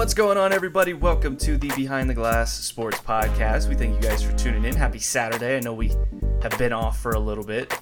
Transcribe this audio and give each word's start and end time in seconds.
What's 0.00 0.14
going 0.14 0.38
on, 0.38 0.50
everybody? 0.54 0.94
Welcome 0.94 1.36
to 1.36 1.58
the 1.58 1.68
Behind 1.76 2.08
the 2.08 2.14
Glass 2.14 2.54
Sports 2.54 2.98
Podcast. 3.00 3.68
We 3.68 3.74
thank 3.74 3.94
you 3.94 4.00
guys 4.00 4.22
for 4.22 4.34
tuning 4.34 4.64
in. 4.64 4.74
Happy 4.74 4.98
Saturday. 4.98 5.58
I 5.58 5.60
know 5.60 5.74
we 5.74 5.92
have 6.40 6.56
been 6.56 6.72
off 6.72 6.98
for 6.98 7.10
a 7.12 7.18
little 7.18 7.44
bit. 7.44 7.78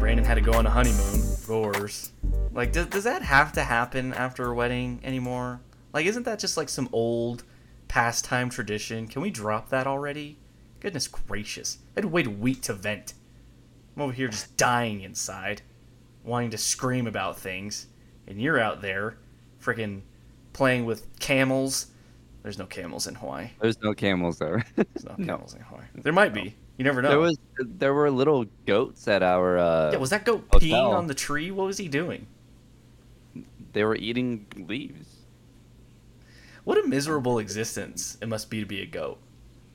Brandon 0.00 0.24
had 0.24 0.34
to 0.34 0.40
go 0.40 0.54
on 0.54 0.66
a 0.66 0.70
honeymoon, 0.70 1.22
course. 1.46 2.10
Like, 2.50 2.72
does, 2.72 2.86
does 2.86 3.04
that 3.04 3.22
have 3.22 3.52
to 3.52 3.62
happen 3.62 4.12
after 4.12 4.46
a 4.46 4.54
wedding 4.54 4.98
anymore? 5.04 5.60
Like, 5.92 6.04
isn't 6.04 6.24
that 6.24 6.40
just 6.40 6.56
like 6.56 6.68
some 6.68 6.88
old 6.90 7.44
pastime 7.86 8.50
tradition? 8.50 9.06
Can 9.06 9.22
we 9.22 9.30
drop 9.30 9.68
that 9.68 9.86
already? 9.86 10.40
Goodness 10.80 11.06
gracious. 11.06 11.78
I 11.90 12.00
had 12.00 12.02
to 12.02 12.08
wait 12.08 12.26
a 12.26 12.30
week 12.30 12.62
to 12.62 12.72
vent. 12.72 13.14
I'm 13.94 14.02
over 14.02 14.12
here 14.12 14.26
just 14.26 14.56
dying 14.56 15.02
inside, 15.02 15.62
wanting 16.24 16.50
to 16.50 16.58
scream 16.58 17.06
about 17.06 17.38
things, 17.38 17.86
and 18.26 18.42
you're 18.42 18.58
out 18.58 18.82
there 18.82 19.18
freaking 19.62 20.00
playing 20.52 20.84
with 20.84 21.06
camels. 21.18 21.86
There's 22.42 22.58
no 22.58 22.66
camels 22.66 23.06
in 23.06 23.14
Hawaii. 23.14 23.50
There's 23.60 23.80
no 23.80 23.94
camels 23.94 24.38
there. 24.38 24.64
There's 24.74 25.04
no 25.04 25.14
camels 25.24 25.54
in 25.54 25.60
Hawaii. 25.62 25.84
There 25.94 26.12
might 26.12 26.34
be. 26.34 26.54
You 26.76 26.84
never 26.84 27.02
know. 27.02 27.10
There 27.10 27.18
was 27.18 27.38
there 27.58 27.94
were 27.94 28.10
little 28.10 28.46
goats 28.66 29.06
at 29.06 29.22
our 29.22 29.58
uh 29.58 29.92
yeah, 29.92 29.98
was 29.98 30.10
that 30.10 30.24
goat 30.24 30.44
hotel. 30.50 30.68
peeing 30.68 30.94
on 30.94 31.06
the 31.06 31.14
tree? 31.14 31.50
What 31.50 31.66
was 31.66 31.78
he 31.78 31.88
doing? 31.88 32.26
they 33.72 33.84
were 33.84 33.96
eating 33.96 34.46
leaves. 34.56 35.16
What 36.64 36.78
a 36.78 36.86
miserable 36.86 37.38
existence 37.38 38.16
it 38.20 38.28
must 38.28 38.50
be 38.50 38.60
to 38.60 38.66
be 38.66 38.80
a 38.82 38.86
goat. 38.86 39.18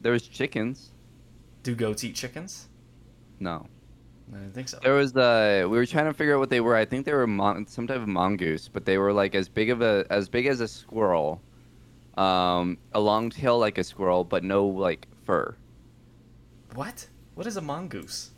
There 0.01 0.11
was 0.11 0.27
chickens. 0.27 0.91
Do 1.63 1.75
goats 1.75 2.03
eat 2.03 2.15
chickens? 2.15 2.67
No. 3.39 3.67
I 4.33 4.37
didn't 4.37 4.53
think 4.53 4.69
so. 4.69 4.79
There 4.81 4.93
was 4.93 5.15
uh 5.15 5.67
we 5.69 5.77
were 5.77 5.85
trying 5.85 6.05
to 6.05 6.13
figure 6.13 6.35
out 6.35 6.39
what 6.39 6.49
they 6.49 6.61
were. 6.61 6.75
I 6.75 6.85
think 6.85 7.05
they 7.05 7.13
were 7.13 7.27
mon- 7.27 7.67
some 7.67 7.87
type 7.87 8.01
of 8.01 8.07
mongoose, 8.07 8.67
but 8.67 8.85
they 8.85 8.97
were 8.97 9.13
like 9.13 9.35
as 9.35 9.47
big 9.47 9.69
of 9.69 9.81
a 9.81 10.05
as 10.09 10.27
big 10.29 10.45
as 10.45 10.59
a 10.59 10.67
squirrel. 10.67 11.41
Um 12.17 12.77
a 12.93 12.99
long 12.99 13.29
tail 13.29 13.57
like 13.57 13.77
a 13.77 13.83
squirrel, 13.83 14.23
but 14.23 14.43
no 14.43 14.65
like 14.65 15.07
fur. 15.25 15.55
What? 16.75 17.07
What 17.35 17.47
is 17.47 17.57
a 17.57 17.61
mongoose? 17.61 18.31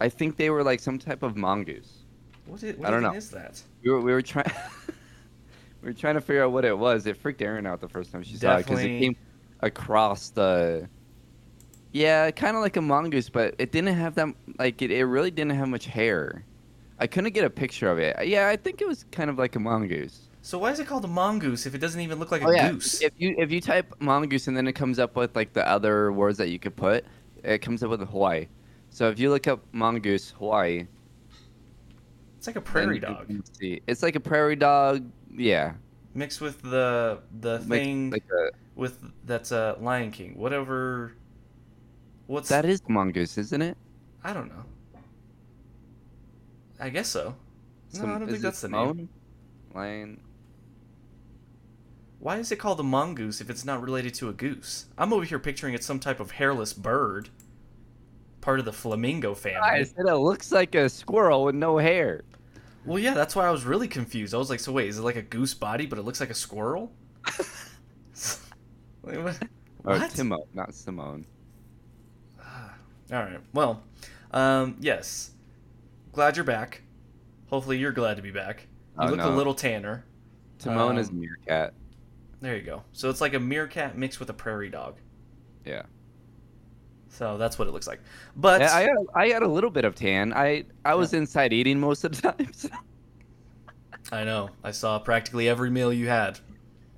I 0.00 0.08
think 0.08 0.36
they 0.36 0.50
were 0.50 0.64
like 0.64 0.80
some 0.80 0.98
type 0.98 1.22
of 1.22 1.36
mongoose. 1.36 2.04
What, 2.46 2.62
is, 2.62 2.76
what 2.76 2.88
I 2.88 2.90
don't 2.90 3.02
know. 3.02 3.12
is 3.12 3.30
that? 3.30 3.62
We 3.82 3.90
were 3.90 4.00
we 4.00 4.12
were 4.12 4.22
trying 4.22 4.50
we 5.82 5.88
were 5.88 5.92
trying 5.92 6.14
to 6.14 6.20
figure 6.20 6.44
out 6.44 6.52
what 6.52 6.64
it 6.64 6.76
was. 6.76 7.06
It 7.06 7.16
freaked 7.16 7.42
Erin 7.42 7.66
out 7.66 7.80
the 7.80 7.88
first 7.88 8.10
time 8.10 8.22
she 8.22 8.36
saw 8.36 8.56
it 8.56 8.66
because 8.66 8.80
it 8.80 8.98
came 8.98 9.16
across 9.60 10.30
the. 10.30 10.88
Yeah, 11.92 12.30
kind 12.30 12.56
of 12.56 12.62
like 12.62 12.76
a 12.76 12.82
mongoose, 12.82 13.28
but 13.28 13.54
it 13.58 13.72
didn't 13.72 13.94
have 13.94 14.14
that. 14.16 14.28
Like 14.58 14.82
it, 14.82 14.90
it 14.90 15.04
really 15.04 15.30
didn't 15.30 15.52
have 15.52 15.68
much 15.68 15.86
hair. 15.86 16.44
I 16.98 17.06
couldn't 17.06 17.32
get 17.32 17.44
a 17.44 17.50
picture 17.50 17.90
of 17.90 17.98
it. 17.98 18.26
Yeah, 18.26 18.48
I 18.48 18.56
think 18.56 18.80
it 18.80 18.88
was 18.88 19.04
kind 19.10 19.30
of 19.30 19.38
like 19.38 19.56
a 19.56 19.60
mongoose. 19.60 20.28
So 20.42 20.58
why 20.58 20.70
is 20.70 20.80
it 20.80 20.86
called 20.86 21.04
a 21.04 21.08
mongoose 21.08 21.66
if 21.66 21.74
it 21.74 21.78
doesn't 21.78 22.00
even 22.00 22.18
look 22.18 22.30
like 22.30 22.42
oh, 22.42 22.46
a 22.46 22.50
oh 22.50 22.54
yeah, 22.54 22.72
goose? 22.72 23.02
if 23.02 23.12
you 23.18 23.34
if 23.38 23.50
you 23.50 23.60
type 23.60 23.94
mongoose 24.00 24.48
and 24.48 24.56
then 24.56 24.66
it 24.66 24.72
comes 24.72 24.98
up 24.98 25.16
with 25.16 25.34
like 25.36 25.52
the 25.52 25.66
other 25.68 26.12
words 26.12 26.38
that 26.38 26.48
you 26.48 26.58
could 26.58 26.76
put, 26.76 27.04
it 27.42 27.58
comes 27.58 27.82
up 27.82 27.90
with 27.90 28.00
Hawaii. 28.08 28.46
So 28.90 29.08
if 29.08 29.18
you 29.18 29.30
look 29.30 29.46
up 29.46 29.60
mongoose 29.72 30.30
Hawaii, 30.38 30.86
It's 32.38 32.46
like 32.46 32.56
a 32.56 32.60
prairie 32.60 32.98
dog 32.98 33.30
see 33.58 33.82
it's 33.86 34.02
like 34.02 34.16
a 34.16 34.20
prairie 34.20 34.56
dog. 34.56 35.10
Yeah, 35.30 35.74
mixed 36.14 36.40
with 36.40 36.62
the 36.62 37.20
the 37.40 37.58
like, 37.58 37.68
thing 37.68 38.10
like 38.10 38.24
a 38.32 38.50
with 38.74 38.98
that's 39.24 39.52
a 39.52 39.76
Lion 39.80 40.10
King. 40.10 40.36
Whatever. 40.36 41.14
What's 42.28 42.50
That 42.50 42.66
is 42.66 42.82
mongoose, 42.86 43.38
isn't 43.38 43.62
it? 43.62 43.76
I 44.22 44.34
don't 44.34 44.48
know. 44.48 44.64
I 46.78 46.90
guess 46.90 47.08
so. 47.08 47.34
No, 47.94 48.00
Sim- 48.00 48.10
I 48.14 48.18
don't 48.18 48.28
think 48.28 48.42
that's 48.42 48.60
the 48.60 48.68
name. 48.68 49.08
Lion. 49.74 50.20
Why 52.20 52.36
is 52.36 52.52
it 52.52 52.56
called 52.56 52.80
a 52.80 52.82
mongoose 52.82 53.40
if 53.40 53.48
it's 53.48 53.64
not 53.64 53.82
related 53.82 54.12
to 54.14 54.28
a 54.28 54.34
goose? 54.34 54.86
I'm 54.98 55.14
over 55.14 55.24
here 55.24 55.38
picturing 55.38 55.72
it's 55.72 55.86
some 55.86 55.98
type 55.98 56.20
of 56.20 56.32
hairless 56.32 56.74
bird, 56.74 57.30
part 58.42 58.58
of 58.58 58.66
the 58.66 58.74
flamingo 58.74 59.34
family. 59.34 59.60
I 59.60 59.82
said 59.84 60.04
it 60.06 60.16
looks 60.16 60.52
like 60.52 60.74
a 60.74 60.90
squirrel 60.90 61.44
with 61.44 61.54
no 61.54 61.78
hair. 61.78 62.24
Well, 62.84 62.98
yeah, 62.98 63.14
that's 63.14 63.34
why 63.34 63.46
I 63.46 63.50
was 63.50 63.64
really 63.64 63.88
confused. 63.88 64.34
I 64.34 64.38
was 64.38 64.50
like, 64.50 64.60
so 64.60 64.72
wait, 64.72 64.88
is 64.90 64.98
it 64.98 65.02
like 65.02 65.16
a 65.16 65.22
goose 65.22 65.54
body, 65.54 65.86
but 65.86 65.98
it 65.98 66.02
looks 66.02 66.20
like 66.20 66.30
a 66.30 66.34
squirrel? 66.34 66.92
Like, 69.02 69.24
what? 69.24 69.42
Or 69.84 69.98
What? 69.98 70.10
Timon, 70.10 70.40
not 70.52 70.74
Simone. 70.74 71.24
All 73.12 73.18
right. 73.18 73.40
Well, 73.52 73.82
um, 74.32 74.76
yes. 74.80 75.30
Glad 76.12 76.36
you're 76.36 76.44
back. 76.44 76.82
Hopefully, 77.48 77.78
you're 77.78 77.92
glad 77.92 78.16
to 78.16 78.22
be 78.22 78.30
back. 78.30 78.66
You 79.00 79.06
Oh, 79.06 79.10
look 79.10 79.20
a 79.20 79.28
little 79.28 79.54
tanner. 79.54 80.04
Timon 80.58 80.98
is 80.98 81.08
Um, 81.08 81.20
meerkat. 81.20 81.72
There 82.40 82.56
you 82.56 82.62
go. 82.62 82.82
So 82.92 83.08
it's 83.10 83.20
like 83.20 83.34
a 83.34 83.40
meerkat 83.40 83.96
mixed 83.96 84.20
with 84.20 84.28
a 84.30 84.34
prairie 84.34 84.68
dog. 84.70 84.96
Yeah. 85.64 85.82
So 87.08 87.38
that's 87.38 87.58
what 87.58 87.66
it 87.68 87.70
looks 87.72 87.86
like. 87.86 88.00
But 88.36 88.60
yeah 88.60 88.74
I, 88.74 88.80
had, 88.82 88.96
I 89.14 89.28
had 89.28 89.42
a 89.42 89.48
little 89.48 89.70
bit 89.70 89.84
of 89.84 89.94
tan. 89.94 90.32
I 90.34 90.64
I 90.84 90.94
was 90.94 91.14
inside 91.14 91.52
eating 91.52 91.80
most 91.80 92.04
of 92.04 92.14
the 92.14 92.32
time. 92.32 92.52
so- 92.52 92.68
I 94.12 94.24
know. 94.24 94.50
I 94.64 94.70
saw 94.70 94.98
practically 94.98 95.48
every 95.48 95.70
meal 95.70 95.92
you 95.92 96.08
had. 96.08 96.38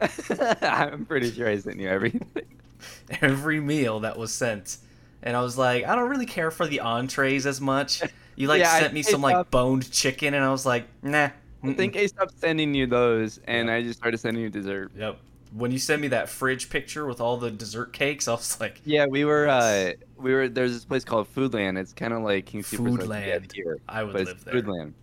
I'm 0.63 1.05
pretty 1.07 1.31
sure 1.33 1.49
I 1.49 1.59
sent 1.59 1.79
you 1.81 1.89
everything. 1.89 2.27
Every 3.21 3.61
meal 3.61 4.01
that 4.01 4.17
was 4.17 4.33
sent. 4.33 4.79
And 5.23 5.37
I 5.37 5.43
was 5.43 5.59
like, 5.59 5.85
I 5.87 5.95
don't 5.95 6.09
really 6.09 6.27
care 6.27 6.51
for 6.51 6.67
the 6.67 6.81
entrees 6.81 7.47
as 7.47 7.61
much. 7.61 8.03
You 8.37 8.49
like 8.49 8.61
Yeah, 8.61 8.79
sent 8.79 8.95
me 8.95 9.03
some 9.03 9.21
like 9.21 9.51
boned 9.51 9.91
chicken 9.91 10.35
and 10.35 10.43
I 10.45 10.51
was 10.51 10.65
like, 10.65 10.87
nah. 11.03 11.31
I 11.63 11.73
think 11.75 11.97
I 11.97 12.07
stopped 12.07 12.39
sending 12.39 12.75
you 12.75 12.87
those, 12.87 13.39
and 13.45 13.71
I 13.71 13.83
just 13.83 13.99
started 13.99 14.17
sending 14.19 14.43
you 14.43 14.49
dessert. 14.51 14.93
Yep. 14.97 15.19
When 15.53 15.73
you 15.73 15.79
sent 15.79 16.01
me 16.01 16.09
that 16.09 16.29
fridge 16.29 16.71
picture 16.71 17.05
with 17.07 17.21
all 17.21 17.37
the 17.37 17.51
dessert 17.51 17.93
cakes, 17.93 18.29
I 18.29 18.33
was 18.33 18.59
like, 18.61 18.81
Yeah, 18.85 19.07
we 19.07 19.25
were 19.25 19.49
uh 19.49 19.93
we 20.17 20.33
were 20.33 20.49
there's 20.49 20.73
this 20.73 20.85
place 20.85 21.05
called 21.05 21.29
Foodland. 21.35 21.79
It's 21.79 21.93
kind 21.93 22.13
of 22.15 22.23
like 22.23 22.47
King 22.47 22.63
Soopers 22.63 23.07
like 23.07 23.25
Foodland. 23.25 23.53
here. 23.53 23.79
I 23.89 24.05
would 24.05 24.13
but 24.13 24.25
live 24.27 24.45
there. 24.45 24.55
Foodland. 24.55 24.95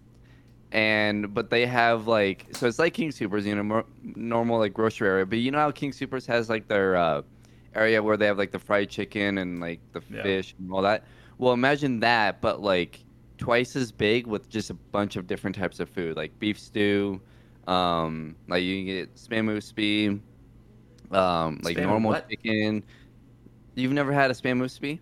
And 0.71 1.33
but 1.33 1.49
they 1.49 1.65
have 1.65 2.07
like 2.07 2.47
so 2.51 2.67
it's 2.67 2.79
like 2.79 2.93
King 2.93 3.09
Soopers, 3.11 3.43
you 3.45 3.55
know, 3.55 3.63
more, 3.63 3.85
normal 4.03 4.59
like 4.59 4.73
grocery 4.73 5.07
area. 5.07 5.25
But 5.25 5.39
you 5.39 5.51
know 5.51 5.59
how 5.59 5.71
King 5.71 5.91
Soopers 5.91 6.25
has 6.27 6.49
like 6.49 6.67
their 6.67 6.95
uh, 6.97 7.21
area 7.75 8.01
where 8.01 8.17
they 8.17 8.25
have 8.25 8.37
like 8.37 8.51
the 8.51 8.59
fried 8.59 8.89
chicken 8.89 9.37
and 9.39 9.59
like 9.59 9.79
the 9.93 10.01
Yeah. 10.09 10.23
fish 10.23 10.55
and 10.59 10.71
all 10.71 10.81
that. 10.83 11.03
Well, 11.37 11.53
imagine 11.53 11.99
that, 12.01 12.41
but 12.41 12.61
like 12.61 12.99
twice 13.37 13.75
as 13.75 13.91
big 13.91 14.25
with 14.27 14.49
just 14.49 14.69
a 14.69 14.73
bunch 14.73 15.15
of 15.15 15.27
different 15.27 15.55
types 15.55 15.79
of 15.79 15.89
food, 15.89 16.15
like 16.17 16.37
beef 16.39 16.59
stew, 16.59 17.21
um, 17.67 18.35
like 18.47 18.63
you 18.63 18.77
can 18.77 18.85
get 18.85 19.15
spam 19.15 19.45
musubi, 19.45 20.19
um, 21.15 21.59
like 21.63 21.77
Spam 21.77 21.83
normal 21.87 22.11
what? 22.11 22.29
chicken. 22.29 22.83
You've 23.75 23.91
never 23.93 24.11
had 24.11 24.31
a 24.31 24.33
spam 24.33 24.57
musubi? 24.59 24.99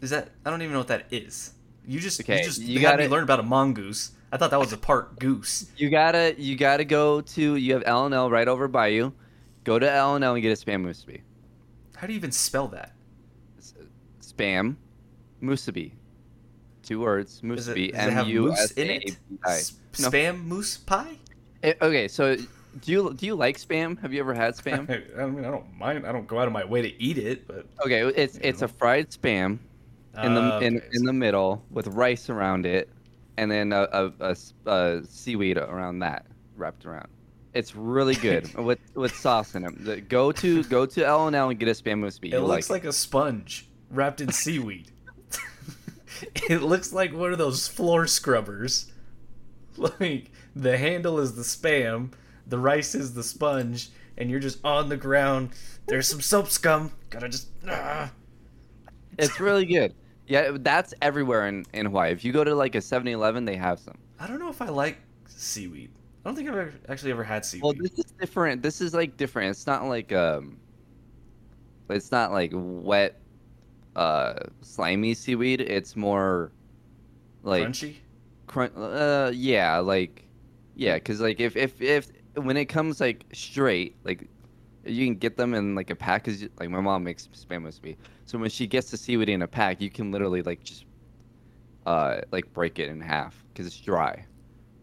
Is 0.00 0.10
that 0.10 0.30
I 0.44 0.50
don't 0.50 0.62
even 0.62 0.72
know 0.72 0.80
what 0.80 0.88
that 0.88 1.06
is. 1.10 1.52
You 1.86 2.00
just 2.00 2.20
Okay, 2.20 2.38
you 2.38 2.44
just 2.44 2.60
you 2.60 2.76
me 2.76 2.80
gotta- 2.80 3.08
learn 3.08 3.22
about 3.22 3.40
a 3.40 3.44
mongoose. 3.44 4.12
I 4.32 4.36
thought 4.36 4.50
that 4.52 4.60
was 4.60 4.72
a 4.72 4.76
part 4.78 5.18
goose. 5.18 5.70
You 5.76 5.90
gotta 5.90 6.34
you 6.38 6.56
gotta 6.56 6.84
go 6.84 7.20
to 7.20 7.54
you 7.56 7.74
have 7.74 7.82
L 7.86 8.06
and 8.06 8.14
L 8.14 8.30
right 8.30 8.48
over 8.48 8.68
by 8.68 8.88
you. 8.88 9.12
Go 9.64 9.78
to 9.78 9.90
L 9.90 10.14
and 10.16 10.24
L 10.24 10.34
and 10.34 10.42
get 10.42 10.50
a 10.50 10.64
spam 10.64 10.84
musubi. 10.84 11.20
How 11.96 12.06
do 12.06 12.12
you 12.12 12.16
even 12.16 12.32
spell 12.32 12.68
that? 12.68 12.92
Spam 14.20 14.76
musubi. 15.42 15.92
Two 16.82 17.00
words. 17.00 17.40
Musubi. 17.42 17.94
have 17.94 18.26
moose 18.26 18.58
S 18.60 18.70
in 18.72 18.90
it? 18.90 19.04
B 19.04 19.16
I. 19.44 19.60
Spam 19.92 20.44
moose 20.44 20.76
pie? 20.78 21.16
Eh, 21.62 21.74
Okay, 21.82 22.08
so 22.08 22.36
do 22.36 22.46
you 22.92 23.14
do 23.14 23.26
you 23.26 23.34
like 23.34 23.58
spam? 23.58 24.00
Have 24.00 24.12
you 24.14 24.20
ever 24.20 24.32
had 24.32 24.54
spam? 24.62 24.88
I 25.18 25.26
mean, 25.26 25.44
I 25.44 25.50
don't 25.50 25.76
mind. 25.76 26.06
I 26.06 26.12
don't 26.12 26.26
go 26.26 26.38
out 26.38 26.46
of 26.46 26.52
my 26.52 26.64
way 26.64 26.80
to 26.82 27.02
eat 27.02 27.18
it, 27.18 27.46
but 27.46 27.66
Okay, 27.84 28.02
it's 28.02 28.38
it's 28.38 28.62
a 28.62 28.68
fried 28.68 29.10
spam 29.10 29.58
in 30.22 30.34
the 30.34 30.40
Uh, 30.40 30.60
in, 30.60 30.76
okay, 30.78 30.86
in 30.92 31.04
the 31.04 31.12
middle 31.12 31.62
with 31.70 31.86
rice 31.88 32.30
around 32.30 32.64
it, 32.66 32.88
and 33.36 33.50
then 33.50 33.72
a 33.72 34.12
a 34.66 35.02
seaweed 35.04 35.58
around 35.58 35.98
that 35.98 36.26
wrapped 36.56 36.86
around. 36.86 37.08
It's 37.54 37.74
really 37.74 38.14
good 38.14 38.54
with 38.58 38.78
with 38.94 39.14
sauce 39.14 39.54
in 39.54 39.64
it. 39.64 39.84
The- 39.84 40.00
Go 40.00 40.32
to 40.32 40.62
go 40.64 40.86
to 40.86 41.04
L 41.04 41.26
and 41.26 41.34
L 41.36 41.50
and 41.50 41.58
get 41.58 41.68
a 41.68 41.72
spam 41.72 42.00
musubi. 42.00 42.26
It 42.26 42.32
You'll 42.32 42.46
looks 42.46 42.70
like 42.70 42.84
like 42.84 42.88
a 42.90 42.92
sponge 42.92 43.68
wrapped 43.90 44.20
in 44.20 44.30
seaweed. 44.32 44.90
it 46.48 46.62
looks 46.62 46.92
like 46.92 47.12
one 47.12 47.32
of 47.32 47.38
those 47.38 47.66
floor 47.68 48.06
scrubbers. 48.06 48.92
Like 49.76 50.30
the 50.54 50.76
handle 50.76 51.20
is 51.20 51.36
the 51.36 51.42
spam, 51.42 52.12
the 52.46 52.58
rice 52.58 52.94
is 52.94 53.14
the 53.14 53.22
sponge, 53.22 53.88
and 54.18 54.28
you're 54.30 54.40
just 54.40 54.58
on 54.62 54.90
the 54.90 54.96
ground. 54.96 55.50
There's 55.86 56.06
some 56.08 56.20
soap 56.20 56.48
scum. 56.50 56.90
Gotta 57.08 57.28
just. 57.30 57.48
ah. 57.66 58.10
It's 59.16 59.40
really 59.40 59.64
good. 59.64 59.94
Yeah, 60.26 60.50
that's 60.60 60.92
everywhere 61.00 61.46
in, 61.48 61.64
in 61.72 61.86
Hawaii. 61.86 62.12
If 62.12 62.24
you 62.24 62.32
go 62.32 62.44
to 62.44 62.54
like 62.54 62.74
a 62.74 62.78
7-Eleven, 62.78 63.44
they 63.46 63.56
have 63.56 63.78
some. 63.80 63.96
I 64.18 64.26
don't 64.26 64.38
know 64.38 64.50
if 64.50 64.60
I 64.60 64.68
like 64.68 64.98
seaweed. 65.28 65.90
I 66.24 66.28
don't 66.28 66.36
think 66.36 66.48
I've 66.48 66.56
ever, 66.56 66.72
actually 66.88 67.12
ever 67.12 67.24
had 67.24 67.44
seaweed. 67.44 67.62
Well, 67.62 67.72
this 67.72 67.92
is 67.98 68.12
different. 68.20 68.62
This 68.62 68.80
is 68.80 68.92
like 68.94 69.16
different. 69.16 69.50
It's 69.50 69.66
not 69.66 69.84
like 69.86 70.12
um, 70.12 70.60
it's 71.88 72.10
not 72.12 72.32
like 72.32 72.52
wet, 72.54 73.20
uh, 73.96 74.34
slimy 74.62 75.14
seaweed. 75.14 75.60
It's 75.60 75.96
more 75.96 76.52
like 77.42 77.66
Crunchy. 77.68 77.96
crun- 78.46 78.76
uh, 78.76 79.32
yeah, 79.34 79.78
like 79.78 80.30
yeah, 80.74 80.94
because 80.96 81.20
like 81.20 81.40
if 81.40 81.56
if 81.56 81.80
if 81.80 82.08
when 82.34 82.56
it 82.56 82.66
comes 82.66 83.00
like 83.00 83.26
straight, 83.32 83.96
like 84.04 84.28
you 84.84 85.06
can 85.06 85.16
get 85.16 85.36
them 85.36 85.54
in 85.54 85.74
like 85.74 85.90
a 85.90 85.96
pack. 85.96 86.24
Cause 86.24 86.44
like 86.58 86.70
my 86.70 86.80
mom 86.80 87.04
makes 87.04 87.28
spam 87.28 87.62
musubi, 87.64 87.96
so 88.26 88.38
when 88.38 88.50
she 88.50 88.66
gets 88.66 88.90
the 88.90 88.96
seaweed 88.96 89.28
in 89.28 89.42
a 89.42 89.48
pack, 89.48 89.80
you 89.80 89.90
can 89.90 90.12
literally 90.12 90.42
like 90.42 90.62
just 90.64 90.84
uh 91.86 92.20
like 92.32 92.52
break 92.52 92.78
it 92.78 92.88
in 92.88 93.00
half 93.00 93.44
because 93.52 93.66
it's 93.66 93.80
dry, 93.80 94.26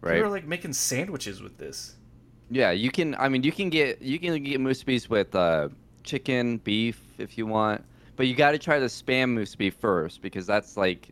right? 0.08 0.18
You're 0.18 0.30
like 0.30 0.46
making 0.46 0.74
sandwiches 0.74 1.42
with 1.42 1.58
this. 1.58 1.96
Yeah, 2.50 2.72
you 2.72 2.92
can. 2.92 3.16
I 3.16 3.30
mean, 3.30 3.44
you 3.44 3.52
can 3.52 3.70
get 3.70 4.02
you 4.02 4.20
can 4.20 4.44
get 4.44 4.60
musubis 4.60 5.10
with 5.10 5.36
uh, 5.36 5.70
chicken, 6.04 6.58
beef 6.58 7.02
if 7.18 7.38
you 7.38 7.46
want, 7.46 7.84
but 8.16 8.28
you 8.28 8.36
got 8.36 8.52
to 8.52 8.58
try 8.58 8.80
the 8.80 8.88
spam 8.88 9.38
musubi 9.38 9.74
first 9.74 10.22
because 10.22 10.48
that's 10.48 10.78
like 10.78 11.10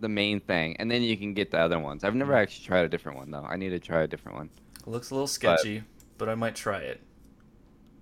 the 0.00 0.08
main 0.08 0.40
thing, 0.40 0.76
and 0.78 0.90
then 0.90 1.02
you 1.02 1.16
can 1.16 1.34
get 1.34 1.50
the 1.50 1.58
other 1.58 1.78
ones. 1.78 2.04
I've 2.04 2.14
never 2.14 2.34
actually 2.34 2.66
tried 2.66 2.84
a 2.84 2.88
different 2.88 3.18
one 3.18 3.30
though. 3.30 3.44
I 3.44 3.56
need 3.56 3.70
to 3.70 3.78
try 3.78 4.02
a 4.02 4.06
different 4.06 4.38
one. 4.38 4.50
It 4.80 4.88
looks 4.88 5.10
a 5.10 5.14
little 5.14 5.26
sketchy, 5.26 5.82
but, 6.18 6.28
I 6.28 6.34
might 6.34 6.54
try 6.54 6.78
it. 6.78 7.00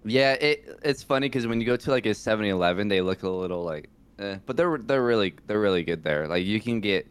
Yeah, 0.05 0.33
it 0.33 0.81
it's 0.83 1.03
funny 1.03 1.29
because 1.29 1.47
when 1.47 1.61
you 1.61 1.67
go 1.67 1.77
to 1.77 1.91
like 1.91 2.07
a 2.07 2.11
7-Eleven, 2.11 2.89
they 2.89 3.01
look 3.01 3.23
a 3.23 3.29
little 3.29 3.63
like, 3.63 3.89
eh, 4.19 4.39
but 4.47 4.57
they're 4.57 4.79
they're 4.79 5.05
really 5.05 5.35
they're 5.47 5.61
really 5.61 5.85
good 5.85 6.03
there. 6.03 6.27
Like 6.27 6.45
you 6.45 6.61
can 6.61 6.81
get, 6.81 7.07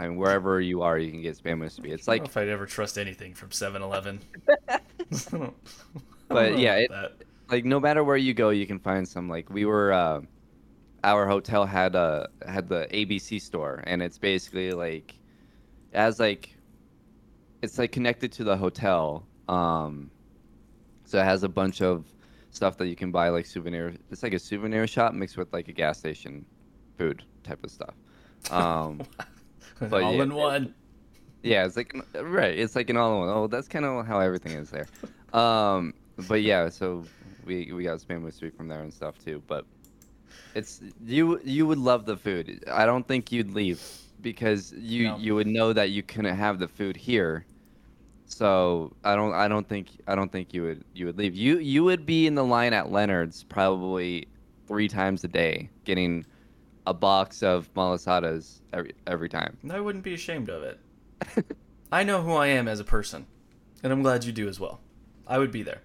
I 0.00 0.08
mean, 0.08 0.16
wherever 0.16 0.60
you 0.62 0.80
are, 0.80 0.98
you 0.98 1.10
can 1.10 1.20
get 1.20 1.36
spam 1.36 1.58
musubi. 1.58 1.90
It's 1.92 2.08
I 2.08 2.12
like 2.12 2.20
don't 2.22 2.34
know 2.34 2.40
if 2.40 2.48
I'd 2.48 2.48
ever 2.48 2.64
trust 2.64 2.96
anything 2.96 3.34
from 3.34 3.50
7-Eleven. 3.50 4.20
But 6.28 6.58
yeah, 6.58 6.76
it- 6.76 6.90
like 7.50 7.64
no 7.64 7.80
matter 7.80 8.02
where 8.04 8.16
you 8.16 8.32
go, 8.32 8.50
you 8.50 8.66
can 8.66 8.78
find 8.78 9.06
some. 9.06 9.28
Like 9.28 9.50
we 9.50 9.64
were, 9.66 9.92
uh, 9.92 10.20
our 11.02 11.26
hotel 11.26 11.66
had 11.66 11.96
uh 11.96 12.28
had 12.46 12.68
the 12.68 12.86
ABC 12.92 13.40
store, 13.42 13.82
and 13.84 14.00
it's 14.00 14.16
basically 14.16 14.70
like, 14.70 15.16
as 15.92 16.20
like, 16.20 16.56
it's 17.60 17.76
like 17.76 17.90
connected 17.90 18.30
to 18.32 18.44
the 18.44 18.56
hotel. 18.56 19.26
Um, 19.48 20.10
so 21.04 21.18
it 21.18 21.24
has 21.24 21.42
a 21.42 21.48
bunch 21.48 21.82
of 21.82 22.06
stuff 22.52 22.76
that 22.78 22.86
you 22.86 22.94
can 22.94 23.10
buy 23.10 23.28
like 23.30 23.44
souvenir. 23.44 23.94
It's 24.12 24.22
like 24.22 24.32
a 24.34 24.38
souvenir 24.38 24.86
shop 24.86 25.12
mixed 25.12 25.36
with 25.36 25.52
like 25.52 25.66
a 25.66 25.72
gas 25.72 25.98
station, 25.98 26.46
food 26.96 27.24
type 27.42 27.62
of 27.64 27.70
stuff. 27.72 27.94
Um, 28.52 29.02
but 29.88 30.02
all 30.02 30.14
yeah, 30.14 30.22
in 30.22 30.34
one. 30.34 30.74
yeah, 31.42 31.64
it's 31.64 31.76
like 31.76 31.94
right. 32.14 32.58
It's 32.58 32.76
like 32.76 32.90
an 32.90 32.96
all-in-one. 32.96 33.28
Oh, 33.28 33.46
that's 33.46 33.68
kind 33.68 33.84
of 33.84 34.06
how 34.06 34.20
everything 34.20 34.52
is 34.52 34.70
there. 34.70 34.86
Um, 35.32 35.94
but 36.28 36.42
yeah, 36.42 36.68
so 36.68 37.04
we 37.44 37.70
we 37.72 37.84
got 37.84 38.00
spam 38.00 38.22
musubi 38.22 38.52
from 38.52 38.66
there 38.66 38.82
and 38.82 38.92
stuff 38.92 39.16
too. 39.24 39.40
But 39.46 39.64
it's 40.56 40.80
you 41.04 41.40
you 41.44 41.66
would 41.68 41.78
love 41.78 42.04
the 42.04 42.16
food. 42.16 42.64
I 42.68 42.84
don't 42.84 43.06
think 43.06 43.30
you'd 43.30 43.52
leave 43.52 43.80
because 44.20 44.72
you 44.72 45.04
No. 45.04 45.16
you 45.18 45.34
would 45.36 45.46
know 45.46 45.72
that 45.72 45.90
you 45.90 46.02
couldn't 46.02 46.34
have 46.34 46.58
the 46.58 46.66
food 46.66 46.96
here. 46.96 47.46
So 48.26 48.92
I 49.04 49.14
don't 49.14 49.32
I 49.34 49.46
don't 49.48 49.68
think 49.68 49.88
I 50.08 50.14
don't 50.16 50.30
think 50.32 50.52
you 50.52 50.62
would 50.62 50.84
you 50.94 51.06
would 51.06 51.16
leave. 51.16 51.34
You 51.36 51.58
you 51.58 51.84
would 51.84 52.04
be 52.04 52.26
in 52.26 52.34
the 52.34 52.44
line 52.44 52.72
at 52.72 52.90
Leonard's 52.90 53.44
probably 53.44 54.26
three 54.66 54.88
times 54.88 55.22
a 55.24 55.28
day 55.28 55.70
getting 55.84 56.24
a 56.86 56.94
box 56.94 57.42
of 57.42 57.72
malasadas 57.74 58.60
every 58.72 58.94
every 59.06 59.28
time. 59.28 59.56
I 59.70 59.80
wouldn't 59.80 60.04
be 60.04 60.14
ashamed 60.14 60.48
of 60.48 60.62
it. 60.62 60.78
I 61.92 62.04
know 62.04 62.22
who 62.22 62.32
I 62.32 62.48
am 62.48 62.68
as 62.68 62.80
a 62.80 62.84
person, 62.84 63.26
and 63.82 63.92
I'm 63.92 64.02
glad 64.02 64.24
you 64.24 64.32
do 64.32 64.48
as 64.48 64.60
well. 64.60 64.80
I 65.26 65.38
would 65.38 65.52
be 65.52 65.62
there. 65.62 65.82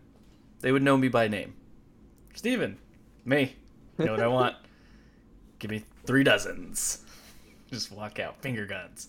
They 0.62 0.72
would 0.72 0.84
know 0.84 0.98
me 0.98 1.08
by 1.08 1.28
name. 1.28 1.56
Stephen, 2.34 2.78
me. 3.24 3.56
You 3.98 4.06
know 4.06 4.12
what 4.12 4.22
I 4.22 4.28
want? 4.28 4.56
Give 5.60 5.72
me 5.72 5.86
three 6.06 6.24
dozens. 6.24 7.04
Just 7.72 7.92
walk 7.92 8.20
out, 8.20 8.42
finger 8.42 8.66
guns. 8.66 9.08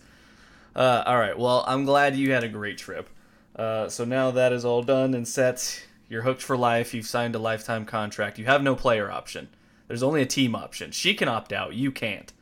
Uh, 0.74 1.02
all 1.06 1.18
right. 1.18 1.38
Well, 1.38 1.64
I'm 1.66 1.84
glad 1.84 2.16
you 2.16 2.32
had 2.32 2.44
a 2.44 2.48
great 2.48 2.78
trip. 2.78 3.08
Uh, 3.54 3.88
so 3.88 4.04
now 4.04 4.30
that 4.30 4.52
is 4.52 4.64
all 4.64 4.82
done 4.82 5.14
and 5.14 5.26
set. 5.26 5.86
You're 6.08 6.22
hooked 6.22 6.42
for 6.42 6.56
life. 6.56 6.94
You've 6.94 7.06
signed 7.06 7.34
a 7.34 7.38
lifetime 7.38 7.84
contract. 7.84 8.38
You 8.38 8.44
have 8.44 8.62
no 8.62 8.76
player 8.76 9.10
option. 9.10 9.48
There's 9.88 10.02
only 10.02 10.22
a 10.22 10.26
team 10.26 10.54
option. 10.54 10.90
She 10.90 11.14
can 11.14 11.28
opt 11.28 11.52
out. 11.52 11.74
You 11.74 11.92
can't. 11.92 12.32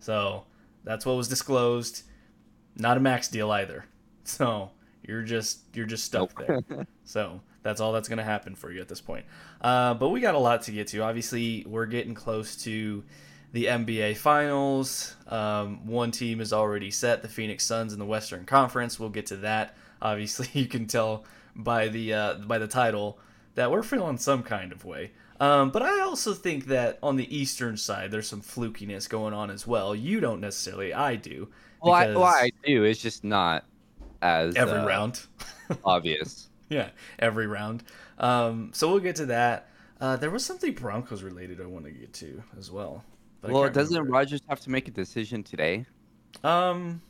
So 0.00 0.44
that's 0.84 1.04
what 1.06 1.16
was 1.16 1.28
disclosed. 1.28 2.02
Not 2.76 2.96
a 2.96 3.00
max 3.00 3.28
deal 3.28 3.50
either. 3.50 3.86
So 4.26 4.70
you're 5.06 5.20
just 5.20 5.58
you're 5.74 5.84
just 5.84 6.06
stuck 6.06 6.34
there. 6.46 6.60
So 7.04 7.42
that's 7.62 7.78
all 7.78 7.92
that's 7.92 8.08
going 8.08 8.18
to 8.18 8.24
happen 8.24 8.54
for 8.54 8.72
you 8.72 8.80
at 8.80 8.88
this 8.88 9.02
point. 9.02 9.26
Uh, 9.60 9.92
but 9.92 10.08
we 10.08 10.20
got 10.20 10.34
a 10.34 10.38
lot 10.38 10.62
to 10.62 10.70
get 10.70 10.86
to. 10.88 11.00
Obviously, 11.00 11.62
we're 11.68 11.84
getting 11.84 12.14
close 12.14 12.56
to 12.64 13.04
the 13.52 13.66
NBA 13.66 14.16
Finals. 14.16 15.14
Um, 15.28 15.86
one 15.86 16.10
team 16.10 16.40
is 16.40 16.52
already 16.52 16.90
set, 16.90 17.22
the 17.22 17.28
Phoenix 17.28 17.64
Suns 17.64 17.92
in 17.92 17.98
the 17.98 18.04
Western 18.04 18.44
Conference. 18.44 18.98
We'll 18.98 19.10
get 19.10 19.26
to 19.26 19.36
that. 19.38 19.76
Obviously, 20.02 20.48
you 20.58 20.66
can 20.66 20.86
tell 20.86 21.24
by 21.54 21.88
the 21.88 22.14
uh, 22.14 22.34
by 22.34 22.58
the 22.58 22.66
title 22.66 23.18
that 23.54 23.70
we're 23.70 23.82
feeling 23.82 24.18
some 24.18 24.42
kind 24.42 24.72
of 24.72 24.84
way. 24.84 25.12
Um, 25.44 25.70
but 25.70 25.82
I 25.82 26.00
also 26.00 26.32
think 26.32 26.66
that 26.66 26.98
on 27.02 27.16
the 27.16 27.36
Eastern 27.36 27.76
side, 27.76 28.10
there's 28.10 28.26
some 28.26 28.40
flukiness 28.40 29.06
going 29.08 29.34
on 29.34 29.50
as 29.50 29.66
well. 29.66 29.94
You 29.94 30.20
don't 30.20 30.40
necessarily, 30.40 30.94
I 30.94 31.16
do. 31.16 31.48
Well, 31.82 31.92
I, 31.92 32.06
well, 32.06 32.24
I 32.24 32.50
do. 32.64 32.84
It's 32.84 33.00
just 33.00 33.24
not 33.24 33.64
as 34.22 34.56
every 34.56 34.78
uh, 34.78 34.86
round. 34.86 35.20
obvious. 35.84 36.48
yeah, 36.70 36.88
every 37.18 37.46
round. 37.46 37.84
Um, 38.18 38.70
so 38.72 38.88
we'll 38.90 39.00
get 39.00 39.16
to 39.16 39.26
that. 39.26 39.68
Uh, 40.00 40.16
there 40.16 40.30
was 40.30 40.44
something 40.44 40.72
Broncos 40.72 41.22
related 41.22 41.60
I 41.60 41.66
want 41.66 41.84
to 41.84 41.90
get 41.90 42.14
to 42.14 42.42
as 42.58 42.70
well. 42.70 43.04
Well, 43.42 43.68
doesn't 43.68 43.94
remember. 43.94 44.12
Rodgers 44.12 44.40
have 44.48 44.60
to 44.60 44.70
make 44.70 44.88
a 44.88 44.92
decision 44.92 45.42
today, 45.42 45.84
Um, 46.42 47.02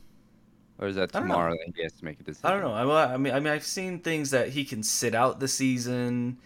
or 0.77 0.89
is 0.89 0.97
that 0.97 1.15
I 1.15 1.19
don't 1.19 1.29
know. 1.29 1.35
tomorrow 1.35 1.53
that 1.53 1.73
he 1.73 1.83
has 1.83 1.93
to 1.93 2.03
make 2.03 2.19
a 2.19 2.23
decision? 2.23 2.47
I 2.47 2.51
don't 2.51 2.61
know. 2.63 2.73
I, 2.91 3.13
I 3.13 3.17
mean, 3.17 3.33
I 3.33 3.39
mean, 3.39 3.53
I've 3.53 3.63
seen 3.63 3.99
things 3.99 4.31
that 4.31 4.49
he 4.49 4.65
can 4.65 4.83
sit 4.83 5.15
out 5.15 5.39
the 5.39 5.47
season, 5.47 6.37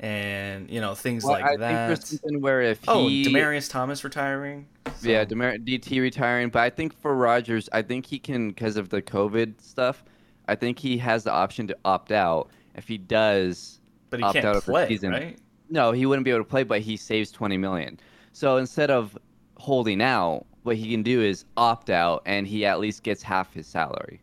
and 0.00 0.68
you 0.70 0.80
know 0.80 0.94
things 0.94 1.22
Well, 1.24 1.34
like 1.34 1.44
I 1.44 1.48
think 1.50 1.60
that. 1.60 1.86
there's 1.88 2.04
something 2.08 2.40
where 2.40 2.62
if 2.62 2.80
Oh, 2.88 3.06
he, 3.06 3.24
Demaryius 3.26 3.70
Thomas 3.70 4.02
retiring. 4.02 4.66
yeah, 5.02 5.24
Demar- 5.24 5.58
DT 5.58 6.00
retiring, 6.00 6.48
but 6.48 6.60
I 6.60 6.70
think 6.70 6.98
for 7.00 7.14
Rodgers, 7.14 7.68
I 7.72 7.82
think 7.82 8.06
he 8.06 8.18
can 8.18 8.48
because 8.48 8.76
of 8.76 8.88
the 8.88 9.02
COVID 9.02 9.60
stuff. 9.60 10.02
I 10.48 10.54
think 10.56 10.78
he 10.78 10.96
has 10.98 11.22
the 11.24 11.32
option 11.32 11.66
to 11.68 11.76
opt 11.84 12.10
out. 12.12 12.50
If 12.74 12.88
he 12.88 12.98
does, 12.98 13.80
but 14.08 14.20
he 14.20 14.24
opt 14.24 14.34
can't 14.34 14.46
of 14.46 14.54
the 14.64 14.72
play, 14.72 14.88
season. 14.88 15.10
right? 15.12 15.38
no, 15.68 15.92
he 15.92 16.04
wouldn't 16.06 16.24
be 16.24 16.30
able 16.30 16.40
to 16.40 16.48
play, 16.50 16.64
but 16.64 16.80
he 16.80 16.96
saves 16.96 17.30
20 17.30 17.56
million. 17.56 18.00
So 18.32 18.56
instead 18.56 18.90
of 18.90 19.16
holding 19.56 20.00
out, 20.02 20.46
what 20.62 20.76
he 20.76 20.90
can 20.90 21.02
do 21.02 21.20
is 21.20 21.44
opt 21.56 21.90
out, 21.90 22.22
and 22.26 22.46
he 22.46 22.64
at 22.66 22.80
least 22.80 23.02
gets 23.02 23.22
half 23.22 23.52
his 23.52 23.66
salary. 23.66 24.20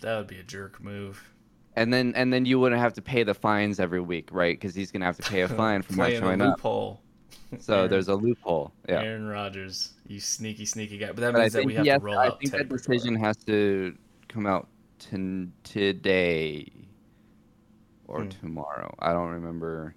That 0.00 0.16
would 0.18 0.26
be 0.26 0.38
a 0.38 0.42
jerk 0.42 0.82
move. 0.82 1.31
And 1.74 1.92
then 1.92 2.12
and 2.16 2.32
then 2.32 2.44
you 2.44 2.58
wouldn't 2.60 2.80
have 2.80 2.92
to 2.94 3.02
pay 3.02 3.22
the 3.22 3.32
fines 3.34 3.80
every 3.80 4.00
week, 4.00 4.28
right? 4.30 4.58
Because 4.58 4.74
he's 4.74 4.90
gonna 4.90 5.06
have 5.06 5.16
to 5.16 5.22
pay 5.30 5.40
a 5.40 5.48
fine 5.62 5.82
for 5.82 5.92
not 5.94 6.04
Playing 6.06 6.20
showing 6.20 6.40
a 6.40 6.44
up. 6.50 6.50
loophole. 6.58 7.00
So 7.58 7.74
Aaron- 7.80 7.90
there's 7.90 8.08
a 8.08 8.14
loophole. 8.14 8.72
Yeah. 8.88 9.02
Aaron 9.02 9.26
Rodgers, 9.28 9.92
you 10.06 10.20
sneaky, 10.20 10.64
sneaky 10.64 10.96
guy. 10.96 11.08
But 11.08 11.16
that 11.16 11.32
But 11.34 11.40
means 11.42 11.52
that 11.52 11.64
we 11.66 11.74
have 11.74 11.84
he 11.84 11.90
has- 11.90 12.00
to 12.00 12.04
roll 12.06 12.18
I 12.18 12.26
out. 12.28 12.38
think 12.40 12.50
Teddy 12.52 12.64
that 12.64 12.68
decision 12.70 13.14
has 13.16 13.36
to 13.44 13.94
come 14.28 14.46
out 14.46 14.68
t- 14.98 15.48
today 15.62 16.72
or 18.06 18.22
Hmm. 18.22 18.28
tomorrow. 18.30 18.94
I 19.00 19.12
don't 19.12 19.28
remember. 19.30 19.94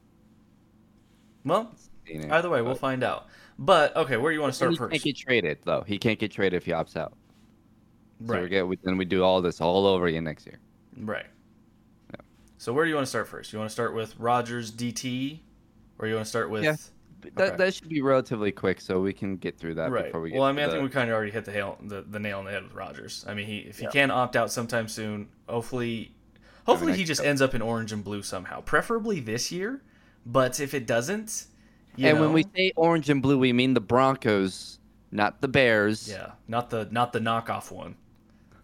Well, 1.46 1.74
seeing 2.06 2.24
it, 2.24 2.32
either 2.32 2.50
way, 2.50 2.62
we'll 2.62 2.76
find 2.76 3.04
out. 3.04 3.28
But 3.58 3.96
okay, 3.96 4.18
where 4.18 4.32
do 4.32 4.36
you 4.36 4.42
want 4.42 4.52
to 4.52 4.56
start 4.58 4.72
he 4.72 4.78
first? 4.78 4.92
can't 4.92 5.04
get 5.04 5.16
traded 5.18 5.58
though. 5.64 5.82
He 5.88 5.98
can't 5.98 6.20
get 6.20 6.32
traded 6.32 6.58
if 6.58 6.66
he 6.66 6.72
opts 6.74 6.98
out. 6.98 7.14
So 8.20 8.34
we 8.34 8.40
Right, 8.42 8.50
get 8.50 8.68
we, 8.68 8.78
then 8.84 8.98
we 8.98 9.06
do 9.06 9.24
all 9.24 9.42
this 9.42 9.62
all 9.62 9.86
over 9.88 10.08
again 10.08 10.24
next 10.26 10.46
year. 10.46 10.60
right. 10.98 11.26
Yeah. 12.58 12.60
So 12.64 12.74
where 12.74 12.86
do 12.86 12.90
you 12.90 12.96
want 12.96 13.06
to 13.06 13.10
start 13.10 13.28
first? 13.28 13.52
You 13.54 13.60
want 13.60 13.70
to 13.70 13.74
start 13.74 13.94
with 13.94 14.16
Rodgers 14.20 14.72
DT, 14.72 15.40
or 16.00 16.08
you 16.08 16.16
want 16.16 16.26
to 16.26 16.30
start 16.30 16.50
with 16.50 16.64
Yeah. 16.64 16.76
That 17.36 17.48
Okay. 17.54 17.58
that 17.58 17.74
should 17.74 17.90
be 17.90 18.02
relatively 18.02 18.52
quick, 18.52 18.80
so 18.80 19.02
we 19.02 19.12
can 19.12 19.38
get 19.38 19.58
through 19.58 19.76
that 19.76 19.90
right? 19.90 20.06
before 20.06 20.22
we 20.22 20.30
get. 20.30 20.38
well, 20.38 20.48
I 20.48 20.52
to 20.52 20.56
mean, 20.56 20.64
I 20.64 20.68
the- 20.68 20.74
think 20.74 20.84
we 20.84 20.90
kind 20.90 21.10
of 21.10 21.16
already 21.16 21.32
hit 21.32 21.46
the, 21.46 21.52
hail, 21.52 21.78
the 21.84 22.02
the 22.04 22.20
nail 22.20 22.38
on 22.40 22.46
the 22.46 22.52
head 22.52 22.62
with 22.64 22.74
Rodgers. 22.76 23.26
I 23.28 23.34
mean, 23.34 23.48
he 23.48 23.58
if 23.60 23.80
he 23.80 23.86
Yeah. 23.86 23.90
can 23.92 24.12
opt 24.12 24.36
out 24.36 24.52
sometime 24.52 24.88
soon, 24.88 25.30
hopefully, 25.50 26.14
hopefully 26.68 26.94
he 26.94 27.04
just 27.04 27.20
couple. 27.22 27.30
ends 27.30 27.42
up 27.42 27.56
in 27.56 27.62
orange 27.64 27.92
and 27.92 28.04
blue 28.04 28.22
somehow, 28.22 28.62
preferably 28.62 29.20
this 29.20 29.52
year. 29.52 29.82
But 30.24 30.60
if 30.60 30.74
it 30.76 30.86
doesn't, 30.86 31.46
you 31.96 32.08
and 32.08 32.18
know, 32.20 32.26
when 32.26 32.34
we 32.34 32.46
say 32.56 32.72
orange 32.76 33.10
and 33.10 33.24
blue, 33.24 33.40
we 33.40 33.54
mean 33.54 33.74
the 33.74 33.82
Broncos, 33.82 34.78
not 35.12 35.42
the 35.42 35.48
Bears. 35.48 36.08
Yeah, 36.08 36.34
not 36.48 36.70
the 36.70 36.88
not 36.92 37.12
the 37.12 37.20
knockoff 37.20 37.72
one, 37.72 37.96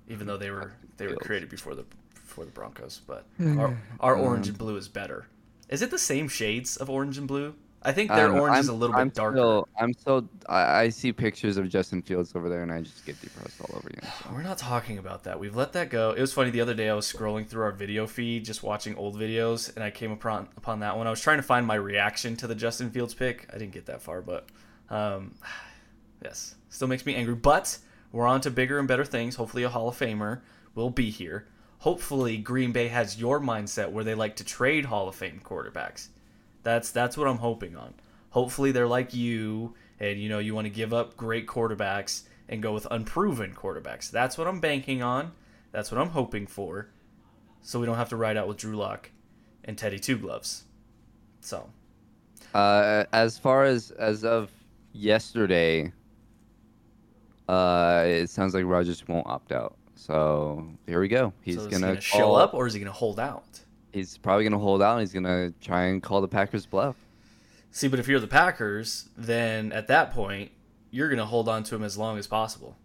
even 0.08 0.28
though 0.28 0.38
they 0.38 0.52
were 0.52 0.74
they 0.98 1.08
were 1.08 1.16
created 1.16 1.50
before 1.50 1.74
the 1.74 1.86
before 2.32 2.46
the 2.46 2.52
Broncos. 2.52 3.02
But 3.06 3.26
hmm. 3.38 3.60
our, 3.60 3.78
our 4.00 4.16
hmm. 4.16 4.24
orange 4.24 4.48
and 4.48 4.58
blue 4.58 4.78
is 4.78 4.88
better. 4.88 5.28
Is 5.70 5.82
it 5.82 5.92
the 5.92 6.00
same 6.00 6.28
shades 6.28 6.78
of 6.78 6.90
orange 6.90 7.18
and 7.18 7.28
blue? 7.28 7.54
I 7.84 7.92
think 7.92 8.12
I 8.12 8.18
their 8.18 8.28
don't 8.28 8.40
orange 8.40 8.60
is 8.60 8.70
I'm- 8.70 8.76
a 8.76 8.80
little 8.80 8.96
bit 8.96 9.02
I'm 9.02 9.10
darker. 9.10 9.38
Still, 9.38 9.68
I'm 9.80 9.94
so 9.94 10.30
I, 10.48 10.82
I 10.82 10.90
see 10.90 11.12
pictures 11.12 11.58
of 11.58 11.68
Justin 11.68 12.02
Fields 12.04 12.34
over 12.36 12.48
there, 12.48 12.62
and 12.62 12.72
I 12.72 12.82
just 12.82 13.06
get 13.06 13.20
depressed 13.20 13.60
all 13.62 13.76
over 13.76 13.88
again. 13.88 14.10
So. 14.24 14.30
We're 14.34 14.44
not 14.44 14.60
talking 14.60 15.00
about 15.00 15.24
that. 15.24 15.40
We've 15.40 15.56
let 15.56 15.74
that 15.74 15.90
go. 15.90 16.12
It 16.12 16.22
was 16.22 16.32
funny 16.32 16.52
the 16.52 16.62
other 16.62 16.76
day. 16.76 16.90
I 16.90 16.94
was 16.94 17.12
scrolling 17.12 17.48
through 17.48 17.64
our 17.64 17.72
video 17.72 18.06
feed, 18.06 18.46
just 18.46 18.62
watching 18.62 18.96
old 18.96 19.18
videos, 19.18 19.76
and 19.76 19.84
I 19.84 19.90
came 19.90 20.12
upon 20.12 20.48
upon 20.58 20.82
that 20.82 20.96
one. 20.96 21.08
I 21.08 21.10
was 21.10 21.22
trying 21.22 21.38
to 21.38 21.44
find 21.44 21.66
my 21.66 21.76
reaction 21.76 22.36
to 22.38 22.48
the 22.48 22.56
Justin 22.56 22.92
Fields 22.92 23.16
pick. 23.16 23.48
I 23.50 23.58
didn't 23.58 23.74
get 23.74 23.88
that 23.88 24.04
far, 24.04 24.22
but 24.22 24.48
um, 24.92 25.34
yes, 26.24 26.56
still 26.70 26.88
makes 26.88 27.06
me 27.06 27.16
angry. 27.16 27.36
But 27.36 27.80
we're 28.12 28.28
on 28.28 28.42
to 28.42 28.52
bigger 28.52 28.78
and 28.78 28.88
better 28.88 29.06
things. 29.06 29.36
Hopefully, 29.36 29.64
a 29.64 29.70
Hall 29.70 29.90
of 29.90 29.98
Famer 29.98 30.42
will 30.76 30.92
be 30.92 31.10
here. 31.10 31.48
Hopefully 31.82 32.38
Green 32.38 32.72
Bay 32.72 32.90
has 32.90 33.20
your 33.20 33.40
mindset 33.40 33.92
where 33.92 34.04
they 34.04 34.14
like 34.14 34.36
to 34.36 34.44
trade 34.44 34.86
Hall 34.86 35.08
of 35.08 35.16
Fame 35.16 35.42
quarterbacks. 35.44 36.10
That's 36.62 36.92
that's 36.92 37.18
what 37.18 37.28
I'm 37.28 37.40
hoping 37.40 37.76
on. 37.76 37.96
Hopefully 38.30 38.72
they're 38.72 38.88
like 38.88 39.16
you 39.16 39.74
and 40.00 40.20
you 40.20 40.30
know 40.30 40.38
you 40.38 40.54
want 40.54 40.66
to 40.66 40.70
give 40.70 40.94
up 40.94 41.18
great 41.18 41.48
quarterbacks 41.48 42.22
and 42.48 42.62
go 42.62 42.72
with 42.72 42.86
unproven 42.92 43.56
quarterbacks. 43.56 44.12
That's 44.12 44.38
what 44.38 44.48
I'm 44.48 44.60
banking 44.60 45.02
on. 45.02 45.32
That's 45.72 45.92
what 45.92 46.00
I'm 46.00 46.10
hoping 46.10 46.46
for. 46.46 46.90
So 47.62 47.80
we 47.80 47.88
don't 47.88 47.98
have 47.98 48.10
to 48.10 48.16
ride 48.16 48.38
out 48.38 48.48
with 48.48 48.58
Drew 48.58 48.76
Lock 48.76 49.10
and 49.66 49.76
Teddy 49.76 49.98
Two 49.98 50.20
Gloves. 50.20 50.66
So, 51.40 51.68
Uh, 52.54 53.06
as 53.12 53.40
far 53.40 53.64
as 53.64 53.90
as 53.90 54.24
of 54.24 54.52
yesterday, 54.94 55.92
uh, 57.50 58.04
it 58.06 58.30
sounds 58.30 58.54
like 58.54 58.66
Rodgers 58.66 59.08
won't 59.08 59.26
opt 59.26 59.52
out. 59.52 59.78
So 60.02 60.68
here 60.88 61.00
we 61.00 61.08
go. 61.08 61.32
He's 61.42 61.58
so 61.58 61.62
is 61.62 61.68
gonna, 61.68 61.88
gonna 61.88 62.02
show 62.02 62.34
up 62.34 62.56
or 62.56 62.66
is 62.66 62.74
he 62.74 62.80
gonna 62.80 62.92
hold 62.92 63.20
out? 63.20 63.60
He's 63.94 64.18
probably 64.18 64.44
gonna 64.44 64.58
hold 64.58 64.82
out. 64.82 64.94
and 64.94 65.02
He's 65.02 65.14
gonna 65.14 65.54
try 65.62 65.84
and 65.86 66.02
call 66.02 66.22
the 66.22 66.28
Packers 66.28 66.66
bluff. 66.66 66.96
See, 67.70 67.88
but 67.88 68.00
if 68.00 68.08
you're 68.08 68.20
the 68.20 68.28
Packers, 68.28 69.10
then 69.16 69.72
at 69.72 69.88
that 69.88 70.12
point, 70.12 70.52
you're 70.92 71.08
going 71.08 71.20
to 71.20 71.26
hold 71.26 71.48
on 71.48 71.64
to 71.64 71.76
him 71.76 71.84
as 71.84 71.98
long 71.98 72.18
as 72.18 72.28
possible. 72.28 72.76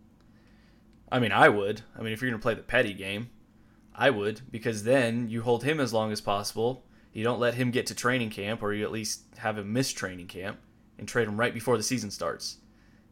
I 1.11 1.19
mean, 1.19 1.33
I 1.33 1.49
would. 1.49 1.83
I 1.99 2.03
mean, 2.03 2.13
if 2.13 2.23
you're 2.23 2.31
going 2.31 2.41
to 2.41 2.43
play 2.43 2.55
the 2.55 2.63
petty 2.63 2.95
game, 2.95 3.31
I 3.97 4.11
would, 4.11 4.43
because 4.51 4.85
then 4.85 5.29
you 5.29 5.43
hold 5.43 5.65
him 5.65 5.81
as 5.81 5.93
long 5.93 6.13
as 6.13 6.21
possible. 6.21 6.85
You 7.13 7.25
don't 7.25 7.41
let 7.41 7.55
him 7.55 7.73
get 7.73 7.87
to 7.87 7.97
training 7.97 8.31
camp, 8.31 8.63
or 8.63 8.73
you 8.73 8.85
at 8.85 8.93
least 8.93 9.23
have 9.39 9.59
him 9.59 9.73
miss 9.73 9.91
training 9.91 10.29
camp 10.29 10.59
and 10.99 11.09
trade 11.09 11.27
him 11.27 11.39
right 11.39 11.53
before 11.53 11.77
the 11.77 11.83
season 11.83 12.13
starts. 12.13 12.59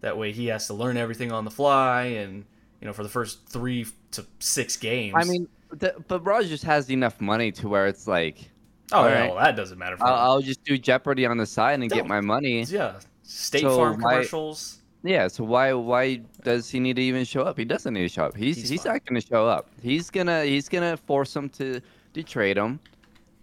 That 0.01 0.17
way, 0.17 0.31
he 0.31 0.47
has 0.47 0.69
to 0.69 0.75
learn 0.75 0.97
everything 0.97 1.33
on 1.33 1.45
the 1.45 1.51
fly, 1.51 2.03
and 2.05 2.45
you 2.81 2.87
know, 2.87 2.93
for 2.93 3.03
the 3.03 3.09
first 3.09 3.47
three 3.49 3.87
to 4.13 4.25
six 4.39 4.77
games. 4.77 5.15
I 5.17 5.25
mean, 5.25 5.49
the, 5.71 5.95
but 6.09 6.21
Rodgers 6.25 6.63
has 6.63 6.91
enough 6.91 7.21
money 7.21 7.51
to 7.53 7.69
where 7.69 7.87
it's 7.87 8.07
like, 8.07 8.51
oh, 8.93 8.99
all 9.03 9.09
yeah, 9.09 9.21
right. 9.21 9.31
well, 9.35 9.43
that 9.45 9.57
doesn't 9.57 9.79
matter 9.79 9.97
for 9.97 10.05
I'll. 10.05 10.33
I'll 10.33 10.41
just 10.43 10.63
do 10.65 10.77
Jeopardy 10.79 11.27
on 11.27 11.37
the 11.37 11.47
side 11.47 11.81
and 11.81 11.89
get 11.91 11.99
Don't. 11.99 12.09
my 12.09 12.21
money. 12.21 12.63
yeah, 12.65 13.01
State 13.23 13.63
So 13.63 13.77
Farm 13.77 14.01
why- 14.01 14.13
commercials. 14.15 14.81
Yeah, 15.07 15.29
so 15.29 15.45
why 15.45 15.75
why 15.75 16.23
does 16.45 16.71
he 16.71 16.81
need 16.81 16.97
to 16.97 17.03
even 17.03 17.25
show 17.27 17.43
up? 17.43 17.59
He 17.59 17.67
doesn't 17.67 17.93
need 17.93 18.01
to 18.05 18.09
show 18.09 18.25
up. 18.25 18.35
He's 18.37 18.57
He's 18.57 18.71
he's, 18.71 18.85
not 18.87 19.05
going 19.05 19.21
to 19.21 19.27
show 19.27 19.47
up. 19.47 19.69
He's 19.83 20.09
gonna 20.11 20.45
he's 20.45 20.67
gonna 20.67 20.97
force 20.97 21.37
him 21.37 21.51
to 21.51 21.83
to 22.15 22.23
trade 22.23 22.57
him, 22.57 22.81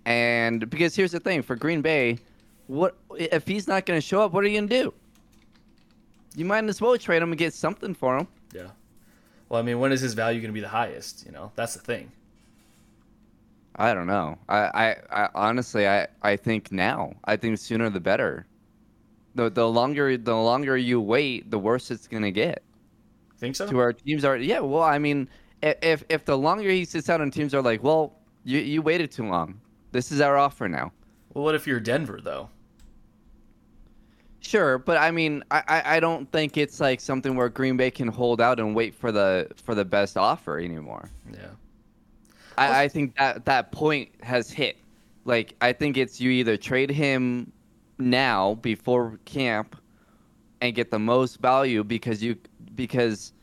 and 0.08 0.68
because 0.72 0.96
here's 0.96 1.12
the 1.12 1.20
thing 1.20 1.44
for 1.44 1.56
Green 1.56 1.84
Bay, 1.84 2.18
what 2.66 2.96
if 3.16 3.46
he's 3.48 3.68
not 3.68 3.86
going 3.86 4.02
to 4.02 4.06
show 4.06 4.24
up? 4.24 4.32
What 4.34 4.44
are 4.44 4.48
you 4.48 4.58
gonna 4.60 4.70
do? 4.70 4.92
You 6.36 6.46
might 6.46 6.64
as 6.64 6.82
well 6.82 6.98
trade 6.98 7.22
him 7.22 7.30
and 7.32 7.38
get 7.38 7.54
something 7.54 7.94
for 7.94 8.18
him. 8.18 8.28
Yeah. 8.56 8.70
Well, 9.51 9.60
I 9.60 9.63
mean, 9.63 9.79
when 9.81 9.91
is 9.91 10.00
his 10.00 10.13
value 10.13 10.39
going 10.39 10.48
to 10.50 10.53
be 10.53 10.62
the 10.62 10.70
highest? 10.70 11.25
You 11.25 11.34
know, 11.34 11.51
that's 11.55 11.74
the 11.74 11.81
thing. 11.81 12.13
I 13.75 13.93
don't 13.93 14.08
know. 14.08 14.38
I, 14.48 14.60
I, 15.12 15.24
I 15.25 15.29
honestly 15.36 15.86
I, 15.89 16.08
I 16.22 16.38
think 16.38 16.72
now. 16.72 17.15
I 17.25 17.36
think 17.36 17.58
sooner 17.58 17.89
the 17.89 18.00
better. 18.00 18.48
The 19.36 19.50
the 19.50 19.67
longer 19.67 20.17
the 20.17 20.36
longer 20.38 20.77
you 20.77 21.01
wait, 21.01 21.51
the 21.51 21.60
worse 21.60 21.91
it's 21.91 22.08
gonna 22.08 22.31
get. 22.31 22.63
Think 23.38 23.58
so? 23.58 23.67
to 23.67 23.79
our 23.79 23.91
teams 23.93 24.24
are 24.24 24.38
yeah 24.38 24.60
well 24.60 24.84
i 24.84 25.00
mean 25.00 25.27
if 25.63 26.03
if 26.10 26.25
the 26.25 26.38
longer 26.38 26.70
he 26.70 26.86
sits 26.86 27.10
out 27.10 27.22
and 27.22 27.34
teams 27.34 27.53
are 27.55 27.62
like 27.62 27.84
well 27.84 28.13
you 28.43 28.60
you 28.60 28.81
waited 28.84 29.12
too 29.12 29.27
long 29.27 29.60
this 29.91 30.12
is 30.12 30.22
our 30.22 30.38
offer 30.38 30.70
now 30.70 30.91
Well, 31.34 31.43
what 31.43 31.55
if 31.55 31.65
you're 31.67 31.79
Denver 31.79 32.22
though? 32.22 32.50
Sure 34.41 34.77
but 34.77 34.98
i 34.98 35.12
mean 35.12 35.43
I, 35.51 35.81
I 35.86 36.00
don't 36.00 36.29
think 36.31 36.57
it's 36.57 36.79
like 36.79 37.00
something 37.00 37.36
where 37.36 37.48
green 37.50 37.77
bay 37.77 37.91
can 37.91 38.07
hold 38.07 38.41
out 38.41 38.60
and 38.60 38.75
wait 38.75 38.93
for 38.93 39.12
the 39.12 39.48
for 39.55 39.75
the 39.75 39.86
best 39.86 40.17
offer 40.17 40.60
anymore 40.60 41.10
Yeah. 41.31 41.48
i 42.57 42.83
i 42.83 42.88
think 42.88 43.15
that 43.17 43.45
that 43.45 43.71
point 43.71 44.10
has 44.21 44.51
hit 44.51 44.77
like 45.25 45.55
i 45.62 45.71
think 45.71 45.95
it's 45.98 46.19
you 46.19 46.31
either 46.31 46.57
trade 46.57 46.89
him 46.89 47.51
now 48.00 48.55
before 48.55 49.19
camp 49.25 49.75
and 50.62 50.75
get 50.75 50.91
the 50.91 51.00
most 51.00 51.38
value 51.39 51.83
because 51.83 52.24
you 52.24 52.38
because 52.75 53.33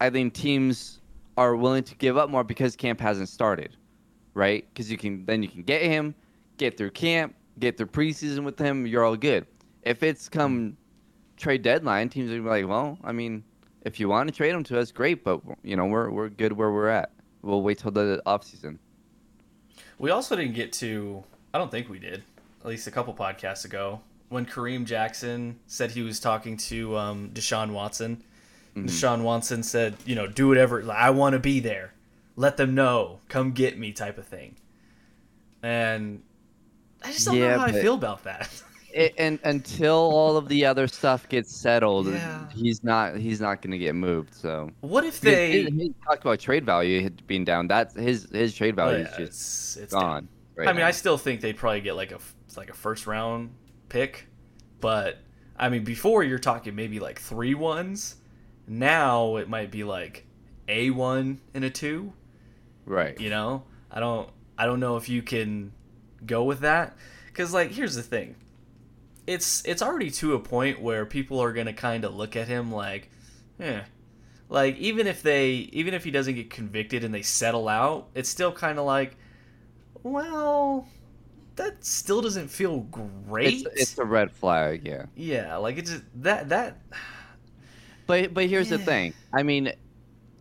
I 0.00 0.10
think 0.10 0.32
teams 0.34 1.00
are 1.36 1.54
willing 1.56 1.84
to 1.84 1.94
give 1.96 2.16
up 2.16 2.30
more 2.30 2.44
because 2.44 2.74
camp 2.76 3.00
hasn't 3.00 3.28
started, 3.28 3.76
right? 4.34 4.66
Because 4.72 4.90
you 4.90 4.96
can 4.98 5.24
then 5.26 5.42
you 5.42 5.48
can 5.48 5.62
get 5.62 5.82
him, 5.82 6.14
get 6.56 6.76
through 6.76 6.90
camp, 6.90 7.34
get 7.58 7.76
through 7.76 7.86
preseason 7.86 8.44
with 8.44 8.58
him, 8.58 8.86
you're 8.86 9.04
all 9.04 9.16
good. 9.16 9.46
If 9.82 10.02
it's 10.02 10.28
come 10.28 10.76
trade 11.36 11.62
deadline, 11.62 12.08
teams 12.08 12.30
are 12.30 12.34
gonna 12.38 12.44
be 12.44 12.62
like, 12.62 12.68
well, 12.68 12.98
I 13.02 13.12
mean, 13.12 13.44
if 13.82 13.98
you 13.98 14.08
want 14.08 14.28
to 14.28 14.34
trade 14.34 14.54
him 14.54 14.64
to 14.64 14.78
us, 14.78 14.92
great, 14.92 15.24
but 15.24 15.40
you 15.62 15.76
know 15.76 15.86
we're 15.86 16.10
we're 16.10 16.28
good 16.28 16.52
where 16.52 16.70
we're 16.70 16.88
at. 16.88 17.12
We'll 17.42 17.62
wait 17.62 17.78
till 17.78 17.90
the 17.90 18.22
offseason. 18.26 18.78
We 19.98 20.10
also 20.10 20.36
didn't 20.36 20.54
get 20.54 20.72
to. 20.74 21.24
I 21.52 21.58
don't 21.58 21.70
think 21.70 21.88
we 21.88 21.98
did. 21.98 22.22
At 22.60 22.66
least 22.66 22.86
a 22.86 22.90
couple 22.90 23.12
podcasts 23.14 23.64
ago, 23.64 24.00
when 24.28 24.46
Kareem 24.46 24.84
Jackson 24.84 25.58
said 25.66 25.90
he 25.90 26.02
was 26.02 26.20
talking 26.20 26.56
to 26.58 26.96
um, 26.96 27.30
Deshaun 27.32 27.72
Watson. 27.72 28.22
Deshaun 28.76 29.22
Watson 29.22 29.62
said, 29.62 29.96
"You 30.06 30.14
know, 30.14 30.26
do 30.26 30.48
whatever. 30.48 30.90
I 30.90 31.10
want 31.10 31.34
to 31.34 31.38
be 31.38 31.60
there. 31.60 31.92
Let 32.36 32.56
them 32.56 32.74
know. 32.74 33.18
Come 33.28 33.52
get 33.52 33.78
me." 33.78 33.92
Type 33.92 34.16
of 34.16 34.26
thing. 34.26 34.56
And 35.62 36.22
I 37.02 37.12
just 37.12 37.26
don't 37.26 37.36
Yeah, 37.36 37.56
know 37.56 37.58
how 37.58 37.66
I 37.66 37.72
feel 37.72 37.94
about 37.94 38.24
that. 38.24 38.48
It, 38.92 39.14
and 39.18 39.38
until 39.44 39.94
all 39.96 40.36
of 40.36 40.48
the 40.48 40.66
other 40.66 40.86
stuff 40.86 41.28
gets 41.28 41.50
settled, 41.56 42.08
Yeah. 42.08 42.46
he's 42.50 42.84
not 42.84 43.16
he's 43.16 43.40
not 43.40 43.62
gonna 43.62 43.78
get 43.78 43.94
moved. 43.94 44.34
So 44.34 44.74
what 44.80 45.04
if 45.04 45.20
they? 45.20 45.62
he, 45.62 45.70
he 45.70 45.94
talked 46.06 46.22
about 46.22 46.40
trade 46.40 46.66
value 46.66 47.08
being 47.26 47.44
down. 47.44 47.68
That's 47.68 47.94
his 47.94 48.28
his 48.30 48.54
trade 48.54 48.76
Oh, 48.76 48.76
value 48.76 48.98
yeah, 48.98 49.04
is 49.04 49.16
just 49.16 49.76
oh, 49.76 49.76
it's, 49.76 49.76
it's 49.76 49.94
down. 49.94 50.02
gone. 50.02 50.28
Right 50.56 50.68
I 50.68 50.72
mean, 50.72 50.82
now. 50.82 50.86
I 50.86 50.90
still 50.90 51.18
think 51.18 51.40
they'd 51.40 51.56
probably 51.56 51.80
get 51.80 51.96
like 51.96 52.12
a 52.12 52.18
like 52.56 52.70
a 52.70 52.74
first 52.74 53.06
round 53.06 53.54
pick, 53.88 54.26
but 54.80 55.18
I 55.56 55.68
mean, 55.68 55.84
before 55.84 56.22
you're 56.24 56.38
talking 56.38 56.74
maybe 56.74 57.00
like 57.00 57.20
three 57.20 57.54
ones. 57.54 58.16
Now 58.68 59.36
it 59.36 59.48
might 59.48 59.72
be 59.72 59.82
like 59.84 60.24
a 60.68 60.90
one 60.90 61.40
and 61.52 61.64
a 61.64 61.70
two. 61.70 62.12
right. 62.86 63.18
You 63.18 63.30
know, 63.30 63.64
I 63.90 64.00
don't 64.00 64.30
I 64.58 64.66
don't 64.66 64.80
know 64.80 64.96
if 64.96 65.08
you 65.08 65.22
can 65.22 65.72
go 66.26 66.44
with 66.44 66.60
that 66.60 66.96
because 67.26 67.52
like 67.52 67.72
here's 67.72 67.94
the 67.96 68.02
thing, 68.02 68.36
it's 69.32 69.64
it's 69.64 69.82
already 69.82 70.10
to 70.10 70.34
a 70.34 70.38
point 70.38 70.80
where 70.80 71.06
people 71.06 71.40
are 71.42 71.52
gonna 71.52 71.72
kind 71.72 72.04
of 72.04 72.14
look 72.14 72.36
at 72.36 72.48
him 72.48 72.72
like, 72.72 73.10
eh. 73.60 73.80
Like 74.48 74.76
even 74.76 75.06
if 75.06 75.22
they 75.22 75.50
even 75.72 75.94
if 75.94 76.04
he 76.04 76.10
doesn't 76.10 76.34
get 76.34 76.50
convicted 76.50 77.04
and 77.04 77.14
they 77.14 77.22
settle 77.22 77.68
out, 77.68 78.08
it's 78.14 78.28
still 78.28 78.52
kind 78.52 78.78
of 78.78 78.84
like, 78.84 79.16
well, 80.02 80.86
that 81.56 81.84
still 81.84 82.20
doesn't 82.20 82.48
feel 82.48 82.80
great. 82.80 83.66
It's 83.66 83.80
it's 83.80 83.98
a 83.98 84.04
red 84.04 84.30
flag, 84.30 84.86
yeah. 84.86 85.06
yeah, 85.16 85.56
like 85.56 85.78
it's 85.78 85.90
just, 85.90 86.04
that 86.16 86.48
that 86.50 86.78
But 88.06 88.34
but 88.34 88.46
here's 88.46 88.68
the 88.68 88.78
thing. 88.78 89.14
I 89.32 89.42
mean, 89.42 89.72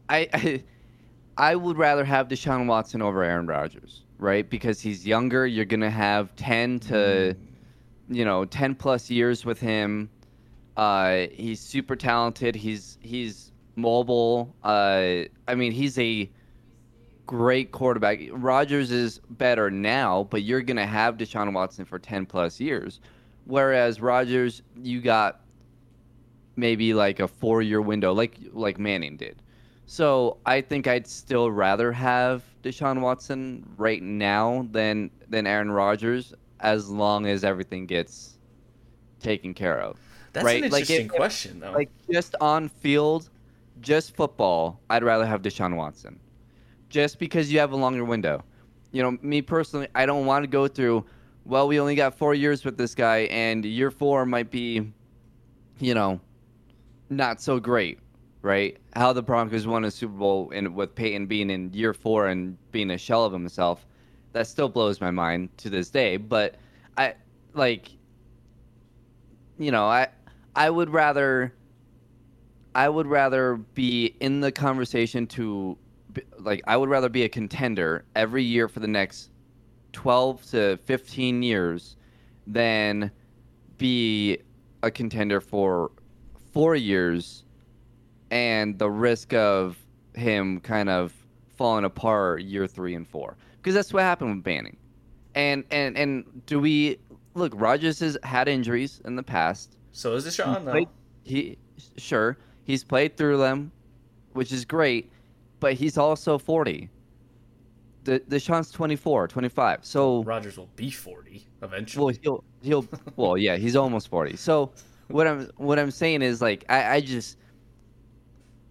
I, 0.10 0.28
I 0.34 0.64
I 1.38 1.56
would 1.56 1.78
rather 1.78 2.04
have 2.04 2.28
Deshaun 2.28 2.68
Watson 2.68 3.02
over 3.02 3.24
Aaron 3.24 3.48
Rodgers, 3.48 4.04
right? 4.18 4.50
Because 4.50 4.82
he's 4.82 5.08
younger. 5.08 5.48
You're 5.48 5.66
gonna 5.66 5.90
have 5.90 6.36
ten 6.36 6.80
to, 6.82 7.36
you 8.12 8.26
know, 8.26 8.46
ten 8.46 8.76
plus 8.76 9.10
years 9.10 9.46
with 9.46 9.60
him. 9.60 10.10
Uh, 10.78 11.28
he's 11.32 11.60
super 11.60 11.96
talented. 11.96 12.56
He's 12.56 12.98
he's 13.02 13.52
mobile. 13.76 14.56
Uh, 14.64 15.24
I 15.48 15.56
mean, 15.56 15.72
he's 15.72 15.98
a 15.98 16.30
great 17.26 17.72
quarterback. 17.72 18.20
Rodgers 18.32 18.92
is 18.92 19.20
better 19.32 19.72
now, 19.72 20.28
but 20.30 20.44
you're 20.44 20.62
gonna 20.62 20.86
have 20.86 21.18
Deshaun 21.18 21.54
Watson 21.54 21.86
for 21.86 21.98
ten 22.00 22.26
plus 22.26 22.60
years. 22.60 23.00
Whereas 23.46 24.02
Rodgers, 24.02 24.62
you 24.82 25.02
got 25.02 25.42
maybe 26.56 26.94
like 26.94 27.20
a 27.20 27.28
four 27.28 27.62
year 27.62 27.82
window, 27.82 28.14
like 28.14 28.38
like 28.52 28.78
Manning 28.78 29.18
did. 29.18 29.42
So 29.86 30.38
I 30.46 30.62
think 30.62 30.88
I'd 30.88 31.08
still 31.08 31.52
rather 31.52 31.92
have 31.92 32.44
Deshaun 32.64 33.02
Watson 33.02 33.66
right 33.78 34.02
now 34.02 34.68
than 34.72 35.12
than 35.28 35.48
Aaron 35.48 35.72
Rodgers, 35.72 36.34
as 36.62 36.90
long 36.90 37.26
as 37.26 37.44
everything 37.44 37.86
gets 37.86 38.38
taken 39.20 39.54
care 39.54 39.80
of. 39.80 39.98
that's 40.34 40.46
Right, 40.46 40.64
an 40.64 40.70
like, 40.72 40.82
interesting 40.82 41.06
if- 41.08 41.12
question 41.12 41.60
though. 41.60 41.72
Like 41.74 41.90
just 42.12 42.36
on 42.40 42.70
field, 42.70 43.30
just 43.82 44.16
football, 44.16 44.80
I'd 44.90 45.04
rather 45.04 45.26
have 45.26 45.42
Deshaun 45.42 45.76
Watson. 45.76 46.20
Just 46.90 47.20
because 47.20 47.52
you 47.52 47.60
have 47.60 47.72
a 47.72 47.76
longer 47.76 48.04
window. 48.06 48.44
You 48.92 49.02
know, 49.04 49.18
me 49.22 49.42
personally, 49.42 49.88
I 49.96 50.06
don't 50.06 50.26
want 50.26 50.44
to 50.44 50.48
go 50.48 50.68
through, 50.68 51.06
well, 51.46 51.68
we 51.68 51.80
only 51.80 51.96
got 51.96 52.14
four 52.18 52.34
years 52.36 52.66
with 52.66 52.78
this 52.78 52.94
guy, 52.94 53.20
and 53.32 53.64
year 53.64 53.90
four 53.90 54.26
might 54.26 54.52
be, 54.52 54.92
you 55.80 55.94
know, 55.94 56.20
not 57.10 57.42
so 57.42 57.60
great, 57.60 58.00
right? 58.42 58.78
How 58.94 59.14
the 59.14 59.22
Broncos 59.24 59.66
won 59.66 59.86
a 59.86 59.92
Super 59.92 60.14
Bowl 60.14 60.52
and 60.54 60.76
with 60.76 60.94
Peyton 60.94 61.26
being 61.28 61.50
in 61.50 61.74
year 61.74 61.94
four 61.94 62.28
and 62.28 62.58
being 62.72 62.92
a 62.92 62.98
shell 62.98 63.24
of 63.24 63.32
himself, 63.32 63.86
that 64.34 64.48
still 64.48 64.70
blows 64.70 65.02
my 65.02 65.12
mind 65.12 65.50
to 65.58 65.70
this 65.70 65.90
day. 65.90 66.18
But 66.18 66.56
I 66.98 67.16
like, 67.54 67.90
you 69.58 69.72
know, 69.72 69.86
I 69.86 70.08
I 70.56 70.70
would 70.70 70.90
rather 70.90 71.54
I 72.74 72.88
would 72.88 73.08
rather 73.08 73.56
be 73.56 74.16
in 74.20 74.40
the 74.40 74.52
conversation 74.52 75.28
to 75.28 75.78
like 76.40 76.62
I 76.68 76.78
would 76.78 76.90
rather 76.90 77.10
be 77.10 77.24
a 77.24 77.30
contender 77.30 78.06
every 78.16 78.44
year 78.44 78.68
for 78.68 78.80
the 78.80 78.88
next 78.88 79.30
12 79.94 80.52
to 80.52 80.78
15 80.86 81.44
years 81.44 81.96
than 82.48 83.12
be 83.78 84.38
a 84.84 84.92
contender 84.92 85.42
for 85.42 85.92
4 86.54 86.76
years 86.76 87.44
and 88.30 88.78
the 88.80 88.90
risk 88.90 89.34
of 89.34 89.78
him 90.16 90.60
kind 90.60 90.90
of 90.90 91.14
falling 91.58 91.86
apart 91.86 92.42
year 92.42 92.68
3 92.68 92.96
and 92.96 93.08
4 93.08 93.36
because 93.62 93.76
that's 93.76 93.94
what 93.94 94.04
happened 94.04 94.36
with 94.36 94.46
Manning. 94.46 94.78
And 95.36 95.64
and 95.72 95.98
and 95.98 96.46
do 96.46 96.60
we 96.60 96.98
look 97.36 97.54
Rodgers 97.56 98.00
has 98.00 98.18
had 98.24 98.48
injuries 98.48 99.02
in 99.06 99.16
the 99.16 99.24
past. 99.24 99.78
So 99.92 100.14
is 100.14 100.26
Deshaun 100.26 100.66
though. 100.66 100.86
He 101.24 101.58
sure, 101.98 102.38
he's 102.64 102.84
played 102.84 103.16
through 103.18 103.38
them, 103.38 103.72
which 104.34 104.52
is 104.52 104.66
great, 104.66 105.12
but 105.60 105.74
he's 105.74 105.98
also 105.98 106.38
40. 106.38 106.90
The 108.04 108.20
Deshaun's 108.22 108.72
24, 108.72 109.28
25. 109.28 109.86
So 109.86 110.24
Rodgers 110.24 110.58
will 110.58 110.70
be 110.76 110.90
40 110.90 111.46
eventually. 111.62 112.04
well, 112.04 112.16
he'll 112.22 112.44
he'll 112.62 112.88
well, 113.16 113.38
yeah, 113.38 113.58
he's 113.58 113.76
almost 113.76 114.08
40. 114.10 114.36
So 114.38 114.72
what 115.08 115.28
I'm 115.28 115.50
what 115.58 115.78
I'm 115.78 115.92
saying 115.92 116.24
is 116.24 116.42
like 116.42 116.66
I, 116.68 116.96
I 116.96 117.02
just 117.02 117.38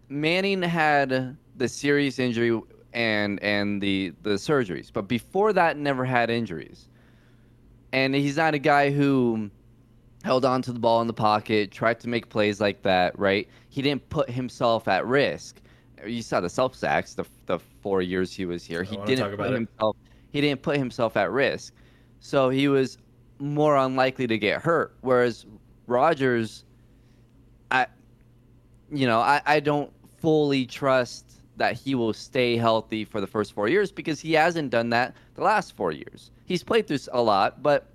Manning 0.09 0.61
had 0.61 1.37
the 1.57 1.69
serious 1.69 2.19
injury 2.19 2.61
and 2.93 3.43
and 3.43 3.81
the 3.81 4.13
the 4.23 4.31
surgeries, 4.31 4.91
but 4.93 5.09
before 5.09 5.53
that 5.53 5.77
never 5.77 6.05
had 6.05 6.31
injuries. 6.31 6.89
And 7.93 8.15
he's 8.15 8.37
not 8.37 8.55
a 8.55 8.59
guy 8.59 8.91
who 8.91 9.51
held 10.23 10.45
on 10.45 10.63
to 10.63 10.73
the 10.73 10.79
ball 10.79 11.01
in 11.01 11.07
the 11.07 11.13
pocket, 11.13 11.71
tried 11.71 11.99
to 12.01 12.09
make 12.09 12.29
plays 12.29 12.61
like 12.61 12.83
that, 12.83 13.19
right? 13.19 13.49
He 13.69 13.83
didn't 13.83 14.09
put 14.11 14.31
himself 14.31 14.87
at 14.87 15.07
risk. 15.07 15.61
You 16.07 16.23
saw 16.23 16.41
the 16.41 16.49
self 16.49 16.75
sacks 16.75 17.15
the 17.15 17.25
the 17.47 17.59
four 17.83 18.03
years 18.03 18.33
he 18.33 18.47
was 18.47 18.65
here. 18.65 18.83
He 18.83 18.97
didn't 18.99 19.31
talk 19.31 19.39
put 19.39 19.51
it. 19.51 19.55
himself. 19.55 19.97
He 20.33 20.41
didn't 20.41 20.63
put 20.63 20.77
himself 20.77 21.17
at 21.17 21.31
risk, 21.31 21.75
so 22.21 22.51
he 22.51 22.69
was 22.69 22.99
more 23.39 23.77
unlikely 23.77 24.27
to 24.29 24.39
get 24.39 24.61
hurt. 24.61 24.95
Whereas 25.01 25.47
Rodgers, 25.87 26.65
I, 27.71 27.87
you 28.93 29.07
know, 29.07 29.19
I, 29.19 29.41
I 29.45 29.61
don't 29.61 29.91
fully 30.21 30.67
trust 30.67 31.30
that 31.61 31.75
he 31.75 31.95
will 31.95 32.15
stay 32.15 32.57
healthy 32.57 33.05
for 33.05 33.21
the 33.21 33.27
first 33.27 33.53
four 33.53 33.69
years 33.69 33.93
because 33.93 34.19
he 34.19 34.33
hasn't 34.33 34.71
done 34.71 34.89
that 34.89 35.15
the 35.35 35.43
last 35.43 35.77
four 35.77 35.93
years. 35.93 36.31
He's 36.47 36.63
played 36.63 36.89
through 36.89 37.01
a 37.13 37.21
lot, 37.21 37.63
but 37.63 37.87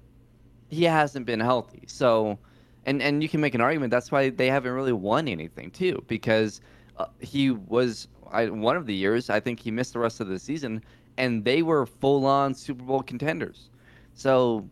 he 0.70 0.84
hasn't 0.84 1.26
been 1.26 1.40
healthy. 1.40 1.82
So, 1.88 2.38
and 2.86 3.02
and 3.02 3.24
you 3.24 3.28
can 3.28 3.42
make 3.42 3.56
an 3.56 3.62
argument 3.62 3.90
that's 3.90 4.12
why 4.12 4.30
they 4.30 4.52
haven't 4.52 4.72
really 4.72 4.94
won 4.94 5.28
anything 5.28 5.72
too 5.72 6.04
because 6.06 6.62
uh, 6.98 7.08
he 7.20 7.50
was 7.50 8.08
I, 8.32 8.50
one 8.50 8.78
of 8.78 8.86
the 8.86 8.94
years 8.94 9.32
I 9.32 9.40
think 9.40 9.60
he 9.60 9.72
missed 9.72 9.94
the 9.94 10.00
rest 10.00 10.20
of 10.20 10.28
the 10.28 10.38
season 10.38 10.84
and 11.18 11.44
they 11.44 11.64
were 11.64 11.88
full 11.88 12.28
on 12.28 12.54
Super 12.54 12.84
Bowl 12.84 13.02
contenders. 13.02 13.72
So, 14.14 14.70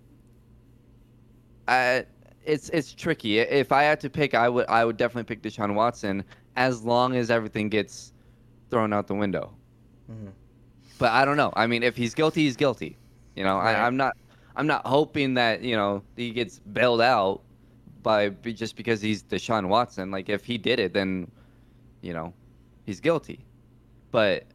I 1.68 2.06
it's 2.46 2.70
it's 2.70 2.94
tricky. 2.94 3.40
If 3.40 3.72
I 3.72 3.82
had 3.82 4.00
to 4.02 4.10
pick, 4.12 4.36
I 4.36 4.50
would 4.50 4.68
I 4.68 4.86
would 4.86 4.98
definitely 4.98 5.36
pick 5.36 5.42
Deshaun 5.42 5.74
Watson 5.74 6.24
as 6.56 6.84
long 6.84 7.16
as 7.16 7.32
everything 7.32 7.70
gets 7.70 8.13
thrown 8.74 8.94
out 8.94 9.08
the 9.08 9.16
window. 9.16 9.60
Mhm. 10.10 10.34
But 10.98 11.12
I 11.12 11.26
don't 11.26 11.38
know. 11.38 11.54
I 11.56 11.68
mean, 11.68 11.84
if 11.84 11.98
he's 11.98 12.14
guilty, 12.16 12.44
he's 12.44 12.58
guilty. 12.58 12.98
You 13.36 13.44
know, 13.44 13.58
Right. 13.62 13.76
I, 13.76 13.86
I'm 13.86 13.98
not 13.98 14.14
I'm 14.56 14.68
not 14.68 14.86
hoping 14.88 15.36
that 15.36 15.64
you 15.64 15.76
know 15.76 16.04
he 16.16 16.32
gets 16.32 16.60
bailed 16.60 17.02
out 17.02 17.44
by 18.04 18.30
just 18.30 18.76
because 18.76 19.02
he's 19.02 19.24
Deshaun 19.24 19.68
Watson. 19.70 20.12
Like 20.12 20.30
if 20.30 20.46
he 20.46 20.58
did 20.58 20.80
it, 20.80 20.94
then 20.94 21.32
you 22.02 22.14
know 22.14 22.34
he's 22.86 23.00
guilty. 23.00 23.48
But 24.12 24.46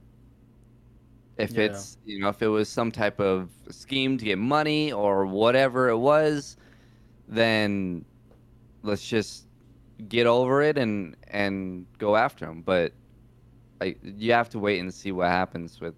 if 1.36 1.56
Yeah. 1.56 1.64
it's 1.66 1.98
you 2.04 2.20
know 2.20 2.28
if 2.28 2.42
it 2.42 2.48
was 2.48 2.68
some 2.68 2.90
type 2.92 3.20
of 3.20 3.50
scheme 3.70 4.18
to 4.18 4.24
get 4.24 4.38
money 4.38 4.92
or 4.92 5.26
whatever 5.26 5.88
it 5.88 5.98
was, 5.98 6.56
then 7.28 8.04
let's 8.82 9.06
just 9.06 9.48
get 10.08 10.26
over 10.26 10.62
it 10.62 10.78
and 10.78 11.16
and 11.28 11.86
go 11.98 12.16
after 12.16 12.46
him. 12.46 12.62
But 12.62 12.94
I, 13.80 13.96
you 14.02 14.32
have 14.32 14.48
to 14.50 14.58
wait 14.58 14.80
and 14.80 14.92
see 14.92 15.12
what 15.12 15.28
happens 15.28 15.80
with 15.80 15.94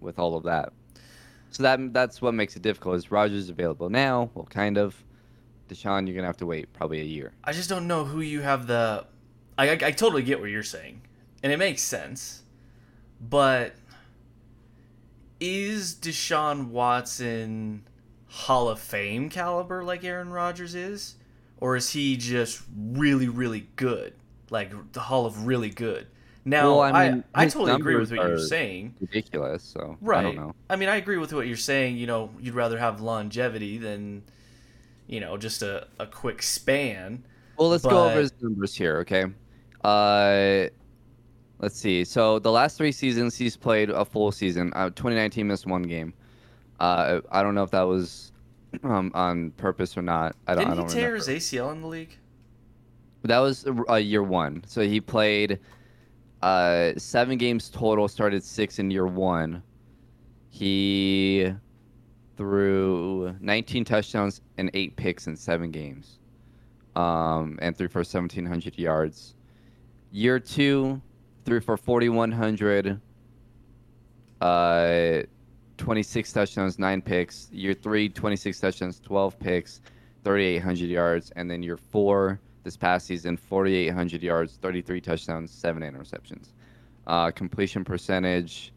with 0.00 0.18
all 0.18 0.36
of 0.36 0.44
that. 0.44 0.72
So 1.50 1.62
that 1.62 1.92
that's 1.92 2.22
what 2.22 2.34
makes 2.34 2.56
it 2.56 2.62
difficult. 2.62 2.96
Is 2.96 3.10
Rodgers 3.10 3.48
available 3.48 3.90
now? 3.90 4.30
Well, 4.34 4.46
kind 4.46 4.78
of. 4.78 4.96
Deshaun, 5.68 6.06
you're 6.06 6.16
gonna 6.16 6.26
have 6.26 6.36
to 6.38 6.46
wait 6.46 6.72
probably 6.72 7.00
a 7.00 7.04
year. 7.04 7.32
I 7.44 7.52
just 7.52 7.68
don't 7.68 7.86
know 7.86 8.04
who 8.04 8.20
you 8.20 8.40
have 8.40 8.66
the. 8.66 9.06
I, 9.56 9.68
I, 9.68 9.72
I 9.72 9.90
totally 9.92 10.22
get 10.22 10.40
what 10.40 10.50
you're 10.50 10.64
saying, 10.64 11.02
and 11.44 11.52
it 11.52 11.58
makes 11.58 11.80
sense, 11.82 12.42
but 13.20 13.76
is 15.38 15.94
Deshaun 15.94 16.70
Watson 16.70 17.84
Hall 18.26 18.68
of 18.68 18.80
Fame 18.80 19.28
caliber 19.28 19.84
like 19.84 20.02
Aaron 20.02 20.30
Rodgers 20.30 20.74
is, 20.74 21.14
or 21.58 21.76
is 21.76 21.90
he 21.90 22.16
just 22.16 22.62
really 22.76 23.28
really 23.28 23.68
good, 23.76 24.14
like 24.50 24.92
the 24.92 25.00
Hall 25.00 25.24
of 25.24 25.46
really 25.46 25.70
good? 25.70 26.08
Now 26.50 26.64
Well, 26.64 26.80
I 26.80 26.90
I 26.90 27.10
mean, 27.10 27.24
I, 27.32 27.44
his 27.44 27.52
totally 27.52 27.72
agree 27.72 27.96
with 27.96 28.10
what 28.10 28.26
you're 28.26 28.38
saying. 28.38 28.94
Ridiculous. 29.00 29.62
So 29.62 29.96
Right. 30.00 30.18
I 30.18 30.22
don't 30.22 30.36
know. 30.36 30.54
I 30.68 30.74
mean, 30.76 30.88
I 30.88 30.96
agree 30.96 31.16
with 31.16 31.32
what 31.32 31.46
you're 31.46 31.56
saying. 31.56 31.96
You 31.96 32.08
know, 32.08 32.30
you'd 32.40 32.54
rather 32.54 32.76
have 32.76 33.00
longevity 33.00 33.78
than, 33.78 34.24
you 35.06 35.20
know, 35.20 35.36
just 35.36 35.62
a, 35.62 35.86
a 36.00 36.06
quick 36.06 36.42
span. 36.42 37.24
Well, 37.56 37.68
let's 37.68 37.84
go 37.84 38.08
over 38.08 38.18
his 38.18 38.32
numbers 38.40 38.74
here, 38.74 38.98
okay? 38.98 39.26
Uh, 39.84 40.70
let's 41.60 41.76
see. 41.78 42.04
So 42.04 42.40
the 42.40 42.50
last 42.50 42.76
three 42.76 42.92
seasons, 42.92 43.36
he's 43.36 43.56
played 43.56 43.90
a 43.90 44.04
full 44.04 44.32
season. 44.32 44.72
Uh, 44.74 44.86
2019 44.90 45.46
missed 45.46 45.66
one 45.66 45.82
game. 45.82 46.12
Uh, 46.80 47.20
I 47.30 47.42
don't 47.44 47.54
know 47.54 47.62
if 47.62 47.70
that 47.70 47.82
was 47.82 48.32
um, 48.82 49.12
on 49.14 49.52
purpose 49.52 49.96
or 49.96 50.02
not. 50.02 50.34
I 50.48 50.54
don't. 50.54 50.64
Didn't 50.64 50.72
I 50.72 50.76
don't 50.76 50.88
he 50.88 50.94
tear 50.94 51.12
remember. 51.12 51.32
his 51.32 51.44
ACL 51.44 51.70
in 51.72 51.80
the 51.82 51.86
league? 51.86 52.16
That 53.22 53.38
was 53.38 53.66
uh, 53.88 53.94
year 53.96 54.22
one. 54.22 54.64
So 54.66 54.80
he 54.80 55.00
played 55.00 55.60
uh, 56.42 56.92
seven 56.96 57.38
games 57.38 57.68
total. 57.68 58.08
Started 58.08 58.42
six 58.42 58.78
in 58.78 58.90
year 58.90 59.06
one. 59.06 59.62
He 60.48 61.52
threw 62.36 63.36
19 63.40 63.84
touchdowns 63.84 64.40
and 64.58 64.70
eight 64.74 64.96
picks 64.96 65.26
in 65.26 65.36
seven 65.36 65.70
games, 65.70 66.18
um, 66.96 67.58
and 67.60 67.76
threw 67.76 67.88
for 67.88 68.00
1,700 68.00 68.78
yards. 68.78 69.34
Year 70.10 70.40
two, 70.40 71.00
threw 71.44 71.60
for 71.60 71.76
4,100. 71.76 73.00
Uh, 74.40 75.22
26 75.76 76.32
touchdowns, 76.32 76.78
nine 76.78 77.00
picks. 77.00 77.48
Year 77.52 77.74
three, 77.74 78.08
26 78.08 78.60
touchdowns, 78.60 79.00
12 79.00 79.38
picks, 79.38 79.80
3,800 80.24 80.88
yards. 80.88 81.30
And 81.36 81.50
then 81.50 81.62
year 81.62 81.76
four, 81.76 82.40
this 82.62 82.76
past 82.76 83.06
season, 83.06 83.36
4,800 83.36 84.22
yards, 84.22 84.58
33 84.60 85.00
touchdowns, 85.00 85.50
seven 85.50 85.82
interceptions. 85.82 86.48
Uh, 87.06 87.30
completion 87.30 87.84
percentage, 87.84 88.72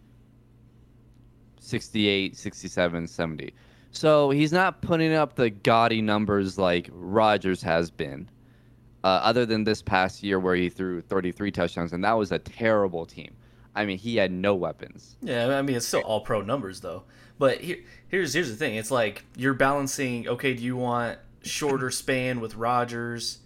68, 1.59 2.35
67, 2.35 3.07
70. 3.07 3.53
So 3.91 4.31
he's 4.31 4.51
not 4.51 4.81
putting 4.81 5.13
up 5.13 5.35
the 5.35 5.49
gaudy 5.49 6.01
numbers 6.01 6.57
like 6.57 6.89
Rodgers 6.91 7.61
has 7.61 7.91
been, 7.91 8.29
uh, 9.03 9.07
other 9.07 9.45
than 9.45 9.63
this 9.63 9.81
past 9.81 10.23
year 10.23 10.39
where 10.39 10.55
he 10.55 10.69
threw 10.69 11.01
33 11.01 11.51
touchdowns, 11.51 11.93
and 11.93 12.03
that 12.03 12.13
was 12.13 12.31
a 12.31 12.39
terrible 12.39 13.05
team. 13.05 13.35
I 13.75 13.85
mean, 13.85 13.97
he 13.97 14.15
had 14.15 14.31
no 14.31 14.55
weapons. 14.55 15.15
Yeah, 15.21 15.57
I 15.57 15.61
mean 15.61 15.75
it's 15.75 15.87
still 15.87 16.01
all 16.01 16.21
pro 16.21 16.41
numbers 16.41 16.79
though. 16.81 17.03
But 17.39 17.59
here, 17.61 17.77
here's 18.07 18.33
here's 18.33 18.49
the 18.49 18.55
thing. 18.55 18.75
It's 18.75 18.91
like 18.91 19.23
you're 19.35 19.55
balancing. 19.55 20.27
Okay, 20.27 20.53
do 20.53 20.63
you 20.63 20.77
want 20.77 21.17
shorter 21.41 21.89
span 21.89 22.39
with 22.39 22.55
Rodgers, 22.55 23.39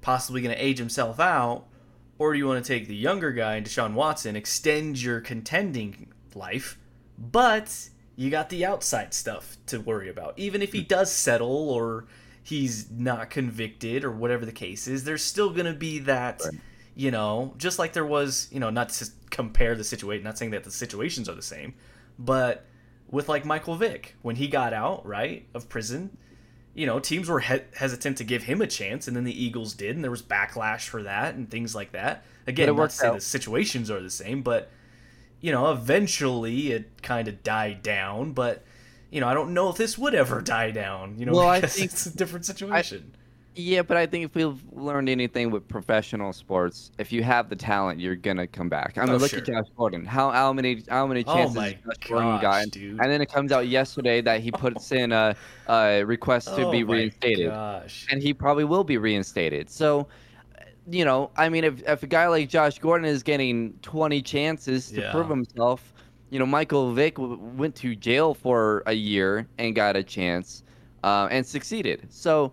possibly 0.00 0.40
going 0.40 0.54
to 0.54 0.64
age 0.64 0.78
himself 0.78 1.20
out, 1.20 1.66
or 2.18 2.32
do 2.32 2.38
you 2.38 2.46
want 2.46 2.64
to 2.64 2.72
take 2.72 2.88
the 2.88 2.96
younger 2.96 3.32
guy, 3.32 3.60
Deshaun 3.60 3.94
Watson, 3.94 4.36
extend 4.36 5.00
your 5.00 5.20
contending 5.20 6.12
life, 6.34 6.78
but 7.16 7.88
you 8.16 8.30
got 8.30 8.48
the 8.48 8.64
outside 8.66 9.14
stuff 9.14 9.56
to 9.66 9.78
worry 9.78 10.08
about. 10.08 10.34
Even 10.36 10.60
if 10.60 10.72
he 10.72 10.80
hmm. 10.80 10.88
does 10.88 11.12
settle 11.12 11.70
or 11.70 12.06
he's 12.42 12.90
not 12.90 13.30
convicted 13.30 14.04
or 14.04 14.10
whatever 14.10 14.44
the 14.44 14.52
case 14.52 14.88
is, 14.88 15.04
there's 15.04 15.22
still 15.22 15.50
going 15.50 15.66
to 15.66 15.74
be 15.74 16.00
that 16.00 16.40
Right. 16.44 16.54
you 16.96 17.10
know, 17.12 17.54
just 17.58 17.78
like 17.78 17.92
there 17.92 18.06
was, 18.06 18.48
you 18.50 18.58
know, 18.58 18.70
not 18.70 18.88
to 18.90 19.08
compare 19.30 19.76
the 19.76 19.84
situation, 19.84 20.24
not 20.24 20.36
saying 20.36 20.50
that 20.50 20.64
the 20.64 20.70
situations 20.70 21.28
are 21.28 21.34
the 21.34 21.42
same, 21.42 21.74
but 22.18 22.66
with 23.08 23.28
like 23.28 23.44
Michael 23.44 23.76
Vick 23.76 24.16
when 24.22 24.36
he 24.36 24.48
got 24.48 24.72
out, 24.72 25.06
right, 25.06 25.46
of 25.54 25.68
prison, 25.68 26.16
you 26.78 26.86
know, 26.86 27.00
teams 27.00 27.28
were 27.28 27.40
he- 27.40 27.60
hesitant 27.74 28.16
to 28.18 28.24
give 28.24 28.44
him 28.44 28.60
a 28.62 28.66
chance, 28.66 29.08
and 29.08 29.16
then 29.16 29.24
the 29.24 29.44
Eagles 29.44 29.74
did, 29.74 29.96
and 29.96 30.04
there 30.04 30.10
was 30.12 30.22
backlash 30.22 30.88
for 30.88 31.02
that 31.02 31.34
and 31.34 31.50
things 31.50 31.74
like 31.74 31.90
that. 31.92 32.22
Again, 32.46 32.74
not 32.76 32.90
to 32.90 32.96
say 32.96 33.06
out. 33.08 33.14
the 33.16 33.20
situations 33.20 33.90
are 33.90 34.00
the 34.00 34.10
same, 34.10 34.42
but 34.42 34.70
you 35.40 35.50
know, 35.52 35.70
eventually 35.72 36.72
it 36.72 37.02
kind 37.02 37.28
of 37.28 37.42
died 37.42 37.82
down, 37.82 38.32
but. 38.32 38.64
You 39.10 39.22
know, 39.22 39.26
I 39.26 39.32
don't 39.32 39.54
know 39.54 39.70
if 39.70 39.78
this 39.78 39.96
would 39.96 40.14
ever 40.14 40.42
die 40.56 40.70
down. 40.70 41.18
You 41.18 41.24
know, 41.24 41.32
Well, 41.32 41.48
I 41.48 41.62
think- 41.62 41.90
it's 41.90 42.04
a 42.04 42.14
different 42.14 42.44
situation. 42.44 43.14
Yeah, 43.60 43.82
but 43.82 43.96
I 43.96 44.06
think 44.06 44.24
if 44.24 44.36
we've 44.36 44.62
learned 44.72 45.08
anything 45.08 45.50
with 45.50 45.66
professional 45.66 46.32
sports, 46.32 46.92
if 46.96 47.10
you 47.10 47.24
have 47.24 47.48
the 47.48 47.56
talent, 47.56 47.98
you're 47.98 48.14
gonna 48.14 48.46
come 48.46 48.68
back. 48.68 48.96
I 48.96 49.04
mean, 49.04 49.14
Oh, 49.14 49.16
look 49.16 49.30
sure. 49.30 49.40
at 49.40 49.46
Josh 49.46 49.64
Gordon. 49.76 50.04
How 50.04 50.30
how 50.30 50.52
many 50.52 50.84
how 50.88 51.08
many 51.08 51.24
Oh 51.26 51.34
chances 51.34 51.60
has 51.60 51.72
Josh 51.74 52.08
Gordon 52.08 52.70
dude. 52.70 53.00
And 53.00 53.10
then 53.10 53.20
it 53.20 53.32
comes 53.32 53.50
out 53.50 53.66
yesterday 53.66 54.20
that 54.20 54.42
he 54.42 54.52
puts 54.52 54.92
in 54.92 55.10
a, 55.10 55.34
a 55.68 56.04
request 56.04 56.54
to 56.54 56.66
oh 56.66 56.70
be 56.70 56.84
reinstated, 56.84 57.48
Gosh. 57.50 58.06
and 58.12 58.22
he 58.22 58.32
probably 58.32 58.62
will 58.62 58.84
be 58.84 58.96
reinstated. 58.96 59.68
So, 59.70 60.06
you 60.88 61.04
know, 61.04 61.32
I 61.36 61.48
mean, 61.48 61.64
if 61.64 61.82
if 61.82 62.04
a 62.04 62.06
guy 62.06 62.28
like 62.28 62.48
Josh 62.48 62.78
Gordon 62.78 63.06
is 63.06 63.24
getting 63.24 63.72
20 63.82 64.22
chances 64.22 64.92
to 64.92 65.00
Yeah. 65.00 65.10
prove 65.10 65.28
himself, 65.28 65.92
you 66.30 66.38
know, 66.38 66.46
Michael 66.46 66.92
Vick 66.92 67.16
w- 67.16 67.36
went 67.56 67.74
to 67.74 67.96
jail 67.96 68.34
for 68.34 68.84
a 68.86 68.92
year 68.92 69.48
and 69.58 69.74
got 69.74 69.96
a 69.96 70.04
chance, 70.04 70.62
uh, 71.02 71.26
and 71.32 71.44
succeeded. 71.44 72.06
So. 72.08 72.52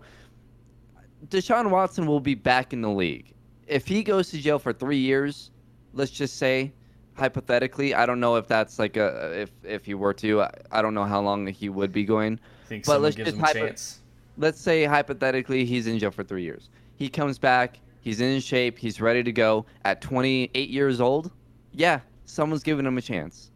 Deshaun 1.28 1.70
Watson 1.70 2.06
will 2.06 2.20
be 2.20 2.34
back 2.34 2.72
in 2.72 2.82
the 2.82 2.90
league. 2.90 3.32
If 3.66 3.86
he 3.86 4.02
goes 4.02 4.30
to 4.30 4.38
jail 4.38 4.58
for 4.58 4.72
three 4.72 4.98
years, 4.98 5.50
let's 5.92 6.10
just 6.10 6.36
say, 6.36 6.72
hypothetically, 7.14 7.94
I 7.94 8.06
don't 8.06 8.20
know 8.20 8.36
if 8.36 8.46
that's 8.46 8.78
like 8.78 8.96
a 8.96 9.40
if 9.40 9.50
if 9.64 9.84
he 9.84 9.94
were 9.94 10.14
to, 10.14 10.42
I, 10.42 10.50
I 10.70 10.82
don't 10.82 10.94
know 10.94 11.04
how 11.04 11.20
long 11.20 11.46
he 11.46 11.68
would 11.68 11.92
be 11.92 12.04
going. 12.04 12.38
Think 12.66 12.84
but 12.84 12.92
someone 12.92 13.02
let's 13.02 13.16
gives 13.16 13.30
just 13.30 13.38
him 13.38 13.44
a 13.44 13.46
hypo- 13.46 13.66
chance. 13.68 14.00
Let's 14.38 14.60
say 14.60 14.84
hypothetically 14.84 15.64
he's 15.64 15.86
in 15.86 15.98
jail 15.98 16.10
for 16.10 16.22
three 16.22 16.42
years. 16.42 16.68
He 16.96 17.08
comes 17.08 17.38
back, 17.38 17.78
he's 18.00 18.20
in 18.20 18.40
shape, 18.40 18.78
he's 18.78 19.00
ready 19.00 19.22
to 19.22 19.32
go 19.32 19.66
at 19.84 20.00
28 20.00 20.68
years 20.68 21.00
old. 21.00 21.32
Yeah, 21.72 22.00
someone's 22.26 22.62
giving 22.62 22.86
him 22.86 22.98
a 22.98 23.02
chance. 23.02 23.50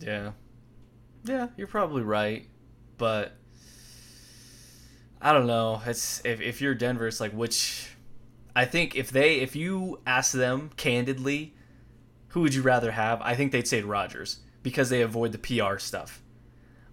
Yeah. 0.00 0.32
Yeah, 1.24 1.48
you're 1.56 1.66
probably 1.66 2.02
right. 2.02 2.48
But 2.98 3.36
I 5.20 5.32
don't 5.32 5.46
know. 5.46 5.80
It's 5.86 6.20
if 6.24 6.40
if 6.40 6.60
you're 6.60 6.74
Denver, 6.74 7.06
it's 7.06 7.20
like 7.20 7.32
which 7.32 7.88
I 8.54 8.64
think 8.64 8.96
if 8.96 9.10
they 9.10 9.36
if 9.36 9.56
you 9.56 10.00
ask 10.06 10.32
them 10.32 10.70
candidly, 10.76 11.54
who 12.28 12.40
would 12.42 12.54
you 12.54 12.62
rather 12.62 12.92
have? 12.92 13.20
I 13.22 13.34
think 13.34 13.52
they'd 13.52 13.68
say 13.68 13.82
Rodgers 13.82 14.40
because 14.62 14.90
they 14.90 15.02
avoid 15.02 15.32
the 15.32 15.38
PR 15.38 15.78
stuff. 15.78 16.22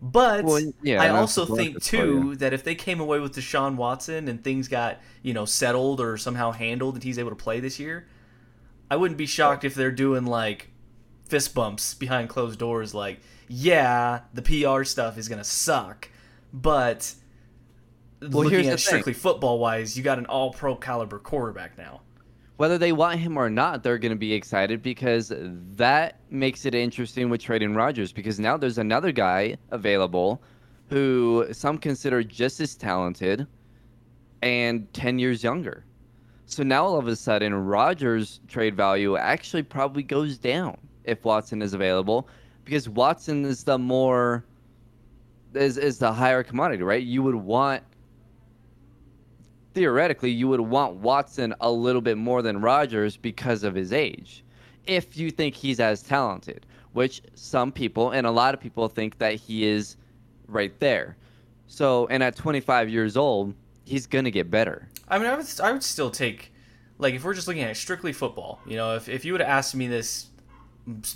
But 0.02 0.44
Well, 0.44 0.62
yeah, 0.82 1.02
I 1.02 1.10
also 1.10 1.46
think 1.46 1.82
too 1.82 2.32
yeah. 2.32 2.36
that 2.40 2.54
if 2.54 2.64
they 2.66 2.76
came 2.76 3.00
away 3.00 3.20
with 3.20 3.36
Deshaun 3.36 3.78
Watson 3.78 4.28
and 4.28 4.44
things 4.44 4.68
got, 4.68 5.00
you 5.22 5.34
know, 5.34 5.46
settled 5.46 6.02
or 6.02 6.18
somehow 6.18 6.52
handled 6.52 6.96
and 6.96 7.04
he's 7.04 7.18
able 7.18 7.30
to 7.30 7.38
play 7.38 7.62
this 7.62 7.80
year, 7.80 8.08
I 8.92 8.98
wouldn't 8.98 9.18
be 9.18 9.26
shocked 9.26 9.64
if 9.64 9.76
they're 9.76 9.92
doing 9.92 10.26
like 10.26 10.70
fist 11.26 11.56
bumps 11.56 11.94
behind 11.94 12.28
closed 12.28 12.60
doors 12.60 12.94
like, 12.94 13.22
yeah, 13.48 14.22
the 14.34 14.42
PR 14.42 14.84
stuff 14.84 15.18
is 15.18 15.30
gonna 15.30 15.44
suck, 15.46 16.10
but 16.52 17.16
here's 18.32 18.36
looking 18.36 18.50
the 18.52 18.58
at 18.60 18.64
thing. 18.66 18.78
strictly 18.78 19.14
football 19.14 19.60
wise, 19.60 19.98
you 19.98 20.04
got 20.04 20.18
an 20.18 20.26
all 20.28 20.52
pro 20.52 20.76
caliber 20.76 21.20
quarterback 21.20 21.78
now. 21.78 22.02
whether 22.58 22.78
they 22.78 22.92
want 22.92 23.20
him 23.20 23.38
or 23.38 23.50
not, 23.50 23.84
they're 23.84 23.98
going 23.98 24.12
to 24.12 24.18
be 24.18 24.34
excited 24.34 24.82
because 24.82 25.34
that 25.38 26.20
makes 26.30 26.66
it 26.66 26.76
interesting 26.76 27.30
with 27.30 27.42
trading 27.42 27.74
Rodgers 27.74 28.12
because 28.12 28.40
now 28.40 28.58
there's 28.58 28.78
another 28.78 29.12
guy 29.12 29.58
available 29.72 30.42
who 30.90 31.48
some 31.52 31.78
consider 31.78 32.24
just 32.24 32.60
as 32.60 32.76
talented 32.76 33.48
and 34.42 34.92
10 34.94 35.20
years 35.20 35.44
younger. 35.44 35.86
So 36.46 36.62
now 36.64 36.86
all 36.86 37.00
of 37.00 37.08
a 37.08 37.16
sudden, 37.16 37.54
Rodgers' 37.54 38.40
trade 38.48 38.76
value 38.76 39.18
actually 39.18 39.64
probably 39.64 40.04
goes 40.04 40.38
down 40.38 40.78
if 41.06 41.26
Watson 41.26 41.62
is 41.62 41.74
available 41.74 42.28
because 42.66 42.88
Watson 42.88 43.46
is 43.46 43.64
the 43.64 43.78
more 43.78 44.46
is 45.54 45.78
is 45.78 45.98
the 46.00 46.12
higher 46.12 46.44
commodity, 46.44 46.84
right? 46.84 47.04
You 47.04 47.24
would 47.24 47.36
want 47.36 47.84
theoretically 49.74 50.32
you 50.32 50.48
would 50.48 50.62
want 50.62 50.96
Watson 50.96 51.54
a 51.62 51.72
little 51.72 52.02
bit 52.02 52.18
more 52.18 52.42
than 52.42 52.62
Rodgers 52.62 53.18
because 53.18 53.64
of 53.64 53.76
his 53.76 53.92
age. 53.92 54.44
If 54.86 55.18
you 55.18 55.32
think 55.32 55.56
he's 55.56 55.80
as 55.80 56.02
talented, 56.02 56.66
which 56.94 57.22
some 57.36 57.72
people 57.72 58.12
and 58.12 58.28
a 58.28 58.32
lot 58.32 58.54
of 58.54 58.60
people 58.60 58.88
think 58.88 59.18
that 59.18 59.36
he 59.36 59.66
is 59.66 59.98
right 60.48 60.78
there. 60.80 61.18
So, 61.68 62.08
and 62.08 62.22
at 62.22 62.36
25 62.36 62.90
years 62.90 63.18
old, 63.18 63.54
he's 63.86 64.06
going 64.06 64.26
to 64.26 64.32
get 64.32 64.52
better. 64.52 64.88
I 65.08 65.18
mean, 65.18 65.28
I 65.28 65.36
would 65.36 65.48
I 65.60 65.72
would 65.72 65.84
still 65.84 66.12
take 66.12 66.54
like 66.98 67.14
if 67.14 67.24
we're 67.24 67.34
just 67.34 67.48
looking 67.48 67.64
at 67.64 67.76
strictly 67.78 68.14
football. 68.14 68.60
You 68.66 68.76
know, 68.76 68.96
if 68.96 69.10
if 69.10 69.26
you 69.26 69.34
would 69.34 69.42
have 69.42 69.50
asked 69.50 69.76
me 69.76 69.88
this 69.88 70.28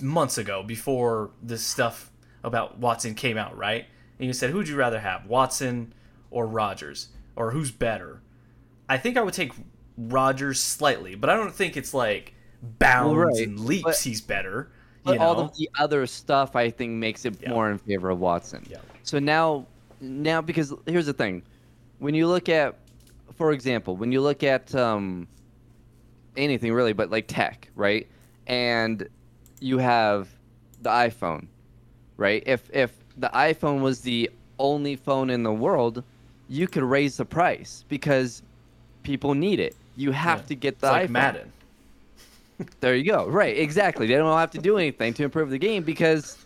months 0.01 0.37
ago 0.37 0.63
before 0.63 1.31
this 1.41 1.63
stuff 1.63 2.11
about 2.43 2.79
Watson 2.79 3.15
came 3.15 3.37
out, 3.37 3.57
right? 3.57 3.85
And 4.19 4.27
you 4.27 4.33
said, 4.33 4.49
who'd 4.49 4.67
you 4.67 4.75
rather 4.75 4.99
have, 4.99 5.25
Watson 5.25 5.93
or 6.31 6.47
Rodgers, 6.47 7.09
or 7.35 7.51
who's 7.51 7.71
better? 7.71 8.21
I 8.89 8.97
think 8.97 9.17
I 9.17 9.21
would 9.21 9.33
take 9.33 9.51
Rodgers 9.97 10.59
slightly, 10.59 11.15
but 11.15 11.29
I 11.29 11.35
don't 11.35 11.53
think 11.53 11.75
it's 11.77 11.93
like 11.93 12.33
bounds 12.79 13.15
Well, 13.15 13.25
right, 13.27 13.47
and 13.47 13.59
leaps 13.59 13.83
but- 13.83 13.99
he's 13.99 14.21
better. 14.21 14.69
But 15.03 15.13
You 15.13 15.19
know? 15.19 15.25
all 15.25 15.39
of 15.39 15.55
the 15.57 15.69
other 15.79 16.05
stuff 16.05 16.55
I 16.55 16.69
think 16.69 16.91
makes 16.93 17.23
it 17.25 17.35
Yeah. 17.41 17.49
more 17.49 17.71
in 17.71 17.77
favor 17.77 18.09
of 18.09 18.19
Watson. 18.19 18.65
Yeah. 18.69 18.77
So 19.03 19.19
now 19.19 19.65
now 20.01 20.41
because 20.41 20.73
here's 20.85 21.05
the 21.05 21.13
thing. 21.13 21.41
When 21.99 22.13
you 22.13 22.27
look 22.27 22.49
at 22.49 22.75
for 23.35 23.51
example, 23.51 23.95
when 23.95 24.11
you 24.11 24.21
look 24.21 24.43
at 24.43 24.73
um 24.75 25.27
anything 26.35 26.73
really 26.73 26.93
but 26.93 27.09
like 27.09 27.25
tech, 27.27 27.69
right? 27.75 28.05
And 28.47 29.07
you 29.59 29.77
have 29.79 30.27
the 30.81 30.89
iPhone, 30.89 31.47
right? 32.17 32.43
If 32.45 32.69
if 32.73 32.91
the 33.17 33.29
iPhone 33.33 33.81
was 33.81 34.01
the 34.01 34.29
only 34.59 34.95
phone 34.95 35.29
in 35.29 35.43
the 35.43 35.53
world, 35.53 36.03
you 36.49 36.67
could 36.67 36.83
raise 36.83 37.17
the 37.17 37.25
price 37.25 37.85
because 37.87 38.41
people 39.07 39.33
need 39.33 39.59
it. 39.59 39.73
You 39.95 40.11
have 40.11 40.39
Yeah. 40.41 40.45
to 40.47 40.55
get 40.55 40.73
it's 40.73 40.81
the 40.81 40.87
like 40.91 41.07
iPhone. 41.07 41.11
Madden. 41.11 41.51
There 42.81 42.95
you 42.95 43.03
go. 43.03 43.27
Right, 43.27 43.55
exactly. 43.57 44.05
They 44.07 44.15
don't 44.15 44.35
have 44.37 44.51
to 44.51 44.57
do 44.57 44.77
anything 44.77 45.13
to 45.15 45.23
improve 45.23 45.49
the 45.51 45.57
game 45.59 45.83
because 45.83 46.37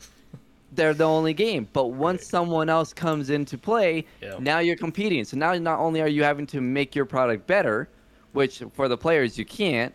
they're 0.74 0.93
the 0.93 1.06
only 1.06 1.34
game. 1.34 1.67
But 1.74 1.88
once 1.88 2.19
Right. 2.21 2.28
someone 2.28 2.69
else 2.69 2.93
comes 2.93 3.30
into 3.30 3.58
play, 3.58 4.06
Yeah. 4.21 4.36
now 4.39 4.60
you're 4.60 4.76
competing. 4.76 5.24
So 5.26 5.38
now 5.38 5.54
not 5.56 5.80
only 5.80 6.02
are 6.02 6.08
you 6.10 6.24
having 6.24 6.45
to 6.47 6.62
make 6.62 6.95
your 6.95 7.06
product 7.06 7.47
better, 7.47 7.88
which 8.34 8.62
for 8.74 8.88
the 8.89 8.97
players 8.97 9.38
you 9.38 9.45
can't, 9.45 9.93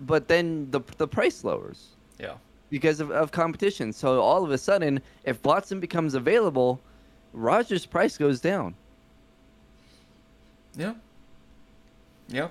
but 0.00 0.28
then 0.28 0.68
the 0.70 0.80
the 0.98 1.06
price 1.08 1.44
lowers 1.44 1.80
Yeah. 2.18 2.34
because 2.70 3.00
of, 3.00 3.10
of 3.10 3.30
competition. 3.32 3.92
So 3.92 4.20
all 4.20 4.44
of 4.44 4.50
a 4.52 4.58
sudden, 4.58 5.00
if 5.24 5.44
Watson 5.44 5.80
becomes 5.80 6.14
available, 6.14 6.80
Rodgers' 7.32 7.86
price 7.86 8.16
goes 8.16 8.40
down. 8.40 8.74
Yeah. 10.76 10.94
Yeah. 12.30 12.48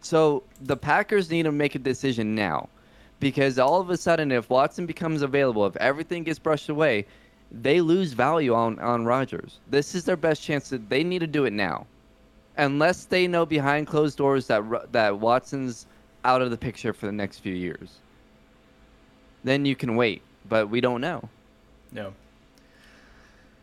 So 0.00 0.42
the 0.60 0.76
Packers 0.76 1.30
need 1.30 1.44
to 1.44 1.52
make 1.52 1.74
a 1.74 1.78
decision 1.80 2.34
now. 2.34 2.68
Because 3.18 3.58
all 3.58 3.80
of 3.80 3.88
a 3.88 3.96
sudden, 3.96 4.30
if 4.30 4.50
Watson 4.50 4.84
becomes 4.84 5.22
available, 5.22 5.64
if 5.66 5.74
everything 5.76 6.22
gets 6.22 6.38
brushed 6.38 6.68
away, 6.68 7.06
they 7.50 7.80
lose 7.80 8.12
value 8.12 8.52
on, 8.52 8.78
on 8.78 9.06
Rodgers. 9.06 9.58
This 9.68 9.94
is 9.94 10.04
their 10.04 10.16
best 10.16 10.42
chance. 10.42 10.68
That 10.68 10.90
they 10.90 11.02
need 11.02 11.20
to 11.20 11.26
do 11.26 11.46
it 11.46 11.52
now. 11.52 11.86
Unless 12.58 13.06
they 13.06 13.26
know 13.26 13.46
behind 13.46 13.86
closed 13.86 14.18
doors 14.18 14.46
that 14.48 14.92
that 14.92 15.18
Watson's 15.18 15.86
out 16.24 16.42
of 16.42 16.50
the 16.50 16.58
picture 16.58 16.92
for 16.92 17.06
the 17.06 17.12
next 17.12 17.38
few 17.38 17.54
years. 17.54 17.98
Then 19.44 19.64
you 19.64 19.76
can 19.76 19.96
wait, 19.96 20.22
but 20.48 20.68
we 20.68 20.80
don't 20.80 21.00
know. 21.00 21.28
No. 21.92 22.12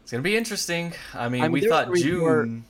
It's 0.01 0.11
gonna 0.11 0.23
be 0.23 0.35
interesting. 0.37 0.93
I 1.13 1.29
mean, 1.29 1.43
I 1.43 1.47
mean, 1.47 1.51
we 1.51 1.67
thought 1.67 1.93
June. 1.93 2.65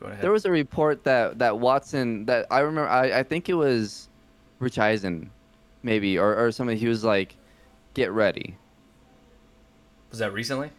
Go 0.00 0.06
ahead. 0.06 0.20
There 0.20 0.30
was 0.32 0.44
a 0.44 0.50
report 0.50 1.04
that 1.04 1.38
that 1.38 1.58
Watson 1.58 2.26
that 2.26 2.46
I 2.50 2.60
remember 2.60 2.88
I, 2.88 3.20
I 3.20 3.22
think 3.22 3.48
it 3.48 3.54
was 3.54 4.08
Rich 4.58 4.78
Eisen 4.78 5.30
maybe 5.82 6.18
or, 6.18 6.36
or 6.36 6.50
somebody 6.52 6.78
he 6.78 6.88
was 6.88 7.04
like 7.04 7.36
get 7.94 8.10
ready. 8.12 8.56
was 10.10 10.18
that 10.18 10.32
recently? 10.32 10.70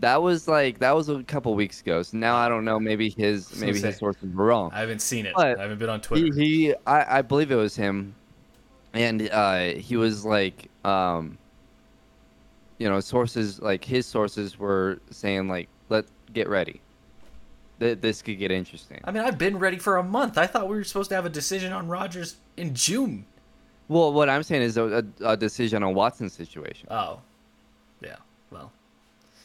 That 0.00 0.20
was 0.22 0.48
like 0.48 0.80
that 0.80 0.92
was 0.96 1.08
a 1.08 1.22
couple 1.22 1.54
weeks 1.54 1.80
ago. 1.80 2.02
So 2.02 2.16
now 2.18 2.34
I 2.36 2.48
don't 2.48 2.64
know 2.64 2.80
maybe 2.80 3.10
his 3.10 3.54
maybe 3.60 3.72
his 3.74 3.82
say. 3.82 3.92
sources 3.92 4.34
were 4.34 4.46
wrong. 4.46 4.70
I 4.72 4.80
haven't 4.80 5.00
seen 5.00 5.26
it. 5.26 5.34
But 5.36 5.58
I 5.58 5.62
haven't 5.62 5.78
been 5.78 5.88
on 5.90 6.00
He, 6.00 6.04
Twitter. 6.06 6.40
he 6.40 6.74
I, 6.86 7.18
I 7.18 7.22
believe 7.22 7.52
it 7.52 7.56
was 7.56 7.76
him 7.76 8.14
and 8.92 9.28
uh 9.30 9.74
he 9.74 9.96
was 9.96 10.24
like 10.24 10.68
um 10.84 11.38
you 12.78 12.88
know 12.88 12.98
sources 12.98 13.60
like 13.62 13.84
his 13.84 14.06
sources 14.06 14.58
were 14.58 14.98
saying 15.10 15.46
like 15.46 15.68
let 15.88 16.06
get 16.32 16.48
ready. 16.48 16.80
Th- 17.84 18.00
this 18.00 18.22
could 18.22 18.38
get 18.38 18.50
interesting. 18.50 18.98
I 19.04 19.10
mean, 19.10 19.22
I've 19.22 19.36
been 19.36 19.58
ready 19.58 19.76
for 19.78 19.98
a 19.98 20.02
month. 20.02 20.38
I 20.38 20.46
thought 20.46 20.70
we 20.70 20.76
were 20.76 20.84
supposed 20.84 21.10
to 21.10 21.14
have 21.16 21.26
a 21.26 21.30
decision 21.30 21.70
on 21.70 21.86
Rodgers 21.86 22.36
in 22.56 22.74
June. 22.74 23.26
Well, 23.88 24.10
what 24.14 24.30
I'm 24.30 24.42
saying 24.42 24.62
is 24.62 24.78
a, 24.78 25.04
a, 25.20 25.32
a 25.32 25.36
decision 25.36 25.82
on 25.82 25.94
Watson's 25.94 26.32
situation. 26.32 26.88
Oh, 26.90 27.20
yeah. 28.00 28.16
Well, 28.50 28.72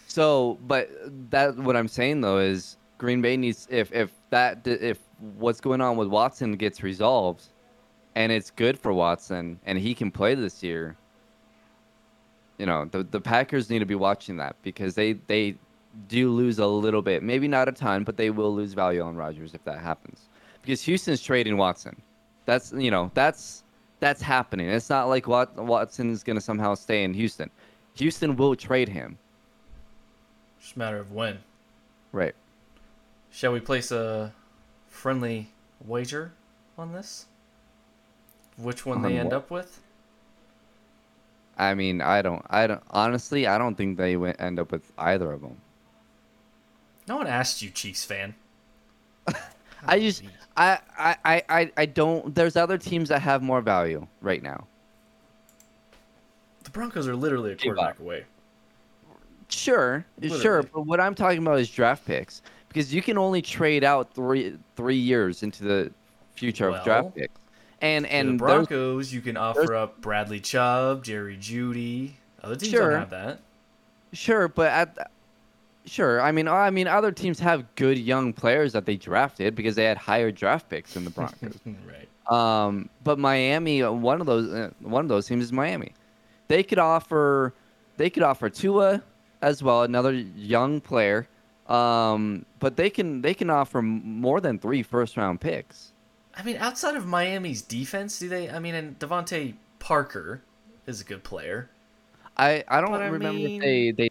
So, 0.08 0.58
but 0.67 0.89
that 1.32 1.58
what 1.58 1.75
I'm 1.75 1.89
saying 1.89 2.21
though 2.21 2.39
is 2.39 2.78
Green 2.97 3.21
Bay 3.21 3.36
needs 3.36 3.67
if 3.69 3.91
if 3.91 4.12
that 4.30 4.65
if 4.65 4.99
what's 5.38 5.60
going 5.60 5.82
on 5.82 5.97
with 5.97 6.08
Watson 6.08 6.56
gets 6.56 6.82
resolved, 6.82 7.43
and 8.15 8.32
it's 8.32 8.52
good 8.52 8.80
for 8.80 8.93
Watson 8.93 9.60
and 9.65 9.78
he 9.78 9.93
can 9.93 10.12
play 10.12 10.34
this 10.34 10.63
year. 10.63 10.95
You 12.58 12.67
know, 12.67 12.86
the 12.86 13.04
the 13.04 13.19
Packers 13.19 13.69
need 13.69 13.80
to 13.80 13.86
be 13.86 13.95
watching 13.95 14.38
that 14.38 14.56
because 14.63 14.95
they 14.95 15.13
they 15.28 15.56
do 16.08 16.32
lose 16.32 16.60
a 16.60 16.67
little 16.67 17.02
bit. 17.02 17.23
Maybe 17.23 17.47
not 17.47 17.67
a 17.67 17.71
ton, 17.71 18.04
but 18.04 18.17
they 18.17 18.30
will 18.30 18.54
lose 18.54 18.73
value 18.73 19.02
on 19.02 19.15
Rodgers 19.15 19.54
if 19.54 19.63
that 19.65 19.80
happens. 19.80 20.30
Because 20.62 20.82
Houston's 20.84 21.21
trading 21.21 21.58
Watson. 21.58 22.02
That's 22.45 22.71
you 22.73 22.91
know 22.91 23.12
that's 23.13 23.63
that's 23.99 24.21
happening. 24.21 24.69
It's 24.69 24.89
not 24.89 25.08
like 25.08 25.28
Wat- 25.28 25.56
Watson 25.56 26.10
is 26.12 26.23
gonna 26.23 26.41
somehow 26.41 26.75
stay 26.75 27.04
in 27.04 27.13
Houston. 27.13 27.49
Houston 27.95 28.36
will 28.36 28.56
trade 28.56 28.89
him. 28.89 29.17
Just 30.60 30.75
a 30.75 30.80
matter 30.80 30.97
of 30.97 31.12
when. 31.12 31.39
Right. 32.12 32.36
Shall 33.32 33.52
we 33.54 33.60
place 33.60 33.91
a 33.91 34.34
friendly 34.88 35.49
wager 35.86 36.34
on 36.78 36.91
this? 36.91 37.28
Which 38.58 38.86
one 38.86 38.97
On 38.97 39.04
they 39.04 39.17
end 39.17 39.30
what? 39.30 39.36
up 39.38 39.52
with? 39.52 39.80
I 41.58 41.73
mean, 41.75 42.02
I 42.02 42.21
don't, 42.21 42.43
I 42.49 42.67
don't. 42.67 42.82
Honestly, 42.91 43.45
I 43.45 43.58
don't 43.58 43.75
think 43.75 43.97
they 43.97 44.15
end 44.15 44.60
up 44.60 44.71
with 44.71 44.91
either 44.97 45.32
of 45.32 45.41
them. 45.41 45.58
No 47.10 47.17
one 47.17 47.26
asked 47.28 47.63
you, 47.63 47.72
Chiefs 47.72 48.06
fan. 48.06 48.36
I 49.86 50.00
just, 50.00 50.22
I, 50.56 50.78
I, 50.98 51.43
I, 51.50 51.72
I, 51.76 51.86
don't. 51.88 52.36
There's 52.36 52.56
other 52.56 52.78
teams 52.78 53.10
that 53.10 53.22
have 53.24 53.41
more 53.41 53.62
value 53.62 54.06
right 54.22 54.43
now. 54.43 54.67
The 56.63 56.69
Broncos 56.69 57.08
are 57.08 57.15
literally 57.15 57.54
a 57.54 57.56
quarterback 57.56 58.00
away. 58.00 58.26
Sure, 59.48 60.06
sure, 60.22 60.62
but 60.62 60.86
what 60.86 61.00
I'm 61.00 61.15
talking 61.15 61.39
about 61.39 61.60
is 61.60 61.67
draft 61.67 62.06
picks 62.06 62.43
because 62.67 62.93
you 62.93 63.02
can 63.02 63.17
only 63.17 63.41
trade 63.41 63.84
out 63.84 64.13
three 64.13 64.56
three 64.76 64.95
years 64.95 65.41
into 65.41 65.63
the 65.63 65.91
future 66.36 66.69
of 66.69 66.84
draft 66.84 67.15
picks, 67.15 67.34
and 67.82 68.06
and 68.06 68.39
the 68.39 68.45
those- 68.45 68.67
Broncos, 68.67 69.12
you 69.12 69.22
can 69.22 69.36
offer 69.36 69.74
up 69.74 70.00
Bradley 70.02 70.39
Chubb, 70.39 71.04
Jerry 71.04 71.38
Jeudy. 71.38 72.12
Other 72.43 72.56
teams 72.56 72.72
Sure. 72.72 72.91
don't 72.91 73.00
have 73.00 73.10
that. 73.10 73.39
sure, 74.13 74.48
but 74.48 74.72
at 74.72 74.95
the- 74.95 75.08
sure, 75.85 76.21
I 76.21 76.31
mean, 76.31 76.47
I 76.47 76.69
mean, 76.69 76.87
other 76.87 77.11
teams 77.11 77.39
have 77.39 77.63
good 77.75 77.97
young 77.97 78.33
players 78.33 78.73
that 78.73 78.85
they 78.85 78.95
drafted 78.95 79.55
because 79.55 79.75
they 79.75 79.85
had 79.85 79.97
higher 79.97 80.31
draft 80.31 80.69
picks 80.69 80.93
than 80.93 81.03
the 81.05 81.09
Broncos. 81.11 81.57
right. 81.87 82.07
Um, 82.31 82.89
but 83.03 83.17
Miami, 83.17 83.81
one 83.83 84.21
of 84.21 84.27
those, 84.27 84.51
uh, 84.51 84.69
one 84.81 85.03
of 85.05 85.09
those 85.09 85.27
teams 85.27 85.43
is 85.45 85.51
Miami. 85.53 85.93
They 86.47 86.63
could 86.63 86.79
offer, 86.79 87.53
they 87.97 88.09
could 88.09 88.23
offer 88.23 88.49
Tua 88.49 89.01
as 89.41 89.63
well, 89.63 89.83
another 89.83 90.11
young 90.13 90.79
player. 90.81 91.27
Um, 91.67 92.45
but 92.59 92.75
they 92.75 92.89
can 92.89 93.21
they 93.21 93.35
can 93.35 93.51
offer 93.51 93.81
more 93.83 94.41
than 94.41 94.57
three 94.57 94.81
first 94.81 95.17
round 95.17 95.39
picks. 95.39 95.91
I 96.35 96.41
mean, 96.41 96.57
outside 96.57 96.95
of 96.95 97.05
Miami's 97.05 97.61
defense, 97.61 98.17
do 98.17 98.27
they? 98.27 98.49
I 98.49 98.57
mean, 98.57 98.73
and 98.73 98.97
DeVante 98.97 99.53
Parker 99.77 100.41
is 100.87 100.99
a 101.01 101.03
good 101.03 101.23
player. 101.23 101.69
I 102.37 102.63
I 102.67 102.81
don't 102.81 102.89
But 102.89 103.03
I 103.03 103.07
remember 103.07 103.37
mean- 103.37 103.55
if 103.57 103.61
they 103.61 103.91
they 103.91 104.09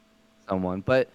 someone, 0.48 0.82
but 0.82 1.08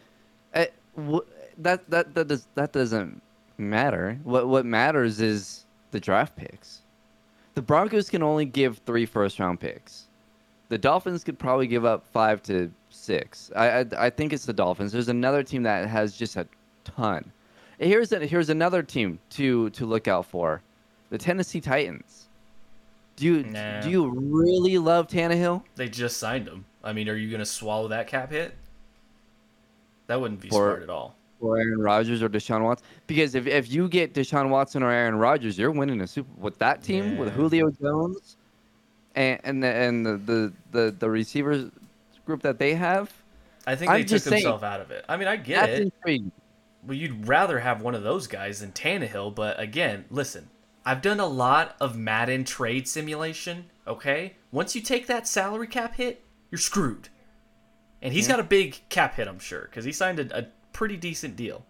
that 1.57 1.89
that 1.89 2.13
that 2.13 2.27
does 2.27 2.47
that 2.55 2.71
doesn't 2.71 3.21
matter. 3.57 4.19
What 4.23 4.47
what 4.47 4.65
matters 4.65 5.21
is 5.21 5.65
the 5.91 5.99
draft 5.99 6.35
picks. 6.35 6.81
The 7.55 7.61
Broncos 7.61 8.09
can 8.09 8.23
only 8.23 8.45
give 8.45 8.79
three 8.79 9.05
first 9.05 9.39
round 9.39 9.59
picks. 9.59 10.05
The 10.69 10.77
Dolphins 10.77 11.23
could 11.23 11.37
probably 11.37 11.67
give 11.67 11.85
up 11.85 12.05
five 12.07 12.41
to 12.43 12.71
six. 12.89 13.51
I 13.55 13.79
I, 13.81 13.85
I 13.97 14.09
think 14.09 14.33
it's 14.33 14.45
the 14.45 14.53
Dolphins. 14.53 14.91
There's 14.91 15.09
another 15.09 15.43
team 15.43 15.63
that 15.63 15.87
has 15.87 16.15
just 16.17 16.35
a 16.35 16.47
ton. 16.83 17.31
Here's 17.79 18.11
a, 18.11 18.25
here's 18.25 18.49
another 18.49 18.81
team 18.83 19.19
to 19.31 19.69
to 19.71 19.85
look 19.85 20.07
out 20.07 20.25
for, 20.25 20.61
the 21.09 21.17
Tennessee 21.17 21.61
Titans. 21.61 22.27
Do 23.15 23.25
you 23.25 23.43
Nah. 23.43 23.81
do 23.81 23.89
you 23.89 24.09
really 24.09 24.77
love 24.77 25.07
Tannehill? 25.07 25.63
They 25.75 25.89
just 25.89 26.17
signed 26.17 26.47
him. 26.47 26.65
I 26.83 26.93
mean, 26.93 27.07
are 27.07 27.15
you 27.15 27.29
going 27.29 27.39
to 27.39 27.45
swallow 27.45 27.87
that 27.89 28.07
cap 28.07 28.31
hit? 28.31 28.55
That 30.13 30.21
wouldn't 30.21 30.41
be 30.41 30.49
For- 30.49 30.53
smart 30.55 30.83
at 30.83 30.89
all. 30.91 31.15
or 31.41 31.57
Aaron 31.57 31.81
Rodgers 31.81 32.21
or 32.21 32.29
Deshaun 32.29 32.63
Watson. 32.63 32.85
Because 33.07 33.33
if, 33.35 33.47
if 33.47 33.71
you 33.71 33.87
get 33.89 34.13
Deshaun 34.13 34.49
Watson 34.49 34.83
or 34.83 34.91
Aaron 34.91 35.15
Rodgers, 35.15 35.57
you're 35.57 35.71
winning 35.71 36.01
a 36.01 36.07
Super 36.07 36.29
with 36.37 36.59
that 36.59 36.83
team 36.83 37.17
with 37.17 37.33
Julio 37.33 37.69
Jones 37.71 38.37
and 39.15 39.39
and 39.43 39.63
the 39.63 39.67
and 39.67 40.05
the, 40.05 40.17
the, 40.17 40.53
the, 40.71 40.91
the 40.99 41.09
receivers 41.09 41.71
group 42.27 42.43
that 42.43 42.59
they 42.59 42.75
have. 42.75 43.11
I 43.65 43.75
think 43.75 43.89
I'm 43.91 43.97
they 43.97 44.03
took 44.03 44.09
just 44.09 44.25
saying- 44.25 44.45
out 44.45 44.81
of 44.81 44.91
it. 44.91 45.03
I 45.09 45.17
mean, 45.17 45.27
I 45.27 45.35
get 45.35 45.65
That's 45.65 45.79
it. 45.79 45.81
intriguing. 45.83 46.31
Well, 46.85 46.95
you'd 46.97 47.27
rather 47.27 47.59
have 47.59 47.81
one 47.81 47.95
of 47.95 48.03
those 48.03 48.27
guys 48.27 48.59
than 48.59 48.71
Tannehill, 48.73 49.33
but 49.33 49.57
again, 49.59 50.05
listen, 50.11 50.49
I've 50.85 51.01
done 51.01 51.19
a 51.19 51.25
lot 51.25 51.75
of 51.79 51.97
Madden 51.97 52.43
trade 52.43 52.87
simulation, 52.89 53.69
okay? 53.87 54.33
Once 54.51 54.75
you 54.75 54.81
take 54.81 55.07
that 55.07 55.25
salary 55.27 55.67
cap 55.67 55.95
hit, 55.95 56.21
you're 56.51 56.59
screwed. 56.59 57.07
And 58.03 58.13
he's 58.13 58.27
got 58.27 58.39
a 58.39 58.43
big 58.43 58.77
cap 58.89 59.15
hit, 59.15 59.27
I'm 59.27 59.39
sure, 59.39 59.61
because 59.61 59.85
he 59.85 59.91
signed 59.93 60.19
a, 60.19 60.37
a 60.39 60.45
pretty 60.73 60.97
decent 60.97 61.35
deal. 61.35 61.65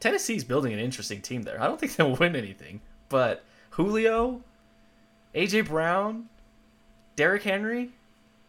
Tennessee's 0.00 0.44
building 0.44 0.72
an 0.74 0.78
interesting 0.80 1.22
team 1.22 1.44
there. 1.44 1.58
I 1.62 1.66
don't 1.66 1.80
think 1.80 1.94
they'll 1.96 2.14
win 2.16 2.36
anything, 2.36 2.80
but 3.08 3.44
Julio, 3.70 4.42
AJ 5.34 5.68
Brown, 5.68 6.28
Derrick 7.14 7.44
Henry, 7.44 7.92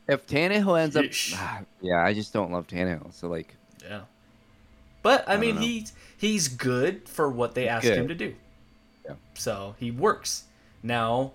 If 0.07 0.25
Tannehill 0.27 0.79
ends 0.81 0.95
Yeesh. 0.95 1.33
up, 1.39 1.65
yeah, 1.79 2.03
I 2.03 2.13
just 2.13 2.33
don't 2.33 2.51
love 2.51 2.67
Tannehill. 2.67 3.13
So 3.13 3.27
like, 3.27 3.55
yeah. 3.81 4.01
But 5.03 5.29
I, 5.29 5.35
I 5.35 5.37
mean, 5.37 5.57
he's 5.57 5.93
he's 6.17 6.47
good 6.47 7.07
for 7.07 7.29
what 7.29 7.53
they 7.55 7.67
asked 7.67 7.83
good. 7.83 7.97
him 7.97 8.07
to 8.07 8.15
do. 8.15 8.35
Yeah. 9.05 9.13
So 9.35 9.75
he 9.79 9.91
works. 9.91 10.45
Now, 10.83 11.33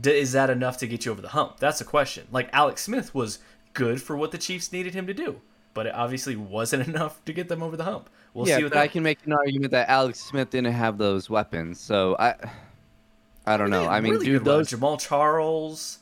d- 0.00 0.10
is 0.18 0.32
that 0.32 0.50
enough 0.50 0.76
to 0.78 0.86
get 0.86 1.04
you 1.04 1.10
over 1.12 1.22
the 1.22 1.28
hump? 1.28 1.58
That's 1.58 1.78
the 1.78 1.84
question. 1.84 2.26
Like 2.30 2.48
Alex 2.52 2.82
Smith 2.82 3.14
was 3.14 3.38
good 3.74 4.00
for 4.02 4.16
what 4.16 4.30
the 4.32 4.38
Chiefs 4.38 4.72
needed 4.72 4.94
him 4.94 5.06
to 5.06 5.14
do, 5.14 5.40
but 5.74 5.86
it 5.86 5.94
obviously 5.94 6.36
wasn't 6.36 6.86
enough 6.94 7.24
to 7.24 7.32
get 7.32 7.48
them 7.48 7.62
over 7.62 7.76
the 7.76 7.84
hump. 7.84 8.10
We'll 8.34 8.46
yeah, 8.48 8.58
see 8.58 8.62
what 8.64 8.72
but 8.72 8.78
I 8.80 8.88
can 8.88 9.02
make 9.02 9.18
an 9.26 9.32
argument 9.32 9.70
that 9.72 9.88
Alex 9.88 10.20
Smith 10.20 10.50
didn't 10.50 10.72
have 10.72 10.98
those 10.98 11.28
weapons. 11.30 11.80
So 11.80 12.14
I, 12.18 12.34
I 13.46 13.56
don't 13.56 13.70
know. 13.70 13.86
I 13.88 14.00
mean, 14.00 14.12
really 14.12 14.26
dude, 14.26 14.44
those 14.44 14.68
Jamaal 14.70 15.00
Charles. 15.00 15.98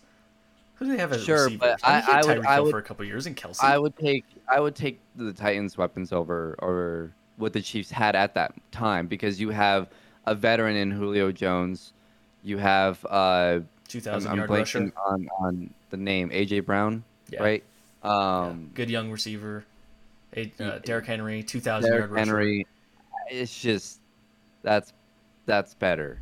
Who 0.75 0.85
do 0.87 0.93
they 0.93 0.99
have 0.99 1.13
as 1.13 1.25
Sure, 1.25 1.45
receivers? 1.45 1.77
but 1.81 1.81
I, 1.89 2.01
I- 2.01 2.21
I 2.21 2.25
would- 2.25 2.47
I 2.47 2.61
would- 2.61 2.71
for 2.71 2.79
a 2.79 2.83
couple 2.83 3.05
years 3.07 3.27
and 3.27 3.35
Kelce. 3.37 3.63
I 3.63 3.79
would 3.79 3.97
take 3.97 4.25
I 4.49 4.61
would 4.61 4.75
take 4.75 5.01
the 5.15 5.33
Titans' 5.33 5.79
weapons 5.79 6.13
over 6.13 6.55
over 6.61 7.13
what 7.37 7.53
the 7.55 7.63
Chiefs 7.63 7.91
had 7.91 8.15
at 8.17 8.35
that 8.35 8.53
time 8.73 9.07
because 9.07 9.41
you 9.41 9.51
have 9.51 9.89
a 10.27 10.35
veteran 10.35 10.77
in 10.77 10.91
Julio 10.91 11.31
Jones, 11.33 11.93
you 12.43 12.59
have 12.59 13.05
uh, 13.09 13.61
Two 13.89 14.01
I'm, 14.11 14.27
I'm 14.27 14.37
yard 14.39 14.51
rusher. 14.51 14.93
on 15.07 15.29
on 15.39 15.71
the 15.91 15.97
name 15.97 16.29
AJ 16.31 16.67
Brown, 16.67 17.05
Yeah. 17.31 17.43
right? 17.43 17.65
Yeah. 18.05 18.47
Um, 18.47 18.71
Good 18.75 18.91
young 18.91 19.11
receiver. 19.11 19.65
A, 20.37 20.53
uh, 20.61 20.79
Derrick 20.81 21.07
Henry, 21.07 21.43
two 21.43 21.61
thousand 21.61 21.93
yard 21.93 22.11
rusher. 22.11 22.25
Henry, 22.27 22.67
it's 23.31 23.61
just 23.61 24.01
that's 24.63 24.93
that's 25.47 25.75
better. 25.75 26.21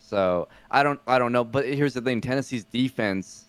So 0.00 0.48
I 0.70 0.82
don't 0.82 1.00
I 1.06 1.18
don't 1.18 1.32
know, 1.32 1.44
but 1.44 1.64
here's 1.66 1.94
the 1.94 2.00
thing: 2.02 2.20
Tennessee's 2.20 2.64
defense 2.64 3.46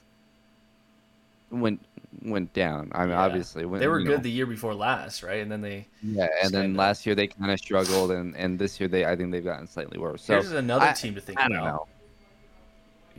went 1.52 1.80
went 2.22 2.54
down. 2.54 2.92
I 2.94 3.02
mean, 3.02 3.10
Yeah. 3.10 3.22
obviously 3.22 3.66
when, 3.66 3.80
They 3.80 3.88
were 3.88 4.00
good 4.02 4.18
know, 4.18 4.24
the 4.24 4.32
year 4.32 4.46
before 4.46 4.74
last, 4.74 5.22
right? 5.24 5.42
And 5.42 5.52
then 5.52 5.62
they 5.62 5.88
Yeah, 6.02 6.28
and 6.44 6.52
then 6.52 6.76
last 6.76 7.06
year 7.06 7.16
they 7.16 7.28
kind 7.28 7.52
of 7.52 7.60
struggled, 7.60 8.12
and, 8.12 8.36
and 8.36 8.58
this 8.58 8.80
year 8.80 8.88
they 8.90 9.06
I 9.06 9.16
think 9.16 9.32
they've 9.32 9.44
gotten 9.44 9.68
slightly 9.68 9.98
worse. 10.00 10.24
So 10.24 10.34
here's 10.34 10.52
another 10.52 10.86
I- 10.88 10.94
team 10.94 11.16
to 11.16 11.22
think 11.22 11.40
I 11.40 11.46
about. 11.48 11.64
know. 11.64 11.88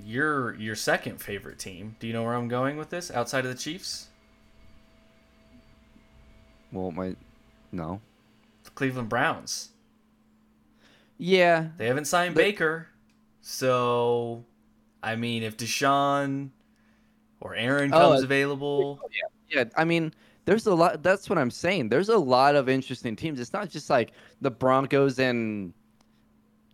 Your 0.04 0.54
your 0.56 0.74
second 0.76 1.18
favorite 1.20 1.58
team. 1.58 1.96
Do 2.00 2.06
you 2.06 2.12
know 2.12 2.22
where 2.22 2.34
I'm 2.34 2.48
going 2.48 2.76
with 2.76 2.90
this? 2.90 3.10
Outside 3.10 3.44
of 3.44 3.50
the 3.52 3.58
Chiefs, 3.58 4.08
Well, 6.72 6.90
my 6.90 7.16
no. 7.72 8.00
the 8.64 8.70
Cleveland 8.70 9.08
Browns. 9.08 9.70
Yeah, 11.18 11.68
They 11.76 11.86
haven't 11.86 12.06
signed 12.06 12.34
They- 12.34 12.50
Baker, 12.52 12.88
so 13.42 14.44
I 15.02 15.16
mean, 15.16 15.42
if 15.42 15.56
Deshaun 15.56 16.50
or 17.40 17.54
Aaron 17.54 17.92
Oh, 17.92 17.98
comes 18.10 18.22
uh, 18.22 18.24
available, 18.24 19.00
yeah. 19.50 19.64
I 19.76 19.84
mean, 19.84 20.14
there's 20.46 20.66
a 20.66 20.74
lot. 20.74 21.02
That's 21.02 21.28
what 21.28 21.38
I'm 21.38 21.50
saying. 21.50 21.88
There's 21.90 22.08
a 22.08 22.18
lot 22.18 22.54
of 22.54 22.68
interesting 22.68 23.16
teams. 23.16 23.38
It's 23.40 23.52
not 23.52 23.68
just 23.68 23.90
like 23.90 24.12
the 24.40 24.50
Broncos 24.50 25.18
and 25.18 25.72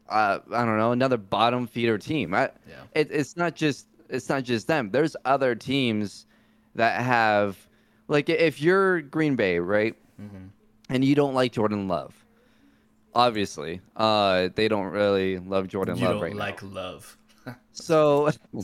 uh, 0.09 0.39
I 0.53 0.65
don't 0.65 0.79
know 0.79 0.93
another 0.93 1.17
bottom 1.17 1.67
feeder 1.67 1.99
team. 1.99 2.35
I, 2.35 2.51
yeah, 2.69 2.75
it, 2.95 3.09
it's 3.11 3.37
not 3.37 3.55
just 3.55 3.87
it's 4.09 4.29
not 4.29 4.45
just 4.45 4.67
them. 4.67 4.91
There's 4.91 5.17
other 5.25 5.55
teams 5.55 6.27
that 6.75 7.01
have 7.03 7.57
like 8.09 8.29
if 8.29 8.61
you're 8.61 9.01
Green 9.03 9.37
Bay, 9.37 9.59
right? 9.59 9.95
hmm 10.19 10.47
and 10.89 11.05
you 11.05 11.17
don't 11.17 11.35
like 11.35 11.51
Jordan 11.51 11.89
Love. 11.89 12.15
Obviously, 13.13 13.81
uh, 13.97 14.51
they 14.55 14.69
don't 14.69 14.93
really 14.93 15.39
love 15.39 15.67
Jordan 15.67 15.97
you 15.97 16.05
Love 16.05 16.15
don't 16.15 16.23
right 16.23 16.37
like 16.37 16.63
now. 16.63 16.69
love. 16.69 17.17
So, 17.73 18.29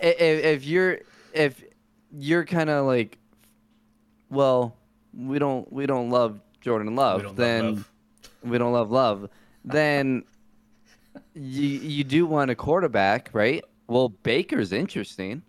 if, 0.00 0.44
if 0.44 0.64
you're 0.66 0.98
if 1.32 1.62
you're 2.10 2.44
kind 2.44 2.68
of 2.70 2.86
like, 2.86 3.18
well, 4.30 4.76
we 5.14 5.38
don't 5.38 5.70
we 5.72 5.86
don't 5.86 6.10
love 6.10 6.40
Jordan 6.60 6.96
Love, 6.96 7.24
we 7.24 7.32
then 7.36 7.64
love 7.66 7.76
love. 7.76 7.90
we 8.50 8.58
don't 8.58 8.72
love 8.72 8.90
Love, 8.90 9.28
then 9.64 10.24
you 11.36 11.62
you 11.68 12.04
do 12.04 12.26
want 12.26 12.50
a 12.50 12.54
quarterback, 12.54 13.30
right? 13.32 13.62
Well, 13.88 14.08
Baker's 14.08 14.72
interesting, 14.72 15.42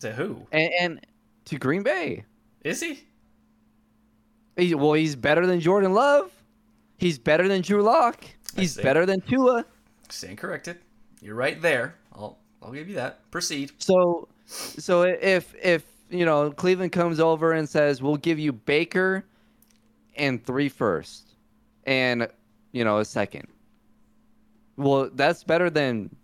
To 0.00 0.12
who 0.12 0.46
and, 0.50 0.70
and 0.80 1.06
to 1.44 1.58
Green 1.58 1.82
Bay. 1.82 2.24
is 2.64 2.80
he? 2.80 3.04
He, 4.56 4.74
well, 4.74 4.92
he's 4.94 5.16
better 5.16 5.46
than 5.46 5.60
Jordan 5.60 5.92
Love. 5.94 6.30
He's 6.98 7.18
better 7.18 7.48
than 7.48 7.60
Drew 7.60 7.82
Lock. 7.82 8.24
He's 8.56 8.76
better 8.76 9.04
than 9.04 9.20
Tua. 9.20 9.64
Stand 10.08 10.38
corrected. 10.38 10.78
You're 11.20 11.34
right 11.34 11.60
there. 11.60 11.96
I'll 12.12 12.38
I'll 12.62 12.72
give 12.72 12.88
you 12.88 12.94
that. 12.94 13.28
Proceed. 13.30 13.72
So, 13.78 14.28
so 14.46 15.02
if 15.02 15.54
if 15.62 15.84
you 16.08 16.24
know 16.24 16.50
Cleveland 16.52 16.92
comes 16.92 17.18
over 17.20 17.52
and 17.52 17.68
says 17.68 18.00
we'll 18.02 18.16
give 18.16 18.38
you 18.38 18.52
Baker 18.52 19.24
and 20.16 20.44
three 20.44 20.68
first, 20.68 21.34
and 21.84 22.28
you 22.72 22.84
know 22.84 22.98
a 22.98 23.04
second. 23.04 23.48
Well, 24.76 25.10
that's 25.14 25.44
better 25.44 25.70
than 25.70 26.14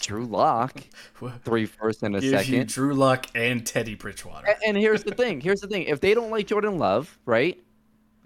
Drew 0.00 0.24
Lock, 0.26 0.80
three 1.44 1.66
first 1.66 2.02
and 2.02 2.16
a 2.16 2.20
Give 2.20 2.32
you 2.32 2.38
second. 2.38 2.68
Drew 2.68 2.94
Lock 2.94 3.26
and 3.34 3.66
Teddy 3.66 3.94
Bridgewater. 3.94 4.46
A- 4.46 4.66
And 4.66 4.76
here's 4.76 5.04
the 5.04 5.14
thing. 5.14 5.40
Here's 5.40 5.60
the 5.60 5.68
thing. 5.68 5.84
If 5.84 6.00
they 6.00 6.14
don't 6.14 6.30
like 6.30 6.46
Jordan 6.46 6.78
Love, 6.78 7.18
right? 7.26 7.62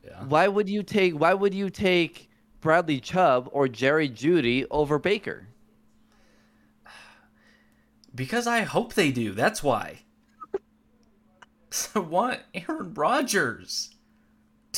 Yeah. 0.05 0.25
Why 0.25 0.49
would 0.49 0.69
you 0.69 0.83
take 0.83 1.15
Why 1.15 1.35
would 1.35 1.55
you 1.55 1.71
take 1.71 2.29
Bradley 2.61 3.01
Chubb 3.01 3.49
or 3.53 3.69
Jerry 3.69 4.09
Jeudy 4.09 4.67
over 4.71 4.99
Baker? 4.99 5.47
Because 8.15 8.47
I 8.47 8.63
hope 8.63 8.95
they 8.95 9.13
do. 9.13 9.33
That's 9.33 9.63
why. 9.63 10.01
I 11.95 11.99
want 12.01 12.41
Aaron 12.55 12.95
Rodgers. 12.95 13.91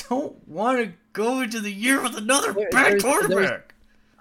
Don't 0.09 0.47
want 0.47 0.79
to 0.79 0.93
go 1.13 1.41
into 1.41 1.61
the 1.61 1.73
year 1.73 2.03
with 2.03 2.17
another 2.17 2.53
There- 2.53 2.69
bad 2.71 2.93
there's- 2.93 3.03
there's- 3.03 3.27
quarterback. 3.27 3.72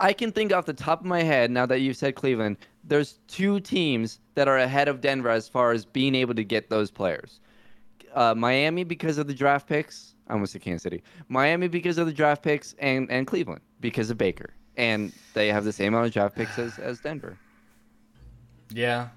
I 0.01 0.13
can 0.13 0.31
think 0.31 0.51
off 0.51 0.65
the 0.65 0.73
top 0.73 0.99
of 0.99 1.05
my 1.05 1.21
head 1.21 1.51
now 1.51 1.67
that 1.67 1.79
you've 1.79 1.95
said 1.95 2.15
Cleveland. 2.15 2.57
There's 2.83 3.19
two 3.27 3.59
teams 3.59 4.19
that 4.33 4.47
are 4.47 4.57
ahead 4.57 4.87
of 4.87 4.99
Denver 4.99 5.29
as 5.29 5.47
far 5.47 5.71
as 5.71 5.85
being 5.85 6.15
able 6.15 6.33
to 6.33 6.43
get 6.43 6.69
those 6.69 6.89
players. 6.89 7.39
Uh, 8.15 8.33
Miami 8.33 8.83
because 8.83 9.19
of 9.19 9.27
the 9.27 9.33
draft 9.33 9.67
picks. 9.67 10.15
I 10.27 10.33
almost 10.33 10.53
said 10.53 10.61
Kansas 10.61 10.81
City. 10.83 11.03
Miami 11.29 11.67
because 11.67 11.99
of 11.99 12.07
the 12.07 12.13
draft 12.13 12.41
picks, 12.41 12.73
and 12.79 13.09
and 13.11 13.27
Cleveland 13.27 13.61
because 13.79 14.09
of 14.09 14.17
Baker. 14.17 14.53
And 14.75 15.13
they 15.33 15.49
have 15.49 15.63
the 15.65 15.71
same 15.71 15.93
amount 15.93 16.07
of 16.07 16.13
draft 16.13 16.35
picks 16.35 16.57
as, 16.57 16.79
as 16.79 16.99
Denver. 16.99 17.37
Yeah. 18.73 19.09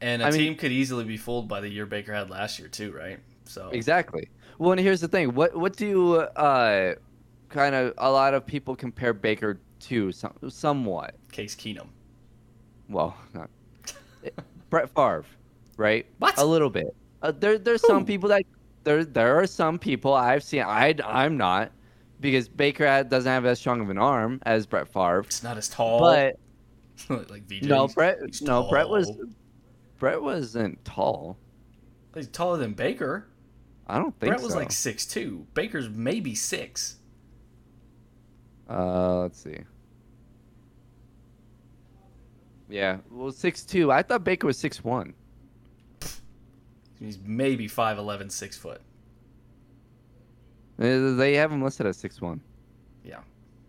And 0.00 0.22
a 0.22 0.26
I 0.26 0.30
mean- 0.30 0.40
team 0.40 0.54
could 0.56 0.72
easily 0.72 1.04
be 1.04 1.18
fooled 1.18 1.48
by 1.48 1.60
the 1.60 1.68
year 1.68 1.84
Baker 1.84 2.14
had 2.14 2.30
last 2.30 2.58
year 2.58 2.68
too, 2.68 2.92
right? 2.92 3.18
So 3.44 3.68
Exactly. 3.70 4.30
Well, 4.58 4.72
and 4.72 4.80
here's 4.80 5.00
the 5.00 5.08
thing. 5.08 5.34
What 5.34 5.54
what 5.56 5.76
do 5.76 6.16
uh, 6.16 6.94
kind 7.50 7.74
of 7.74 7.92
a 7.98 8.10
lot 8.10 8.32
of 8.32 8.46
people 8.46 8.74
compare 8.74 9.12
Baker 9.12 9.60
to? 9.80 10.12
Some, 10.12 10.34
somewhat. 10.48 11.14
Case 11.32 11.54
Keenum. 11.54 11.88
Well, 12.88 13.16
not 13.34 13.50
Brett 14.70 14.90
Favre, 14.90 15.24
right? 15.76 16.06
What? 16.18 16.38
A 16.38 16.44
little 16.44 16.70
bit. 16.70 16.94
Uh, 17.22 17.32
there 17.32 17.58
there's 17.58 17.86
some 17.86 18.04
people 18.04 18.28
that 18.30 18.42
there 18.84 19.04
there 19.04 19.38
are 19.38 19.46
some 19.46 19.78
people 19.78 20.14
I've 20.14 20.42
seen. 20.42 20.62
I 20.62 20.94
I'm 21.04 21.36
not 21.36 21.72
because 22.20 22.48
Baker 22.48 23.04
doesn't 23.04 23.30
have 23.30 23.46
as 23.46 23.58
strong 23.58 23.80
of 23.80 23.90
an 23.90 23.98
arm 23.98 24.40
as 24.44 24.66
Brett 24.66 24.88
Favre. 24.88 25.20
It's 25.20 25.42
not 25.42 25.56
as 25.56 25.68
tall. 25.68 26.00
But 26.00 26.36
like 27.30 27.44
VJ. 27.44 27.62
no, 27.62 27.88
Brett 27.88 28.18
no 28.42 28.68
Brett 28.68 28.88
was. 28.88 29.10
Brett 29.98 30.20
wasn't 30.20 30.82
tall. 30.84 31.36
He's 32.14 32.28
taller 32.28 32.56
than 32.56 32.72
Baker. 32.72 33.28
I 33.86 33.98
don't 33.98 34.18
think 34.18 34.30
Brett 34.30 34.42
was 34.42 34.54
like 34.54 34.72
six 34.72 35.06
two. 35.06 35.46
Baker's 35.54 35.88
maybe 35.88 36.34
six. 36.34 36.96
Uh, 38.70 39.18
let's 39.22 39.42
see. 39.42 39.58
Yeah, 42.68 42.98
well, 43.10 43.32
six 43.32 43.64
two. 43.64 43.90
I 43.90 44.02
thought 44.02 44.22
Baker 44.22 44.46
was 44.46 44.56
six 44.56 44.84
one. 44.84 45.12
He's 47.00 47.18
maybe 47.24 47.66
5'11", 47.66 48.30
6 48.30 48.58
foot. 48.58 48.82
They 50.76 51.34
have 51.34 51.50
him 51.50 51.62
listed 51.62 51.86
as 51.86 51.96
six 51.96 52.20
one. 52.20 52.40
Yeah. 53.04 53.20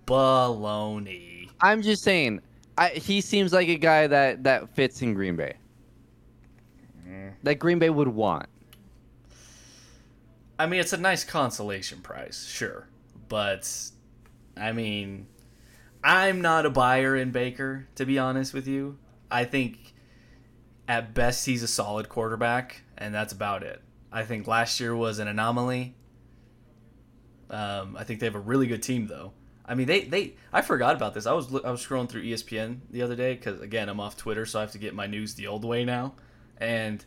Baloney. 0.05 1.49
I'm 1.59 1.81
just 1.81 2.03
saying, 2.03 2.41
I, 2.77 2.89
he 2.89 3.19
seems 3.19 3.51
like 3.51 3.67
a 3.67 3.77
guy 3.77 4.07
that 4.07 4.43
that 4.43 4.69
fits 4.75 5.01
in 5.01 5.13
Green 5.13 5.35
Bay. 5.35 5.55
Mm. 7.05 7.33
That 7.43 7.55
Green 7.55 7.79
Bay 7.79 7.89
would 7.89 8.07
want. 8.07 8.47
I 10.57 10.67
mean, 10.67 10.79
it's 10.79 10.93
a 10.93 10.97
nice 10.97 11.23
consolation 11.23 11.99
prize, 11.99 12.47
sure. 12.49 12.87
But, 13.27 13.69
I 14.61 14.71
mean, 14.73 15.27
I'm 16.03 16.41
not 16.41 16.65
a 16.65 16.69
buyer 16.69 17.15
in 17.15 17.31
Baker, 17.31 17.87
to 17.95 18.05
be 18.05 18.19
honest 18.19 18.53
with 18.53 18.67
you. 18.67 18.99
I 19.29 19.45
think 19.45 19.93
at 20.87 21.13
best 21.13 21.45
he's 21.45 21.63
a 21.63 21.67
solid 21.67 22.09
quarterback, 22.09 22.83
and 22.97 23.13
that's 23.13 23.33
about 23.33 23.63
it. 23.63 23.81
I 24.11 24.23
think 24.23 24.47
last 24.47 24.79
year 24.79 24.95
was 24.95 25.19
an 25.19 25.27
anomaly. 25.27 25.95
Um, 27.49 27.97
I 27.97 28.03
think 28.03 28.19
they 28.19 28.25
have 28.25 28.35
a 28.35 28.39
really 28.39 28.67
good 28.67 28.83
team, 28.83 29.07
though. 29.07 29.33
I 29.65 29.73
mean, 29.73 29.87
they, 29.87 30.01
they 30.01 30.35
I 30.51 30.61
forgot 30.61 30.95
about 30.95 31.13
this. 31.13 31.25
I 31.25 31.33
was 31.33 31.47
I 31.63 31.71
was 31.71 31.85
scrolling 31.85 32.09
through 32.09 32.23
ESPN 32.23 32.79
the 32.89 33.01
other 33.01 33.15
day 33.15 33.35
because 33.35 33.61
again 33.61 33.89
I'm 33.89 33.99
off 33.99 34.17
Twitter, 34.17 34.45
so 34.45 34.59
I 34.59 34.63
have 34.63 34.71
to 34.73 34.77
get 34.77 34.93
my 34.93 35.07
news 35.07 35.35
the 35.35 35.47
old 35.47 35.63
way 35.63 35.85
now. 35.85 36.15
And 36.57 37.03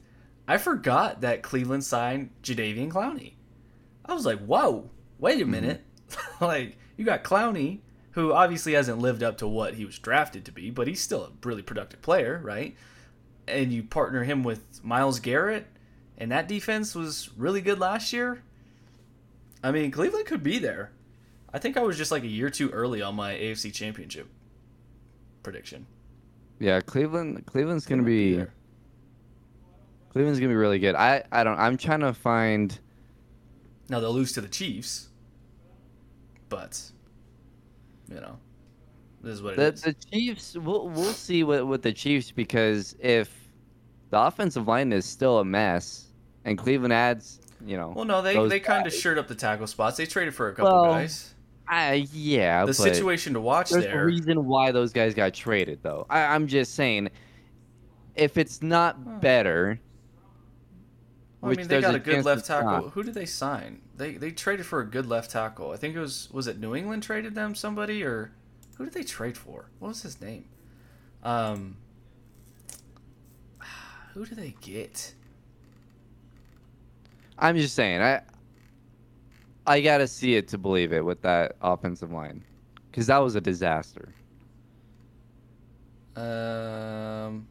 I 0.48 0.56
forgot 0.56 1.20
that 1.20 1.42
Cleveland 1.42 1.84
signed 1.84 2.30
Jadeveon 2.42 2.90
Clowney. 2.90 3.34
I 4.06 4.14
was 4.14 4.24
like, 4.24 4.38
whoa, 4.40 4.90
wait 5.18 5.42
a 5.42 5.46
minute. 5.46 5.84
like, 6.40 6.78
you 6.96 7.04
got 7.04 7.24
Clowney, 7.24 7.80
who 8.12 8.32
obviously 8.32 8.74
hasn't 8.74 8.98
lived 8.98 9.22
up 9.22 9.38
to 9.38 9.48
what 9.48 9.74
he 9.74 9.84
was 9.84 9.98
drafted 9.98 10.44
to 10.44 10.52
be, 10.52 10.70
but 10.70 10.86
he's 10.86 11.00
still 11.00 11.24
a 11.24 11.30
really 11.42 11.62
productive 11.62 12.00
player, 12.02 12.40
right? 12.42 12.76
And 13.48 13.72
you 13.72 13.82
partner 13.82 14.24
him 14.24 14.42
with 14.42 14.82
Myles 14.84 15.20
Garrett, 15.20 15.66
and 16.16 16.30
that 16.30 16.48
defense 16.48 16.94
was 16.94 17.30
really 17.36 17.60
good 17.60 17.78
last 17.78 18.12
year. 18.12 18.42
I 19.62 19.72
mean, 19.72 19.90
Cleveland 19.90 20.26
could 20.26 20.42
be 20.42 20.58
there. 20.58 20.92
I 21.52 21.58
think 21.58 21.76
I 21.76 21.82
was 21.82 21.96
just 21.96 22.10
like 22.10 22.22
a 22.22 22.28
year 22.28 22.50
too 22.50 22.70
early 22.70 23.00
on 23.00 23.14
my 23.14 23.34
AFC 23.34 23.72
Championship 23.72 24.28
prediction. 25.42 25.86
Yeah, 26.58 26.80
Cleveland. 26.80 27.46
Cleveland's 27.46 27.86
gonna 27.86 28.02
Might 28.02 28.08
be. 28.08 28.44
Cleveland's 30.12 30.38
gonna 30.38 30.50
be 30.50 30.56
really 30.56 30.78
good. 30.78 30.94
I 30.94 31.24
I 31.32 31.44
don't. 31.44 31.58
I'm 31.58 31.76
trying 31.76 32.00
to 32.00 32.12
find. 32.12 32.78
Now 33.88 34.00
they'll 34.00 34.12
lose 34.12 34.32
to 34.32 34.40
the 34.40 34.48
Chiefs, 34.48 35.08
but 36.54 36.80
you 38.08 38.20
know, 38.20 38.38
this 39.22 39.34
is 39.34 39.42
what 39.42 39.54
it 39.54 39.56
The 39.56 39.72
is. 39.72 39.82
the 39.82 39.94
Chiefs. 40.12 40.56
We'll 40.56 40.88
we'll 40.88 41.12
see 41.12 41.42
with 41.42 41.62
with 41.62 41.82
the 41.82 41.92
Chiefs 41.92 42.30
because 42.30 42.94
if 43.00 43.28
the 44.10 44.20
offensive 44.20 44.68
line 44.68 44.92
is 44.92 45.04
still 45.04 45.38
a 45.40 45.44
mess 45.44 46.12
and 46.44 46.56
Cleveland 46.56 46.92
adds, 46.92 47.40
you 47.66 47.76
know. 47.76 47.92
Well, 47.96 48.04
no, 48.04 48.22
they 48.22 48.46
they 48.46 48.60
kind 48.60 48.86
of 48.86 48.92
shored 48.94 49.18
up 49.18 49.26
the 49.26 49.34
tackle 49.34 49.66
spots. 49.66 49.96
They 49.96 50.06
traded 50.06 50.34
for 50.34 50.48
a 50.48 50.54
couple 50.54 50.72
Well, 50.72 50.92
guys. 50.92 51.34
I 51.66 52.06
yeah. 52.12 52.60
The 52.60 52.66
but 52.66 52.74
situation 52.76 53.32
to 53.32 53.40
watch 53.40 53.70
There's 53.70 53.84
there. 53.84 54.02
a 54.02 54.06
reason 54.06 54.44
why 54.44 54.70
those 54.70 54.92
guys 54.92 55.14
got 55.14 55.34
traded, 55.34 55.80
though. 55.82 56.06
I, 56.10 56.20
I'm 56.34 56.46
just 56.46 56.74
saying, 56.74 57.08
if 58.14 58.36
it's 58.38 58.62
not 58.62 59.20
better, 59.20 59.80
Well, 61.44 61.52
I 61.52 61.56
mean, 61.56 61.68
they 61.68 61.82
got 61.82 61.94
a 61.94 61.98
a 61.98 62.00
good 62.00 62.24
left 62.24 62.46
tackle. 62.46 62.70
not. 62.70 62.92
Who 62.92 63.02
did 63.02 63.12
they 63.12 63.26
sign? 63.26 63.82
They 63.96 64.12
they 64.12 64.30
traded 64.30 64.64
for 64.64 64.80
a 64.80 64.86
good 64.86 65.06
left 65.06 65.30
tackle. 65.30 65.72
I 65.72 65.76
think 65.76 65.94
it 65.94 66.00
was 66.00 66.30
was 66.32 66.46
it 66.46 66.58
New 66.58 66.74
England 66.74 67.02
traded 67.02 67.34
them 67.34 67.54
somebody 67.54 68.02
or 68.02 68.32
who 68.76 68.84
did 68.84 68.94
they 68.94 69.02
trade 69.02 69.36
for? 69.36 69.66
What 69.78 69.88
was 69.88 70.02
his 70.02 70.20
name? 70.22 70.46
Um, 71.22 71.76
who 74.14 74.24
did 74.24 74.38
they 74.38 74.54
get? 74.62 75.14
I'm 77.38 77.56
just 77.56 77.74
saying, 77.74 78.00
I 78.00 78.22
I 79.66 79.82
gotta 79.82 80.06
see 80.06 80.36
it 80.36 80.48
to 80.48 80.58
believe 80.58 80.94
it 80.94 81.04
with 81.04 81.20
that 81.22 81.56
offensive 81.60 82.10
line, 82.10 82.42
because 82.90 83.06
that 83.08 83.18
was 83.18 83.34
a 83.34 83.40
disaster. 83.40 84.14
Um, 86.16 87.48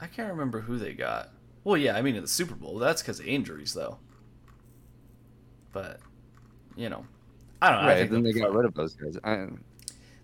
I 0.00 0.06
can't 0.06 0.30
remember 0.30 0.60
who 0.60 0.78
they 0.78 0.94
got. 0.94 1.30
Well, 1.66 1.76
yeah, 1.76 1.96
I 1.96 2.02
mean 2.02 2.14
in 2.14 2.22
the 2.22 2.28
Super 2.28 2.54
Bowl. 2.54 2.78
That's 2.78 3.02
because 3.02 3.18
of 3.18 3.26
injuries, 3.26 3.74
though. 3.74 3.98
But 5.72 5.98
you 6.76 6.88
know, 6.88 7.04
I 7.60 7.72
don't 7.72 7.82
know. 7.82 7.88
I 7.88 8.00
Right? 8.02 8.10
Then 8.10 8.22
they 8.22 8.32
got 8.32 8.54
rid 8.54 8.66
of 8.66 8.74
those 8.74 8.94
guys. 8.94 9.18
I, 9.24 9.48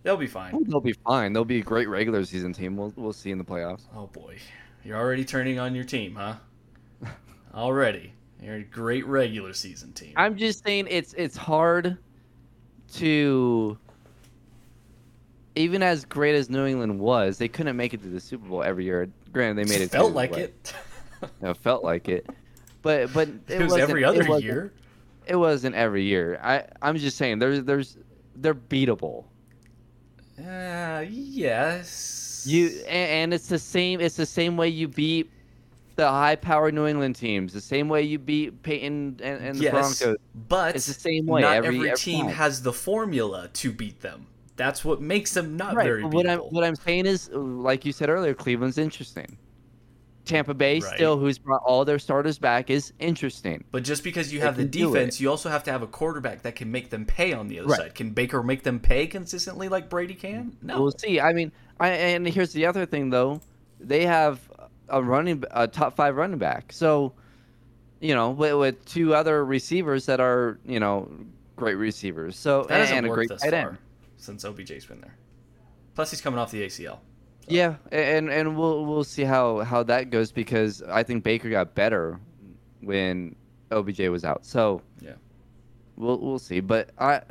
they'll 0.05 0.16
be 0.16 0.28
fine. 0.28 0.55
Oh, 0.55 0.62
they'll 0.64 0.81
be 0.81 0.92
fine. 0.92 1.33
They'll 1.33 1.44
be 1.44 1.59
a 1.59 1.64
great 1.64 1.88
regular 1.88 2.24
season 2.24 2.52
team. 2.52 2.76
We'll 2.76 2.92
we'll 2.94 3.12
see 3.12 3.33
in 3.33 3.38
the 3.38 3.44
playoffs. 3.44 3.83
Oh 3.92 4.07
boy, 4.07 4.37
you're 4.85 4.96
already 4.96 5.24
turning 5.24 5.59
on 5.59 5.74
your 5.74 5.83
team, 5.83 6.14
huh? 6.14 6.37
already, 7.54 8.12
you're 8.40 8.54
a 8.54 8.62
great 8.62 9.04
regular 9.04 9.52
season 9.52 9.92
team. 9.94 10.12
I'm 10.14 10.37
just 10.37 10.62
saying 10.62 10.87
it's 10.90 11.12
it's 11.14 11.37
hard 11.37 11.98
to 12.92 13.77
even 15.56 15.83
as 15.83 16.04
great 16.04 16.37
as 16.37 16.48
New 16.48 16.66
England 16.66 17.00
was, 17.00 17.37
they 17.37 17.48
couldn't 17.48 17.77
make 17.77 17.94
it 17.94 18.02
to 18.04 18.08
the 18.08 18.21
Super 18.21 18.46
Bowl 18.46 18.62
every 18.62 18.85
year. 18.85 19.08
Granted, 19.33 19.66
they 19.66 19.69
made 19.69 19.83
it. 19.83 19.90
Felt 19.90 20.12
like 20.12 20.37
it. 20.37 20.73
It 21.42 21.56
felt 21.58 21.85
like 21.85 22.08
it, 22.08 22.27
but 22.83 23.12
but 23.12 23.29
it, 23.48 23.60
it 23.60 23.62
was 23.64 23.77
every 23.77 24.02
it 24.02 24.06
other 24.06 24.25
wasn't- 24.29 24.44
year. 24.44 24.73
It 25.27 25.37
wasn't 25.37 25.75
every 25.77 26.02
year. 26.04 26.40
I 26.42 26.64
I'm 26.83 26.96
just 26.96 27.16
saying 27.16 27.38
there's 27.38 27.62
there's 27.64 27.96
they're 28.37 28.54
beatable. 28.54 29.25
Uh, 30.38 31.04
yes. 31.08 32.44
You 32.46 32.68
and, 32.88 33.10
and 33.10 33.35
it's 33.35 33.46
the 33.46 33.58
same. 33.58 34.00
It's 34.00 34.16
the 34.16 34.27
same 34.27 34.56
way 34.56 34.68
you 34.68 34.88
beat 34.88 35.31
the 35.94 36.08
high-powered 36.08 36.73
New 36.75 36.87
England 36.87 37.14
teams, 37.16 37.52
the 37.52 37.60
same 37.60 37.87
way 37.88 38.02
you 38.02 38.18
beat 38.18 38.62
Peyton 38.62 39.20
and, 39.23 39.42
and 39.44 39.58
the 39.58 39.64
yes, 39.64 39.73
Broncos. 40.00 40.16
but 40.48 40.75
It's 40.75 40.87
the 40.87 40.94
same 40.94 41.27
way 41.27 41.42
not 41.42 41.54
every- 41.56 41.77
every, 41.77 41.90
every 41.90 41.96
team 41.98 42.25
time. 42.27 42.35
has 42.35 42.62
the 42.62 42.73
formula 42.73 43.50
to 43.52 43.70
beat 43.70 44.00
them. 44.00 44.27
That's 44.56 44.85
what 44.87 45.02
makes 45.02 45.35
them 45.35 45.56
not 45.56 45.75
Right. 45.75 45.85
very 45.85 46.04
what 46.04 46.27
I'm 46.27 46.38
what 46.40 46.64
I'm 46.64 46.77
saying 46.77 47.06
is, 47.06 47.29
like 47.31 47.85
you 47.85 47.92
said 47.92 48.08
earlier, 48.08 48.33
Cleveland's 48.35 48.79
interesting. 48.79 49.37
Tampa 50.25 50.54
Bay 50.54 50.79
Right. 50.81 50.94
still, 50.94 51.18
who's 51.18 51.38
brought 51.38 51.62
all 51.64 51.85
their 51.85 51.98
starters 51.98 52.38
back, 52.38 52.70
is 52.70 52.92
interesting. 53.00 53.64
But 53.73 53.83
just 53.83 54.04
because 54.04 54.33
you 54.33 54.38
They 54.40 54.46
have 54.46 54.56
the 54.56 54.64
defense, 54.64 55.20
you 55.20 55.29
also 55.29 55.48
have 55.48 55.64
to 55.64 55.73
have 55.73 55.83
a 55.83 55.87
quarterback 55.87 56.42
that 56.42 56.54
can 56.54 56.70
make 56.70 56.90
them 56.90 57.04
pay 57.04 57.33
on 57.33 57.48
the 57.48 57.58
other 57.58 57.68
Right. 57.68 57.79
side. 57.79 57.94
Can 57.94 58.10
Baker 58.10 58.42
make 58.42 58.62
them 58.62 58.79
pay 58.79 59.06
consistently 59.06 59.68
like 59.68 59.88
Brady 59.90 60.14
can? 60.14 60.56
No. 60.62 60.81
We'll 60.81 60.92
see. 60.92 61.20
I 61.20 61.33
mean, 61.33 61.50
I, 61.81 61.88
and 61.90 62.27
here's 62.27 62.52
the 62.52 62.66
other 62.66 62.87
thing 62.87 63.10
though, 63.10 63.40
they 63.81 64.06
have 64.06 64.40
a 64.88 65.02
running 65.02 65.42
a 65.50 65.66
top 65.66 65.96
five 65.96 66.16
running 66.16 66.38
back. 66.38 66.73
So, 66.73 67.14
you 68.00 68.14
know, 68.14 68.31
with, 68.31 68.54
with 68.54 68.85
two 68.85 69.14
other 69.14 69.44
receivers 69.44 70.06
that 70.06 70.20
are 70.20 70.58
you 70.64 70.79
know 70.79 71.10
great 71.56 71.75
receivers. 71.75 72.37
So 72.37 72.64
that 72.68 72.79
hasn't 72.79 72.98
and 72.98 73.06
a 73.06 73.10
great 73.10 73.29
tight 73.29 73.52
end. 73.54 73.79
since 74.18 74.44
OBJ's 74.44 74.87
been 74.87 75.00
there. 75.00 75.16
Plus, 75.94 76.10
he's 76.10 76.20
coming 76.20 76.38
off 76.38 76.50
the 76.50 76.62
ACL. 76.62 76.98
Yeah, 77.53 77.77
and 77.90 78.31
and 78.31 78.57
we'll 78.57 78.85
we'll 78.87 79.05
see 79.05 79.23
how 79.25 79.61
how 79.61 79.83
that 79.85 80.11
goes 80.11 80.33
because 80.33 80.83
I 80.83 81.03
think 81.03 81.23
Baker 81.25 81.50
got 81.50 81.75
better 81.75 82.19
when 82.81 83.35
OBJ 83.71 84.00
was 84.09 84.25
out. 84.25 84.44
So 84.44 84.83
Yeah. 85.00 85.13
we'll 85.96 86.19
we'll 86.19 86.38
see. 86.38 86.61
But 86.61 86.90
I 86.98 87.23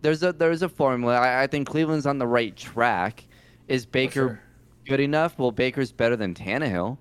there's 0.00 0.22
a 0.22 0.32
there's 0.32 0.62
a 0.62 0.68
formula. 0.68 1.14
I, 1.16 1.42
I 1.42 1.46
think 1.46 1.68
Cleveland's 1.68 2.06
on 2.06 2.18
the 2.18 2.26
right 2.26 2.56
track. 2.56 3.24
Is 3.68 3.86
Baker 3.86 4.12
sure. 4.12 4.40
good 4.86 5.00
enough? 5.00 5.38
Well, 5.38 5.52
Baker's 5.52 5.92
better 5.92 6.16
than 6.16 6.34
Tannehill. 6.34 6.98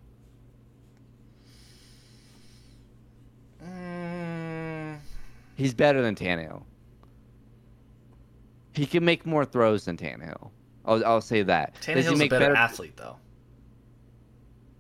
Mm, 3.64 4.98
He's 5.56 5.74
better 5.74 6.02
than 6.02 6.16
Tannehill. 6.16 6.64
He 8.74 8.86
can 8.86 9.04
make 9.04 9.26
more 9.26 9.44
throws 9.46 9.86
than 9.86 9.98
Tannehill. 9.98 10.50
I'll, 10.86 11.06
I'll 11.06 11.22
say 11.22 11.44
that. 11.44 11.76
Does 11.76 11.86
he 11.86 11.94
Tannehill's 11.94 12.22
a 12.22 12.28
better, 12.28 12.46
better 12.46 12.56
athlete, 12.56 12.98
though. 12.98 13.18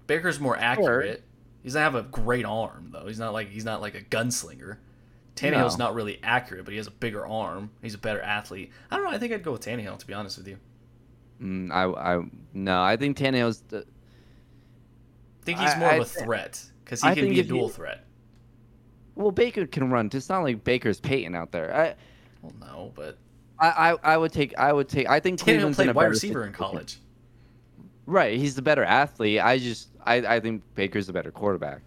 Baker's 0.07 0.39
more 0.39 0.57
accurate. 0.57 1.23
He 1.61 1.69
doesn't 1.69 1.81
have 1.81 1.95
a 1.95 2.03
great 2.03 2.45
arm, 2.45 2.89
though. 2.91 3.05
He's 3.07 3.19
not 3.19 3.33
like 3.33 3.49
he's 3.49 3.65
not 3.65 3.81
like 3.81 3.95
a 3.95 4.01
gunslinger. 4.01 4.77
Tannehill's 5.35 5.77
No. 5.77 5.85
not 5.85 5.95
really 5.95 6.19
accurate, 6.23 6.65
but 6.65 6.71
he 6.71 6.77
has 6.77 6.87
a 6.87 6.91
bigger 6.91 7.25
arm. 7.25 7.71
He's 7.81 7.93
a 7.93 7.99
better 7.99 8.21
athlete. 8.21 8.71
I 8.89 8.95
don't 8.97 9.05
know. 9.05 9.11
I 9.11 9.17
think 9.17 9.31
I'd 9.31 9.43
go 9.43 9.53
with 9.53 9.61
Tannehill, 9.63 9.97
to 9.99 10.07
be 10.07 10.13
honest 10.13 10.37
with 10.37 10.47
you. 10.47 10.57
Mm, 11.41 11.71
I, 11.71 12.15
I 12.17 12.23
no, 12.53 12.81
I 12.81 12.97
think 12.97 13.17
Tannehill's. 13.17 13.61
The, 13.69 13.79
I 13.79 15.43
think 15.45 15.59
he's 15.59 15.75
more 15.77 15.89
I 15.89 15.95
of 15.95 16.01
a 16.01 16.05
threat 16.05 16.63
because 16.83 17.01
he 17.01 17.07
I 17.09 17.15
can 17.15 17.29
be 17.29 17.39
a 17.39 17.43
dual 17.43 17.69
threat. 17.69 18.05
well, 19.15 19.31
Baker 19.31 19.65
can 19.65 19.89
run. 19.89 20.09
It's 20.13 20.29
not 20.29 20.43
like 20.43 20.63
Baker's 20.63 20.99
Peyton 20.99 21.33
out 21.35 21.51
there. 21.51 21.73
I, 21.73 21.95
Well, 22.41 22.53
no, 22.59 22.91
but 22.95 23.17
I, 23.61 23.91
I, 23.91 23.97
I 24.13 24.17
would 24.17 24.33
take. 24.33 24.57
I 24.57 24.73
would 24.73 24.89
take. 24.89 25.07
I 25.07 25.19
think 25.19 25.39
Cleveland's 25.39 25.77
played 25.77 25.93
wide 25.93 26.09
receiver 26.09 26.45
in 26.45 26.51
college. 26.51 26.97
Right, 28.07 28.37
he's 28.37 28.55
the 28.55 28.61
better 28.61 28.83
athlete. 28.83 29.39
I 29.39 29.59
just, 29.59 29.89
I, 30.03 30.15
I 30.15 30.39
think 30.39 30.63
Baker's 30.75 31.07
the 31.07 31.13
better 31.13 31.31
quarterback. 31.31 31.81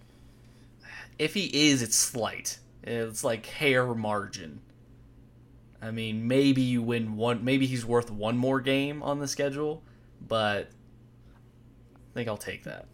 If 1.18 1.34
he 1.34 1.46
is, 1.68 1.82
it's 1.82 1.96
slight. 1.96 2.58
It's 2.84 3.24
like 3.24 3.44
hair 3.44 3.94
margin. 3.94 4.60
I 5.82 5.90
mean, 5.90 6.26
maybe 6.26 6.62
you 6.62 6.80
win 6.80 7.16
one. 7.16 7.44
Maybe 7.44 7.66
he's 7.66 7.84
worth 7.84 8.10
one 8.10 8.38
more 8.38 8.60
game 8.60 9.02
on 9.02 9.18
the 9.18 9.28
schedule, 9.28 9.82
but 10.26 10.70
I 11.94 12.14
think 12.14 12.28
I'll 12.28 12.36
take 12.36 12.64
that. 12.64 12.86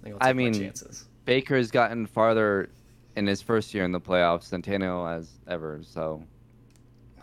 I 0.00 0.04
think 0.04 0.14
I'll 0.14 0.20
take 0.20 0.28
I 0.28 0.32
mean, 0.32 0.54
chances. 0.54 1.04
Baker 1.24 1.56
has 1.56 1.70
gotten 1.70 2.06
farther 2.06 2.70
in 3.16 3.26
his 3.26 3.42
first 3.42 3.74
year 3.74 3.84
in 3.84 3.92
the 3.92 4.00
playoffs 4.00 4.48
than 4.48 4.62
Tannehill 4.62 5.06
has 5.14 5.28
ever. 5.46 5.80
So 5.82 6.22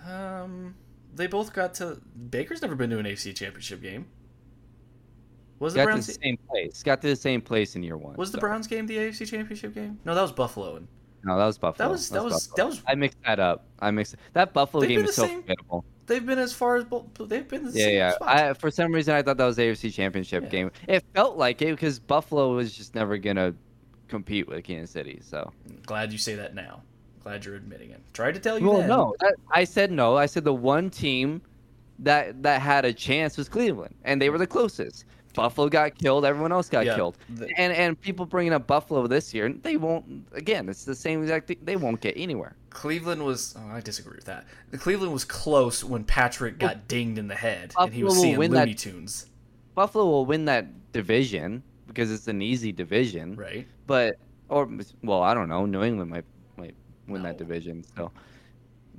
Um, 0.06 0.76
they 1.16 1.28
both 1.28 1.54
got 1.54 1.74
to. 1.76 2.00
Baker's 2.30 2.62
never 2.62 2.76
been 2.76 2.90
to 2.92 3.00
an 3.00 3.06
AFC 3.06 3.36
Championship 3.36 3.82
game. 3.82 4.06
Was 5.60 5.74
the 5.74 5.78
got 5.80 5.84
to 5.84 5.88
Browns? 5.92 6.08
the 6.08 6.14
same 6.14 6.38
place. 6.50 6.84
Got 6.84 7.02
to 7.02 7.08
the 7.08 7.16
same 7.16 7.42
place 7.42 7.76
in 7.76 7.84
year 7.84 7.98
one. 7.98 8.16
Was 8.16 8.32
the. 8.32 8.38
Browns 8.38 8.68
game 8.68 8.86
the 8.88 8.98
AFC 8.98 9.28
Championship 9.28 9.74
game? 9.74 10.00
No, 10.06 10.14
that 10.14 10.22
was 10.22 10.32
Buffalo. 10.34 10.76
And 10.76 10.88
No, 11.24 11.38
that 11.38 11.46
was 11.46 11.58
Buffalo. 11.58 11.88
that 11.88 11.92
was 11.92 12.10
that 12.10 12.24
was 12.24 12.48
Buffalo. 12.48 12.56
that 12.58 12.66
was. 12.68 12.84
I 12.88 12.96
mixed 12.96 13.18
that 13.26 13.40
up. 13.40 13.66
I 13.80 13.92
mixed 13.92 14.16
that 14.34 14.54
Buffalo 14.54 14.82
They've 14.82 14.90
game 14.98 15.06
is 15.06 15.16
so 15.16 15.26
same- 15.26 15.42
forgettable. 15.42 15.86
They've 16.08 16.24
been 16.26 16.38
as 16.38 16.54
far 16.54 16.76
as 16.76 16.84
bo- 16.84 17.10
they've 17.20 17.48
been 17.48 17.64
the 17.64 17.72
Yeah, 17.72 17.86
same 17.86 17.96
yeah. 17.96 18.14
I, 18.22 18.54
for 18.54 18.70
some 18.70 18.92
reason, 18.92 19.16
I 19.16 19.24
thought 19.24 19.38
that 19.38 19.46
was 19.46 19.56
the 19.56 19.64
AFC 19.64 19.92
Championship 19.92 20.44
Yeah. 20.44 20.50
game. 20.50 20.72
It 20.88 21.04
felt 21.16 21.36
like 21.38 21.62
it 21.64 21.72
because 21.72 21.98
Buffalo 21.98 22.54
was 22.54 22.76
just 22.78 22.94
never 22.94 23.18
gonna 23.18 23.56
compete 24.08 24.48
with 24.48 24.64
Kansas 24.66 24.92
City. 24.92 25.20
So. 25.24 25.52
Glad 25.88 26.12
you 26.12 26.20
say 26.20 26.36
that 26.36 26.54
now. 26.54 26.84
Glad 27.26 27.44
you're 27.44 27.56
admitting 27.56 27.90
it. 27.90 28.00
Tried 28.14 28.36
to 28.36 28.40
tell 28.40 28.60
you 28.60 28.68
Well, 28.70 28.78
then. 28.82 28.88
no, 28.90 29.16
that, 29.20 29.34
I 29.50 29.64
said 29.64 29.92
no. 29.92 30.16
I 30.16 30.28
said 30.28 30.44
the 30.44 30.54
one 30.54 30.92
team 30.92 31.42
that 32.00 32.44
that 32.44 32.62
had 32.62 32.86
a 32.86 32.94
chance 32.94 33.36
was 33.36 33.50
Cleveland, 33.50 33.96
and 34.04 34.22
they 34.22 34.30
were 34.30 34.38
the 34.38 34.46
closest. 34.46 35.06
Buffalo 35.34 35.68
got 35.68 35.96
killed. 35.98 36.24
Everyone 36.24 36.52
else 36.52 36.70
got 36.70 36.86
Yeah, 36.86 36.96
killed. 36.96 37.18
the- 37.30 37.50
And 37.58 37.74
and 37.74 38.00
people 38.00 38.28
bringing 38.28 38.54
up 38.54 38.68
Buffalo 38.68 39.08
this 39.08 39.34
year, 39.34 39.52
they 39.52 39.76
won't. 39.76 40.28
Again, 40.34 40.70
it's 40.70 40.86
the 40.86 40.94
same 40.94 41.24
exact 41.24 41.48
thing. 41.48 41.58
They 41.64 41.76
won't 41.78 42.00
get 42.00 42.14
anywhere. 42.16 42.56
Cleveland 42.70 43.26
was. 43.26 43.56
Oh, 43.58 43.70
I 43.72 43.82
disagree 43.82 44.16
with 44.18 44.26
that. 44.26 44.46
The 44.70 44.78
Cleveland 44.78 45.12
was 45.12 45.26
close 45.26 45.84
when 45.84 46.04
Patrick 46.04 46.60
got 46.60 46.88
dinged 46.88 47.18
in 47.18 47.28
the 47.28 47.36
head 47.36 47.74
and 47.76 47.92
he 47.92 48.04
was 48.04 48.14
will 48.16 48.22
seeing 48.22 48.38
win 48.38 48.52
that- 48.52 48.60
Looney 48.68 48.76
Tunes. 48.76 49.26
Buffalo 49.74 50.06
will 50.06 50.26
win 50.28 50.46
that 50.46 50.92
division 50.94 51.64
because 51.88 52.12
it's 52.12 52.28
an 52.28 52.44
easy 52.44 52.72
division. 52.72 53.36
Right. 53.36 53.68
But 53.88 54.18
or 54.48 54.70
well, 55.04 55.24
I 55.24 55.34
don't 55.34 55.50
know. 55.50 55.66
New 55.66 55.82
England 55.84 56.12
might 56.12 56.24
win 57.08 57.24
that 57.24 57.38
division. 57.38 57.84
So 57.96 58.12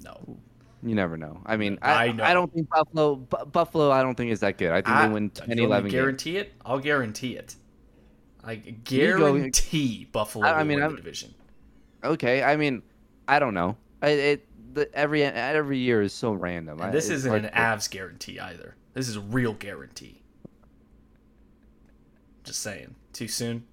No. 0.03 0.39
you 0.83 0.95
never 0.95 1.17
know. 1.17 1.41
I 1.47 1.57
mean, 1.57 1.79
I 1.83 2.07
I, 2.09 2.13
know. 2.13 2.25
I, 2.25 2.35
don't 2.35 2.53
think 2.53 2.69
Buffalo 2.69 3.17
Bu- 3.17 3.47
Buffalo. 3.47 3.91
I 3.91 4.03
don't 4.03 4.15
think 4.15 4.31
is 4.33 4.41
that 4.41 4.59
good. 4.59 4.71
I 4.73 4.83
think 4.83 4.89
I, 4.97 5.07
they 5.09 5.15
win 5.15 5.27
if 5.35 5.35
10, 5.47 5.59
you 5.59 5.69
want 5.69 5.85
me 5.85 5.91
11 5.91 5.91
to 5.91 5.91
games. 5.91 5.93
guarantee 6.01 6.37
it. 6.39 6.53
I'll 6.65 6.79
guarantee 6.79 7.37
it. 7.37 7.57
I 8.45 8.57
go- 8.57 8.73
guarantee 8.85 10.09
Buffalo 10.13 10.47
I- 10.47 10.61
I 10.61 10.65
mean, 10.65 10.77
win 10.77 10.83
I'm- 10.83 10.91
the 10.93 10.97
division. 10.99 11.35
Okay, 12.05 12.43
I 12.43 12.57
mean, 12.57 12.83
I 13.27 13.39
don't 13.39 13.55
know. 13.55 13.77
I, 14.03 14.09
it 14.11 14.49
the, 14.75 14.95
every 14.95 15.25
every 15.25 15.79
year 15.79 16.03
is 16.03 16.13
so 16.13 16.33
random. 16.33 16.81
And 16.81 16.93
this 16.93 17.09
isn't 17.09 17.35
an 17.35 17.43
to- 17.45 17.51
Avs 17.51 17.91
guarantee 17.91 18.39
either. 18.39 18.77
This 18.95 19.09
is 19.09 19.17
a 19.17 19.21
real 19.21 19.55
guarantee. 19.55 20.23
Just 22.45 22.61
saying. 22.63 22.95
Too 23.13 23.27
soon. 23.27 23.65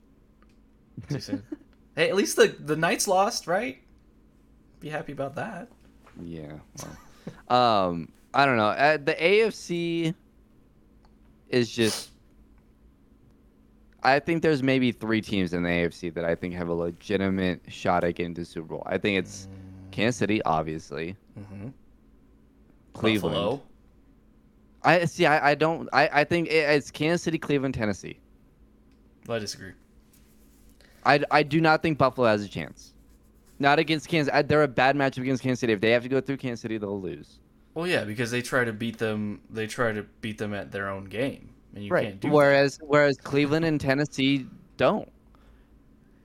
Too 1.10 1.20
soon. 1.20 1.44
hey, 1.96 2.10
at 2.10 2.16
least 2.16 2.38
the 2.38 2.48
the 2.60 2.76
Knights 2.76 3.08
lost, 3.08 3.46
right? 3.46 3.83
Be 4.84 4.90
happy 4.90 5.14
about 5.14 5.34
that. 5.36 5.70
Yeah. 6.22 6.58
Well, 7.48 7.58
um, 7.88 8.10
I 8.34 8.46
don't 8.46 8.58
know. 8.58 8.68
Uh, 8.68 8.98
the 8.98 9.14
AFC 9.14 10.14
is 11.48 11.72
just. 11.72 12.10
I 14.04 14.20
think 14.20 14.44
there's 14.44 14.62
maybe 14.62 14.92
three 14.92 15.22
teams 15.22 15.54
in 15.54 15.64
the 15.64 15.70
AFC 15.70 16.14
that 16.16 16.26
I 16.26 16.36
think 16.36 16.54
have 16.56 16.68
a 16.68 16.74
legitimate 16.74 17.62
shot 17.70 18.04
at 18.04 18.16
getting 18.16 18.34
to 18.34 18.44
Super 18.44 18.68
Bowl. 18.68 18.84
I 18.86 18.98
think 18.98 19.20
it's 19.20 19.48
Kansas 19.92 20.18
City, 20.18 20.44
obviously. 20.44 21.16
Mm-hmm. 21.40 21.70
Cleveland. 22.92 23.36
Buffalo. 23.36 23.62
I 24.84 25.06
see. 25.06 25.26
I, 25.26 25.52
I 25.52 25.56
don't. 25.56 25.88
I, 25.94 26.10
I 26.12 26.24
think 26.26 26.50
it, 26.50 26.70
it's 26.70 26.92
Kansas 26.92 27.22
City, 27.24 27.38
Cleveland, 27.38 27.74
Tennessee. 27.74 28.20
I 29.30 29.40
disagree. 29.40 29.72
I, 31.06 31.24
I 31.32 31.44
do 31.44 31.62
not 31.62 31.82
think 31.82 31.98
Buffalo 31.98 32.28
has 32.28 32.44
a 32.44 32.50
chance. 32.50 32.93
Not 33.60 33.80
against 33.80 34.08
Kansas. 34.08 34.34
They're 34.48 34.64
a 34.64 34.68
bad 34.68 34.96
matchup 34.96 35.20
against 35.22 35.44
Kansas 35.44 35.60
City. 35.60 35.74
If 35.74 35.82
they 35.82 35.92
have 35.92 36.04
to 36.04 36.10
go 36.10 36.20
through 36.22 36.38
Kansas 36.38 36.62
City, 36.62 36.78
they'll 36.78 37.00
lose. 37.00 37.40
Well, 37.76 37.88
yeah, 37.88 38.04
because 38.04 38.30
they 38.32 38.42
try 38.42 38.64
to 38.66 38.74
beat 38.74 38.98
them. 38.98 39.42
They 39.50 39.68
try 39.68 39.92
to 39.92 40.04
beat 40.22 40.38
them 40.38 40.54
at 40.54 40.72
their 40.72 40.90
own 40.90 41.06
game, 41.06 41.50
and 41.74 41.84
you 41.84 41.90
can't 41.92 42.20
do 42.20 42.28
that. 42.30 42.34
Whereas 42.34 42.80
whereas 42.82 43.18
Cleveland 43.18 43.66
and 43.66 43.80
Tennessee 43.80 44.46
don't. 44.78 45.10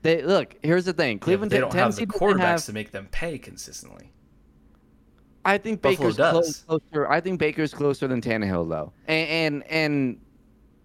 They 0.03 0.23
look. 0.23 0.57
Here's 0.63 0.85
the 0.85 0.93
thing. 0.93 1.17
Yeah, 1.19 1.25
Cleveland, 1.25 1.51
they 1.51 1.59
don't 1.59 1.73
have 1.73 1.95
Tennessee 1.95 2.05
the 2.05 2.13
doesn't 2.13 2.29
quarterbacks 2.29 2.41
have- 2.41 2.65
to 2.67 2.73
make 2.73 2.91
them 2.93 3.09
pay 3.11 3.39
consistently. 3.39 4.11
I 5.45 5.57
think 5.57 5.81
Buffalo 5.81 6.09
Baker's 6.11 6.17
does. 6.17 6.65
closer. 6.67 7.09
I 7.09 7.21
think 7.21 7.39
Baker's 7.39 7.73
closer 7.73 8.07
than 8.07 8.21
Tannehill 8.21 8.69
though, 8.69 8.93
and, 9.07 9.29
and 9.29 9.63
and 9.71 10.21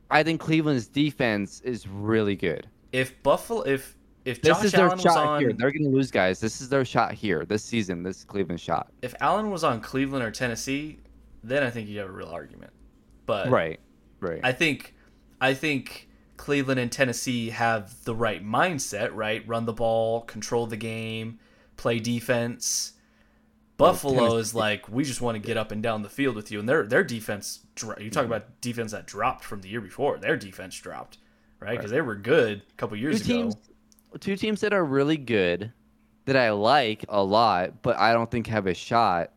I 0.10 0.24
think 0.24 0.39
Cleveland's 0.39 0.88
defense 0.88 1.60
is 1.62 1.88
really 1.88 2.36
good. 2.36 2.68
If 2.94 3.22
Buffalo, 3.24 3.62
if 3.64 3.98
if 4.26 4.41
This 4.41 4.55
Josh 4.55 4.65
is 4.65 4.71
their 4.71 4.86
Allen 4.86 4.97
was 4.97 5.03
shot 5.03 5.28
on, 5.28 5.41
here. 5.41 5.53
They're 5.53 5.71
going 5.71 5.84
to 5.84 5.89
lose, 5.89 6.11
guys. 6.11 6.39
This 6.39 6.61
is 6.61 6.69
their 6.69 6.86
shot 6.86 7.13
here. 7.13 7.45
This 7.45 7.63
season, 7.63 8.03
this 8.03 8.24
Cleveland 8.24 8.61
shot. 8.61 8.91
if 9.01 9.13
Allen 9.19 9.51
was 9.51 9.63
on 9.63 9.82
Cleveland 9.82 10.24
or 10.24 10.32
Tennessee, 10.32 10.99
then 11.43 11.63
I 11.63 11.69
think 11.69 11.89
you 11.89 11.99
have 11.99 12.09
a 12.09 12.11
real 12.11 12.30
argument. 12.30 12.71
But 13.26 13.49
Right. 13.49 13.80
Right. 14.19 14.39
I 14.43 14.53
think 14.53 14.95
I 15.41 15.53
think 15.53 16.07
Cleveland 16.38 16.80
and 16.80 16.91
Tennessee 16.91 17.49
have 17.49 18.03
the 18.05 18.15
right 18.15 18.43
mindset, 18.43 19.11
right? 19.13 19.45
Run 19.47 19.65
the 19.65 19.74
ball, 19.74 20.21
control 20.21 20.65
the 20.65 20.78
game, 20.78 21.39
play 21.76 21.99
defense. 21.99 22.93
Buffalo 23.76 24.38
is 24.38 24.55
like 24.55 24.88
we 24.88 25.03
just 25.03 25.19
want 25.19 25.36
to 25.36 25.39
get 25.39 25.57
up 25.57 25.71
and 25.71 25.84
down 25.84 26.03
the 26.03 26.09
field 26.09 26.36
with 26.36 26.51
you, 26.51 26.59
and 26.59 26.69
their 26.69 26.86
their 26.86 27.03
defense. 27.03 27.59
You 27.76 28.09
talk 28.09 28.24
mm-hmm. 28.24 28.32
about 28.32 28.61
defense 28.61 28.91
that 28.91 29.07
dropped 29.07 29.43
from 29.43 29.61
the 29.61 29.67
year 29.67 29.82
before. 29.82 30.17
Their 30.17 30.38
defense 30.38 30.80
dropped, 30.80 31.17
right? 31.59 31.78
Because 31.78 31.91
they 31.91 32.01
were 32.01 32.15
good 32.15 32.61
a 32.69 32.74
couple 32.78 32.95
two 32.95 33.01
years 33.01 33.21
teams. 33.21 33.55
ago. 33.55 33.63
Two 34.20 34.36
teams 34.36 34.61
that 34.61 34.74
are 34.74 34.84
really 34.86 35.18
good, 35.18 35.72
that 36.26 36.36
I 36.38 36.51
like 36.51 37.05
a 37.09 37.22
lot, 37.24 37.82
but 37.82 37.97
I 37.97 38.14
don't 38.14 38.30
think 38.30 38.47
have 38.47 38.68
a 38.68 38.74
shot 38.74 39.32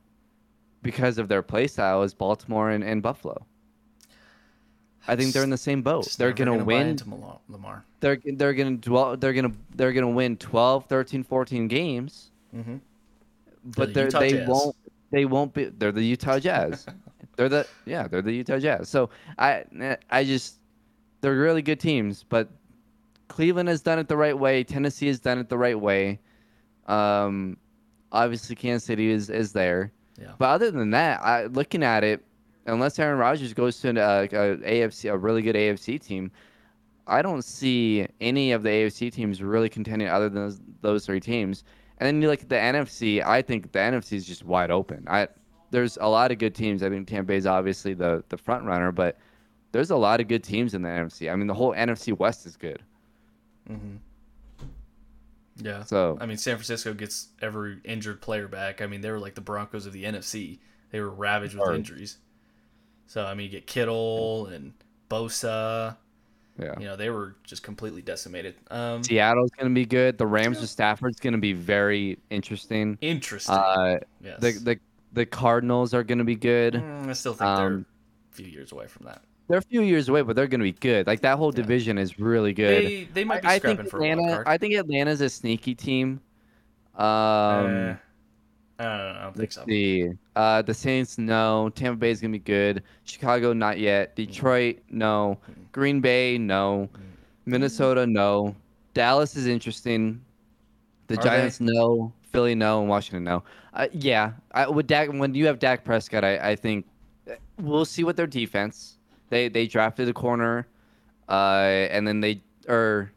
because 0.83 1.19
of 1.19 1.29
their 1.29 1.43
play 1.43 1.67
style 1.67 2.03
is 2.03 2.15
Baltimore 2.15 2.71
and, 2.71 2.85
and 2.85 3.03
Buffalo. 3.03 3.45
I 5.09 5.15
think 5.17 5.33
they're 5.33 5.45
in 5.45 5.51
the 5.51 5.57
same 5.57 5.83
boat. 5.83 6.05
Just 6.05 6.19
They're 6.19 6.33
gonna, 6.33 6.65
win. 6.65 6.89
into 6.89 7.09
Lamar. 7.49 7.85
They're 8.01 8.19
they're 8.25 8.55
gonna 8.55 8.77
dwell. 8.77 9.17
They're 9.17 9.33
gonna 9.33 9.53
they're 9.75 9.93
gonna 9.93 10.11
win 10.11 10.37
12, 10.37 10.87
13, 10.87 11.23
14 11.23 11.69
games, 11.69 12.31
Mm-hmm. 12.55 12.77
but 13.77 13.89
the 13.89 13.93
they're, 13.95 14.05
Utah 14.07 14.19
they 14.21 14.31
Jazz. 14.33 14.49
won't. 14.49 14.77
They 15.13 15.25
won't 15.25 15.55
be. 15.55 15.65
They're 15.67 15.93
the 15.93 16.03
Utah 16.03 16.39
Jazz. 16.41 16.87
they're 17.37 17.49
the 17.49 17.67
yeah. 17.85 18.09
They're 18.09 18.23
the 18.23 18.33
Utah 18.33 18.59
Jazz. 18.59 18.89
So 18.89 19.11
I 19.39 19.65
I 20.11 20.25
just 20.25 20.57
they're 21.21 21.35
really 21.37 21.63
good 21.63 21.79
teams, 21.81 22.25
but 22.29 22.49
Cleveland 23.29 23.69
has 23.69 23.83
done 23.83 23.99
it 23.99 24.09
the 24.09 24.17
right 24.17 24.39
way. 24.39 24.65
Tennessee 24.65 25.09
has 25.09 25.21
done 25.21 25.39
it 25.39 25.49
the 25.49 25.59
right 25.59 25.79
way. 25.79 26.21
Um, 26.87 27.57
obviously 28.13 28.57
Kansas 28.57 28.85
City 28.85 29.11
is 29.11 29.31
is 29.31 29.53
there. 29.53 29.93
Yeah. 30.19 30.33
But 30.39 30.47
other 30.47 30.71
than 30.71 30.91
that, 30.91 31.21
I, 31.23 31.45
looking 31.45 31.83
at 31.83 32.03
it, 32.03 32.25
unless 32.67 32.99
Aaron 32.99 33.19
Rodgers 33.19 33.53
goes 33.53 33.79
to 33.81 33.91
an, 33.91 33.99
uh, 33.99 34.27
a 34.31 34.57
AFC, 34.57 35.13
a 35.13 35.17
really 35.17 35.43
good 35.43 35.57
AFC 35.57 36.01
team, 36.01 36.31
I 37.07 37.21
don't 37.23 37.45
see 37.45 38.07
any 38.21 38.53
of 38.53 38.63
the 38.63 38.71
AFC 38.71 39.13
teams 39.13 39.43
really 39.43 39.69
contending 39.69 40.09
other 40.09 40.29
than 40.29 40.43
those, 40.43 40.61
those 40.81 41.07
three 41.07 41.21
teams. 41.21 41.65
And 41.99 42.07
then 42.07 42.21
you 42.21 42.29
look 42.29 42.43
at 42.43 42.49
the 42.49 42.57
NFC. 42.57 43.23
I 43.25 43.43
think 43.43 43.73
the 43.73 43.79
NFC 43.79 44.15
is 44.15 44.27
just 44.27 44.45
wide 44.45 44.71
open. 44.71 45.05
I 45.09 45.29
there's 45.71 45.97
a 45.99 46.07
lot 46.07 46.31
of 46.31 46.39
good 46.39 46.55
teams. 46.55 46.83
I 46.83 46.89
think 46.89 47.09
Tampa 47.09 47.29
Bay 47.29 47.37
is 47.37 47.47
obviously 47.47 47.95
the 47.95 48.23
the 48.29 48.37
front 48.37 48.65
runner, 48.65 48.93
but 48.93 49.19
there's 49.73 49.91
a 49.91 49.97
lot 49.97 50.21
of 50.21 50.29
good 50.29 50.45
teams 50.45 50.75
in 50.75 50.83
the 50.83 50.89
NFC. 50.89 51.31
I 51.31 51.37
mean, 51.37 51.47
the 51.47 51.55
whole 51.55 51.73
NFC 51.75 52.17
West 52.17 52.47
is 52.47 52.57
good. 52.57 52.83
Mm-hmm. 53.71 53.97
Yeah. 55.59 55.85
So 55.85 56.19
I 56.21 56.27
mean, 56.27 56.37
San 56.37 56.57
Francisco 56.57 56.93
gets 56.95 57.29
every 57.41 57.79
injured 57.85 58.21
player 58.21 58.49
back. 58.49 58.83
I 58.83 58.87
mean, 58.87 59.01
they 59.01 59.11
were 59.11 59.19
like 59.19 59.35
the 59.35 59.41
Broncos 59.41 59.87
of 59.87 59.93
the 59.93 60.05
NFC. 60.05 60.59
They 60.91 61.01
were 61.01 61.11
ravaged 61.11 61.55
with 61.55 61.65
Hard. 61.65 61.77
injuries. 61.77 62.19
So 63.07 63.25
I 63.25 63.35
mean, 63.35 63.45
you 63.45 63.51
get 63.51 63.67
Kittle 63.67 64.47
and 64.47 64.73
Bosa. 65.09 65.97
yeah. 66.61 66.75
You 66.79 66.87
know, 66.87 66.97
they 66.97 67.11
were 67.11 67.37
just 67.45 67.63
completely 67.63 68.03
decimated. 68.03 68.57
Um, 68.71 69.03
Seattle's 69.03 69.51
gonna 69.59 69.71
be 69.71 69.87
good. 69.87 70.19
The 70.19 70.27
Rams 70.27 70.61
with 70.61 70.71
Stafford's 70.71 71.21
gonna 71.21 71.39
be 71.39 71.53
very 71.53 72.19
interesting. 72.31 72.99
interesting. 73.01 73.55
Uh, 73.55 73.99
yes. 74.23 74.41
the 74.41 74.53
the 74.53 74.81
the 75.13 75.27
Cardinals 75.27 75.95
are 75.95 76.05
gonna 76.05 76.25
be 76.25 76.37
good. 76.37 76.75
Mm, 76.75 77.09
I 77.09 77.13
still 77.15 77.33
think 77.33 77.57
they're 77.57 77.67
um, 77.67 77.87
a 78.33 78.35
few 78.35 78.47
years 78.47 78.73
away 78.73 78.87
from 78.89 79.07
that. 79.07 79.23
They're 79.49 79.59
a 79.59 79.63
few 79.63 79.83
years 79.83 80.09
away, 80.09 80.23
but 80.23 80.35
they're 80.37 80.49
gonna 80.49 80.65
be 80.65 80.73
good. 80.73 81.07
Like 81.07 81.21
that 81.21 81.39
whole 81.39 81.53
Yeah. 81.53 81.63
division 81.63 81.99
is 81.99 82.19
really 82.19 82.53
good. 82.53 82.85
They 82.85 83.05
they 83.15 83.25
might 83.25 83.43
be 83.43 83.49
I, 83.49 83.55
I 83.55 83.59
think 83.59 83.75
scrapping 83.81 83.91
for 83.91 83.99
a 83.99 84.01
wild 84.01 84.13
Atlanta. 84.19 84.35
card. 84.35 84.49
I 84.49 84.59
think 84.59 84.75
Atlanta's 84.75 85.21
a 85.21 85.29
sneaky 85.29 85.75
team. 85.75 86.21
Um, 86.97 87.05
Uh, 87.05 87.95
I 88.79 88.85
don't 88.85 88.99
know. 88.99 89.19
I 89.19 89.23
don't 89.23 89.33
think 89.33 89.39
let's 89.39 89.55
so. 89.55 89.65
see. 89.67 90.11
Uh, 90.35 90.63
the 90.63 90.75
Saints, 90.75 91.17
no. 91.19 91.71
Tampa 91.75 91.97
Bay's 91.99 92.21
gonna 92.21 92.33
be 92.33 92.39
good. 92.41 92.83
Chicago, 93.05 93.53
not 93.53 93.79
yet. 93.79 94.15
Detroit, 94.17 94.79
no. 94.91 95.39
Mm. 95.51 95.73
Green 95.73 96.01
Bay, 96.01 96.37
no. 96.39 96.89
Minnesota, 97.47 98.07
no. 98.07 98.55
Dallas 98.95 99.37
is 99.37 99.47
interesting. 99.47 100.21
The 101.07 101.15
Are 101.15 101.23
they? 101.23 101.23
Giants, 101.23 101.61
no. 101.61 102.13
Philly, 102.33 102.55
no. 102.55 102.81
And 102.81 102.89
Washington, 102.89 103.25
no. 103.25 103.45
Uh, 103.73 103.87
yeah, 103.93 104.33
I, 104.53 104.69
with 104.69 104.87
Dak, 104.87 105.11
when 105.11 105.35
you 105.35 105.47
have 105.47 105.59
Dak 105.59 105.85
Prescott, 105.85 106.25
I, 106.25 106.51
I 106.51 106.57
think 106.57 106.87
uh, 107.31 107.35
we'll 107.59 107.85
see 107.85 108.05
what 108.05 108.17
their 108.17 108.27
defense. 108.27 108.96
They 109.29 109.49
they 109.49 109.67
drafted 109.67 110.09
a 110.09 110.13
corner, 110.13 110.67
uh, 111.29 111.87
and 111.91 112.07
then 112.07 112.21
they 112.21 112.41
or 112.69 113.13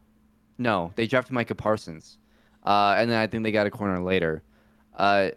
no, 0.57 0.91
they 0.95 1.07
drafted 1.07 1.33
Micah 1.33 1.55
Parsons, 1.55 2.17
uh, 2.65 2.95
and 2.97 3.09
then 3.09 3.17
I 3.17 3.27
think 3.27 3.43
they 3.43 3.51
got 3.51 3.67
a 3.67 3.71
corner 3.71 4.01
later. 4.01 4.43
Uh, 4.95 5.29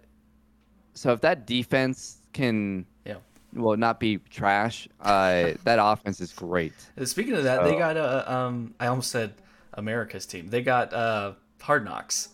so 0.95 1.13
if 1.13 1.21
that 1.23 1.47
defense 1.47 2.19
can, 2.33 2.85
Yeah. 3.07 3.17
well, 3.55 3.77
not 3.77 4.01
be 4.01 4.19
trash, 4.31 4.89
uh, 5.01 5.53
that 5.65 5.79
offense 5.81 6.21
is 6.21 6.33
great. 6.33 6.73
Speaking 7.05 7.35
of 7.35 7.45
that, 7.45 7.65
they 7.65 7.77
got 7.77 7.97
uh, 7.97 8.25
um 8.27 8.75
I 8.81 8.87
almost 8.89 9.11
said 9.11 9.35
America's 9.75 10.27
team. 10.27 10.49
They 10.49 10.63
got 10.63 10.93
uh 10.93 11.35
Hard 11.61 11.85
Knocks. 11.85 12.31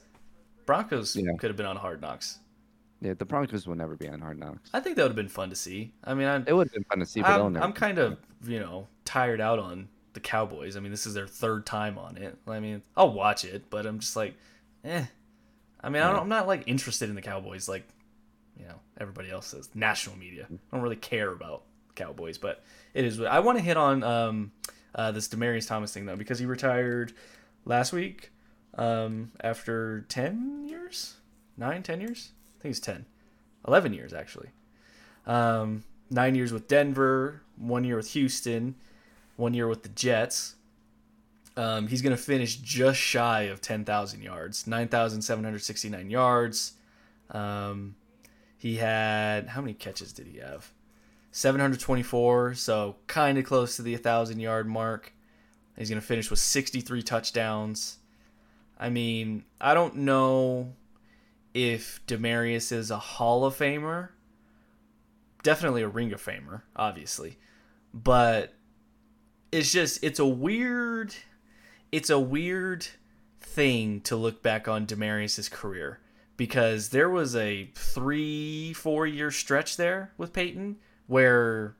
Broncos 0.66 1.16
Yeah. 1.16 1.32
could 1.38 1.50
have 1.50 1.56
been 1.56 1.66
on 1.66 1.76
Hard 1.76 2.00
Knocks. 2.00 2.38
Yeah, 3.00 3.14
the 3.14 3.24
Broncos 3.24 3.66
will 3.66 3.76
never 3.76 3.94
be 3.94 4.08
on 4.08 4.20
Hard 4.20 4.38
Knocks. 4.38 4.70
I 4.74 4.80
think 4.80 4.96
that 4.96 5.02
would 5.02 5.10
have 5.10 5.16
been 5.16 5.28
fun 5.28 5.50
to 5.50 5.56
see. 5.56 5.92
I 6.02 6.14
mean, 6.14 6.26
I'm 6.26 6.44
It 6.48 6.52
would 6.52 6.66
have 6.66 6.72
been 6.72 6.84
fun 6.84 6.98
to 6.98 7.06
see, 7.06 7.20
but 7.22 7.40
I'm. 7.40 7.56
I'm 7.56 7.72
kind 7.72 7.98
of 7.98 8.18
you 8.44 8.60
know 8.60 8.88
tired 9.04 9.40
out 9.40 9.58
on 9.58 9.88
the 10.14 10.20
Cowboys. 10.20 10.76
I 10.76 10.80
mean, 10.80 10.90
this 10.90 11.06
is 11.06 11.14
their 11.14 11.26
third 11.26 11.66
time 11.66 11.98
on 11.98 12.16
it. 12.16 12.36
I 12.46 12.60
mean, 12.60 12.82
I'll 12.96 13.12
watch 13.12 13.44
it, 13.44 13.70
but 13.70 13.86
I'm 13.86 13.98
just 13.98 14.16
like, 14.16 14.34
eh. 14.84 15.04
I 15.80 15.90
mean, 15.90 16.02
I 16.02 16.10
don't, 16.10 16.22
I'm 16.22 16.28
not 16.28 16.48
like 16.48 16.64
interested 16.66 17.08
in 17.08 17.14
the 17.14 17.22
Cowboys 17.22 17.68
like 17.68 17.86
you 18.58 18.66
know 18.66 18.80
everybody 18.98 19.30
else 19.30 19.54
is. 19.54 19.68
National 19.74 20.16
media. 20.16 20.46
I 20.50 20.76
don't 20.76 20.82
really 20.82 20.96
care 20.96 21.30
about 21.30 21.62
Cowboys, 21.94 22.38
but 22.38 22.62
it 22.94 23.04
is. 23.04 23.20
I 23.20 23.38
want 23.40 23.58
to 23.58 23.64
hit 23.64 23.76
on 23.76 24.02
um, 24.02 24.52
uh, 24.94 25.12
this 25.12 25.28
Demaryius 25.28 25.68
Thomas 25.68 25.92
thing 25.92 26.06
though 26.06 26.16
because 26.16 26.38
he 26.38 26.46
retired 26.46 27.12
last 27.64 27.92
week 27.92 28.32
um, 28.74 29.30
after 29.40 30.04
ten 30.08 30.64
years, 30.68 31.14
nine, 31.56 31.82
ten 31.82 32.00
years. 32.00 32.32
I 32.58 32.62
think 32.62 32.72
it's 32.72 32.80
10, 32.80 33.06
11 33.66 33.92
years 33.92 34.12
actually. 34.12 34.48
Um, 35.26 35.84
nine 36.10 36.34
years 36.34 36.52
with 36.52 36.66
Denver, 36.66 37.42
one 37.58 37.84
year 37.84 37.96
with 37.96 38.12
Houston, 38.12 38.74
one 39.36 39.54
year 39.54 39.66
with 39.66 39.82
the 39.82 39.88
Jets. 39.90 40.54
Um, 41.56 41.88
he's 41.88 42.02
going 42.02 42.16
to 42.16 42.22
finish 42.22 42.56
just 42.56 43.00
shy 43.00 43.42
of 43.42 43.60
10,000 43.60 44.22
yards, 44.22 44.66
9,769 44.66 46.10
yards. 46.10 46.74
Um, 47.30 47.96
he 48.56 48.76
had, 48.76 49.48
how 49.48 49.60
many 49.60 49.74
catches 49.74 50.12
did 50.12 50.26
he 50.28 50.38
have? 50.38 50.72
724, 51.32 52.54
so 52.54 52.96
kind 53.06 53.38
of 53.38 53.44
close 53.44 53.76
to 53.76 53.82
the 53.82 53.94
1,000 53.94 54.40
yard 54.40 54.68
mark. 54.68 55.12
He's 55.76 55.88
going 55.88 56.00
to 56.00 56.06
finish 56.06 56.30
with 56.30 56.40
63 56.40 57.02
touchdowns. 57.02 57.98
I 58.78 58.90
mean, 58.90 59.44
I 59.60 59.74
don't 59.74 59.96
know 59.96 60.74
if 61.54 62.00
Demaryius 62.06 62.72
is 62.72 62.90
a 62.90 62.98
Hall 62.98 63.44
of 63.44 63.56
Famer. 63.56 64.10
Definitely 65.42 65.82
a 65.82 65.88
Ring 65.88 66.12
of 66.12 66.24
Famer, 66.24 66.62
obviously. 66.76 67.38
But 67.92 68.54
it's 69.52 69.72
just 69.72 70.02
it's 70.02 70.18
a 70.18 70.26
weird 70.26 71.14
it's 71.90 72.10
a 72.10 72.18
weird 72.18 72.86
thing 73.40 74.00
to 74.02 74.16
look 74.16 74.42
back 74.42 74.68
on 74.68 74.86
Demaryius's 74.86 75.48
career 75.48 76.00
because 76.36 76.90
there 76.90 77.08
was 77.08 77.34
a 77.34 77.70
3 77.74 78.72
4 78.72 79.06
year 79.06 79.30
stretch 79.30 79.76
there 79.76 80.12
with 80.16 80.32
Peyton 80.32 80.76
where 81.06 81.74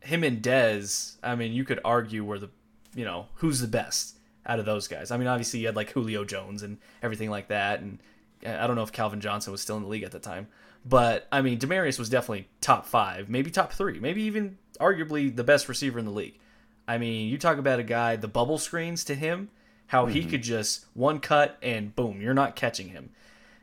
him 0.00 0.22
and 0.22 0.42
Dez, 0.42 1.16
I 1.22 1.34
mean, 1.34 1.52
you 1.52 1.64
could 1.64 1.80
argue 1.84 2.24
were 2.24 2.38
the 2.38 2.50
you 2.94 3.04
know, 3.04 3.26
who's 3.36 3.60
the 3.60 3.66
best 3.66 4.18
out 4.46 4.60
of 4.60 4.66
those 4.66 4.86
guys. 4.86 5.10
I 5.10 5.16
mean, 5.16 5.26
obviously 5.26 5.60
you 5.60 5.66
had 5.66 5.76
like 5.76 5.90
Julio 5.90 6.24
Jones 6.24 6.62
and 6.62 6.78
everything 7.02 7.30
like 7.30 7.48
that 7.48 7.80
and 7.80 7.98
uh, 8.46 8.56
I 8.60 8.66
don't 8.66 8.76
know 8.76 8.82
if 8.82 8.92
Calvin 8.92 9.20
Johnson 9.20 9.50
was 9.50 9.62
still 9.62 9.76
in 9.76 9.82
the 9.82 9.88
league 9.88 10.02
at 10.02 10.12
the 10.12 10.18
time, 10.18 10.48
but 10.84 11.26
I 11.32 11.40
mean, 11.40 11.58
Demarius 11.58 11.98
was 11.98 12.10
definitely 12.10 12.48
top 12.60 12.86
five, 12.86 13.28
maybe 13.30 13.50
top 13.50 13.72
three, 13.72 13.98
maybe 13.98 14.22
even 14.22 14.58
arguably 14.78 15.34
the 15.34 15.44
best 15.44 15.68
receiver 15.68 15.98
in 15.98 16.04
the 16.04 16.10
league. 16.10 16.38
I 16.86 16.98
mean, 16.98 17.28
you 17.28 17.38
talk 17.38 17.58
about 17.58 17.80
a 17.80 17.84
guy, 17.84 18.16
the 18.16 18.28
bubble 18.28 18.58
screens 18.58 19.04
to 19.04 19.14
him, 19.14 19.48
how 19.86 20.06
he 20.06 20.20
mm-hmm. 20.20 20.30
could 20.30 20.42
just 20.42 20.86
one 20.94 21.20
cut 21.20 21.56
and 21.62 21.94
boom, 21.94 22.20
you're 22.20 22.34
not 22.34 22.56
catching 22.56 22.88
him. 22.88 23.10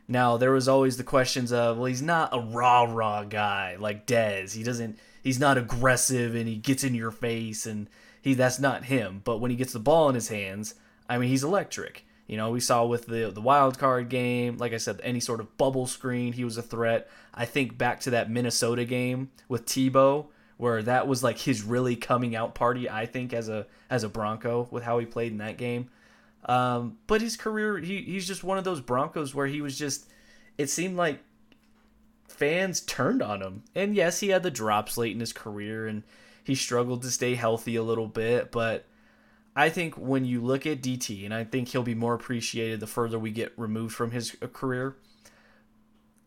Now 0.08 0.36
there 0.36 0.52
was 0.52 0.68
always 0.68 0.96
the 0.96 1.04
questions 1.04 1.52
of, 1.52 1.76
well, 1.76 1.86
he's 1.86 2.02
not 2.02 2.34
a 2.34 2.40
raw 2.40 2.82
raw 2.82 3.24
guy 3.24 3.76
like 3.78 4.06
Dez. 4.06 4.54
He 4.54 4.62
doesn't, 4.62 4.98
he's 5.22 5.38
not 5.38 5.58
aggressive 5.58 6.34
and 6.34 6.48
he 6.48 6.56
gets 6.56 6.84
in 6.84 6.94
your 6.94 7.10
face 7.10 7.66
and 7.66 7.88
he 8.20 8.34
that's 8.34 8.58
not 8.58 8.84
him. 8.84 9.22
But 9.24 9.38
when 9.38 9.50
he 9.50 9.56
gets 9.56 9.72
the 9.72 9.78
ball 9.78 10.08
in 10.08 10.14
his 10.14 10.28
hands, 10.28 10.74
I 11.08 11.18
mean, 11.18 11.28
he's 11.28 11.44
electric. 11.44 12.04
You 12.26 12.36
know, 12.36 12.50
we 12.50 12.60
saw 12.60 12.86
with 12.86 13.06
the 13.06 13.30
the 13.30 13.40
wild 13.40 13.78
card 13.78 14.08
game, 14.08 14.56
like 14.56 14.72
I 14.72 14.78
said, 14.78 15.00
any 15.02 15.20
sort 15.20 15.40
of 15.40 15.56
bubble 15.58 15.86
screen, 15.86 16.32
he 16.32 16.44
was 16.44 16.56
a 16.56 16.62
threat. 16.62 17.10
I 17.34 17.44
think 17.44 17.76
back 17.76 18.00
to 18.00 18.10
that 18.10 18.30
Minnesota 18.30 18.84
game 18.84 19.30
with 19.48 19.66
Tebow, 19.66 20.26
where 20.62 20.80
that 20.80 21.08
was 21.08 21.24
like 21.24 21.38
his 21.38 21.64
really 21.64 21.96
coming 21.96 22.36
out 22.36 22.54
party. 22.54 22.88
I 22.88 23.04
think 23.04 23.32
as 23.32 23.48
a 23.48 23.66
as 23.90 24.04
a 24.04 24.08
Bronco 24.08 24.68
with 24.70 24.84
how 24.84 25.00
he 25.00 25.06
played 25.06 25.32
in 25.32 25.38
that 25.38 25.58
game. 25.58 25.90
Um, 26.44 26.98
but 27.08 27.20
his 27.20 27.36
career, 27.36 27.78
he, 27.78 28.02
he's 28.02 28.28
just 28.28 28.44
one 28.44 28.58
of 28.58 28.62
those 28.62 28.80
Broncos 28.80 29.34
where 29.34 29.48
he 29.48 29.60
was 29.60 29.76
just. 29.76 30.06
It 30.56 30.70
seemed 30.70 30.96
like 30.96 31.18
fans 32.28 32.80
turned 32.80 33.22
on 33.22 33.42
him, 33.42 33.64
and 33.74 33.96
yes, 33.96 34.20
he 34.20 34.28
had 34.28 34.44
the 34.44 34.52
drops 34.52 34.96
late 34.96 35.12
in 35.12 35.18
his 35.18 35.32
career, 35.32 35.88
and 35.88 36.04
he 36.44 36.54
struggled 36.54 37.02
to 37.02 37.10
stay 37.10 37.34
healthy 37.34 37.74
a 37.74 37.82
little 37.82 38.08
bit, 38.08 38.52
but. 38.52 38.86
I 39.54 39.68
think 39.68 39.98
when 39.98 40.24
you 40.24 40.40
look 40.40 40.64
at 40.64 40.80
DT, 40.80 41.26
and 41.26 41.34
I 41.34 41.44
think 41.44 41.68
he'll 41.68 41.82
be 41.82 41.94
more 41.94 42.14
appreciated 42.14 42.80
the 42.80 42.86
further 42.86 43.18
we 43.18 43.30
get 43.30 43.52
removed 43.58 43.94
from 43.94 44.10
his 44.10 44.34
career. 44.54 44.96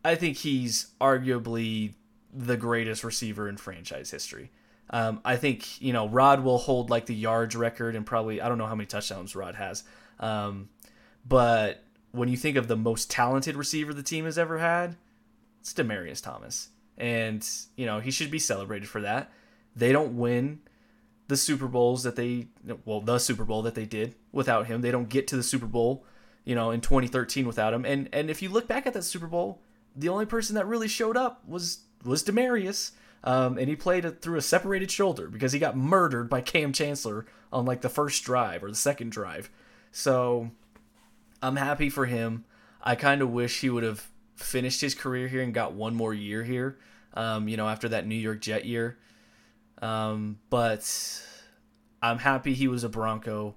I 0.04 0.14
think 0.14 0.36
he's 0.36 0.92
arguably 1.00 1.94
the 2.36 2.56
greatest 2.56 3.02
receiver 3.04 3.48
in 3.48 3.56
franchise 3.56 4.10
history. 4.10 4.50
Um, 4.90 5.20
I 5.24 5.36
think 5.36 5.80
you 5.80 5.92
know 5.92 6.08
Rod 6.08 6.44
will 6.44 6.58
hold 6.58 6.90
like 6.90 7.06
the 7.06 7.14
yards 7.14 7.56
record 7.56 7.96
and 7.96 8.06
probably 8.06 8.40
I 8.40 8.48
don't 8.48 8.58
know 8.58 8.66
how 8.66 8.74
many 8.74 8.86
touchdowns 8.86 9.34
Rod 9.34 9.56
has, 9.56 9.82
um, 10.20 10.68
But 11.26 11.82
when 12.12 12.28
you 12.28 12.36
think 12.36 12.56
of 12.56 12.68
the 12.68 12.76
most 12.76 13.10
talented 13.10 13.56
receiver 13.56 13.92
the 13.92 14.02
team 14.02 14.24
has 14.24 14.38
ever 14.38 14.58
had, 14.58 14.96
it's 15.60 15.74
Demaryius 15.74 16.22
Thomas. 16.22 16.68
And, 16.96 17.46
you 17.76 17.84
know, 17.84 18.00
he 18.00 18.10
should 18.10 18.30
be 18.30 18.38
celebrated 18.38 18.88
for 18.88 19.02
that. 19.02 19.30
They 19.74 19.92
don't 19.92 20.16
win 20.16 20.60
the 21.28 21.36
Super 21.36 21.66
Bowls 21.66 22.04
that 22.04 22.16
they, 22.16 22.46
well, 22.84 23.00
the 23.00 23.18
Super 23.18 23.44
Bowl 23.44 23.62
that 23.62 23.74
they 23.74 23.84
did 23.84 24.14
without 24.32 24.66
him. 24.66 24.80
They 24.80 24.90
don't 24.90 25.08
get 25.08 25.26
to 25.28 25.36
the 25.36 25.42
Super 25.42 25.66
Bowl, 25.66 26.04
you 26.44 26.54
know, 26.54 26.70
in 26.70 26.80
2013 26.80 27.46
without 27.46 27.74
him. 27.74 27.84
And 27.84 28.08
and 28.12 28.30
if 28.30 28.40
you 28.40 28.48
look 28.48 28.66
back 28.66 28.86
at 28.86 28.94
that 28.94 29.02
Super 29.02 29.26
Bowl, 29.26 29.60
the 29.94 30.08
only 30.08 30.24
person 30.24 30.54
that 30.54 30.66
really 30.66 30.88
showed 30.88 31.16
up 31.16 31.46
was 31.46 31.80
was 32.06 32.24
Demaryius. 32.24 32.92
Um, 33.24 33.58
and 33.58 33.68
he 33.68 33.74
played 33.74 34.04
it 34.04 34.22
through 34.22 34.38
a 34.38 34.42
separated 34.42 34.90
shoulder 34.90 35.28
because 35.28 35.52
he 35.52 35.58
got 35.58 35.76
murdered 35.76 36.30
by 36.30 36.40
Kam 36.40 36.72
Chancellor 36.72 37.26
on 37.52 37.64
like 37.64 37.80
the 37.80 37.88
first 37.88 38.22
drive 38.22 38.62
or 38.62 38.70
the 38.70 38.76
second 38.76 39.10
drive. 39.10 39.50
So 39.90 40.52
I'm 41.42 41.56
happy 41.56 41.90
for 41.90 42.06
him. 42.06 42.44
I 42.82 42.94
kind 42.94 43.22
of 43.22 43.30
wish 43.30 43.60
he 43.60 43.70
would 43.70 43.82
have 43.82 44.08
finished 44.36 44.80
his 44.80 44.94
career 44.94 45.26
here 45.26 45.42
and 45.42 45.52
got 45.52 45.72
one 45.72 45.96
more 45.96 46.14
year 46.14 46.44
here. 46.44 46.78
Um, 47.14 47.48
you 47.48 47.56
know, 47.56 47.68
after 47.68 47.88
that 47.88 48.06
New 48.06 48.14
York 48.14 48.40
Jet 48.40 48.64
year. 48.64 48.98
Um, 49.82 50.38
but 50.50 51.22
I'm 52.02 52.18
happy 52.18 52.54
he 52.54 52.68
was 52.68 52.84
a 52.84 52.88
Bronco. 52.88 53.56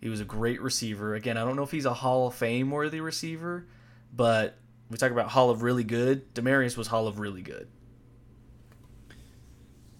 He 0.00 0.08
was 0.08 0.20
a 0.20 0.24
great 0.24 0.60
receiver. 0.62 1.14
Again, 1.14 1.36
I 1.36 1.44
don't 1.44 1.56
know 1.56 1.62
if 1.64 1.70
he's 1.70 1.84
a 1.84 1.94
Hall 1.94 2.28
of 2.28 2.34
Fame 2.34 2.70
worthy 2.70 3.00
receiver, 3.00 3.66
but 4.14 4.56
we 4.88 4.96
talk 4.96 5.10
about 5.10 5.28
Hall 5.28 5.50
of 5.50 5.62
really 5.62 5.84
good. 5.84 6.34
Demaryius 6.34 6.76
was 6.76 6.86
Hall 6.86 7.06
of 7.06 7.18
really 7.18 7.42
good. 7.42 7.68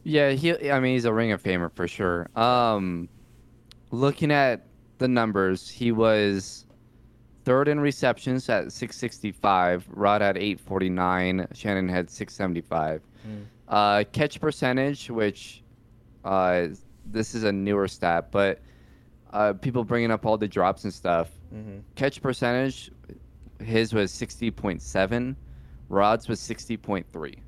Yeah, 0.05 0.30
he. 0.30 0.70
I 0.70 0.80
mean, 0.80 0.94
he's 0.94 1.05
a 1.05 1.12
Ring 1.12 1.32
of 1.32 1.42
Famer 1.42 1.70
for 1.72 1.86
sure. 1.86 2.28
Um, 2.36 3.09
looking 3.90 4.32
at 4.32 4.66
the 4.98 5.09
numbers, 5.09 5.68
he 5.68 5.92
was 5.92 6.66
third 7.44 7.68
in 7.68 7.80
receptions 7.80 8.48
at 8.48 8.72
665. 8.72 9.86
Rod 9.90 10.20
had 10.20 10.36
849. 10.36 11.46
Shannon 11.55 11.88
had 11.88 12.11
675. 12.11 13.03
Mm. 13.26 13.44
Uh, 13.68 14.05
catch 14.12 14.40
percentage, 14.40 15.11
which 15.11 15.62
uh, 16.24 16.68
this 17.07 17.34
is 17.34 17.44
a 17.44 17.53
newer 17.53 17.88
stat, 17.88 18.30
but 18.30 18.61
uh, 19.32 19.53
people 19.55 19.84
bringing 19.84 20.11
up 20.11 20.26
all 20.26 20.36
the 20.36 20.48
drops 20.48 20.84
and 20.84 20.92
stuff. 20.92 21.30
Mm-hmm. 21.55 21.78
Catch 21.94 22.22
percentage, 22.22 22.90
his 23.61 23.94
was 23.94 24.12
60.7. 24.12 25.36
Rod's 25.88 26.28
was 26.28 26.40
60.3. 26.40 27.38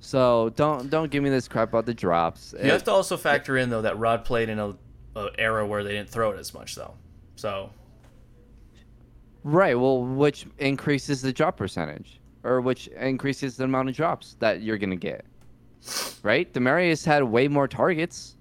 So 0.00 0.50
don't 0.56 0.90
don't 0.90 1.10
give 1.10 1.22
me 1.22 1.30
this 1.30 1.46
crap 1.46 1.68
about 1.68 1.86
the 1.86 1.94
drops. 1.94 2.54
You 2.54 2.64
it, 2.64 2.72
have 2.72 2.84
to 2.84 2.90
also 2.90 3.16
factor 3.16 3.58
in 3.58 3.70
though 3.70 3.82
that 3.82 3.98
Rod 3.98 4.24
played 4.24 4.48
in 4.48 4.58
a, 4.58 4.74
a, 5.14 5.28
era 5.38 5.66
where 5.66 5.84
they 5.84 5.92
didn't 5.92 6.08
throw 6.08 6.32
it 6.32 6.38
as 6.38 6.54
much 6.54 6.74
though. 6.74 6.94
So 7.36 7.70
Right, 9.44 9.78
well 9.78 10.02
which 10.02 10.46
increases 10.58 11.22
the 11.22 11.32
drop 11.32 11.56
percentage 11.56 12.20
or 12.42 12.60
which 12.60 12.88
increases 12.88 13.56
the 13.56 13.64
amount 13.64 13.88
of 13.88 13.94
drops 13.94 14.36
that 14.40 14.62
you're 14.62 14.78
going 14.78 14.90
to 14.90 14.96
get. 14.96 15.24
Right? 16.22 16.52
Demaryius 16.52 17.04
had 17.04 17.22
way 17.22 17.48
more 17.48 17.68
targets. 17.68 18.36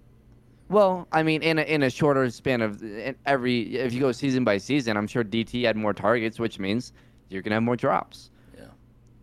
Well, 0.69 1.07
I 1.11 1.23
mean, 1.23 1.41
in 1.41 1.57
a, 1.59 1.63
in 1.63 1.83
a 1.83 1.89
shorter 1.89 2.29
span 2.29 2.61
of 2.61 2.83
every, 3.25 3.75
if 3.75 3.93
you 3.93 3.99
go 3.99 4.11
season 4.11 4.43
by 4.43 4.57
season, 4.57 4.97
I'm 4.97 5.07
sure 5.07 5.23
DT 5.23 5.65
had 5.65 5.75
more 5.75 5.93
targets, 5.93 6.39
which 6.39 6.59
means 6.59 6.93
you're 7.29 7.41
gonna 7.41 7.55
have 7.55 7.63
more 7.63 7.75
drops. 7.75 8.29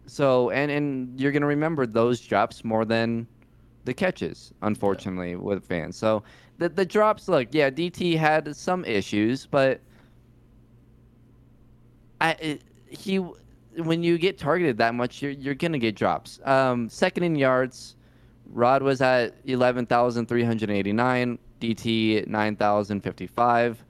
So, 0.06 0.50
and 0.50 0.70
and 0.70 1.20
you're 1.20 1.32
gonna 1.32 1.46
remember 1.46 1.86
those 1.86 2.20
drops 2.20 2.64
more 2.64 2.84
than 2.84 3.26
the 3.84 3.94
catches, 3.94 4.52
unfortunately, 4.62 5.30
yeah. 5.30 5.36
with 5.36 5.64
fans. 5.64 5.96
So, 5.96 6.22
the 6.58 6.68
the 6.68 6.84
drops, 6.84 7.28
look, 7.28 7.48
yeah, 7.52 7.70
DT 7.70 8.16
had 8.16 8.54
some 8.56 8.84
issues, 8.84 9.46
but 9.46 9.80
I 12.20 12.32
it, 12.32 12.62
he 12.88 13.16
when 13.16 14.02
you 14.02 14.18
get 14.18 14.38
targeted 14.38 14.78
that 14.78 14.94
much, 14.94 15.22
you're 15.22 15.32
you're 15.32 15.54
gonna 15.54 15.78
get 15.78 15.94
drops. 15.94 16.40
Um, 16.44 16.88
second 16.88 17.24
in 17.24 17.36
yards, 17.36 17.96
Rod 18.46 18.82
was 18.82 19.00
at 19.00 19.34
eleven 19.44 19.86
thousand 19.86 20.26
three 20.26 20.44
hundred 20.44 20.70
eighty 20.70 20.92
nine. 20.92 21.38
DT 21.60 22.26
nine 22.26 22.56
thousand 22.56 23.00
fifty 23.00 23.26
five. 23.26 23.82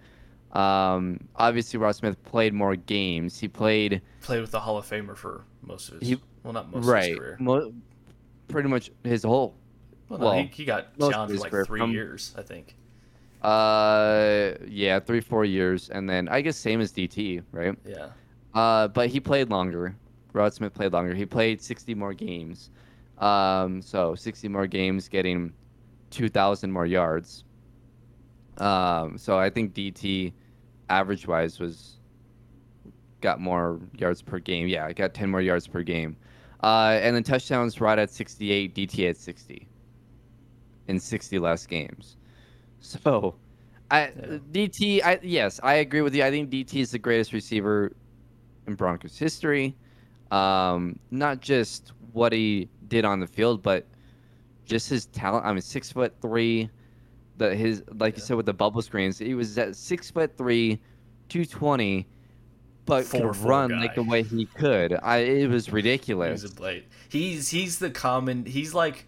Um, 0.52 1.20
obviously, 1.36 1.78
Rod 1.78 1.92
Smith 1.92 2.22
played 2.24 2.54
more 2.54 2.76
games. 2.76 3.38
He 3.38 3.48
played 3.48 4.00
played 4.26 4.40
with 4.40 4.50
the 4.50 4.60
Hall 4.60 4.76
of 4.76 4.86
Famer 4.86 5.16
for 5.16 5.44
most 5.62 5.88
of 5.88 6.00
his. 6.00 6.08
He, 6.08 6.20
well, 6.42 6.52
not 6.52 6.70
most 6.70 6.84
right, 6.84 7.04
of 7.04 7.08
his 7.10 7.18
career. 7.18 7.36
Mo- 7.40 7.72
pretty 8.48 8.68
much 8.68 8.90
his 9.04 9.22
whole. 9.22 9.54
Well, 10.08 10.18
no, 10.18 10.26
well 10.26 10.34
he, 10.34 10.46
he, 10.46 10.64
got 10.64 10.98
challenged 10.98 11.36
for 11.36 11.40
like 11.40 11.66
three 11.66 11.80
From, 11.80 11.92
years, 11.92 12.34
I 12.36 12.42
think. 12.42 12.76
Uh, 13.42 14.54
yeah, 14.66 14.98
three 14.98 15.20
four 15.20 15.44
years, 15.44 15.88
and 15.90 16.08
then 16.10 16.28
I 16.28 16.40
guess 16.40 16.56
same 16.56 16.80
as 16.80 16.92
DT, 16.92 17.42
right? 17.52 17.76
Yeah. 17.86 18.08
Uh, 18.54 18.88
but 18.88 19.08
he 19.08 19.20
played 19.20 19.50
longer. 19.50 19.94
Rod 20.32 20.52
Smith 20.52 20.74
played 20.74 20.92
longer. 20.92 21.14
He 21.14 21.24
played 21.24 21.62
60 21.62 21.94
more 21.94 22.12
games. 22.12 22.70
Um, 23.18 23.80
so 23.80 24.14
60 24.14 24.48
more 24.48 24.66
games, 24.66 25.08
getting 25.08 25.52
2,000 26.10 26.70
more 26.70 26.84
yards. 26.84 27.44
Um, 28.58 29.16
so 29.16 29.38
I 29.38 29.48
think 29.50 29.72
DT, 29.74 30.32
average 30.90 31.26
wise, 31.26 31.58
was 31.58 31.95
got 33.20 33.40
more 33.40 33.80
yards 33.96 34.22
per 34.22 34.38
game. 34.38 34.68
Yeah, 34.68 34.86
I 34.86 34.92
got 34.92 35.14
10 35.14 35.30
more 35.30 35.40
yards 35.40 35.66
per 35.66 35.82
game. 35.82 36.16
Uh, 36.62 36.98
and 37.02 37.14
then 37.14 37.22
touchdowns, 37.22 37.80
Rod 37.80 37.98
at 37.98 38.10
68, 38.10 38.74
DT 38.74 39.10
at 39.10 39.16
60 39.16 39.66
in 40.88 41.00
60 41.00 41.38
less 41.38 41.66
games. 41.66 42.16
So, 42.80 43.34
I 43.90 44.08
yeah. 44.08 44.38
DT, 44.52 45.02
I 45.04 45.18
yes, 45.22 45.60
I 45.62 45.74
agree 45.74 46.02
with 46.02 46.14
you. 46.14 46.24
I 46.24 46.30
think 46.30 46.50
DT 46.50 46.76
is 46.76 46.90
the 46.90 46.98
greatest 46.98 47.32
receiver 47.32 47.92
in 48.66 48.74
Broncos 48.74 49.18
history. 49.18 49.76
Um, 50.30 50.98
not 51.10 51.40
just 51.40 51.92
what 52.12 52.32
he 52.32 52.68
did 52.88 53.04
on 53.04 53.20
the 53.20 53.26
field, 53.26 53.62
but 53.62 53.86
just 54.64 54.88
his 54.88 55.06
talent. 55.06 55.44
I 55.44 55.52
mean, 55.52 55.62
six 55.62 55.92
foot 55.92 56.14
three. 56.20 56.68
The 57.38 57.54
his 57.54 57.82
like 57.98 58.14
yeah. 58.14 58.20
you 58.20 58.24
said 58.24 58.36
with 58.36 58.46
the 58.46 58.54
bubble 58.54 58.82
screens, 58.82 59.18
he 59.18 59.34
was 59.34 59.56
at 59.58 59.76
six 59.76 60.10
foot 60.10 60.36
three, 60.36 60.80
two 61.28 61.44
twenty, 61.44 62.06
but 62.86 63.04
four, 63.04 63.32
could 63.32 63.36
run 63.42 63.70
guy. 63.70 63.80
like 63.80 63.94
the 63.94 64.02
way 64.02 64.22
he 64.22 64.46
could. 64.46 64.98
I 65.02 65.18
it 65.18 65.50
was 65.50 65.70
ridiculous. 65.70 66.42
He's 66.42 66.50
a 66.50 66.54
blade. 66.54 66.84
He's 67.08 67.50
he's 67.50 67.78
the 67.78 67.90
common. 67.90 68.46
He's 68.46 68.72
like 68.72 69.06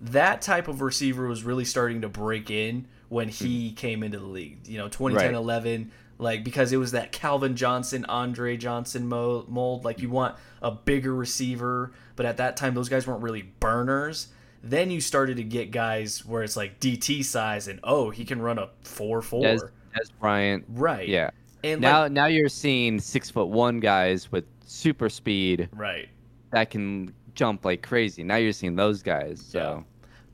that 0.00 0.42
type 0.42 0.68
of 0.68 0.80
receiver 0.80 1.26
was 1.26 1.44
really 1.44 1.64
starting 1.64 2.00
to 2.02 2.08
break 2.08 2.50
in 2.50 2.86
when 3.08 3.28
he 3.28 3.68
mm-hmm. 3.68 3.76
came 3.76 4.02
into 4.02 4.18
the 4.18 4.26
league. 4.26 4.66
You 4.66 4.78
know, 4.78 4.88
2010, 4.88 5.32
right. 5.32 5.34
11, 5.34 5.92
like 6.18 6.44
because 6.44 6.72
it 6.72 6.78
was 6.78 6.92
that 6.92 7.12
Calvin 7.12 7.56
Johnson, 7.56 8.04
Andre 8.06 8.56
Johnson 8.56 9.06
mold. 9.06 9.84
Like 9.84 10.00
you 10.00 10.10
want 10.10 10.36
a 10.62 10.70
bigger 10.70 11.14
receiver, 11.14 11.92
but 12.16 12.26
at 12.26 12.38
that 12.38 12.56
time 12.56 12.74
those 12.74 12.88
guys 12.88 13.06
weren't 13.06 13.22
really 13.22 13.42
burners. 13.60 14.28
Then 14.62 14.90
you 14.90 15.02
started 15.02 15.36
to 15.36 15.44
get 15.44 15.70
guys 15.70 16.24
where 16.24 16.42
it's 16.42 16.56
like 16.56 16.80
DT 16.80 17.24
size 17.24 17.68
and 17.68 17.80
oh 17.84 18.10
he 18.10 18.24
can 18.24 18.40
run 18.40 18.58
a 18.58 18.70
four 18.82 19.20
four. 19.22 19.42
Dez 19.42 20.10
Bryant, 20.20 20.64
right? 20.68 21.08
Yeah. 21.08 21.30
And 21.64 21.80
now 21.80 22.02
like, 22.02 22.12
now 22.12 22.26
you're 22.26 22.48
seeing 22.50 23.00
six 23.00 23.30
foot 23.30 23.48
one 23.48 23.80
guys 23.80 24.30
with 24.30 24.44
super 24.66 25.08
speed, 25.08 25.70
right? 25.72 26.08
That 26.50 26.70
can 26.70 27.14
jump 27.34 27.64
like 27.64 27.82
crazy. 27.82 28.22
Now 28.22 28.36
you're 28.36 28.52
seeing 28.52 28.76
those 28.76 29.02
guys. 29.02 29.40
So. 29.40 29.58
Yeah. 29.58 29.82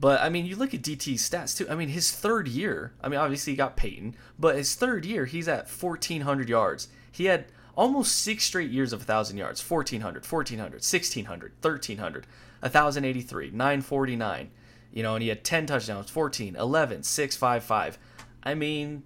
But 0.00 0.22
I 0.22 0.28
mean, 0.28 0.46
you 0.46 0.56
look 0.56 0.74
at 0.74 0.82
DT's 0.82 1.28
stats 1.28 1.56
too. 1.56 1.68
I 1.70 1.74
mean, 1.76 1.90
his 1.90 2.10
third 2.10 2.48
year. 2.48 2.94
I 3.00 3.08
mean, 3.08 3.20
obviously 3.20 3.52
he 3.52 3.56
got 3.56 3.76
Peyton, 3.76 4.16
but 4.38 4.56
his 4.56 4.74
third 4.74 5.04
year, 5.04 5.26
he's 5.26 5.46
at 5.46 5.70
1,400 5.70 6.48
yards. 6.48 6.88
He 7.12 7.26
had 7.26 7.46
almost 7.76 8.16
six 8.16 8.44
straight 8.44 8.70
years 8.70 8.92
of 8.92 9.00
1,000 9.00 9.36
yards 9.36 9.70
1,400, 9.70 10.24
1,400, 10.24 10.72
1,600, 10.72 11.52
1,300, 11.60 12.26
1,083, 12.60 13.50
949. 13.50 14.50
You 14.92 15.02
know, 15.04 15.14
and 15.14 15.22
he 15.22 15.28
had 15.28 15.44
10 15.44 15.66
touchdowns 15.66 16.10
14, 16.10 16.56
11, 16.56 17.02
6, 17.04 17.36
5, 17.36 17.62
5. 17.62 17.98
I 18.42 18.54
mean, 18.54 19.04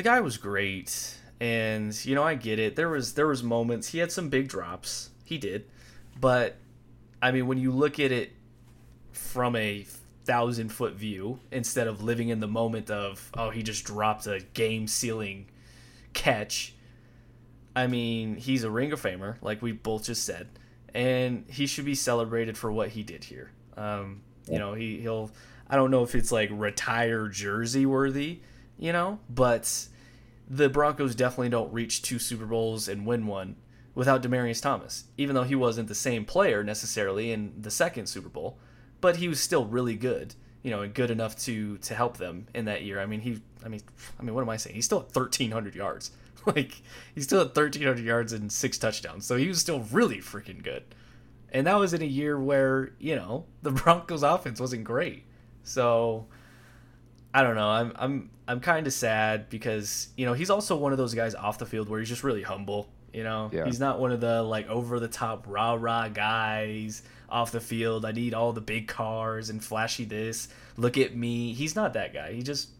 the 0.00 0.08
guy 0.08 0.20
was 0.20 0.38
great. 0.38 1.18
And, 1.40 1.94
you 2.06 2.14
know, 2.14 2.22
I 2.22 2.34
get 2.34 2.58
it. 2.58 2.74
There 2.74 2.88
was 2.88 3.12
there 3.12 3.26
was 3.26 3.42
moments 3.42 3.88
he 3.88 3.98
had 3.98 4.10
some 4.10 4.30
big 4.30 4.48
drops. 4.48 5.10
He 5.24 5.36
did. 5.36 5.66
But 6.18 6.56
I 7.20 7.32
mean, 7.32 7.46
when 7.46 7.58
you 7.58 7.70
look 7.70 8.00
at 8.00 8.10
it 8.10 8.32
from 9.12 9.56
a 9.56 9.84
thousand 10.24 10.70
foot 10.70 10.94
view 10.94 11.38
instead 11.50 11.86
of 11.86 12.02
living 12.02 12.30
in 12.30 12.40
the 12.40 12.46
moment 12.46 12.90
of 12.90 13.30
oh 13.36 13.50
he 13.50 13.62
just 13.62 13.84
dropped 13.84 14.26
a 14.26 14.40
game 14.54 14.86
ceiling 14.86 15.46
catch. 16.14 16.74
I 17.76 17.86
mean, 17.86 18.36
he's 18.36 18.64
a 18.64 18.70
Ring 18.70 18.92
of 18.92 19.02
Famer, 19.02 19.36
like 19.42 19.60
we 19.60 19.72
both 19.72 20.04
just 20.04 20.24
said, 20.24 20.48
and 20.94 21.44
he 21.46 21.66
should 21.66 21.84
be 21.84 21.94
celebrated 21.94 22.56
for 22.56 22.72
what 22.72 22.88
he 22.88 23.02
did 23.02 23.22
here. 23.22 23.50
Um, 23.76 24.22
you 24.48 24.58
know, 24.58 24.72
he 24.72 24.98
he'll 24.98 25.30
I 25.68 25.76
don't 25.76 25.90
know 25.90 26.04
if 26.04 26.14
it's 26.14 26.32
like 26.32 26.48
retire 26.50 27.28
jersey 27.28 27.84
worthy, 27.84 28.40
you 28.78 28.92
know, 28.94 29.18
but 29.28 29.88
the 30.50 30.68
Broncos 30.68 31.14
definitely 31.14 31.48
don't 31.48 31.72
reach 31.72 32.02
two 32.02 32.18
Super 32.18 32.44
Bowls 32.44 32.88
and 32.88 33.06
win 33.06 33.26
one 33.26 33.56
without 33.94 34.22
Demaryius 34.22 34.60
Thomas, 34.60 35.04
even 35.16 35.34
though 35.34 35.44
he 35.44 35.54
wasn't 35.54 35.88
the 35.88 35.94
same 35.94 36.26
player 36.26 36.62
necessarily 36.62 37.32
in 37.32 37.54
the 37.56 37.70
second 37.70 38.06
Super 38.06 38.28
Bowl 38.28 38.58
but 39.00 39.16
he 39.16 39.28
was 39.28 39.40
still 39.40 39.66
really 39.66 39.96
good. 39.96 40.34
you 40.62 40.70
know, 40.70 40.82
and 40.82 40.92
good 40.92 41.10
enough 41.10 41.36
to 41.36 41.78
to 41.78 41.94
help 41.94 42.18
them 42.18 42.46
in 42.54 42.66
that 42.66 42.82
year. 42.82 43.00
I 43.00 43.06
mean, 43.06 43.20
he, 43.20 43.40
I 43.64 43.68
mean, 43.68 43.80
I 44.18 44.22
mean, 44.22 44.34
what 44.34 44.42
am 44.42 44.50
I 44.50 44.58
saying? 44.58 44.76
He's 44.76 44.84
still 44.84 44.98
at 44.98 45.16
1,300 45.16 45.74
yards. 45.74 46.10
like 46.46 46.82
he's 47.14 47.24
still 47.24 47.40
at 47.40 47.56
1,300 47.56 48.04
yards 48.04 48.34
and 48.34 48.52
six 48.52 48.76
touchdowns. 48.76 49.24
So 49.24 49.36
he 49.36 49.48
was 49.48 49.58
still 49.58 49.80
really 49.90 50.18
freaking 50.18 50.62
good. 50.62 50.82
And 51.50 51.66
that 51.66 51.78
was 51.78 51.94
in 51.94 52.02
a 52.02 52.06
year 52.06 52.38
where 52.38 52.92
you 52.98 53.16
know 53.16 53.46
the 53.62 53.70
Broncos' 53.80 54.22
offense 54.22 54.60
wasn't 54.60 54.84
great. 54.84 55.24
So 55.62 56.26
I 57.32 57.42
don't 57.42 57.54
know. 57.54 57.68
I'm 57.68 57.92
I'm 57.96 58.30
I'm 58.48 58.60
kind 58.60 58.86
of 58.86 58.92
sad 58.92 59.48
because 59.50 60.08
you 60.16 60.26
know 60.26 60.32
he's 60.32 60.50
also 60.50 60.76
one 60.76 60.92
of 60.92 60.98
those 60.98 61.14
guys 61.14 61.34
off 61.34 61.58
the 61.58 61.66
field 61.66 61.88
where 61.88 62.00
he's 62.00 62.08
just 62.08 62.24
really 62.24 62.42
humble. 62.42 62.88
You 63.12 63.24
know, 63.24 63.50
Yeah. 63.52 63.64
he's 63.64 63.80
not 63.80 63.98
one 64.00 64.12
of 64.12 64.20
the 64.20 64.42
like 64.42 64.68
over 64.68 65.00
the 65.00 65.08
top 65.08 65.44
rah 65.48 65.74
rah 65.78 66.08
guys 66.08 67.02
off 67.28 67.52
the 67.52 67.60
field. 67.60 68.04
I 68.04 68.12
need 68.12 68.34
all 68.34 68.52
the 68.52 68.60
big 68.60 68.88
cars 68.88 69.50
and 69.50 69.62
flashy 69.62 70.04
this. 70.04 70.48
Look 70.76 70.96
at 70.98 71.14
me. 71.14 71.52
He's 71.52 71.74
not 71.76 71.92
that 71.94 72.12
guy. 72.12 72.32
He 72.32 72.42
just 72.42 72.70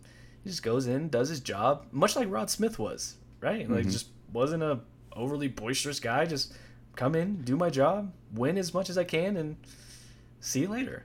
he 0.43 0.51
just 0.51 0.63
goes 0.63 0.87
in, 0.87 1.09
does 1.11 1.29
his 1.29 1.41
job, 1.41 1.87
much 1.93 2.17
like 2.17 2.31
Rod 2.31 2.51
Smith 2.51 2.79
was, 2.79 3.17
right? 3.41 3.69
Like 3.71 3.87
Mhm. 3.87 3.93
just 3.93 4.09
wasn't 4.33 4.63
a 4.63 4.81
overly 5.15 5.49
boisterous 5.49 6.01
guy. 6.01 6.25
Just 6.27 6.53
come 6.97 7.15
in, 7.15 7.43
do 7.43 7.57
my 7.57 7.71
job, 7.71 8.13
win 8.35 8.59
as 8.59 8.73
much 8.75 8.91
as 8.91 8.99
I 8.99 9.05
can, 9.05 9.37
and 9.37 9.57
see 10.41 10.61
you 10.61 10.69
later. 10.69 11.05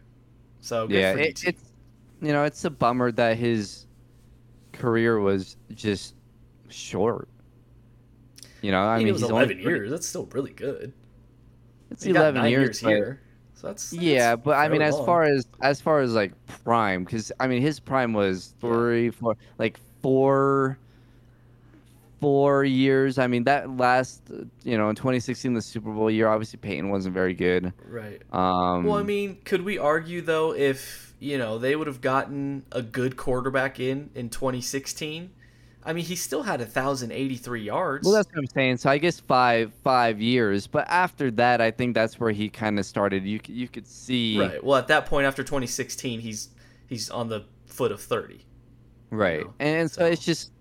So 0.61 0.87
good 0.87 0.95
yeah, 0.99 1.13
for 1.13 1.19
it, 1.19 1.43
it's 1.45 1.61
you 2.21 2.31
know 2.33 2.43
it's 2.43 2.63
a 2.65 2.69
bummer 2.69 3.11
that 3.13 3.37
his 3.37 3.87
career 4.73 5.19
was 5.19 5.57
just 5.73 6.15
short. 6.69 7.29
You 8.61 8.71
know, 8.71 8.81
I, 8.81 8.95
I 8.95 8.97
mean, 8.97 9.05
mean, 9.05 9.09
it 9.09 9.11
was 9.13 9.21
he's 9.21 9.29
11 9.29 9.57
only, 9.57 9.63
years. 9.63 9.91
That's 9.91 10.07
still 10.07 10.25
really 10.31 10.51
good. 10.51 10.91
It's 11.91 12.03
He 12.03 12.09
eleven 12.11 12.45
years, 12.49 12.81
but- 12.81 12.89
here. 12.89 13.21
So 13.53 13.67
that's, 13.67 13.93
Yeah, 13.93 14.31
that's 14.31 14.41
but 14.43 14.57
I 14.57 14.67
mean, 14.67 14.81
fairly 14.81 14.99
as 14.99 15.05
far 15.05 15.23
as 15.23 15.47
as 15.61 15.79
far 15.81 16.01
as 16.01 16.13
like 16.13 16.33
prime, 16.63 17.03
because 17.05 17.31
I 17.39 17.47
mean, 17.47 17.61
his 17.61 17.79
prime 17.79 18.11
was 18.11 18.53
three, 18.59 19.11
four, 19.11 19.37
like 19.57 19.79
four, 20.01 20.77
four 22.21 22.63
years. 22.63 23.17
I 23.17 23.27
mean, 23.27 23.43
that 23.45 23.77
last, 23.77 24.21
you 24.63 24.77
know, 24.77 24.89
in 24.89 24.95
2016, 24.95 25.53
the 25.53 25.61
Super 25.61 25.91
Bowl 25.91 26.09
year, 26.09 26.27
obviously 26.27 26.57
Peyton 26.57 26.89
wasn't 26.89 27.13
very 27.13 27.33
good. 27.33 27.73
right. 27.87 28.21
Um, 28.31 28.83
Well, 28.85 28.97
I 28.97 29.03
mean, 29.03 29.37
could 29.45 29.61
we 29.63 29.77
argue 29.77 30.21
though 30.21 30.53
if 30.53 31.13
you 31.19 31.37
know 31.37 31.57
they 31.57 31.75
would 31.75 31.87
have 31.87 32.01
gotten 32.01 32.63
a 32.71 32.81
good 32.81 33.15
quarterback 33.17 33.79
in 33.79 34.09
in 34.15 34.29
2016? 34.29 35.31
I 35.87 35.93
mean, 35.93 36.03
he 36.03 36.15
still 36.15 36.41
had 36.41 36.61
1,083 36.61 37.61
yards. 37.61 38.05
well, 38.07 38.15
that's 38.15 38.27
what 38.29 38.39
I'm 38.39 38.47
saying. 38.47 38.77
So 38.77 38.89
I 38.89 38.97
guess 38.97 39.19
five 39.19 39.71
five 39.83 40.19
years, 40.19 40.65
but 40.65 40.87
after 40.89 41.29
that, 41.31 41.61
I 41.61 41.69
think 41.69 41.93
that's 41.93 42.19
where 42.19 42.31
he 42.31 42.49
kind 42.49 42.79
of 42.79 42.85
started. 42.87 43.23
You 43.23 43.39
you 43.47 43.67
could 43.67 43.85
see 43.87 44.39
right. 44.39 44.63
Well, 44.63 44.77
at 44.79 44.87
that 44.87 45.05
point 45.05 45.27
after 45.27 45.43
2016, 45.43 46.21
he's 46.21 46.49
he's 46.87 47.09
on 47.11 47.29
the 47.29 47.45
foot 47.67 47.91
of 47.91 48.01
30. 48.01 48.45
Right. 49.11 49.41
know, 49.41 49.53
And 49.59 49.91
so, 49.91 50.01
so- 50.01 50.05
it's 50.07 50.23
just, 50.25 50.51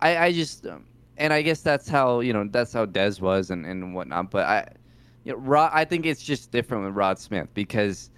I, 0.00 0.16
I 0.16 0.32
just, 0.32 0.66
um, 0.66 0.84
and 1.20 1.32
I 1.32 1.42
guess 1.42 1.60
that's 1.60 1.88
how, 1.88 2.20
you 2.20 2.32
know, 2.32 2.48
that's 2.50 2.72
how 2.72 2.86
Dez 2.86 3.20
was 3.20 3.50
and, 3.50 3.66
and 3.66 3.94
whatnot. 3.94 4.30
But 4.30 4.46
I, 4.46 4.68
you 5.24 5.32
know, 5.32 5.38
Rod, 5.38 5.70
I 5.72 5.84
think 5.84 6.06
it's 6.06 6.22
just 6.22 6.50
different 6.50 6.84
with 6.84 6.94
Rod 6.94 7.18
Smith 7.18 7.48
because 7.54 8.10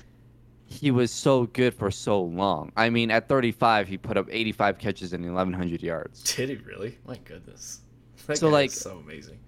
he 0.65 0.91
was 0.91 1.11
so 1.11 1.47
good 1.47 1.75
for 1.75 1.91
so 1.91 2.23
long. 2.23 2.73
I 2.77 2.89
mean, 2.91 3.11
at 3.11 3.29
35, 3.29 3.89
he 3.89 3.99
put 3.99 4.17
up 4.17 4.27
85 4.31 4.79
catches 4.79 5.13
and 5.13 5.25
1,100 5.25 5.83
yards. 5.83 6.23
Did 6.37 6.49
he 6.49 6.55
really? 6.57 6.97
My 7.07 7.17
goodness. 7.25 7.81
That 8.27 8.39
So, 8.39 8.49
like- 8.49 8.71
so 8.71 8.99
amazing. 8.99 9.41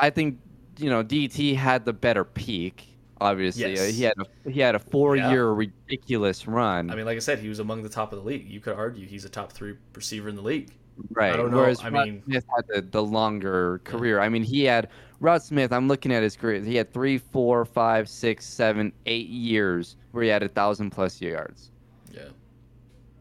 I 0.00 0.10
think, 0.10 0.38
you 0.78 0.90
know, 0.90 1.02
DT 1.04 1.54
had 1.56 1.84
the 1.84 1.92
better 1.92 2.24
peak. 2.24 2.88
Obviously, 3.20 3.64
Uh, 3.64 3.68
Yes. 3.68 3.94
he 3.94 4.02
had 4.02 4.12
a 4.18 4.50
he 4.50 4.60
had 4.60 4.74
a 4.74 4.78
four 4.78 5.16
year 5.16 5.50
ridiculous 5.52 6.46
run. 6.46 6.90
I 6.90 6.96
mean, 6.96 7.06
like 7.06 7.16
I 7.16 7.20
said, 7.20 7.38
he 7.38 7.48
was 7.48 7.60
among 7.60 7.82
the 7.82 7.88
top 7.88 8.12
of 8.12 8.18
the 8.18 8.24
league. 8.26 8.46
You 8.46 8.60
could 8.60 8.74
argue 8.74 9.06
he's 9.06 9.24
a 9.24 9.30
top 9.30 9.52
three 9.52 9.76
receiver 9.94 10.28
in 10.28 10.34
the 10.36 10.42
league. 10.42 10.70
Right. 11.10 11.36
don't 11.36 11.50
know, 11.50 11.58
Whereas 11.58 11.80
I 11.82 11.90
Rod 11.90 12.08
mean- 12.08 12.22
Smith 12.24 12.44
had 12.54 12.66
the, 12.68 12.80
the 12.90 13.02
longer 13.02 13.80
career. 13.84 14.20
I 14.20 14.28
mean, 14.28 14.42
he 14.42 14.64
had 14.64 14.88
Rod 15.20 15.42
Smith. 15.42 15.72
I'm 15.72 15.88
looking 15.88 16.12
at 16.12 16.22
his 16.22 16.36
career. 16.36 16.60
He 16.62 16.76
had 16.76 16.92
three, 16.92 17.18
four, 17.18 17.64
five, 17.64 18.08
six, 18.08 18.46
seven, 18.46 18.92
eight 19.06 19.28
years 19.28 19.96
where 20.12 20.22
he 20.24 20.28
had 20.30 20.42
a 20.42 20.48
thousand 20.48 20.90
plus 20.90 21.20
yards. 21.20 21.70
Yeah. 22.12 22.28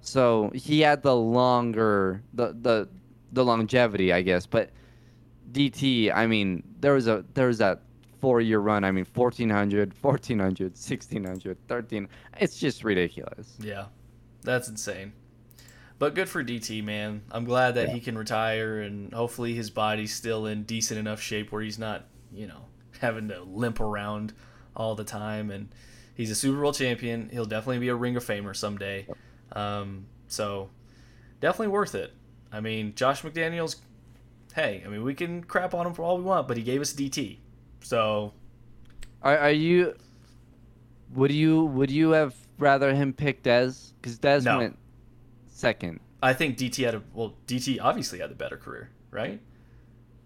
So 0.02 0.52
he 0.54 0.82
had 0.82 1.02
the 1.04 1.16
longer 1.16 2.22
the 2.34 2.56
the 2.62 2.88
the 3.34 3.44
longevity, 3.44 4.14
I 4.14 4.22
guess. 4.22 4.46
But 4.46 4.70
DT, 5.52 6.12
I 6.14 6.28
mean, 6.28 6.64
there 6.80 6.94
was 6.94 7.08
a 7.08 7.26
there 7.34 7.48
was 7.48 7.58
that 7.58 7.82
four 8.22 8.40
year 8.42 8.60
run. 8.60 8.84
I 8.84 8.92
mean, 8.92 9.06
1400, 9.14 9.94
1400, 10.02 10.72
1600, 10.74 11.58
13. 11.68 12.08
It's 12.40 12.58
just 12.60 12.84
ridiculous. 12.84 13.56
Yeah, 13.60 13.86
that's 14.44 14.68
insane. 14.70 15.12
But 15.98 16.14
good 16.14 16.28
for 16.28 16.44
DT, 16.44 16.84
man. 16.84 17.22
I'm 17.32 17.46
glad 17.46 17.76
that 17.76 17.90
he 17.90 18.00
can 18.02 18.18
retire, 18.18 18.82
and 18.82 19.14
hopefully 19.14 19.54
his 19.54 19.70
body's 19.70 20.14
still 20.14 20.46
in 20.46 20.64
decent 20.64 21.00
enough 21.00 21.22
shape 21.22 21.52
where 21.52 21.62
he's 21.62 21.80
not, 21.80 22.06
you 22.34 22.48
know, 22.48 22.66
having 23.00 23.30
to 23.30 23.42
limp 23.44 23.80
around 23.80 24.34
all 24.76 24.96
the 24.96 25.06
time. 25.06 25.52
And 25.52 25.70
he's 26.14 26.30
a 26.32 26.36
Super 26.36 26.62
Bowl 26.62 26.74
champion. 26.74 27.30
He'll 27.30 27.46
definitely 27.46 27.80
be 27.80 27.88
a 27.88 27.96
Ring 27.96 28.18
of 28.18 28.26
Famer 28.26 28.54
someday. 28.56 29.08
Um, 29.54 30.08
so 30.28 30.70
definitely 31.40 31.70
worth 31.70 31.96
it. 31.96 32.12
I 32.52 32.60
mean, 32.60 32.94
Josh 32.96 33.22
McDaniels. 33.22 33.78
Hey, 34.54 34.84
I 34.86 34.90
mean, 34.90 35.04
we 35.04 35.14
can 35.14 35.44
crap 35.44 35.74
on 35.74 35.86
him 35.88 35.94
for 35.94 36.04
all 36.04 36.18
we 36.18 36.24
want, 36.24 36.48
but 36.48 36.58
he 36.58 36.64
gave 36.64 36.82
us 36.82 36.94
DT. 36.94 37.38
So 37.82 38.34
Are, 39.22 39.38
are 39.38 39.52
you? 39.52 39.96
Would 41.14 41.32
you 41.32 41.66
would 41.66 41.92
you 41.92 42.12
have 42.12 42.36
rather 42.58 42.94
him 42.94 43.14
pick 43.14 43.44
Dez? 43.44 43.94
Because 44.02 44.18
Dez 44.20 44.44
No. 44.44 44.58
went 44.58 44.78
second. 45.56 46.00
I 46.22 46.34
think 46.34 46.58
DT 46.58 46.84
had 46.86 46.96
a 46.96 47.04
well. 47.14 47.36
DT 47.48 47.80
obviously 47.82 48.20
had 48.20 48.30
the 48.32 48.36
better 48.36 48.58
career, 48.58 48.90
right? 49.12 49.40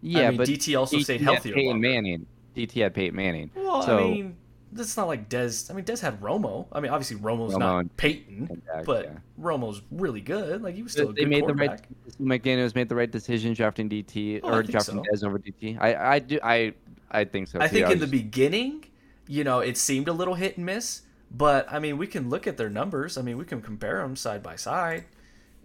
Yeah, 0.01 0.29
mean, 0.29 0.37
but 0.37 0.47
DT 0.47 0.77
also 0.77 0.99
stayed 0.99 1.21
healthier 1.21 1.53
Peyton 1.53 1.71
longer. 1.71 1.87
Manning. 1.87 2.25
DT 2.55 2.81
had 2.81 2.93
Peyton 2.93 3.15
Manning. 3.15 3.51
Well, 3.55 3.83
so, 3.83 3.97
I 3.97 4.03
mean, 4.03 4.37
that's 4.71 4.95
not 4.95 5.07
like 5.07 5.29
Dez. 5.29 5.69
I 5.69 5.73
mean, 5.73 5.85
Dez 5.85 5.99
had 5.99 6.21
Romo. 6.21 6.67
I 6.71 6.79
mean, 6.79 6.91
obviously 6.91 7.17
Romo's 7.17 7.53
Romo 7.53 7.59
not 7.59 7.97
Peyton, 7.97 8.61
Dak, 8.65 8.85
but 8.85 9.05
yeah. 9.05 9.11
Romo's 9.41 9.81
really 9.91 10.21
good. 10.21 10.61
Like 10.61 10.75
he 10.75 10.83
was 10.83 10.93
still 10.93 11.09
a 11.09 11.13
they 11.13 11.21
good 11.21 11.29
made 11.29 11.47
the 11.47 11.53
right. 11.53 11.81
McDaniel's 12.21 12.75
made 12.75 12.89
the 12.89 12.95
right 12.95 13.11
decision 13.11 13.53
drafting 13.53 13.89
DT 13.89 14.41
Oh, 14.43 14.49
or 14.53 14.63
drafting 14.63 15.03
so. 15.03 15.11
Dez 15.11 15.23
over 15.23 15.39
DT. 15.39 15.77
I 15.81 16.13
I 16.15 16.19
do 16.19 16.39
I 16.43 16.73
I 17.11 17.25
think 17.25 17.47
so. 17.47 17.59
I 17.59 17.67
too. 17.67 17.75
think 17.75 17.85
was 17.87 17.93
in 17.95 17.99
the 17.99 18.07
beginning, 18.07 18.85
you 19.27 19.43
know, 19.43 19.59
it 19.59 19.77
seemed 19.77 20.07
a 20.07 20.13
little 20.13 20.35
hit 20.35 20.57
and 20.57 20.65
miss, 20.65 21.01
but 21.31 21.71
I 21.71 21.79
mean, 21.79 21.97
we 21.97 22.07
can 22.07 22.29
look 22.29 22.47
at 22.47 22.57
their 22.57 22.69
numbers. 22.69 23.17
I 23.17 23.21
mean, 23.21 23.37
we 23.37 23.45
can 23.45 23.61
compare 23.61 24.01
them 24.01 24.15
side 24.15 24.43
by 24.43 24.55
side. 24.55 25.05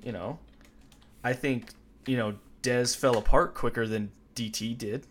You 0.03 0.13
know, 0.13 0.39
I 1.23 1.33
think 1.33 1.71
you 2.07 2.17
know 2.17 2.35
Dez 2.63 2.97
fell 2.97 3.17
apart 3.17 3.55
quicker 3.55 3.87
than 3.87 4.11
DT 4.35 4.77
did. 4.77 5.07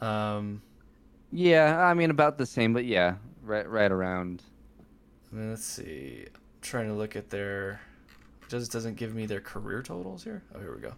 Um, 0.00 0.62
yeah, 1.32 1.78
I 1.78 1.94
mean 1.94 2.10
about 2.10 2.38
the 2.38 2.46
same, 2.46 2.72
but 2.72 2.84
yeah, 2.84 3.16
right 3.42 3.68
right 3.68 3.90
around. 3.90 4.42
let's 5.32 5.64
see. 5.64 6.24
I'm 6.26 6.40
trying 6.62 6.88
to 6.88 6.94
look 6.94 7.16
at 7.16 7.30
their. 7.30 7.80
Just 8.48 8.72
doesn't 8.72 8.96
give 8.96 9.14
me 9.14 9.26
their 9.26 9.40
career 9.40 9.82
totals 9.82 10.24
here. 10.24 10.42
Oh, 10.54 10.58
here 10.58 10.74
we 10.74 10.80
go. 10.80 10.94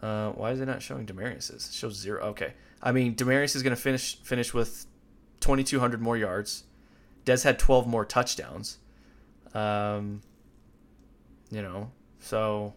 Uh, 0.00 0.32
why 0.32 0.52
is 0.52 0.60
it 0.60 0.66
not 0.66 0.80
showing 0.80 1.06
Demaryius's? 1.06 1.68
It 1.68 1.74
shows 1.74 1.96
zero. 1.96 2.22
Okay. 2.26 2.52
I 2.80 2.92
mean, 2.92 3.16
Demarius 3.16 3.56
is 3.56 3.62
going 3.62 3.74
to 3.74 3.80
finish 3.80 4.16
finish 4.22 4.54
with 4.54 4.86
2,200 5.40 6.00
more 6.00 6.16
yards. 6.16 6.64
Dez 7.24 7.44
had 7.44 7.58
12 7.58 7.86
more 7.86 8.04
touchdowns. 8.04 8.78
Um, 9.54 10.20
you 11.50 11.62
know, 11.62 11.90
so 12.20 12.72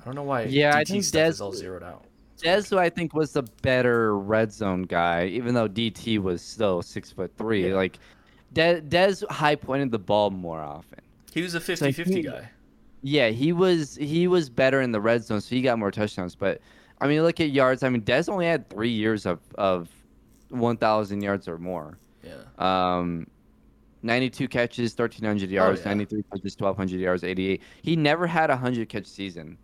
I 0.00 0.04
don't 0.04 0.14
know 0.14 0.22
why. 0.22 0.42
Yeah, 0.44 0.76
I 0.76 0.84
think 0.84 1.04
stuff 1.04 1.20
Dez- 1.22 1.28
is 1.30 1.40
all 1.40 1.52
zeroed 1.52 1.82
out. 1.82 2.04
Dez, 2.38 2.68
who 2.68 2.78
I 2.78 2.90
think 2.90 3.14
was 3.14 3.32
the 3.32 3.44
better 3.62 4.18
red 4.18 4.52
zone 4.52 4.82
guy, 4.82 5.26
even 5.26 5.54
though 5.54 5.68
DT 5.68 6.18
was 6.20 6.42
still 6.42 6.82
six 6.82 7.10
foot 7.12 7.32
three. 7.38 7.68
Yeah. 7.68 7.74
Like, 7.76 7.98
De- 8.52 8.80
Dez 8.82 9.26
high 9.30 9.54
pointed 9.54 9.90
the 9.90 9.98
ball 9.98 10.30
more 10.30 10.60
often. 10.60 11.00
He 11.32 11.42
was 11.42 11.54
a 11.54 11.60
50-50 11.60 12.06
he- 12.14 12.22
guy. 12.22 12.50
Yeah, 13.06 13.28
he 13.28 13.52
was 13.52 13.96
he 13.96 14.28
was 14.28 14.48
better 14.48 14.80
in 14.80 14.90
the 14.90 15.00
red 15.00 15.22
zone, 15.24 15.40
so 15.42 15.54
he 15.54 15.60
got 15.60 15.78
more 15.78 15.90
touchdowns. 15.90 16.34
But 16.34 16.60
I 17.02 17.06
mean, 17.06 17.22
look 17.22 17.38
at 17.38 17.50
yards. 17.50 17.82
I 17.82 17.90
mean, 17.90 18.00
Dez 18.00 18.30
only 18.30 18.46
had 18.46 18.70
three 18.70 18.88
years 18.90 19.26
of 19.26 19.40
of 19.56 19.90
one 20.48 20.78
thousand 20.78 21.22
yards 21.22 21.46
or 21.46 21.58
more. 21.58 21.98
Yeah. 22.22 22.36
Um, 22.58 23.26
92 24.04 24.48
catches, 24.48 24.92
1,300 24.92 25.50
yards, 25.50 25.80
Oh, 25.80 25.82
yeah. 25.82 25.88
93 25.88 26.22
catches, 26.32 26.56
1,200 26.58 27.00
yards, 27.00 27.24
88. 27.24 27.62
He 27.82 27.96
never 27.96 28.26
had 28.26 28.50
a 28.50 28.54
100 28.54 28.88
catch 28.88 29.06
season. 29.06 29.56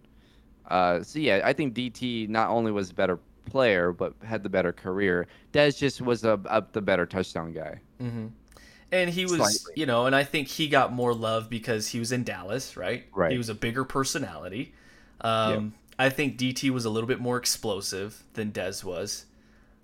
Uh, 0.67 1.03
so, 1.03 1.19
yeah, 1.19 1.43
I 1.45 1.53
think 1.53 1.75
DT 1.75 2.29
not 2.29 2.49
only 2.49 2.73
was 2.73 2.91
a 2.91 2.95
better 2.95 3.19
player, 3.45 3.93
but 3.93 4.15
had 4.25 4.43
the 4.43 4.49
better 4.49 4.73
career. 4.73 5.27
Dez 5.53 5.77
just 5.79 6.01
was 6.01 6.25
a, 6.25 6.41
a, 6.47 6.65
the 6.73 6.81
better 6.81 7.07
touchdown 7.07 7.53
guy. 7.53 7.81
Mm-hmm. 8.01 8.29
And 8.93 9.11
he 9.11 9.25
was, 9.25 9.37
Slightly. 9.37 9.75
you 9.77 9.87
know, 9.87 10.07
and 10.07 10.17
I 10.17 10.25
think 10.25 10.49
he 10.49 10.69
got 10.69 10.93
more 10.93 11.15
love 11.15 11.49
because 11.49 11.89
he 11.89 11.99
was 11.99 12.11
in 12.11 12.25
Dallas, 12.25 12.77
right? 12.77 13.05
Right. 13.15 13.31
He 13.31 13.39
was 13.39 13.49
a 13.49 13.55
bigger 13.55 13.85
personality. 13.85 14.75
Um, 15.21 15.75
I 15.99 16.09
think 16.09 16.39
DT 16.39 16.71
was 16.71 16.87
a 16.87 16.91
little 16.91 17.07
bit 17.07 17.21
more 17.21 17.37
explosive 17.37 18.25
than 18.33 18.53
Dez 18.53 18.83
was. 18.83 19.27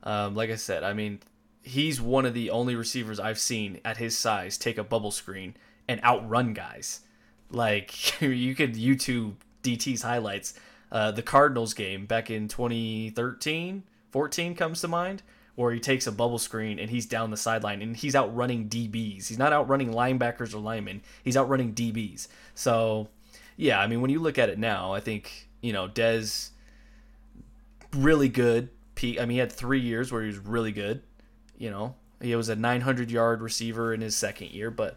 Um, 0.03 0.35
like 0.35 0.51
I 0.51 0.57
said, 0.57 0.83
I 0.83 0.93
mean, 0.93 1.21
he's 1.67 2.01
one 2.01 2.25
of 2.25 2.33
the 2.33 2.49
only 2.51 2.77
receivers 2.77 3.19
I've 3.19 3.41
seen 3.41 3.81
at 3.85 3.97
his 3.97 4.17
size 4.17 4.57
take 4.57 4.79
a 4.79 4.85
bubble 4.85 5.11
screen 5.11 5.57
and 5.89 6.03
outrun 6.05 6.55
guys. 6.55 7.01
Like 7.51 8.21
you 8.23 8.55
could 8.55 8.75
YouTube 8.75 9.35
DT's 9.63 10.03
highlights. 10.03 10.55
Uh, 10.93 11.11
the 11.11 11.23
Cardinals 11.23 11.75
game 11.75 12.07
back 12.07 12.31
in 12.31 12.47
2013, 12.47 13.83
14 14.13 14.55
comes 14.55 14.81
to 14.81 14.89
mind, 14.89 15.23
where 15.57 15.73
he 15.73 15.81
takes 15.81 16.07
a 16.07 16.13
bubble 16.13 16.39
screen 16.39 16.79
and 16.79 16.89
he's 16.89 17.07
down 17.07 17.33
the 17.33 17.37
sideline 17.37 17.83
and 17.83 17.97
he's 17.97 18.15
outrunning 18.15 18.69
DBs. 18.69 19.27
He's 19.27 19.39
not 19.39 19.53
outrunning 19.53 19.93
linebackers 19.93 20.55
or 20.55 20.59
linemen. 20.59 21.03
He's 21.25 21.37
outrunning 21.37 21.75
DBs. 21.75 22.29
So, 22.55 23.09
yeah, 23.57 23.81
I 23.81 23.89
mean, 23.89 24.01
when 24.01 24.13
you 24.13 24.21
look 24.21 24.39
at 24.39 24.49
it 24.49 24.59
now, 24.59 24.93
I 24.93 25.01
think 25.01 25.49
you 25.61 25.73
know 25.73 25.89
Dez 25.89 26.51
really 27.93 28.29
good. 28.29 28.69
I 29.03 29.21
mean, 29.21 29.31
he 29.31 29.39
had 29.39 29.51
three 29.51 29.81
years 29.81 30.13
where 30.13 30.23
he 30.23 30.29
was 30.29 30.39
really 30.39 30.73
good. 30.73 31.03
You 31.59 31.71
know, 31.71 31.95
he 32.21 32.35
was 32.37 32.49
a 32.49 32.57
900 32.57 33.11
yard 33.11 33.41
receiver 33.43 33.93
in 33.95 34.01
his 34.01 34.17
second 34.17 34.51
year, 34.51 34.71
but 34.71 34.97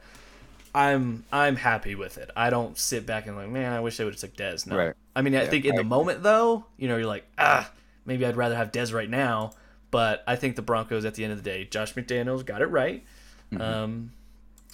I'm 0.74 1.24
I'm 1.32 1.56
happy 1.56 1.96
with 1.96 2.18
it. 2.18 2.30
I 2.36 2.50
don't 2.50 2.78
sit 2.78 3.06
back 3.06 3.28
and 3.28 3.36
like, 3.36 3.50
man, 3.50 3.74
I 3.74 3.80
wish 3.80 3.98
they 3.98 4.04
would 4.04 4.14
have 4.14 4.22
took 4.22 4.36
Dez. 4.36 4.68
No, 4.68 4.78
Right. 4.78 4.94
I 5.16 5.22
mean, 5.22 5.36
I 5.36 5.44
Yeah, 5.44 5.50
think 5.50 5.66
in 5.66 5.72
I 5.74 5.76
the 5.76 5.82
agree. 5.82 5.90
moment 5.90 6.24
though, 6.24 6.66
you 6.78 6.88
know, 6.88 6.98
you're 6.98 7.08
like, 7.08 7.26
ah, 7.38 7.72
maybe 8.06 8.26
I'd 8.26 8.38
rather 8.38 8.56
have 8.56 8.72
Dez 8.72 8.94
right 8.94 9.10
now. 9.10 9.52
But 9.92 10.24
I 10.28 10.36
think 10.36 10.56
the 10.56 10.62
Broncos, 10.62 11.04
at 11.06 11.16
the 11.16 11.24
end 11.24 11.34
of 11.34 11.44
the 11.44 11.50
day, 11.50 11.66
Josh 11.66 11.96
McDaniels 11.96 12.46
got 12.46 12.62
it 12.62 12.68
right. 12.68 13.04
Mm-hmm. 13.52 13.62
Um, 13.62 14.12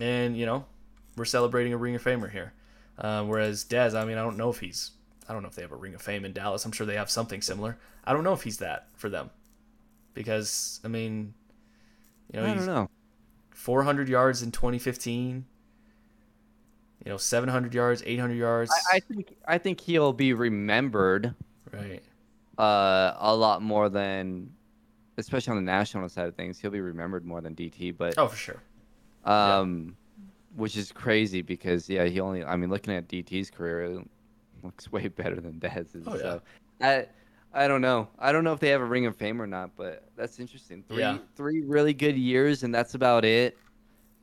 and 0.01 0.37
you 0.37 0.45
know, 0.45 0.65
we're 1.15 1.23
celebrating 1.25 1.71
a 1.71 1.77
Ring 1.77 1.95
of 1.95 2.03
Famer 2.03 2.29
here. 2.29 2.51
Uh, 2.99 3.23
whereas 3.23 3.63
Dez, 3.63 3.95
I 3.95 4.03
mean, 4.05 4.17
I 4.17 4.23
don't 4.23 4.35
know 4.37 4.49
if 4.49 4.59
he's, 4.59 4.91
I 5.29 5.33
don't 5.33 5.41
know 5.41 5.47
if 5.49 5.55
they 5.55 5.61
have 5.61 5.71
a 5.71 5.77
Ring 5.77 5.93
of 5.95 6.01
Fame 6.01 6.25
in 6.25 6.33
Dallas. 6.33 6.65
I'm 6.65 6.73
sure 6.73 6.85
they 6.85 6.95
have 6.97 7.09
something 7.09 7.41
similar. 7.41 7.77
I 8.03 8.11
don't 8.11 8.23
know 8.25 8.33
if 8.33 8.41
he's 8.43 8.57
that 8.57 8.87
for 8.95 9.09
them, 9.09 9.29
because 10.13 10.79
I 10.83 10.87
mean, 10.89 11.33
you 12.33 12.39
know, 12.41 12.45
I 12.47 12.53
don't 12.53 12.65
know. 12.65 12.89
400 13.53 14.09
yards 14.09 14.41
in 14.43 14.51
2015. 14.51 15.45
You 17.05 17.11
know, 17.11 17.17
700 17.17 17.73
yards, 17.73 18.01
800 18.05 18.33
yards. 18.33 18.71
I, 18.91 18.97
I 18.97 18.99
think 18.99 19.35
I 19.47 19.57
think 19.59 19.79
he'll 19.79 20.13
be 20.13 20.33
remembered 20.33 21.35
right. 21.71 22.01
uh, 22.57 23.13
a 23.19 23.35
lot 23.35 23.61
more 23.61 23.89
than, 23.89 24.51
especially 25.17 25.51
on 25.51 25.57
the 25.57 25.71
national 25.71 26.09
side 26.09 26.27
of 26.27 26.35
things. 26.35 26.59
He'll 26.59 26.71
be 26.71 26.81
remembered 26.81 27.23
more 27.23 27.41
than 27.41 27.53
DT, 27.53 27.95
but 27.95 28.15
Oh, 28.17 28.27
for 28.27 28.35
sure. 28.35 28.61
um, 29.23 29.95
which 30.55 30.77
is 30.77 30.91
crazy 30.91 31.43
because 31.43 31.87
yeah, 31.87 32.05
he 32.05 32.19
only. 32.19 32.43
I 32.43 32.55
mean, 32.55 32.71
looking 32.71 32.95
at 32.95 33.07
DT's 33.07 33.51
career, 33.51 33.83
it 33.83 34.07
looks 34.63 34.91
way 34.91 35.07
better 35.07 35.39
than 35.39 35.59
Dez's. 35.59 36.05
Oh, 36.07 36.15
yeah. 36.15 36.21
So 36.21 36.41
I, 36.81 37.05
I 37.55 37.67
don't 37.67 37.81
know. 37.81 38.09
I 38.19 38.31
don't 38.31 38.43
know 38.43 38.53
if 38.53 38.59
they 38.59 38.69
have 38.69 38.81
a 38.81 38.85
Ring 38.85 39.07
of 39.07 39.15
Fame 39.15 39.41
or 39.41 39.47
not, 39.47 39.75
but 39.75 40.11
that's 40.15 40.39
interesting. 40.39 40.83
Three, 40.83 41.01
Yeah. 41.01 41.19
three 41.35 41.63
really 41.65 41.93
good 41.93 42.17
years, 42.17 42.63
and 42.63 42.73
that's 42.75 42.95
about 42.95 43.25
it. 43.25 43.57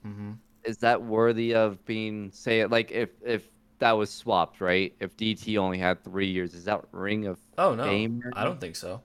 hmm 0.03 0.33
Is 0.65 0.79
that 0.79 1.03
worthy 1.03 1.55
of 1.55 1.85
being 1.87 2.31
say 2.31 2.65
like 2.67 2.93
if 2.93 3.11
if 3.25 3.49
that 3.81 3.93
was 3.93 4.11
swapped, 4.11 4.61
right? 4.61 4.95
If 5.01 5.17
DT 5.17 5.59
only 5.59 5.79
had 5.79 6.05
three 6.05 6.29
years, 6.29 6.55
is 6.55 6.65
that 6.67 6.85
Ring 6.93 7.27
of 7.27 7.41
Oh 7.59 7.75
no, 7.75 7.85
Fame 7.85 8.23
I 8.33 8.45
don't 8.45 8.61
think 8.61 8.77
so. 8.77 9.03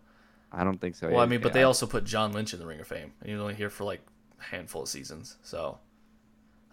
I 0.52 0.64
don't 0.64 0.80
think 0.80 0.96
so. 0.96 1.10
Well, 1.10 1.20
I 1.22 1.26
mean, 1.26 1.42
but 1.42 1.50
Yeah, 1.50 1.54
they 1.54 1.64
also 1.64 1.86
put 1.88 2.04
John 2.06 2.34
Lynch 2.34 2.54
in 2.54 2.60
the 2.60 2.66
Ring 2.66 2.80
of 2.80 2.88
Fame, 2.88 3.14
and 3.20 3.30
he 3.30 3.34
was 3.34 3.42
only 3.42 3.56
here 3.56 3.70
for 3.70 3.84
like 3.84 4.02
a 4.40 4.44
handful 4.44 4.84
of 4.84 4.90
seasons. 4.90 5.38
So, 5.44 5.80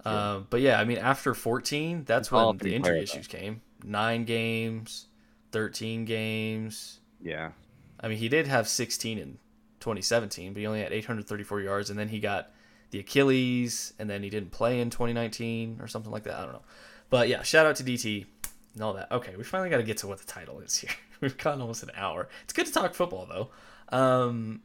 um, 0.05 0.47
but 0.51 0.61
yeah, 0.61 0.81
I 0.81 0.85
mean, 0.85 0.99
after 0.99 1.35
14, 1.35 2.05
that's 2.05 2.29
Hall 2.29 2.49
when 2.49 2.59
the 2.59 2.75
injury 2.75 3.03
issues 3.03 3.27
came. 3.27 3.63
Nine 3.85 4.25
games, 4.25 5.07
13 5.53 6.05
games. 6.05 7.01
Yeah. 7.25 7.51
I 7.99 8.09
mean, 8.09 8.19
he 8.19 8.29
did 8.29 8.47
have 8.47 8.69
16 8.69 9.19
in 9.19 9.39
2017, 9.81 10.53
but 10.53 10.61
he 10.61 10.67
only 10.67 10.83
had 10.83 10.93
834 10.93 11.61
yards, 11.63 11.91
and 11.91 11.99
then 11.99 12.09
he 12.09 12.21
got 12.21 12.51
the 12.91 13.01
Achilles, 13.01 13.95
and 13.99 14.09
then 14.09 14.23
he 14.23 14.31
didn't 14.31 14.53
play 14.53 14.81
in 14.81 14.91
2019 14.91 15.79
or 15.81 15.89
something 15.89 16.13
like 16.13 16.25
that. 16.25 16.37
I 16.37 16.43
don't 16.43 16.53
know. 16.53 16.63
But 17.11 17.29
yeah, 17.29 17.43
shout 17.43 17.67
out 17.67 17.77
to 17.77 17.85
DT 17.85 18.27
and 18.75 18.83
all 18.83 18.93
that. 18.93 19.11
Okay, 19.11 19.35
we 19.37 19.43
finally 19.43 19.71
got 19.71 19.79
to 19.79 19.83
get 19.83 19.97
to 19.99 20.07
what 20.07 20.19
the 20.19 20.27
title 20.27 20.61
is 20.61 20.77
here. 20.77 20.91
We've 21.21 21.37
gone 21.37 21.61
almost 21.61 21.83
an 21.83 21.91
hour. 21.97 22.29
It's 22.45 22.53
good 22.53 22.67
to 22.67 22.73
talk 22.73 22.95
football, 22.95 23.27
though. 23.27 23.97
Um, 23.97 24.63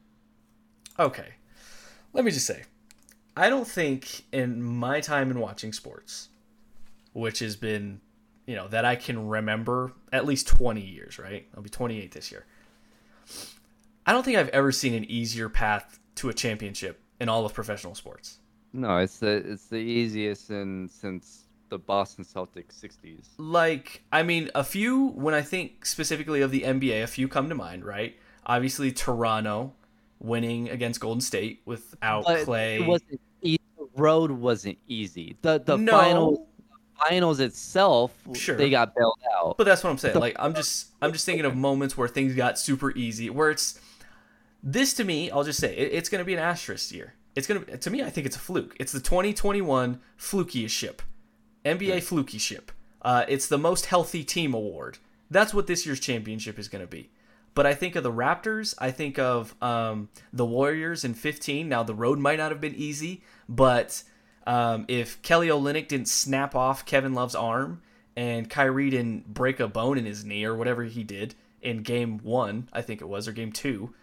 okay, 0.99 1.35
let 2.11 2.25
me 2.25 2.31
just 2.31 2.45
say, 2.45 2.63
I 3.37 3.49
don't 3.49 3.67
think 3.67 4.23
in 4.33 4.61
my 4.61 4.99
time 4.99 5.31
in 5.31 5.39
watching 5.39 5.71
sports, 5.71 6.29
which 7.13 7.39
has 7.39 7.55
been, 7.55 8.01
you 8.49 8.55
know, 8.55 8.67
that 8.67 8.83
I 8.83 8.95
can 8.95 9.27
remember 9.27 9.93
at 10.11 10.25
least 10.25 10.47
20 10.47 10.81
years, 10.81 11.19
right? 11.19 11.45
I'll 11.55 11.61
be 11.61 11.69
28 11.69 12.11
this 12.11 12.31
year. 12.31 12.47
I 14.07 14.11
don't 14.11 14.23
think 14.25 14.39
I've 14.39 14.49
ever 14.49 14.71
seen 14.71 14.95
an 14.95 15.05
easier 15.05 15.49
path 15.49 15.99
to 16.15 16.29
a 16.29 16.33
championship 16.33 16.99
in 17.19 17.29
all 17.29 17.45
of 17.45 17.53
professional 17.53 17.93
sports. 17.93 18.39
No, 18.73 18.97
it's 18.97 19.19
the 19.19 19.27
it's 19.51 19.67
the 19.67 19.75
easiest 19.77 20.49
in 20.49 20.89
since 20.89 21.43
the 21.69 21.77
Boston 21.77 22.25
Celtics 22.25 22.73
'60s. 22.83 23.27
Like, 23.37 24.01
I 24.11 24.23
mean, 24.23 24.49
a 24.55 24.63
few, 24.63 25.09
when 25.09 25.35
I 25.35 25.43
think 25.43 25.85
specifically 25.85 26.41
of 26.41 26.49
the 26.49 26.61
NBA, 26.61 27.03
a 27.03 27.07
few 27.07 27.27
come 27.27 27.49
to 27.49 27.55
mind, 27.55 27.85
right? 27.85 28.15
Obviously, 28.47 28.91
Toronto 28.91 29.73
winning 30.19 30.69
against 30.71 30.99
Golden 31.01 31.21
State 31.21 31.61
without 31.65 32.25
But 32.25 32.45
Clay. 32.45 32.77
it 32.77 32.87
wasn't 32.87 33.21
easy. 33.43 33.59
The 33.77 33.87
road 33.95 34.31
wasn't 34.31 34.79
easy. 34.87 35.37
The 35.43 35.59
the 35.59 35.77
No. 35.77 35.91
finals 35.91 36.39
finals 37.07 37.39
itself, 37.39 38.13
Sure. 38.33 38.55
they 38.55 38.69
got 38.69 38.95
bailed 38.95 39.19
out. 39.37 39.57
But 39.57 39.63
that's 39.65 39.83
what 39.83 39.89
I'm 39.89 39.97
saying. 39.97 40.19
Like 40.19 40.35
I'm 40.39 40.53
just 40.53 40.87
I'm 41.01 41.11
just 41.13 41.25
thinking 41.25 41.45
of 41.45 41.55
moments 41.55 41.97
where 41.97 42.07
things 42.07 42.35
got 42.35 42.57
super 42.59 42.91
easy. 42.97 43.29
Where 43.29 43.49
it's 43.49 43.79
this 44.63 44.93
to 44.95 45.03
me, 45.03 45.31
I'll 45.31 45.43
just 45.43 45.59
say 45.59 45.75
it, 45.75 45.93
it's 45.93 46.09
going 46.09 46.19
to 46.19 46.25
be 46.25 46.33
an 46.33 46.39
asterisk 46.39 46.91
year. 46.93 47.13
It's 47.35 47.47
going 47.47 47.63
to 47.63 47.77
to 47.77 47.89
me, 47.89 48.03
I 48.03 48.09
think 48.09 48.25
it's 48.27 48.35
a 48.35 48.39
fluke. 48.39 48.75
It's 48.79 48.91
the 48.91 48.99
2021 48.99 49.99
flukiest 50.17 50.69
ship, 50.71 51.01
NBA 51.65 52.03
fluky 52.03 52.37
ship. 52.37 52.71
Uh, 53.01 53.23
it's 53.29 53.47
the 53.47 53.57
most 53.57 53.85
healthy 53.85 54.23
team 54.23 54.53
award. 54.53 54.97
That's 55.31 55.53
what 55.53 55.67
this 55.67 55.85
year's 55.85 55.99
championship 55.99 56.59
is 56.59 56.67
going 56.67 56.83
to 56.83 56.87
be. 56.87 57.11
But 57.55 57.65
I 57.65 57.73
think 57.73 57.95
of 57.95 58.03
the 58.03 58.11
Raptors. 58.11 58.73
I 58.77 58.91
think 58.91 59.17
of 59.17 59.55
um, 59.61 60.09
the 60.33 60.45
Warriors 60.45 61.03
in 61.03 61.13
15. 61.13 61.67
Now 61.69 61.83
the 61.83 61.93
road 61.93 62.19
might 62.19 62.37
not 62.37 62.51
have 62.51 62.61
been 62.61 62.75
easy, 62.75 63.21
but 63.47 64.03
um, 64.49 64.85
if 64.87 65.21
Kelly 65.21 65.49
Olynyk 65.49 65.87
didn't 65.87 66.07
snap 66.07 66.55
off 66.55 66.83
Kevin 66.83 67.13
Love's 67.13 67.35
arm 67.35 67.83
and 68.17 68.49
Kyrie 68.49 68.89
didn't 68.89 69.31
break 69.31 69.59
a 69.59 69.67
bone 69.67 69.95
in 69.95 70.05
his 70.05 70.25
knee 70.25 70.43
or 70.43 70.55
whatever 70.55 70.83
he 70.85 71.03
did 71.03 71.35
in 71.61 71.83
Game 71.83 72.17
One, 72.23 72.67
I 72.73 72.81
think 72.81 72.99
it 72.99 73.07
was, 73.07 73.27
or 73.27 73.31
Game 73.31 73.51
Two, 73.51 73.93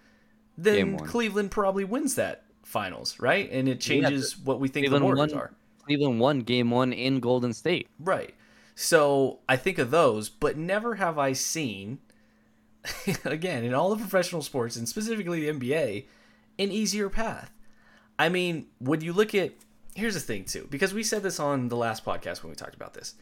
then 0.57 0.97
Game. 0.97 0.99
Cleveland 1.01 1.51
probably 1.51 1.82
wins 1.82 2.14
that 2.14 2.44
finals, 2.62 3.18
right? 3.18 3.51
And 3.51 3.68
it 3.68 3.80
changes 3.80 4.38
what 4.38 4.61
we 4.61 4.68
think 4.68 4.88
the 4.88 5.01
Warriors 5.01 5.32
won. 5.32 5.40
are. 5.42 5.53
Cleveland 5.84 6.20
won 6.20 6.40
Game 6.42 6.70
One 6.70 6.92
in 6.92 7.18
Golden 7.18 7.53
State. 7.53 7.88
Right. 7.99 8.32
So 8.76 9.40
I 9.49 9.57
think 9.57 9.78
of 9.78 9.90
those, 9.90 10.28
but 10.28 10.57
never 10.57 10.94
have 10.94 11.18
I 11.18 11.32
seen, 11.32 11.99
again, 13.24 13.64
in 13.64 13.74
all 13.74 13.90
the 13.90 13.97
professional 13.97 14.42
sports 14.42 14.76
and 14.76 14.88
specifically 14.88 15.40
the 15.40 15.59
NBA, 15.59 16.05
an 16.61 16.70
easier 16.70 17.09
path. 17.09 17.51
I 18.16 18.28
mean, 18.28 18.66
when 18.78 19.01
you 19.01 19.12
look 19.12 19.34
at, 19.34 19.53
here's 19.97 20.14
the 20.14 20.20
thing 20.20 20.44
too, 20.44 20.66
because 20.70 20.92
we 20.94 21.03
said 21.03 21.22
this 21.22 21.40
on 21.40 21.68
the 21.68 21.76
last 21.76 22.05
podcast 22.05 22.42
when 22.42 22.51
we 22.51 22.57
talked 22.57 22.74
about 22.74 22.94
this. 22.94 23.14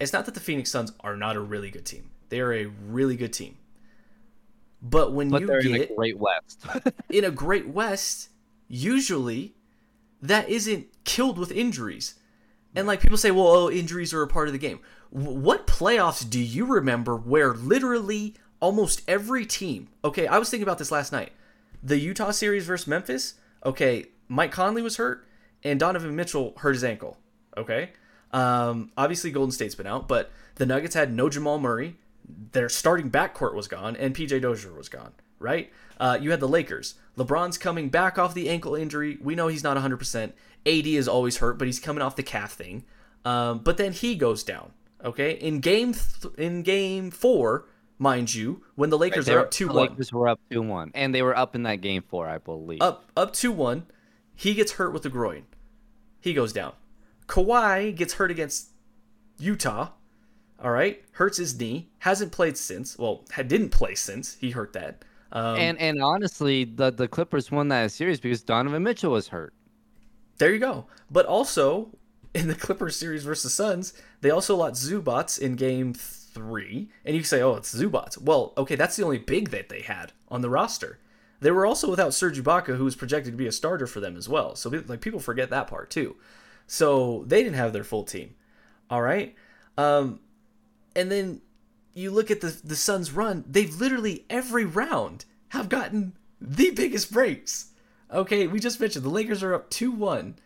It's 0.00 0.12
not 0.12 0.24
that 0.26 0.34
the 0.34 0.40
Phoenix 0.40 0.70
Suns 0.70 0.92
are 1.00 1.16
not 1.16 1.36
a 1.36 1.40
really 1.40 1.70
good 1.70 1.84
team. 1.84 2.10
They 2.30 2.40
are 2.40 2.52
a 2.52 2.66
really 2.66 3.16
good 3.16 3.32
team. 3.32 3.58
But 4.82 5.12
when 5.12 5.28
But 5.28 5.42
you 5.42 5.46
they're 5.46 5.60
in 5.60 5.72
get 5.72 5.88
the 5.90 5.94
Great 5.94 6.18
West. 6.18 6.66
in 7.10 7.24
a 7.24 7.30
Great 7.30 7.68
West, 7.68 8.30
usually 8.68 9.54
that 10.20 10.48
isn't 10.48 10.86
killed 11.04 11.38
with 11.38 11.52
injuries. 11.52 12.14
And 12.74 12.86
like 12.86 13.00
people 13.00 13.18
say, 13.18 13.30
well, 13.30 13.46
oh, 13.46 13.70
injuries 13.70 14.12
are 14.12 14.22
a 14.22 14.26
part 14.28 14.48
of 14.48 14.52
the 14.52 14.58
game. 14.58 14.80
W- 15.12 15.38
what 15.38 15.66
playoffs 15.66 16.28
do 16.28 16.40
you 16.40 16.66
remember 16.66 17.16
where 17.16 17.54
literally 17.54 18.34
almost 18.60 19.02
every 19.06 19.46
team? 19.46 19.88
Okay, 20.04 20.26
I 20.26 20.38
was 20.38 20.50
thinking 20.50 20.64
about 20.64 20.78
this 20.78 20.90
last 20.90 21.12
night. 21.12 21.32
The 21.82 21.98
Utah 21.98 22.30
series 22.30 22.66
versus 22.66 22.86
Memphis. 22.86 23.34
Okay, 23.64 24.06
Mike 24.28 24.52
Conley 24.52 24.82
was 24.82 24.96
hurt, 24.96 25.26
and 25.64 25.80
Donovan 25.80 26.14
Mitchell 26.14 26.54
hurt 26.58 26.72
his 26.74 26.84
ankle. 26.84 27.18
Okay, 27.56 27.90
um, 28.32 28.90
obviously 28.96 29.30
Golden 29.30 29.52
State's 29.52 29.74
been 29.74 29.86
out, 29.86 30.08
but 30.08 30.30
the 30.56 30.66
Nuggets 30.66 30.94
had 30.94 31.12
no 31.12 31.28
Jamal 31.28 31.58
Murray. 31.58 31.96
Their 32.52 32.68
starting 32.68 33.10
backcourt 33.10 33.54
was 33.54 33.68
gone, 33.68 33.96
and 33.96 34.14
PJ 34.14 34.40
Dozier 34.40 34.72
was 34.72 34.88
gone. 34.88 35.12
Right? 35.38 35.70
Uh, 36.00 36.18
you 36.20 36.30
had 36.30 36.40
the 36.40 36.48
Lakers. 36.48 36.94
LeBron's 37.18 37.58
coming 37.58 37.90
back 37.90 38.18
off 38.18 38.34
the 38.34 38.48
ankle 38.48 38.74
injury. 38.74 39.18
We 39.20 39.34
know 39.34 39.48
he's 39.48 39.62
not 39.62 39.76
100%. 39.76 40.32
AD 40.66 40.86
is 40.86 41.06
always 41.06 41.36
hurt, 41.36 41.58
but 41.58 41.66
he's 41.66 41.78
coming 41.78 42.02
off 42.02 42.16
the 42.16 42.22
calf 42.22 42.52
thing. 42.52 42.84
Um, 43.24 43.58
but 43.58 43.76
then 43.76 43.92
he 43.92 44.14
goes 44.14 44.42
down. 44.42 44.72
Okay, 45.04 45.32
in 45.32 45.60
game 45.60 45.92
th- 45.92 46.34
in 46.38 46.62
game 46.62 47.10
four, 47.10 47.66
mind 47.98 48.34
you, 48.34 48.62
when 48.74 48.88
the 48.88 48.96
Lakers 48.96 49.26
They 49.26 49.34
are 49.34 49.40
up 49.40 49.50
two 49.50 49.66
the 49.66 49.74
one, 49.74 49.88
Lakers 49.90 50.12
were 50.12 50.28
up 50.28 50.40
two 50.50 50.62
one, 50.62 50.92
and 50.94 51.14
they 51.14 51.20
were 51.20 51.36
up 51.36 51.54
in 51.54 51.64
that 51.64 51.82
game 51.82 52.02
four, 52.08 52.26
I 52.26 52.38
believe. 52.38 52.80
up 52.80 53.04
up 53.14 53.34
two 53.34 53.52
one, 53.52 53.86
he 54.34 54.54
gets 54.54 54.72
hurt 54.72 54.94
with 54.94 55.02
the 55.02 55.10
groin. 55.10 55.44
He 56.24 56.32
goes 56.32 56.54
down. 56.54 56.72
Kawhi 57.28 57.94
gets 57.94 58.14
hurt 58.14 58.30
against 58.30 58.70
Utah. 59.38 59.90
All 60.58 60.70
right, 60.70 61.04
hurts 61.12 61.36
his 61.36 61.60
knee. 61.60 61.90
Hasn't 61.98 62.32
played 62.32 62.56
since. 62.56 62.96
Well, 62.96 63.26
had, 63.32 63.46
didn't 63.46 63.68
play 63.68 63.94
since 63.94 64.36
he 64.36 64.52
hurt 64.52 64.72
that. 64.72 65.04
Um, 65.32 65.58
and 65.58 65.78
and 65.78 66.02
honestly, 66.02 66.64
the 66.64 66.90
the 66.90 67.08
Clippers 67.08 67.50
won 67.50 67.68
that 67.68 67.92
series 67.92 68.20
because 68.20 68.42
Donovan 68.42 68.82
Mitchell 68.82 69.12
was 69.12 69.28
hurt. 69.28 69.52
there 70.38 70.50
you 70.50 70.58
go. 70.58 70.86
But 71.10 71.26
also, 71.26 71.90
in 72.34 72.48
the 72.48 72.54
Clippers 72.54 72.96
series 72.96 73.22
versus 73.24 73.52
Suns, 73.52 73.92
they 74.22 74.30
also 74.30 74.56
lost 74.56 74.82
Zubac 74.82 75.38
in 75.38 75.56
game 75.56 75.92
three. 75.92 76.88
And 77.04 77.14
you 77.14 77.22
say, 77.22 77.42
oh, 77.42 77.56
it's 77.56 77.74
Zubac. 77.74 78.16
Well, 78.16 78.54
okay, 78.56 78.76
that's 78.76 78.96
the 78.96 79.04
only 79.04 79.18
big 79.18 79.50
that 79.50 79.68
they 79.68 79.82
had 79.82 80.12
on 80.30 80.40
the 80.40 80.48
roster. 80.48 81.00
They 81.40 81.50
were 81.50 81.66
also 81.66 81.90
without 81.90 82.14
Serge 82.14 82.42
Ibaka, 82.42 82.76
who 82.76 82.84
was 82.84 82.96
projected 82.96 83.32
to 83.32 83.36
be 83.36 83.46
a 83.46 83.52
starter 83.52 83.86
for 83.86 84.00
them 84.00 84.16
as 84.16 84.28
well. 84.28 84.54
So 84.54 84.70
like 84.86 85.00
people 85.00 85.20
forget 85.20 85.50
that 85.50 85.66
part 85.66 85.90
too. 85.90 86.16
So 86.66 87.24
they 87.26 87.42
didn't 87.42 87.56
have 87.56 87.72
their 87.72 87.84
full 87.84 88.04
team. 88.04 88.34
All 88.88 89.02
right. 89.02 89.34
Um, 89.76 90.20
and 90.96 91.10
then 91.10 91.40
you 91.92 92.10
look 92.10 92.30
at 92.30 92.40
the 92.40 92.58
the 92.64 92.76
Suns' 92.76 93.12
run; 93.12 93.44
they've 93.48 93.74
literally 93.74 94.24
every 94.30 94.64
round 94.64 95.24
have 95.48 95.68
gotten 95.68 96.14
the 96.40 96.70
biggest 96.70 97.12
breaks. 97.12 97.70
Okay, 98.12 98.46
we 98.46 98.60
just 98.60 98.80
mentioned 98.80 99.04
the 99.04 99.10
Lakers 99.10 99.42
are 99.42 99.54
up 99.54 99.70
two 99.70 99.90
one. 99.90 100.36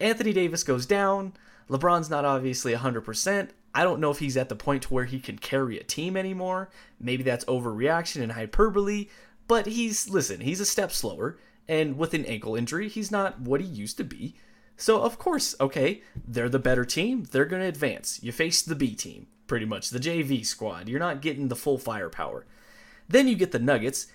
Anthony 0.00 0.32
Davis 0.32 0.64
goes 0.64 0.86
down. 0.86 1.34
LeBron's 1.70 2.10
not 2.10 2.24
obviously 2.24 2.74
100%. 2.74 3.50
I 3.74 3.84
don't 3.84 4.00
know 4.00 4.10
if 4.10 4.18
he's 4.18 4.36
at 4.36 4.48
the 4.48 4.56
point 4.56 4.82
to 4.82 4.92
where 4.92 5.04
he 5.04 5.20
can 5.20 5.38
carry 5.38 5.78
a 5.78 5.84
team 5.84 6.16
anymore. 6.16 6.68
Maybe 7.00 7.22
that's 7.22 7.44
overreaction 7.46 8.22
and 8.22 8.32
hyperbole, 8.32 9.06
but 9.48 9.66
he's 9.66 10.08
listen, 10.08 10.40
he's 10.40 10.60
a 10.60 10.66
step 10.66 10.92
slower 10.92 11.38
and 11.68 11.96
with 11.96 12.14
an 12.14 12.24
ankle 12.24 12.56
injury, 12.56 12.88
he's 12.88 13.10
not 13.10 13.40
what 13.40 13.60
he 13.60 13.66
used 13.66 13.96
to 13.98 14.04
be. 14.04 14.34
So, 14.76 15.02
of 15.02 15.18
course, 15.18 15.54
okay, 15.60 16.02
they're 16.26 16.48
the 16.48 16.58
better 16.58 16.84
team. 16.84 17.24
They're 17.30 17.44
going 17.44 17.62
to 17.62 17.68
advance. 17.68 18.22
You 18.22 18.32
face 18.32 18.62
the 18.62 18.74
B 18.74 18.94
team, 18.94 19.28
pretty 19.46 19.66
much, 19.66 19.90
the 19.90 20.00
JV 20.00 20.44
squad. 20.44 20.88
You're 20.88 20.98
not 20.98 21.22
getting 21.22 21.48
the 21.48 21.56
full 21.56 21.78
firepower. 21.78 22.46
Then 23.08 23.28
you 23.28 23.36
get 23.36 23.52
the 23.52 23.58
Nuggets. 23.58 24.06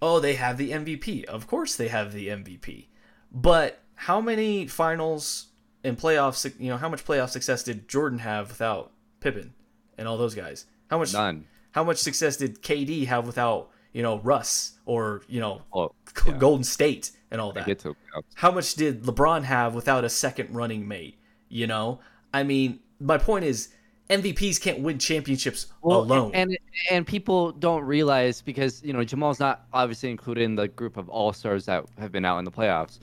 Oh, 0.00 0.20
they 0.20 0.34
have 0.34 0.56
the 0.56 0.70
MVP. 0.70 1.24
Of 1.24 1.46
course, 1.46 1.76
they 1.76 1.88
have 1.88 2.12
the 2.12 2.28
MVP. 2.28 2.86
But 3.30 3.82
how 3.96 4.20
many 4.20 4.66
finals 4.66 5.48
and 5.82 5.98
playoffs, 5.98 6.50
you 6.58 6.70
know, 6.70 6.76
how 6.76 6.88
much 6.88 7.04
playoff 7.04 7.30
success 7.30 7.62
did 7.62 7.88
Jordan 7.88 8.20
have 8.20 8.48
without 8.48 8.92
Pippen 9.20 9.52
and 9.98 10.08
all 10.08 10.16
those 10.16 10.34
guys? 10.34 10.66
How 10.88 10.98
much? 10.98 11.12
None. 11.12 11.46
How 11.72 11.84
much 11.84 11.98
success 11.98 12.36
did 12.36 12.62
KD 12.62 13.06
have 13.06 13.26
without, 13.26 13.70
you 13.94 14.02
know, 14.02 14.18
Russ 14.18 14.78
or, 14.84 15.22
you 15.28 15.40
know, 15.40 15.62
Oh, 15.72 15.92
yeah. 16.26 16.36
Golden 16.36 16.64
State 16.64 17.12
and 17.30 17.40
all 17.40 17.52
that? 17.52 17.78
to 17.78 17.96
how 18.34 18.50
much 18.50 18.74
did 18.74 19.04
LeBron 19.04 19.44
have 19.44 19.74
without 19.74 20.04
a 20.04 20.10
second 20.10 20.54
running 20.54 20.86
mate? 20.86 21.18
You 21.48 21.66
know, 21.66 22.00
I 22.34 22.42
mean, 22.42 22.80
my 23.00 23.16
point 23.16 23.44
is 23.46 23.68
MVPs 24.10 24.60
can't 24.60 24.80
win 24.80 24.98
championships 24.98 25.66
alone. 25.82 26.32
And 26.34 26.58
and 26.90 27.06
people 27.06 27.52
don't 27.52 27.82
realize 27.84 28.42
because 28.42 28.82
you 28.82 28.92
know 28.92 29.02
Jamal's 29.04 29.40
not 29.40 29.66
obviously 29.72 30.10
included 30.10 30.42
in 30.42 30.56
the 30.56 30.68
group 30.68 30.96
of 30.96 31.08
all 31.08 31.32
stars 31.32 31.64
that 31.66 31.86
have 31.98 32.12
been 32.12 32.24
out 32.24 32.38
in 32.38 32.44
the 32.44 32.50
playoffs, 32.50 32.98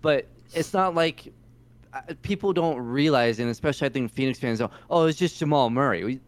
but 0.00 0.26
it's 0.54 0.72
not 0.72 0.94
like 0.94 1.32
uh, 1.92 2.00
people 2.22 2.52
don't 2.52 2.78
realize, 2.78 3.40
and 3.40 3.50
especially 3.50 3.86
I 3.86 3.90
think 3.90 4.12
Phoenix 4.12 4.38
fans 4.38 4.60
don't. 4.60 4.72
Oh, 4.90 5.06
it's 5.06 5.18
just 5.18 5.38
Jamal 5.38 5.70
Murray. 5.70 6.04
We, 6.04 6.20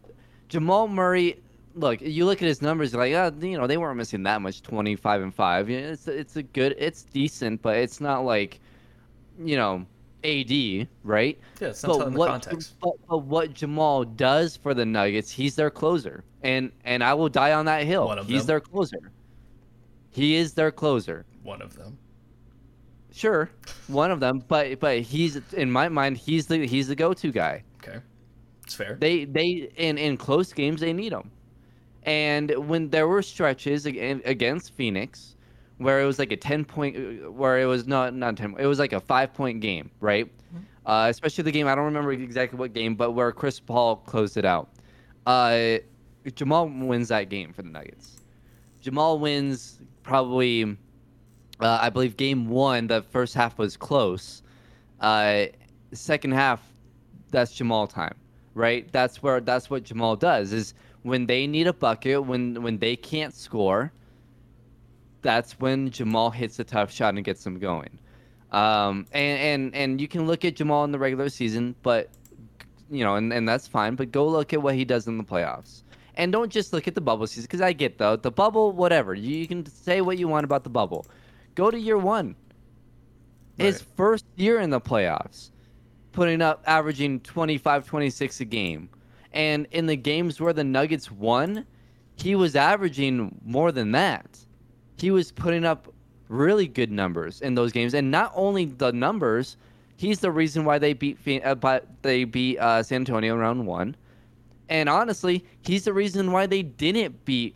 Jamal 0.49 0.89
Murray. 0.89 1.41
Look, 1.77 2.01
you 2.01 2.25
look 2.25 2.41
at 2.41 2.49
his 2.49 2.63
numbers, 2.63 2.93
you're 2.93 3.01
like, 3.03 3.15
ah, 3.15 3.31
you 3.45 3.59
know, 3.59 3.67
they 3.67 3.77
weren't 3.77 3.99
missing 3.99 4.23
that 4.23 4.41
much, 4.41 4.63
25 4.63 5.23
and 5.23 5.35
five. 5.35 5.69
You 5.69 5.81
know, 5.83 5.89
it's 5.91 6.09
it's 6.09 6.37
a 6.37 6.43
good, 6.43 6.75
it's 6.79 7.03
decent, 7.03 7.61
but 7.61 7.77
it's 7.77 8.01
not 8.01 8.25
like, 8.25 8.61
you 9.39 9.57
know, 9.57 9.85
AD, 10.25 10.89
right? 11.05 11.39
yeah, 11.61 11.69
it's 11.69 11.83
not 11.83 11.99
the 11.99 12.19
what, 12.19 12.29
context. 12.29 12.77
But, 12.81 12.93
but 13.09 13.19
what 13.19 13.55
Jamal 13.55 14.05
does 14.05 14.57
for 14.57 14.75
the 14.75 14.85
Nuggets, 14.85 15.31
he's 15.31 15.55
their 15.55 15.71
closer, 15.71 16.25
and 16.43 16.73
and 16.85 17.05
I 17.05 17.15
will 17.15 17.29
die 17.29 17.53
on 17.53 17.67
that 17.67 17.85
hill. 17.85 18.07
One 18.07 18.19
of 18.19 18.27
he's 18.27 18.41
them. 18.41 18.47
their 18.47 18.61
closer. 18.61 19.13
He 20.11 20.37
is 20.37 20.55
their 20.55 20.71
closer. 20.71 21.27
One 21.43 21.63
of 21.63 21.77
them. 21.77 21.99
Sure, 23.13 23.49
one 23.87 24.11
of 24.11 24.21
them, 24.21 24.43
but 24.49 24.81
but 24.81 25.01
he's 25.01 25.41
in 25.53 25.71
my 25.71 25.89
mind, 25.89 26.17
he's 26.17 26.47
the 26.47 26.67
he's 26.67 26.89
the 26.89 26.95
go-to 26.95 27.33
guy. 27.33 27.63
Okay, 27.83 27.99
it's 28.65 28.75
fair. 28.75 28.97
They 29.01 29.25
they 29.25 29.71
in 29.77 29.97
in 29.97 30.17
close 30.17 30.53
games 30.53 30.81
they 30.81 30.93
need 30.93 31.13
him, 31.13 31.31
and 32.07 32.51
when 32.69 32.89
there 32.91 33.09
were 33.09 33.21
stretches 33.21 33.85
against 33.85 34.73
Phoenix, 34.73 35.35
where 35.79 36.01
it 36.01 36.07
was 36.07 36.19
like 36.19 36.33
a 36.33 36.37
ten 36.37 36.65
point, 36.65 36.97
where 37.33 37.59
it 37.61 37.67
was 37.67 37.87
not 37.87 38.15
not 38.15 38.37
ten, 38.37 38.55
it 38.59 38.67
was 38.67 38.79
like 38.79 38.93
a 38.93 39.01
five 39.01 39.35
point 39.35 39.61
game, 39.61 39.91
right? 40.01 40.31
Uh, 40.87 41.09
especially 41.11 41.43
the 41.43 41.51
game 41.51 41.67
I 41.67 41.75
don't 41.75 41.85
remember 41.85 42.13
exactly 42.13 42.59
what 42.59 42.73
game, 42.73 42.95
but 42.95 43.11
where 43.11 43.33
Chris 43.33 43.59
Paul 43.59 43.97
closed 43.97 44.37
it 44.37 44.45
out. 44.45 44.71
Uh, 45.27 45.79
Jamal 46.37 46.69
wins 46.69 47.09
that 47.09 47.29
game 47.29 47.53
for 47.53 47.63
the 47.63 47.69
Nuggets. 47.69 48.23
Jamal 48.81 49.19
wins 49.19 49.81
probably. 50.05 50.77
Uh, 51.59 51.79
I 51.81 51.91
believe 51.91 52.17
game 52.17 52.49
one, 52.49 52.87
the 52.87 53.03
first 53.03 53.35
half 53.35 53.59
was 53.59 53.77
close. 53.77 54.43
Uh, 55.01 55.47
second 55.93 56.33
half, 56.33 56.63
that's 57.31 57.53
Jamal 57.53 57.87
time, 57.87 58.15
right? 58.55 58.91
That's 58.93 59.23
where 59.23 59.41
that's 59.41 59.69
what 59.71 59.83
Jamal 59.83 60.15
does 60.15 60.53
is 60.53 60.75
when 61.07 61.27
they 61.27 61.47
need 61.47 61.69
a 61.69 61.73
bucket, 61.73 62.25
when 62.25 62.63
when 62.63 62.79
they 62.79 62.97
can't 62.97 63.33
score, 63.33 63.93
that's 65.23 65.59
when 65.61 65.91
Jamal 65.91 66.31
hits 66.31 66.59
a 66.59 66.65
tough 66.65 66.93
shot 66.93 67.15
and 67.15 67.25
gets 67.25 67.45
them 67.45 67.59
going. 67.61 67.99
Um, 68.51 69.07
and 69.13 69.39
and 69.39 69.75
and 69.75 70.01
you 70.01 70.09
can 70.09 70.27
look 70.27 70.45
at 70.45 70.57
Jamal 70.57 70.85
in 70.85 70.91
the 70.91 70.99
regular 70.99 71.29
season, 71.29 71.77
but 71.83 72.11
you 72.91 73.05
know, 73.05 73.15
and, 73.15 73.33
and 73.33 73.49
that's 73.49 73.69
fine. 73.69 73.95
But 73.95 74.11
go 74.11 74.27
look 74.27 74.53
at 74.53 74.61
what 74.61 74.75
he 74.75 74.85
does 74.85 75.07
in 75.07 75.17
the 75.17 75.25
playoffs, 75.25 75.85
and 76.17 76.33
don't 76.33 76.51
just 76.51 76.73
look 76.73 76.89
at 76.89 76.97
the 76.97 77.01
bubble 77.01 77.27
season 77.29 77.45
because 77.45 77.61
I 77.61 77.73
get 77.73 77.99
the 77.99 78.19
the 78.19 78.33
bubble, 78.33 78.73
whatever. 78.73 79.15
You, 79.15 79.37
you 79.37 79.47
can 79.47 79.65
say 79.67 80.01
what 80.01 80.19
you 80.19 80.27
want 80.27 80.45
about 80.45 80.65
the 80.65 80.71
bubble. 80.71 81.07
Go 81.55 81.71
to 81.71 81.79
year 81.79 81.99
one. 81.99 82.35
His 83.59 83.81
first 83.81 84.27
year 84.37 84.61
in 84.61 84.69
the 84.69 84.81
playoffs, 84.81 85.51
putting 86.13 86.43
up 86.43 86.63
averaging 86.67 87.21
25, 87.21 87.87
26 87.87 88.41
a 88.41 88.45
game. 88.45 88.91
And 89.37 89.67
in 89.71 89.85
the 89.85 89.97
games 89.97 90.41
where 90.41 90.55
the 90.55 90.65
Nuggets 90.65 91.13
won, 91.13 91.67
he 92.17 92.35
was 92.35 92.57
averaging 92.57 93.39
more 93.45 93.71
than 93.71 93.93
that. 93.93 94.39
He 94.97 95.11
was 95.11 95.31
putting 95.31 95.67
up 95.67 95.93
really 96.29 96.67
good 96.67 96.91
numbers 96.91 97.43
in 97.43 97.55
those 97.55 97.71
games, 97.71 97.93
and 97.93 98.11
not 98.11 98.33
only 98.35 98.65
the 98.65 98.93
numbers, 98.93 99.59
he's 99.99 100.21
the 100.21 100.33
reason 100.33 100.65
why 100.65 100.79
they 100.79 100.95
beat 100.95 101.19
uh, 101.45 101.81
they 102.01 102.25
beat 102.25 102.59
uh, 102.59 102.83
San 102.83 103.03
Antonio 103.03 103.37
round 103.37 103.67
one. 103.67 103.95
And 104.71 104.89
honestly, 104.89 105.45
he's 105.61 105.85
the 105.85 105.93
reason 105.93 106.33
why 106.33 106.47
they 106.47 106.63
didn't 106.63 107.23
beat 107.27 107.55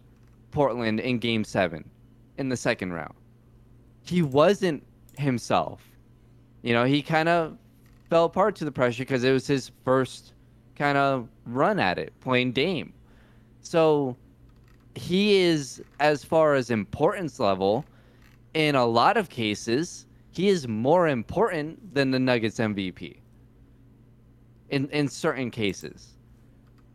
Portland 0.50 1.00
in 1.00 1.18
Game 1.18 1.44
Seven, 1.44 1.88
in 2.36 2.50
the 2.50 2.58
second 2.58 2.92
round. 2.92 3.14
He 4.02 4.20
wasn't 4.20 4.82
himself. 5.16 5.80
You 6.60 6.74
know, 6.74 6.84
he 6.84 7.00
kind 7.00 7.30
of 7.30 7.56
fell 8.10 8.26
apart 8.26 8.54
to 8.56 8.66
the 8.66 8.70
pressure 8.70 9.02
because 9.02 9.24
it 9.24 9.32
was 9.32 9.46
his 9.46 9.70
first 9.82 10.34
kind 10.76 10.96
of 10.96 11.28
run 11.46 11.78
at 11.78 11.98
it, 11.98 12.12
playing 12.20 12.52
Dame. 12.52 12.92
So 13.62 14.16
he 14.94 15.36
is, 15.36 15.82
as 16.00 16.24
far 16.24 16.54
as 16.54 16.70
importance 16.70 17.38
level, 17.38 17.84
in 18.54 18.74
a 18.74 18.86
lot 18.86 19.16
of 19.16 19.28
cases, 19.28 20.06
he 20.32 20.48
is 20.48 20.66
more 20.66 21.08
important 21.08 21.94
than 21.94 22.10
the 22.10 22.18
Nuggets 22.18 22.58
MVP. 22.58 23.16
In 24.70 24.88
in 24.90 25.08
certain 25.08 25.50
cases. 25.50 26.16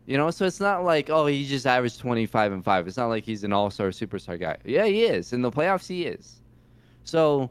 You 0.06 0.16
know, 0.16 0.30
so 0.30 0.46
it's 0.46 0.60
not 0.60 0.84
like, 0.84 1.10
oh, 1.10 1.26
he 1.26 1.44
just 1.44 1.66
averaged 1.66 1.98
25 1.98 2.52
and 2.52 2.64
5. 2.64 2.86
It's 2.86 2.96
not 2.96 3.08
like 3.08 3.24
he's 3.24 3.42
an 3.42 3.52
all 3.52 3.70
star 3.70 3.88
superstar 3.88 4.38
guy. 4.38 4.56
Yeah, 4.64 4.86
he 4.86 5.02
is. 5.02 5.32
In 5.32 5.42
the 5.42 5.50
playoffs, 5.50 5.88
he 5.88 6.04
is. 6.04 6.40
So 7.02 7.50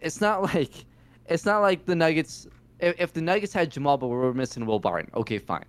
it's 0.00 0.20
not 0.20 0.42
like 0.54 0.84
it's 1.26 1.44
not 1.44 1.60
like 1.60 1.84
the 1.84 1.94
Nuggets. 1.94 2.46
If, 2.82 3.00
if 3.00 3.12
the 3.12 3.22
Nuggets 3.22 3.52
had 3.52 3.70
Jamal, 3.70 3.96
but 3.96 4.08
we 4.08 4.16
were 4.16 4.34
missing 4.34 4.66
Will 4.66 4.80
Barton, 4.80 5.10
okay, 5.14 5.38
fine. 5.38 5.64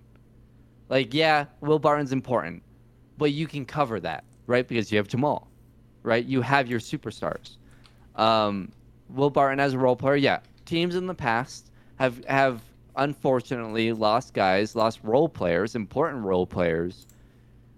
Like, 0.88 1.14
yeah, 1.14 1.46
Will 1.60 1.78
Barton's 1.78 2.12
important, 2.12 2.62
but 3.16 3.32
you 3.32 3.46
can 3.46 3.64
cover 3.64 4.00
that, 4.00 4.24
right? 4.46 4.66
Because 4.66 4.92
you 4.92 4.98
have 4.98 5.08
Jamal, 5.08 5.48
right? 6.02 6.24
You 6.24 6.42
have 6.42 6.68
your 6.68 6.80
superstars. 6.80 7.56
Um, 8.16 8.70
Will 9.08 9.30
Barton 9.30 9.60
as 9.60 9.72
a 9.72 9.78
role 9.78 9.96
player, 9.96 10.16
yeah. 10.16 10.40
Teams 10.66 10.96
in 10.96 11.06
the 11.06 11.14
past 11.14 11.70
have 11.96 12.24
have 12.24 12.62
unfortunately 12.96 13.92
lost 13.92 14.34
guys, 14.34 14.74
lost 14.74 15.00
role 15.02 15.28
players, 15.28 15.74
important 15.74 16.24
role 16.24 16.46
players, 16.46 17.06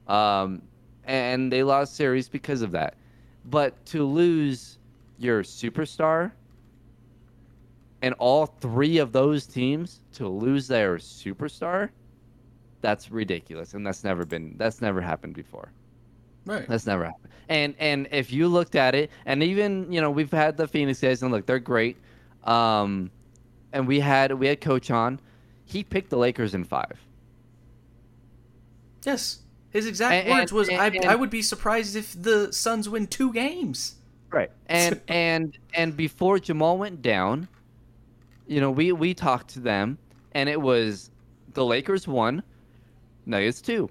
um, 0.09 0.63
and 1.05 1.53
they 1.53 1.63
lost 1.63 1.95
series 1.95 2.29
because 2.29 2.63
of 2.63 2.71
that. 2.73 2.95
But 3.45 3.85
to 3.87 4.05
lose 4.05 4.79
your 5.19 5.43
superstar 5.43 6.33
and 8.07 8.15
all 8.21 8.47
three 8.47 8.99
of 8.99 9.11
those 9.13 9.47
teams 9.47 10.01
to 10.13 10.29
lose 10.29 10.69
their 10.69 10.97
superstar, 10.97 11.91
that's 12.81 13.11
ridiculous, 13.11 13.75
and 13.75 13.85
that's 13.85 14.05
never 14.05 14.25
been 14.25 14.55
that's 14.57 14.81
never 14.81 15.01
happened 15.01 15.35
before. 15.35 15.73
Right. 16.45 16.67
That's 16.69 16.87
never 16.87 17.05
happened. 17.07 17.33
And 17.49 17.75
and 17.81 18.07
if 18.13 18.33
you 18.33 18.47
looked 18.47 18.77
at 18.77 18.95
it, 18.95 19.11
and 19.27 19.43
even 19.43 19.91
you 19.93 20.01
know 20.01 20.11
we've 20.11 20.31
had 20.31 20.57
the 20.57 20.69
Phoenix 20.69 21.01
guys, 21.01 21.23
and 21.23 21.33
look, 21.33 21.47
they're 21.47 21.59
great. 21.59 21.97
Um, 22.45 23.11
and 23.73 23.89
we 23.89 23.99
had 24.01 24.33
we 24.33 24.47
had 24.47 24.61
Coach 24.61 24.91
on. 24.91 25.21
He 25.65 25.83
picked 25.83 26.11
the 26.11 26.17
Lakers 26.19 26.55
in 26.55 26.63
five. 26.63 26.97
Yes. 29.05 29.41
His 29.71 29.87
exact 29.87 30.27
And- 30.27 30.39
words 30.39 30.53
was, 30.53 30.69
and- 30.69 30.81
I, 30.81 30.87
and- 30.87 31.05
"I 31.05 31.15
would 31.17 31.31
be 31.31 31.43
surprised 31.43 31.97
if 31.97 32.15
the 32.21 32.53
Suns 32.53 32.89
win 32.89 33.07
two 33.09 33.33
games." 33.33 33.97
Right. 34.31 34.51
And 34.67 35.01
and 35.09 35.59
and 35.75 35.97
before 35.97 36.39
Jamal 36.39 36.79
went 36.79 37.03
down, 37.03 37.49
you 38.47 38.61
know, 38.61 38.71
we 38.71 38.93
we 38.93 39.15
talked 39.15 39.49
to 39.51 39.61
them, 39.61 39.99
and 40.33 40.49
it 40.49 40.61
was 40.61 41.11
the 41.55 41.65
Lakers 41.65 42.07
one, 42.07 42.43
Nuggets 43.27 43.61
two. 43.61 43.89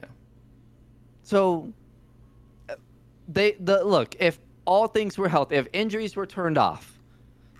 Yeah. 0.00 0.08
So 1.22 1.72
they 3.28 3.52
the 3.60 3.84
look 3.84 4.16
if 4.18 4.38
all 4.64 4.88
things 4.88 5.16
were 5.16 5.28
healthy, 5.28 5.56
if 5.56 5.68
injuries 5.72 6.16
were 6.16 6.26
turned 6.26 6.58
off, 6.58 6.98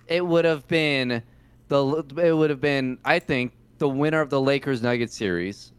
it 0.07 0.25
would 0.25 0.45
have 0.45 0.67
been 0.67 1.23
the 1.67 2.03
it 2.17 2.33
would 2.33 2.49
have 2.49 2.61
been 2.61 2.97
I 3.05 3.19
think 3.19 3.53
the 3.77 3.89
winner 3.89 4.21
of 4.21 4.29
the 4.29 4.41
Lakers 4.41 4.81
Nuggets 4.81 5.15
series 5.15 5.71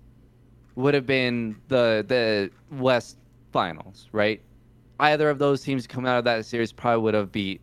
would 0.77 0.95
have 0.95 1.07
been 1.07 1.57
the 1.69 2.05
the 2.07 2.51
West 2.77 3.19
Finals, 3.53 4.09
right? 4.13 4.41
Either 5.01 5.29
of 5.31 5.39
those 5.39 5.63
teams 5.63 5.87
come 5.87 6.07
out 6.07 6.19
of 6.19 6.25
that 6.25 6.45
series 6.47 6.73
probably 6.73 7.03
would 7.03 7.15
have 7.15 7.33
beat 7.33 7.61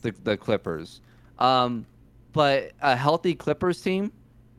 the 0.00 0.14
the 0.24 0.36
Clippers. 0.36 1.00
Um, 1.38 1.86
but 2.32 2.72
a 2.82 2.96
healthy 2.96 3.34
Clippers 3.34 3.80
team 3.80 4.12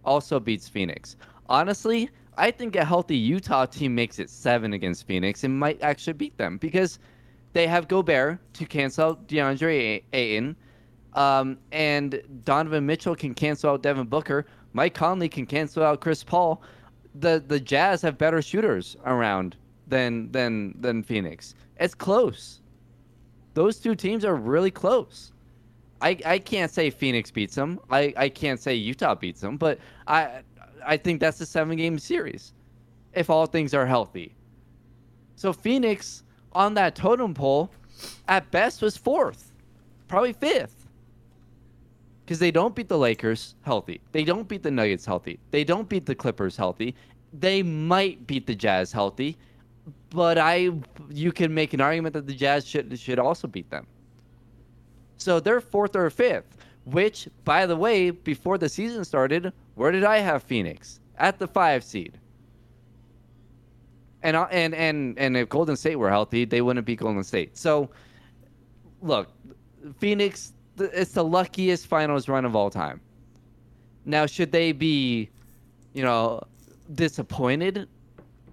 also 0.04 0.40
beats 0.40 0.68
Phoenix. 0.68 1.16
Honestly, 1.48 2.10
I 2.38 2.52
think 2.52 2.76
a 2.76 2.86
healthy 2.86 3.18
Utah 3.18 3.66
team 3.66 3.94
makes 3.94 4.20
it 4.20 4.30
seven 4.30 4.74
against 4.74 5.06
Phoenix 5.06 5.44
and 5.44 5.60
might 5.60 5.82
actually 5.82 6.14
beat 6.14 6.38
them 6.38 6.58
because 6.58 7.00
they 7.54 7.68
have 7.68 7.88
Gobert 7.88 8.40
to 8.54 8.66
cancel 8.66 9.18
DeAndre 9.28 10.04
Ayton, 10.14 10.56
um, 11.14 11.58
and 11.72 12.22
Donovan 12.46 12.86
Mitchell 12.86 13.16
can 13.16 13.34
cancel 13.34 13.72
out 13.72 13.84
Devin 13.84 14.08
Booker. 14.08 14.46
Mike 14.74 14.94
Conley 14.94 15.28
can 15.28 15.46
cancel 15.46 15.84
out 15.84 16.00
Chris 16.00 16.24
Paul. 16.24 16.62
The 17.16 17.44
the 17.46 17.60
Jazz 17.60 18.02
have 18.04 18.18
better 18.18 18.42
shooters 18.42 18.96
around 19.06 19.58
than 19.88 20.32
than 20.32 20.74
than 20.80 21.04
Phoenix. 21.04 21.54
It's 21.78 21.94
close. 21.94 22.62
Those 23.54 23.80
two 23.80 23.96
teams 23.96 24.24
are 24.26 24.36
really 24.36 24.72
close. 24.72 25.32
I, 26.02 26.18
I 26.26 26.40
can't 26.40 26.72
say 26.72 26.90
Phoenix 26.90 27.30
beats 27.30 27.56
them. 27.56 27.80
I, 27.90 28.14
I 28.18 28.30
can't 28.30 28.60
say 28.60 28.74
Utah 28.74 29.16
beats 29.16 29.42
them, 29.42 29.58
but 29.58 29.80
I 30.08 30.42
I 30.86 30.98
think 30.98 31.20
that's 31.20 31.40
a 31.42 31.46
seven 31.46 31.78
game 31.78 32.00
series 32.00 32.54
if 33.14 33.30
all 33.30 33.46
things 33.46 33.74
are 33.74 33.86
healthy. 33.86 34.34
So 35.36 35.54
Phoenix 35.54 36.24
on 36.54 36.74
that 36.76 36.96
totem 36.96 37.34
pole 37.34 37.72
at 38.28 38.50
best 38.52 38.82
was 38.82 38.98
fourth, 38.98 39.52
probably 40.08 40.34
fifth. 40.34 40.88
Because 42.26 42.40
they 42.40 42.52
don't 42.52 42.76
beat 42.76 42.88
the 42.88 42.98
Lakers 42.98 43.56
healthy. 43.62 44.00
They 44.12 44.24
don't 44.24 44.48
beat 44.48 44.64
the 44.64 44.72
Nuggets 44.72 45.06
healthy. 45.06 45.40
They 45.52 45.64
don't 45.64 45.90
beat 45.90 46.06
the 46.06 46.16
Clippers 46.16 46.56
healthy. 46.56 46.96
They 47.34 47.62
might 47.62 48.26
beat 48.26 48.48
the 48.48 48.56
Jazz 48.56 48.92
healthy, 48.92 49.38
but 50.10 50.38
I 50.38 50.72
you 51.10 51.32
can 51.32 51.54
make 51.54 51.74
an 51.74 51.82
argument 51.82 52.14
that 52.14 52.28
the 52.28 52.34
Jazz 52.34 52.68
should 52.68 52.98
should 53.00 53.20
also 53.20 53.48
beat 53.48 53.70
them. 53.70 53.88
So 55.18 55.40
they're 55.40 55.62
fourth 55.62 55.96
or 55.96 56.10
fifth, 56.10 56.58
which, 56.86 57.28
by 57.44 57.66
the 57.66 57.76
way, 57.76 58.10
before 58.10 58.58
the 58.58 58.68
season 58.68 59.06
started, 59.06 59.54
where 59.76 59.92
did 59.92 60.04
I 60.04 60.18
have 60.18 60.44
Phoenix? 60.44 61.00
At 61.18 61.38
the 61.38 61.48
five 61.48 61.84
seed. 61.84 62.20
And 64.24 64.36
uh, 64.36 64.48
and 64.52 64.74
and 64.76 65.18
and 65.18 65.38
if 65.38 65.50
Golden 65.50 65.76
State 65.76 65.98
were 65.98 66.10
healthy, 66.10 66.46
they 66.46 66.62
wouldn't 66.62 66.86
beat 66.86 67.00
Golden 67.00 67.24
State. 67.24 67.58
So, 67.58 67.90
look, 69.02 69.30
Phoenix, 70.00 70.54
it's 70.78 71.12
the 71.12 71.24
luckiest 71.24 71.88
finals 71.88 72.28
run 72.28 72.46
of 72.46 72.56
all 72.56 72.70
time. 72.70 73.02
Now, 74.06 74.26
should 74.26 74.52
they 74.52 74.72
be, 74.72 75.30
you 75.94 76.04
know, 76.04 76.42
disappointed? 76.94 77.88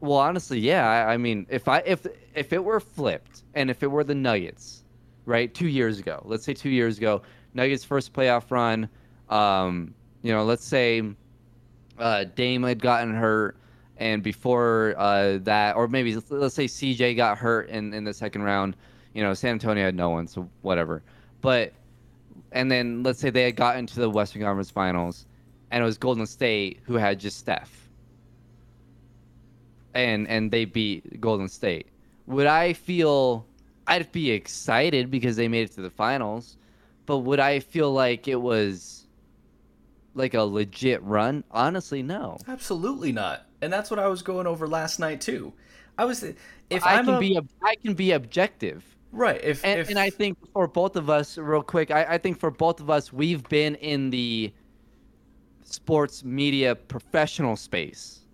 Well, 0.00 0.18
honestly, 0.18 0.60
yeah. 0.60 0.88
I, 0.88 1.14
I 1.14 1.16
mean, 1.16 1.46
if 1.48 1.68
I 1.68 1.78
if 1.78 2.06
if 2.34 2.52
it 2.52 2.62
were 2.62 2.80
flipped 2.80 3.42
and 3.54 3.70
if 3.70 3.82
it 3.82 3.88
were 3.88 4.04
the 4.04 4.14
Nuggets, 4.14 4.84
right, 5.24 5.52
two 5.52 5.68
years 5.68 5.98
ago, 5.98 6.22
let's 6.24 6.44
say 6.44 6.54
two 6.54 6.70
years 6.70 6.98
ago, 6.98 7.22
Nuggets 7.54 7.84
first 7.84 8.12
playoff 8.12 8.50
run, 8.50 8.88
um, 9.28 9.94
you 10.22 10.32
know, 10.32 10.44
let's 10.44 10.64
say 10.64 11.02
uh, 11.98 12.24
Dame 12.34 12.62
had 12.62 12.80
gotten 12.80 13.14
hurt, 13.14 13.56
and 13.96 14.22
before 14.22 14.94
uh, 14.98 15.38
that, 15.42 15.76
or 15.76 15.88
maybe 15.88 16.14
let's 16.30 16.54
say 16.54 16.66
CJ 16.66 17.16
got 17.16 17.38
hurt 17.38 17.68
in, 17.68 17.92
in 17.92 18.04
the 18.04 18.14
second 18.14 18.42
round. 18.42 18.76
You 19.14 19.22
know, 19.22 19.34
San 19.34 19.52
Antonio 19.52 19.84
had 19.84 19.96
no 19.96 20.10
one, 20.10 20.28
so 20.28 20.48
whatever. 20.62 21.02
But 21.40 21.72
and 22.52 22.70
then 22.70 23.02
let's 23.02 23.18
say 23.18 23.30
they 23.30 23.42
had 23.42 23.56
gotten 23.56 23.86
to 23.86 24.00
the 24.00 24.08
Western 24.08 24.42
Conference 24.42 24.70
Finals, 24.70 25.26
and 25.70 25.82
it 25.82 25.84
was 25.84 25.98
Golden 25.98 26.26
State 26.26 26.80
who 26.84 26.94
had 26.94 27.18
just 27.18 27.38
Steph, 27.38 27.87
and 29.98 30.28
and 30.28 30.50
they 30.50 30.64
beat 30.64 31.20
Golden 31.20 31.48
State. 31.48 31.88
Would 32.26 32.46
I 32.46 32.72
feel? 32.72 33.46
I'd 33.86 34.12
be 34.12 34.30
excited 34.30 35.10
because 35.10 35.36
they 35.36 35.48
made 35.48 35.62
it 35.70 35.72
to 35.72 35.80
the 35.82 35.90
finals, 35.90 36.58
but 37.06 37.18
would 37.18 37.40
I 37.40 37.60
feel 37.60 37.92
like 37.92 38.28
it 38.28 38.36
was 38.36 39.08
like 40.14 40.34
a 40.34 40.42
legit 40.42 41.02
run? 41.02 41.44
Honestly, 41.50 42.02
no. 42.02 42.44
Absolutely 42.48 43.12
not. 43.12 43.46
And 43.60 43.72
that's 43.72 43.90
what 43.90 43.98
I 44.00 44.08
was 44.08 44.22
going 44.22 44.46
over 44.46 44.66
last 44.68 44.98
night 44.98 45.20
too. 45.20 45.52
I 45.96 46.04
was 46.04 46.24
if 46.70 46.86
I 46.86 46.98
I'm 46.98 47.08
can 47.08 47.16
a, 47.16 47.18
be 47.18 47.38
I 47.62 47.74
can 47.76 47.94
be 47.94 48.12
objective. 48.12 48.96
right. 49.12 49.40
If 49.42 49.64
And, 49.64 49.80
if 49.80 49.88
and 49.88 49.98
I 49.98 50.10
think 50.10 50.38
for 50.52 50.68
both 50.68 50.96
of 50.96 51.10
us, 51.10 51.36
real 51.38 51.62
quick, 51.62 51.90
I, 51.90 52.04
I 52.14 52.18
think 52.18 52.38
for 52.38 52.50
both 52.50 52.80
of 52.80 52.90
us, 52.90 53.12
we've 53.12 53.48
been 53.48 53.74
in 53.76 54.10
the 54.10 54.54
sports 55.62 56.24
media 56.24 56.74
professional 56.74 57.56
space. 57.56 58.24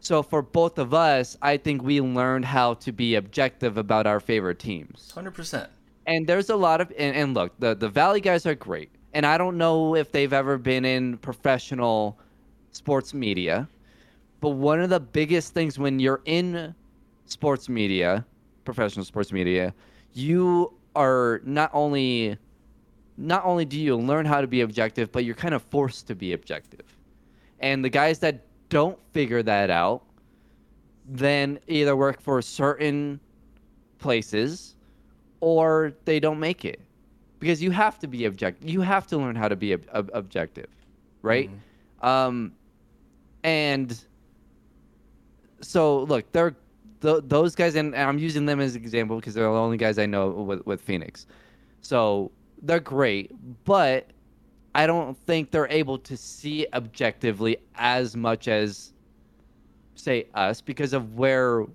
So 0.00 0.22
for 0.22 0.42
both 0.42 0.78
of 0.78 0.94
us, 0.94 1.36
I 1.42 1.56
think 1.56 1.82
we 1.82 2.00
learned 2.00 2.46
how 2.46 2.74
to 2.74 2.92
be 2.92 3.14
objective 3.14 3.76
about 3.76 4.06
our 4.06 4.18
favorite 4.20 4.58
teams. 4.58 5.12
hundred 5.14 5.32
percent. 5.32 5.70
And 6.06 6.26
there's 6.26 6.50
a 6.50 6.56
lot 6.56 6.80
of 6.80 6.90
and, 6.98 7.14
and 7.14 7.34
look, 7.34 7.52
the 7.58 7.74
the 7.74 7.88
Valley 7.88 8.20
guys 8.20 8.46
are 8.46 8.54
great. 8.54 8.90
And 9.12 9.26
I 9.26 9.36
don't 9.38 9.58
know 9.58 9.96
if 9.96 10.12
they've 10.12 10.32
ever 10.32 10.56
been 10.56 10.84
in 10.84 11.18
professional 11.18 12.18
sports 12.70 13.12
media, 13.12 13.68
but 14.40 14.50
one 14.50 14.80
of 14.80 14.88
the 14.88 15.00
biggest 15.00 15.52
things 15.52 15.78
when 15.78 15.98
you're 15.98 16.22
in 16.24 16.74
sports 17.26 17.68
media, 17.68 18.24
professional 18.64 19.04
sports 19.04 19.32
media, 19.32 19.74
you 20.14 20.72
are 20.96 21.40
not 21.44 21.70
only 21.74 22.38
not 23.16 23.44
only 23.44 23.66
do 23.66 23.78
you 23.78 23.96
learn 23.96 24.24
how 24.24 24.40
to 24.40 24.46
be 24.46 24.62
objective, 24.62 25.12
but 25.12 25.24
you're 25.24 25.34
kind 25.34 25.54
of 25.54 25.62
forced 25.64 26.06
to 26.06 26.14
be 26.14 26.32
objective. 26.32 26.96
And 27.58 27.84
the 27.84 27.90
guys 27.90 28.20
that 28.20 28.46
don't 28.70 28.98
figure 29.12 29.42
that 29.42 29.68
out 29.70 30.02
then 31.06 31.58
either 31.66 31.94
work 31.96 32.20
for 32.20 32.40
certain 32.40 33.20
places 33.98 34.76
or 35.40 35.92
they 36.04 36.20
don't 36.20 36.38
make 36.38 36.64
it. 36.64 36.80
Because 37.40 37.62
you 37.62 37.70
have 37.72 37.98
to 37.98 38.06
be 38.06 38.26
objective 38.26 38.68
you 38.68 38.80
have 38.82 39.06
to 39.08 39.16
learn 39.18 39.34
how 39.34 39.48
to 39.48 39.56
be 39.56 39.74
ob- 39.74 39.86
ob- 39.94 40.10
objective 40.14 40.68
right? 41.22 41.50
Um 42.02 42.52
and 43.42 44.04
so 45.62 46.02
look 46.04 46.30
they're 46.32 46.56
th- 47.02 47.22
those 47.26 47.54
guys 47.54 47.74
and, 47.74 47.94
and 47.94 48.08
i'm 48.08 48.18
using 48.18 48.46
them 48.46 48.60
as 48.60 48.74
an 48.74 48.82
example 48.82 49.16
because 49.16 49.34
they're 49.34 49.44
the 49.44 49.50
only 49.50 49.76
guys 49.76 49.98
i 49.98 50.06
know 50.06 50.28
with, 50.30 50.64
with 50.66 50.80
phoenix. 50.80 51.26
So 51.80 52.30
they're 52.62 52.80
great 52.80 53.32
but 53.64 54.10
i 54.74 54.86
don't 54.86 55.16
think 55.16 55.50
they're 55.50 55.68
able 55.68 55.98
to 55.98 56.16
see 56.16 56.66
objectively 56.72 57.56
as 57.74 58.16
much 58.16 58.48
as 58.48 58.92
say 59.94 60.26
us 60.34 60.60
because 60.60 60.92
of 60.92 61.14
where 61.16 61.66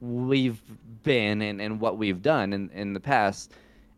we've 0.00 0.60
been 1.02 1.42
and, 1.42 1.60
and 1.60 1.80
what 1.80 1.98
we've 1.98 2.22
done 2.22 2.52
in, 2.52 2.70
in 2.70 2.92
the 2.92 3.00
past 3.00 3.52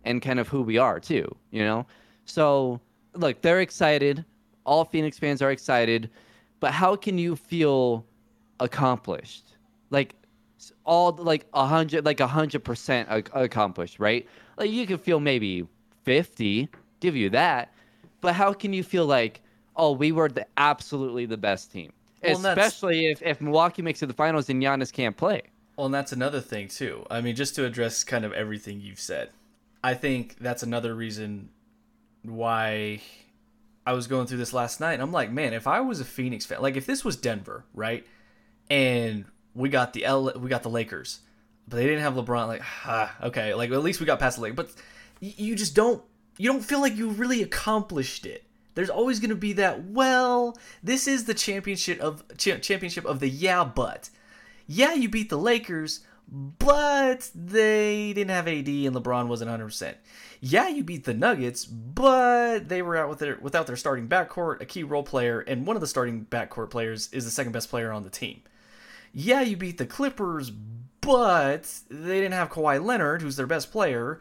and 0.05 0.23
kind 0.23 0.39
of 0.39 0.49
who 0.49 0.63
we 0.63 0.79
are 0.79 0.99
too, 0.99 1.35
you 1.51 1.63
know? 1.63 1.87
So 2.25 2.81
look, 3.15 3.41
they're 3.43 3.61
excited. 3.61 4.25
All 4.65 4.85
Phoenix 4.85 5.19
fans 5.19 5.43
are 5.43 5.51
excited, 5.51 6.11
but 6.61 6.73
how 6.73 6.97
can 6.97 7.19
you 7.19 7.37
feel 7.37 8.05
accomplished? 8.61 9.57
Like 9.91 10.15
all 10.85 11.13
like 11.13 11.47
a 11.55 11.67
hundred 11.67 12.05
like 12.05 12.21
a 12.21 12.27
hundred 12.27 12.65
percent 12.65 13.09
accomplished, 13.33 13.99
right? 13.99 14.27
Like 14.57 14.71
you 14.71 14.87
can 14.87 14.99
feel 14.99 15.19
maybe 15.19 15.67
fifty, 16.05 16.69
give 17.01 17.17
you 17.17 17.31
that, 17.31 17.73
but 18.21 18.35
how 18.35 18.53
can 18.53 18.73
you 18.73 18.83
feel 18.83 19.07
like, 19.07 19.41
oh, 19.77 19.93
we 19.93 20.13
were 20.13 20.29
the 20.29 20.47
absolutely 20.57 21.27
the 21.27 21.37
best 21.37 21.73
team? 21.73 21.93
Well, 22.23 22.35
Especially 22.35 23.07
if, 23.07 23.23
if 23.23 23.41
Milwaukee 23.41 23.83
makes 23.83 23.99
it 23.99 24.01
to 24.01 24.07
the 24.07 24.15
finals 24.15 24.49
and 24.49 24.63
Giannis 24.63 24.93
can't 24.93 25.17
play. 25.17 25.43
Well, 25.77 25.87
and 25.87 25.95
that's 25.95 26.13
another 26.13 26.41
thing 26.41 26.69
too. 26.69 27.07
I 27.11 27.21
mean, 27.23 27.35
just 27.35 27.55
to 27.55 27.65
address 27.65 28.05
kind 28.05 28.25
of 28.25 28.33
everything 28.33 28.81
you've 28.81 29.01
said, 29.01 29.31
I 29.83 29.95
think 29.95 30.37
that's 30.39 30.63
another 30.63 30.95
reason 30.95 31.49
why 32.23 33.01
I 33.87 33.95
was 33.95 34.07
going 34.07 34.27
through 34.27 34.39
this 34.39 34.53
last 34.53 34.81
night. 34.81 35.01
I'm 35.01 35.13
like, 35.13 35.31
man, 35.31 35.55
if 35.55 35.67
I 35.67 35.81
was 35.81 36.01
a 36.01 36.05
Phoenix 36.05 36.45
fan, 36.45 36.61
like 36.61 36.77
if 36.77 36.85
this 36.85 37.05
was 37.05 37.17
Denver, 37.17 37.65
right, 37.75 38.07
and 38.69 39.25
we 39.55 39.71
got 39.71 39.95
the 39.95 40.05
L, 40.05 40.33
we 40.39 40.51
got 40.51 40.63
the 40.63 40.69
Lakers, 40.69 41.21
but 41.67 41.77
they 41.77 41.85
didn't 41.85 42.03
have 42.03 42.15
LeBron. 42.15 42.47
Like, 42.47 42.63
ah, 42.87 43.17
okay, 43.25 43.55
like 43.55 43.71
at 43.71 43.83
least 43.83 44.01
we 44.01 44.07
got 44.07 44.19
past 44.19 44.37
the 44.37 44.43
Lakers. 44.43 44.57
But 44.57 44.71
you 45.21 45.55
just 45.55 45.75
don't, 45.75 46.03
you 46.41 46.51
don't 46.51 46.65
feel 46.65 46.81
like 46.81 46.97
you 46.97 47.11
really 47.11 47.43
accomplished 47.43 48.25
it. 48.25 48.45
There's 48.75 48.89
always 48.89 49.21
going 49.21 49.29
to 49.29 49.37
be 49.37 49.53
that. 49.55 49.85
Well, 49.85 50.57
this 50.83 51.07
is 51.07 51.27
the 51.27 51.35
championship 51.35 52.01
of 52.01 52.25
cha- 52.39 52.57
championship 52.57 53.05
of 53.05 53.21
the 53.21 53.29
yeah, 53.29 53.63
but 53.63 54.09
yeah, 54.67 54.95
you 54.95 55.11
beat 55.11 55.29
the 55.29 55.37
Lakers, 55.37 56.01
but 56.27 57.29
they 57.35 58.15
didn't 58.15 58.31
have 58.31 58.49
AD 58.49 58.69
and 58.69 58.97
LeBron 58.97 59.27
wasn't 59.27 59.51
100%. 59.51 59.97
Yeah, 60.41 60.69
you 60.69 60.83
beat 60.83 61.05
the 61.05 61.13
Nuggets, 61.13 61.67
but 61.67 62.71
they 62.71 62.81
were 62.81 62.97
out 62.97 63.11
with 63.11 63.19
their, 63.19 63.37
without 63.43 63.67
their 63.67 63.77
starting 63.77 64.09
backcourt, 64.09 64.63
a 64.63 64.65
key 64.65 64.83
role 64.83 65.03
player, 65.03 65.41
and 65.41 65.67
one 65.67 65.77
of 65.77 65.83
the 65.83 65.87
starting 65.87 66.25
backcourt 66.25 66.71
players 66.71 67.13
is 67.13 67.27
the 67.27 67.31
second 67.31 67.53
best 67.53 67.69
player 67.69 67.93
on 67.93 68.03
the 68.03 68.09
team. 68.09 68.41
Yeah, 69.13 69.43
you 69.43 69.59
beat 69.59 69.77
the 69.77 69.85
Clippers, 69.85 70.51
but 71.03 71.71
they 71.91 72.23
didn't 72.23 72.33
have 72.33 72.49
Kawhi 72.49 72.83
Leonard, 72.83 73.21
who's 73.21 73.37
their 73.37 73.47
best 73.47 73.71
player, 73.71 74.21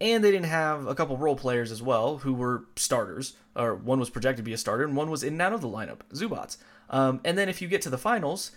and 0.00 0.24
they 0.24 0.30
didn't 0.30 0.46
have 0.46 0.86
a 0.86 0.94
couple 0.94 1.16
role 1.16 1.36
players 1.36 1.70
as 1.70 1.82
well 1.82 2.18
who 2.18 2.34
were 2.34 2.64
starters, 2.76 3.34
or 3.54 3.74
one 3.74 3.98
was 3.98 4.10
projected 4.10 4.38
to 4.38 4.42
be 4.42 4.52
a 4.52 4.58
starter, 4.58 4.84
and 4.84 4.96
one 4.96 5.10
was 5.10 5.22
in 5.22 5.34
and 5.34 5.42
out 5.42 5.52
of 5.52 5.60
the 5.60 5.68
lineup, 5.68 6.00
Zubac. 6.12 6.56
Um, 6.90 7.20
and 7.24 7.38
then 7.38 7.48
if 7.48 7.62
you 7.62 7.68
get 7.68 7.82
to 7.82 7.90
the 7.90 7.98
finals, 7.98 8.52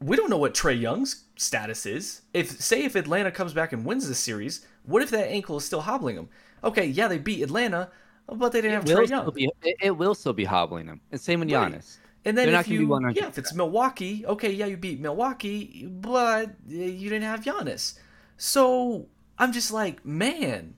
we 0.00 0.16
don't 0.16 0.30
know 0.30 0.38
what 0.38 0.54
Trae 0.54 0.80
Young's 0.80 1.24
status 1.36 1.86
is. 1.86 2.22
If 2.32 2.50
say 2.60 2.84
if 2.84 2.94
Atlanta 2.94 3.30
comes 3.30 3.52
back 3.52 3.72
and 3.72 3.84
wins 3.84 4.08
this 4.08 4.18
series, 4.18 4.66
what 4.84 5.02
if 5.02 5.10
that 5.10 5.28
ankle 5.28 5.56
is 5.56 5.64
still 5.64 5.82
hobbling 5.82 6.16
him? 6.16 6.28
Okay, 6.64 6.86
yeah, 6.86 7.08
they 7.08 7.18
beat 7.18 7.42
Atlanta, 7.42 7.90
but 8.26 8.52
they 8.52 8.60
didn't 8.60 8.86
it 8.86 8.88
have 8.88 8.98
Trae 8.98 9.08
Young. 9.08 9.30
Be, 9.30 9.50
it, 9.62 9.76
it, 9.80 9.90
will 9.90 10.14
still 10.14 10.32
be 10.32 10.44
hobbling 10.44 10.86
him, 10.86 11.00
And 11.10 11.20
same 11.20 11.40
with 11.40 11.48
Giannis. 11.48 11.72
Right. 11.72 11.98
And 12.26 12.36
then 12.36 12.50
They're 12.50 12.60
if 12.60 12.68
you, 12.68 13.00
yeah, 13.14 13.28
if 13.28 13.38
it's 13.38 13.54
Milwaukee, 13.54 14.26
okay, 14.26 14.52
yeah, 14.52 14.66
you 14.66 14.76
beat 14.76 15.00
Milwaukee, 15.00 15.86
but 15.86 16.50
you 16.68 17.08
didn't 17.08 17.22
have 17.22 17.40
Giannis. 17.40 17.98
So 18.36 19.06
I'm 19.40 19.52
just 19.52 19.72
like, 19.72 20.04
man, 20.04 20.74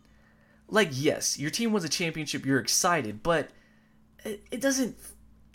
like 0.68 0.90
yes, 0.92 1.36
your 1.36 1.50
team 1.50 1.72
wins 1.72 1.84
a 1.84 1.88
championship, 1.88 2.46
you're 2.46 2.60
excited, 2.60 3.22
but 3.22 3.50
it, 4.24 4.44
it 4.52 4.60
doesn't 4.60 4.96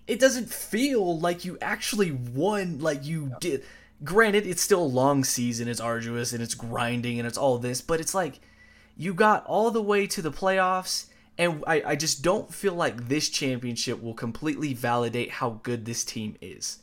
it 0.07 0.19
doesn't 0.19 0.49
feel 0.49 1.17
like 1.17 1.45
you 1.45 1.57
actually 1.61 2.11
won 2.11 2.79
like 2.79 3.05
you 3.05 3.31
did. 3.39 3.63
Granted 4.03 4.45
it's 4.45 4.61
still 4.61 4.84
a 4.84 4.85
long 4.85 5.23
season 5.23 5.67
it's 5.67 5.79
arduous 5.79 6.31
and 6.34 6.43
it's 6.43 6.53
grinding 6.53 7.17
and 7.17 7.27
it's 7.27 7.38
all 7.38 7.57
this 7.57 7.81
but 7.81 7.99
it's 7.99 8.13
like 8.13 8.39
you 8.95 9.11
got 9.11 9.43
all 9.47 9.71
the 9.71 9.81
way 9.81 10.05
to 10.05 10.21
the 10.21 10.31
playoffs 10.31 11.07
and 11.35 11.63
I, 11.65 11.81
I 11.84 11.95
just 11.95 12.21
don't 12.21 12.53
feel 12.53 12.75
like 12.75 13.07
this 13.07 13.27
championship 13.29 13.99
will 13.99 14.13
completely 14.13 14.75
validate 14.75 15.31
how 15.31 15.61
good 15.63 15.85
this 15.85 16.03
team 16.03 16.35
is 16.41 16.77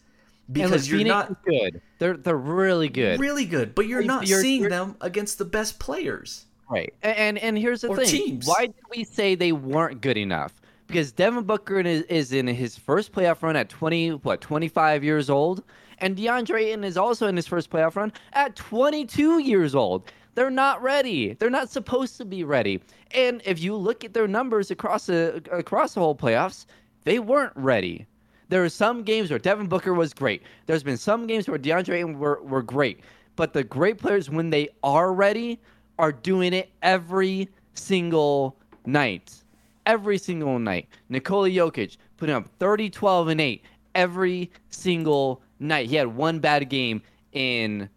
because 0.52 0.88
you're 0.88 0.98
Phoenix 0.98 1.14
not 1.14 1.44
good 1.44 1.80
they're 1.98 2.16
they're 2.16 2.36
really 2.36 2.88
good 2.88 3.18
really 3.18 3.44
good 3.44 3.74
but 3.74 3.86
you're 3.86 4.02
not 4.02 4.26
you're, 4.26 4.40
seeing 4.40 4.62
you're, 4.62 4.70
them 4.70 4.96
against 5.00 5.38
the 5.38 5.44
best 5.44 5.78
players 5.78 6.46
right 6.70 6.92
and 7.02 7.38
and 7.38 7.56
here's 7.56 7.82
the 7.82 7.94
thing 7.94 8.06
teams. 8.06 8.46
why 8.46 8.66
did 8.66 8.74
we 8.94 9.04
say 9.04 9.34
they 9.34 9.52
weren't 9.52 10.00
good 10.00 10.18
enough 10.18 10.54
because 10.86 11.12
Devin 11.12 11.44
Booker 11.44 11.80
is, 11.80 12.02
is 12.02 12.32
in 12.32 12.46
his 12.46 12.76
first 12.78 13.12
playoff 13.12 13.42
run 13.42 13.56
at 13.56 13.68
20, 13.68 14.10
what, 14.10 14.40
25 14.40 15.04
years 15.04 15.30
old. 15.30 15.64
And 15.98 16.16
DeAndre 16.16 16.66
Ayton 16.66 16.84
is 16.84 16.96
also 16.96 17.26
in 17.26 17.36
his 17.36 17.46
first 17.46 17.70
playoff 17.70 17.96
run 17.96 18.12
at 18.32 18.56
22 18.56 19.38
years 19.38 19.74
old. 19.74 20.10
They're 20.34 20.50
not 20.50 20.82
ready. 20.82 21.34
They're 21.34 21.50
not 21.50 21.70
supposed 21.70 22.16
to 22.18 22.24
be 22.24 22.42
ready. 22.42 22.82
And 23.12 23.40
if 23.44 23.62
you 23.62 23.76
look 23.76 24.04
at 24.04 24.12
their 24.12 24.26
numbers 24.26 24.72
across 24.72 25.06
the 25.06 25.42
across 25.52 25.94
the 25.94 26.00
whole 26.00 26.16
playoffs, 26.16 26.66
they 27.04 27.20
weren't 27.20 27.52
ready. 27.54 28.06
There 28.48 28.64
are 28.64 28.68
some 28.68 29.02
games 29.02 29.30
where 29.30 29.38
Devin 29.38 29.66
Booker 29.66 29.94
was 29.94 30.12
great. 30.12 30.42
There's 30.66 30.82
been 30.82 30.96
some 30.96 31.26
games 31.26 31.48
where 31.48 31.58
DeAndre 31.58 31.96
Ayton 31.96 32.18
were, 32.18 32.40
were 32.42 32.62
great. 32.62 33.00
But 33.36 33.52
the 33.52 33.64
great 33.64 33.98
players, 33.98 34.30
when 34.30 34.50
they 34.50 34.68
are 34.82 35.12
ready, 35.12 35.60
are 35.98 36.12
doing 36.12 36.52
it 36.52 36.70
every 36.82 37.48
single 37.74 38.56
night 38.86 39.44
every 39.86 40.18
single 40.18 40.58
night. 40.58 40.88
Nikola 41.08 41.48
Jokic 41.48 41.96
putting 42.16 42.34
up 42.34 42.48
30, 42.58 42.90
12, 42.90 43.28
and 43.28 43.40
8 43.40 43.62
every 43.94 44.50
single 44.70 45.42
night. 45.58 45.88
He 45.88 45.96
had 45.96 46.08
one 46.08 46.38
bad 46.38 46.68
game 46.68 47.02
in 47.32 47.88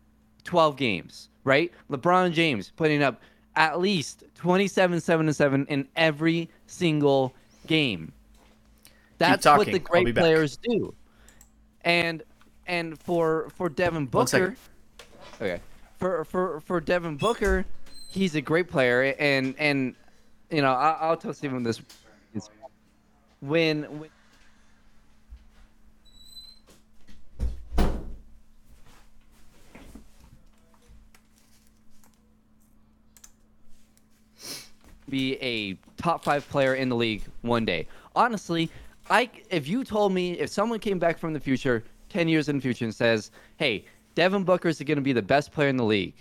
12 0.44 0.78
games, 0.78 1.30
right? 1.44 1.72
LeBron 1.90 2.32
James 2.32 2.72
putting 2.76 3.04
up 3.04 3.22
at 3.56 3.80
least 3.80 4.24
27, 4.36 5.00
7, 5.00 5.28
and 5.28 5.36
7 5.36 5.66
in 5.68 5.88
every 5.96 6.50
single 6.68 7.34
game. 7.66 8.12
That's 9.18 9.46
what 9.46 9.68
the 9.68 9.80
great 9.80 10.16
players 10.16 10.58
do. 10.58 10.94
And 11.82 12.24
and 12.66 13.00
for 13.00 13.50
for 13.56 13.70
Devin 13.70 14.08
Booker, 14.08 14.56
okay, 15.42 15.60
for 15.98 16.26
for 16.26 16.62
for 16.62 16.80
Devin 16.80 17.18
Booker, 17.18 17.66
he's 18.12 18.36
a 18.36 18.42
great 18.42 18.70
player, 18.70 19.16
and 19.20 19.56
and 19.58 19.96
you 20.50 20.62
know, 20.62 20.72
I, 20.72 21.10
will 21.10 21.18
tell 21.18 21.34
Stephen 21.34 21.64
this: 21.64 21.82
when, 23.40 23.84
when 24.00 24.10
be 35.10 35.38
a 35.42 35.78
top 36.02 36.24
five 36.24 36.48
player 36.50 36.76
in 36.76 36.90
the 36.90 36.96
league 36.96 37.24
one 37.42 37.66
day. 37.66 37.88
Honestly, 38.16 38.70
I 39.10 39.30
if 39.50 39.68
you 39.68 39.84
told 39.84 40.14
me 40.14 40.34
if 40.34 40.50
someone 40.50 40.80
came 40.80 41.00
back 41.00 41.18
from 41.18 41.34
the 41.34 41.40
future, 41.40 41.84
ten 42.10 42.28
years 42.28 42.50
in 42.50 42.58
the 42.58 42.62
future, 42.62 42.86
and 42.86 42.94
says, 42.94 43.32
"Hey, 43.58 43.86
Devin 44.16 44.44
Booker 44.44 44.68
is 44.68 44.82
going 44.82 44.98
to 44.98 45.02
be 45.02 45.14
the 45.14 45.22
best 45.22 45.52
player 45.52 45.70
in 45.70 45.78
the 45.78 45.86
league 45.86 46.16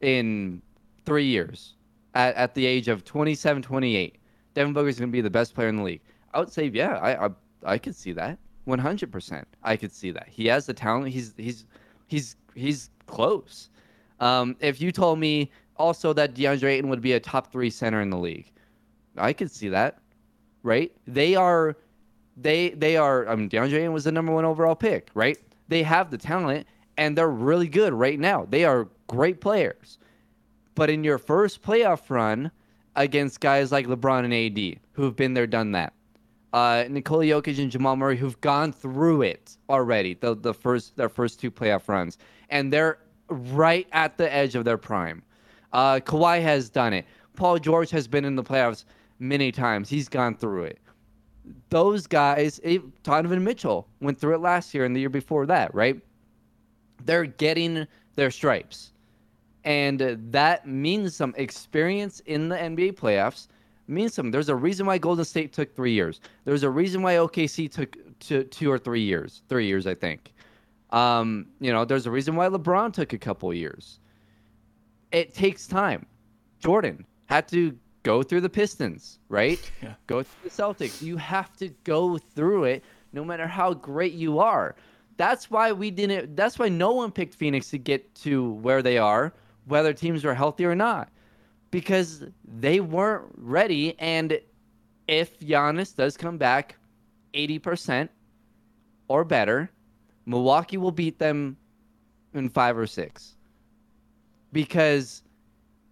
in 0.00 0.62
three 1.04 1.26
years," 1.26 1.74
at, 2.14 2.34
at 2.34 2.54
the 2.54 2.66
age 2.66 2.88
of 2.88 3.04
27, 3.04 3.62
28, 3.62 4.16
Devin 4.54 4.72
Booker 4.72 4.88
is 4.88 4.98
going 4.98 5.10
to 5.10 5.12
be 5.12 5.20
the 5.20 5.30
best 5.30 5.54
player 5.54 5.68
in 5.68 5.76
the 5.76 5.82
league. 5.82 6.00
I 6.34 6.40
would 6.40 6.52
say, 6.52 6.70
yeah, 6.72 6.96
I, 6.98 7.26
I, 7.26 7.30
I 7.64 7.78
could 7.78 7.94
see 7.94 8.12
that. 8.12 8.38
100%. 8.66 9.44
I 9.62 9.76
could 9.76 9.92
see 9.92 10.10
that. 10.10 10.28
He 10.28 10.46
has 10.46 10.66
the 10.66 10.74
talent. 10.74 11.08
He's, 11.08 11.34
he's, 11.36 11.66
he's, 12.06 12.36
he's 12.54 12.90
close. 13.06 13.70
Um, 14.20 14.56
if 14.60 14.80
you 14.80 14.92
told 14.92 15.18
me 15.18 15.50
also 15.76 16.12
that 16.12 16.34
DeAndre 16.34 16.70
Ayton 16.70 16.90
would 16.90 17.00
be 17.00 17.14
a 17.14 17.20
top 17.20 17.50
three 17.50 17.70
center 17.70 18.00
in 18.00 18.10
the 18.10 18.18
league, 18.18 18.52
I 19.16 19.32
could 19.32 19.50
see 19.50 19.68
that. 19.70 19.98
Right? 20.62 20.92
They 21.06 21.34
are, 21.34 21.76
they, 22.36 22.70
they 22.70 22.96
are. 22.96 23.28
I 23.28 23.34
mean, 23.36 23.48
DeAndre 23.48 23.92
was 23.92 24.04
the 24.04 24.12
number 24.12 24.32
one 24.32 24.44
overall 24.44 24.74
pick. 24.74 25.10
Right? 25.14 25.38
They 25.68 25.82
have 25.82 26.10
the 26.10 26.18
talent, 26.18 26.66
and 26.96 27.16
they're 27.16 27.30
really 27.30 27.68
good 27.68 27.92
right 27.92 28.18
now. 28.18 28.46
They 28.48 28.64
are 28.64 28.88
great 29.06 29.40
players. 29.40 29.98
But 30.74 30.90
in 30.90 31.04
your 31.04 31.18
first 31.18 31.62
playoff 31.62 32.10
run 32.10 32.50
against 32.96 33.40
guys 33.40 33.70
like 33.72 33.86
LeBron 33.86 34.24
and 34.24 34.34
AD, 34.34 34.80
who've 34.92 35.16
been 35.16 35.34
there, 35.34 35.46
done 35.46 35.72
that, 35.72 35.92
uh, 36.52 36.84
Nikola 36.88 37.24
Jokic 37.24 37.58
and 37.58 37.70
Jamal 37.70 37.96
Murray, 37.96 38.16
who've 38.16 38.40
gone 38.40 38.72
through 38.72 39.22
it 39.22 39.56
already, 39.68 40.14
the 40.14 40.34
the 40.34 40.54
first 40.54 40.96
their 40.96 41.08
first 41.08 41.40
two 41.40 41.50
playoff 41.50 41.88
runs, 41.88 42.18
and 42.48 42.72
they're 42.72 42.98
right 43.28 43.86
at 43.92 44.16
the 44.18 44.32
edge 44.32 44.54
of 44.54 44.64
their 44.64 44.78
prime. 44.78 45.22
Uh, 45.72 46.00
Kawhi 46.00 46.42
has 46.42 46.68
done 46.68 46.92
it. 46.92 47.06
Paul 47.36 47.58
George 47.58 47.90
has 47.90 48.08
been 48.08 48.24
in 48.24 48.34
the 48.34 48.42
playoffs 48.42 48.84
many 49.20 49.52
times. 49.52 49.88
He's 49.88 50.08
gone 50.08 50.34
through 50.36 50.64
it. 50.64 50.78
Those 51.68 52.06
guys, 52.06 52.60
Donovan 53.04 53.44
Mitchell 53.44 53.86
went 54.00 54.18
through 54.18 54.34
it 54.34 54.40
last 54.40 54.74
year 54.74 54.84
and 54.84 54.94
the 54.94 55.00
year 55.00 55.08
before 55.08 55.46
that, 55.46 55.72
right? 55.74 56.00
They're 57.04 57.26
getting 57.26 57.86
their 58.16 58.30
stripes 58.32 58.92
and 59.64 60.00
that 60.30 60.66
means 60.66 61.14
some 61.14 61.34
experience 61.36 62.20
in 62.20 62.48
the 62.48 62.56
NBA 62.56 62.94
playoffs 62.94 63.48
means 63.88 64.14
something. 64.14 64.30
There's 64.30 64.48
a 64.48 64.56
reason 64.56 64.86
why 64.86 64.98
Golden 64.98 65.24
State 65.24 65.52
took 65.52 65.74
three 65.74 65.92
years. 65.92 66.20
There's 66.44 66.62
a 66.62 66.70
reason 66.70 67.02
why 67.02 67.14
OKC 67.14 67.70
took 67.70 67.96
two, 68.20 68.44
two 68.44 68.70
or 68.70 68.78
three 68.78 69.02
years, 69.02 69.42
three 69.48 69.66
years, 69.66 69.86
I 69.86 69.94
think. 69.94 70.32
Um, 70.90 71.46
you 71.60 71.72
know, 71.72 71.84
there's 71.84 72.06
a 72.06 72.10
reason 72.10 72.36
why 72.36 72.48
LeBron 72.48 72.92
took 72.92 73.12
a 73.12 73.18
couple 73.18 73.52
years. 73.52 74.00
It 75.12 75.34
takes 75.34 75.66
time. 75.66 76.06
Jordan 76.60 77.04
had 77.26 77.48
to 77.48 77.76
go 78.02 78.22
through 78.22 78.40
the 78.40 78.48
Pistons, 78.48 79.18
right? 79.28 79.58
Yeah. 79.82 79.94
Go 80.06 80.22
through 80.22 80.50
the 80.50 80.54
Celtics. 80.54 81.02
You 81.02 81.16
have 81.16 81.56
to 81.56 81.68
go 81.84 82.18
through 82.18 82.64
it, 82.64 82.84
no 83.12 83.24
matter 83.24 83.46
how 83.46 83.74
great 83.74 84.12
you 84.12 84.38
are. 84.38 84.74
That's 85.16 85.50
why 85.50 85.72
we 85.72 85.90
didn't. 85.90 86.36
That's 86.36 86.58
why 86.58 86.68
no 86.68 86.92
one 86.92 87.10
picked 87.10 87.34
Phoenix 87.34 87.70
to 87.70 87.78
get 87.78 88.14
to 88.16 88.52
where 88.52 88.82
they 88.82 88.98
are 88.98 89.32
whether 89.66 89.92
teams 89.92 90.24
were 90.24 90.34
healthy 90.34 90.64
or 90.64 90.74
not 90.74 91.08
because 91.70 92.24
they 92.44 92.80
weren't 92.80 93.30
ready. 93.36 93.98
And 93.98 94.40
if 95.08 95.38
Giannis 95.40 95.94
does 95.94 96.16
come 96.16 96.38
back 96.38 96.76
80% 97.34 98.08
or 99.08 99.24
better, 99.24 99.70
Milwaukee 100.26 100.76
will 100.76 100.92
beat 100.92 101.18
them 101.18 101.56
in 102.34 102.48
five 102.48 102.76
or 102.76 102.86
six. 102.86 103.36
Because 104.52 105.22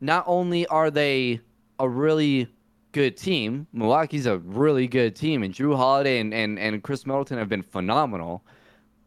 not 0.00 0.24
only 0.26 0.66
are 0.66 0.90
they 0.90 1.40
a 1.78 1.88
really 1.88 2.48
good 2.92 3.16
team, 3.16 3.66
Milwaukee's 3.72 4.26
a 4.26 4.38
really 4.38 4.86
good 4.86 5.14
team, 5.14 5.42
and 5.42 5.54
Jrue 5.54 5.76
Holiday 5.76 6.20
and, 6.20 6.32
and, 6.34 6.58
and 6.58 6.82
Khris 6.82 7.06
Middleton 7.06 7.38
have 7.38 7.48
been 7.48 7.62
phenomenal, 7.62 8.44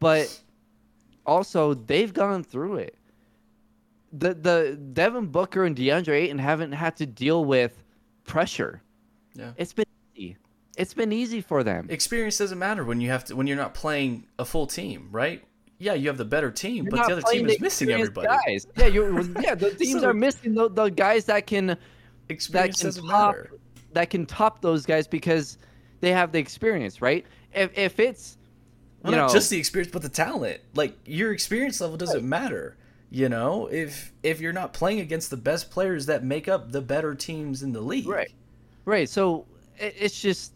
but 0.00 0.40
also 1.26 1.74
they've 1.74 2.12
gone 2.12 2.42
through 2.42 2.76
it 2.76 2.96
the 4.12 4.34
the 4.34 4.78
Devin 4.92 5.26
Booker 5.26 5.64
and 5.64 5.74
DeAndre 5.74 6.14
Ayton 6.14 6.38
haven't 6.38 6.72
had 6.72 6.96
to 6.96 7.06
deal 7.06 7.44
with 7.44 7.82
pressure. 8.24 8.82
Yeah. 9.34 9.52
It's 9.56 9.72
been 9.72 9.86
easy. 10.14 10.36
It's 10.76 10.94
been 10.94 11.12
easy 11.12 11.40
for 11.40 11.64
them. 11.64 11.86
Experience 11.88 12.38
doesn't 12.38 12.58
matter 12.58 12.84
when 12.84 13.00
you 13.00 13.08
have 13.10 13.24
to 13.26 13.36
when 13.36 13.46
you're 13.46 13.56
not 13.56 13.74
playing 13.74 14.26
a 14.38 14.44
full 14.44 14.66
team, 14.66 15.08
right? 15.10 15.42
yeah, 15.78 15.94
you 15.94 16.06
have 16.06 16.16
the 16.16 16.24
better 16.24 16.48
team, 16.48 16.84
You're 16.84 16.92
but 16.92 17.08
the 17.08 17.12
other 17.14 17.22
team 17.22 17.48
is 17.48 17.60
missing 17.60 17.90
everybody. 17.90 18.28
Guys. 18.28 18.68
Yeah, 18.76 18.86
you 18.86 19.34
yeah, 19.40 19.56
the 19.56 19.70
teams 19.74 20.00
So- 20.00 20.10
are 20.10 20.14
missing 20.14 20.54
the, 20.54 20.70
the 20.70 20.90
guys 20.90 21.24
that 21.24 21.48
can 21.48 21.76
Experience 22.28 22.78
can 22.78 22.86
doesn't 22.86 23.06
top- 23.08 23.34
matter. 23.36 23.50
that 23.92 24.10
can 24.10 24.26
top 24.26 24.60
those 24.62 24.86
guys 24.86 25.06
because 25.06 25.58
they 26.00 26.12
have 26.12 26.32
the 26.32 26.38
experience, 26.38 27.02
right? 27.02 27.24
If 27.54 27.76
if 27.76 28.00
it's 28.00 28.38
Well, 29.02 29.12
you 29.12 29.18
not 29.18 29.28
know 29.28 29.32
just 29.32 29.50
the 29.50 29.58
experience, 29.58 29.92
but 29.92 30.02
the 30.02 30.08
talent. 30.08 30.60
Like 30.74 30.96
your 31.04 31.32
experience 31.32 31.80
level 31.80 31.96
doesn't 31.96 32.26
matter. 32.28 32.76
You 33.10 33.28
know, 33.28 33.66
if 33.66 34.12
if 34.22 34.40
you're 34.40 34.54
not 34.54 34.72
playing 34.72 35.00
against 35.00 35.28
the 35.30 35.36
best 35.36 35.70
players 35.70 36.06
that 36.06 36.24
make 36.24 36.48
up 36.48 36.72
the 36.72 36.80
better 36.80 37.14
teams 37.14 37.62
in 37.62 37.72
the 37.72 37.80
league, 37.80 38.08
Right. 38.08 38.32
Right. 38.86 39.08
So 39.08 39.44
it, 39.78 39.94
it's 39.98 40.20
just, 40.20 40.54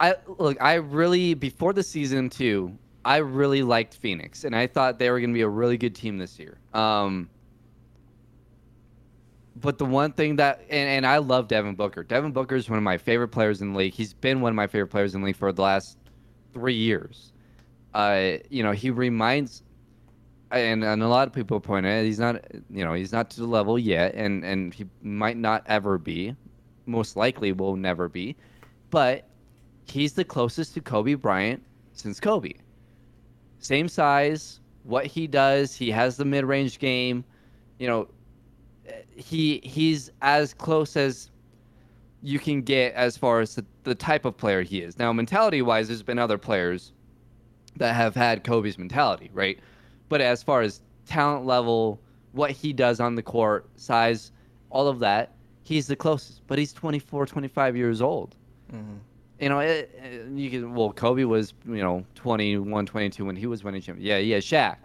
I 0.00 0.16
look. 0.38 0.60
I 0.60 0.74
really 0.74 1.34
before 1.34 1.72
the 1.72 1.82
season 1.82 2.28
two, 2.28 2.76
I 3.04 3.18
really 3.18 3.62
liked 3.62 3.94
Phoenix, 3.94 4.44
and 4.44 4.56
I 4.56 4.66
thought 4.66 4.98
they 4.98 5.10
were 5.10 5.20
going 5.20 5.30
to 5.30 5.34
be 5.34 5.42
a 5.42 5.48
really 5.48 5.76
good 5.78 5.94
team 5.94 6.18
this 6.18 6.38
year. 6.38 6.58
Um, 6.74 7.28
but 9.56 9.78
the 9.78 9.84
one 9.84 10.12
thing 10.12 10.36
that, 10.36 10.60
and, 10.70 10.88
and 10.88 11.06
I 11.06 11.18
love 11.18 11.48
Devin 11.48 11.74
Booker. 11.74 12.04
Devin 12.04 12.32
Booker 12.32 12.56
is 12.56 12.68
one 12.68 12.78
of 12.78 12.82
my 12.82 12.98
favorite 12.98 13.28
players 13.28 13.60
in 13.60 13.72
the 13.72 13.78
league. 13.78 13.94
He's 13.94 14.12
been 14.12 14.40
one 14.40 14.50
of 14.50 14.56
my 14.56 14.66
favorite 14.66 14.88
players 14.88 15.14
in 15.14 15.20
the 15.20 15.26
league 15.26 15.36
for 15.36 15.52
the 15.52 15.62
last 15.62 15.98
three 16.52 16.74
years. 16.74 17.32
Uh, 17.94 18.34
you 18.48 18.62
know, 18.62 18.72
he 18.72 18.90
reminds 18.90 19.62
and, 20.50 20.84
and 20.84 21.02
a 21.02 21.08
lot 21.08 21.28
of 21.28 21.34
people 21.34 21.60
point 21.60 21.86
out 21.86 22.04
he's 22.04 22.18
not 22.18 22.44
you 22.70 22.84
know 22.84 22.92
he's 22.92 23.12
not 23.12 23.30
to 23.30 23.40
the 23.40 23.46
level 23.46 23.78
yet 23.78 24.14
and 24.14 24.44
and 24.44 24.74
he 24.74 24.84
might 25.02 25.36
not 25.36 25.62
ever 25.66 25.98
be 25.98 26.34
most 26.86 27.16
likely 27.16 27.52
will 27.52 27.76
never 27.76 28.08
be 28.08 28.36
but 28.90 29.28
he's 29.86 30.12
the 30.12 30.24
closest 30.24 30.74
to 30.74 30.80
kobe 30.80 31.14
bryant 31.14 31.62
since 31.92 32.18
kobe 32.18 32.52
same 33.58 33.88
size 33.88 34.60
what 34.82 35.06
he 35.06 35.26
does 35.26 35.74
he 35.74 35.90
has 35.90 36.16
the 36.16 36.24
mid-range 36.24 36.78
game 36.78 37.24
you 37.78 37.86
know 37.86 38.08
he 39.16 39.60
he's 39.64 40.10
as 40.22 40.54
close 40.54 40.96
as 40.96 41.30
you 42.22 42.38
can 42.38 42.60
get 42.62 42.92
as 42.94 43.16
far 43.16 43.40
as 43.40 43.54
the, 43.54 43.64
the 43.84 43.94
type 43.94 44.24
of 44.24 44.36
player 44.36 44.62
he 44.62 44.80
is 44.80 44.98
now 44.98 45.12
mentality 45.12 45.62
wise 45.62 45.88
there's 45.88 46.02
been 46.02 46.18
other 46.18 46.36
players 46.38 46.92
that 47.76 47.94
have 47.94 48.14
had 48.14 48.44
kobe's 48.44 48.76
mentality 48.78 49.30
right 49.32 49.58
but 50.08 50.20
as 50.20 50.42
far 50.42 50.60
as 50.62 50.80
talent 51.06 51.46
level, 51.46 52.00
what 52.32 52.50
he 52.50 52.72
does 52.72 52.98
on 53.00 53.14
the 53.14 53.22
court, 53.22 53.66
size, 53.76 54.32
all 54.70 54.86
of 54.88 54.98
that, 55.00 55.32
he's 55.64 55.86
the 55.86 55.94
closest. 55.96 56.42
But 56.48 56.58
he's 56.58 56.72
24, 56.72 57.26
25 57.26 57.76
years 57.76 58.00
old. 58.02 58.34
Mhm. 58.72 58.98
You 59.40 59.48
know, 59.48 59.60
it, 59.60 59.90
it- 60.02 60.28
you 60.32 60.50
can. 60.50 60.74
Well, 60.74 60.92
Kobe 60.92 61.22
was 61.24 61.54
you 61.64 61.80
know 61.82 62.04
21, 62.16 62.86
22 62.86 63.24
when 63.24 63.36
he 63.36 63.46
was 63.46 63.62
winning 63.64 63.82
champion. 63.82 64.04
Yeah, 64.06 64.18
yeah, 64.18 64.38
Shaq. 64.38 64.76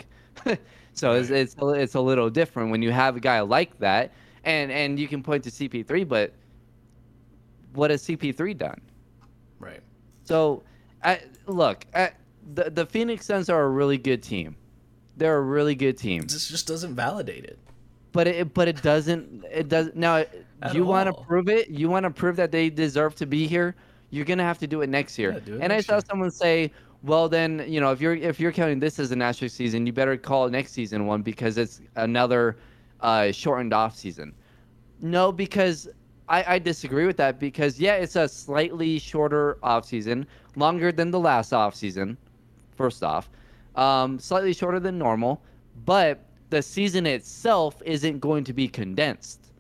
so 0.96 1.12
it's, 1.14 1.30
it's 1.30 1.56
a- 1.62 1.68
it's 1.74 1.94
a 1.96 2.02
little 2.02 2.30
different 2.32 2.72
when 2.72 2.82
you 2.82 2.92
have 2.92 3.16
a 3.16 3.20
guy 3.20 3.42
like 3.42 3.78
that, 3.80 4.12
and 4.44 4.72
and 4.72 4.98
you 5.00 5.08
can 5.08 5.22
point 5.22 5.44
to 5.44 5.52
CP3, 5.52 6.08
but 6.08 6.34
what 7.74 7.92
has 7.92 8.04
CP3 8.04 8.58
done? 8.58 8.82
right. 9.60 9.82
So, 10.24 10.64
I, 11.04 11.22
look, 11.46 11.86
I, 11.94 12.12
the 12.56 12.70
the 12.72 12.86
Phoenix 12.86 13.26
Suns 13.26 13.50
are 13.50 13.64
a 13.64 13.70
really 13.70 13.98
good 13.98 14.24
team. 14.24 14.56
They're 15.18 15.38
a 15.38 15.42
really 15.42 15.76
good 15.76 15.98
team, 15.98 16.24
This 16.24 16.48
just 16.50 16.68
doesn't 16.68 16.96
validate 16.96 17.46
it. 17.46 17.60
but 18.12 18.28
it 18.28 18.54
but 18.54 18.68
it 18.68 18.82
doesn't 18.82 19.46
it 19.52 19.70
does 19.70 19.90
now. 19.96 20.26
At 20.62 20.74
you 20.74 20.84
want 20.86 21.08
to 21.08 21.24
prove 21.26 21.48
it? 21.50 21.70
You 21.70 21.90
want 21.90 22.06
to 22.06 22.10
prove 22.10 22.38
that 22.38 22.52
they 22.52 22.70
deserve 22.70 23.16
to 23.16 23.26
be 23.26 23.46
here? 23.48 23.76
You're 24.10 24.26
gonna 24.26 24.44
have 24.44 24.58
to 24.60 24.68
do 24.68 24.82
it 24.82 24.90
next 24.90 25.18
year. 25.20 25.32
Yeah, 25.32 25.38
it 25.56 25.60
and 25.62 25.70
next 25.70 25.74
I 25.74 25.82
saw 25.82 25.94
year. 25.96 26.02
someone 26.10 26.32
say, 26.32 26.72
"Well, 27.04 27.30
then 27.30 27.66
you 27.68 27.80
know 27.80 27.92
if 27.92 28.02
you're 28.02 28.16
if 28.16 28.40
you're 28.40 28.52
counting 28.52 28.80
this 28.80 29.00
as 29.00 29.12
an 29.12 29.22
asterisk 29.22 29.56
season, 29.56 29.86
you 29.86 29.94
better 29.94 30.18
call 30.18 30.50
next 30.50 30.72
season 30.72 31.06
one 31.06 31.22
because 31.22 31.58
it's 31.58 31.82
another 31.96 32.58
uh, 33.02 33.32
shortened 33.32 33.74
off 33.74 33.96
season." 33.96 34.34
No, 35.02 35.32
because 35.32 35.90
I, 36.28 36.56
I 36.56 36.60
disagree 36.60 37.06
with 37.06 37.18
that 37.18 37.40
because 37.40 37.80
yeah, 37.80 37.96
it's 37.96 38.16
a 38.16 38.28
slightly 38.28 39.00
shorter 39.00 39.58
off 39.62 39.86
season, 39.86 40.26
longer 40.56 40.92
than 40.92 41.12
the 41.12 41.20
last 41.20 41.54
off 41.54 41.76
season. 41.76 42.18
First 42.76 43.04
off, 43.04 43.30
um, 43.76 44.20
slightly 44.20 44.54
shorter 44.54 44.80
than 44.80 44.98
normal, 44.98 45.42
but 45.86 46.26
the 46.50 46.62
season 46.62 47.06
itself 47.06 47.82
isn't 47.86 48.20
going 48.20 48.44
to 48.46 48.54
be 48.54 48.68
condensed. 48.68 49.52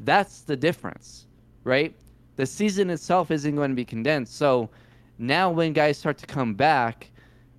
That's 0.00 0.42
the 0.42 0.56
difference, 0.56 1.26
right? 1.64 1.94
The 2.36 2.46
season 2.46 2.90
itself 2.90 3.30
isn't 3.30 3.56
going 3.56 3.70
to 3.70 3.76
be 3.76 3.84
condensed. 3.84 4.36
So 4.36 4.70
now 5.18 5.50
when 5.50 5.72
guys 5.72 5.98
start 5.98 6.18
to 6.18 6.26
come 6.26 6.54
back, 6.54 7.10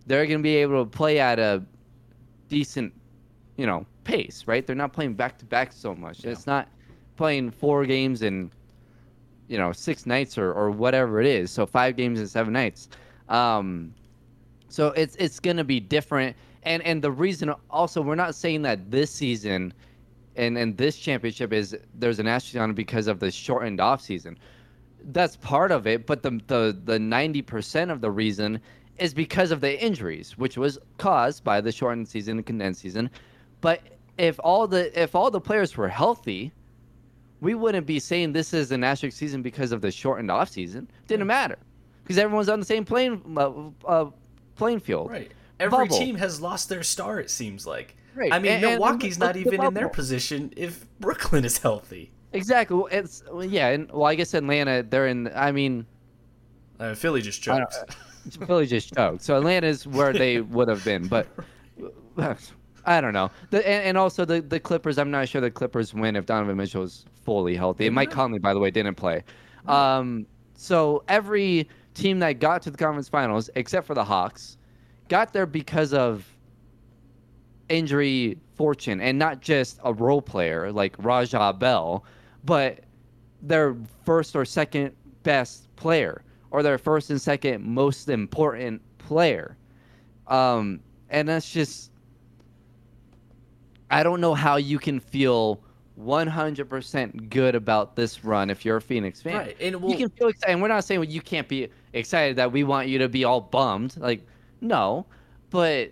they're 0.06 0.26
going 0.26 0.40
to 0.40 0.44
be 0.44 0.56
able 0.56 0.84
to 0.84 0.90
play 0.90 1.20
at 1.20 1.40
a 1.40 1.64
decent, 2.48 2.94
you 3.58 3.66
know, 3.66 3.86
pace, 4.04 4.44
right? 4.48 4.66
They're 4.66 4.76
not 4.76 4.94
playing 4.94 5.14
back 5.14 5.38
to 5.40 5.46
back 5.46 5.72
so 5.72 5.94
much. 5.94 6.26
It's 6.26 6.48
not 6.48 6.68
playing 7.16 7.52
four 7.52 7.86
games 7.86 8.22
in, 8.22 8.52
you 9.48 9.58
know, 9.58 9.72
six 9.72 10.06
nights 10.06 10.38
or, 10.38 10.52
or 10.54 10.72
whatever 10.72 11.20
it 11.20 11.28
is. 11.28 11.52
So 11.52 11.66
five 11.66 11.96
games 11.96 12.20
in 12.20 12.28
seven 12.28 12.54
nights. 12.54 12.90
Um, 13.28 13.94
so 14.70 14.88
it's 14.90 15.16
it's 15.18 15.40
gonna 15.40 15.64
be 15.64 15.80
different. 15.80 16.36
And 16.64 16.82
and 16.84 17.02
the 17.02 17.12
reason 17.12 17.54
also 17.70 18.02
we're 18.02 18.16
not 18.16 18.36
saying 18.36 18.62
that 18.64 18.90
this 18.90 19.12
season 19.12 19.74
and 20.36 20.58
and 20.58 20.78
this 20.78 20.98
championship 20.98 21.54
is 21.54 21.78
there's 21.94 22.20
an 22.20 22.28
asterisk 22.28 22.62
on 22.62 22.74
because 22.74 23.08
of 23.08 23.20
the 23.20 23.32
shortened 23.32 23.80
off 23.80 24.02
season. 24.02 24.38
That's 25.06 25.36
part 25.38 25.72
of 25.72 25.88
it, 25.88 26.06
but 26.06 26.22
the 26.24 26.40
the 26.48 26.78
the 26.86 27.00
ninety 27.00 27.42
percent 27.42 27.92
of 27.92 28.02
the 28.02 28.12
reason 28.12 28.60
is 28.98 29.14
because 29.14 29.52
of 29.52 29.62
the 29.62 29.82
injuries, 29.82 30.38
which 30.38 30.58
was 30.58 30.78
caused 30.98 31.44
by 31.44 31.62
the 31.62 31.72
shortened 31.72 32.08
season 32.08 32.38
and 32.38 32.46
condensed 32.46 32.82
season. 32.82 33.10
But 33.62 33.82
if 34.18 34.40
all 34.44 34.68
the 34.68 35.02
if 35.02 35.16
all 35.16 35.32
the 35.32 35.40
players 35.42 35.76
were 35.78 35.88
healthy, 35.88 36.52
we 37.42 37.54
wouldn't 37.56 37.86
be 37.88 38.00
saying 38.00 38.34
this 38.34 38.54
is 38.54 38.72
an 38.72 38.84
asterisk 38.84 39.18
season 39.18 39.42
because 39.42 39.72
of 39.72 39.82
the 39.82 39.92
shortened 39.92 40.30
off 40.30 40.50
season. 40.50 40.90
Didn't 41.08 41.28
matter 41.28 41.58
because 42.04 42.18
everyone's 42.18 42.50
on 42.50 42.60
the 42.60 42.66
same 42.66 42.84
plane 42.86 43.22
uh, 43.38 43.52
uh, 43.86 44.10
playing 44.56 44.80
field. 44.82 45.10
Right. 45.12 45.32
Every 45.60 45.88
Bubble. 45.88 45.98
team 45.98 46.16
has 46.16 46.40
lost 46.42 46.70
their 46.70 46.84
star. 46.84 47.20
It 47.20 47.30
seems 47.30 47.66
like. 47.68 47.96
Right. 48.16 48.34
I 48.34 48.40
mean, 48.40 48.52
And- 48.52 48.64
and 48.66 48.74
Milwaukee's 48.80 49.20
not 49.20 49.36
look 49.36 49.48
at 49.48 49.54
even 49.54 49.66
in 49.66 49.74
their 49.74 49.90
position 49.90 50.52
if 50.58 50.86
Brooklyn 51.00 51.46
is 51.46 51.60
healthy. 51.60 52.12
Exactly. 52.34 52.82
It's 52.92 53.24
well, 53.32 53.44
yeah, 53.46 53.70
and 53.70 53.92
well, 53.92 54.06
I 54.06 54.16
guess 54.16 54.34
Atlanta 54.34 54.84
they're 54.84 55.08
in. 55.08 55.32
I 55.36 55.52
mean, 55.52 55.86
Uh, 56.80 56.94
Philly 56.94 57.22
just 57.22 57.42
choked. 57.42 57.76
Philly 58.46 58.68
just 58.68 58.94
choked, 58.96 59.24
so 59.24 59.38
Atlanta's 59.38 59.88
where 59.88 60.14
they 60.14 60.42
would 60.42 60.68
have 60.68 60.84
been, 60.84 61.08
but 61.08 61.28
I 62.86 63.02
don't 63.02 63.14
know. 63.14 63.32
The, 63.50 63.68
and, 63.68 63.84
and 63.86 63.98
also 63.98 64.26
the 64.26 64.42
the 64.42 64.60
Clippers. 64.60 64.98
I'm 65.00 65.12
not 65.12 65.28
sure 65.28 65.42
the 65.42 65.50
Clippers 65.52 65.94
win 65.94 66.16
if 66.16 66.26
Donovan 66.26 66.58
Mitchell 66.58 66.84
is 66.84 67.06
fully 67.24 67.56
healthy. 67.56 67.88
And 67.88 67.96
Mike. 67.96 68.12
Conley, 68.12 68.40
by 68.40 68.54
the 68.54 68.60
way, 68.60 68.70
didn't 68.72 68.96
play. 68.96 69.24
Um, 69.68 70.26
so 70.56 71.04
every 71.08 71.68
team 71.94 72.20
that 72.20 72.34
got 72.40 72.62
to 72.64 72.72
the 72.72 72.78
conference 72.78 73.10
finals, 73.10 73.50
except 73.56 73.88
for 73.88 73.94
the 73.94 74.04
Hawks, 74.04 74.58
got 75.08 75.34
there 75.34 75.46
because 75.46 75.94
of 75.94 76.26
injury 77.70 78.38
fortune, 78.56 79.00
and 79.02 79.18
not 79.20 79.42
just 79.42 79.80
a 79.84 79.94
role 79.94 80.22
player 80.22 80.72
like 80.72 80.96
Raja 81.00 81.54
Bell, 81.54 82.04
but 82.44 82.80
their 83.42 83.76
first 84.04 84.36
or 84.36 84.46
second 84.46 84.96
best 85.24 85.74
player 85.76 86.24
or 86.52 86.64
their 86.64 86.78
first 86.78 87.10
and 87.10 87.22
second 87.22 87.64
most 87.64 88.10
important 88.10 88.82
player. 88.98 89.58
Um, 90.28 90.82
and 91.10 91.28
that's 91.28 91.52
just, 91.52 91.92
I 93.92 94.04
don't 94.04 94.22
know 94.22 94.34
how 94.36 94.58
you 94.58 94.78
can 94.80 95.00
feel 95.00 95.64
100% 96.00 97.30
good 97.30 97.56
about 97.56 97.96
this 97.96 98.24
run 98.24 98.50
if 98.50 98.64
you're 98.64 98.78
a 98.78 98.82
Phoenix 98.82 99.22
fan. 99.22 99.38
Right, 99.38 99.58
and 99.60 99.82
we'll- 99.82 99.92
you 99.92 99.98
can 99.98 100.10
feel 100.10 100.28
excited. 100.28 100.54
And 100.54 100.62
we're 100.62 100.68
not 100.70 100.84
saying 100.84 101.00
well, 101.00 101.10
you 101.10 101.22
can't 101.22 101.48
be 101.48 101.70
excited 101.94 102.36
that 102.38 102.52
we 102.52 102.64
want 102.64 102.88
you 102.88 102.98
to 103.00 103.10
be 103.10 103.24
all 103.24 103.42
bummed. 103.42 103.98
Like, 103.98 104.26
no, 104.62 105.06
but 105.50 105.92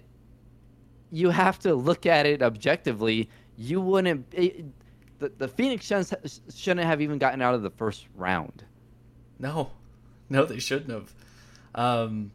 you 1.11 1.29
have 1.29 1.59
to 1.59 1.73
look 1.75 2.05
at 2.05 2.25
it 2.25 2.41
objectively. 2.41 3.29
You 3.57 3.81
wouldn't. 3.81 4.25
It, 4.33 4.65
the, 5.19 5.31
the 5.37 5.47
Phoenix 5.47 5.85
Suns 5.85 6.13
shouldn't 6.55 6.85
have 6.85 7.01
even 7.01 7.17
gotten 7.17 7.41
out 7.41 7.55
of 7.55 7.61
the 7.61 7.69
first 7.69 8.07
round. 8.15 8.63
No, 9.39 9.71
no, 10.29 10.45
they 10.45 10.59
shouldn't 10.59 10.91
have. 10.91 11.13
Um, 11.75 12.31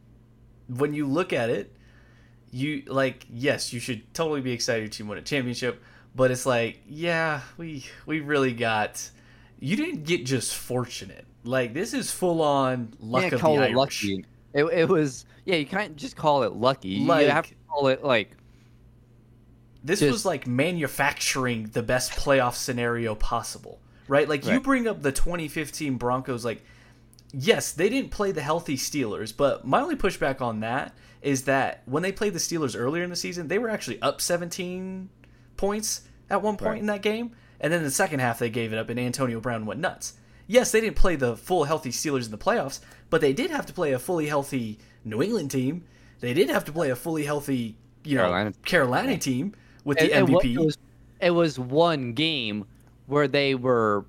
when 0.67 0.93
you 0.93 1.05
look 1.07 1.33
at 1.33 1.49
it, 1.49 1.75
you 2.51 2.83
like 2.87 3.25
yes, 3.31 3.73
you 3.73 3.79
should 3.79 4.13
totally 4.13 4.41
be 4.41 4.51
excited 4.51 4.91
to 4.93 5.05
win 5.05 5.17
a 5.17 5.21
championship, 5.21 5.81
but 6.15 6.31
it's 6.31 6.45
like 6.45 6.81
yeah, 6.87 7.41
we 7.57 7.85
we 8.05 8.19
really 8.19 8.53
got. 8.53 9.09
You 9.59 9.77
didn't 9.77 10.03
get 10.03 10.25
just 10.25 10.53
fortunate. 10.53 11.25
Like 11.43 11.73
this 11.73 11.93
is 11.93 12.11
full 12.11 12.41
on 12.41 12.93
luck 12.99 13.31
of 13.31 13.41
the 13.41 13.47
Irish. 13.47 13.75
lucky. 13.75 14.25
It, 14.53 14.65
it 14.65 14.89
was 14.89 15.25
yeah. 15.45 15.55
You 15.55 15.65
can't 15.65 15.95
just 15.95 16.15
call 16.15 16.43
it 16.43 16.53
lucky. 16.53 16.89
You 16.89 17.11
have 17.11 17.47
to 17.47 17.55
call 17.67 17.87
it 17.87 18.03
like 18.03 18.31
This 19.83 19.99
Just- 19.99 20.11
was 20.11 20.25
like 20.25 20.47
manufacturing 20.47 21.69
the 21.73 21.83
best 21.83 22.11
playoff 22.13 22.55
scenario 22.55 23.15
possible, 23.15 23.79
right? 24.07 24.27
Like 24.29 24.45
you 24.45 24.59
bring 24.59 24.87
up 24.87 25.01
the 25.01 25.11
2015 25.11 25.97
Broncos, 25.97 26.45
like 26.45 26.63
yes, 27.33 27.71
they 27.71 27.89
didn't 27.89 28.11
play 28.11 28.31
the 28.31 28.41
healthy 28.41 28.77
Steelers, 28.77 29.35
but 29.35 29.65
my 29.65 29.81
only 29.81 29.95
pushback 29.95 30.41
on 30.41 30.59
that 30.61 30.93
is 31.21 31.43
that 31.43 31.81
when 31.85 32.03
they 32.03 32.11
played 32.11 32.33
the 32.33 32.39
Steelers 32.39 32.77
earlier 32.77 33.03
in 33.03 33.09
the 33.09 33.15
season, 33.15 33.47
they 33.47 33.57
were 33.57 33.69
actually 33.69 34.01
up 34.01 34.21
17 34.21 35.09
points 35.57 36.01
at 36.29 36.41
one 36.41 36.57
point 36.57 36.71
Right. 36.71 36.79
in 36.79 36.85
that 36.87 37.01
game, 37.01 37.31
and 37.59 37.71
then 37.73 37.79
in 37.79 37.85
the 37.85 37.91
second 37.91 38.19
half 38.19 38.39
they 38.39 38.49
gave 38.49 38.71
it 38.73 38.77
up, 38.79 38.89
and 38.89 38.99
Antonio 38.99 39.39
Brown 39.39 39.65
went 39.65 39.79
nuts. 39.79 40.13
Yes, 40.47 40.71
they 40.71 40.81
didn't 40.81 40.97
play 40.97 41.15
the 41.15 41.35
full 41.37 41.63
healthy 41.63 41.89
Steelers 41.91 42.25
in 42.25 42.31
the 42.31 42.37
playoffs, 42.37 42.79
but 43.09 43.21
they 43.21 43.33
did 43.33 43.49
have 43.49 43.65
to 43.67 43.73
play 43.73 43.93
a 43.93 43.99
fully 43.99 44.27
healthy 44.27 44.77
New 45.05 45.21
England 45.23 45.51
team. 45.51 45.85
They 46.19 46.33
did 46.33 46.49
have 46.49 46.65
to 46.65 46.71
play 46.71 46.89
a 46.89 46.95
fully 46.95 47.23
healthy, 47.23 47.77
you 48.03 48.15
know, 48.17 48.23
Carolina. 48.23 48.53
Carolina 48.65 49.17
team 49.17 49.55
with 49.83 49.97
the 49.97 50.13
And- 50.13 50.29
and 50.29 50.37
MVP. 50.37 50.53
it 50.55 50.59
was 50.59 50.77
it 51.21 51.31
was 51.31 51.57
one 51.57 52.13
game 52.13 52.65
where 53.07 53.27
they 53.27 53.55
were 53.55 54.05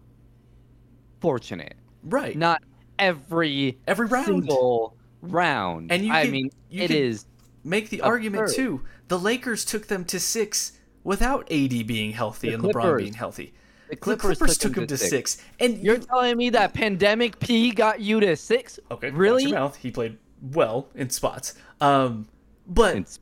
fortunate, 1.20 1.74
right. 2.04 2.36
not 2.36 2.62
every 2.98 3.78
Every 3.86 4.06
round. 4.06 4.26
single 4.26 4.96
round. 5.22 5.90
And 5.92 6.04
you 6.04 6.12
I 6.12 6.24
could- 6.24 6.32
mean, 6.32 6.50
you 6.70 6.82
it 6.82 6.90
is 6.90 7.26
make 7.64 7.88
the 7.90 8.00
argument 8.02 8.52
too. 8.52 8.82
The 9.08 9.18
Lakers 9.18 9.64
took 9.64 9.86
them 9.86 10.04
to 10.06 10.18
six 10.20 10.72
without 11.02 11.46
AD 11.50 11.82
being 11.84 12.12
healthy 12.12 12.48
The 12.48 12.54
and 12.54 12.62
LeBron 12.64 12.98
being 12.98 13.14
healthy. 13.14 13.52
the 13.90 13.96
Clippers, 13.96 14.38
Clippers, 14.38 14.58
took 14.58 14.74
them 14.74 14.86
to 14.86 14.96
six. 14.96 15.38
And 15.60 15.78
You're 15.78 15.96
you- 15.96 16.02
telling 16.02 16.36
me 16.36 16.50
that 16.50 16.72
pandemic 16.74 17.38
P 17.38 17.70
got 17.70 18.00
you 18.00 18.20
to 18.20 18.34
six? 18.36 18.78
okay, 18.90 19.10
really? 19.10 19.54
He 19.78 19.90
played 19.90 20.18
well 20.52 20.88
in 20.94 21.10
spots. 21.10 21.54
Um, 21.80 22.26
but 22.66 22.96
In 22.96 23.06
spots. 23.06 23.20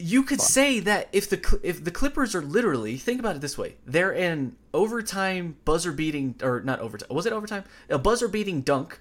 You 0.00 0.22
could 0.22 0.40
say 0.40 0.80
that 0.80 1.08
if 1.12 1.28
the 1.28 1.60
if 1.62 1.84
the 1.84 1.90
Clippers 1.90 2.34
are 2.34 2.42
literally 2.42 2.96
think 2.96 3.20
about 3.20 3.36
it 3.36 3.42
this 3.42 3.58
way, 3.58 3.76
they're 3.86 4.14
an 4.14 4.56
overtime 4.72 5.56
buzzer 5.64 5.92
beating 5.92 6.34
or 6.42 6.60
not 6.62 6.80
overtime. 6.80 7.08
Was 7.14 7.26
it 7.26 7.32
overtime? 7.32 7.64
A 7.88 7.98
buzzer 7.98 8.26
beating 8.28 8.62
dunk 8.62 9.00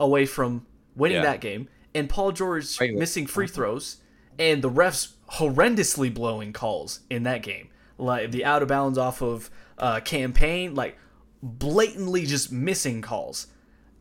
away 0.00 0.26
from 0.26 0.64
winning 0.94 1.16
Yeah. 1.16 1.22
that 1.24 1.40
game, 1.40 1.68
and 1.94 2.08
Paul 2.08 2.32
George 2.32 2.78
missing 2.80 3.26
free 3.26 3.48
throws, 3.48 3.96
and 4.38 4.62
the 4.62 4.70
refs 4.70 5.12
horrendously 5.32 6.12
blowing 6.12 6.52
calls 6.52 7.00
in 7.10 7.24
that 7.24 7.42
game, 7.42 7.68
like 7.98 8.30
the 8.30 8.44
out 8.44 8.62
of 8.62 8.68
bounds 8.68 8.96
off 8.98 9.20
of 9.22 9.50
uh, 9.78 10.00
campaign, 10.00 10.74
like 10.74 10.96
blatantly 11.42 12.26
just 12.26 12.50
missing 12.52 13.00
calls 13.02 13.46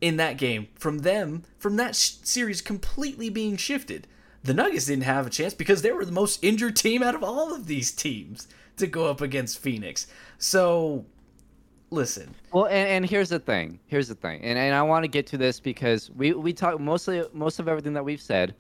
in 0.02 0.18
that 0.18 0.38
game 0.38 0.68
from 0.76 1.00
them 1.00 1.44
from 1.58 1.76
that 1.78 1.96
sh- 1.96 2.14
series 2.24 2.62
completely 2.62 3.30
being 3.30 3.58
shifted. 3.58 4.08
The 4.48 4.54
Nuggets 4.54 4.86
didn't 4.86 5.04
have 5.04 5.28
a 5.28 5.30
chance 5.30 5.54
because 5.54 5.82
they 5.82 5.92
were 5.92 6.06
the 6.06 6.14
most 6.14 6.42
injured 6.42 6.78
team 6.78 7.04
out 7.04 7.14
of 7.14 7.22
all 7.22 7.54
of 7.54 7.68
these 7.68 7.92
teams 7.92 8.48
to 8.78 8.88
go 8.88 9.08
up 9.08 9.20
against 9.20 9.60
Phoenix. 9.60 10.08
So, 10.38 11.06
listen, 11.90 12.34
Well, 12.54 12.68
and, 12.68 12.88
and 12.88 13.06
here's 13.06 13.28
the 13.28 13.40
thing. 13.40 13.78
Here's 13.88 14.08
the 14.08 14.16
thing, 14.16 14.42
and, 14.44 14.58
and 14.58 14.74
I 14.74 14.82
want 14.84 15.04
to 15.04 15.10
get 15.10 15.28
to 15.28 15.38
this 15.38 15.60
because 15.60 16.10
we 16.12 16.32
we 16.32 16.54
talk 16.54 16.80
mostly 16.80 17.26
most 17.34 17.60
of 17.60 17.68
everything 17.68 17.92
that 17.92 18.06
we've 18.06 18.22
said, 18.22 18.56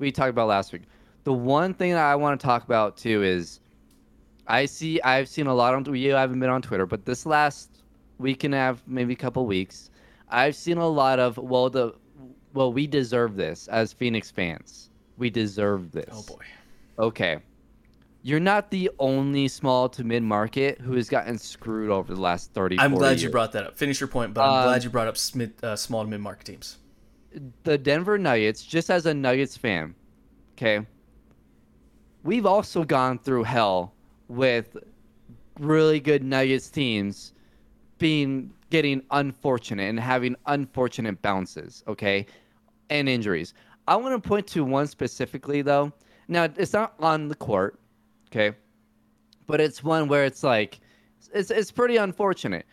we 0.00 0.10
talked 0.10 0.30
about 0.30 0.48
last 0.48 0.72
week. 0.72 0.82
The 1.22 1.32
one 1.32 1.72
thing 1.72 1.92
that 1.92 2.04
I 2.04 2.16
want 2.16 2.40
to 2.40 2.44
talk 2.44 2.64
about 2.64 2.96
too 2.96 3.22
is, 3.22 3.60
I 4.48 4.64
see 4.64 5.00
I've 5.02 5.28
seen 5.28 5.46
a 5.46 5.54
lot 5.54 5.72
on 5.72 5.94
you 5.94 6.14
haven't 6.14 6.40
been 6.40 6.50
on 6.50 6.62
Twitter, 6.62 6.84
but 6.84 7.04
this 7.04 7.24
last 7.24 7.84
week 8.18 8.42
and 8.42 8.54
a 8.54 8.58
half, 8.58 8.82
maybe 8.88 9.12
a 9.12 9.16
couple 9.16 9.46
weeks, 9.46 9.90
I've 10.30 10.56
seen 10.56 10.78
a 10.78 10.88
lot 10.88 11.20
of 11.20 11.38
well 11.38 11.70
the 11.70 11.94
well 12.54 12.72
we 12.72 12.88
deserve 12.88 13.36
this 13.36 13.68
as 13.68 13.92
Phoenix 13.92 14.32
fans. 14.32 14.87
We 15.18 15.30
deserve 15.30 15.92
this. 15.92 16.08
oh 16.12 16.22
boy. 16.22 16.44
Okay. 16.98 17.38
You're 18.22 18.40
not 18.40 18.70
the 18.70 18.90
only 18.98 19.46
small 19.48 19.88
to 19.90 20.04
mid 20.04 20.22
market 20.22 20.80
who 20.80 20.94
has 20.94 21.08
gotten 21.08 21.38
screwed 21.38 21.90
over 21.90 22.14
the 22.14 22.20
last 22.20 22.52
30 22.52 22.78
I'm 22.78 22.90
40 22.90 22.98
glad 23.00 23.20
you 23.20 23.30
brought 23.30 23.52
that 23.52 23.64
up. 23.64 23.76
Finish 23.76 24.00
your 24.00 24.08
point, 24.08 24.34
but 24.34 24.42
I'm 24.42 24.62
Um, 24.64 24.64
glad 24.64 24.84
you 24.84 24.90
brought 24.90 25.06
up 25.08 25.16
Smith, 25.16 25.62
uh, 25.62 25.76
small 25.76 26.04
to 26.04 26.10
mid 26.10 26.20
market 26.20 26.44
teams. 26.46 26.78
the 27.64 27.76
Denver 27.78 28.18
Nuggets, 28.18 28.64
just 28.64 28.90
as 28.90 29.06
a 29.06 29.14
Nuggets 29.14 29.56
fan, 29.56 29.94
okay, 30.56 30.84
we've 32.24 32.46
also 32.46 32.84
gone 32.84 33.18
through 33.18 33.44
hell 33.44 33.94
with 34.28 34.76
really 35.60 36.00
good 36.00 36.22
Nuggets 36.24 36.70
teams 36.70 37.32
being 37.98 38.52
getting 38.70 39.02
unfortunate 39.12 39.88
and 39.88 39.98
having 40.00 40.36
unfortunate 40.46 41.20
bounces, 41.22 41.82
okay, 41.88 42.26
and 42.90 43.08
injuries. 43.08 43.54
I 43.88 43.96
want 43.96 44.22
to 44.22 44.28
point 44.28 44.46
to 44.48 44.64
one 44.64 44.86
specifically 44.86 45.62
though. 45.62 45.92
Now 46.28 46.44
it's 46.44 46.74
not 46.74 46.94
on 47.00 47.28
the 47.28 47.34
court, 47.34 47.80
okay, 48.26 48.54
but 49.46 49.60
it's 49.62 49.82
one 49.82 50.08
where 50.08 50.26
it's 50.26 50.44
like 50.44 50.78
it's 51.32 51.50
it's 51.50 51.70
pretty 51.70 51.96
unfortunate. 51.96 52.66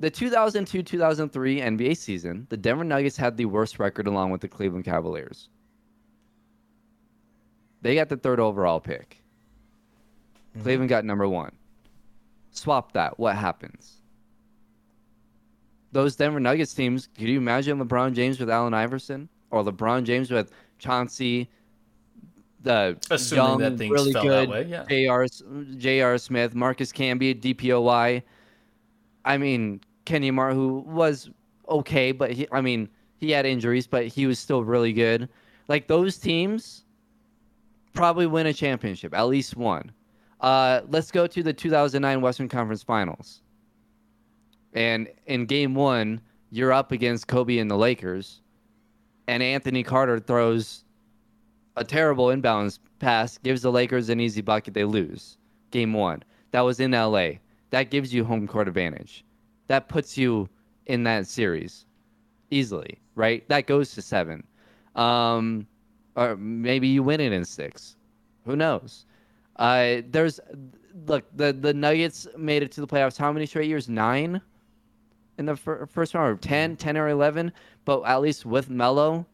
The 0.00 0.10
2002-2003 0.10 1.30
NBA 1.62 1.96
season, 1.96 2.48
the 2.50 2.56
Denver 2.56 2.82
Nuggets 2.82 3.16
had 3.16 3.36
the 3.36 3.44
worst 3.44 3.78
record 3.78 4.08
along 4.08 4.32
with 4.32 4.40
the 4.40 4.48
Cleveland 4.48 4.84
Cavaliers. 4.84 5.48
They 7.80 7.94
got 7.94 8.08
the 8.08 8.16
third 8.16 8.40
overall 8.40 8.80
pick. 8.80 9.22
Mm-hmm. 10.50 10.62
Cleveland 10.62 10.88
got 10.88 11.04
number 11.04 11.28
1. 11.28 11.52
Swap 12.50 12.90
that. 12.94 13.20
What 13.20 13.36
happens? 13.36 14.00
Those 15.92 16.16
Denver 16.16 16.40
Nuggets 16.40 16.74
teams, 16.74 17.06
could 17.16 17.28
you 17.28 17.38
imagine 17.38 17.78
LeBron 17.78 18.14
James 18.14 18.40
with 18.40 18.50
Allen 18.50 18.74
Iverson 18.74 19.28
or 19.54 19.64
LeBron 19.64 20.04
James 20.04 20.30
with 20.30 20.50
Chauncey 20.78 21.48
the 22.64 22.98
Assuming 23.10 23.44
young, 23.44 23.58
that 23.58 23.78
things 23.78 23.92
really 23.92 24.12
good 24.12 24.48
way, 24.48 24.64
yeah. 24.64 24.84
J.R. 24.88 25.26
J.R. 25.76 26.18
Smith, 26.18 26.54
Marcus 26.54 26.92
Camby, 26.92 27.38
DPOY. 27.38 28.22
I 29.24 29.38
mean, 29.38 29.80
Kenny 30.06 30.30
Mar, 30.30 30.52
who 30.52 30.78
was 30.86 31.30
okay, 31.68 32.10
but 32.10 32.32
he, 32.32 32.48
I 32.50 32.60
mean, 32.60 32.88
he 33.18 33.30
had 33.30 33.46
injuries, 33.46 33.86
but 33.86 34.06
he 34.06 34.26
was 34.26 34.38
still 34.38 34.64
really 34.64 34.92
good. 34.92 35.28
Like 35.68 35.86
those 35.86 36.16
teams 36.16 36.84
probably 37.92 38.26
win 38.26 38.46
a 38.46 38.52
championship, 38.52 39.14
at 39.14 39.24
least 39.28 39.56
one. 39.56 39.92
Uh, 40.40 40.82
let's 40.88 41.10
go 41.10 41.26
to 41.26 41.42
the 41.42 41.52
2009 41.52 42.20
Western 42.20 42.48
Conference 42.48 42.82
Finals. 42.82 43.42
And 44.74 45.08
in 45.26 45.46
game 45.46 45.74
one, 45.74 46.20
you're 46.50 46.72
up 46.72 46.92
against 46.92 47.28
Kobe 47.28 47.58
and 47.58 47.70
the 47.70 47.76
Lakers, 47.76 48.40
and 49.26 49.42
Anthony 49.42 49.82
Carter 49.82 50.18
throws 50.18 50.84
a 51.76 51.84
terrible 51.84 52.26
inbounds 52.26 52.78
pass, 52.98 53.38
gives 53.38 53.62
the 53.62 53.72
Lakers 53.72 54.08
an 54.08 54.20
easy 54.20 54.40
bucket, 54.40 54.74
they 54.74 54.84
lose. 54.84 55.38
Game 55.70 55.92
one. 55.92 56.22
That 56.52 56.60
was 56.60 56.80
in 56.80 56.92
LA. 56.92 57.32
That 57.70 57.90
gives 57.90 58.14
you 58.14 58.24
home 58.24 58.46
court 58.46 58.68
advantage. 58.68 59.24
That 59.66 59.88
puts 59.88 60.16
you 60.16 60.48
in 60.86 61.04
that 61.04 61.26
series 61.26 61.86
easily, 62.50 62.98
right? 63.14 63.46
That 63.48 63.66
goes 63.66 63.92
to 63.94 64.02
seven. 64.02 64.44
Um, 64.94 65.66
or 66.14 66.36
maybe 66.36 66.86
you 66.86 67.02
win 67.02 67.20
it 67.20 67.32
in 67.32 67.44
six. 67.44 67.96
Who 68.44 68.56
knows? 68.56 69.06
Uh, 69.56 70.02
there's 70.08 70.38
look 71.06 71.24
the 71.34 71.52
the 71.52 71.74
Nuggets 71.74 72.26
made 72.36 72.62
it 72.62 72.70
to 72.72 72.80
the 72.80 72.86
playoffs. 72.86 73.16
How 73.16 73.32
many 73.32 73.46
straight 73.46 73.68
years? 73.68 73.88
Nine 73.88 74.40
in 75.38 75.46
the 75.46 75.56
fir- 75.56 75.86
first 75.86 76.14
round, 76.14 76.34
or 76.34 76.36
10, 76.36 76.70
mm-hmm. 76.70 76.76
10 76.76 76.96
or 76.96 77.08
eleven. 77.08 77.52
But 77.84 78.02
at 78.02 78.20
least 78.20 78.46
with 78.46 78.70
Melo, 78.70 79.26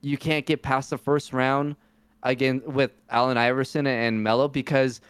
you 0.00 0.16
can't 0.16 0.46
get 0.46 0.62
past 0.62 0.90
the 0.90 0.98
first 0.98 1.32
round 1.32 1.76
again 2.22 2.62
with 2.66 2.90
Allen 3.10 3.36
Iverson 3.36 3.86
and 3.86 4.22
Melo 4.22 4.48
because 4.48 5.00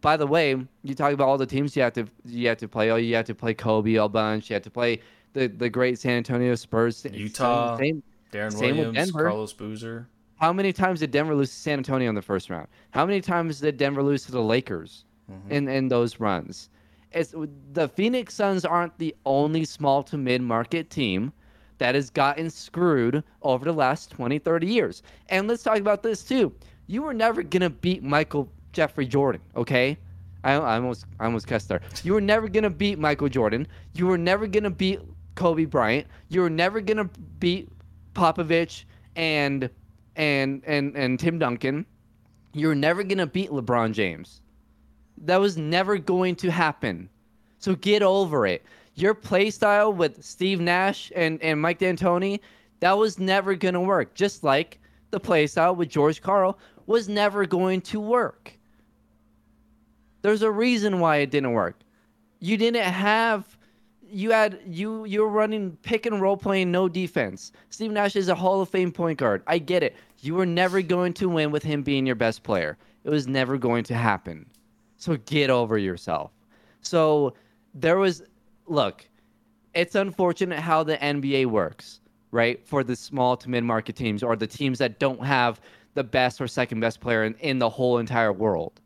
by 0.00 0.18
the 0.18 0.26
way, 0.26 0.54
you 0.82 0.94
talk 0.94 1.14
about 1.14 1.26
all 1.26 1.38
the 1.38 1.46
teams 1.46 1.74
you 1.74 1.82
have 1.82 1.94
to 1.94 2.06
you 2.26 2.46
have 2.48 2.58
to 2.58 2.68
play. 2.68 2.90
Oh, 2.90 2.96
you 2.96 3.14
have 3.14 3.24
to 3.24 3.34
play 3.34 3.54
Kobe 3.54 3.94
a 3.94 4.08
bunch. 4.08 4.50
You 4.50 4.54
have 4.54 4.62
to 4.64 4.70
play 4.70 5.00
the 5.32 5.46
the 5.46 5.70
great 5.70 5.98
San 5.98 6.18
Antonio 6.18 6.54
Spurs. 6.54 7.06
Utah. 7.10 7.78
Same, 7.78 8.02
Deron 8.30 8.52
Same 8.52 8.76
with 8.76 8.86
Williams, 8.88 8.96
Denver. 8.96 9.28
Carlos 9.28 9.52
Boozer. 9.54 10.06
how 10.36 10.52
many 10.52 10.72
times 10.72 11.00
did 11.00 11.10
Denver 11.10 11.34
lose 11.34 11.50
to 11.50 11.56
San 11.56 11.78
Antonio 11.78 12.08
in 12.08 12.14
the 12.14 12.22
first 12.22 12.50
round? 12.50 12.68
How 12.90 13.06
many 13.06 13.22
times 13.22 13.60
did 13.60 13.78
Denver 13.78 14.02
lose 14.02 14.26
to 14.26 14.32
the 14.32 14.42
Lakers 14.42 15.04
mm-hmm. 15.30 15.50
in, 15.50 15.68
in 15.68 15.88
those 15.88 16.20
runs? 16.20 16.68
It's 17.14 17.34
the 17.72 17.88
Phoenix 17.88 18.34
Suns 18.34 18.64
aren't 18.64 18.98
the 18.98 19.14
only 19.24 19.64
small 19.64 20.02
to 20.04 20.18
mid 20.18 20.42
market 20.42 20.90
team 20.90 21.32
that 21.78 21.94
has 21.94 22.10
gotten 22.10 22.50
screwed 22.50 23.22
over 23.42 23.64
the 23.64 23.72
last 23.72 24.10
20, 24.10 24.38
30 24.38 24.66
years. 24.66 25.02
And 25.28 25.48
let's 25.48 25.62
talk 25.62 25.78
about 25.78 26.02
this 26.02 26.24
too. 26.24 26.52
You 26.86 27.02
were 27.02 27.14
never 27.14 27.42
gonna 27.42 27.70
beat 27.70 28.02
Michael 28.02 28.50
Jeffrey 28.72 29.06
Jordan, 29.06 29.40
okay? 29.56 29.96
I, 30.42 30.54
I 30.54 30.74
almost 30.76 31.06
I 31.20 31.24
almost 31.24 31.46
cussed 31.46 31.68
there. 31.68 31.80
You 32.02 32.14
were 32.14 32.20
never 32.20 32.48
gonna 32.48 32.70
beat 32.70 32.98
Michael 32.98 33.28
Jordan. 33.28 33.66
You 33.94 34.06
were 34.06 34.18
never 34.18 34.46
gonna 34.46 34.70
beat 34.70 35.00
Kobe 35.36 35.64
Bryant. 35.64 36.06
You 36.28 36.42
were 36.42 36.50
never 36.50 36.80
gonna 36.80 37.08
beat 37.38 37.68
Popovich 38.14 38.84
and 39.16 39.70
and 40.16 40.62
and 40.66 40.96
and 40.96 41.18
Tim 41.18 41.38
Duncan. 41.38 41.86
You're 42.52 42.74
never 42.74 43.02
gonna 43.02 43.26
beat 43.26 43.50
LeBron 43.50 43.92
James. 43.92 44.42
That 45.18 45.40
was 45.40 45.56
never 45.56 45.98
going 45.98 46.36
to 46.36 46.50
happen. 46.50 47.08
So 47.58 47.74
get 47.74 48.02
over 48.02 48.46
it. 48.46 48.64
Your 48.94 49.14
play 49.14 49.50
style 49.50 49.92
with 49.92 50.22
Steve 50.24 50.60
Nash 50.60 51.10
and, 51.16 51.42
and 51.42 51.60
Mike 51.60 51.78
D'Antoni, 51.78 52.40
that 52.80 52.96
was 52.98 53.18
never 53.18 53.54
gonna 53.54 53.80
work. 53.80 54.14
Just 54.14 54.44
like 54.44 54.78
the 55.10 55.20
play 55.20 55.46
style 55.46 55.74
with 55.74 55.88
George 55.88 56.20
Karl 56.20 56.58
was 56.86 57.08
never 57.08 57.46
going 57.46 57.80
to 57.82 58.00
work. 58.00 58.52
There's 60.22 60.42
a 60.42 60.50
reason 60.50 61.00
why 61.00 61.16
it 61.18 61.30
didn't 61.30 61.52
work. 61.52 61.80
You 62.40 62.56
didn't 62.56 62.82
have 62.82 63.56
you 64.06 64.30
had 64.30 64.60
you 64.66 65.04
you 65.04 65.22
were 65.22 65.28
running 65.28 65.76
pick 65.82 66.06
and 66.06 66.20
roll 66.20 66.36
playing 66.36 66.70
no 66.70 66.88
defense. 66.88 67.52
Steve 67.70 67.90
Nash 67.90 68.16
is 68.16 68.28
a 68.28 68.34
Hall 68.34 68.60
of 68.60 68.68
Fame 68.68 68.92
point 68.92 69.18
guard. 69.18 69.42
I 69.46 69.58
get 69.58 69.82
it. 69.82 69.96
You 70.20 70.34
were 70.34 70.46
never 70.46 70.82
going 70.82 71.12
to 71.14 71.28
win 71.28 71.50
with 71.50 71.62
him 71.62 71.82
being 71.82 72.06
your 72.06 72.14
best 72.14 72.42
player. 72.42 72.76
It 73.04 73.10
was 73.10 73.26
never 73.26 73.58
going 73.58 73.84
to 73.84 73.94
happen. 73.94 74.46
So 75.04 75.18
get 75.26 75.50
over 75.50 75.76
yourself. 75.76 76.30
So 76.80 77.34
there 77.74 77.98
was 77.98 78.22
look, 78.66 79.06
it's 79.74 79.94
unfortunate 79.94 80.60
how 80.60 80.82
the 80.82 80.96
NBA 80.96 81.44
works, 81.44 82.00
right? 82.30 82.66
For 82.66 82.82
the 82.82 82.96
small 82.96 83.36
to 83.36 83.50
mid 83.50 83.64
market 83.64 83.96
teams 83.96 84.22
or 84.22 84.34
the 84.34 84.46
teams 84.46 84.78
that 84.78 84.98
don't 84.98 85.22
have 85.22 85.60
the 85.92 86.04
best 86.04 86.40
or 86.40 86.48
second 86.48 86.80
best 86.80 87.00
player 87.00 87.24
in, 87.24 87.34
in 87.40 87.58
the 87.58 87.68
whole 87.68 87.98
entire 87.98 88.32
world. 88.32 88.80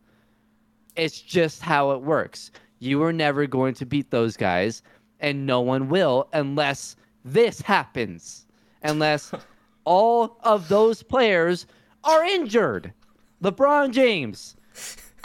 It's 0.96 1.20
just 1.20 1.62
how 1.62 1.92
it 1.92 2.02
works. 2.02 2.50
You 2.80 3.00
are 3.04 3.12
never 3.12 3.46
going 3.46 3.74
to 3.74 3.86
beat 3.86 4.10
those 4.10 4.36
guys, 4.36 4.82
and 5.20 5.46
no 5.46 5.60
one 5.60 5.88
will 5.88 6.28
unless 6.32 6.96
this 7.24 7.60
happens. 7.60 8.44
Unless 8.82 9.30
all 9.84 10.40
of 10.42 10.68
those 10.68 11.00
players 11.00 11.68
are 12.02 12.24
injured. 12.24 12.92
LeBron 13.40 13.92
James, 13.92 14.56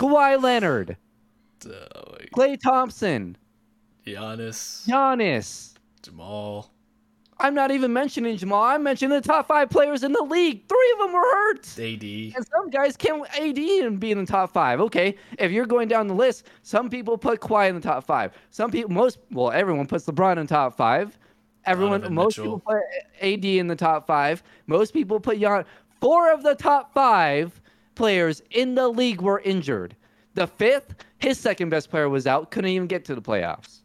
Kawhi 0.03 0.41
Leonard, 0.43 0.97
Klay 1.61 2.59
Thompson, 2.61 3.37
Giannis, 4.05 4.85
Giannis. 4.85 5.75
Jamal. 6.01 6.69
I'm 7.39 7.55
not 7.55 7.71
even 7.71 7.93
mentioning 7.93 8.35
Jamal. 8.35 8.63
I'm 8.63 8.83
mentioning 8.83 9.17
the 9.17 9.25
top 9.25 9.47
five 9.47 9.69
players 9.69 10.03
in 10.03 10.11
the 10.11 10.21
league. 10.21 10.67
Three 10.67 10.91
of 10.93 10.99
them 10.99 11.13
were 11.13 11.21
hurt. 11.21 11.79
AD. 11.79 12.03
And 12.03 12.45
some 12.51 12.69
guys 12.69 12.97
can't 12.97 13.25
AD 13.39 13.57
and 13.57 13.97
be 13.97 14.11
in 14.11 14.17
the 14.17 14.25
top 14.25 14.51
five. 14.51 14.81
Okay, 14.81 15.15
if 15.39 15.51
you're 15.51 15.65
going 15.65 15.87
down 15.87 16.07
the 16.07 16.13
list, 16.13 16.47
some 16.63 16.89
people 16.89 17.17
put 17.17 17.39
Kawhi 17.39 17.69
in 17.69 17.75
the 17.75 17.81
top 17.81 18.03
five. 18.03 18.33
Some 18.51 18.71
people, 18.71 18.91
most, 18.91 19.19
well, 19.31 19.51
everyone 19.51 19.87
puts 19.87 20.05
LeBron 20.05 20.33
in 20.33 20.45
the 20.45 20.53
top 20.53 20.75
five. 20.75 21.17
Everyone, 21.65 22.01
Donovan 22.01 22.13
most 22.13 22.37
Mitchell. 22.37 22.59
people 22.59 22.73
put 22.75 22.81
AD 23.21 23.45
in 23.45 23.67
the 23.67 23.75
top 23.77 24.05
five. 24.05 24.43
Most 24.67 24.93
people 24.93 25.21
put 25.21 25.39
Jan. 25.39 25.63
Four 26.01 26.33
of 26.33 26.43
the 26.43 26.55
top 26.55 26.93
five 26.93 27.61
players 27.95 28.41
in 28.51 28.75
the 28.75 28.87
league 28.87 29.21
were 29.21 29.39
injured. 29.39 29.95
The 30.35 30.47
fifth, 30.47 30.95
his 31.19 31.39
second 31.39 31.69
best 31.69 31.89
player 31.89 32.09
was 32.09 32.25
out, 32.25 32.51
couldn't 32.51 32.71
even 32.71 32.87
get 32.87 33.05
to 33.05 33.15
the 33.15 33.21
playoffs. 33.21 33.79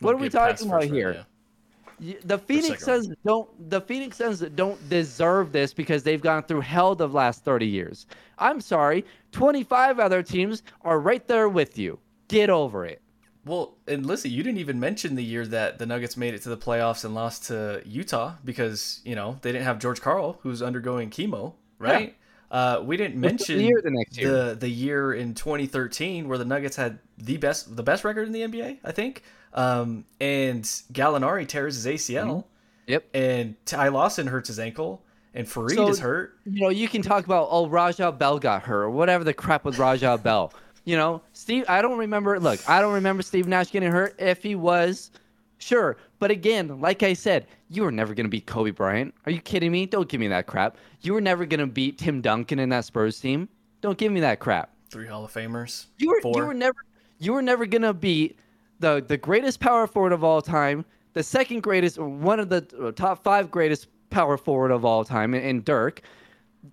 What 0.00 0.14
are 0.14 0.18
we 0.18 0.28
talking 0.28 0.68
about 0.68 0.82
round, 0.82 0.94
here? 0.94 1.12
yeah. 1.12 2.14
The 2.24 2.38
Phoenix. 2.38 2.84
Suns 2.84 3.08
don't. 3.26 3.70
The 3.70 3.80
Phoenix 3.80 4.18
Suns 4.18 4.40
don't 4.40 4.88
deserve 4.88 5.50
this 5.50 5.74
because 5.74 6.04
they've 6.04 6.22
gone 6.22 6.44
through 6.44 6.60
hell 6.60 6.94
the 6.94 7.08
last 7.08 7.44
thirty 7.44 7.66
years. 7.66 8.06
I'm 8.38 8.60
sorry. 8.60 9.04
Twenty-five 9.32 9.98
other 9.98 10.22
teams 10.22 10.62
are 10.82 11.00
right 11.00 11.26
there 11.26 11.48
with 11.48 11.76
you. 11.76 11.98
Get 12.28 12.50
over 12.50 12.86
it. 12.86 13.02
Well, 13.44 13.78
and 13.88 14.06
listen, 14.06 14.30
you 14.30 14.42
didn't 14.42 14.58
even 14.58 14.78
mention 14.78 15.14
the 15.14 15.24
year 15.24 15.46
that 15.46 15.78
the 15.78 15.86
Nuggets 15.86 16.16
made 16.16 16.34
it 16.34 16.42
to 16.42 16.50
the 16.50 16.56
playoffs 16.56 17.04
and 17.04 17.14
lost 17.14 17.46
to 17.46 17.82
Utah 17.84 18.34
because 18.44 19.00
you 19.04 19.16
know 19.16 19.38
they 19.42 19.50
didn't 19.50 19.64
have 19.64 19.80
George 19.80 20.00
Karl, 20.00 20.38
who's 20.42 20.62
undergoing 20.62 21.10
chemo, 21.10 21.54
right? 21.78 22.14
Uh, 22.50 22.80
we 22.82 22.96
didn't 22.96 23.20
What's 23.20 23.46
the 23.46 23.54
mention 23.56 23.60
year 23.60 23.80
the 23.82 24.04
year? 24.20 24.30
the 24.48 24.54
the 24.54 24.68
year 24.68 25.12
in 25.12 25.34
2013 25.34 26.28
where 26.28 26.38
the 26.38 26.44
Nuggets 26.46 26.76
had 26.76 26.98
the 27.18 27.36
best 27.36 27.76
the 27.76 27.82
best 27.82 28.04
record 28.04 28.26
in 28.26 28.32
the 28.32 28.40
NBA, 28.42 28.78
I 28.84 28.92
think. 28.92 29.22
Um, 29.52 30.04
and 30.20 30.62
Gallinari 30.92 31.46
tears 31.46 31.82
his 31.82 31.86
ACL, 31.86 32.24
Mm-hmm. 32.26 32.48
Yep. 32.92 33.04
and 33.14 33.54
Ty 33.66 33.88
Lawson 33.88 34.26
hurts 34.26 34.48
his 34.48 34.58
ankle, 34.58 35.02
and 35.34 35.46
Faried 35.46 35.74
So- 35.74 35.88
is 35.88 35.98
hurt. 35.98 36.38
You 36.46 36.62
know, 36.62 36.68
you 36.70 36.88
can 36.88 37.02
talk 37.02 37.24
about 37.26 37.48
oh 37.50 37.68
Raja 37.68 38.10
Bell 38.12 38.38
got 38.38 38.62
hurt 38.62 38.84
or 38.84 38.90
whatever 38.90 39.24
the 39.24 39.34
crap 39.34 39.64
with 39.66 39.78
Raja 39.78 40.16
Bell. 40.22 40.52
You 40.84 40.96
know, 40.96 41.20
Steve. 41.34 41.66
I 41.68 41.82
don't 41.82 41.98
remember. 41.98 42.40
Look, 42.40 42.66
I 42.68 42.80
don't 42.80 42.94
remember 42.94 43.22
Steve 43.22 43.46
Nash 43.46 43.70
getting 43.70 43.90
hurt. 43.92 44.14
If 44.18 44.42
he 44.42 44.54
was, 44.54 45.10
sure. 45.58 45.98
But 46.18 46.30
again, 46.30 46.80
like 46.80 47.02
I 47.02 47.12
said, 47.12 47.46
you 47.68 47.82
were 47.82 47.92
never 47.92 48.14
gonna 48.14 48.28
beat 48.28 48.46
Kobe 48.46 48.70
Bryant. 48.72 49.14
Are 49.26 49.32
you 49.32 49.40
kidding 49.40 49.70
me? 49.70 49.86
Don't 49.86 50.08
give 50.08 50.20
me 50.20 50.28
that 50.28 50.46
crap. 50.46 50.76
You 51.00 51.12
were 51.14 51.20
never 51.20 51.46
gonna 51.46 51.66
beat 51.66 51.98
Tim 51.98 52.20
Duncan 52.20 52.58
in 52.58 52.68
that 52.70 52.84
Spurs 52.84 53.20
team. 53.20 53.48
Don't 53.80 53.98
give 53.98 54.10
me 54.12 54.20
that 54.20 54.40
crap. 54.40 54.70
Three 54.90 55.06
Hall 55.06 55.24
of 55.24 55.32
Famers. 55.32 55.86
You 55.98 56.10
were 56.10 56.20
Four. 56.20 56.32
you 56.36 56.46
were 56.46 56.54
never 56.54 56.84
you 57.18 57.32
were 57.32 57.42
never 57.42 57.66
gonna 57.66 57.94
beat 57.94 58.38
the 58.80 59.04
the 59.06 59.16
greatest 59.16 59.60
power 59.60 59.86
forward 59.86 60.12
of 60.12 60.24
all 60.24 60.42
time, 60.42 60.84
the 61.12 61.22
second 61.22 61.62
greatest, 61.62 61.98
one 61.98 62.40
of 62.40 62.48
the 62.48 62.66
uh, 62.82 62.92
top 62.92 63.22
five 63.22 63.50
greatest 63.50 63.88
power 64.10 64.36
forward 64.36 64.70
of 64.70 64.84
all 64.84 65.04
time 65.04 65.34
in, 65.34 65.42
in 65.42 65.62
Dirk, 65.62 66.00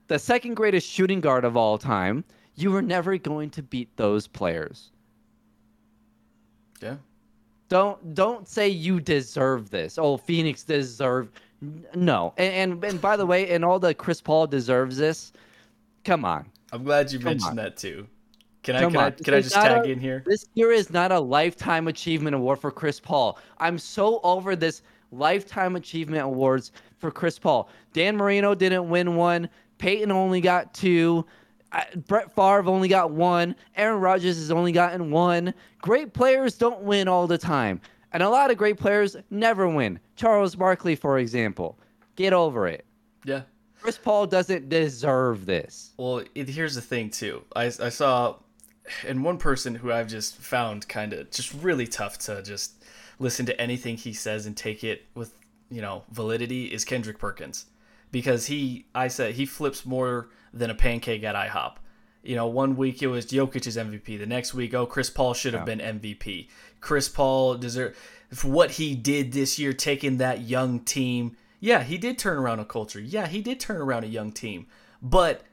the 0.08 0.18
second 0.18 0.56
greatest 0.56 0.90
shooting 0.90 1.22
guard 1.22 1.46
of 1.46 1.56
all 1.58 1.78
time. 1.78 2.24
You 2.58 2.72
were 2.72 2.82
never 2.82 3.18
going 3.18 3.50
to 3.52 3.62
beat 3.62 3.96
those 3.98 4.28
players. 4.28 4.92
yeah. 6.82 6.96
Don't 7.70 8.14
don't 8.14 8.48
say 8.48 8.70
you 8.70 9.00
deserve 9.00 9.70
this. 9.70 9.98
Oh, 9.98 10.18
Phoenix 10.18 10.64
deserve. 10.64 11.32
No, 11.96 12.34
and, 12.38 12.72
and 12.74 12.84
and 12.84 13.02
by 13.02 13.18
the 13.18 13.26
way, 13.26 13.50
and 13.50 13.66
all 13.66 13.80
the 13.80 13.94
Chris 13.94 14.22
Paul 14.22 14.46
deserves 14.48 14.98
this. 14.98 15.34
Come 16.04 16.26
on. 16.26 16.46
I'm 16.72 16.84
glad 16.84 17.12
you 17.12 17.20
Come 17.20 17.26
mentioned 17.26 17.50
on. 17.52 17.56
that 17.58 17.78
too. 17.78 18.08
Can 18.62 18.76
I 18.76 18.80
Come 18.82 18.92
can 18.94 19.02
I 19.02 19.12
can 19.12 19.34
I 19.34 19.42
just 19.42 19.56
tag 19.56 19.86
a- 19.86 19.90
in 19.90 20.00
here? 20.00 20.24
This 20.26 20.46
year 20.54 20.72
is 20.72 20.92
not 20.92 21.12
a 21.12 21.20
lifetime 21.20 21.88
achievement 21.88 22.36
award 22.36 22.60
for 22.60 22.72
Chris 22.72 23.00
Paul. 23.00 23.40
I'm 23.58 23.78
so 23.80 24.20
over 24.24 24.56
this 24.56 24.82
lifetime 25.12 25.76
achievement 25.76 26.24
awards 26.24 26.72
for 27.00 27.10
Chris 27.10 27.40
Paul. 27.40 27.70
Dan 27.94 28.18
Marino 28.18 28.54
didn't 28.54 28.88
win 28.90 29.16
one. 29.16 29.50
Peyton 29.78 30.12
only 30.12 30.42
got 30.42 30.74
two. 30.74 31.26
Brett 32.08 32.34
Favre 32.36 32.68
only 32.68 32.88
got 32.88 33.12
one. 33.12 33.56
Aaron 33.76 34.00
Rodgers 34.00 34.38
has 34.38 34.52
only 34.52 34.72
gotten 34.72 35.12
one. 35.12 35.54
Great 35.82 36.14
players 36.14 36.58
don't 36.58 36.82
win 36.82 37.08
all 37.08 37.28
the 37.28 37.38
time. 37.38 37.82
And 38.14 38.24
a 38.24 38.30
lot 38.30 38.52
of 38.52 38.58
great 38.58 38.78
players 38.78 39.18
never 39.30 39.68
win. 39.68 40.00
Charles 40.16 40.56
Barkley, 40.56 40.96
for 40.96 41.20
example. 41.20 41.78
Get 42.16 42.32
over 42.32 42.68
it. 42.68 42.86
Yeah. 43.26 43.42
Chris 43.82 43.98
Paul 43.98 44.26
doesn't 44.26 44.70
deserve 44.70 45.46
this. 45.46 45.92
Well, 45.98 46.24
it, 46.34 46.50
here's 46.50 46.76
the 46.76 46.82
thing 46.82 47.10
too. 47.10 47.44
I, 47.56 47.66
I 47.66 47.90
saw, 47.90 48.38
and 49.06 49.24
one 49.24 49.38
person 49.38 49.76
who 49.76 49.92
I've 49.92 50.08
just 50.08 50.38
found 50.38 50.88
kind 50.88 51.14
of 51.14 51.30
just 51.30 51.54
really 51.54 51.86
tough 51.86 52.18
to 52.20 52.42
just 52.42 52.84
listen 53.20 53.46
to 53.46 53.62
anything 53.62 53.98
he 53.98 54.14
says 54.14 54.46
and 54.46 54.58
take 54.58 54.84
it 54.84 55.06
with 55.14 55.34
you 55.70 55.82
know 55.82 56.04
validity 56.12 56.66
is 56.66 56.86
Kendrick 56.86 57.20
Perkins, 57.20 57.66
because 58.12 58.48
he 58.48 58.86
I 58.96 59.08
said 59.08 59.36
he 59.36 59.46
flips 59.46 59.86
more 59.86 60.30
than 60.56 60.70
a 60.70 60.76
pancake 60.76 61.24
at 61.24 61.36
IHOP. 61.36 61.76
You 62.24 62.36
know, 62.36 62.48
one 62.48 62.76
week 62.76 63.04
it 63.04 63.08
was 63.08 63.28
Jokic's 63.28 63.78
MVP. 63.78 64.18
The 64.18 64.26
next 64.26 64.54
week, 64.56 64.74
oh, 64.74 64.88
Chris 64.88 65.12
Paul 65.12 65.36
should 65.36 65.54
have 65.54 65.66
been 65.66 65.80
MVP. 65.80 66.48
Chris 66.82 67.08
Paul 67.08 67.56
deserve 67.56 67.96
what 68.44 68.72
he 68.72 68.96
did 68.96 69.32
this 69.32 69.60
year, 69.60 69.74
taking 69.74 70.18
that 70.18 70.42
young 70.42 70.80
team. 70.80 71.38
Yeah, 71.60 71.84
he 71.84 71.98
did 71.98 72.18
turn 72.18 72.38
around 72.38 72.60
a 72.60 72.66
culture. 72.66 73.00
Yeah, 73.00 73.28
he 73.28 73.42
did 73.42 73.60
turn 73.60 73.78
around 73.78 74.06
a 74.06 74.08
young 74.08 74.32
team. 74.32 74.66
But 75.04 75.44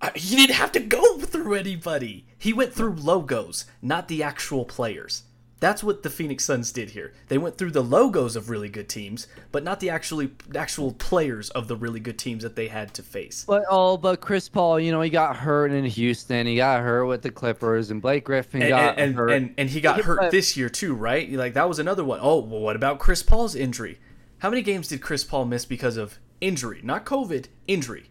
uh, 0.00 0.10
he 0.14 0.36
didn't 0.36 0.56
have 0.56 0.72
to 0.72 0.80
go 0.80 1.18
through 1.18 1.54
anybody. 1.54 2.26
He 2.38 2.52
went 2.52 2.72
through 2.72 2.94
logos, 2.94 3.64
not 3.82 4.06
the 4.06 4.22
actual 4.22 4.64
players. 4.64 5.24
That's 5.64 5.82
what 5.82 6.02
the 6.02 6.10
Phoenix 6.10 6.44
Suns 6.44 6.72
did 6.72 6.90
here. 6.90 7.14
They 7.28 7.38
went 7.38 7.56
through 7.56 7.70
the 7.70 7.82
logos 7.82 8.36
of 8.36 8.50
really 8.50 8.68
good 8.68 8.86
teams, 8.86 9.26
but 9.50 9.64
not 9.64 9.80
the 9.80 9.88
actually 9.88 10.32
actual 10.54 10.92
players 10.92 11.48
of 11.48 11.68
the 11.68 11.76
really 11.76 12.00
good 12.00 12.18
teams 12.18 12.42
that 12.42 12.54
they 12.54 12.68
had 12.68 12.92
to 12.92 13.02
face. 13.02 13.46
But 13.48 13.64
oh, 13.70 13.96
but 13.96 14.20
Chris 14.20 14.46
Paul, 14.46 14.78
you 14.78 14.92
know, 14.92 15.00
he 15.00 15.08
got 15.08 15.38
hurt 15.38 15.72
in 15.72 15.86
Houston. 15.86 16.46
He 16.46 16.56
got 16.56 16.82
hurt 16.82 17.06
with 17.06 17.22
the 17.22 17.30
Clippers, 17.30 17.90
and 17.90 18.02
Blake 18.02 18.24
Griffin 18.24 18.60
And 18.60 18.68
got 18.68 18.98
and, 18.98 19.14
hurt. 19.14 19.30
and 19.30 19.54
and 19.56 19.70
he 19.70 19.80
got 19.80 20.02
hurt 20.02 20.30
this 20.30 20.54
year 20.54 20.68
too, 20.68 20.92
right? 20.92 21.32
Like 21.32 21.54
that 21.54 21.66
was 21.66 21.78
another 21.78 22.04
one. 22.04 22.18
Oh, 22.20 22.40
well, 22.40 22.60
what 22.60 22.76
about 22.76 22.98
Chris 22.98 23.22
Paul's 23.22 23.54
injury? 23.54 23.98
How 24.40 24.50
many 24.50 24.60
games 24.60 24.88
did 24.88 25.00
Chris 25.00 25.24
Paul 25.24 25.46
miss 25.46 25.64
because 25.64 25.96
of 25.96 26.18
injury? 26.42 26.82
Not 26.84 27.06
COVID, 27.06 27.46
injury. 27.66 28.10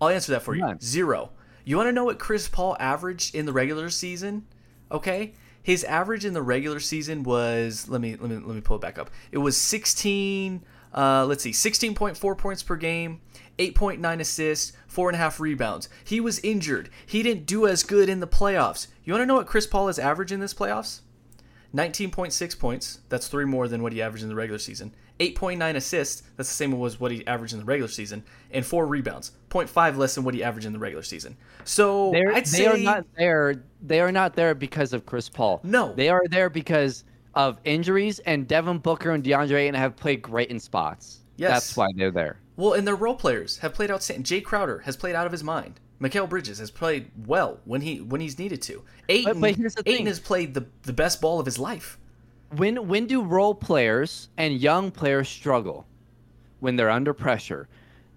I'll 0.00 0.10
answer 0.10 0.30
that 0.30 0.42
for 0.42 0.54
you. 0.54 0.60
None. 0.60 0.80
Zero. 0.80 1.30
You 1.64 1.76
want 1.76 1.88
to 1.88 1.92
know 1.92 2.04
what 2.04 2.20
Chris 2.20 2.46
Paul 2.46 2.76
averaged 2.78 3.34
in 3.34 3.44
the 3.44 3.52
regular 3.52 3.90
season? 3.90 4.46
Okay, 4.92 5.34
his 5.62 5.84
average 5.84 6.24
in 6.24 6.34
the 6.34 6.42
regular 6.42 6.80
season 6.80 7.22
was 7.22 7.88
let 7.88 8.00
me 8.00 8.16
let 8.16 8.30
me 8.30 8.36
let 8.36 8.54
me 8.54 8.60
pull 8.60 8.76
it 8.76 8.82
back 8.82 8.98
up. 8.98 9.10
It 9.30 9.38
was 9.38 9.56
16. 9.56 10.64
Uh, 10.94 11.24
let's 11.24 11.42
see, 11.42 11.52
16.4 11.52 12.36
points 12.36 12.62
per 12.62 12.76
game, 12.76 13.22
8.9 13.58 14.20
assists, 14.20 14.72
four 14.86 15.08
and 15.08 15.16
a 15.16 15.18
half 15.18 15.40
rebounds. 15.40 15.88
He 16.04 16.20
was 16.20 16.38
injured. 16.40 16.90
He 17.06 17.22
didn't 17.22 17.46
do 17.46 17.66
as 17.66 17.82
good 17.82 18.10
in 18.10 18.20
the 18.20 18.26
playoffs. 18.26 18.88
You 19.02 19.14
want 19.14 19.22
to 19.22 19.26
know 19.26 19.36
what 19.36 19.46
Chris 19.46 19.66
Paul 19.66 19.88
is 19.88 19.98
average 19.98 20.32
in 20.32 20.40
this 20.40 20.52
playoffs? 20.52 21.00
19.6 21.74 22.58
points. 22.58 23.00
That's 23.08 23.28
three 23.28 23.46
more 23.46 23.68
than 23.68 23.82
what 23.82 23.94
he 23.94 24.02
averaged 24.02 24.22
in 24.22 24.28
the 24.28 24.34
regular 24.34 24.58
season. 24.58 24.94
8.9 25.22 25.76
assists. 25.76 26.22
That's 26.36 26.48
the 26.48 26.54
same 26.54 26.82
as 26.84 26.98
what 26.98 27.10
he 27.12 27.26
averaged 27.26 27.52
in 27.52 27.60
the 27.60 27.64
regular 27.64 27.88
season. 27.88 28.24
And 28.50 28.64
four 28.64 28.86
rebounds. 28.86 29.32
0.5 29.50 29.96
less 29.96 30.14
than 30.14 30.24
what 30.24 30.34
he 30.34 30.42
averaged 30.42 30.66
in 30.66 30.72
the 30.72 30.78
regular 30.78 31.02
season. 31.02 31.36
So 31.64 32.10
They're, 32.12 32.32
I'd 32.32 32.44
they 32.46 32.48
say 32.48 32.66
are 32.66 32.78
not 32.78 33.06
there. 33.16 33.62
They 33.82 34.00
are 34.00 34.12
not 34.12 34.34
there 34.34 34.54
because 34.54 34.92
of 34.92 35.06
Chris 35.06 35.28
Paul. 35.28 35.60
No. 35.62 35.92
they 35.94 36.08
are 36.08 36.22
there 36.30 36.50
because 36.50 37.04
of 37.34 37.58
injuries, 37.64 38.18
and 38.20 38.46
Devin 38.46 38.78
Booker 38.78 39.12
and 39.12 39.24
DeAndre 39.24 39.60
Ayton 39.60 39.74
have 39.74 39.96
played 39.96 40.20
great 40.20 40.50
in 40.50 40.60
spots. 40.60 41.20
Yes. 41.36 41.50
that's 41.50 41.76
why 41.76 41.88
they're 41.96 42.10
there. 42.10 42.38
Well, 42.56 42.74
and 42.74 42.86
their 42.86 42.96
role 42.96 43.14
players 43.14 43.58
have 43.58 43.74
played 43.74 43.90
outstanding. 43.90 44.24
Jae 44.24 44.44
Crowder 44.44 44.80
has 44.80 44.96
played 44.96 45.14
out 45.14 45.26
of 45.26 45.32
his 45.32 45.42
mind. 45.42 45.80
Mikal 46.00 46.28
Bridges 46.28 46.58
has 46.58 46.70
played 46.70 47.10
well 47.26 47.60
when 47.64 47.80
he 47.80 48.00
when 48.00 48.20
he's 48.20 48.38
needed 48.38 48.60
to. 48.62 48.82
Ayton, 49.08 49.40
but 49.40 49.50
Ayton 49.50 49.70
thing. 49.70 50.06
has 50.06 50.18
played 50.18 50.52
the, 50.52 50.66
the 50.82 50.92
best 50.92 51.20
ball 51.20 51.38
of 51.38 51.46
his 51.46 51.58
life. 51.58 51.98
When 52.56 52.88
when 52.88 53.06
do 53.06 53.22
role 53.22 53.54
players 53.54 54.28
and 54.36 54.54
young 54.54 54.90
players 54.90 55.28
struggle 55.28 55.86
when 56.60 56.76
they're 56.76 56.90
under 56.90 57.14
pressure? 57.14 57.68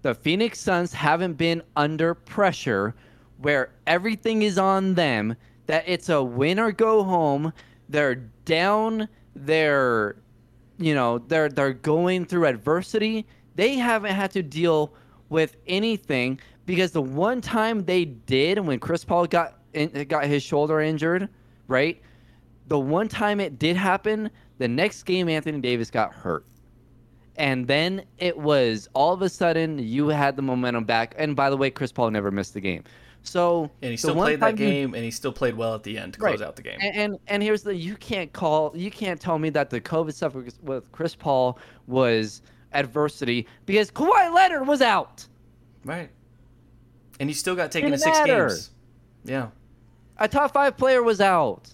The 0.02 0.14
Phoenix 0.14 0.60
Suns 0.60 0.92
haven't 0.92 1.34
been 1.34 1.62
under 1.74 2.14
pressure 2.14 2.94
where 3.38 3.70
everything 3.86 4.42
is 4.42 4.58
on 4.58 4.94
them, 4.94 5.36
that 5.66 5.84
it's 5.86 6.08
a 6.08 6.22
win 6.22 6.58
or 6.58 6.72
go 6.72 7.02
home. 7.02 7.52
They're 7.88 8.14
down, 8.44 9.08
they're 9.34 10.16
you 10.78 10.94
know, 10.94 11.18
they're 11.18 11.48
they're 11.48 11.72
going 11.72 12.26
through 12.26 12.46
adversity. 12.46 13.26
They 13.54 13.76
haven't 13.76 14.14
had 14.14 14.30
to 14.32 14.42
deal 14.42 14.92
with 15.28 15.56
anything 15.66 16.38
because 16.66 16.92
the 16.92 17.02
one 17.02 17.40
time 17.40 17.84
they 17.84 18.04
did 18.04 18.58
when 18.58 18.78
Chris 18.78 19.04
Paul 19.04 19.26
got 19.26 19.58
in, 19.72 20.04
got 20.08 20.26
his 20.26 20.42
shoulder 20.42 20.80
injured, 20.80 21.28
right? 21.68 22.00
The 22.68 22.78
one 22.78 23.08
time 23.08 23.40
it 23.40 23.58
did 23.58 23.76
happen, 23.76 24.30
the 24.58 24.68
next 24.68 25.04
game 25.04 25.28
Anthony 25.28 25.60
Davis 25.60 25.90
got 25.90 26.12
hurt. 26.12 26.44
And 27.36 27.66
then 27.66 28.02
it 28.18 28.36
was 28.36 28.88
all 28.94 29.12
of 29.12 29.22
a 29.22 29.28
sudden 29.28 29.78
you 29.78 30.08
had 30.08 30.36
the 30.36 30.42
momentum 30.42 30.84
back. 30.84 31.14
And 31.18 31.36
by 31.36 31.50
the 31.50 31.56
way, 31.56 31.70
Chris 31.70 31.92
Paul 31.92 32.10
never 32.10 32.30
missed 32.30 32.54
the 32.54 32.60
game. 32.60 32.82
So 33.22 33.70
And 33.82 33.90
he 33.90 33.96
still 33.96 34.14
played 34.14 34.40
that 34.40 34.50
time 34.50 34.58
you- 34.58 34.70
game, 34.70 34.94
and 34.94 35.04
he 35.04 35.10
still 35.10 35.32
played 35.32 35.54
well 35.56 35.74
at 35.74 35.82
the 35.82 35.98
end 35.98 36.14
to 36.14 36.20
close 36.20 36.40
out 36.40 36.54
the 36.56 36.62
game. 36.62 36.78
and, 36.80 36.96
and 36.96 37.18
and 37.26 37.42
here's 37.42 37.62
the 37.62 37.74
you 37.74 37.96
can't 37.96 38.32
call 38.32 38.72
you 38.74 38.90
can't 38.90 39.20
tell 39.20 39.38
me 39.38 39.50
that 39.50 39.68
the 39.68 39.80
COVID 39.80 40.14
stuff 40.14 40.34
with, 40.62 40.90
Chris 40.92 41.14
Paul 41.16 41.58
was 41.88 42.40
adversity 42.72 43.46
because 43.66 43.90
Kawhi 43.90 44.32
Leonard 44.32 44.66
was 44.68 44.80
out. 44.80 45.26
Right. 45.84 46.08
And 47.18 47.28
he 47.28 47.34
still 47.34 47.56
got 47.56 47.70
taken 47.72 47.90
to 47.90 47.98
six 47.98 48.16
matter. 48.18 48.46
games. 48.48 48.70
Yeah. 49.24 49.48
A 50.18 50.28
top 50.28 50.52
five 50.52 50.76
player 50.76 51.02
was 51.02 51.20
out. 51.20 51.68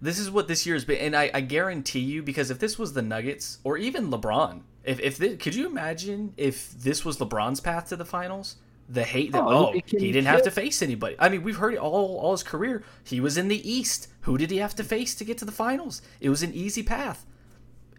This 0.00 0.18
is 0.18 0.30
what 0.30 0.46
this 0.48 0.66
year's 0.66 0.84
been, 0.84 0.98
and 0.98 1.16
I, 1.16 1.30
I 1.32 1.40
guarantee 1.40 2.00
you, 2.00 2.22
because 2.22 2.50
if 2.50 2.58
this 2.58 2.78
was 2.78 2.92
the 2.92 3.02
Nuggets 3.02 3.58
or 3.64 3.78
even 3.78 4.10
LeBron, 4.10 4.60
if 4.84 5.00
if 5.00 5.16
this, 5.16 5.36
could 5.38 5.54
you 5.54 5.66
imagine 5.66 6.34
if 6.36 6.70
this 6.72 7.04
was 7.04 7.16
LeBron's 7.18 7.60
path 7.60 7.88
to 7.88 7.96
the 7.96 8.04
finals? 8.04 8.56
The 8.88 9.02
hate 9.02 9.32
that 9.32 9.42
Oh, 9.42 9.72
oh, 9.74 9.80
he 9.84 10.12
didn't 10.12 10.26
have 10.26 10.42
to 10.42 10.50
face 10.50 10.80
anybody. 10.80 11.16
I 11.18 11.28
mean, 11.28 11.42
we've 11.42 11.56
heard 11.56 11.74
it 11.74 11.78
all 11.80 12.18
all 12.18 12.32
his 12.32 12.42
career. 12.44 12.84
He 13.02 13.20
was 13.20 13.36
in 13.36 13.48
the 13.48 13.68
East. 13.68 14.08
Who 14.20 14.38
did 14.38 14.50
he 14.50 14.58
have 14.58 14.74
to 14.76 14.84
face 14.84 15.14
to 15.16 15.24
get 15.24 15.38
to 15.38 15.44
the 15.44 15.50
finals? 15.50 16.02
It 16.20 16.28
was 16.28 16.42
an 16.44 16.52
easy 16.54 16.82
path. 16.84 17.24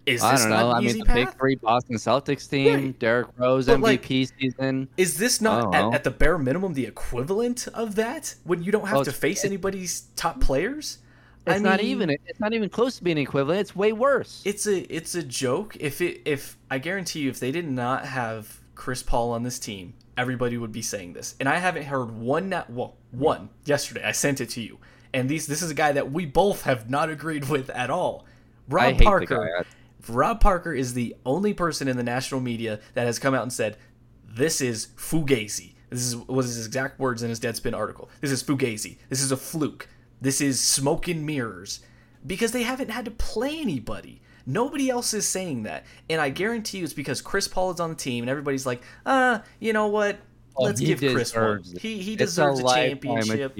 Is 0.06 0.22
I 0.24 0.32
this 0.34 0.42
don't 0.44 0.52
not 0.52 0.60
know. 0.62 0.70
an 0.70 0.76
I 0.76 0.80
mean, 0.80 0.90
easy 0.90 1.00
the 1.00 1.06
path? 1.06 1.16
big 1.16 1.38
three 1.38 1.56
Boston 1.56 1.96
Celtics 1.98 2.50
team, 2.50 2.74
Right. 2.86 3.00
Derrick 3.00 3.28
Rose 3.38 3.66
But, 3.66 3.82
like, 3.82 4.04
MVP 4.04 4.32
season. 4.40 4.88
Is 4.96 5.18
this 5.18 5.42
not 5.42 5.76
at, 5.76 5.94
at 5.96 6.04
the 6.06 6.12
bare 6.12 6.38
minimum 6.38 6.74
the 6.74 6.86
equivalent 6.86 7.68
of 7.74 7.96
that 7.96 8.36
when 8.46 8.64
you 8.64 8.72
don't 8.72 8.86
have 8.88 8.94
Well, 8.98 9.04
to 9.04 9.10
it's- 9.10 9.20
face 9.20 9.44
anybody's 9.44 10.04
top 10.16 10.40
players? 10.40 11.00
It's 11.48 11.56
I 11.56 11.60
not 11.60 11.80
mean, 11.80 11.88
even. 11.90 12.10
It's 12.10 12.40
not 12.40 12.54
even 12.54 12.70
close 12.70 12.98
to 12.98 13.04
being 13.04 13.18
equivalent. 13.18 13.62
It's 13.62 13.76
way 13.76 13.94
worse. 13.94 14.42
It's 14.46 14.68
a 14.68 14.80
it's 14.94 15.16
a 15.16 15.24
joke. 15.24 15.78
If 15.80 16.02
it 16.02 16.22
if 16.26 16.58
I 16.70 16.78
guarantee 16.80 17.22
you, 17.22 17.30
if 17.30 17.40
they 17.40 17.52
did 17.52 17.68
not 17.68 18.06
have 18.06 18.60
Chris 18.76 19.02
Paul 19.02 19.32
on 19.32 19.44
this 19.44 19.58
team, 19.58 19.94
everybody 20.18 20.58
would 20.58 20.72
be 20.72 20.82
saying 20.82 21.14
this. 21.14 21.36
And 21.40 21.48
I 21.48 21.58
haven't 21.58 21.84
heard 21.84 22.12
one 22.12 22.50
not 22.50 22.70
well 22.70 22.98
one 23.12 23.50
yesterday. 23.66 24.04
I 24.04 24.12
sent 24.12 24.42
it 24.42 24.50
to 24.52 24.62
you, 24.62 24.78
and 25.14 25.30
these 25.30 25.48
this 25.48 25.62
is 25.62 25.72
a 25.72 25.76
guy 25.76 25.94
that 25.94 26.12
we 26.12 26.26
both 26.26 26.64
have 26.64 26.90
not 26.90 27.10
agreed 27.10 27.48
with 27.50 27.70
at 27.70 27.90
all. 27.90 28.26
I 28.70 28.74
Rob 28.74 28.86
hate 28.86 28.98
the 29.00 29.06
Parker. 29.06 29.64
guy. 29.64 29.66
Rob 30.14 30.40
Parker 30.42 30.74
is 30.74 30.94
the 30.94 31.16
only 31.26 31.54
person 31.54 31.88
in 31.88 31.98
the 31.98 32.04
national 32.04 32.42
media 32.42 32.80
that 32.94 33.06
has 33.06 33.20
come 33.20 33.34
out 33.34 33.44
and 33.44 33.54
said, 33.54 33.78
"This 34.26 34.62
is 34.62 34.88
fugazi." 34.98 35.76
This 35.90 36.06
is 36.06 36.16
was 36.18 36.48
his 36.48 36.66
exact 36.66 37.00
words 37.00 37.24
in 37.24 37.30
his 37.30 37.40
Deadspin 37.40 37.74
article. 37.74 38.10
This 38.20 38.32
is 38.32 38.44
fugazi. 38.44 38.98
This 39.10 39.22
is 39.22 39.32
a 39.32 39.38
fluke. 39.38 39.88
This 40.22 40.42
is 40.42 40.60
smoke 40.60 41.08
and 41.08 41.26
mirrors, 41.26 41.82
because 42.26 42.52
they 42.52 42.64
haven't 42.64 42.90
had 42.90 43.06
to 43.06 43.12
play 43.12 43.60
anybody. 43.60 44.22
Nobody 44.46 44.90
else 44.90 45.14
is 45.14 45.28
saying 45.28 45.64
that, 45.64 45.86
and 46.10 46.22
I 46.22 46.30
guarantee 46.30 46.80
you 46.80 46.86
it's 46.86 46.94
because 46.94 47.22
Chris 47.22 47.48
Paul 47.48 47.72
is 47.72 47.80
on 47.80 47.90
the 47.90 47.96
team, 47.96 48.24
and 48.24 48.30
everybody's 48.30 48.66
like, 48.66 48.82
"Ah, 49.06 49.44
you 49.60 49.74
know 49.74 49.88
what? 49.88 50.18
Oh, 50.56 50.64
Let's 50.64 50.80
he 50.80 50.94
give 50.94 51.14
Chris 51.14 51.34
Paul. 51.34 51.60
He 51.80 52.00
he 52.00 52.14
It's 52.14 52.22
a 52.22 52.26
deserves 52.26 52.60
a, 52.62 52.64
championship." 52.64 53.54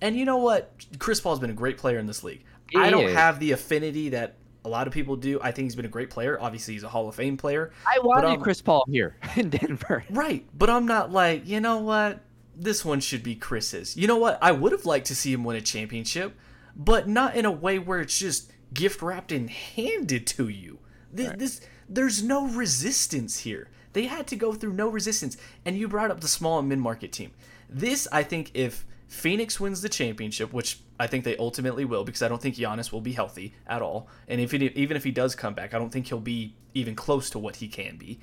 And 0.00 0.16
you 0.16 0.24
know 0.24 0.38
what? 0.38 0.72
Chris 0.98 1.20
Paul's 1.20 1.38
been 1.40 1.50
a 1.50 1.54
great 1.54 1.76
player 1.76 1.98
in 1.98 2.06
this 2.06 2.24
league. 2.24 2.42
He 2.70 2.78
I 2.78 2.90
don't 2.90 3.08
is. 3.08 3.14
have 3.14 3.38
the 3.38 3.52
affinity 3.52 4.08
that 4.10 4.36
a 4.64 4.68
lot 4.68 4.86
of 4.86 4.92
people 4.92 5.16
do. 5.16 5.40
I 5.42 5.52
think 5.52 5.66
he's 5.66 5.76
been 5.76 5.84
a 5.84 5.88
great 5.88 6.10
player. 6.10 6.38
Obviously, 6.40 6.74
he's 6.74 6.84
a 6.84 6.88
Hall 6.88 7.08
of 7.08 7.14
Fame 7.14 7.36
player. 7.36 7.70
I 7.86 7.98
wanted 8.00 8.40
Chris 8.40 8.62
Paul 8.62 8.84
here 8.88 9.16
in 9.36 9.50
Denver. 9.50 10.04
Right. 10.10 10.46
But 10.56 10.70
I'm 10.70 10.86
not 10.86 11.12
like, 11.12 11.46
you 11.46 11.60
know 11.60 11.78
what? 11.78 12.20
This 12.60 12.84
one 12.84 13.00
should 13.00 13.22
be 13.22 13.34
Chris's. 13.34 13.96
You 13.96 14.06
know 14.06 14.18
what? 14.18 14.38
I 14.42 14.52
would 14.52 14.72
have 14.72 14.84
liked 14.84 15.06
to 15.06 15.14
see 15.14 15.32
him 15.32 15.44
win 15.44 15.56
a 15.56 15.62
championship, 15.62 16.36
but 16.76 17.08
not 17.08 17.34
in 17.34 17.46
a 17.46 17.50
way 17.50 17.78
where 17.78 18.00
it's 18.00 18.18
just 18.18 18.52
gift 18.74 19.00
wrapped 19.00 19.32
and 19.32 19.48
handed 19.48 20.26
to 20.26 20.48
you. 20.48 20.78
This, 21.10 21.32
this 21.36 21.60
there's 21.88 22.22
no 22.22 22.46
resistance 22.46 23.40
here. 23.40 23.70
They 23.94 24.06
had 24.06 24.26
to 24.28 24.36
go 24.36 24.52
through 24.52 24.74
no 24.74 24.88
resistance. 24.88 25.38
And 25.64 25.76
you 25.78 25.88
brought 25.88 26.10
up 26.10 26.20
the 26.20 26.28
small 26.28 26.58
and 26.58 26.68
mid 26.68 26.78
market 26.78 27.12
team. 27.12 27.32
This, 27.68 28.06
I 28.12 28.22
think, 28.22 28.50
if 28.52 28.84
Phoenix 29.08 29.58
wins 29.58 29.80
the 29.80 29.88
championship, 29.88 30.52
which 30.52 30.80
I 31.00 31.06
think 31.06 31.24
they 31.24 31.38
ultimately 31.38 31.86
will, 31.86 32.04
because 32.04 32.20
I 32.20 32.28
don't 32.28 32.42
think 32.42 32.56
Giannis 32.56 32.92
will 32.92 33.00
be 33.00 33.12
healthy 33.12 33.54
at 33.66 33.80
all. 33.80 34.08
And 34.28 34.38
if 34.38 34.52
it, 34.52 34.76
even 34.76 34.98
if 34.98 35.04
he 35.04 35.10
does 35.10 35.34
come 35.34 35.54
back, 35.54 35.72
I 35.72 35.78
don't 35.78 35.90
think 35.90 36.08
he'll 36.08 36.20
be 36.20 36.54
even 36.74 36.94
close 36.94 37.30
to 37.30 37.38
what 37.38 37.56
he 37.56 37.68
can 37.68 37.96
be 37.96 38.20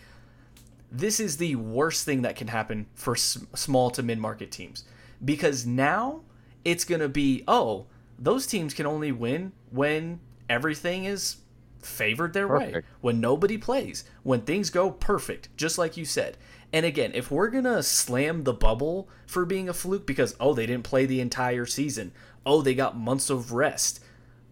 this 0.91 1.19
is 1.19 1.38
the 1.38 1.55
worst 1.55 2.05
thing 2.05 2.22
that 2.22 2.35
can 2.35 2.47
happen 2.47 2.85
for 2.95 3.14
s- 3.15 3.45
small 3.55 3.89
to 3.91 4.03
mid 4.03 4.19
market 4.19 4.51
teams 4.51 4.84
because 5.23 5.65
now 5.65 6.22
it's 6.64 6.85
going 6.85 7.01
to 7.01 7.09
be 7.09 7.43
oh 7.47 7.85
those 8.19 8.47
teams 8.47 8.73
can 8.73 8.85
only 8.85 9.11
win 9.11 9.51
when 9.72 10.19
everything 10.49 11.05
is 11.05 11.38
favored 11.81 12.34
their 12.34 12.47
way 12.47 12.81
when 13.01 13.19
nobody 13.22 13.57
plays 13.57 14.03
when 14.23 14.41
things 14.41 14.69
go 14.69 14.89
perfect 14.91 15.49
just 15.55 15.77
like 15.77 15.95
you 15.95 16.05
said 16.05 16.38
and 16.73 16.85
again 16.85 17.11
if 17.14 17.30
we're 17.31 17.49
going 17.49 17.64
to 17.64 17.81
slam 17.84 18.43
the 18.43 18.53
bubble 18.53 19.07
for 19.26 19.45
being 19.45 19.69
a 19.69 19.73
fluke 19.73 20.05
because 20.05 20.35
oh 20.39 20.53
they 20.53 20.65
didn't 20.65 20.84
play 20.84 21.05
the 21.05 21.22
entire 21.22 21.65
season 21.65 22.11
oh 22.45 22.61
they 22.61 22.73
got 22.73 22.97
months 22.97 23.30
of 23.30 23.51
rest 23.51 24.01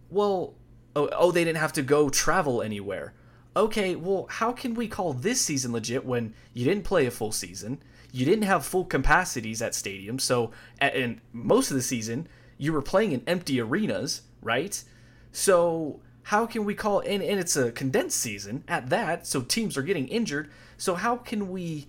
well, 0.09 0.53
oh, 0.95 1.09
oh, 1.11 1.31
they 1.31 1.43
didn't 1.43 1.57
have 1.57 1.73
to 1.73 1.81
go 1.81 2.09
travel 2.09 2.61
anywhere. 2.61 3.13
Okay, 3.55 3.95
well, 3.95 4.27
how 4.29 4.51
can 4.51 4.73
we 4.73 4.87
call 4.87 5.13
this 5.13 5.39
season 5.39 5.71
legit 5.71 6.05
when 6.05 6.33
you 6.53 6.65
didn't 6.65 6.83
play 6.83 7.05
a 7.05 7.11
full 7.11 7.31
season? 7.31 7.81
You 8.11 8.25
didn't 8.25 8.43
have 8.43 8.65
full 8.65 8.85
capacities 8.85 9.61
at 9.61 9.71
stadiums, 9.71 10.21
so 10.21 10.51
and 10.79 11.21
most 11.31 11.71
of 11.71 11.75
the 11.75 11.83
season 11.83 12.27
you 12.57 12.73
were 12.73 12.81
playing 12.81 13.11
in 13.11 13.21
empty 13.27 13.59
arenas, 13.59 14.21
right? 14.41 14.81
So 15.31 16.01
how 16.23 16.45
can 16.45 16.65
we 16.65 16.73
call 16.73 16.99
and, 17.01 17.21
and 17.21 17.39
it's 17.39 17.55
a 17.55 17.71
condensed 17.71 18.17
season 18.19 18.63
at 18.67 18.89
that, 18.89 19.27
so 19.27 19.41
teams 19.41 19.77
are 19.77 19.83
getting 19.83 20.07
injured. 20.07 20.49
So 20.77 20.95
how 20.95 21.17
can 21.17 21.49
we 21.49 21.87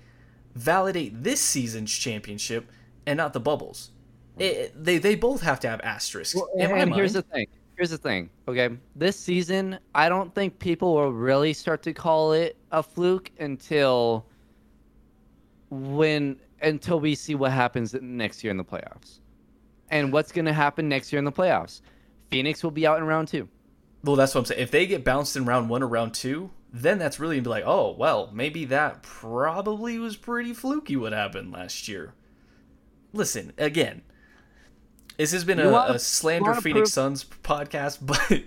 validate 0.55 1.23
this 1.23 1.41
season's 1.41 1.93
championship 1.93 2.71
and 3.07 3.17
not 3.17 3.33
the 3.33 3.41
bubbles? 3.41 3.91
It, 4.39 4.73
they 4.85 4.99
they 4.99 5.15
both 5.15 5.43
have 5.43 5.61
to 5.61 5.69
have 5.69 5.81
asterisks. 5.81 6.35
Well, 6.35 6.49
and, 6.59 6.73
and 6.73 6.95
here's 6.95 7.15
the 7.15 7.23
thing. 7.23 7.47
Here's 7.77 7.91
the 7.91 7.99
thing. 7.99 8.31
Okay, 8.49 8.71
this 8.95 9.19
season, 9.19 9.79
I 9.95 10.09
don't 10.09 10.35
think 10.35 10.59
people 10.59 10.95
will 10.95 11.13
really 11.13 11.53
start 11.53 11.83
to 11.83 11.93
call 11.93 12.33
it 12.33 12.57
a 12.73 12.83
fluke 12.83 13.31
until 13.39 14.27
when 15.71 16.41
until 16.63 17.01
we 17.01 17.15
see 17.15 17.35
what 17.35 17.53
happens 17.53 17.95
next 18.01 18.43
year 18.43 18.51
in 18.51 18.57
the 18.57 18.65
playoffs. 18.65 19.21
And 19.91 20.13
what's 20.13 20.33
going 20.33 20.47
to 20.47 20.53
happen 20.53 20.89
next 20.89 21.13
year 21.13 21.19
in 21.19 21.25
the 21.25 21.33
playoffs? 21.33 21.83
Phoenix 22.31 22.65
will 22.65 22.71
be 22.71 22.87
out 22.87 22.99
in 22.99 23.05
round 23.05 23.29
two. 23.29 23.49
Well, 24.03 24.17
that's 24.17 24.35
what 24.35 24.41
I'm 24.41 24.45
saying. 24.47 24.63
If 24.63 24.71
they 24.71 24.87
get 24.87 25.05
bounced 25.05 25.37
in 25.37 25.45
round 25.45 25.69
one 25.69 25.83
or 25.83 25.89
round 25.89 26.15
two, 26.15 26.51
then 26.73 26.99
that's 26.99 27.21
really 27.21 27.37
gonna 27.37 27.45
be 27.45 27.51
like, 27.51 27.65
oh, 27.67 27.93
well, 27.93 28.31
maybe 28.33 28.65
that 28.67 29.03
probably 29.03 29.99
was 29.99 30.17
pretty 30.17 30.55
fluky 30.55 30.97
what 30.97 31.13
happened 31.13 31.53
last 31.53 31.89
year. 31.89 32.15
Listen, 33.13 33.53
again, 33.59 34.03
this 35.17 35.33
has 35.33 35.45
been 35.45 35.59
a, 35.61 35.71
wanna- 35.71 35.95
a 35.95 35.99
slander 35.99 36.55
Phoenix 36.55 36.81
prove- 36.81 36.89
Suns 36.89 37.25
podcast, 37.43 37.99
but 38.03 38.43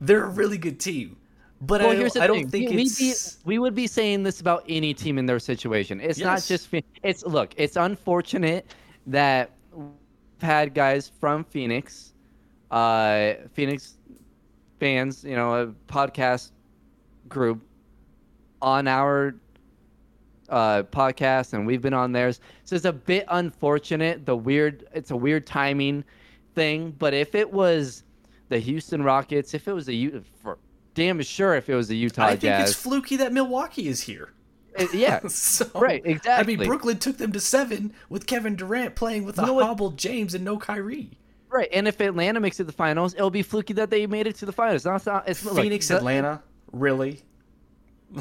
they're 0.00 0.24
a 0.24 0.28
really 0.28 0.58
good 0.58 0.78
team. 0.80 1.16
But 1.60 1.80
Well, 1.80 1.90
I, 1.90 1.96
here's 1.96 2.12
don't, 2.12 2.20
the 2.20 2.24
I 2.24 2.26
don't 2.28 2.50
thing. 2.50 2.68
think 2.68 2.70
we, 2.70 2.82
it's. 2.82 3.34
Be, 3.36 3.42
we 3.44 3.58
would 3.58 3.74
be 3.74 3.88
saying 3.88 4.22
this 4.22 4.40
about 4.40 4.64
any 4.68 4.94
team 4.94 5.18
in 5.18 5.26
their 5.26 5.40
situation. 5.40 6.00
It's 6.00 6.20
not 6.20 6.42
just. 6.44 6.68
It's 7.02 7.24
look. 7.24 7.52
It's 7.56 7.74
unfortunate 7.76 8.66
that 9.08 9.50
we've 9.72 9.88
had 10.40 10.72
guys 10.72 11.10
from 11.18 11.42
Phoenix, 11.42 12.12
uh, 12.70 13.32
Phoenix 13.54 13.96
fans, 14.78 15.24
you 15.24 15.34
know, 15.34 15.54
a 15.62 15.66
podcast 15.92 16.52
group 17.28 17.60
on 18.62 18.86
our 18.86 19.34
uh, 20.48 20.82
podcast, 20.84 21.52
and 21.52 21.66
we've 21.66 21.82
been 21.82 21.94
on 21.94 22.12
theirs. 22.12 22.40
So 22.64 22.76
it's 22.76 22.84
a 22.84 22.92
bit 22.92 23.24
unfortunate. 23.28 24.24
The 24.26 24.36
weird. 24.36 24.86
It's 24.94 25.10
a 25.10 25.16
weird 25.16 25.46
timing 25.46 26.04
thing. 26.54 26.92
But 26.98 27.14
if 27.14 27.34
it 27.34 27.52
was 27.52 28.04
the 28.48 28.58
Houston 28.58 29.02
Rockets, 29.02 29.54
if 29.54 29.68
it 29.68 29.72
was 29.72 29.86
the 29.86 29.96
U, 29.96 30.24
for 30.42 30.58
damn 30.94 31.20
sure, 31.22 31.54
if 31.54 31.68
it 31.68 31.74
was 31.74 31.88
the 31.88 31.96
Utah 31.96 32.24
I 32.24 32.30
think 32.30 32.40
Jazz, 32.42 32.70
it's 32.70 32.80
fluky 32.82 33.16
that 33.16 33.32
Milwaukee 33.32 33.88
is 33.88 34.00
here. 34.02 34.32
it- 34.76 34.94
yeah, 34.94 35.20
so, 35.28 35.66
right, 35.74 36.02
exactly. 36.04 36.54
I 36.54 36.56
mean, 36.56 36.66
Brooklyn 36.66 36.98
took 36.98 37.18
them 37.18 37.32
to 37.32 37.40
seven 37.40 37.92
with 38.08 38.26
Kevin 38.26 38.56
Durant 38.56 38.94
playing 38.96 39.24
with 39.24 39.38
a 39.38 39.42
You 39.42 39.46
know 39.48 39.64
hobbled 39.64 39.96
James 39.98 40.34
and 40.34 40.44
no 40.44 40.56
Kyrie. 40.58 41.18
Right, 41.50 41.68
and 41.72 41.86
if 41.88 42.00
Atlanta 42.00 42.40
makes 42.40 42.56
it 42.56 42.64
to 42.64 42.66
the 42.66 42.72
finals, 42.72 43.14
it'll 43.14 43.30
be 43.30 43.42
fluky 43.42 43.72
that 43.74 43.88
they 43.90 44.06
made 44.06 44.26
it 44.26 44.36
to 44.36 44.46
the 44.46 44.52
finals. 44.52 44.84
It's 44.86 45.06
not. 45.06 45.28
It's 45.28 45.40
Phoenix, 45.40 45.88
the- 45.88 45.96
Atlanta, 45.96 46.42
really? 46.72 47.22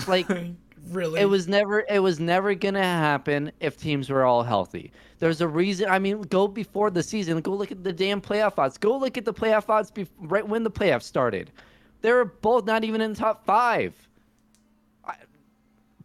Like 0.07 0.27
really? 0.91 1.19
it 1.21 1.25
was 1.25 1.47
never. 1.47 1.85
It 1.89 1.99
was 1.99 2.19
never 2.19 2.53
gonna 2.53 2.81
happen 2.81 3.51
if 3.59 3.77
teams 3.77 4.09
were 4.09 4.23
all 4.23 4.43
healthy. 4.43 4.91
There's 5.19 5.41
a 5.41 5.47
reason. 5.47 5.89
I 5.89 5.99
mean, 5.99 6.21
go 6.23 6.47
before 6.47 6.89
the 6.89 7.03
season. 7.03 7.39
Go 7.41 7.53
look 7.53 7.71
at 7.71 7.83
the 7.83 7.93
damn 7.93 8.21
playoff 8.21 8.57
odds. 8.57 8.77
Go 8.77 8.97
look 8.97 9.17
at 9.17 9.25
the 9.25 9.33
playoff 9.33 9.69
odds 9.69 9.91
bef- 9.91 10.09
right 10.19 10.47
when 10.47 10.63
the 10.63 10.71
playoffs 10.71 11.03
started. 11.03 11.51
They 12.01 12.11
were 12.11 12.25
both 12.25 12.65
not 12.65 12.83
even 12.83 13.01
in 13.01 13.13
top 13.13 13.43
five. 13.45 13.95
I, 15.05 15.15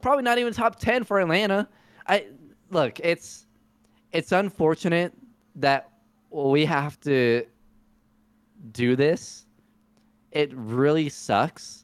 probably 0.00 0.24
not 0.24 0.38
even 0.38 0.52
top 0.52 0.78
ten 0.78 1.04
for 1.04 1.20
Atlanta. 1.20 1.68
I 2.06 2.26
look. 2.70 3.00
It's 3.00 3.46
it's 4.12 4.32
unfortunate 4.32 5.12
that 5.56 5.90
we 6.30 6.64
have 6.64 6.98
to 7.00 7.44
do 8.72 8.96
this. 8.96 9.46
It 10.32 10.50
really 10.54 11.08
sucks. 11.08 11.81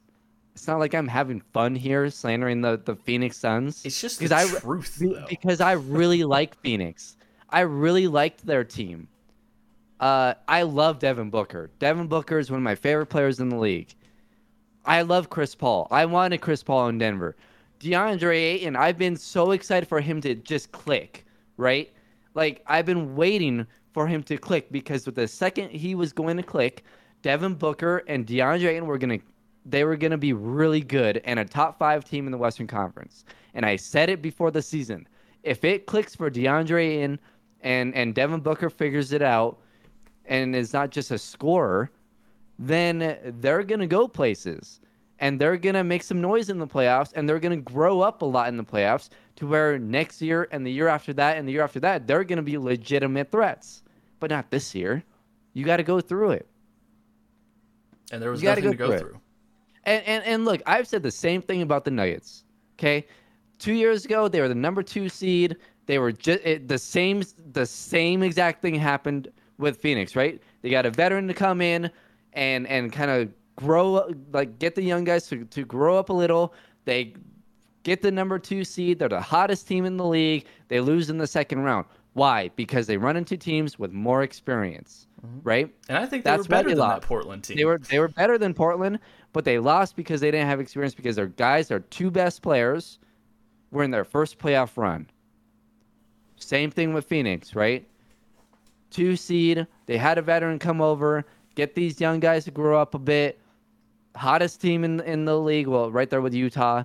It's 0.58 0.66
not 0.66 0.80
like 0.80 0.92
I'm 0.92 1.06
having 1.06 1.40
fun 1.52 1.76
here 1.76 2.10
slandering 2.10 2.62
the, 2.62 2.82
the 2.84 2.96
Phoenix 2.96 3.36
Suns. 3.36 3.84
It's 3.84 4.00
just 4.00 4.18
because 4.18 4.32
I 4.32 4.58
truth, 4.58 4.96
though. 4.96 5.24
because 5.28 5.60
I 5.60 5.72
really 5.72 6.24
like 6.36 6.60
Phoenix. 6.62 7.16
I 7.48 7.60
really 7.60 8.08
liked 8.08 8.44
their 8.44 8.64
team. 8.64 9.06
Uh, 10.00 10.34
I 10.48 10.62
love 10.62 10.98
Devin 10.98 11.30
Booker. 11.30 11.70
Devin 11.78 12.08
Booker 12.08 12.40
is 12.40 12.50
one 12.50 12.58
of 12.58 12.64
my 12.64 12.74
favorite 12.74 13.06
players 13.06 13.38
in 13.38 13.50
the 13.50 13.56
league. 13.56 13.94
I 14.84 15.02
love 15.02 15.30
Chris 15.30 15.54
Paul. 15.54 15.86
I 15.92 16.06
wanted 16.06 16.40
Chris 16.40 16.64
Paul 16.64 16.88
in 16.88 16.98
Denver. 16.98 17.36
DeAndre 17.78 18.34
Ayton, 18.36 18.74
I've 18.74 18.98
been 18.98 19.16
so 19.16 19.52
excited 19.52 19.88
for 19.88 20.00
him 20.00 20.20
to 20.22 20.34
just 20.34 20.72
click, 20.72 21.24
right? 21.56 21.92
Like 22.34 22.64
I've 22.66 22.86
been 22.86 23.14
waiting 23.14 23.64
for 23.92 24.08
him 24.08 24.24
to 24.24 24.36
click 24.36 24.72
because 24.72 25.06
with 25.06 25.14
the 25.14 25.28
second 25.28 25.70
he 25.70 25.94
was 25.94 26.12
going 26.12 26.36
to 26.36 26.42
click, 26.42 26.82
Devin 27.22 27.54
Booker 27.54 28.02
and 28.08 28.26
DeAndre 28.26 28.70
Ayton 28.70 28.86
were 28.86 28.98
gonna 28.98 29.20
they 29.70 29.84
were 29.84 29.96
gonna 29.96 30.18
be 30.18 30.32
really 30.32 30.80
good 30.80 31.20
and 31.24 31.38
a 31.38 31.44
top 31.44 31.78
five 31.78 32.04
team 32.04 32.26
in 32.26 32.32
the 32.32 32.38
Western 32.38 32.66
Conference. 32.66 33.24
And 33.54 33.66
I 33.66 33.76
said 33.76 34.08
it 34.10 34.22
before 34.22 34.50
the 34.50 34.62
season. 34.62 35.06
If 35.42 35.64
it 35.64 35.86
clicks 35.86 36.14
for 36.14 36.30
DeAndre 36.30 36.98
Ayton 36.98 37.20
and 37.62 37.94
and 37.94 38.14
Devin 38.14 38.40
Booker 38.40 38.70
figures 38.70 39.12
it 39.12 39.22
out 39.22 39.58
and 40.26 40.54
is 40.54 40.72
not 40.72 40.90
just 40.90 41.10
a 41.10 41.18
scorer, 41.18 41.90
then 42.58 43.18
they're 43.40 43.62
going 43.62 43.80
to 43.80 43.86
go 43.86 44.08
places 44.08 44.80
and 45.20 45.40
they're 45.40 45.56
going 45.56 45.74
to 45.74 45.84
make 45.84 46.02
some 46.02 46.20
noise 46.20 46.50
in 46.50 46.58
the 46.58 46.66
playoffs 46.66 47.12
and 47.14 47.28
they're 47.28 47.40
going 47.40 47.56
to 47.56 47.72
grow 47.72 48.00
up 48.00 48.22
a 48.22 48.24
lot 48.26 48.48
in 48.48 48.56
the 48.56 48.64
playoffs 48.64 49.08
to 49.36 49.46
where 49.46 49.78
next 49.78 50.20
year 50.22 50.48
and 50.52 50.66
the 50.66 50.70
year 50.72 50.88
after 50.88 51.12
that 51.14 51.36
and 51.38 51.48
the 51.48 51.52
year 51.52 51.62
after 51.62 51.80
that, 51.80 52.06
they're 52.06 52.24
going 52.24 52.36
to 52.38 52.42
be 52.42 52.58
legitimate 52.58 53.30
threats. 53.30 53.82
But 54.20 54.30
not 54.30 54.50
this 54.50 54.74
year. 54.74 55.04
You 55.54 55.64
got 55.64 55.78
to 55.78 55.82
go 55.84 56.00
through 56.00 56.32
it. 56.32 56.48
and 58.12 58.22
there 58.22 58.30
was 58.30 58.42
you 58.42 58.48
nothing 58.48 58.70
to 58.70 58.76
go 58.76 58.88
go 58.88 58.92
through 58.92 58.98
through. 58.98 59.20
And, 59.84 60.04
and 60.04 60.24
and 60.24 60.44
look, 60.44 60.62
I've 60.66 60.86
said 60.86 61.02
the 61.02 61.10
same 61.10 61.42
thing 61.42 61.62
about 61.62 61.84
the 61.84 61.90
Nuggets. 61.90 62.44
Okay, 62.78 63.06
two 63.58 63.72
years 63.72 64.04
ago 64.04 64.28
they 64.28 64.40
were 64.40 64.48
the 64.48 64.54
number 64.54 64.82
two 64.82 65.08
seed. 65.08 65.56
They 65.86 65.98
were 65.98 66.12
just 66.12 66.40
eh, 66.44 66.58
the 66.66 66.78
same. 66.78 67.22
The 67.52 67.66
same 67.66 68.22
exact 68.22 68.62
thing 68.62 68.74
happened 68.74 69.28
with 69.58 69.78
Phoenix, 69.78 70.14
right? 70.16 70.40
They 70.62 70.70
got 70.70 70.86
a 70.86 70.90
veteran 70.90 71.28
to 71.28 71.34
come 71.34 71.60
in 71.60 71.90
and 72.32 72.66
and 72.66 72.92
kind 72.92 73.10
of 73.10 73.30
grow, 73.56 74.08
like 74.32 74.58
get 74.58 74.74
the 74.74 74.82
young 74.82 75.04
guys 75.04 75.26
to, 75.28 75.44
to 75.44 75.64
grow 75.64 75.98
up 75.98 76.10
a 76.10 76.12
little. 76.12 76.54
They 76.84 77.14
get 77.82 78.02
the 78.02 78.10
number 78.10 78.38
two 78.38 78.64
seed. 78.64 78.98
They're 78.98 79.08
the 79.08 79.20
hottest 79.20 79.66
team 79.66 79.84
in 79.84 79.96
the 79.96 80.04
league. 80.04 80.46
They 80.68 80.80
lose 80.80 81.10
in 81.10 81.18
the 81.18 81.26
second 81.26 81.60
round. 81.60 81.86
Why? 82.18 82.50
Because 82.56 82.88
they 82.88 82.96
run 82.96 83.16
into 83.16 83.36
teams 83.36 83.78
with 83.78 83.92
more 83.92 84.24
experience, 84.24 85.06
mm-hmm. 85.24 85.38
right? 85.44 85.74
And 85.88 85.96
I 85.96 86.04
think 86.04 86.24
they 86.24 86.30
That's 86.30 86.48
were 86.48 86.50
better 86.50 86.70
than 86.70 86.78
lost. 86.78 87.02
that 87.02 87.06
Portland 87.06 87.44
team. 87.44 87.56
They 87.56 87.64
were 87.64 87.78
they 87.78 88.00
were 88.00 88.08
better 88.08 88.38
than 88.38 88.54
Portland, 88.54 88.98
but 89.32 89.44
they 89.44 89.60
lost 89.60 89.94
because 89.94 90.20
they 90.20 90.32
didn't 90.32 90.48
have 90.48 90.58
experience 90.58 90.96
because 90.96 91.14
their 91.14 91.28
guys, 91.28 91.68
their 91.68 91.78
two 91.78 92.10
best 92.10 92.42
players, 92.42 92.98
were 93.70 93.84
in 93.84 93.92
their 93.92 94.04
first 94.04 94.38
playoff 94.40 94.76
run. 94.76 95.08
Same 96.36 96.72
thing 96.72 96.92
with 96.92 97.04
Phoenix, 97.04 97.54
right? 97.54 97.86
Two 98.90 99.14
seed, 99.14 99.66
they 99.86 99.96
had 99.96 100.18
a 100.18 100.22
veteran 100.22 100.58
come 100.58 100.80
over, 100.80 101.24
get 101.54 101.76
these 101.76 102.00
young 102.00 102.18
guys 102.18 102.44
to 102.46 102.50
grow 102.50 102.80
up 102.80 102.94
a 102.94 102.98
bit. 102.98 103.38
Hottest 104.16 104.60
team 104.60 104.82
in 104.82 104.98
in 105.00 105.24
the 105.24 105.38
league, 105.38 105.68
well, 105.68 105.92
right 105.92 106.10
there 106.10 106.20
with 106.20 106.34
Utah, 106.34 106.82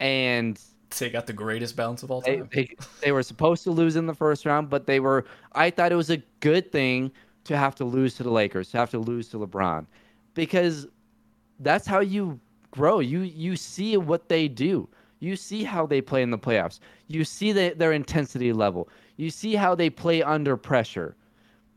and 0.00 0.60
They 0.98 1.10
got 1.10 1.26
the 1.26 1.32
greatest 1.32 1.76
bounce 1.76 2.02
of 2.02 2.10
all 2.10 2.20
they, 2.20 2.38
time. 2.38 2.48
they, 2.52 2.74
they 3.02 3.12
were 3.12 3.22
supposed 3.22 3.64
to 3.64 3.70
lose 3.70 3.96
in 3.96 4.06
the 4.06 4.14
first 4.14 4.44
round, 4.44 4.68
but 4.68 4.86
they 4.86 5.00
were. 5.00 5.24
I 5.52 5.70
thought 5.70 5.92
it 5.92 5.96
was 5.96 6.10
a 6.10 6.18
good 6.40 6.70
thing 6.72 7.12
to 7.44 7.56
have 7.56 7.74
to 7.76 7.84
lose 7.84 8.14
to 8.16 8.22
the 8.22 8.30
Lakers, 8.30 8.70
to 8.70 8.78
have 8.78 8.90
to 8.90 8.98
lose 8.98 9.28
to 9.28 9.38
LeBron, 9.38 9.86
because 10.34 10.88
that's 11.60 11.86
how 11.86 12.00
you 12.00 12.38
grow. 12.70 13.00
You 13.00 13.20
you 13.20 13.56
see 13.56 13.96
what 13.96 14.28
they 14.28 14.48
do. 14.48 14.88
You 15.20 15.36
see 15.36 15.64
how 15.64 15.86
they 15.86 16.00
play 16.00 16.22
in 16.22 16.30
the 16.30 16.38
playoffs. 16.38 16.80
You 17.08 17.24
see 17.24 17.52
the, 17.52 17.74
their 17.76 17.92
intensity 17.92 18.52
level. 18.52 18.88
You 19.16 19.30
see 19.30 19.54
how 19.54 19.74
they 19.74 19.90
play 19.90 20.22
under 20.22 20.56
pressure. 20.56 21.14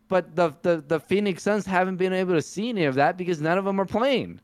But 0.07 0.35
the, 0.35 0.53
the 0.61 0.84
the 0.88 0.99
Phoenix 0.99 1.44
Suns 1.44 1.65
haven't 1.65 1.98
been 1.98 2.14
able 2.14 2.34
to 2.34 2.41
see 2.41 2.69
any 2.69 2.85
of 2.85 2.95
that 2.95 3.18
because 3.18 3.41
none 3.41 3.57
of 3.57 3.65
them 3.65 3.80
are 3.80 3.85
playing 3.85 4.40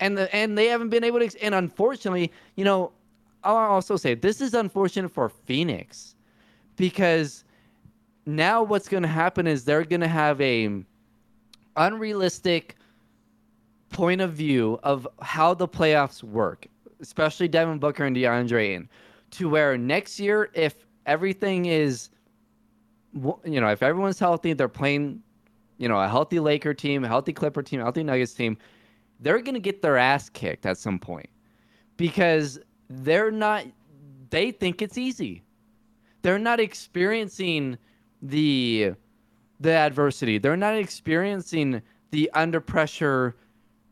and 0.00 0.18
the, 0.18 0.34
and 0.34 0.56
they 0.56 0.66
haven't 0.66 0.90
been 0.90 1.04
able 1.04 1.20
to. 1.20 1.42
And 1.42 1.54
unfortunately, 1.54 2.32
you 2.56 2.64
know, 2.64 2.92
I'll 3.44 3.56
also 3.56 3.96
say 3.96 4.14
this 4.14 4.40
is 4.40 4.54
unfortunate 4.54 5.10
for 5.10 5.28
Phoenix 5.28 6.14
because 6.76 7.44
now 8.26 8.62
what's 8.62 8.88
going 8.88 9.02
to 9.02 9.08
happen 9.08 9.46
is 9.46 9.64
they're 9.64 9.84
going 9.84 10.00
to 10.00 10.08
have 10.08 10.40
a 10.40 10.82
unrealistic 11.76 12.76
point 13.90 14.20
of 14.20 14.32
view 14.32 14.78
of 14.82 15.06
how 15.20 15.54
the 15.54 15.68
playoffs 15.68 16.22
work, 16.22 16.66
especially 17.00 17.48
Devin 17.48 17.78
Booker 17.78 18.04
and 18.04 18.16
DeAndre 18.16 18.70
Ayton, 18.70 18.88
to 19.32 19.48
where 19.48 19.76
next 19.76 20.18
year, 20.18 20.50
if 20.54 20.74
everything 21.06 21.66
is, 21.66 22.10
you 23.44 23.60
know, 23.60 23.68
if 23.68 23.82
everyone's 23.82 24.18
healthy, 24.18 24.52
they're 24.52 24.68
playing, 24.68 25.22
you 25.78 25.88
know, 25.88 26.00
a 26.00 26.08
healthy 26.08 26.40
Laker 26.40 26.74
team, 26.74 27.04
a 27.04 27.08
healthy 27.08 27.32
Clipper 27.32 27.62
team, 27.62 27.80
a 27.80 27.82
healthy 27.82 28.02
Nuggets 28.02 28.34
team, 28.34 28.56
they're 29.20 29.40
going 29.40 29.54
to 29.54 29.60
get 29.60 29.82
their 29.82 29.96
ass 29.96 30.28
kicked 30.28 30.66
at 30.66 30.78
some 30.78 30.98
point. 30.98 31.28
Because 31.96 32.58
they're 33.02 33.30
not, 33.30 33.64
they 34.30 34.50
think 34.50 34.82
it's 34.82 34.98
easy. 34.98 35.42
They're 36.22 36.38
not 36.38 36.60
experiencing 36.60 37.76
the 38.22 38.94
the 39.60 39.72
adversity. 39.72 40.38
They're 40.38 40.56
not 40.56 40.76
experiencing 40.76 41.82
the 42.10 42.30
under 42.34 42.60
pressure, 42.60 43.36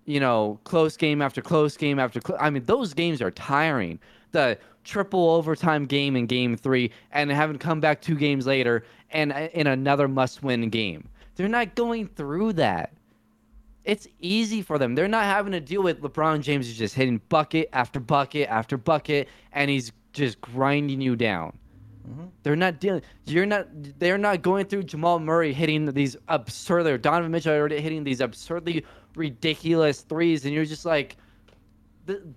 you 0.05 0.21
know, 0.21 0.59
close 0.65 0.97
game 0.97 1.23
after 1.23 1.41
close 1.41 1.77
game 1.77 1.99
after 1.99 2.21
close. 2.21 2.39
I 2.41 2.51
mean, 2.51 2.65
those 2.65 2.95
games 2.95 3.21
are 3.23 3.31
tiring. 3.31 3.99
The 4.33 4.59
triple 4.85 5.31
overtime 5.31 5.87
game 5.87 6.17
in 6.17 6.27
game 6.27 6.57
three 6.57 6.91
and 7.13 7.31
having 7.31 7.59
come 7.59 7.81
back 7.81 8.01
two 8.01 8.17
games 8.17 8.47
later 8.47 8.85
and 9.11 9.33
uh, 9.33 9.49
in 9.53 9.67
another 9.67 10.09
must 10.09 10.43
win 10.43 10.69
game. 10.71 11.09
They're 11.37 11.49
not 11.49 11.75
going 11.75 12.09
through 12.09 12.55
that. 12.55 12.93
It's 13.85 14.07
easy 14.21 14.63
for 14.63 14.79
them. 14.79 14.95
They're 14.95 15.09
not 15.09 15.25
having 15.25 15.53
to 15.53 15.61
deal 15.61 15.83
with 15.83 16.01
LeBron 16.01 16.41
James 16.41 16.69
is 16.69 16.77
just 16.77 16.95
hitting 16.95 17.21
bucket 17.29 17.69
after 17.73 17.99
bucket 17.99 18.49
after 18.49 18.77
bucket 18.77 19.29
and 19.53 19.71
he's 19.71 19.93
just 20.13 20.41
grinding 20.41 21.01
you 21.01 21.17
down. 21.17 21.59
Mm-hmm. 22.09 22.25
They're 22.43 22.57
not 22.57 22.81
dealing. 22.81 23.03
You're 23.27 23.47
not. 23.47 23.69
They're 23.99 24.19
not 24.19 24.43
going 24.43 24.67
through 24.67 24.85
Jamal 24.85 25.21
Murray 25.21 25.53
hitting 25.53 25.87
these 25.87 26.17
absurd. 26.29 26.87
Or 26.87 26.99
Donovan 26.99 27.31
Mitchell 27.31 27.55
already 27.55 27.81
hitting 27.81 28.03
these 28.03 28.21
absurdly 28.21 28.85
ridiculous 29.15 30.01
threes, 30.01 30.45
and 30.45 30.53
you're 30.53 30.65
just 30.65 30.85
like, 30.85 31.17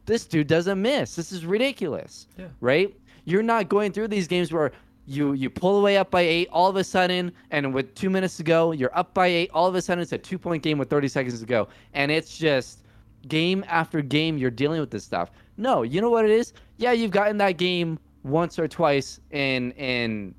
this 0.06 0.26
dude 0.26 0.48
doesn't 0.48 0.80
miss. 0.80 1.16
This 1.16 1.32
is 1.32 1.46
ridiculous. 1.46 2.28
Yeah. 2.38 2.48
Right? 2.60 2.96
You're 3.24 3.44
not 3.44 3.70
going 3.70 3.92
through 3.92 4.10
these 4.10 4.28
games 4.28 4.54
where 4.54 4.72
you 5.08 5.34
you 5.34 5.50
pull 5.50 5.78
away 5.78 5.98
up 5.98 6.10
by 6.12 6.22
eight 6.22 6.48
all 6.52 6.70
of 6.70 6.76
a 6.76 6.84
sudden, 6.84 7.32
and 7.52 7.74
with 7.74 7.94
two 7.96 8.10
minutes 8.10 8.38
to 8.38 8.44
go, 8.44 8.72
you're 8.72 8.96
up 8.98 9.14
by 9.14 9.28
eight. 9.28 9.52
All 9.54 9.68
of 9.68 9.76
a 9.76 9.82
sudden, 9.82 10.02
it's 10.02 10.12
a 10.14 10.18
two 10.18 10.38
point 10.40 10.64
game 10.64 10.78
with 10.78 10.90
30 10.90 11.08
seconds 11.08 11.40
to 11.40 11.46
go, 11.46 11.68
and 11.94 12.12
it's 12.12 12.38
just 12.38 12.84
game 13.28 13.64
after 13.68 14.02
game. 14.02 14.38
You're 14.38 14.52
dealing 14.52 14.80
with 14.80 14.92
this 14.92 15.04
stuff. 15.04 15.32
No, 15.58 15.84
you 15.84 16.02
know 16.02 16.10
what 16.10 16.26
it 16.26 16.32
is? 16.32 16.54
Yeah, 16.78 16.92
you've 16.92 17.12
gotten 17.12 17.38
that 17.38 17.58
game 17.58 18.00
once 18.24 18.58
or 18.58 18.68
twice 18.68 19.20
in 19.32 19.72
in 19.74 20.34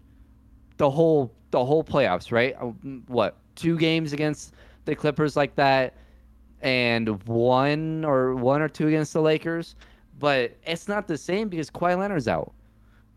the 0.77 0.91
whole 0.91 1.33
the 1.53 1.65
whole 1.65 1.85
playoffs, 1.85 2.33
right? 2.33 2.55
Uh, 2.61 2.67
What 3.07 3.37
two 3.55 3.79
games 3.79 4.13
against 4.13 4.55
the 4.85 4.95
Clippers 4.95 5.37
like 5.37 5.55
that, 5.57 5.95
and 6.61 7.23
one 7.27 8.05
or 8.05 8.35
one 8.35 8.61
or 8.63 8.69
two 8.69 8.89
against 8.89 9.13
the 9.13 9.23
Lakers, 9.23 9.77
but 10.19 10.57
it's 10.67 10.89
not 10.89 11.07
the 11.07 11.17
same 11.17 11.49
because 11.49 11.71
Kawhi 11.71 11.97
Leonard's 11.99 12.29
out, 12.29 12.53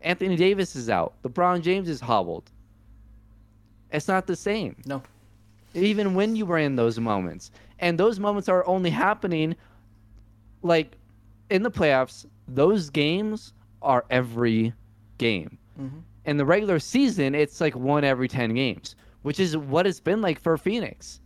Anthony 0.02 0.36
Davis 0.36 0.74
is 0.76 0.88
out, 0.88 1.14
LeBron 1.22 1.62
James 1.62 1.88
is 1.88 2.00
hobbled. 2.00 2.50
It's 3.92 4.08
not 4.08 4.26
the 4.26 4.36
same 4.36 4.76
no. 4.86 5.02
even 5.74 6.14
when 6.14 6.36
you 6.36 6.46
were 6.46 6.58
in 6.58 6.76
those 6.76 6.98
moments. 6.98 7.50
And 7.80 7.98
those 7.98 8.18
moments 8.20 8.48
are 8.48 8.66
only 8.66 8.90
happening 8.90 9.56
like 10.62 10.96
in 11.50 11.62
the 11.62 11.70
playoffs, 11.70 12.26
those 12.46 12.90
games 12.90 13.52
are 13.82 14.04
every 14.10 14.72
game. 15.18 15.58
Mhm. 15.80 16.02
In 16.26 16.36
the 16.36 16.44
regular 16.44 16.78
season, 16.78 17.34
it's 17.34 17.60
like 17.60 17.74
one 17.74 18.04
every 18.04 18.28
10 18.28 18.54
games. 18.54 18.94
which 19.22 19.38
is 19.38 19.54
what 19.54 19.86
it's 19.86 20.00
been 20.00 20.22
like 20.22 20.40
for 20.40 20.56
Phoenix. 20.56 21.20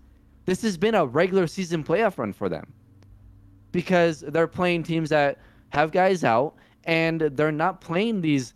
This 0.46 0.62
has 0.62 0.76
been 0.76 0.96
a 0.96 1.06
regular 1.06 1.46
season 1.46 1.84
playoff 1.84 2.18
run 2.18 2.32
for 2.32 2.48
them 2.48 2.72
because 3.70 4.20
they're 4.20 4.48
playing 4.48 4.82
teams 4.82 5.10
that 5.10 5.38
have 5.68 5.92
guys 5.92 6.24
out 6.24 6.56
and 6.84 7.20
they're 7.20 7.52
not 7.52 7.80
playing 7.80 8.20
these 8.20 8.54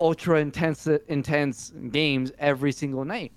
ultra 0.00 0.40
intense 0.40 0.86
intense 1.08 1.72
games 1.90 2.32
every 2.38 2.72
single 2.72 3.04
night. 3.04 3.32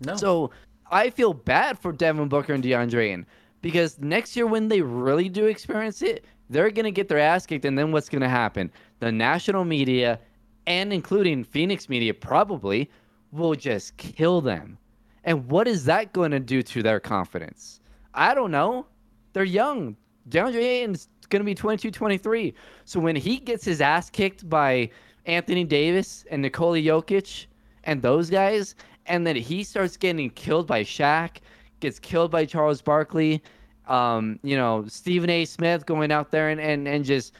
No. 0.00 0.16
So 0.16 0.50
I 0.90 1.10
feel 1.10 1.32
bad 1.34 1.78
for 1.78 1.92
Devin 1.92 2.28
Booker 2.28 2.54
and 2.54 2.64
DeAndre 2.64 3.10
Ayton 3.10 3.26
because 3.62 3.98
next 3.98 4.36
year 4.36 4.46
when 4.46 4.68
they 4.68 4.80
really 4.80 5.28
do 5.28 5.46
experience 5.46 6.02
it, 6.02 6.24
they're 6.48 6.70
gonna 6.70 6.90
get 6.90 7.08
their 7.08 7.18
ass 7.18 7.46
kicked, 7.46 7.64
and 7.64 7.78
then 7.78 7.92
what's 7.92 8.08
gonna 8.08 8.28
happen? 8.28 8.70
The 9.00 9.12
national 9.12 9.64
media 9.64 10.18
and 10.66 10.92
including 10.92 11.44
Phoenix 11.44 11.88
media 11.88 12.14
probably 12.14 12.90
will 13.32 13.54
just 13.54 13.96
kill 13.96 14.40
them. 14.40 14.78
And 15.24 15.48
what 15.48 15.68
is 15.68 15.84
that 15.84 16.12
going 16.12 16.30
to 16.30 16.40
do 16.40 16.62
to 16.62 16.82
their 16.82 17.00
confidence? 17.00 17.80
I 18.14 18.34
don't 18.34 18.50
know. 18.50 18.86
They're 19.32 19.44
young. 19.44 19.96
DeAndre 20.28 20.62
Ayton's 20.62 21.08
going 21.30 21.40
to 21.40 21.44
be 21.44 21.54
22, 21.54 21.90
23. 21.90 22.54
So 22.84 23.00
when 23.00 23.16
he 23.16 23.38
gets 23.38 23.64
his 23.64 23.80
ass 23.80 24.10
kicked 24.10 24.48
by 24.48 24.90
Anthony 25.26 25.64
Davis 25.64 26.24
and 26.30 26.42
Nikola 26.42 26.78
Jokic 26.78 27.46
and 27.84 28.02
those 28.02 28.28
guys, 28.28 28.74
and 29.06 29.26
then 29.26 29.36
he 29.36 29.64
starts 29.64 29.96
getting 29.96 30.30
killed 30.30 30.66
by 30.66 30.84
Shaq, 30.84 31.38
gets 31.80 31.98
killed 31.98 32.30
by 32.30 32.44
Charles 32.44 32.82
Barkley, 32.82 33.42
um, 33.86 34.38
you 34.42 34.56
know, 34.56 34.84
Stephen 34.86 35.30
A. 35.30 35.44
Smith 35.44 35.86
going 35.86 36.12
out 36.12 36.30
there 36.30 36.50
and, 36.50 36.60
and, 36.60 36.86
and 36.86 37.04
just 37.04 37.34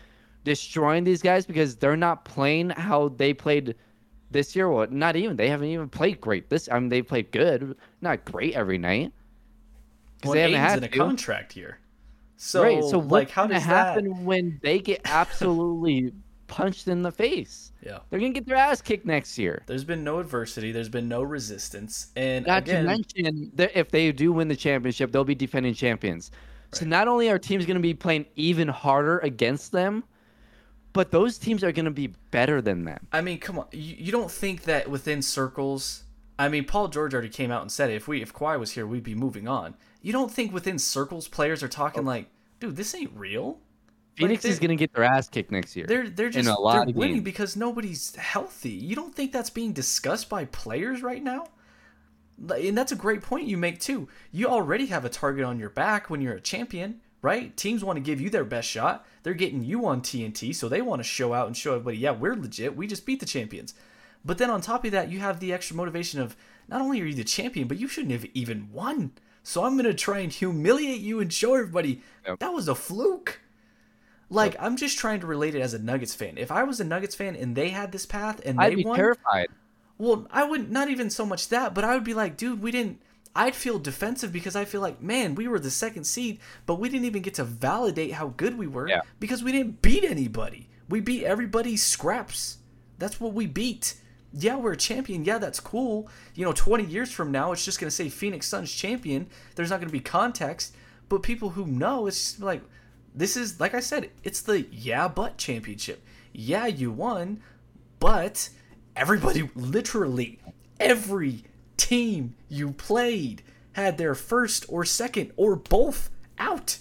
destroying 0.45 1.05
these 1.05 1.23
guys 1.23 1.47
because 1.47 1.77
they're 1.77 1.97
not 1.97 2.25
playing 2.25 2.71
how 2.71 3.09
they 3.11 3.33
played 3.33 3.75
this 4.31 4.57
year. 4.57 4.71
Well, 4.71 4.87
not 4.91 5.17
even. 5.17 5.37
They 5.37 5.49
haven't 5.49 5.69
even 5.69 5.89
played 5.89 6.21
great. 6.21 6.49
This 6.49 6.69
I 6.71 6.79
mean, 6.79 6.89
they 6.89 7.03
played 7.03 7.31
good, 7.31 7.77
not 8.01 8.25
great 8.25 8.55
every 8.55 8.79
night. 8.79 9.13
Well, 10.25 10.35
they 10.35 10.43
haven't 10.43 10.59
had 10.59 10.79
in 10.79 10.85
a 10.85 10.89
to. 10.89 10.99
contract 10.99 11.53
here. 11.53 11.79
So, 12.43 12.63
right. 12.63 12.83
So 12.83 12.99
like, 13.01 13.11
what's 13.11 13.33
how 13.33 13.43
gonna 13.43 13.55
does 13.55 13.65
happen 13.65 14.05
that... 14.09 14.23
when 14.23 14.59
they 14.63 14.79
get 14.79 15.03
absolutely 15.05 16.15
punched 16.47 16.89
in 16.89 17.03
the 17.03 17.13
face? 17.13 17.71
Yeah, 17.85 17.99
they're 18.09 18.19
gonna 18.19 18.33
get 18.33 18.47
their 18.47 18.57
ass 18.57 18.81
kicked 18.81 19.05
next 19.05 19.37
year. 19.37 19.63
There's 19.67 19.85
been 19.85 20.03
no 20.03 20.21
adversity. 20.21 20.73
There's 20.73 20.89
been 20.89 21.07
no 21.07 21.23
resistance, 21.23 22.13
and 22.17 22.47
not 22.47 22.63
again... 22.63 22.85
to 22.85 22.89
mention 22.89 23.53
that 23.57 23.79
if 23.79 23.91
they 23.91 24.11
do 24.13 24.33
win 24.33 24.49
the 24.49 24.57
championship, 24.57 25.13
they'll 25.13 25.23
be 25.23 25.35
defending 25.35 25.75
champions. 25.75 26.31
Right. 26.33 26.77
So 26.77 26.87
not 26.87 27.09
only 27.09 27.29
are 27.29 27.39
teams 27.39 27.67
gonna 27.67 27.79
be 27.79 27.93
playing 27.93 28.25
even 28.37 28.69
harder 28.69 29.19
against 29.19 29.71
them, 29.71 30.05
but 30.95 31.11
those 31.11 31.37
teams 31.37 31.63
are 31.63 31.73
going 31.73 31.85
to 31.85 31.91
be 31.91 32.09
better 32.31 32.61
than 32.61 32.85
them. 32.85 33.07
I 33.13 33.21
mean, 33.21 33.39
come 33.39 33.59
on. 33.59 33.67
You, 33.71 33.97
you 33.99 34.13
don't 34.13 34.31
think 34.31 34.65
that 34.65 34.91
within 34.91 35.23
circles. 35.23 36.05
I 36.39 36.49
mean, 36.49 36.65
Paul 36.65 36.89
George 36.89 37.13
already 37.13 37.29
came 37.29 37.51
out 37.51 37.63
and 37.63 37.71
said 37.71 37.91
it. 37.91 37.95
If 37.97 38.09
we 38.09 38.23
if 38.23 38.33
Kawhi 38.33 38.59
was 38.59 38.73
here, 38.73 38.87
we'd 38.87 39.05
be 39.05 39.15
moving 39.15 39.47
on. 39.47 39.77
You 40.03 40.13
don't 40.13 40.31
think 40.31 40.53
within 40.53 40.79
circles 40.79 41.29
players 41.29 41.63
are 41.63 41.69
talking 41.69 42.05
oh. 42.05 42.07
like, 42.07 42.27
dude, 42.59 42.77
this 42.77 42.95
ain't 42.95 43.13
real. 43.15 43.59
Phoenix 44.17 44.45
like 44.45 44.53
is 44.53 44.59
going 44.59 44.71
to 44.71 44.77
get 44.77 44.93
their 44.93 45.05
ass 45.05 45.29
kicked 45.29 45.51
next 45.51 45.77
year. 45.77 45.87
They're 45.87 46.09
they're 46.09 46.31
just 46.31 46.47
they're 46.47 46.85
winning 46.95 47.17
games. 47.17 47.25
because 47.25 47.57
nobody's 47.57 48.15
healthy. 48.17 48.71
You 48.71 48.97
don't 48.97 49.15
think 49.15 49.33
that's 49.33 49.51
being 49.51 49.73
discussed 49.73 50.29
by 50.29 50.47
players 50.47 51.03
right 51.03 51.23
now? 51.23 51.47
And 52.55 52.77
that's 52.77 52.93
a 52.93 52.97
great 52.97 53.23
point 53.23 53.47
you 53.47 53.57
make 53.57 53.81
too. 53.81 54.09
You 54.33 54.49
already 54.49 54.87
have 54.87 55.05
a 55.05 55.11
target 55.11 55.45
on 55.45 55.59
your 55.59 55.71
back 55.71 56.11
when 56.11 56.21
you're 56.21 56.35
a 56.35 56.41
champion 56.41 57.01
right? 57.23 57.57
Teams 57.57 57.85
want 57.85 57.97
to 57.97 58.01
give 58.01 58.21
you 58.21 58.31
their 58.31 58.45
best 58.45 58.69
shot. 58.69 59.07
They're 59.23 59.35
getting 59.35 59.63
you 59.63 59.87
on 59.87 60.01
TNT, 60.01 60.55
so 60.55 60.69
they 60.69 60.83
want 60.83 61.01
to 61.01 61.05
show 61.05 61.33
out 61.35 61.47
and 61.47 61.57
show 61.57 61.73
everybody, 61.73 61.99
yeah, 61.99 62.13
we're 62.13 62.37
legit. 62.37 62.77
We 62.77 62.87
just 62.87 63.07
beat 63.07 63.21
the 63.21 63.27
champions. 63.27 63.75
But 64.25 64.39
then 64.39 64.51
on 64.51 64.61
top 64.61 64.85
of 64.85 64.93
that, 64.93 65.11
you 65.11 65.21
have 65.21 65.41
the 65.41 65.53
extra 65.53 65.77
motivation 65.77 66.21
of 66.21 66.37
not 66.69 66.81
only 66.81 67.01
are 67.01 67.07
you 67.07 67.15
the 67.15 67.25
champion, 67.25 67.69
but 67.69 67.79
you 67.79 67.89
shouldn't 67.89 68.13
have 68.13 68.27
even 68.35 68.71
won. 68.73 69.13
So 69.43 69.65
I'm 69.65 69.77
gonna 69.77 69.95
try 69.95 70.21
and 70.21 70.33
humiliate 70.33 71.01
you 71.01 71.21
and 71.21 71.33
show 71.33 71.55
everybody 71.55 72.03
yep. 72.27 72.39
that 72.39 72.53
was 72.53 72.69
a 72.69 72.75
fluke. 72.75 73.41
Like 74.29 74.55
yep. 74.55 74.63
I'm 74.63 74.77
just 74.77 74.99
trying 74.99 75.21
to 75.21 75.27
relate 75.27 75.55
it 75.55 75.61
as 75.61 75.75
a 75.75 75.79
Nuggets 75.79 76.15
fan. 76.15 76.39
If 76.39 76.53
I 76.53 76.63
was 76.63 76.81
a 76.81 76.85
Nuggets 76.85 77.15
fan 77.15 77.37
and 77.37 77.57
they 77.57 77.71
had 77.71 77.93
this 77.93 78.07
path 78.07 78.41
and 78.45 78.61
I'd 78.61 78.73
they 78.73 78.77
be 78.77 78.85
won, 78.85 78.97
terrified. 78.97 79.49
Well, 79.99 80.27
I 80.31 80.45
would 80.45 80.71
not 80.71 80.89
even 80.89 81.11
so 81.11 81.27
much 81.27 81.49
that, 81.49 81.75
but 81.75 81.85
I 81.85 81.95
would 81.95 82.05
be 82.05 82.15
like, 82.15 82.37
dude, 82.37 82.63
we 82.63 82.71
didn't 82.71 83.01
I'd 83.35 83.55
feel 83.55 83.79
defensive 83.79 84.33
because 84.33 84.57
I 84.57 84.65
feel 84.65 84.81
like, 84.81 85.01
man, 85.01 85.35
we 85.35 85.47
were 85.47 85.61
the 85.61 85.71
second 85.71 86.05
seed, 86.05 86.41
but 86.67 86.77
we 86.81 86.89
didn't 86.89 87.05
even 87.05 87.23
get 87.23 87.35
to 87.35 87.45
validate 87.45 88.13
how 88.13 88.29
good 88.37 88.59
we 88.59 88.67
were 88.67 88.89
yeah. 88.89 89.03
because 89.21 89.43
we 89.45 89.53
didn't 89.53 89.83
beat 89.83 90.05
anybody. 90.05 90.69
We 90.89 91.01
beat 91.01 91.25
everybody's 91.25 91.83
scraps. 91.83 92.59
That's 92.99 93.21
what 93.21 93.33
we 93.33 93.47
beat. 93.47 93.95
Yeah, 94.33 94.57
we're 94.57 94.73
a 94.73 94.77
champion. 94.77 95.25
Yeah, 95.25 95.39
that's 95.39 95.61
cool. 95.61 96.09
You 96.35 96.45
know, 96.45 96.53
20 96.53 96.85
years 96.85 97.11
from 97.11 97.33
now, 97.33 97.53
it's 97.53 97.65
just 97.65 97.81
going 97.81 97.89
to 97.89 97.95
say 97.95 98.09
Phoenix 98.09 98.47
Suns 98.47 98.73
champion. 98.73 99.27
There's 99.57 99.71
not 99.71 99.81
going 99.81 99.89
to 99.89 99.93
be 99.93 100.01
context. 100.01 100.75
But 101.09 101.23
people 101.23 101.51
who 101.51 101.67
know, 101.67 102.07
it's 102.07 102.33
just 102.33 102.41
like, 102.41 102.63
this 103.15 103.37
is, 103.37 103.59
like 103.59 103.75
I 103.75 103.81
said, 103.81 104.11
it's 104.23 104.41
the 104.41 104.63
yeah, 104.71 105.09
but 105.09 105.37
championship. 105.37 106.05
Yeah, 106.33 106.67
you 106.67 106.93
won, 106.93 107.43
but 107.99 108.51
everybody, 108.95 109.51
literally, 109.57 110.39
every 110.79 111.43
team 111.77 112.37
you 112.49 112.71
played 112.73 113.43
had 113.73 113.99
their 113.99 114.15
first 114.15 114.65
or 114.69 114.85
second 114.85 115.33
or 115.37 115.57
both 115.57 116.11
out. 116.39 116.79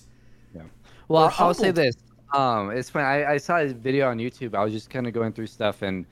Yeah. 0.53 0.63
Well, 1.07 1.34
I'll 1.39 1.55
say 1.55 1.71
this. 1.71 1.95
Um, 2.34 2.69
it's 2.69 2.91
funny. 2.91 3.05
I, 3.05 3.34
I 3.34 3.38
saw 3.38 3.57
a 3.57 3.67
video 3.67 4.07
on 4.07 4.17
YouTube. 4.19 4.53
I 4.53 4.63
was 4.63 4.71
just 4.71 4.91
kind 4.91 5.07
of 5.07 5.13
going 5.13 5.34
through 5.34 5.47
stuff, 5.47 5.81
and 5.81 6.05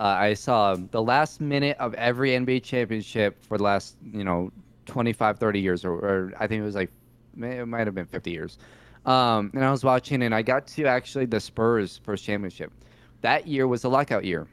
uh, 0.00 0.16
I 0.18 0.32
saw 0.32 0.76
the 0.76 1.02
last 1.02 1.42
minute 1.42 1.76
of 1.78 1.92
every 1.94 2.30
NBA 2.30 2.62
championship 2.64 3.44
for 3.44 3.58
the 3.58 3.64
last, 3.64 3.96
you 4.02 4.24
know, 4.24 4.50
25, 4.86 5.38
30 5.38 5.60
years, 5.60 5.84
or, 5.84 5.92
or 5.92 6.32
I 6.40 6.46
think 6.46 6.62
it 6.62 6.64
was 6.64 6.74
like, 6.74 6.90
it 7.38 7.68
might 7.68 7.86
have 7.86 7.94
been 7.94 8.06
50 8.06 8.30
years. 8.30 8.56
Um, 9.04 9.50
and 9.52 9.62
I 9.62 9.70
was 9.70 9.84
watching, 9.84 10.22
and 10.22 10.34
I 10.34 10.40
got 10.40 10.66
to 10.68 10.86
actually 10.86 11.26
the 11.26 11.38
Spurs 11.38 12.00
first 12.02 12.24
championship. 12.24 12.72
That 13.20 13.46
year 13.46 13.68
was 13.68 13.84
a 13.84 13.90
lockout 13.90 14.24
year. 14.24 14.46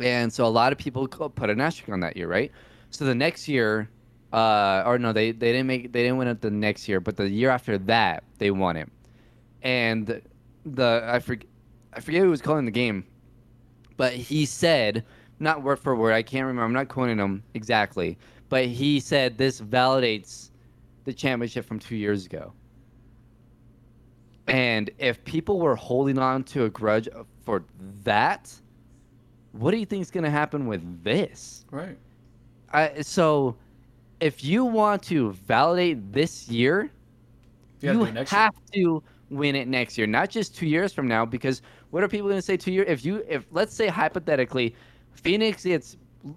And 0.00 0.32
so 0.32 0.44
a 0.44 0.48
lot 0.48 0.72
of 0.72 0.78
people 0.78 1.06
put 1.06 1.48
an 1.48 1.60
asterisk 1.60 1.88
on 1.90 2.00
that 2.00 2.16
year, 2.16 2.26
right? 2.26 2.50
So 2.90 3.04
the 3.04 3.14
next 3.14 3.46
year, 3.46 3.88
uh, 4.32 4.82
or 4.84 4.98
no, 4.98 5.12
they, 5.12 5.30
they 5.30 5.52
didn't 5.52 5.68
make 5.68 5.92
they 5.92 6.02
didn't 6.02 6.16
win 6.16 6.26
it 6.26 6.40
the 6.40 6.50
next 6.50 6.88
year, 6.88 6.98
but 6.98 7.16
the 7.16 7.28
year 7.28 7.50
after 7.50 7.78
that 7.78 8.24
they 8.38 8.50
won 8.50 8.76
it. 8.76 8.88
And 9.62 10.20
the 10.66 11.04
I 11.06 11.20
forget 11.20 11.46
I 11.92 12.00
forget 12.00 12.22
who 12.22 12.30
was 12.30 12.42
calling 12.42 12.64
the 12.64 12.72
game, 12.72 13.04
but 14.02 14.12
he 14.14 14.44
said 14.44 15.04
not 15.38 15.62
word 15.62 15.78
for 15.78 15.94
word. 15.94 16.12
I 16.12 16.24
can't 16.24 16.44
remember. 16.44 16.64
I'm 16.64 16.72
not 16.72 16.88
quoting 16.88 17.18
him 17.18 17.40
exactly, 17.54 18.18
but 18.48 18.64
he 18.66 18.98
said 18.98 19.38
this 19.38 19.60
validates 19.60 20.50
the 21.04 21.12
championship 21.12 21.64
from 21.64 21.78
two 21.78 21.94
years 21.94 22.26
ago. 22.26 22.52
And 24.48 24.90
if 24.98 25.22
people 25.22 25.60
were 25.60 25.76
holding 25.76 26.18
on 26.18 26.42
to 26.46 26.64
a 26.64 26.68
grudge 26.68 27.08
for 27.44 27.62
that, 28.02 28.52
what 29.52 29.70
do 29.70 29.76
you 29.76 29.86
think 29.86 30.02
is 30.02 30.10
going 30.10 30.24
to 30.24 30.30
happen 30.30 30.66
with 30.66 31.04
this? 31.04 31.64
Right. 31.70 31.96
I, 32.72 33.02
so 33.02 33.54
if 34.18 34.42
you 34.42 34.64
want 34.64 35.04
to 35.04 35.30
validate 35.30 36.12
this 36.12 36.48
year, 36.48 36.90
you, 37.80 38.04
you 38.04 38.24
have 38.26 38.54
to 38.72 39.00
win 39.30 39.54
it 39.54 39.68
next 39.68 39.96
year, 39.96 40.08
not 40.08 40.28
just 40.28 40.56
two 40.56 40.66
years 40.66 40.92
from 40.92 41.06
now. 41.06 41.24
Because 41.24 41.62
what 41.92 42.02
are 42.02 42.08
people 42.08 42.28
going 42.28 42.38
to 42.38 42.42
say 42.42 42.56
two 42.56 42.72
years? 42.72 42.86
If 42.88 43.04
you, 43.04 43.24
if 43.28 43.46
let's 43.52 43.74
say 43.74 43.86
hypothetically, 43.88 44.74
Phoenix 45.12 45.64
gets 45.64 45.96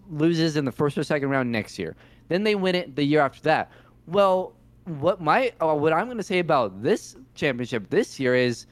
loses 0.09 0.57
in 0.57 0.65
the 0.65 0.71
first 0.71 0.97
or 0.97 1.03
second 1.03 1.29
round 1.29 1.51
next 1.51 1.79
year, 1.79 1.95
then 2.27 2.43
they 2.43 2.55
win 2.55 2.75
it 2.75 2.95
the 2.95 3.03
year 3.03 3.21
after 3.21 3.41
that. 3.41 3.71
Well, 4.05 4.53
what 4.85 5.21
my 5.21 5.51
uh, 5.61 5.73
what 5.73 5.93
I'm 5.93 6.05
going 6.05 6.17
to 6.17 6.23
say 6.23 6.39
about 6.39 6.83
this 6.83 7.15
championship 7.33 7.89
this 7.89 8.19
year 8.19 8.35
is, 8.35 8.67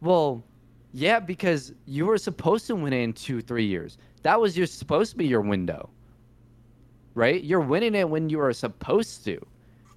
well, 0.00 0.42
yeah, 0.92 1.20
because 1.20 1.74
you 1.86 2.06
were 2.06 2.18
supposed 2.18 2.66
to 2.68 2.76
win 2.76 2.92
it 2.92 3.02
in 3.02 3.12
two 3.12 3.42
three 3.42 3.66
years. 3.66 3.98
That 4.22 4.40
was 4.40 4.56
your 4.56 4.66
supposed 4.66 5.10
to 5.12 5.18
be 5.18 5.26
your 5.26 5.40
window 5.40 5.90
right? 7.14 7.42
You're 7.42 7.60
winning 7.60 7.94
it 7.94 8.08
when 8.08 8.28
you 8.28 8.40
are 8.40 8.52
supposed 8.52 9.24
to. 9.24 9.44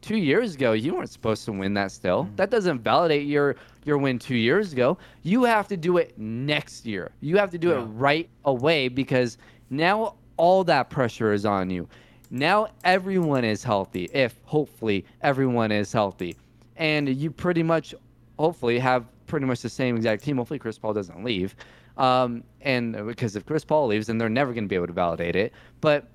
Two 0.05 0.17
years 0.17 0.53
ago, 0.53 0.73
you 0.73 0.93
weren't 0.93 1.09
supposed 1.09 1.45
to 1.45 1.51
win 1.51 1.73
that 1.73 1.91
still. 1.91 2.25
Mm-hmm. 2.25 2.35
That 2.35 2.51
doesn't 2.51 2.81
validate 2.83 3.25
your 3.25 3.55
your 3.85 3.97
win 3.97 4.19
two 4.19 4.35
years 4.35 4.71
ago. 4.71 4.99
You 5.23 5.45
have 5.45 5.67
to 5.69 5.77
do 5.77 5.97
it 5.97 6.15
next 6.15 6.85
year. 6.85 7.11
You 7.21 7.37
have 7.37 7.49
to 7.49 7.57
do 7.57 7.69
yeah. 7.69 7.81
it 7.81 7.85
right 7.85 8.29
away 8.45 8.87
because 8.87 9.39
now 9.71 10.13
all 10.37 10.63
that 10.65 10.91
pressure 10.91 11.33
is 11.33 11.43
on 11.43 11.71
you. 11.71 11.87
Now 12.29 12.67
everyone 12.83 13.43
is 13.43 13.63
healthy, 13.63 14.07
if 14.13 14.35
hopefully 14.43 15.05
everyone 15.21 15.71
is 15.71 15.91
healthy. 15.91 16.37
And 16.75 17.09
you 17.09 17.31
pretty 17.31 17.63
much, 17.63 17.95
hopefully, 18.37 18.77
have 18.77 19.05
pretty 19.25 19.47
much 19.47 19.61
the 19.61 19.69
same 19.69 19.95
exact 19.95 20.23
team. 20.23 20.37
Hopefully, 20.37 20.59
Chris 20.59 20.77
Paul 20.77 20.93
doesn't 20.93 21.23
leave. 21.23 21.55
Um, 21.97 22.43
and 22.61 23.07
because 23.07 23.35
if 23.35 23.43
Chris 23.43 23.65
Paul 23.65 23.87
leaves, 23.87 24.05
then 24.05 24.19
they're 24.19 24.29
never 24.29 24.53
going 24.53 24.65
to 24.65 24.69
be 24.69 24.75
able 24.75 24.85
to 24.85 24.93
validate 24.93 25.35
it. 25.35 25.51
But 25.81 26.05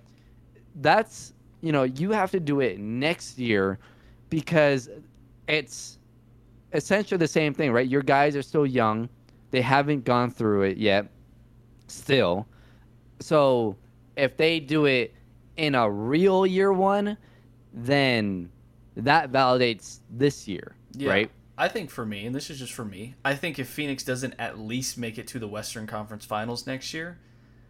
that's 0.77 1.33
you 1.61 1.73
know 1.73 1.83
you 1.85 2.11
have 2.13 2.31
to 2.33 2.41
do 2.41 2.61
it 2.61 2.79
next 2.79 3.39
year 3.39 3.79
because 4.29 4.89
it's 5.49 5.99
essentially 6.73 7.19
the 7.19 7.29
same 7.29 7.53
thing, 7.55 7.73
right? 7.73 7.89
Your 7.89 8.03
guys 8.03 8.37
are 8.37 8.43
still 8.43 8.67
young; 8.67 9.09
they 9.51 9.61
haven't 9.63 10.05
gone 10.05 10.31
through 10.31 10.63
it 10.63 10.77
yet, 10.79 11.11
still. 11.89 12.47
So 13.21 13.77
if 14.17 14.37
they 14.37 14.61
do 14.61 14.87
it 14.87 15.15
in 15.57 15.75
a 15.75 15.91
real 15.91 16.47
year 16.47 16.73
one, 16.73 17.17
then 17.73 18.51
that 18.97 19.31
validates 19.31 20.01
this 20.11 20.49
year, 20.49 20.75
Yeah. 20.97 21.11
right? 21.11 21.31
I 21.59 21.69
think 21.69 21.91
for 21.91 22.07
me, 22.07 22.25
and 22.25 22.35
this 22.35 22.49
is 22.49 22.59
just 22.59 22.73
for 22.73 22.85
me, 22.87 23.15
I 23.25 23.35
think 23.35 23.59
if 23.59 23.69
Phoenix 23.69 24.03
doesn't 24.03 24.35
at 24.39 24.59
least 24.59 24.97
make 24.97 25.19
it 25.19 25.27
to 25.29 25.39
the 25.39 25.47
Western 25.47 25.87
Conference 25.87 26.25
Finals 26.25 26.67
next 26.67 26.95
year, 26.95 27.19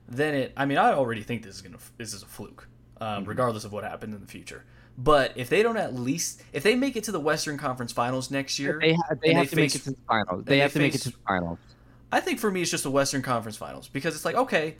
then 0.09 0.35
it. 0.35 0.53
I 0.57 0.65
mean, 0.67 0.79
I 0.79 0.93
already 0.93 1.23
think 1.23 1.43
this 1.43 1.57
is 1.57 1.61
gonna. 1.63 1.79
This 1.97 2.15
is 2.15 2.23
a 2.23 2.27
fluke, 2.27 2.69
um, 3.01 3.25
regardless 3.25 3.65
of 3.65 3.73
what 3.73 3.85
happened 3.85 4.15
in 4.15 4.21
the 4.21 4.27
future. 4.27 4.65
But 4.99 5.33
if 5.37 5.49
they 5.49 5.63
don't 5.63 5.77
at 5.77 5.95
least, 5.95 6.43
if 6.53 6.63
they 6.63 6.75
make 6.75 6.97
it 6.97 7.05
to 7.05 7.13
the 7.13 7.21
Western 7.21 7.57
Conference 7.57 7.93
Finals 7.93 8.31
next 8.31 8.59
year, 8.59 8.79
They, 8.81 8.93
ha- 8.95 9.03
they 9.23 9.33
have 9.33 9.47
they 9.47 9.51
to 9.51 9.57
make 9.57 9.75
it 9.75 9.83
to 9.83 9.91
the 9.91 9.97
finals. 10.07 10.45
they 10.45 10.57
They 10.57 10.59
have 10.59 10.73
to 10.75 10.79
make 10.79 10.95
it 10.95 11.01
to 11.03 11.11
the 11.11 11.17
finals. 11.27 11.59
I 12.13 12.21
think 12.21 12.39
for 12.41 12.51
me 12.51 12.63
it's 12.63 12.71
just 12.71 12.83
the 12.83 12.91
Western 12.91 13.23
Conference 13.23 13.57
Finals 13.57 13.89
because 13.89 14.15
it's 14.15 14.25
like 14.25 14.35
okay, 14.35 14.77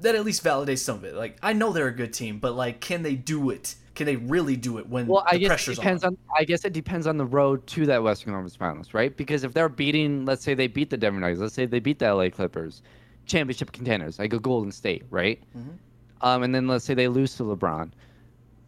that 0.00 0.14
at 0.14 0.24
least 0.24 0.42
validates 0.44 0.78
some 0.78 0.96
of 0.96 1.04
it. 1.04 1.14
Like 1.14 1.36
I 1.42 1.52
know 1.52 1.72
they're 1.72 1.88
a 1.88 1.92
good 1.94 2.12
team, 2.12 2.38
but 2.38 2.54
like, 2.54 2.80
can 2.80 3.02
they 3.02 3.14
do 3.16 3.50
it? 3.50 3.74
Can 3.94 4.06
they 4.06 4.16
really 4.16 4.56
do 4.56 4.78
it 4.78 4.88
when 4.88 5.06
Well, 5.06 5.22
the 5.30 5.34
I 5.36 5.38
guess 5.38 5.68
it 5.68 5.74
depends 5.76 6.02
on? 6.04 6.14
on. 6.14 6.18
I 6.36 6.44
guess 6.44 6.64
it 6.64 6.72
depends 6.72 7.06
on 7.06 7.16
the 7.16 7.24
road 7.26 7.64
to 7.68 7.86
that 7.86 8.02
Western 8.02 8.32
Conference 8.32 8.56
Finals, 8.56 8.94
right? 8.94 9.16
Because 9.16 9.44
if 9.44 9.52
they're 9.52 9.68
beating, 9.68 10.24
let's 10.24 10.42
say 10.42 10.54
they 10.54 10.66
beat 10.66 10.90
the 10.90 10.96
Denver 10.96 11.20
Nuggets, 11.20 11.40
let's 11.40 11.54
say 11.54 11.66
they 11.66 11.78
beat 11.80 11.98
the 12.00 12.12
LA 12.12 12.28
Clippers, 12.30 12.82
championship 13.26 13.70
contenders, 13.72 14.18
like 14.18 14.32
a 14.32 14.38
Golden 14.40 14.72
State, 14.72 15.04
right? 15.10 15.40
Mhm. 15.56 15.76
Um, 16.24 16.42
and 16.42 16.54
then 16.54 16.66
let's 16.66 16.86
say 16.86 16.94
they 16.94 17.06
lose 17.06 17.36
to 17.36 17.42
LeBron 17.42 17.90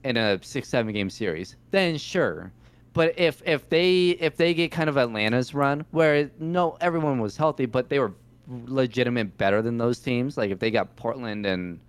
in 0.04 0.16
a 0.18 0.38
six-seven 0.42 0.92
game 0.92 1.08
series, 1.08 1.56
then 1.70 1.96
sure. 1.96 2.52
But 2.92 3.18
if 3.18 3.42
if 3.46 3.68
they 3.70 4.10
if 4.10 4.36
they 4.36 4.52
get 4.54 4.70
kind 4.70 4.88
of 4.90 4.96
Atlanta's 4.98 5.54
run, 5.54 5.84
where 5.90 6.30
no 6.38 6.76
everyone 6.82 7.18
was 7.18 7.36
healthy, 7.36 7.64
but 7.66 7.88
they 7.88 7.98
were 7.98 8.12
legitimate 8.66 9.36
better 9.38 9.62
than 9.62 9.78
those 9.78 9.98
teams, 9.98 10.36
like 10.36 10.50
if 10.50 10.58
they 10.58 10.70
got 10.70 10.94
Portland 10.96 11.46
and 11.46 11.80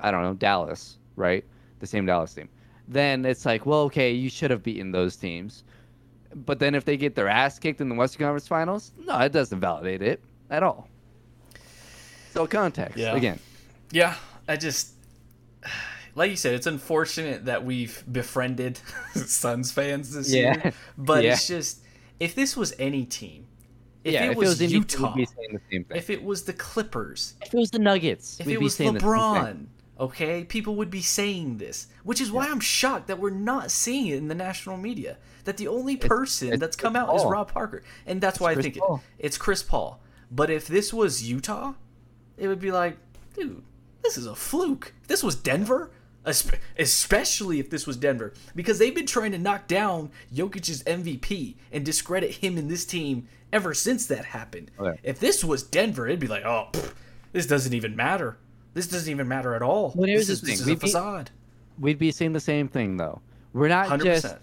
I 0.00 0.10
don't 0.10 0.22
know 0.22 0.34
Dallas, 0.34 0.96
right? 1.16 1.44
The 1.80 1.86
same 1.86 2.06
Dallas 2.06 2.32
team. 2.32 2.48
Then 2.88 3.26
it's 3.26 3.44
like, 3.44 3.66
well, 3.66 3.80
okay, 3.82 4.10
you 4.10 4.30
should 4.30 4.50
have 4.50 4.62
beaten 4.62 4.90
those 4.90 5.16
teams. 5.16 5.64
But 6.34 6.58
then 6.58 6.74
if 6.74 6.84
they 6.86 6.96
get 6.96 7.14
their 7.14 7.28
ass 7.28 7.58
kicked 7.58 7.80
in 7.82 7.88
the 7.90 7.94
Western 7.94 8.24
Conference 8.24 8.48
Finals, 8.48 8.92
no, 9.04 9.18
it 9.18 9.32
doesn't 9.32 9.60
validate 9.60 10.00
it 10.02 10.22
at 10.48 10.62
all. 10.62 10.88
So 12.32 12.46
context 12.46 12.96
Yeah. 12.96 13.14
again. 13.14 13.38
Yeah, 13.92 14.14
I 14.50 14.56
just 14.56 14.94
like 16.14 16.30
you 16.30 16.36
said, 16.36 16.54
it's 16.54 16.66
unfortunate 16.66 17.44
that 17.44 17.64
we've 17.64 18.02
befriended 18.10 18.80
Suns 19.14 19.70
fans 19.72 20.12
this 20.12 20.32
Yeah. 20.32 20.54
year. 20.62 20.72
But 20.98 21.24
Yeah. 21.24 21.32
it's 21.34 21.46
just 21.46 21.80
if 22.18 22.34
this 22.34 22.56
was 22.56 22.74
any 22.78 23.04
team, 23.06 23.46
if 24.04 24.14
yeah, 24.14 24.24
it 24.24 24.30
if 24.32 24.36
was 24.36 24.60
it 24.60 24.64
was 24.64 24.72
Utah, 24.72 24.96
Utah, 24.98 25.14
we'd 25.14 25.20
be 25.20 25.26
saying 25.26 25.48
the 25.52 25.60
same 25.70 25.84
thing. 25.84 25.96
if 25.96 26.10
it 26.10 26.22
was 26.24 26.44
the 26.44 26.52
Clippers, 26.52 27.34
If 27.42 27.54
it 27.54 27.56
was 27.58 27.70
the 27.70 27.78
Nuggets, 27.78 28.40
if 28.40 28.46
we'd 28.46 28.54
it 28.54 28.58
be 28.58 28.64
was 28.64 28.74
saying 28.74 28.94
the 28.94 29.00
same. 29.00 29.08
LeBron, 29.08 29.66
okay, 30.00 30.44
people 30.44 30.74
would 30.76 30.90
be 30.90 31.02
saying 31.02 31.58
this, 31.58 31.86
which 32.02 32.20
is 32.20 32.32
why 32.32 32.48
I'm 32.48 32.60
shocked 32.60 33.06
that 33.06 33.18
we're 33.20 33.30
not 33.30 33.70
seeing 33.70 34.08
it 34.08 34.16
in 34.16 34.28
the 34.28 34.34
national 34.34 34.78
media. 34.78 35.16
That 35.44 35.56
the 35.58 35.68
only 35.68 35.96
person 35.96 36.48
it's 36.54 36.60
that's 36.60 36.76
come 36.76 36.94
Chris 36.94 37.02
out 37.04 37.14
is 37.16 37.24
Rob 37.24 37.52
Parker, 37.52 37.82
and 38.06 38.20
that's 38.20 38.40
why 38.40 38.50
I 38.50 38.54
Chris 38.54 38.64
think 38.64 38.76
it, 38.78 38.82
it's 39.18 39.38
Chris 39.38 39.62
Paul. 39.62 40.02
But 40.30 40.50
if 40.50 40.66
this 40.66 40.92
was 40.92 41.22
Utah, 41.28 41.74
it 42.36 42.48
would 42.48 42.60
be 42.60 42.70
like, 42.72 42.96
dude, 43.34 43.62
this 44.02 44.16
is 44.18 44.26
a 44.26 44.34
fluke. 44.34 44.92
If 45.02 45.08
this 45.08 45.22
was 45.22 45.34
Denver, 45.36 45.90
especially 46.76 47.60
if 47.60 47.70
this 47.70 47.86
was 47.86 47.96
Denver, 47.96 48.34
because 48.54 48.78
they've 48.78 48.94
been 48.94 49.06
trying 49.06 49.32
to 49.32 49.38
knock 49.38 49.66
down 49.66 50.10
Jokic's 50.34 50.82
MVP 50.82 51.56
and 51.72 51.84
discredit 51.84 52.30
him 52.32 52.58
in 52.58 52.68
this 52.68 52.84
team 52.84 53.28
ever 53.52 53.74
since 53.74 54.06
that 54.06 54.24
happened. 54.24 54.70
Oh, 54.78 54.86
okay. 54.86 55.00
If 55.02 55.18
this 55.20 55.44
was 55.44 55.62
Denver, 55.62 56.06
it'd 56.06 56.20
be 56.20 56.26
like, 56.28 56.44
oh, 56.44 56.68
pff, 56.72 56.92
this 57.32 57.46
doesn't 57.46 57.74
even 57.74 57.96
matter. 57.96 58.38
This 58.74 58.86
doesn't 58.86 59.10
even 59.10 59.26
matter 59.26 59.54
at 59.54 59.62
all. 59.62 59.92
Well, 59.96 60.06
this 60.06 60.28
is, 60.28 60.40
the 60.40 60.46
this 60.52 60.60
is 60.60 60.66
a 60.66 60.70
We'd 60.70 60.80
be- 60.80 60.86
facade. 60.86 61.30
We'd 61.78 61.98
be 61.98 62.10
saying 62.12 62.32
the 62.34 62.40
same 62.40 62.68
thing 62.68 62.96
though. 62.96 63.20
We're 63.52 63.68
not 63.68 63.88
Hundred 63.88 64.04
just 64.20 64.36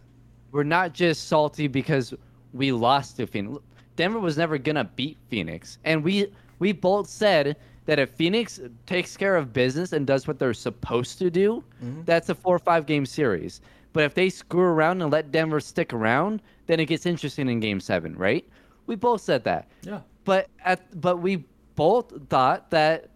we're 0.51 0.63
not 0.63 0.93
just 0.93 1.27
salty 1.27 1.67
because 1.67 2.13
we 2.51 2.71
lost 2.71 3.17
to 3.17 3.27
Phoenix. 3.27 3.59
Denver 3.95 4.19
was 4.19 4.37
never 4.37 4.57
gonna 4.57 4.89
beat 4.95 5.17
Phoenix, 5.29 5.77
and 5.85 6.03
we 6.03 6.33
we 6.59 6.71
both 6.71 7.07
said 7.07 7.55
that 7.87 7.97
if 7.99 8.11
Phoenix 8.11 8.59
takes 8.85 9.17
care 9.17 9.35
of 9.35 9.51
business 9.51 9.91
and 9.93 10.05
does 10.05 10.27
what 10.27 10.37
they're 10.39 10.53
supposed 10.53 11.17
to 11.19 11.29
do, 11.31 11.63
Mm-hmm. 11.83 12.03
that's 12.05 12.29
a 12.29 12.35
four 12.35 12.55
or 12.55 12.59
five 12.59 12.85
game 12.85 13.05
series. 13.05 13.59
But 13.93 14.03
if 14.03 14.13
they 14.13 14.29
screw 14.29 14.61
around 14.61 15.01
and 15.01 15.11
let 15.11 15.31
Denver 15.31 15.59
stick 15.59 15.91
around, 15.93 16.41
then 16.67 16.79
it 16.79 16.85
gets 16.85 17.05
interesting 17.07 17.49
in 17.49 17.59
Game 17.59 17.79
Seven, 17.79 18.15
right? 18.15 18.47
We 18.85 18.95
both 18.95 19.21
said 19.21 19.43
that. 19.45 19.67
Yeah. 19.81 20.01
But 20.25 20.49
at 20.63 21.01
but 21.01 21.17
we 21.17 21.45
both 21.75 22.13
thought 22.29 22.69
that 22.69 23.09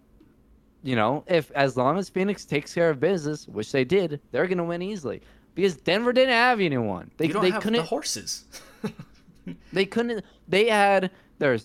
you 0.83 0.95
know, 0.95 1.23
if 1.27 1.51
as 1.51 1.77
long 1.77 1.99
as 1.99 2.09
Phoenix 2.09 2.43
takes 2.45 2.73
care 2.73 2.89
of 2.89 2.99
business, 2.99 3.47
which 3.47 3.71
they 3.71 3.83
did, 3.83 4.19
they're 4.31 4.47
gonna 4.47 4.63
win 4.63 4.81
easily. 4.81 5.21
Because 5.53 5.75
Denver 5.75 6.13
didn't 6.13 6.33
have 6.33 6.59
anyone. 6.61 7.11
They 7.17 7.27
You 7.27 7.33
don't 7.33 7.43
they 7.43 7.51
have 7.51 7.61
couldn't 7.61 7.77
the 7.81 7.83
horses. 7.85 8.45
they 9.73 9.85
couldn't 9.85 10.23
they 10.47 10.67
had 10.69 11.11
their 11.39 11.57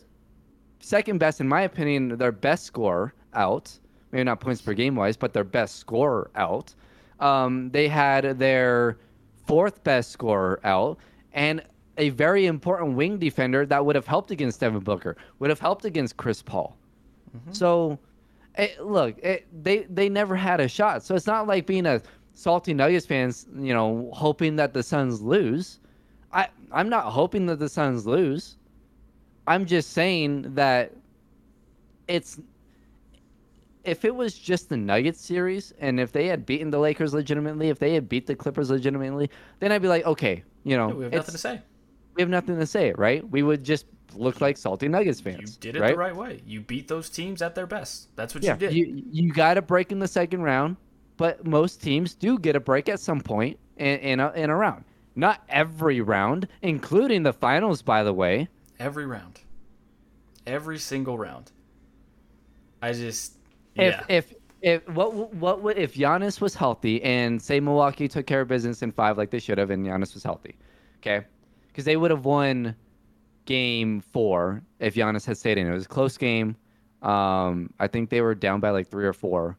second 0.81 1.19
best 1.19 1.40
in 1.40 1.48
my 1.48 1.62
opinion, 1.62 2.16
their 2.16 2.32
best 2.32 2.65
score 2.65 3.15
out. 3.35 3.78
Maybe 4.12 4.24
not 4.24 4.40
points 4.40 4.62
per 4.62 4.73
game 4.73 4.94
wise, 4.94 5.16
but 5.16 5.32
their 5.32 5.44
best 5.44 5.77
scorer 5.77 6.31
out. 6.36 6.74
Um, 7.20 7.70
they 7.70 7.89
had 7.89 8.39
their 8.39 8.98
fourth 9.47 9.82
best 9.85 10.11
scorer 10.11 10.61
out 10.65 10.98
and 11.32 11.62
a 11.98 12.11
very 12.11 12.47
important 12.47 12.97
wing 12.97 13.19
defender 13.19 13.65
that 13.66 13.85
would 13.85 13.97
have 13.97 14.07
helped 14.07 14.31
against 14.31 14.61
Devin 14.61 14.81
Booker, 14.81 15.16
would 15.39 15.51
have 15.51 15.61
helped 15.61 15.85
against 15.85 16.16
Chris 16.16 16.43
Paul. 16.43 16.77
So, 17.53 17.98
it, 18.57 18.81
look, 18.82 19.19
it, 19.19 19.47
they 19.62 19.86
they 19.90 20.09
never 20.09 20.36
had 20.36 20.61
a 20.61 20.69
shot. 20.69 21.03
So 21.03 21.15
it's 21.15 21.27
not 21.27 21.47
like 21.47 21.66
being 21.66 21.86
a 21.86 22.01
salty 22.32 22.73
Nuggets 22.74 23.07
fans, 23.07 23.47
you 23.59 23.74
know, 23.74 24.11
hoping 24.15 24.57
that 24.57 24.73
the 24.73 24.82
Suns 24.82 25.20
lose. 25.20 25.81
I 26.32 26.48
I'm 26.73 26.89
not 26.89 27.05
hoping 27.05 27.47
that 27.47 27.59
the 27.59 27.69
Suns 27.69 28.07
lose. 28.07 28.57
I'm 29.47 29.66
just 29.66 29.93
saying 29.93 30.55
that 30.55 30.93
it's 32.09 32.39
if 33.85 34.05
it 34.05 34.14
was 34.14 34.35
just 34.36 34.68
the 34.68 34.77
Nuggets 34.77 35.20
series 35.20 35.73
and 35.78 36.01
if 36.01 36.10
they 36.10 36.27
had 36.27 36.44
beaten 36.44 36.70
the 36.70 36.78
Lakers 36.78 37.14
legitimately, 37.14 37.68
if 37.68 37.78
they 37.78 37.94
had 37.94 38.09
beat 38.09 38.27
the 38.27 38.35
Clippers 38.35 38.70
legitimately, 38.70 39.31
then 39.60 39.70
I'd 39.70 39.82
be 39.82 39.89
like, 39.89 40.05
okay, 40.05 40.43
you 40.64 40.77
know, 40.77 40.89
we 40.89 41.05
have 41.05 41.12
nothing 41.12 41.32
to 41.32 41.39
say. 41.39 41.60
we 42.14 42.23
have 42.23 42.28
nothing 42.28 42.59
to 42.59 42.66
say, 42.66 42.93
right? 42.97 43.28
We 43.31 43.43
would 43.44 43.62
just 43.62 43.86
look 44.14 44.40
like 44.40 44.56
salty 44.56 44.89
Nuggets 44.89 45.20
fans. 45.20 45.40
You 45.40 45.73
did 45.73 45.77
it 45.77 45.81
right? 45.81 45.93
the 45.93 45.97
right 45.97 46.16
way. 46.16 46.40
You 46.44 46.60
beat 46.60 46.89
those 46.89 47.09
teams 47.09 47.43
at 47.43 47.55
their 47.55 47.66
best. 47.66 48.09
That's 48.16 48.35
what 48.35 48.43
Yeah, 48.43 48.55
you 48.55 48.59
did. 48.59 48.73
you 48.73 49.02
you 49.10 49.32
got 49.32 49.56
a 49.56 49.62
break 49.62 49.93
in 49.93 50.01
the 50.01 50.09
second 50.09 50.43
round, 50.43 50.77
but 51.16 51.47
most 51.47 51.81
teams 51.81 52.14
do 52.14 52.39
get 52.39 52.56
a 52.56 52.60
break 52.60 52.89
at 52.89 52.98
some 52.98 53.20
point 53.20 53.59
in 53.77 53.98
in 54.01 54.20
a, 54.20 54.32
in 54.32 54.51
a 54.51 54.56
round. 54.56 54.85
Not 55.14 55.44
every 55.48 56.01
round, 56.01 56.48
including 56.62 57.23
the 57.23 57.32
finals, 57.32 57.82
by 57.82 58.02
the 58.02 58.12
way. 58.12 58.48
Every 58.78 59.07
round. 59.07 59.40
Every 60.47 60.78
single 60.78 61.19
round. 61.19 61.51
I 62.82 62.93
just 62.93 63.36
If 63.74 63.94
yeah. 63.94 64.05
if 64.09 64.35
if 64.62 64.89
what 64.89 65.35
what 65.35 65.62
would 65.62 65.78
if 65.78 65.94
Giannis 65.94 66.40
was 66.40 66.55
healthy 66.55 67.03
and 67.03 67.40
say 67.40 67.61
Milwaukee 67.61 68.09
took 68.09 68.27
care 68.27 68.40
of 68.43 68.48
business 68.48 68.82
in 68.82 68.93
five 68.93 69.19
like 69.19 69.31
they 69.31 69.39
should 69.39 69.59
have, 69.59 69.70
and 69.70 69.86
Giannis 69.86 70.15
was 70.15 70.23
healthy, 70.23 70.57
okay, 70.98 71.27
because 71.69 71.85
they 71.85 71.97
would 71.97 72.11
have 72.11 72.24
won 72.24 72.74
game 73.44 74.01
four 74.01 74.62
if 74.81 74.94
Giannis 74.94 75.24
had 75.24 75.36
stayed 75.36 75.59
in. 75.59 75.66
It 75.66 75.73
was 75.73 75.85
a 75.85 75.89
close 75.89 76.16
game. 76.16 76.57
Um, 77.03 77.73
I 77.78 77.86
think 77.86 78.11
they 78.11 78.20
were 78.20 78.35
down 78.35 78.61
by 78.61 78.70
like 78.70 78.89
three 78.89 79.07
or 79.07 79.12
four 79.12 79.57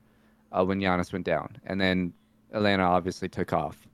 uh, 0.52 0.66
when 0.66 0.80
Giannis 0.80 1.14
went 1.14 1.26
down, 1.26 1.58
and 1.66 1.80
then 1.80 2.14
Atlanta 2.52 2.84
obviously 2.84 3.30
took 3.30 3.54
off. 3.54 3.88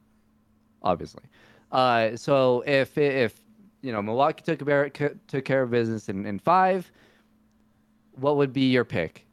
Obviously, 0.82 1.24
uh, 1.72 2.16
so 2.16 2.64
if 2.66 2.98
if 2.98 3.40
you 3.84 3.92
know 3.92 4.02
Milwaukee 4.02 4.42
took 4.44 4.66
care 4.66 4.90
took 4.90 5.46
care 5.46 5.62
of 5.62 5.70
business 5.70 6.10
in, 6.10 6.26
in 6.26 6.40
five, 6.40 6.92
what 8.16 8.38
would 8.38 8.52
be 8.52 8.72
your 8.72 8.86
pick? 8.86 9.26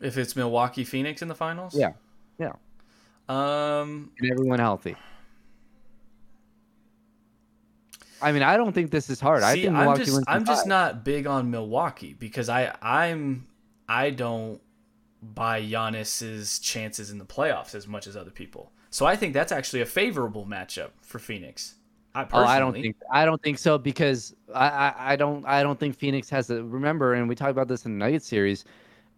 if 0.00 0.16
it's 0.16 0.36
Milwaukee 0.36 0.84
Phoenix 0.84 1.22
in 1.22 1.28
the 1.28 1.34
finals? 1.34 1.74
Yeah, 1.74 1.92
yeah, 2.38 2.52
Um 3.28 4.12
and 4.18 4.32
everyone 4.32 4.58
healthy. 4.58 4.96
I 8.20 8.32
mean, 8.32 8.42
I 8.42 8.56
don't 8.56 8.72
think 8.72 8.90
this 8.90 9.10
is 9.10 9.20
hard. 9.20 9.42
I 9.42 9.54
see, 9.54 9.62
think 9.64 9.76
I'm 9.76 9.96
just 9.96 10.12
wins. 10.12 10.24
I'm 10.26 10.44
just 10.44 10.66
not 10.66 11.04
big 11.04 11.26
on 11.26 11.50
Milwaukee 11.50 12.14
because 12.18 12.48
I 12.48 12.74
I'm 12.82 13.46
I 13.88 14.10
don't 14.10 14.60
buy 15.22 15.62
Giannis's 15.62 16.58
chances 16.58 17.10
in 17.10 17.18
the 17.18 17.24
playoffs 17.24 17.74
as 17.74 17.86
much 17.86 18.06
as 18.06 18.16
other 18.16 18.30
people. 18.30 18.72
So 18.90 19.06
I 19.06 19.16
think 19.16 19.34
that's 19.34 19.52
actually 19.52 19.82
a 19.82 19.86
favorable 19.86 20.46
matchup 20.46 20.90
for 21.00 21.18
Phoenix. 21.18 21.74
I 22.18 22.26
Oh, 22.32 22.44
I 22.44 22.58
don't 22.58 22.72
think 22.72 22.96
I 23.10 23.24
don't 23.24 23.40
think 23.42 23.58
so 23.58 23.78
because 23.78 24.34
I, 24.54 24.68
I, 24.68 24.94
I 25.12 25.16
don't 25.16 25.44
I 25.46 25.62
don't 25.62 25.78
think 25.78 25.96
Phoenix 25.96 26.28
has 26.30 26.50
a 26.50 26.62
remember 26.62 27.14
and 27.14 27.28
we 27.28 27.34
talked 27.34 27.50
about 27.50 27.68
this 27.68 27.84
in 27.86 27.98
the 27.98 28.04
Nuggets 28.04 28.26
series 28.26 28.64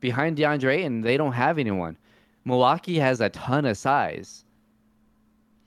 behind 0.01 0.37
DeAndre 0.37 0.85
and 0.87 1.03
they 1.03 1.17
don't 1.17 1.33
have 1.33 1.59
anyone. 1.59 1.97
Milwaukee 2.45 2.99
has 2.99 3.21
a 3.21 3.29
ton 3.31 3.65
of 3.67 3.77
size, 3.77 4.45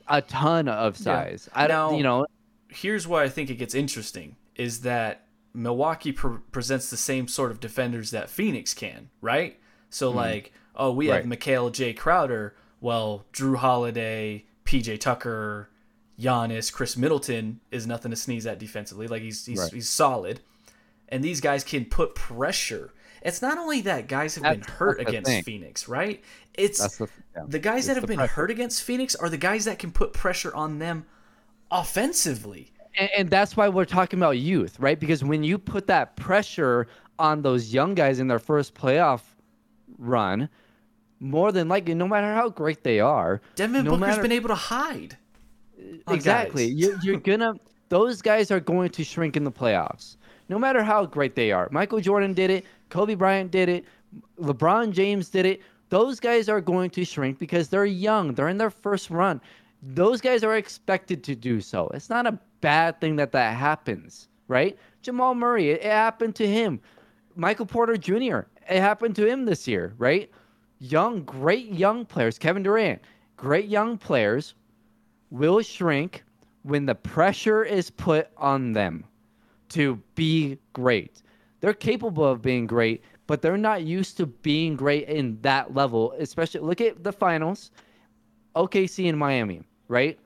a 0.08 0.22
ton 0.22 0.68
of 0.68 0.98
size. 0.98 1.50
I 1.54 1.68
don't 1.68 1.98
you 1.98 2.04
know 2.04 2.26
here's 2.70 3.08
why 3.08 3.24
I 3.24 3.30
think 3.30 3.50
it 3.50 3.56
gets 3.56 3.76
interesting 3.76 4.36
is 4.56 4.82
that 4.82 5.26
Milwaukee 5.54 6.12
pre- 6.12 6.40
presents 6.52 6.90
the 6.90 6.98
same 6.98 7.28
sort 7.28 7.52
of 7.52 7.60
defenders 7.60 8.12
that 8.12 8.30
Phoenix 8.30 8.74
can, 8.74 9.10
right? 9.22 9.60
So 9.90 10.12
Hmm. 10.12 10.18
like 10.18 10.52
oh, 10.76 10.92
we 10.92 11.08
have 11.08 11.26
Right. 11.26 11.40
Mikal 11.40 11.72
Jae 11.72 11.96
Crowder. 11.96 12.56
Well, 12.82 13.26
Jrue 13.32 13.58
Holiday, 13.58 14.44
PJ 14.66 15.00
Tucker, 15.00 15.70
Giannis, 16.20 16.72
Khris 16.72 16.96
Middleton 16.98 17.60
is 17.72 17.88
nothing 17.88 18.12
to 18.12 18.18
sneeze 18.18 18.46
at 18.46 18.60
defensively. 18.60 19.08
Like 19.08 19.22
he's 19.22 19.46
he's, 19.46 19.60
Right. 19.60 19.74
he's 19.74 19.90
solid, 19.90 20.40
and 21.10 21.24
these 21.24 21.42
guys 21.42 21.64
can 21.64 21.86
put 21.86 22.16
pressure. 22.16 22.94
It's 23.22 23.42
not 23.42 23.58
only 23.58 23.82
that 23.82 24.08
guys 24.08 24.36
have 24.36 24.44
been 24.44 24.62
hurt 24.62 25.00
against 25.00 25.30
thing. 25.30 25.44
Phoenix, 25.44 25.88
right? 25.88 26.22
It's 26.56 26.98
the, 26.98 27.08
yeah. 27.36 27.44
the 27.48 27.58
guys 27.60 27.88
that 27.88 27.96
have 27.96 28.06
been 28.06 28.18
pressure. 28.18 28.34
hurt 28.34 28.52
against 28.52 28.84
Phoenix 28.84 29.16
are 29.16 29.30
the 29.30 29.38
guys 29.38 29.64
that 29.66 29.80
can 29.80 29.92
put 29.92 30.12
pressure 30.14 30.54
on 30.54 30.80
them 30.80 31.06
offensively. 31.72 32.72
and, 32.98 33.10
and 33.18 33.30
that's 33.30 33.58
why 33.58 33.68
we're 33.70 33.86
talking 33.86 34.20
about 34.20 34.38
youth, 34.38 34.80
right? 34.80 35.00
Because 35.00 35.24
when 35.24 35.44
you 35.44 35.58
put 35.58 35.88
that 35.88 36.16
pressure 36.16 36.88
on 37.18 37.42
those 37.42 37.74
young 37.74 37.96
guys 37.96 38.20
in 38.20 38.28
their 38.28 38.40
first 38.40 38.76
playoff 38.76 39.22
run, 39.98 40.50
more 41.20 41.52
than 41.52 41.68
likely, 41.70 41.94
no 41.96 42.08
matter 42.08 42.34
how 42.34 42.50
great 42.50 42.84
they 42.84 43.00
are, 43.00 43.42
Devin 43.56 43.86
no 43.86 43.92
Booker's 43.92 44.08
matter- 44.08 44.22
been 44.22 44.32
able 44.32 44.50
to 44.50 44.56
hide. 44.56 45.18
Exactly, 46.10 46.66
you're, 46.66 46.98
you're 47.02 47.20
gonna 47.32 47.56
those 47.90 48.22
guys 48.22 48.50
are 48.50 48.60
going 48.60 48.90
to 48.90 49.04
shrink 49.04 49.38
in 49.38 49.44
the 49.44 49.52
playoffs, 49.52 50.18
no 50.50 50.58
matter 50.58 50.84
how 50.84 51.06
great 51.06 51.36
they 51.36 51.52
are. 51.52 51.68
Michael 51.72 52.00
Jordan 52.00 52.34
did 52.34 52.50
it, 52.50 52.66
Kobe 52.90 53.16
Bryant 53.16 53.52
did 53.52 53.70
it, 53.70 53.86
LeBron 54.40 54.92
James 54.92 55.30
did 55.30 55.46
it. 55.46 55.62
Those 55.90 56.20
guys 56.20 56.50
are 56.50 56.62
going 56.62 56.90
to 56.92 57.06
shrink 57.06 57.38
because 57.38 57.70
they're 57.70 57.86
young. 57.86 58.34
They're 58.34 58.50
in 58.50 58.58
their 58.58 58.70
first 58.70 59.10
run. 59.10 59.40
Those 59.82 60.22
guys 60.22 60.44
are 60.44 60.58
expected 60.58 61.24
to 61.26 61.36
do 61.36 61.62
so. 61.62 61.88
It's 61.94 62.10
not 62.10 62.26
a 62.26 62.40
bad 62.62 63.00
thing 63.00 63.16
that 63.18 63.32
that 63.34 63.56
happens, 63.56 64.28
right? 64.48 64.78
Jamal 65.02 65.36
Murray, 65.36 65.72
it, 65.72 65.82
it 65.82 65.92
happened 65.92 66.36
to 66.36 66.48
him. 66.48 66.80
Michael 67.36 67.66
Porter 67.66 67.98
Jr., 67.98 68.48
it 68.70 68.80
happened 68.80 69.16
to 69.18 69.28
him 69.28 69.46
this 69.46 69.68
year, 69.68 69.94
right? 69.98 70.32
Young, 70.80 71.24
great 71.24 71.72
young 71.72 72.06
players. 72.06 72.40
Kevin 72.40 72.64
Durant, 72.64 73.02
great 73.38 73.68
young 73.68 73.98
players 73.98 74.56
will 75.34 75.62
shrink 75.62 76.24
when 76.62 76.86
the 76.86 76.96
pressure 76.96 77.64
is 77.64 77.90
put 77.90 78.30
on 78.38 78.72
them 78.72 79.04
to 79.70 80.00
be 80.16 80.58
great. 80.74 81.22
They're 81.60 81.74
capable 81.74 82.24
of 82.26 82.42
being 82.42 82.68
great, 82.68 83.04
but 83.26 83.42
they're 83.42 83.58
not 83.58 83.84
used 83.84 84.16
to 84.18 84.28
being 84.28 84.76
great 84.76 85.08
in 85.10 85.40
that 85.42 85.74
level. 85.74 86.14
Especially 86.20 86.62
look 86.62 86.80
at 86.82 87.04
the 87.04 87.12
finals, 87.12 87.72
OKC 88.56 89.10
and 89.10 89.18
Miami, 89.18 89.64
right? 89.88 90.20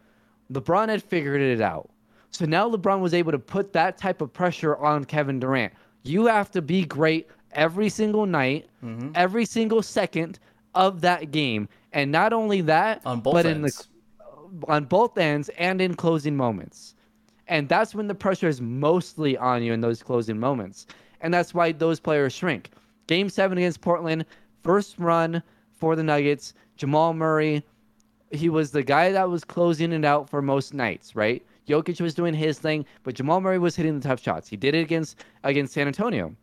LeBron 0.52 0.90
had 0.90 1.02
figured 1.02 1.42
it 1.42 1.62
out. 1.62 1.90
So 2.32 2.46
now 2.46 2.70
LeBron 2.70 3.00
was 3.00 3.14
able 3.14 3.32
to 3.32 3.40
put 3.40 3.72
that 3.74 3.98
type 3.98 4.22
of 4.22 4.34
pressure 4.34 4.76
on 4.78 5.06
Kevin 5.06 5.40
Durant. 5.40 5.74
You 6.04 6.26
have 6.26 6.52
to 6.52 6.62
be 6.62 6.84
great 6.86 7.28
every 7.54 7.90
single 7.90 8.26
night, 8.26 8.68
Mm-hmm. 8.84 9.12
every 9.16 9.46
single 9.46 9.82
second 9.82 10.40
of 10.76 11.02
that 11.02 11.32
game. 11.32 11.68
And 11.94 12.12
not 12.12 12.32
only 12.34 12.62
that, 12.62 13.02
On 13.06 13.22
both 13.22 13.34
but 13.34 13.46
in 13.46 13.62
the 13.62 13.66
ends. 13.68 13.88
On 14.68 14.86
both 14.86 15.18
ends 15.18 15.50
and 15.58 15.82
in 15.82 15.96
closing 15.96 16.36
moments. 16.36 16.96
And 17.48 17.70
that's 17.70 17.96
when 17.96 18.08
the 18.08 18.16
pressure 18.16 18.48
is 18.48 18.62
mostly 18.62 19.38
on 19.38 19.64
you 19.64 19.74
in 19.74 19.82
those 19.82 20.04
closing 20.04 20.40
moments. 20.40 20.88
And 21.22 21.34
that's 21.34 21.54
why 21.54 21.72
those 21.72 22.00
players 22.00 22.34
shrink. 22.34 22.72
Game 23.08 23.30
seven 23.30 23.58
against 23.58 23.82
Portland, 23.82 24.26
first 24.64 24.98
run 24.98 25.42
for 25.72 25.96
the 25.96 26.04
Nuggets. 26.04 26.54
Jamal 26.76 27.14
Murray, 27.14 27.64
he 28.32 28.50
was 28.50 28.72
the 28.72 28.84
guy 28.84 29.12
that 29.12 29.30
was 29.30 29.44
closing 29.44 29.94
it 29.94 30.06
out 30.06 30.30
for 30.30 30.42
most 30.42 30.74
nights, 30.74 31.16
right? 31.16 31.44
Jokic 31.68 32.00
was 32.02 32.14
doing 32.14 32.34
his 32.34 32.60
thing, 32.60 32.86
but 33.04 33.16
Jamal 33.16 33.42
Murray 33.42 33.60
was 33.60 33.76
hitting 33.76 34.00
the 34.00 34.08
tough 34.08 34.22
shots. 34.22 34.48
He 34.48 34.58
did 34.58 34.76
it 34.76 34.82
against 34.82 35.24
against 35.44 35.74
San 35.74 35.88
Antonio. 35.88 36.36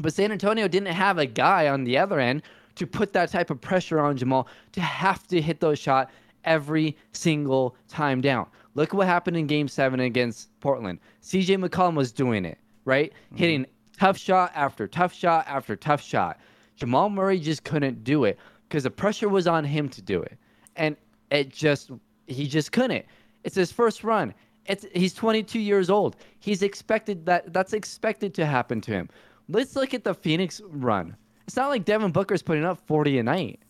But 0.00 0.14
San 0.14 0.32
Antonio 0.32 0.68
didn't 0.68 0.94
have 0.94 1.18
a 1.18 1.26
guy 1.26 1.68
on 1.68 1.84
the 1.84 1.98
other 1.98 2.20
end 2.20 2.42
to 2.76 2.86
put 2.86 3.12
that 3.12 3.30
type 3.30 3.50
of 3.50 3.60
pressure 3.60 3.98
on 3.98 4.16
Jamal 4.16 4.48
to 4.72 4.80
have 4.80 5.26
to 5.28 5.40
hit 5.40 5.60
those 5.60 5.78
shots 5.78 6.12
every 6.48 6.96
single 7.12 7.76
time 7.86 8.20
down. 8.20 8.46
Look 8.74 8.94
what 8.94 9.06
happened 9.06 9.36
in 9.36 9.46
game 9.46 9.68
seven 9.68 10.00
against 10.00 10.48
Portland. 10.60 10.98
CJ 11.22 11.64
McCollum 11.64 11.94
was 11.94 12.10
doing 12.10 12.44
it, 12.44 12.58
right? 12.84 13.12
Mm-hmm. 13.12 13.36
Hitting 13.36 13.66
tough 13.96 14.16
shot 14.16 14.50
after 14.54 14.88
tough 14.88 15.12
shot 15.12 15.44
after 15.46 15.76
tough 15.76 16.02
shot. 16.02 16.40
Jamal 16.74 17.10
Murray 17.10 17.38
just 17.38 17.64
couldn't 17.64 18.02
do 18.02 18.24
it 18.24 18.38
because 18.68 18.84
the 18.84 18.90
pressure 18.90 19.28
was 19.28 19.46
on 19.46 19.64
him 19.64 19.88
to 19.90 20.00
do 20.02 20.22
it. 20.22 20.38
And 20.76 20.96
it 21.30 21.50
just, 21.50 21.90
he 22.26 22.46
just 22.46 22.72
couldn't. 22.72 23.04
It's 23.44 23.56
his 23.56 23.72
first 23.72 24.04
run. 24.04 24.32
It's, 24.66 24.86
he's 24.94 25.14
22 25.14 25.58
years 25.58 25.90
old. 25.90 26.16
He's 26.38 26.62
expected 26.62 27.26
that, 27.26 27.52
that's 27.52 27.72
expected 27.72 28.32
to 28.34 28.46
happen 28.46 28.80
to 28.82 28.92
him. 28.92 29.08
Let's 29.48 29.74
look 29.76 29.92
at 29.92 30.04
the 30.04 30.14
Phoenix 30.14 30.60
run. 30.68 31.16
It's 31.46 31.56
not 31.56 31.68
like 31.68 31.84
Devin 31.84 32.12
Booker's 32.12 32.42
putting 32.42 32.64
up 32.64 32.86
40 32.86 33.18
a 33.18 33.22
night, 33.22 33.60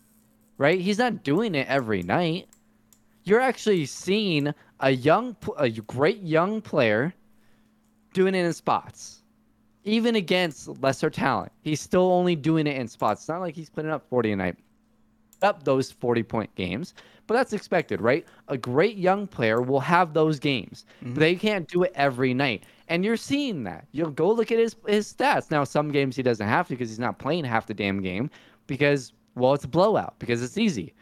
right? 0.57 0.79
He's 0.79 0.97
not 0.97 1.23
doing 1.23 1.55
it 1.55 1.67
every 1.67 2.03
night. 2.03 2.49
You're 3.29 3.41
actually 3.41 3.85
seeing 3.85 4.55
a 4.79 4.89
young, 4.89 5.35
a 5.55 5.69
great 5.69 6.23
young 6.23 6.61
player 6.61 7.13
doing 8.11 8.33
it 8.33 8.43
in 8.43 8.53
spots, 8.53 9.21
even 9.83 10.15
against 10.15 10.67
lesser 10.81 11.11
talent. 11.11 11.51
He's 11.61 11.79
still 11.79 12.11
only 12.11 12.35
doing 12.35 12.65
it 12.65 12.75
in 12.75 12.87
spots. 12.87 13.21
It's 13.21 13.29
not 13.29 13.41
like 13.41 13.53
he's 13.53 13.69
putting 13.69 13.91
up 13.91 14.09
40 14.09 14.31
a 14.31 14.35
night. 14.35 14.57
Up 15.43 15.63
those 15.63 15.91
40 15.91 16.23
point 16.23 16.55
games, 16.55 16.95
but 17.27 17.35
that's 17.35 17.53
expected, 17.53 18.01
right? 18.01 18.25
A 18.47 18.57
great 18.57 18.97
young 18.97 19.27
player 19.27 19.61
will 19.61 19.79
have 19.79 20.15
those 20.15 20.39
games, 20.39 20.85
but 21.01 21.19
they 21.19 21.35
can't 21.35 21.67
do 21.67 21.83
it 21.83 21.91
every 21.93 22.33
night. 22.33 22.63
And 22.87 23.05
you're 23.05 23.15
seeing 23.15 23.63
that. 23.65 23.87
You'll 23.91 24.09
go 24.09 24.31
look 24.31 24.51
at 24.51 24.57
his, 24.57 24.75
his 24.87 25.13
stats. 25.13 25.51
Now, 25.51 25.63
some 25.65 25.91
games 25.91 26.15
he 26.15 26.23
doesn't 26.23 26.47
have 26.47 26.67
to 26.67 26.73
because 26.73 26.89
he's 26.89 26.97
not 26.97 27.19
playing 27.19 27.45
half 27.45 27.67
the 27.67 27.75
damn 27.75 28.01
game 28.01 28.31
because, 28.65 29.13
well, 29.35 29.53
it's 29.53 29.65
a 29.65 29.69
blowout 29.69 30.15
because 30.17 30.41
it's 30.41 30.57
easy. 30.57 30.95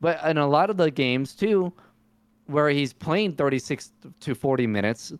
But 0.00 0.24
in 0.24 0.38
a 0.38 0.46
lot 0.46 0.70
of 0.70 0.76
the 0.76 0.90
games, 0.90 1.34
too, 1.34 1.72
where 2.46 2.70
he's 2.70 2.92
playing 2.92 3.34
36 3.34 3.92
to 4.20 4.34
40 4.34 4.66
minutes, 4.66 5.12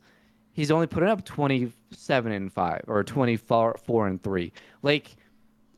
he's 0.53 0.71
only 0.71 0.87
putting 0.87 1.09
up 1.09 1.25
27 1.25 2.33
and 2.33 2.53
5 2.53 2.85
or 2.87 3.05
24 3.05 3.79
4 3.85 4.07
and 4.07 4.23
3. 4.23 4.53
Like 4.83 5.17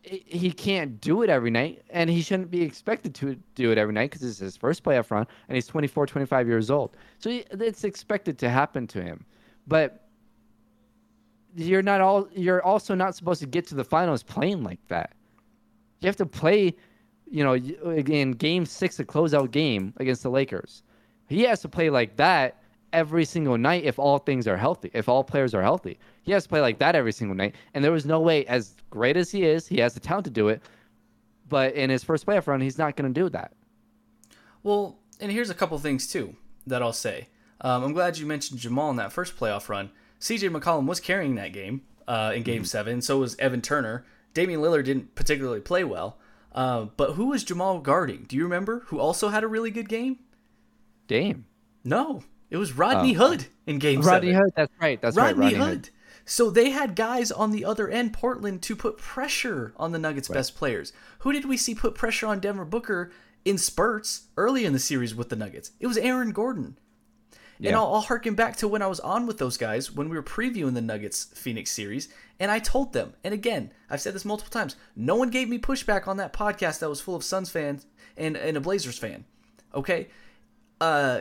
he 0.05 0.51
can't 0.51 1.01
do 1.01 1.23
it 1.23 1.31
every 1.31 1.51
night 1.51 1.83
and 1.91 2.11
he 2.11 2.23
shouldn't 2.23 2.51
be 2.51 2.63
expected 2.63 3.15
to 3.15 3.37
do 3.55 3.71
it 3.71 3.79
every 3.79 3.95
night 3.95 4.11
because 4.11 4.25
it's 4.27 4.41
his 4.41 4.57
first 4.57 4.83
playoff 4.83 5.13
run 5.13 5.25
and 5.49 5.55
he's 5.55 5.69
24 5.69 6.07
25 6.07 6.49
years 6.49 6.71
old. 6.71 6.97
So 7.19 7.31
he- 7.31 7.45
it's 7.53 7.85
expected 7.85 8.37
to 8.39 8.49
happen 8.49 8.89
to 8.89 9.03
him. 9.03 9.25
But 9.69 10.09
you're 11.55 11.83
not 11.83 12.01
all 12.01 12.29
you're 12.33 12.63
also 12.63 12.95
not 12.95 13.15
supposed 13.15 13.41
to 13.43 13.47
get 13.47 13.67
to 13.69 13.75
the 13.75 13.85
finals 13.85 14.23
playing 14.23 14.65
like 14.65 14.81
that. 14.89 15.13
You 16.01 16.07
have 16.09 16.17
to 16.17 16.27
play, 16.27 16.75
you 17.33 17.43
know, 17.43 17.55
in 17.55 18.33
game 18.33 18.67
6 18.67 19.01
a 19.01 19.05
closeout 19.05 19.51
game 19.51 19.95
against 19.97 20.23
the 20.23 20.31
Lakers. 20.31 20.83
He 21.29 21.43
has 21.45 21.61
to 21.63 21.69
play 21.69 21.89
like 21.89 22.17
that 22.17 22.63
every 22.93 23.25
single 23.25 23.57
night 23.57 23.85
if 23.85 23.99
all 23.99 24.19
things 24.19 24.47
are 24.47 24.59
healthy, 24.59 24.91
if 24.93 25.09
all 25.09 25.25
players 25.25 25.55
are 25.55 25.63
healthy. 25.63 25.99
He 26.25 26.33
has 26.33 26.43
to 26.43 26.49
play 26.51 26.61
like 26.61 26.79
that 26.81 26.95
every 26.95 27.13
single 27.13 27.35
night. 27.35 27.55
And 27.73 27.83
there 27.83 27.91
was 27.91 28.05
no 28.05 28.21
way, 28.21 28.45
as 28.47 28.75
great 28.91 29.17
as 29.17 29.31
he 29.31 29.45
is, 29.45 29.67
he 29.67 29.79
has 29.79 29.95
the 29.95 30.01
talent 30.01 30.27
to 30.27 30.31
do 30.31 30.49
it. 30.49 30.63
But 31.49 31.75
in 31.75 31.89
his 31.89 32.05
first 32.05 32.27
playoff 32.27 32.47
run, 32.47 32.61
he's 32.61 32.77
not 32.77 32.97
going 32.97 33.13
to 33.13 33.21
do 33.21 33.31
that. 33.31 33.55
Well, 34.63 34.99
and 35.19 35.33
here's 35.33 35.51
a 35.51 35.55
couple 35.55 35.79
things 35.79 36.07
too 36.07 36.37
that 36.67 36.83
I'll 36.83 36.93
say. 36.93 37.29
Um, 37.63 37.83
I'm 37.83 37.93
glad 37.95 38.19
you 38.19 38.27
mentioned 38.27 38.61
Jamal 38.61 38.91
in 38.91 38.97
that 38.97 39.13
first 39.13 39.39
playoff 39.39 39.71
run. 39.71 39.91
CJ 40.21 40.55
McCollum 40.55 40.87
was 40.87 41.01
carrying 41.01 41.37
that 41.37 41.55
game 41.55 41.83
uh, 42.07 42.33
in 42.35 42.43
Game 42.43 42.67
Seven. 42.67 43.01
So 43.01 43.19
was 43.19 43.37
Evan 43.39 43.63
Turner. 43.63 44.05
Damian 44.35 44.61
Lillard 44.61 44.85
didn't 44.85 45.15
particularly 45.15 45.61
play 45.61 45.83
well. 45.83 46.19
Uh, 46.55 46.87
but 46.97 47.13
who 47.13 47.27
was 47.27 47.45
Jamal 47.45 47.81
guarding? 47.81 48.25
Do 48.29 48.37
you 48.37 48.45
remember? 48.45 48.81
Who 48.87 48.99
also 48.99 49.29
had 49.29 49.43
a 49.43 49.49
really 49.49 49.71
good 49.71 49.89
game? 49.89 50.19
Dame. 51.07 51.47
No, 51.85 52.23
it 52.51 52.59
was 52.59 52.75
Rodney 52.75 53.15
Hood 53.15 53.47
in 53.67 53.79
Game 53.79 54.03
Rodney 54.03 54.29
Seven. 54.29 54.45
Hood. 54.45 54.53
That's 54.55 54.73
right. 54.81 55.01
That's 55.01 55.17
Rodney, 55.17 55.41
right. 55.41 55.53
Rodney 55.53 55.71
Hood. 55.71 55.91
So 56.25 56.51
they 56.51 56.71
had 56.71 56.95
guys 56.95 57.33
on 57.33 57.51
the 57.51 57.65
other 57.65 57.89
end, 57.89 58.13
Portland, 58.13 58.63
to 58.63 58.77
put 58.77 58.97
pressure 58.97 59.73
on 59.77 59.93
the 59.93 59.99
Nuggets' 59.99 60.29
best 60.29 60.55
players. 60.55 60.93
Who 61.21 61.33
did 61.33 61.47
we 61.47 61.57
see 61.57 61.75
put 61.75 61.95
pressure 61.95 62.27
on 62.27 62.39
Devin 62.39 62.69
Booker 62.69 63.11
in 63.45 63.59
spurts 63.59 64.29
early 64.37 64.65
in 64.65 64.73
the 64.73 64.79
series 64.79 65.15
with 65.15 65.31
the 65.31 65.37
Nuggets? 65.37 65.73
It 65.81 65.89
was 65.89 65.97
Aaron 65.97 66.31
Gordon. 66.31 66.79
And 67.63 67.71
Yeah. 67.71 67.79
I'll, 67.79 67.95
I'll 67.95 68.01
harken 68.01 68.35
back 68.35 68.57
to 68.57 68.67
when 68.67 68.83
I 68.83 68.89
was 68.89 68.99
on 69.01 69.25
with 69.25 69.39
those 69.39 69.57
guys 69.57 69.93
when 69.93 70.09
we 70.09 70.17
were 70.17 70.23
previewing 70.23 70.75
the 70.75 70.81
Nuggets 70.81 71.27
Phoenix 71.35 71.71
series, 71.71 72.09
and 72.41 72.51
I 72.51 72.59
told 72.59 72.93
them, 72.93 73.15
and 73.23 73.33
again, 73.33 73.71
I've 73.89 74.01
said 74.01 74.15
this 74.15 74.25
multiple 74.25 74.51
times, 74.51 74.75
no 74.97 75.15
one 75.15 75.31
gave 75.31 75.49
me 75.49 75.59
pushback 75.59 76.09
on 76.09 76.17
that 76.17 76.33
podcast 76.33 76.81
that 76.81 76.89
was 76.89 77.01
full 77.01 77.15
of 77.15 77.23
Suns 77.23 77.51
fans 77.51 77.87
and, 78.17 78.37
and 78.37 78.57
a 78.57 78.61
Blazers 78.61 78.99
fan. 78.99 79.25
Okay? 79.73 80.09
Uh, 80.81 81.21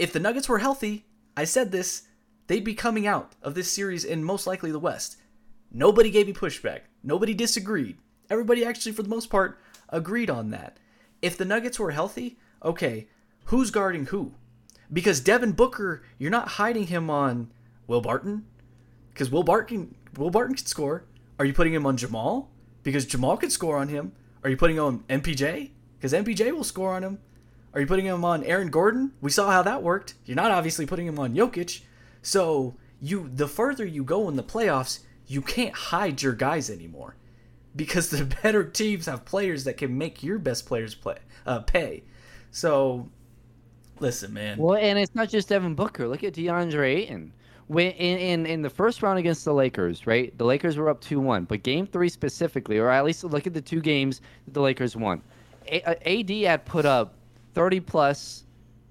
if 0.00 0.12
the 0.12 0.18
Nuggets 0.18 0.48
were 0.48 0.58
healthy, 0.58 1.04
I 1.36 1.44
said 1.44 1.70
this, 1.70 2.02
they'd 2.48 2.64
be 2.64 2.74
coming 2.74 3.06
out 3.06 3.36
of 3.40 3.54
this 3.54 3.70
series 3.70 4.04
in 4.04 4.24
most 4.24 4.48
likely 4.48 4.72
the 4.72 4.80
West. 4.80 5.18
Nobody 5.70 6.10
gave 6.10 6.26
me 6.26 6.32
pushback. 6.32 6.80
Nobody 7.04 7.32
disagreed. 7.32 7.98
Everybody 8.28 8.64
actually, 8.64 8.92
for 8.92 9.04
the 9.04 9.08
most 9.08 9.30
part, 9.30 9.58
agreed 9.88 10.30
on 10.30 10.50
that. 10.50 10.78
If 11.22 11.36
the 11.36 11.44
Nuggets 11.44 11.78
were 11.78 11.92
healthy, 11.92 12.38
okay, 12.64 13.06
who's 13.44 13.70
guarding 13.70 14.06
who? 14.06 14.32
Because 14.92 15.20
Devin 15.20 15.52
Booker, 15.52 16.02
you're 16.18 16.30
not 16.30 16.48
hiding 16.48 16.88
him 16.88 17.10
on 17.10 17.50
Will 17.86 18.00
Barton, 18.00 18.44
because 19.12 19.30
Will 19.30 19.42
Barton 19.42 19.94
Will 20.16 20.30
Barton 20.30 20.56
can 20.56 20.66
score. 20.66 21.04
Are 21.38 21.44
you 21.44 21.52
putting 21.52 21.74
him 21.74 21.86
on 21.86 21.96
Jamal? 21.96 22.50
Because 22.82 23.06
Jamal 23.06 23.36
could 23.36 23.52
score 23.52 23.76
on 23.76 23.88
him. 23.88 24.12
Are 24.42 24.50
you 24.50 24.56
putting 24.56 24.76
him 24.76 24.84
on 24.84 24.98
MPJ? 25.08 25.70
Because 25.98 26.12
MPJ 26.12 26.52
will 26.52 26.64
score 26.64 26.94
on 26.94 27.02
him. 27.02 27.18
Are 27.72 27.80
you 27.80 27.86
putting 27.86 28.06
him 28.06 28.24
on 28.24 28.42
Aaron 28.44 28.70
Gordon? 28.70 29.12
We 29.20 29.30
saw 29.30 29.50
how 29.50 29.62
that 29.62 29.82
worked. 29.82 30.14
You're 30.24 30.36
not 30.36 30.50
obviously 30.50 30.86
putting 30.86 31.06
him 31.06 31.18
on 31.18 31.34
Jokic. 31.34 31.82
So 32.22 32.74
you 33.00 33.30
the 33.32 33.46
further 33.46 33.84
you 33.84 34.02
go 34.02 34.28
in 34.28 34.36
the 34.36 34.42
playoffs, 34.42 35.00
you 35.26 35.40
can't 35.40 35.74
hide 35.74 36.22
your 36.22 36.32
guys 36.32 36.68
anymore. 36.70 37.16
Because 37.76 38.10
the 38.10 38.24
better 38.42 38.64
teams 38.64 39.06
have 39.06 39.24
players 39.24 39.64
that 39.64 39.76
can 39.76 39.96
make 39.96 40.22
your 40.22 40.38
best 40.38 40.66
players 40.66 40.94
play 40.94 41.18
uh, 41.46 41.60
pay. 41.60 42.02
So 42.50 43.08
listen, 44.00 44.32
man. 44.32 44.58
Well, 44.58 44.76
and 44.76 44.98
it's 44.98 45.14
not 45.14 45.28
just 45.28 45.48
Devin 45.48 45.74
Booker. 45.74 46.08
Look 46.08 46.24
at 46.24 46.34
DeAndre 46.34 46.96
Ayton. 46.96 47.32
When 47.68 47.92
in, 47.92 48.18
in, 48.18 48.46
in 48.46 48.62
the 48.62 48.70
first 48.70 49.02
round 49.02 49.18
against 49.18 49.44
the 49.44 49.54
Lakers, 49.54 50.06
right? 50.06 50.36
The 50.36 50.44
Lakers 50.44 50.76
were 50.76 50.88
up 50.88 51.00
2-1, 51.00 51.46
but 51.46 51.62
game 51.62 51.86
3 51.86 52.08
specifically, 52.08 52.78
or 52.78 52.90
at 52.90 53.04
least 53.04 53.22
look 53.22 53.46
at 53.46 53.54
the 53.54 53.60
two 53.60 53.80
games 53.80 54.20
that 54.44 54.54
the 54.54 54.60
Lakers 54.60 54.96
won. 54.96 55.22
A- 55.68 55.82
uh, 55.82 55.94
AD 56.04 56.30
had 56.30 56.64
put 56.64 56.84
up 56.84 57.14
30 57.54 57.78
plus, 57.80 58.44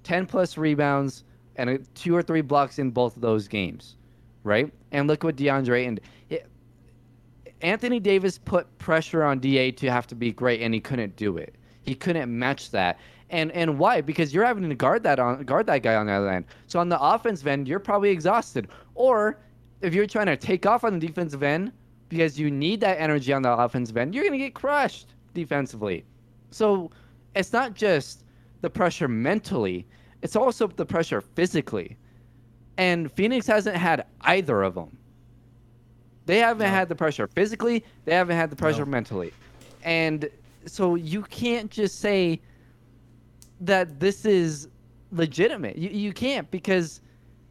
10 0.04 0.26
plus 0.26 0.58
rebounds, 0.58 1.26
and 1.58 1.86
two 1.94 2.16
or 2.16 2.22
three 2.22 2.40
blocks 2.40 2.80
in 2.80 2.90
both 2.90 3.18
of 3.18 3.22
those 3.22 3.50
games, 3.50 3.98
right? 4.44 4.72
And 4.94 5.08
look 5.08 5.26
what 5.26 5.36
DeAndre 5.36 5.86
and 5.86 6.00
Anthony 7.62 8.00
Davis 8.00 8.38
put 8.38 8.78
pressure 8.78 9.24
on 9.24 9.40
Da 9.40 9.72
to 9.72 9.92
have 9.92 10.08
to 10.08 10.16
be 10.16 10.32
great, 10.32 10.62
and 10.62 10.74
he 10.74 10.80
couldn't 10.80 11.16
do 11.16 11.38
it. 11.38 11.56
He 11.82 11.96
couldn't 11.96 12.38
match 12.38 12.72
that. 12.72 13.00
And 13.32 13.52
and 13.52 13.78
why? 13.78 14.02
Because 14.02 14.34
you're 14.34 14.46
having 14.46 14.68
to 14.68 14.76
guard 14.76 15.04
that 15.04 15.20
on 15.20 15.44
guard 15.44 15.68
that 15.68 15.84
guy 15.84 15.96
on 15.96 16.08
the 16.08 16.14
other 16.14 16.30
end. 16.30 16.46
So 16.68 16.80
on 16.80 16.90
the 16.90 17.00
offensive 17.00 17.48
end, 17.48 17.68
you're 17.68 17.80
probably 17.80 18.10
exhausted. 18.10 18.68
Or 18.96 19.38
if 19.82 19.94
you're 19.94 20.08
trying 20.08 20.26
to 20.28 20.38
take 20.38 20.66
off 20.66 20.84
on 20.84 20.98
the 21.00 21.06
defensive 21.08 21.44
end 21.44 21.72
because 22.10 22.40
you 22.40 22.50
need 22.50 22.82
that 22.82 23.00
energy 23.00 23.32
on 23.32 23.42
the 23.44 23.52
offensive 23.52 23.98
end, 23.98 24.16
you're 24.16 24.24
gonna 24.26 24.38
get 24.38 24.56
crushed 24.56 25.14
defensively. 25.34 26.04
So 26.52 26.90
it's 27.36 27.54
not 27.54 27.76
just 27.76 28.24
the 28.62 28.70
pressure 28.70 29.08
mentally, 29.08 29.86
it's 30.24 30.36
also 30.36 30.68
the 30.68 30.86
pressure 30.86 31.22
physically. 31.22 31.98
And 32.78 33.12
Phoenix 33.12 33.46
hasn't 33.46 33.76
had 33.78 34.06
either 34.22 34.64
of 34.64 34.74
them. 34.74 34.98
They 36.26 36.40
haven't 36.40 36.68
No. 36.68 36.74
had 36.74 36.90
the 36.90 36.96
pressure 36.96 37.28
physically, 37.28 37.84
they 38.06 38.14
haven't 38.16 38.38
had 38.38 38.50
the 38.50 38.56
pressure 38.56 38.86
No. 38.86 38.92
mentally. 38.92 39.34
And 39.84 40.30
so 40.66 40.96
you 40.96 41.22
can't 41.24 41.70
just 41.72 42.00
say 42.00 42.42
that 43.62 44.00
this 44.00 44.26
is 44.26 44.68
legitimate. 45.12 45.78
You, 45.78 45.90
you 45.90 46.14
can't 46.14 46.50
because 46.52 47.02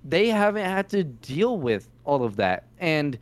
they 0.05 0.29
haven't 0.29 0.65
had 0.65 0.89
to 0.91 1.05
deal 1.05 1.59
with 1.59 1.89
all 2.05 2.25
of 2.25 2.37
that. 2.37 2.65
And 2.79 3.19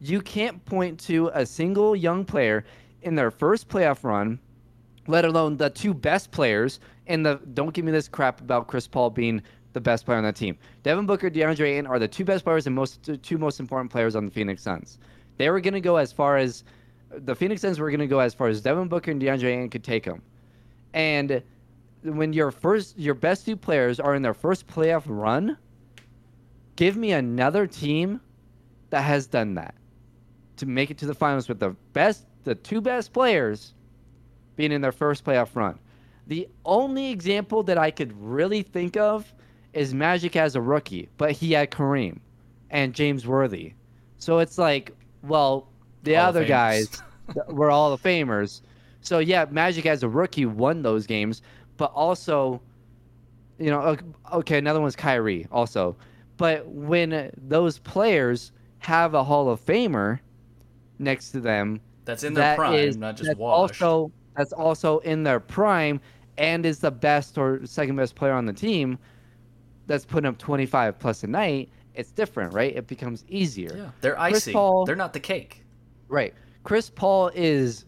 you 0.00 0.20
can't 0.20 0.64
point 0.64 0.98
to 1.00 1.30
a 1.34 1.44
single 1.44 1.94
young 1.94 2.24
player 2.24 2.64
in 3.02 3.14
their 3.14 3.30
first 3.30 3.68
playoff 3.68 4.04
run, 4.04 4.38
let 5.06 5.24
alone 5.24 5.56
the 5.56 5.70
two 5.70 5.92
best 5.92 6.30
players 6.30 6.80
in 7.06 7.22
the 7.22 7.40
don't 7.54 7.74
give 7.74 7.84
me 7.84 7.92
this 7.92 8.08
crap 8.08 8.40
about 8.40 8.68
Chris 8.68 8.86
Paul 8.86 9.10
being 9.10 9.42
the 9.72 9.80
best 9.80 10.04
player 10.04 10.18
on 10.18 10.24
that 10.24 10.36
team. 10.36 10.56
Devin 10.82 11.06
Booker, 11.06 11.30
DeAndre 11.30 11.66
Ayton 11.66 11.86
are 11.86 11.98
the 11.98 12.08
two 12.08 12.24
best 12.24 12.44
players 12.44 12.66
and 12.66 12.74
most 12.74 13.08
two 13.22 13.38
most 13.38 13.60
important 13.60 13.90
players 13.90 14.16
on 14.16 14.24
the 14.24 14.30
Phoenix 14.30 14.62
Suns. 14.62 14.98
They 15.36 15.50
were 15.50 15.60
going 15.60 15.74
to 15.74 15.80
go 15.80 15.96
as 15.96 16.12
far 16.12 16.36
as 16.36 16.64
the 17.10 17.34
Phoenix 17.34 17.62
Suns 17.62 17.78
were 17.78 17.90
going 17.90 18.00
to 18.00 18.06
go 18.06 18.20
as 18.20 18.34
far 18.34 18.48
as 18.48 18.60
Devin 18.60 18.88
Booker 18.88 19.10
and 19.10 19.20
DeAndre 19.20 19.44
Ayton 19.44 19.70
could 19.70 19.84
take 19.84 20.04
them. 20.04 20.22
And 20.92 21.42
when 22.02 22.32
your 22.32 22.50
first 22.50 22.98
your 22.98 23.14
best 23.14 23.46
two 23.46 23.56
players 23.56 24.00
are 24.00 24.14
in 24.14 24.22
their 24.22 24.34
first 24.34 24.66
playoff 24.66 25.02
run, 25.06 25.56
give 26.76 26.96
me 26.96 27.12
another 27.12 27.66
team 27.66 28.20
that 28.90 29.02
has 29.02 29.26
done 29.26 29.54
that 29.54 29.74
to 30.56 30.66
make 30.66 30.90
it 30.90 30.98
to 30.98 31.06
the 31.06 31.14
finals 31.14 31.48
with 31.48 31.60
the 31.60 31.70
best 31.92 32.26
the 32.44 32.54
two 32.54 32.80
best 32.80 33.12
players 33.12 33.74
being 34.56 34.72
in 34.72 34.80
their 34.80 34.92
first 34.92 35.24
playoff 35.24 35.54
run. 35.54 35.78
The 36.26 36.48
only 36.64 37.10
example 37.10 37.62
that 37.64 37.78
I 37.78 37.90
could 37.90 38.12
really 38.20 38.62
think 38.62 38.96
of 38.96 39.32
is 39.72 39.94
Magic 39.94 40.36
as 40.36 40.54
a 40.54 40.60
rookie, 40.60 41.08
but 41.16 41.32
he 41.32 41.52
had 41.52 41.70
Kareem 41.70 42.18
and 42.70 42.94
James 42.94 43.26
Worthy. 43.26 43.72
So 44.18 44.38
it's 44.38 44.58
like, 44.58 44.92
well, 45.22 45.68
the 46.02 46.14
Hall 46.14 46.24
of 46.24 46.28
other 46.36 46.44
guys 46.44 47.02
were 47.48 47.70
all 47.70 47.96
the 47.96 48.02
famers. 48.02 48.60
So 49.00 49.18
yeah, 49.18 49.46
Magic 49.50 49.86
as 49.86 50.02
a 50.02 50.08
rookie 50.08 50.46
won 50.46 50.82
those 50.82 51.06
games, 51.06 51.42
but 51.80 51.90
also, 51.94 52.60
you 53.58 53.70
know, 53.70 53.80
ok- 53.80 54.04
okay, 54.34 54.58
another 54.58 54.80
one's 54.82 54.94
Kyrie 54.94 55.46
also. 55.50 55.96
But 56.36 56.66
when 56.68 57.30
those 57.48 57.78
players 57.78 58.52
have 58.80 59.14
a 59.14 59.24
Hall 59.24 59.48
of 59.48 59.64
Famer 59.64 60.20
next 60.98 61.30
to 61.32 61.40
them, 61.40 61.80
That's 62.04 62.22
in 62.22 62.34
their 62.34 62.44
that 62.44 62.56
prime, 62.56 62.74
is- 62.74 62.96
not 62.98 63.16
just 63.16 63.34
washed. 63.38 63.82
Also, 63.82 64.12
that's 64.36 64.52
also 64.52 64.98
in 64.98 65.22
their 65.22 65.40
prime 65.40 66.00
and 66.36 66.64
is 66.66 66.80
the 66.80 66.90
best 66.90 67.38
or 67.38 67.64
second 67.64 67.96
best 67.96 68.14
player 68.14 68.32
on 68.34 68.44
the 68.44 68.52
team. 68.52 68.98
That's 69.86 70.04
putting 70.04 70.28
up 70.28 70.36
25 70.38 70.98
plus 70.98 71.24
a 71.24 71.26
night. 71.26 71.70
It's 71.94 72.10
different, 72.12 72.52
right? 72.52 72.76
It 72.76 72.86
becomes 72.86 73.24
easier. 73.28 73.74
yeah, 73.74 73.90
they're 74.02 74.14
Chris 74.16 74.36
icing. 74.44 74.52
Paul- 74.52 74.84
They're 74.84 74.96
not 74.96 75.12
the 75.14 75.20
cake. 75.20 75.64
Right. 76.08 76.34
Chris 76.62 76.90
Paul 76.90 77.30
is 77.34 77.86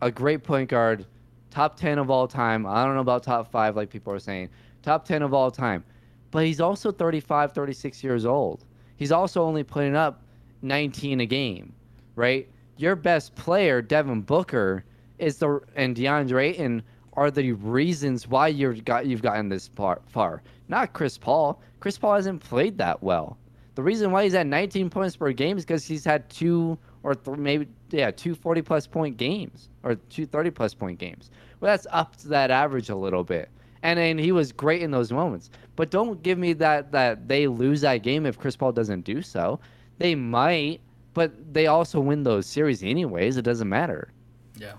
a 0.00 0.10
great 0.12 0.44
point 0.44 0.68
guard, 0.70 1.06
top 1.52 1.76
10 1.76 1.98
of 1.98 2.10
all 2.10 2.26
time. 2.26 2.66
I 2.66 2.84
don't 2.84 2.94
know 2.94 3.02
about 3.02 3.22
top 3.22 3.50
5 3.50 3.76
like 3.76 3.90
people 3.90 4.12
are 4.12 4.18
saying. 4.18 4.48
Top 4.82 5.04
10 5.04 5.22
of 5.22 5.34
all 5.34 5.50
time. 5.50 5.84
But 6.30 6.46
he's 6.46 6.60
also 6.60 6.90
35, 6.90 7.52
36 7.52 8.02
years 8.02 8.24
old. 8.24 8.64
He's 8.96 9.12
also 9.12 9.42
only 9.42 9.62
putting 9.62 9.94
up 9.94 10.22
19 10.62 11.20
a 11.20 11.26
game, 11.26 11.74
right? 12.16 12.48
Your 12.78 12.96
best 12.96 13.34
player, 13.34 13.82
Devin 13.82 14.22
Booker, 14.22 14.84
is 15.18 15.36
the 15.36 15.60
and 15.76 15.94
DeAndre 15.94 16.50
Ayton 16.50 16.82
are 17.12 17.30
the 17.30 17.52
reasons 17.52 18.26
why 18.26 18.48
you've 18.48 18.84
got 18.84 19.06
you've 19.06 19.22
gotten 19.22 19.50
this 19.50 19.68
far, 19.68 20.00
far. 20.08 20.42
Not 20.68 20.94
Chris 20.94 21.18
Paul. 21.18 21.60
Chris 21.80 21.98
Paul 21.98 22.14
hasn't 22.14 22.42
played 22.42 22.78
that 22.78 23.02
well. 23.02 23.36
The 23.74 23.82
reason 23.82 24.10
why 24.10 24.24
he's 24.24 24.34
at 24.34 24.46
19 24.46 24.88
points 24.88 25.16
per 25.16 25.32
game 25.32 25.58
is 25.58 25.64
because 25.64 25.84
he's 25.84 26.04
had 26.04 26.28
two 26.30 26.78
or 27.02 27.14
th- 27.14 27.36
maybe 27.36 27.68
yeah 27.90 28.10
two 28.10 28.34
40 28.34 28.62
plus 28.62 28.86
point 28.86 29.16
games 29.16 29.68
or 29.82 29.94
two 29.94 30.26
30 30.26 30.50
plus 30.50 30.74
point 30.74 30.98
games. 30.98 31.30
Well, 31.60 31.72
that's 31.72 31.86
up 31.90 32.16
to 32.16 32.28
that 32.28 32.50
average 32.50 32.90
a 32.90 32.96
little 32.96 33.24
bit. 33.24 33.48
And 33.84 33.98
then 33.98 34.16
he 34.18 34.30
was 34.30 34.52
great 34.52 34.82
in 34.82 34.90
those 34.92 35.10
moments. 35.10 35.50
But 35.74 35.90
don't 35.90 36.22
give 36.22 36.38
me 36.38 36.52
that 36.54 36.92
that 36.92 37.28
they 37.28 37.46
lose 37.48 37.80
that 37.80 37.98
game 37.98 38.26
if 38.26 38.38
Chris 38.38 38.56
Paul 38.56 38.72
doesn't 38.72 39.04
do 39.04 39.22
so. 39.22 39.60
They 39.98 40.14
might, 40.14 40.80
but 41.14 41.32
they 41.52 41.66
also 41.66 42.00
win 42.00 42.22
those 42.22 42.46
series 42.46 42.82
anyways. 42.82 43.36
It 43.36 43.42
doesn't 43.42 43.68
matter. 43.68 44.12
Yeah. 44.56 44.74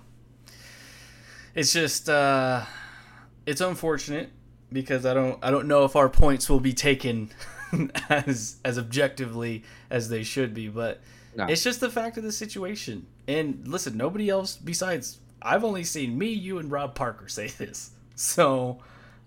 It's 1.55 1.73
just 1.73 2.09
uh 2.09 2.63
it's 3.45 3.61
unfortunate 3.61 4.29
because 4.71 5.05
I 5.05 5.13
don't 5.13 5.37
I 5.43 5.51
don't 5.51 5.67
know 5.67 5.85
if 5.85 5.95
our 5.95 6.09
points 6.09 6.49
will 6.49 6.59
be 6.59 6.73
taken 6.73 7.29
as 8.09 8.57
as 8.63 8.77
objectively 8.77 9.63
as 9.89 10.09
they 10.09 10.23
should 10.23 10.53
be, 10.53 10.67
but 10.69 11.01
No. 11.35 11.45
it's 11.45 11.63
just 11.63 11.79
the 11.79 11.89
fact 11.89 12.17
of 12.17 12.23
the 12.23 12.31
situation. 12.31 13.07
And 13.27 13.67
listen, 13.67 13.97
nobody 13.97 14.29
else 14.29 14.55
besides 14.55 15.19
I've 15.41 15.63
only 15.63 15.83
seen 15.83 16.17
me, 16.17 16.27
you 16.27 16.59
and 16.59 16.71
Rob 16.71 16.95
Parker 16.95 17.27
say 17.27 17.47
this. 17.47 17.91
So 18.15 18.77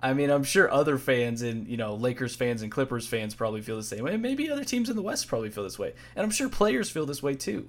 I 0.01 0.13
mean, 0.13 0.31
I'm 0.31 0.45
sure 0.45 0.71
other 0.71 0.99
fans 0.99 1.43
and 1.43 1.67
you 1.67 1.77
know 1.77 1.95
Lakers 1.95 2.37
fans 2.37 2.63
and 2.63 2.71
Clippers 2.71 3.07
fans 3.07 3.35
probably 3.35 3.63
feel 3.63 3.77
the 3.77 3.83
same 3.83 4.05
way. 4.05 4.13
And 4.15 4.23
maybe 4.23 4.51
other 4.51 4.65
teams 4.65 4.89
in 4.89 4.97
the 4.97 5.03
West 5.03 5.27
probably 5.27 5.51
feel 5.51 5.65
this 5.65 5.79
way, 5.79 5.95
and 6.15 6.25
I'm 6.25 6.31
sure 6.31 6.49
players 6.49 6.91
feel 6.91 7.07
this 7.07 7.23
way 7.23 7.35
too. 7.35 7.69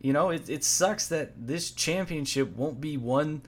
You 0.00 0.14
know, 0.14 0.30
it, 0.30 0.48
it 0.48 0.64
sucks 0.64 1.08
that 1.08 1.32
this 1.46 1.72
championship 1.72 2.56
won't 2.56 2.80
be 2.80 2.96
won 2.96 3.42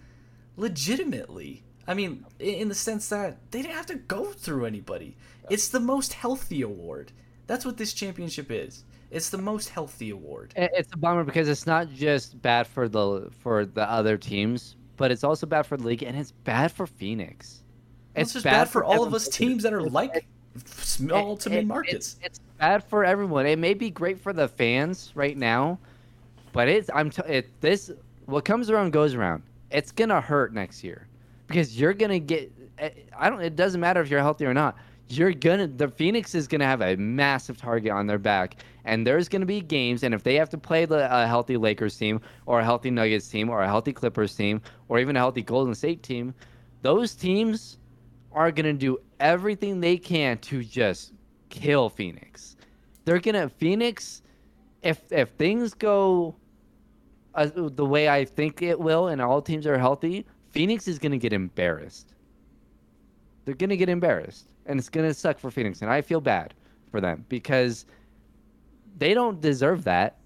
legitimately. 0.57 1.63
I 1.87 1.95
mean, 1.95 2.27
in 2.39 2.69
the 2.69 2.75
sense 2.75 3.09
that 3.09 3.39
they 3.51 3.63
didn't 3.63 3.75
have 3.75 3.87
to 3.87 3.95
go 3.97 4.27
through 4.27 4.67
anybody. 4.67 5.17
It's 5.51 5.69
the 5.69 5.81
most 5.81 6.13
healthy 6.13 6.63
award. 6.63 7.13
That's 7.47 7.65
what 7.65 7.77
this 7.77 7.93
championship 7.93 8.51
is. 8.51 8.85
It's 9.13 9.29
the 9.29 9.39
most 9.39 9.69
healthy 9.69 10.11
award. 10.11 10.55
It's 10.57 10.91
a 10.93 10.97
bummer 10.97 11.23
because 11.23 11.47
it's 11.47 11.67
not 11.67 11.93
just 11.93 12.41
bad 12.41 12.67
for 12.67 12.89
the 12.89 13.29
for 13.41 13.67
the 13.67 13.89
other 13.89 14.17
teams, 14.17 14.77
but 14.97 15.11
it's 15.11 15.23
also 15.23 15.47
bad 15.47 15.67
for 15.67 15.77
the 15.77 15.85
league 15.85 16.03
and 16.03 16.17
it's 16.17 16.33
bad 16.33 16.73
for 16.73 16.87
Phoenix. 16.87 17.63
It's, 18.15 18.33
just 18.33 18.45
bad, 18.45 18.69
for 18.69 18.85
all 18.85 19.05
of 19.05 19.15
us 19.15 19.29
teams 19.29 19.63
that 19.63 19.73
are 19.73 19.83
like 19.83 20.27
small 20.65 21.37
to 21.39 21.51
mid 21.51 21.67
markets. 21.67 22.17
It's, 22.21 22.27
it's 22.27 22.41
bad 22.59 22.85
for 22.85 23.05
everyone. 23.05 23.47
It 23.47 23.59
may 23.59 23.75
be 23.75 23.91
great 23.91 24.19
for 24.19 24.33
the 24.33 24.49
fans 24.49 25.13
right 25.15 25.37
now, 25.37 25.79
but 26.53 26.69
it's 26.69 26.91
I'm 26.95 27.11
t- 27.11 27.23
it 27.27 27.61
this 27.61 27.91
what 28.25 28.47
comes 28.47 28.71
around 28.71 28.93
goes 28.93 29.15
around. 29.15 29.43
It's 29.71 29.93
gonna 29.93 30.21
hurt 30.21 30.55
next 30.55 30.83
year 30.83 31.07
because 31.47 31.79
you're 31.79 31.95
gonna 31.95 32.19
get. 32.19 32.51
I 33.19 33.29
don't. 33.29 33.43
It 33.43 33.57
doesn't 33.57 33.81
matter 33.81 34.01
if 34.01 34.09
you're 34.09 34.21
healthy 34.21 34.47
or 34.47 34.55
not. 34.55 34.77
You're 35.13 35.35
gonna. 35.35 35.67
The 35.67 35.89
Phoenix 35.89 36.35
is 36.35 36.49
gonna 36.49 36.65
have 36.65 36.81
a 36.81 36.97
massive 36.97 37.59
target 37.59 37.93
on 37.93 38.07
their 38.07 38.19
back, 38.19 38.57
and 38.85 39.07
there's 39.07 39.29
gonna 39.29 39.45
be 39.45 39.61
games. 39.61 40.05
And 40.05 40.15
if 40.15 40.23
they 40.23 40.37
have 40.37 40.49
to 40.51 40.59
play 40.59 40.87
the, 40.87 41.07
a 41.15 41.27
healthy 41.27 41.59
Lakers 41.59 41.97
team, 41.99 42.21
or 42.47 42.61
a 42.61 42.65
healthy 42.65 42.91
Nuggets 42.91 43.29
team, 43.29 43.51
or 43.51 43.61
a 43.61 43.67
healthy 43.67 43.93
Clippers 43.93 44.35
team, 44.35 44.63
or 44.89 44.99
even 44.99 45.15
a 45.17 45.19
healthy 45.19 45.43
Golden 45.43 45.75
State 45.75 46.03
team, 46.03 46.35
those 46.81 47.15
teams 47.15 47.77
are 48.33 48.51
to 48.65 48.73
do 48.73 48.99
everything 49.21 49.81
they 49.81 49.99
can 49.99 50.39
to 50.39 50.65
just 50.65 51.13
kill 51.51 51.91
Phoenix. 51.91 52.57
They're 53.05 53.21
to 53.35 53.51
Phoenix 53.51 54.23
if 54.83 55.13
if 55.13 55.31
things 55.31 55.75
go 55.75 56.37
uh, 57.35 57.49
the 57.55 57.85
way 57.85 58.09
I 58.09 58.25
think 58.25 58.63
it 58.63 58.79
will, 58.79 59.09
and 59.09 59.21
all 59.21 59.43
teams 59.43 59.67
are 59.67 59.79
healthy, 59.79 60.27
Phoenix 60.51 60.89
is 60.89 60.99
to 61.13 61.19
get 61.19 61.33
embarrassed. 61.33 62.15
They're 63.45 63.55
to 63.71 63.77
get 63.77 63.89
embarrassed, 63.89 64.49
and 64.67 64.79
it's 64.79 64.89
to 65.07 65.15
suck 65.15 65.39
for 65.39 65.51
Phoenix. 65.51 65.83
And 65.83 65.91
I 65.91 66.01
feel 66.01 66.21
bad 66.21 66.55
for 66.91 67.01
them 67.01 67.25
because 67.29 67.87
they 68.99 69.15
don't 69.15 69.41
deserve 69.41 69.85
that. 69.85 70.19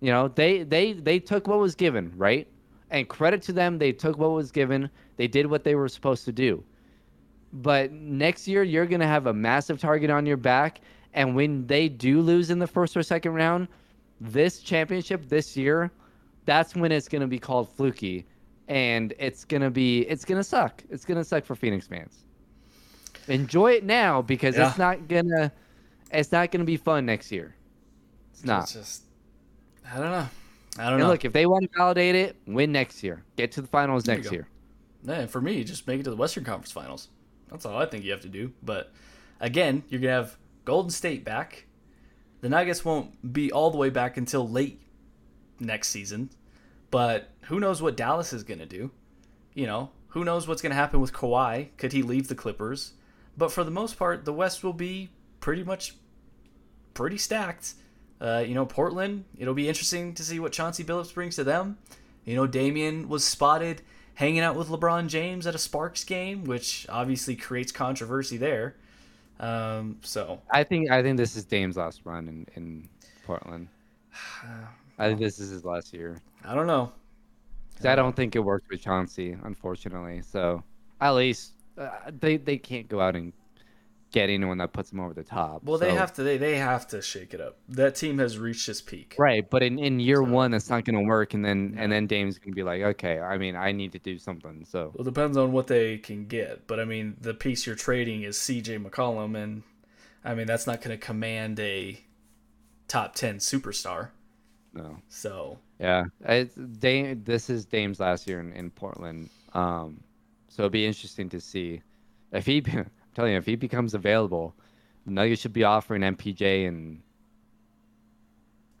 You 0.00 0.12
know, 0.12 0.28
they 0.28 0.62
they 0.62 0.92
they 0.92 1.18
took 1.18 1.48
what 1.48 1.58
was 1.58 1.74
given, 1.74 2.12
right? 2.16 2.46
And 2.90 3.08
credit 3.08 3.42
to 3.42 3.52
them, 3.52 3.78
they 3.78 3.92
took 3.92 4.16
what 4.18 4.30
was 4.30 4.50
given. 4.50 4.88
They 5.16 5.26
did 5.26 5.46
what 5.46 5.64
they 5.64 5.74
were 5.74 5.88
supposed 5.88 6.24
to 6.26 6.32
do. 6.32 6.62
But 7.52 7.92
next 7.92 8.46
year, 8.46 8.62
you're 8.62 8.86
to 9.00 9.06
have 9.06 9.26
a 9.26 9.32
massive 9.32 9.80
target 9.80 10.10
on 10.10 10.26
your 10.26 10.36
back. 10.36 10.80
And 11.14 11.34
when 11.34 11.66
they 11.66 11.88
do 11.88 12.20
lose 12.20 12.50
in 12.50 12.58
the 12.58 12.66
first 12.66 12.96
or 12.96 13.02
second 13.02 13.32
round, 13.32 13.68
this 14.20 14.60
championship 14.60 15.28
this 15.28 15.56
year, 15.56 15.90
that's 16.44 16.76
when 16.76 16.92
it's 16.92 17.08
to 17.22 17.26
be 17.26 17.38
called 17.38 17.70
fluky. 17.70 18.26
And 18.68 19.14
it's 19.18 19.44
to 19.62 19.70
be, 19.70 20.00
it's 20.02 20.24
to 20.36 20.44
suck. 20.44 20.84
It's 20.90 21.04
to 21.16 21.24
suck 21.24 21.44
for 21.44 21.54
Phoenix 21.56 21.86
fans. 21.86 22.24
Enjoy 23.28 23.72
it 23.72 23.84
now 23.84 24.22
because 24.22 24.56
Yeah. 24.56 24.68
it's 24.68 24.78
not 24.78 25.08
to, 25.08 25.52
it's 26.10 26.32
not 26.32 26.52
to 26.52 26.64
be 26.64 26.76
fun 26.76 27.06
next 27.06 27.30
year. 27.32 27.54
It's 28.32 28.44
not. 28.44 28.64
It's 28.64 28.72
just, 28.74 29.02
I 29.90 29.96
don't 29.98 30.10
know. 30.10 30.28
I 30.78 30.84
don't 30.84 30.92
And 30.94 30.98
know. 31.02 31.08
look, 31.08 31.24
if 31.24 31.32
they 31.32 31.46
want 31.46 31.64
to 31.64 31.76
validate 31.76 32.14
it, 32.14 32.36
win 32.46 32.70
next 32.72 33.02
year. 33.02 33.24
Get 33.36 33.52
to 33.52 33.62
the 33.62 33.68
finals 33.68 34.04
There 34.04 34.16
next 34.16 34.30
year. 34.30 34.48
Yeah, 35.02 35.26
for 35.26 35.40
me, 35.40 35.64
just 35.64 35.86
make 35.86 36.00
it 36.00 36.04
to 36.04 36.10
the 36.10 36.16
Western 36.16 36.44
Conference 36.44 36.70
Finals. 36.72 37.08
That's 37.50 37.64
all 37.64 37.76
I 37.76 37.86
think 37.86 38.04
you 38.04 38.12
have 38.12 38.20
to 38.22 38.28
do. 38.28 38.52
But 38.62 38.92
again, 39.40 39.82
you're 39.88 40.00
gonna 40.00 40.12
have 40.12 40.36
Golden 40.64 40.90
State 40.90 41.24
back. 41.24 41.66
The 42.40 42.48
Nuggets 42.48 42.84
won't 42.84 43.32
be 43.32 43.50
all 43.50 43.70
the 43.70 43.76
way 43.78 43.90
back 43.90 44.16
until 44.16 44.48
late 44.48 44.80
next 45.58 45.88
season. 45.88 46.30
But 46.90 47.30
who 47.42 47.58
knows 47.58 47.82
what 47.82 47.96
Dallas 47.96 48.32
is 48.32 48.44
gonna 48.44 48.66
do? 48.66 48.90
You 49.54 49.66
know, 49.66 49.90
who 50.08 50.24
knows 50.24 50.46
what's 50.46 50.62
gonna 50.62 50.74
happen 50.74 51.00
with 51.00 51.12
Kawhi? 51.12 51.68
Could 51.76 51.92
he 51.92 52.02
leave 52.02 52.28
the 52.28 52.34
Clippers? 52.34 52.92
But 53.38 53.52
for 53.52 53.62
the 53.62 53.70
most 53.70 53.96
part, 53.96 54.24
the 54.24 54.32
West 54.32 54.64
will 54.64 54.72
be 54.72 55.10
pretty 55.38 55.62
much 55.62 55.94
pretty 56.92 57.16
stacked. 57.16 57.74
Uh, 58.20 58.44
you 58.44 58.52
know, 58.52 58.66
Portland, 58.66 59.24
it'll 59.38 59.54
be 59.54 59.68
interesting 59.68 60.12
to 60.14 60.24
see 60.24 60.40
what 60.40 60.50
Chauncey 60.50 60.82
Billups 60.82 61.14
brings 61.14 61.36
to 61.36 61.44
them. 61.44 61.78
You 62.24 62.34
know, 62.34 62.48
Damian 62.48 63.08
was 63.08 63.24
spotted 63.24 63.82
hanging 64.14 64.40
out 64.40 64.56
with 64.56 64.68
LeBron 64.68 65.06
James 65.06 65.46
at 65.46 65.54
a 65.54 65.58
Sparks 65.58 66.02
game, 66.02 66.42
which 66.44 66.84
obviously 66.88 67.36
creates 67.36 67.70
controversy 67.70 68.36
there. 68.36 68.74
Um, 69.38 69.98
so, 70.02 70.42
I 70.50 70.64
think 70.64 70.90
I 70.90 71.00
think 71.00 71.16
this 71.16 71.36
is 71.36 71.44
Dame's 71.44 71.76
last 71.76 72.00
run 72.02 72.26
in, 72.26 72.46
in 72.56 72.88
Portland. 73.24 73.68
I 74.98 75.06
think 75.06 75.20
this 75.20 75.38
is 75.38 75.50
his 75.50 75.64
last 75.64 75.94
year. 75.94 76.20
I 76.44 76.56
don't 76.56 76.66
know. 76.66 76.92
I 77.84 77.94
don't 77.94 78.16
think 78.16 78.34
it 78.34 78.40
worked 78.40 78.68
with 78.68 78.82
Chauncey, 78.82 79.36
unfortunately. 79.44 80.22
So 80.22 80.64
at 81.00 81.12
least 81.12 81.52
uh, 81.78 82.10
they 82.18 82.36
they 82.36 82.58
can't 82.58 82.88
go 82.88 83.00
out 83.00 83.14
and 83.16 83.32
get 84.10 84.30
anyone 84.30 84.56
that 84.56 84.72
puts 84.72 84.88
them 84.88 85.00
over 85.00 85.12
the 85.12 85.22
top. 85.22 85.62
Well, 85.64 85.76
they 85.78 85.92
have 85.94 86.14
to. 86.14 86.22
They, 86.22 86.38
they 86.38 86.56
have 86.56 86.86
to 86.88 87.02
shake 87.02 87.34
it 87.34 87.40
up. 87.42 87.58
That 87.68 87.94
team 87.94 88.16
has 88.18 88.38
reached 88.38 88.66
its 88.68 88.80
peak. 88.80 89.14
right, 89.18 89.48
but 89.48 89.62
in, 89.62 89.78
in 89.78 90.00
year 90.00 90.16
So- 90.16 90.22
one, 90.24 90.50
that's 90.52 90.70
not 90.70 90.84
going 90.86 90.96
to 90.98 91.04
work, 91.06 91.34
and 91.34 91.44
then 91.44 91.74
and 91.78 91.92
then 91.92 92.06
Dame's 92.06 92.38
going 92.38 92.52
to 92.52 92.56
be 92.56 92.62
like, 92.62 92.80
okay, 92.82 93.20
I 93.20 93.36
mean, 93.36 93.54
I 93.54 93.72
need 93.72 93.92
to 93.92 93.98
do 93.98 94.18
something. 94.18 94.64
So 94.64 94.92
Well, 94.94 95.06
it 95.06 95.10
depends 95.12 95.36
on 95.36 95.52
what 95.52 95.66
they 95.66 95.98
can 95.98 96.26
get. 96.26 96.66
But 96.66 96.80
I 96.80 96.84
mean, 96.86 97.16
the 97.20 97.34
piece 97.34 97.66
you're 97.66 97.76
trading 97.76 98.22
is 98.22 98.40
C.J. 98.40 98.78
McCollum, 98.78 99.36
and 99.36 99.62
I 100.24 100.34
mean 100.34 100.46
that's 100.46 100.66
not 100.66 100.80
going 100.80 100.98
to 100.98 101.06
command 101.06 101.60
a 101.60 102.00
top 102.88 103.14
ten 103.14 103.36
superstar. 103.38 104.08
no, 104.72 104.96
So 105.10 105.58
yeah, 105.78 106.04
it's 106.22 106.54
Dame. 106.54 107.22
This 107.24 107.50
is 107.50 107.66
Dame's 107.66 108.00
last 108.00 108.26
year 108.26 108.40
in, 108.40 108.52
in 108.54 108.70
Portland. 108.70 109.28
Um, 109.52 110.00
so 110.48 110.62
it'd 110.62 110.72
be 110.72 110.86
interesting 110.86 111.28
to 111.30 111.40
see 111.40 111.82
if 112.32 112.46
he. 112.46 112.62
I'm 112.72 112.90
telling 113.14 113.32
you, 113.32 113.38
if 113.38 113.46
he 113.46 113.56
becomes 113.56 113.94
available, 113.94 114.54
Nuggets 115.06 115.42
should 115.42 115.52
be 115.52 115.64
offering 115.64 116.02
MPJ 116.02 116.68
and 116.68 117.02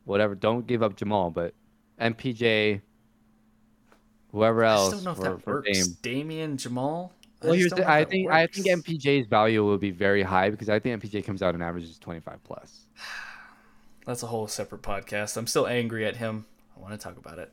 whatever. 0.04 0.34
Don't 0.34 0.66
give 0.66 0.82
up 0.82 0.96
Jamal, 0.96 1.30
but 1.30 1.54
MPJ, 2.00 2.80
whoever 4.32 4.64
I 4.64 4.74
else 4.74 4.90
just 4.90 5.04
don't 5.04 5.04
know 5.04 5.10
if 5.12 5.16
for, 5.16 5.22
that 5.24 5.46
works. 5.46 5.88
Dame. 5.88 5.96
Damian 6.02 6.56
Jamal. 6.56 7.12
I 7.42 7.46
Well, 7.46 7.54
here's 7.54 7.72
the, 7.72 7.88
I 7.88 8.04
think 8.04 8.30
I 8.30 8.46
think. 8.46 8.66
MPJ's 8.66 9.26
value 9.26 9.64
will 9.64 9.78
be 9.78 9.92
very 9.92 10.22
high 10.22 10.50
because 10.50 10.68
I 10.68 10.78
think 10.80 11.02
MPJ 11.02 11.24
comes 11.24 11.42
out 11.42 11.54
and 11.54 11.62
averages 11.62 11.98
25 11.98 12.42
plus. 12.42 12.86
That's 14.06 14.22
a 14.22 14.26
whole 14.26 14.48
separate 14.48 14.82
podcast. 14.82 15.36
I'm 15.36 15.46
still 15.46 15.66
angry 15.66 16.04
at 16.06 16.16
him. 16.16 16.46
I 16.76 16.80
want 16.80 16.92
to 16.92 16.98
talk 16.98 17.16
about 17.16 17.38
it. 17.38 17.52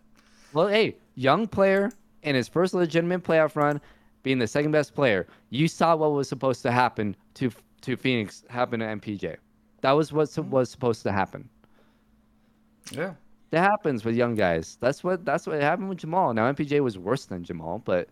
Well, 0.54 0.68
hey, 0.68 0.96
young 1.16 1.48
player 1.48 1.92
in 2.24 2.36
his 2.36 2.48
first 2.48 2.74
legitimate 2.74 3.24
playoff 3.24 3.56
run, 3.56 3.82
being 4.26 4.40
the 4.40 4.48
second 4.48 4.72
best 4.72 4.96
player. 4.96 5.28
You 5.52 5.68
saw 5.70 5.96
what 5.96 6.12
was 6.12 6.28
supposed 6.28 6.64
to 6.64 6.72
happen 6.72 7.16
to 7.36 7.52
to 7.82 7.96
Phoenix 7.96 8.44
happen 8.50 8.80
to 8.80 8.86
MPJ. 8.88 9.38
That 9.82 9.92
was 9.92 10.12
what 10.12 10.36
was 10.50 10.70
supposed 10.70 11.04
to 11.04 11.12
happen. 11.12 11.48
Yeah. 12.92 13.14
That 13.52 13.62
happens 13.62 14.04
with 14.04 14.16
young 14.16 14.34
guys. 14.34 14.78
That's 14.82 15.04
what 15.04 15.24
that's 15.24 15.46
what 15.46 15.62
happened 15.62 15.90
with 15.90 16.00
Jamal. 16.00 16.34
Now 16.34 16.52
MPJ 16.52 16.82
was 16.82 16.98
worse 16.98 17.26
than 17.26 17.44
Jamal, 17.44 17.84
but 17.86 18.10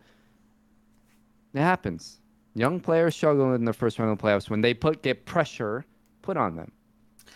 it 1.52 1.60
happens. 1.60 2.20
Young 2.54 2.78
players 2.78 3.16
struggle 3.16 3.52
in 3.52 3.64
the 3.64 3.72
first 3.72 3.98
round 3.98 4.12
of 4.12 4.16
the 4.16 4.24
playoffs 4.24 4.48
when 4.48 4.60
they 4.60 4.72
put 4.72 5.02
get 5.02 5.26
pressure 5.26 5.84
put 6.22 6.36
on 6.36 6.54
them, 6.54 6.70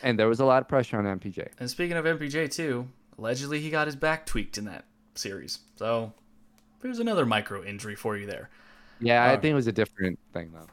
and 0.05 0.17
there 0.17 0.29
was 0.29 0.39
a 0.39 0.45
lot 0.45 0.63
of 0.63 0.69
pressure 0.69 0.97
on 0.97 1.19
MPJ. 1.19 1.49
And 1.59 1.69
speaking 1.69 1.97
of 1.97 2.05
MPJ 2.05 2.55
too, 2.55 2.87
allegedly 3.19 3.61
he 3.61 3.71
got 3.71 3.89
his 3.89 3.97
back 3.97 4.25
tweaked 4.25 4.57
in 4.57 4.67
that 4.67 4.85
series. 5.17 5.59
So 5.75 6.13
there's 6.81 7.01
another 7.01 7.27
micro 7.27 7.65
injury 7.65 7.97
for 7.97 8.17
you 8.17 8.27
there. 8.27 8.51
Yeah, 9.01 9.31
I 9.31 9.37
think 9.37 9.53
it 9.53 9.55
was 9.55 9.67
a 9.67 9.73
different 9.73 10.19
thing 10.33 10.51
though. 10.53 10.67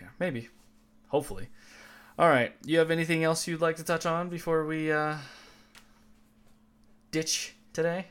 Yeah, 0.00 0.08
maybe. 0.18 0.48
Hopefully. 1.08 1.48
All 2.18 2.28
right. 2.28 2.52
You 2.64 2.78
have 2.78 2.90
anything 2.90 3.24
else 3.24 3.46
you'd 3.46 3.60
like 3.60 3.76
to 3.76 3.84
touch 3.84 4.04
on 4.04 4.28
before 4.28 4.66
we 4.66 4.90
uh, 4.90 5.16
ditch 7.10 7.54
today? 7.72 8.06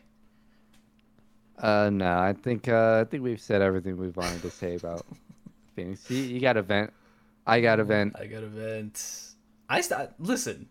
Uh, 1.57 1.89
no, 1.91 2.18
I 2.18 2.34
think 2.34 2.68
uh, 2.68 3.02
I 3.02 3.10
think 3.10 3.23
we've 3.23 3.41
said 3.41 3.61
everything 3.61 3.98
we 3.98 4.10
wanted 4.10 4.41
to 4.44 4.52
say 4.52 4.76
about 4.76 5.06
Phoenix. 5.76 6.10
You, 6.10 6.22
you 6.22 6.39
got 6.39 6.56
a 6.56 6.61
vent. 6.61 6.94
I 7.45 7.61
got 7.61 7.80
a 7.80 7.84
vent. 7.84 8.15
I 8.19 8.27
got 8.27 8.44
a 8.44 8.48
vent. 8.48 9.03
I 9.68 9.81
st- 9.81 10.10
listen. 10.19 10.69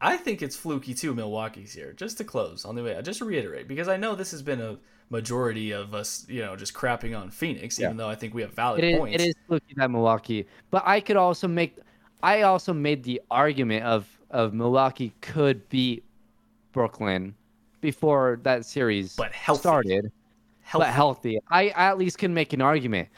I 0.00 0.16
think 0.16 0.42
it's 0.42 0.56
fluky 0.56 0.94
too. 0.94 1.14
Milwaukee's 1.14 1.72
here. 1.72 1.92
Just 1.92 2.18
to 2.18 2.24
close 2.24 2.64
on 2.64 2.74
the 2.74 2.82
way, 2.82 2.96
I 2.96 3.02
just 3.02 3.20
to 3.20 3.24
reiterate, 3.24 3.68
because 3.68 3.86
I 3.86 3.96
know 3.96 4.16
this 4.16 4.32
has 4.32 4.42
been 4.42 4.60
a 4.60 4.78
majority 5.12 5.70
of 5.72 5.94
us, 5.94 6.26
you 6.28 6.40
know, 6.40 6.56
just 6.56 6.72
crapping 6.74 7.16
on 7.16 7.30
Phoenix, 7.30 7.78
even 7.78 7.96
though 7.98 8.08
I 8.08 8.14
think 8.16 8.34
we 8.34 8.42
have 8.42 8.54
valid 8.54 8.82
It 8.82 8.92
is, 8.94 8.98
points. 8.98 9.22
it 9.22 9.28
is 9.28 9.34
looking 9.48 9.78
at 9.78 9.90
Milwaukee, 9.90 10.46
but 10.70 10.82
I 10.86 11.00
could 11.00 11.16
also 11.16 11.46
make. 11.46 11.76
I 12.24 12.42
also 12.42 12.72
made 12.72 13.04
the 13.04 13.20
argument 13.30 13.84
of 13.84 14.08
of 14.30 14.54
Milwaukee 14.54 15.12
could 15.20 15.68
beat 15.68 16.02
Brooklyn 16.72 17.34
before 17.80 18.40
that 18.44 18.64
series 18.64 19.14
But 19.14 19.32
healthy. 19.32 19.60
started, 19.60 20.12
Healthy. 20.62 20.84
but 20.86 20.92
healthy. 20.94 21.38
I, 21.50 21.62
I 21.70 21.86
at 21.90 21.98
least 21.98 22.16
can 22.18 22.32
make 22.32 22.52
an 22.52 22.62
argument. 22.62 23.08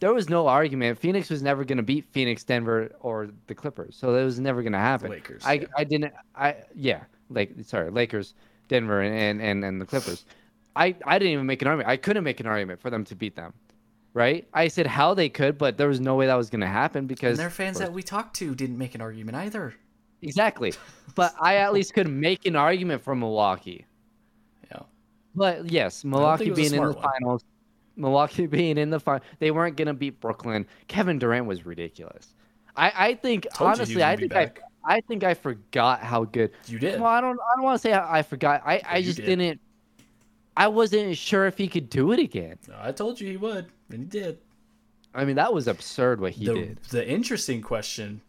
There 0.00 0.12
was 0.12 0.28
no 0.28 0.48
argument. 0.48 0.98
Phoenix 0.98 1.30
was 1.30 1.42
never 1.42 1.64
going 1.64 1.76
to 1.76 1.82
beat 1.84 2.04
Phoenix, 2.10 2.42
Denver, 2.42 2.90
or 3.00 3.28
the 3.46 3.54
Clippers, 3.54 3.94
so 3.96 4.12
that 4.12 4.24
was 4.24 4.40
never 4.40 4.62
going 4.62 4.72
to 4.72 4.78
happen. 4.78 5.10
Lakers, 5.10 5.42
I 5.46 5.52
yeah. 5.54 5.66
I 5.76 5.84
didn't. 5.84 6.12
I 6.34 6.56
yeah, 6.74 7.04
like 7.30 7.52
sorry, 7.62 7.90
Lakers, 7.90 8.34
Denver, 8.68 9.00
and 9.02 9.40
and 9.40 9.64
and 9.64 9.80
the 9.80 9.86
Clippers. 9.86 10.24
I 10.76 10.94
I 11.04 11.18
didn't 11.18 11.32
even 11.32 11.46
make 11.46 11.62
an 11.62 11.68
argument. 11.68 11.88
I 11.88 11.96
couldn't 11.96 12.24
make 12.24 12.40
an 12.40 12.46
argument 12.46 12.80
for 12.80 12.90
them 12.90 13.04
to 13.04 13.14
beat 13.14 13.36
them. 13.36 13.52
Right? 14.12 14.46
I 14.54 14.68
said 14.68 14.86
how 14.86 15.12
they 15.14 15.28
could, 15.28 15.58
but 15.58 15.76
there 15.76 15.88
was 15.88 16.00
no 16.00 16.14
way 16.14 16.26
that 16.26 16.36
was 16.36 16.48
going 16.48 16.60
to 16.60 16.68
happen 16.68 17.06
because 17.08 17.30
and 17.30 17.38
their 17.38 17.50
fans 17.50 17.78
that 17.80 17.92
we 17.92 18.00
talked 18.02 18.36
to 18.36 18.54
didn't 18.54 18.78
make 18.78 18.94
an 18.94 19.00
argument 19.00 19.36
either. 19.36 19.74
exactly. 20.22 20.72
But 21.16 21.34
I 21.40 21.56
at 21.56 21.72
least 21.72 21.94
could 21.94 22.08
make 22.08 22.46
an 22.46 22.56
argument 22.56 23.02
for 23.02 23.14
Milwaukee. 23.14 23.86
Yeah. 24.70 24.82
But 25.34 25.70
yes, 25.70 26.04
Milwaukee 26.04 26.46
it 26.46 26.50
was 26.50 26.58
a 26.58 26.62
being 26.62 26.74
in 26.74 26.82
the 26.88 26.92
one. 26.92 27.02
finals, 27.02 27.44
Milwaukee 27.96 28.46
being 28.58 28.78
in 28.78 28.90
the 28.90 29.00
final, 29.00 29.24
they 29.40 29.50
weren't 29.50 29.76
going 29.76 29.88
to 29.88 29.94
beat 29.94 30.20
Brooklyn. 30.20 30.66
Kevin 30.88 31.18
Durant 31.18 31.46
was 31.46 31.66
ridiculous. 31.66 32.34
I, 32.76 32.92
I 32.96 33.14
think 33.14 33.46
Told 33.52 33.78
you 33.78 33.84
he 33.86 33.96
was 33.96 34.02
honestly, 34.02 34.04
I 34.04 34.16
think. 34.16 34.34
I, 34.34 34.96
I 34.96 35.00
think 35.00 35.24
I 35.24 35.34
forgot 35.34 36.00
how 36.02 36.24
good. 36.24 36.50
You 36.66 36.78
did. 36.78 37.00
Well, 37.00 37.08
I 37.10 37.20
don't, 37.20 37.38
I 37.40 37.56
don't 37.56 37.64
want 37.64 37.80
to 37.80 37.82
say 37.82 37.92
I, 37.92 38.18
I 38.18 38.22
forgot. 38.22 38.62
I, 38.64 38.78
oh, 38.78 38.80
I 38.86 38.96
you 38.98 39.04
just 39.06 39.16
did. 39.16 39.26
didn't. 39.26 39.60
I 40.56 40.68
wasn't 40.68 41.16
sure 41.16 41.46
if 41.46 41.58
he 41.58 41.68
could 41.68 41.90
do 41.90 42.12
it 42.12 42.20
again. 42.20 42.58
I 42.78 42.92
told 42.92 43.20
you 43.20 43.28
he 43.28 43.36
would, 43.36 43.66
and 43.90 44.00
he 44.00 44.04
did. 44.04 44.38
I 45.14 45.24
mean, 45.24 45.36
that 45.36 45.52
was 45.52 45.68
absurd 45.68 46.20
what 46.20 46.32
he 46.32 46.46
the, 46.46 46.54
did. 46.54 46.82
the 46.90 47.08
interesting 47.08 47.62
question 47.62 48.20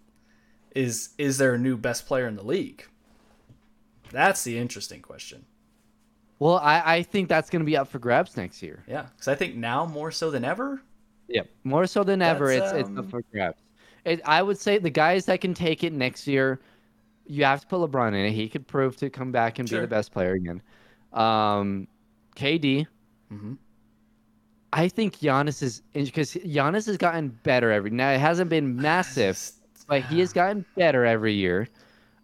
is 0.76 1.10
is 1.18 1.38
there 1.38 1.54
a 1.54 1.58
new 1.58 1.78
best 1.78 2.06
player 2.06 2.28
in 2.28 2.36
the 2.36 2.44
league? 2.44 2.86
That's 4.12 4.44
the 4.44 4.58
interesting 4.58 5.02
question. 5.02 5.46
Well, 6.40 6.58
I, 6.58 6.98
I 6.98 7.04
think 7.04 7.30
that's 7.30 7.50
going 7.50 7.62
to 7.62 7.66
be 7.66 7.78
up 7.78 7.88
for 7.88 7.98
grabs 7.98 8.36
next 8.38 8.62
year. 8.62 8.84
Yeah, 8.88 9.04
because 9.16 9.28
I 9.28 9.36
think 9.36 9.56
now 9.56 9.86
more 9.86 10.12
so 10.12 10.30
than 10.30 10.44
ever. 10.44 10.82
Yep. 11.28 11.50
More 11.64 11.88
so 11.88 12.04
than 12.04 12.22
ever, 12.22 12.52
it's 12.52 12.72
it's 12.74 12.90
um, 12.90 13.00
up 13.00 13.10
for 13.10 13.22
grabs. 13.32 13.58
It, 14.04 14.22
I 14.26 14.44
would 14.44 14.60
say 14.60 14.78
the 14.78 14.90
guys 14.90 15.26
that 15.26 15.42
can 15.42 15.54
take 15.54 15.84
it 15.84 15.92
next 15.94 16.28
year, 16.28 16.60
you 17.26 17.44
have 17.46 17.62
to 17.62 17.68
put 17.68 17.80
LeBron 17.80 18.10
in 18.10 18.26
it. 18.26 18.32
He 18.32 18.48
could 18.48 18.68
prove 18.68 18.96
to 18.98 19.10
come 19.10 19.32
back 19.32 19.58
and 19.58 19.68
Sure. 19.68 19.80
be 19.80 19.82
the 19.82 19.88
best 19.88 20.12
player 20.12 20.34
again. 20.34 20.62
Um, 21.14 21.88
KD. 22.36 22.88
hmm 23.30 23.54
I 24.74 24.90
think 24.90 25.20
Giannis 25.20 25.64
is 25.64 25.82
because 25.94 26.34
Giannis 26.34 26.86
has 26.88 26.98
gotten 26.98 27.30
better 27.44 27.72
every. 27.72 27.92
Now 27.92 28.12
it 28.12 28.20
hasn't 28.20 28.50
been 28.50 28.76
massive, 28.82 29.40
but 29.88 30.02
he 30.04 30.20
has 30.20 30.34
gotten 30.34 30.66
better 30.76 31.06
every 31.06 31.34
year. 31.34 31.70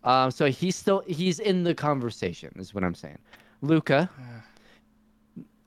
Um, 0.03 0.31
so 0.31 0.47
he's 0.47 0.75
still 0.75 1.01
he's 1.07 1.39
in 1.39 1.63
the 1.63 1.73
conversation. 1.73 2.51
Is 2.57 2.73
what 2.73 2.83
I'm 2.83 2.95
saying. 2.95 3.19
Luka. 3.61 4.09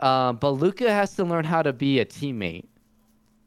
Um, 0.00 0.36
but 0.36 0.50
Luka 0.50 0.90
has 0.90 1.14
to 1.16 1.24
learn 1.24 1.44
how 1.44 1.62
to 1.62 1.72
be 1.72 2.00
a 2.00 2.04
teammate. 2.04 2.66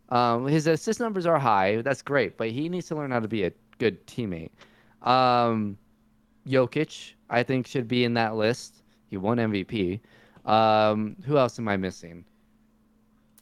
Um, 0.10 0.48
his 0.48 0.66
assist 0.66 1.00
numbers 1.00 1.26
are 1.28 1.38
high. 1.38 1.82
That's 1.82 2.02
great, 2.02 2.38
but 2.38 2.50
he 2.50 2.68
needs 2.70 2.88
to 2.88 2.96
learn 2.96 3.12
how 3.12 3.20
to 3.20 3.28
be 3.28 3.44
a 3.44 3.52
good 3.78 4.08
teammate. 4.08 4.50
Um, 5.04 5.78
Jokic, 6.48 7.14
I 7.30 7.44
think, 7.44 7.68
should 7.68 7.88
be 7.88 8.06
in 8.06 8.14
that 8.16 8.36
list. 8.36 8.82
He 9.10 9.18
won 9.18 9.38
MVP. 9.38 10.00
Um, 10.48 11.16
who 11.26 11.38
else 11.38 11.60
am 11.60 11.68
I 11.68 11.78
missing? 11.78 12.26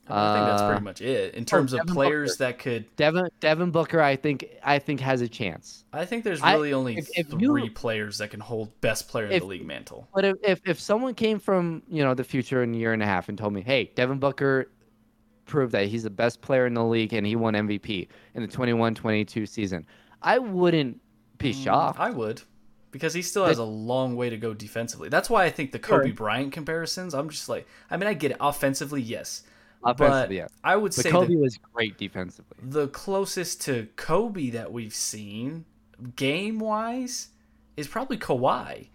I 0.07 0.36
think 0.36 0.45
that's 0.45 0.61
Uh, 0.61 0.68
pretty 0.69 0.84
much 0.84 1.02
it 1.02 1.34
in 1.34 1.45
terms 1.45 1.73
of 1.73 1.80
players 1.88 2.38
Booker. 2.38 2.52
that 2.52 2.60
could. 2.60 2.95
Devin 2.95 3.27
Devin 3.40 3.72
Booker, 3.72 3.99
I 4.02 4.15
think 4.15 4.45
I 4.64 4.77
think 4.77 4.99
has 4.99 5.22
a 5.22 5.27
chance. 5.27 5.84
I 5.91 6.06
think 6.06 6.23
there's 6.23 6.44
I- 6.44 6.53
really 6.53 6.73
only 6.73 6.98
if- 6.98 7.10
if 7.18 7.27
three 7.30 7.64
you- 7.64 7.72
players 7.72 8.19
that 8.19 8.30
can 8.30 8.40
hold 8.40 8.69
best 8.82 9.10
player 9.10 9.26
in 9.26 9.32
if- 9.32 9.41
the 9.41 9.48
league 9.48 9.65
mantle. 9.65 10.07
But 10.14 10.26
if, 10.26 10.36
if 10.44 10.61
if 10.65 10.80
someone 10.80 11.15
came 11.15 11.40
from 11.40 11.82
you 11.90 12.03
know 12.03 12.14
the 12.14 12.23
future 12.23 12.61
in 12.61 12.76
a 12.76 12.77
year 12.77 12.94
and 12.94 13.02
a 13.02 13.06
half 13.07 13.30
and 13.30 13.38
told 13.38 13.53
me, 13.53 13.61
hey, 13.61 13.91
Devin 13.95 14.19
Booker 14.19 14.69
proved 15.48 15.72
that 15.72 15.88
he's 15.88 16.03
the 16.03 16.10
best 16.11 16.41
player 16.41 16.68
in 16.68 16.76
the 16.76 16.84
league 16.86 17.14
and 17.14 17.26
he 17.26 17.36
won 17.36 17.56
MVP 17.56 18.07
in 18.36 18.41
the 18.44 18.48
21-22 18.48 19.48
season, 19.48 19.86
I 20.22 20.38
wouldn't 20.40 20.99
be 21.40 21.52
shocked. 21.53 21.98
Mm, 21.99 22.03
I 22.03 22.10
would, 22.11 22.41
because 22.96 23.14
he 23.14 23.22
still 23.22 23.46
has 23.46 23.58
a 23.58 23.64
long 23.66 24.16
way 24.16 24.30
to 24.30 24.38
go 24.38 24.54
defensively. 24.54 25.10
That's 25.10 25.30
why 25.30 25.44
I 25.44 25.50
think 25.50 25.74
the 25.74 25.80
Kobe 25.80 26.12
Bryant 26.12 26.54
comparisons. 26.54 27.14
I'm 27.14 27.30
just 27.30 27.50
like, 27.50 27.68
I 27.92 27.98
mean, 27.98 28.08
I 28.08 28.14
get 28.14 28.32
it. 28.32 28.38
Offensively, 28.40 29.02
yes, 29.02 29.44
Offensively, 29.84 30.38
but 30.38 30.44
yeah. 30.44 30.48
I 30.64 30.78
would 30.78 30.96
But 30.96 31.04
say 31.04 31.12
Kobe 31.12 31.36
was 31.36 31.58
great 31.74 31.98
defensively. 31.98 32.56
the 32.64 32.88
closest 32.88 33.60
to 33.64 33.90
Kobe 33.98 34.50
that 34.52 34.72
we've 34.72 34.96
seen 34.96 35.66
game 36.16 36.58
wise 36.58 37.28
is 37.76 37.86
probably 37.90 38.18
Kawhi. 38.18 38.88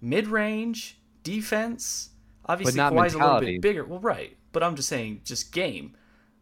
Mid 0.00 0.26
range, 0.26 0.98
defense. 1.22 2.10
Obviously, 2.46 2.80
Kawhi's 2.80 3.14
a 3.14 3.18
little 3.18 3.38
bit 3.38 3.62
bigger. 3.62 3.84
Well, 3.84 4.00
right. 4.00 4.36
But 4.50 4.64
I'm 4.64 4.74
just 4.74 4.88
saying, 4.88 5.20
just 5.24 5.52
game. 5.52 5.94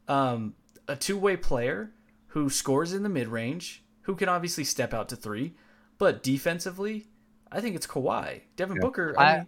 Um, 0.09 0.55
a 0.89 0.97
two 0.97 1.19
way 1.19 1.37
player 1.37 1.91
who 2.29 2.49
scores 2.49 2.95
in 2.95 3.03
the 3.03 3.11
mid 3.11 3.29
range, 3.29 3.85
who 4.05 4.17
can 4.17 4.31
obviously 4.31 4.65
step 4.65 4.95
out 4.95 5.11
to 5.11 5.17
three, 5.17 5.53
but 5.99 6.23
defensively, 6.23 7.07
I 7.51 7.61
think 7.61 7.77
it's 7.77 7.87
Kawhi. 7.87 8.43
Devin 8.57 8.79
Booker, 8.81 9.15
I, 9.19 9.25
I- 9.25 9.37
mean, 9.39 9.47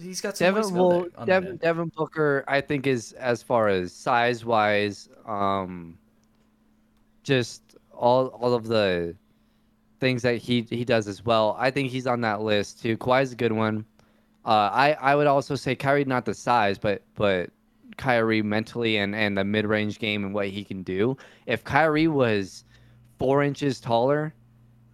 he's 0.00 0.20
got 0.20 0.36
some 0.36 0.46
Devin 0.46 0.62
to 0.62 0.70
go 0.70 0.88
well, 0.88 1.06
on 1.16 1.26
Devin. 1.26 1.56
Devin 1.56 1.92
Booker, 1.94 2.44
I 2.48 2.60
think 2.60 2.86
is 2.86 3.12
as 3.12 3.42
far 3.42 3.68
as 3.68 3.92
size 3.92 4.44
wise, 4.44 5.08
um, 5.26 5.98
just 7.22 7.76
all 7.92 8.28
all 8.28 8.54
of 8.54 8.66
the 8.66 9.14
things 10.00 10.22
that 10.22 10.36
he 10.36 10.62
he 10.70 10.84
does 10.84 11.08
as 11.08 11.24
well. 11.24 11.56
I 11.58 11.70
think 11.70 11.90
he's 11.90 12.06
on 12.06 12.20
that 12.22 12.40
list 12.40 12.82
too. 12.82 12.96
Kawhi's 12.96 13.32
a 13.32 13.36
good 13.36 13.52
one. 13.52 13.84
Uh, 14.44 14.70
I 14.72 14.92
I 15.00 15.14
would 15.14 15.26
also 15.26 15.54
say 15.54 15.74
Kyrie 15.74 16.04
not 16.04 16.24
the 16.24 16.34
size, 16.34 16.78
but 16.78 17.02
but 17.14 17.50
Kyrie 17.96 18.42
mentally 18.42 18.98
and 18.98 19.14
and 19.14 19.36
the 19.36 19.44
mid 19.44 19.66
range 19.66 19.98
game 19.98 20.24
and 20.24 20.32
what 20.32 20.48
he 20.48 20.64
can 20.64 20.82
do. 20.82 21.16
If 21.46 21.64
Kyrie 21.64 22.08
was 22.08 22.64
four 23.18 23.42
inches 23.42 23.80
taller, 23.80 24.32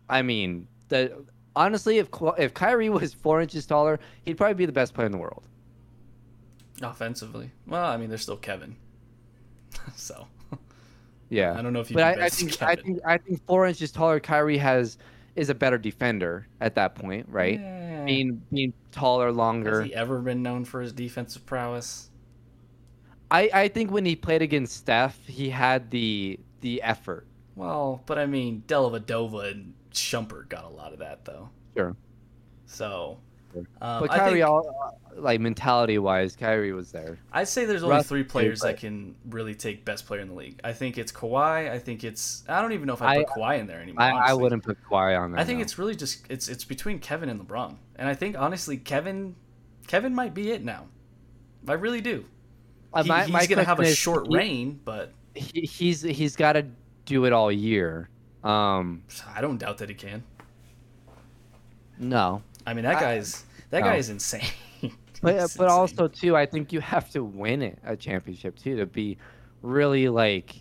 I 0.09 0.23
mean 0.23 0.69
the 0.89 1.25
honestly, 1.57 1.99
if 1.99 2.09
if 2.39 2.55
Kyrie 2.55 2.89
was 2.89 3.15
four 3.15 3.41
inches 3.41 3.67
taller, 3.67 3.99
he'd 4.25 4.37
probably 4.37 4.55
be 4.55 4.67
the 4.67 4.73
best 4.73 4.95
player 4.95 5.07
in 5.07 5.13
the 5.13 5.19
world. 5.19 5.45
Offensively. 6.83 7.51
Well, 7.67 7.87
I 7.87 7.97
mean, 7.97 8.09
there's 8.09 8.23
still 8.23 8.37
Kevin. 8.37 8.77
so, 9.97 10.27
Yeah, 11.29 11.57
I 11.57 11.63
don't 11.63 11.73
know 11.73 11.81
if 11.81 11.91
you 11.91 11.95
but 11.95 12.21
I, 12.21 12.27
I 12.27 12.29
think 12.29 12.63
I 12.63 12.77
think 12.77 13.01
I 13.05 13.19
think 13.19 13.45
four 13.47 13.67
inches 13.67 13.93
taller, 13.93 14.21
Kyrie 14.21 14.59
has 14.59 14.99
is 15.37 15.51
a 15.51 15.55
better 15.55 15.79
defender 15.79 16.47
at 16.61 16.75
that 16.77 16.95
point, 16.95 17.27
right? 17.29 17.59
Yeah. 17.61 18.05
Being 18.05 18.43
being 18.53 18.73
taller, 18.93 19.33
longer. 19.33 19.81
Has 19.81 19.91
he 19.91 19.95
ever 19.95 20.21
been 20.21 20.43
known 20.43 20.65
for 20.65 20.81
his 20.81 20.93
defensive 20.93 21.47
prowess? 21.47 22.11
I 23.31 23.51
I 23.53 23.69
think 23.69 23.91
when 23.91 24.05
he 24.05 24.17
played 24.17 24.43
against 24.43 24.77
Steph, 24.77 25.19
he 25.27 25.51
had 25.51 25.91
the 25.91 26.39
the 26.61 26.83
effort. 26.83 27.27
Well, 27.57 28.03
but 28.07 28.19
I 28.19 28.27
mean, 28.27 28.65
Dellavedova 28.67 29.53
and 29.53 29.75
Shumpert 29.95 30.49
got 30.49 30.65
a 30.65 30.69
lot 30.69 30.93
of 30.93 30.99
that 31.01 31.25
though. 31.25 31.49
Sure. 31.77 31.97
So, 32.67 33.19
um, 33.57 33.67
But 34.01 34.11
I 34.11 34.19
Kyrie, 34.19 34.33
think, 34.41 34.47
all, 34.47 35.01
like 35.17 35.41
mentality 35.41 35.99
wise, 35.99 36.35
Kyrie 36.35 36.73
was 36.73 36.91
there. 36.91 37.19
I'd 37.33 37.47
say 37.49 37.65
there's 37.67 37.83
only 37.85 37.97
Russ 37.97 38.09
three 38.09 38.25
players 38.25 38.61
that 38.61 38.79
can 38.79 39.15
really 39.31 39.55
take 39.55 39.85
best 39.85 40.07
player 40.07 40.21
in 40.21 40.29
the 40.29 40.35
league. 40.35 40.61
I 40.65 40.73
think 40.73 40.99
it's 40.99 41.13
Kawhi. 41.13 41.71
I 41.71 41.79
think 41.79 42.03
it's. 42.05 42.43
I 42.49 42.61
don't 42.63 42.73
even 42.73 42.87
know 42.87 42.95
if 42.95 43.03
I 43.03 43.19
put 43.19 43.29
I- 43.29 43.39
Kawhi 43.39 43.61
in 43.61 43.67
there 43.67 43.81
anymore. 43.81 44.03
I, 44.03 44.31
I 44.31 44.35
wouldn't 44.35 44.63
put 44.65 44.79
Kawhi 44.83 45.19
on 45.21 45.33
there. 45.33 45.41
I 45.41 45.45
think 45.45 45.59
no. 45.59 45.63
it's 45.63 45.79
really 45.79 45.95
just 45.95 46.25
it's 46.29 46.49
it's 46.49 46.65
between 46.65 46.99
Kevin 46.99 47.29
and 47.29 47.41
LeBron, 47.41 47.77
and 47.97 48.09
I 48.09 48.15
think 48.15 48.37
honestly 48.39 48.77
Kevin, 48.77 49.37
Kevin 49.87 50.15
might 50.15 50.35
be 50.35 50.51
it 50.51 50.65
now. 50.65 50.87
I 51.69 51.75
really 51.75 52.01
do. 52.01 52.25
Uh, 52.93 53.03
He- 53.03 53.09
my- 53.09 53.25
he's 53.25 53.33
my 53.33 53.47
gonna 53.47 53.65
have 53.65 53.81
a 53.81 53.95
short 53.95 54.27
he- 54.29 54.37
reign, 54.37 54.81
but 54.85 55.13
he, 55.35 55.61
he's 55.63 56.03
he's 56.03 56.35
got 56.37 56.55
to 56.55 56.67
do 57.05 57.25
it 57.27 57.33
all 57.33 57.53
year. 57.53 58.09
Um, 58.45 59.03
I 59.35 59.41
don't 59.41 59.57
doubt 59.59 59.79
that 59.79 59.89
he 59.89 59.95
can. 59.95 60.23
no, 61.99 62.43
I 62.67 62.75
mean, 62.75 62.85
that 62.85 62.97
I- 62.97 63.01
guy's 63.01 63.45
that 63.71 63.81
no. 63.81 63.87
guy 63.87 63.97
is 63.97 64.11
insane. 64.11 64.43
but 64.83 64.91
but 65.23 65.35
insane. 65.43 65.69
also 65.69 66.09
too, 66.09 66.37
I 66.37 66.47
think 66.47 66.73
you 66.73 66.81
have 66.81 67.11
to 67.11 67.25
win 67.25 67.63
it 67.63 67.79
a 67.85 67.97
championship 67.97 68.57
too 68.57 68.77
to 68.77 68.87
be 68.87 69.19
really 69.63 70.09
like. 70.09 70.57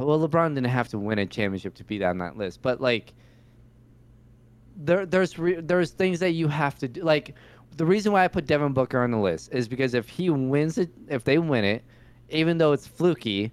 Well, 0.00 0.26
LeBron 0.26 0.54
didn't 0.54 0.70
have 0.70 0.88
to 0.88 0.98
win 0.98 1.18
a 1.18 1.26
championship 1.26 1.74
to 1.74 1.84
be 1.84 2.02
on 2.02 2.16
that 2.18 2.38
list, 2.38 2.62
but 2.62 2.80
like, 2.80 3.12
there 4.76 5.04
there's 5.04 5.38
re- 5.38 5.60
there's 5.60 5.90
things 5.90 6.20
that 6.20 6.30
you 6.30 6.48
have 6.48 6.78
to 6.78 6.88
do. 6.88 7.02
Like, 7.02 7.34
the 7.76 7.84
reason 7.84 8.10
why 8.12 8.24
I 8.24 8.28
put 8.28 8.46
Devin 8.46 8.72
Booker 8.72 9.02
on 9.02 9.10
the 9.10 9.18
list 9.18 9.50
is 9.52 9.68
because 9.68 9.92
if 9.92 10.08
he 10.08 10.30
wins 10.30 10.78
it, 10.78 10.88
if 11.08 11.24
they 11.24 11.36
win 11.36 11.64
it, 11.64 11.84
even 12.30 12.56
though 12.56 12.72
it's 12.72 12.86
fluky, 12.86 13.52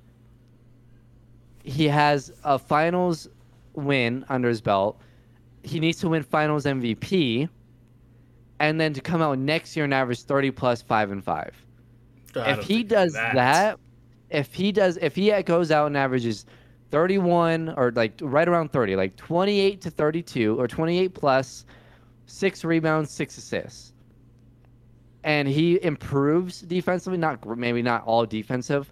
he 1.64 1.88
has 1.88 2.32
a 2.44 2.58
finals 2.58 3.28
win 3.74 4.26
under 4.30 4.50
his 4.50 4.62
belt. 4.62 5.00
He 5.64 5.80
needs 5.80 6.00
to 6.00 6.10
win 6.10 6.24
finals 6.24 6.66
MVP 6.66 7.50
and 8.60 8.80
then 8.80 8.94
to 8.94 9.02
come 9.02 9.22
out 9.22 9.38
next 9.38 9.76
year 9.76 9.86
and 9.86 9.94
average 9.94 10.22
30 10.24 10.52
plus 10.52 10.82
5 10.82 11.12
and 11.12 11.24
5. 11.24 11.66
I 12.36 12.52
if 12.52 12.64
he 12.64 12.84
does 12.84 13.14
that. 13.14 13.80
if 14.30 14.54
he 14.54 14.72
does 14.72 14.98
if 15.02 15.16
he 15.16 15.32
goes 15.44 15.72
out 15.72 15.88
and 15.88 15.98
averages 15.98 16.46
31 16.92 17.74
or 17.78 17.92
like 17.92 18.14
right 18.22 18.48
around 18.48 18.72
30, 18.72 18.96
like 18.96 19.16
28 19.16 19.82
to 19.82 19.90
32 19.90 20.60
or 20.60 20.68
28 20.68 21.14
plus 21.14 21.66
6 22.26 22.64
rebounds, 22.64 23.12
6 23.12 23.38
assists. 23.38 23.94
And 25.24 25.48
he 25.48 25.82
improves 25.84 26.62
defensively, 26.62 27.18
not 27.18 27.46
maybe 27.58 27.82
not 27.82 28.04
all 28.06 28.26
defensive 28.26 28.92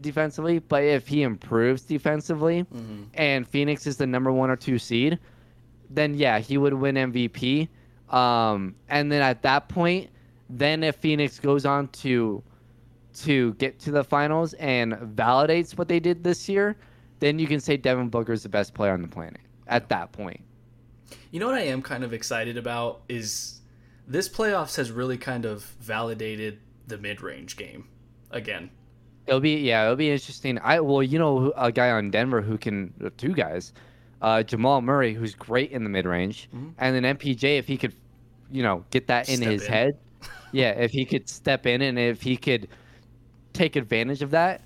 defensively, 0.00 0.58
but 0.58 0.82
if 0.82 1.08
he 1.08 1.22
improves 1.22 1.82
defensively 1.82 2.64
Mhm. 2.64 3.06
and 3.14 3.46
Phoenix 3.48 3.86
is 3.86 3.96
the 3.96 4.06
number 4.06 4.32
1 4.32 4.50
or 4.50 4.56
2 4.56 4.78
seed, 4.78 5.18
then 5.90 6.14
yeah, 6.14 6.38
he 6.38 6.58
would 6.58 6.74
win 6.74 6.96
MVP. 6.96 7.68
Um, 8.10 8.74
and 8.88 9.10
then 9.10 9.22
at 9.22 9.42
that 9.42 9.68
point, 9.68 10.10
then 10.50 10.82
if 10.82 10.96
Phoenix 10.96 11.38
goes 11.40 11.64
on 11.64 11.88
to 11.88 12.42
to 13.22 13.54
get 13.54 13.78
to 13.78 13.92
the 13.92 14.02
finals 14.02 14.54
and 14.54 14.92
validates 14.94 15.78
what 15.78 15.86
they 15.86 16.00
did 16.00 16.24
this 16.24 16.48
year, 16.48 16.74
then 17.20 17.38
you 17.38 17.46
can 17.46 17.60
say 17.60 17.76
Devin 17.76 18.08
Booker 18.08 18.32
is 18.32 18.42
the 18.42 18.48
best 18.48 18.74
player 18.74 18.92
on 18.92 19.02
the 19.02 19.08
planet 19.08 19.40
at 19.68 19.88
that 19.88 20.10
point. 20.10 20.40
You 21.30 21.38
know 21.38 21.46
what 21.46 21.54
I 21.54 21.60
am 21.62 21.80
kind 21.80 22.02
of 22.02 22.12
excited 22.12 22.56
about 22.56 23.02
is 23.08 23.60
this 24.06 24.28
playoffs 24.28 24.76
has 24.76 24.90
really 24.90 25.16
kind 25.16 25.44
of 25.44 25.62
validated 25.80 26.58
the 26.88 26.98
mid-range 26.98 27.56
game 27.56 27.86
again. 28.32 28.70
It'll 29.26 29.40
be 29.40 29.56
yeah, 29.60 29.84
it'll 29.84 29.96
be 29.96 30.10
interesting. 30.10 30.58
I 30.58 30.80
well, 30.80 31.02
you 31.02 31.18
know, 31.18 31.52
a 31.56 31.72
guy 31.72 31.90
on 31.90 32.10
Denver 32.10 32.42
who 32.42 32.58
can 32.58 32.92
uh, 33.04 33.10
two 33.16 33.32
guys, 33.32 33.72
uh, 34.22 34.42
Jamal 34.42 34.82
Murray, 34.82 35.14
who's 35.14 35.34
great 35.34 35.70
in 35.70 35.82
the 35.84 35.90
mid 35.90 36.04
range, 36.06 36.48
Mhm. 36.54 36.72
and 36.78 36.94
then 36.94 37.16
MPJ 37.16 37.58
if 37.58 37.66
he 37.66 37.76
could, 37.78 37.94
you 38.50 38.62
know, 38.62 38.84
get 38.90 39.06
that 39.06 39.28
in 39.28 39.36
Step 39.38 39.50
his 39.52 39.64
in. 39.64 39.72
head. 39.72 39.98
Yeah, 40.52 40.70
if 40.70 40.92
he 40.92 41.04
could 41.04 41.28
step 41.28 41.66
in 41.66 41.82
and 41.82 41.98
if 41.98 42.22
he 42.22 42.36
could 42.36 42.68
take 43.54 43.74
advantage 43.74 44.22
of 44.22 44.30
that, 44.30 44.60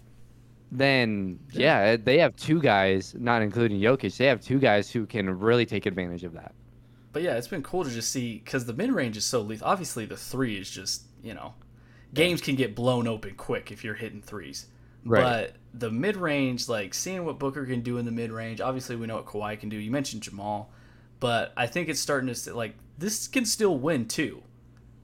then 0.70 1.38
yeah, 1.52 1.96
they 1.96 2.18
have 2.18 2.36
two 2.36 2.60
guys, 2.60 3.14
not 3.18 3.40
including 3.40 3.80
Jokic. 3.80 4.14
They 4.18 4.26
have 4.26 4.42
two 4.42 4.58
guys 4.58 4.90
who 4.90 5.06
can 5.06 5.30
really 5.30 5.64
take 5.64 5.86
advantage 5.86 6.24
of 6.24 6.34
that. 6.34 6.54
But 7.12 7.22
yeah, 7.22 7.36
it's 7.36 7.48
been 7.48 7.62
cool 7.62 7.84
to 7.84 7.90
just 7.90 8.10
see 8.10 8.36
because 8.44 8.66
the 8.66 8.74
mid 8.74 8.92
range 8.92 9.16
is 9.16 9.24
so 9.24 9.40
lethal. 9.40 9.66
Obviously, 9.66 10.04
the 10.04 10.16
three 10.16 10.56
is 10.58 10.70
just 10.70 11.04
you 11.22 11.32
know, 11.32 11.54
games 12.14 12.40
can 12.40 12.54
get 12.56 12.74
blown 12.74 13.06
open 13.06 13.34
quick 13.36 13.70
if 13.72 13.84
you're 13.84 13.94
hitting 13.94 14.22
threes. 14.22 14.66
Right. 15.04 15.22
But 15.22 15.56
the 15.74 15.90
mid 15.90 16.16
range, 16.16 16.68
like 16.68 16.94
seeing 16.94 17.24
what 17.24 17.38
Booker 17.38 17.64
can 17.66 17.80
do 17.82 17.98
in 17.98 18.04
the 18.04 18.10
mid 18.12 18.30
range. 18.30 18.60
Obviously, 18.60 18.96
we 18.96 19.06
know 19.06 19.16
what 19.16 19.26
Kawhi 19.26 19.58
can 19.58 19.68
do. 19.68 19.76
You 19.76 19.90
mentioned 19.90 20.22
Jamal, 20.22 20.70
but 21.20 21.52
I 21.56 21.66
think 21.66 21.88
it's 21.88 22.00
starting 22.00 22.26
to 22.26 22.32
s- 22.32 22.48
like 22.48 22.74
this 22.98 23.28
can 23.28 23.44
still 23.44 23.78
win 23.78 24.06
too. 24.06 24.42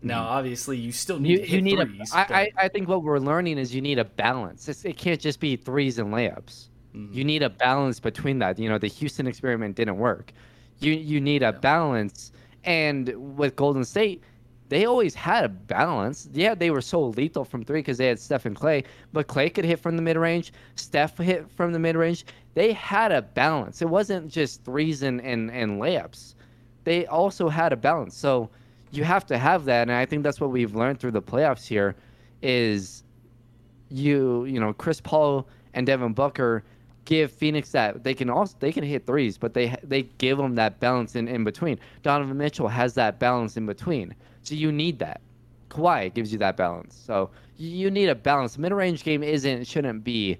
Now, 0.02 0.24
obviously, 0.24 0.76
you 0.76 0.93
still 0.93 1.18
need 1.18 1.31
You, 1.31 1.39
to 1.39 1.48
you 1.48 1.62
need 1.62 1.78
threes. 1.81 2.12
a, 2.12 2.16
I, 2.18 2.26
I, 2.43 2.48
I 2.64 2.68
think 2.68 2.89
what 2.89 3.02
we're 3.02 3.18
learning 3.18 3.56
is 3.56 3.74
you 3.74 3.81
need 3.81 3.98
a 3.98 4.05
balance. 4.05 4.68
It's, 4.68 4.85
it 4.85 4.98
can't 4.98 5.18
just 5.18 5.40
be 5.40 5.56
threes 5.56 5.98
and 5.98 6.12
layups. 6.12 6.68
Mhm. 6.94 7.14
You 7.14 7.24
need 7.24 7.43
a 7.43 7.48
balance 7.48 8.01
between 8.01 8.39
that. 8.40 8.59
You 8.59 8.68
know, 8.68 8.76
the 8.76 8.86
Houston 8.89 9.26
experiment 9.26 9.76
didn't 9.76 9.97
work. 9.97 10.32
You 10.81 10.93
you 10.93 11.20
need 11.22 11.43
a 11.43 11.47
Yeah. 11.47 11.51
balance. 11.52 12.32
And 12.64 13.36
with 13.36 13.56
Golden 13.56 13.85
State, 13.85 14.22
they 14.69 14.86
always 14.86 15.15
had 15.15 15.45
a 15.45 15.49
balance. 15.49 16.28
Yeah, 16.32 16.55
they 16.55 16.70
were 16.70 16.81
so 16.81 17.09
lethal 17.09 17.45
from 17.45 17.65
three 17.65 17.81
because 17.81 17.99
they 17.99 18.07
had 18.07 18.19
Steph 18.19 18.47
and 18.47 18.57
Klay, 18.57 18.85
but 19.12 19.28
Klay 19.28 19.53
could 19.53 19.65
hit 19.65 19.81
from 19.81 19.97
the 19.97 20.03
mid 20.03 20.16
range. 20.16 20.53
Steph 20.77 21.19
hit 21.19 21.51
from 21.51 21.73
the 21.73 21.78
mid 21.78 21.97
range. 21.97 22.24
They 22.55 22.73
had 22.73 23.12
a 23.12 23.23
balance. 23.23 23.82
It 23.82 23.89
wasn't 23.89 24.31
just 24.31 24.65
threes 24.65 25.03
and, 25.03 25.20
and, 25.20 25.51
and 25.51 25.81
layups. 25.81 26.35
They 26.85 27.07
also 27.07 27.49
had 27.49 27.73
a 27.73 27.77
balance. 27.77 28.16
So 28.16 28.49
you 28.93 29.05
have 29.05 29.27
to 29.27 29.39
have 29.39 29.65
that. 29.66 29.82
And 29.82 29.93
I 29.93 30.07
think 30.07 30.23
that's 30.23 30.41
what 30.41 30.51
we've 30.51 30.74
learned 30.74 31.01
through 31.01 31.12
the 31.12 31.23
playoffs 31.23 31.66
here 31.66 31.97
is 32.43 33.03
you 33.91 34.45
you 34.45 34.61
know 34.61 34.73
Chris 34.73 35.01
Paul 35.01 35.47
and 35.73 35.86
Devin 35.86 36.12
Booker 36.12 36.65
give 37.05 37.31
Phoenix 37.31 37.70
that 37.73 38.03
they 38.03 38.15
can 38.15 38.31
also 38.31 38.57
they 38.61 38.73
can 38.73 38.85
hit 38.85 39.07
threes, 39.07 39.36
but 39.39 39.55
they 39.55 39.77
they 39.82 40.03
give 40.19 40.39
them 40.39 40.55
that 40.55 40.81
balance 40.81 41.16
in, 41.16 41.28
in 41.28 41.45
between. 41.45 41.78
Donovan 42.03 42.36
Mitchell 42.36 42.69
has 42.69 42.95
that 42.95 43.19
balance 43.19 43.57
in 43.57 43.66
between, 43.66 44.15
so 44.45 44.55
you 44.55 44.71
need 44.71 44.99
that. 45.01 45.21
Kawhi 45.71 46.15
gives 46.15 46.33
you 46.33 46.39
that 46.39 46.57
balance, 46.57 46.95
so 46.95 47.31
you, 47.57 47.91
need 47.91 48.09
a 48.09 48.15
balance. 48.15 48.57
Mid 48.59 48.73
range 48.73 49.03
game 49.03 49.23
isn't 49.25 49.66
shouldn't 49.66 50.05
be 50.05 50.39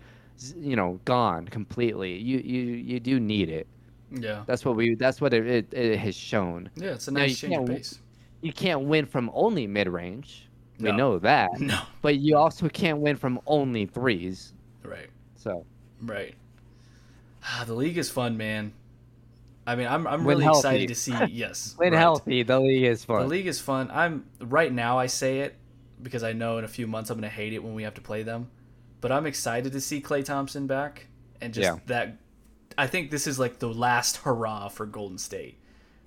you 0.57 0.77
know 0.77 1.01
gone 1.05 1.47
completely. 1.49 2.17
You 2.19 2.39
you 2.39 2.63
you 2.75 3.01
do 3.01 3.19
need 3.19 3.49
it. 3.49 3.67
yeah. 4.13 4.45
That's 4.47 4.65
what 4.65 4.77
we 4.77 4.95
that's 4.95 5.21
what 5.21 5.35
it, 5.35 5.45
it, 5.47 5.75
it 5.75 5.99
has 5.99 6.15
shown. 6.15 6.71
Yeah, 6.77 6.91
it's 6.93 7.09
a 7.09 7.11
nice 7.11 7.43
you 7.43 7.49
change 7.49 7.69
pace. 7.69 7.99
You 8.43 8.53
can't 8.53 8.83
win 8.83 9.07
from 9.07 9.31
only 9.35 9.67
mid 9.67 9.89
range. 9.89 10.49
We 10.79 10.91
No. 10.91 10.97
know 10.97 11.19
that, 11.21 11.51
No. 11.61 11.81
but 12.03 12.17
you 12.19 12.37
also 12.37 12.69
can't 12.69 12.99
win 12.99 13.17
from 13.17 13.41
only 13.47 13.87
threes. 13.87 14.53
Right. 14.85 15.09
So. 15.37 15.65
Right. 16.03 16.35
Ah, 17.45 17.65
the 17.67 17.75
league 17.75 17.97
is 17.99 18.11
fun, 18.11 18.37
man. 18.37 18.73
I 19.67 19.77
mean, 19.77 19.87
I'm 19.87 20.07
I'm 20.07 20.25
When 20.25 20.37
really 20.37 20.45
healthy. 20.45 20.59
excited 20.59 20.89
to 20.89 20.95
see. 20.95 21.15
Yes. 21.31 21.75
When 21.77 21.93
right. 21.93 21.99
healthy, 21.99 22.43
the 22.43 22.61
league 22.61 22.85
is 22.85 23.05
fun. 23.05 23.23
The 23.23 23.29
league 23.29 23.47
is 23.47 23.61
fun. 23.61 23.91
I'm 23.93 24.27
right 24.41 24.73
now. 24.73 24.99
I 24.99 25.07
say 25.07 25.41
it 25.41 25.57
because 26.03 26.23
I 26.23 26.33
know 26.33 26.59
in 26.59 26.65
a 26.65 26.69
few 26.69 26.87
months 26.87 27.11
I'm 27.11 27.17
gonna 27.17 27.29
hate 27.29 27.53
it 27.53 27.63
when 27.63 27.75
we 27.75 27.83
have 27.85 27.95
to 27.95 28.01
play 28.03 28.23
them. 28.23 28.51
But 29.01 29.13
I'm 29.13 29.27
excited 29.27 29.73
to 29.73 29.81
see 29.81 30.01
Klay 30.01 30.25
Thompson 30.25 30.67
back 30.67 31.09
and 31.41 31.53
just 31.55 31.65
Yeah. 31.65 31.79
that. 31.87 32.19
I 32.77 32.87
think 32.89 33.11
this 33.11 33.27
is 33.27 33.39
like 33.39 33.59
the 33.59 33.69
last 33.69 34.19
hurrah 34.19 34.69
for 34.69 34.87
Golden 34.87 35.19
State, 35.19 35.59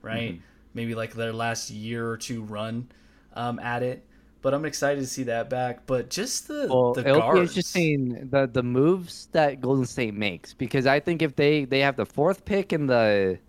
right? 0.01 0.33
Mm-hmm. 0.33 0.41
Maybe 0.73 0.95
like 0.95 1.13
their 1.13 1.33
last 1.33 1.69
year 1.71 2.09
or 2.09 2.17
two 2.17 2.43
run 2.43 2.91
um, 3.33 3.59
at 3.59 3.83
it. 3.83 4.05
But 4.41 4.53
I'm 4.53 4.65
excited 4.65 4.99
to 5.01 5.07
see 5.07 5.23
that 5.23 5.49
back. 5.49 5.85
But 5.87 6.09
just 6.09 6.47
the 6.47 6.67
well, 6.69 6.93
the 6.93 7.07
it'll 7.07 7.21
guards. 7.21 7.39
be 7.39 7.41
interesting 7.41 8.29
the 8.29 8.47
the 8.47 8.63
moves 8.63 9.27
that 9.31 9.61
Golden 9.61 9.85
State 9.85 10.13
makes 10.13 10.53
because 10.53 10.85
I 10.85 10.99
think 10.99 11.21
if 11.21 11.35
they 11.35 11.65
they 11.65 11.79
have 11.79 11.95
the 11.95 12.05
fourth 12.05 12.45
pick 12.45 12.71
in 12.73 12.87
the, 12.87 13.39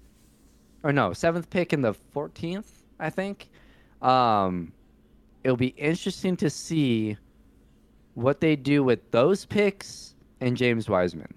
or 0.82 0.92
no 0.92 1.12
seventh 1.12 1.50
pick 1.50 1.72
in 1.72 1.80
the 1.82 1.94
fourteenth, 1.94 2.82
I 3.00 3.10
think, 3.10 3.48
um, 4.02 4.72
it'll 5.44 5.56
be 5.56 5.68
interesting 5.68 6.36
to 6.38 6.50
see 6.50 7.16
what 8.14 8.40
they 8.40 8.56
do 8.56 8.82
with 8.82 9.10
those 9.10 9.44
picks 9.44 10.14
and 10.40 10.56
James 10.56 10.88
Wiseman. 10.88 11.32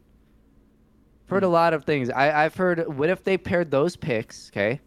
Heard 1.27 1.43
a 1.43 1.47
Hmm. 1.47 1.53
lot 1.53 1.73
of 1.73 1.85
things. 1.85 2.09
I 2.09 2.43
I've 2.45 2.55
heard 2.55 2.87
what 2.97 3.09
if 3.09 3.23
they 3.23 3.37
paired 3.37 3.71
those 3.71 3.95
picks, 3.95 4.49
okay, 4.51 4.79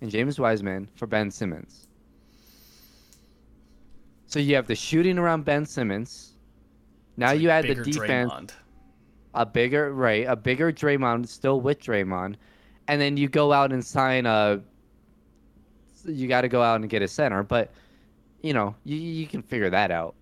and 0.00 0.10
James 0.10 0.38
Wiseman 0.38 0.88
for 0.94 1.06
Ben 1.06 1.30
Simmons. 1.30 1.88
So 4.26 4.38
you 4.40 4.54
have 4.56 4.66
the 4.66 4.74
shooting 4.74 5.18
around 5.18 5.44
Ben 5.44 5.64
Simmons. 5.66 6.32
Now 7.16 7.30
you 7.32 7.50
add 7.50 7.66
the 7.68 7.74
defense, 7.76 8.32
Draymond. 8.32 8.50
a 9.34 9.46
bigger 9.46 9.92
right, 9.94 10.26
a 10.28 10.34
bigger 10.36 10.72
Draymond, 10.72 11.28
still 11.28 11.60
with 11.60 11.80
Draymond, 11.80 12.34
and 12.88 13.00
then 13.00 13.16
you 13.16 13.28
go 13.28 13.52
out 13.52 13.72
and 13.72 13.84
sign 13.84 14.26
a. 14.26 14.60
You 16.04 16.28
got 16.28 16.42
to 16.42 16.48
go 16.48 16.62
out 16.62 16.80
and 16.80 16.90
get 16.90 17.02
a 17.02 17.08
center, 17.08 17.42
but 17.42 17.70
you 18.42 18.52
know 18.52 18.74
you 18.84 18.96
you 18.96 19.26
can 19.26 19.42
figure 19.42 19.70
that 19.70 19.90
out. 19.90 20.14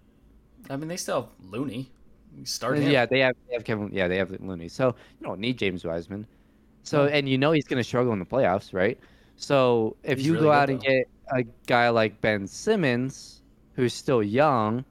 I 0.70 0.76
mean, 0.76 0.88
they 0.88 0.96
still 0.96 1.22
have 1.22 1.50
Looney. 1.50 1.90
You 2.36 2.46
start 2.46 2.78
uh, 2.78 2.80
him. 2.80 2.90
Yeah, 2.90 3.06
they 3.06 3.20
have 3.20 3.34
they 3.48 3.54
have 3.54 3.64
Kevin. 3.64 3.90
Yeah, 3.92 4.08
they 4.08 4.16
have 4.16 4.30
Looney. 4.40 4.68
So 4.68 4.94
you 5.20 5.26
don't 5.26 5.40
need 5.40 5.58
James 5.58 5.84
Wiseman. 5.84 6.26
So 6.82 7.06
and 7.06 7.28
you 7.28 7.38
know 7.38 7.52
he's 7.52 7.66
going 7.66 7.78
to 7.78 7.84
struggle 7.84 8.12
in 8.12 8.18
the 8.18 8.24
playoffs, 8.24 8.72
right? 8.72 8.98
So 9.36 9.96
if 10.02 10.18
He's 10.18 10.26
you 10.26 10.34
really 10.34 10.44
go 10.44 10.52
out 10.52 10.70
and 10.70 10.80
get 10.80 11.08
a 11.34 11.44
guy 11.66 11.88
like 11.90 12.20
Ben 12.20 12.46
Simmons, 12.46 13.42
who's 13.74 13.94
still 13.94 14.22
young, 14.22 14.84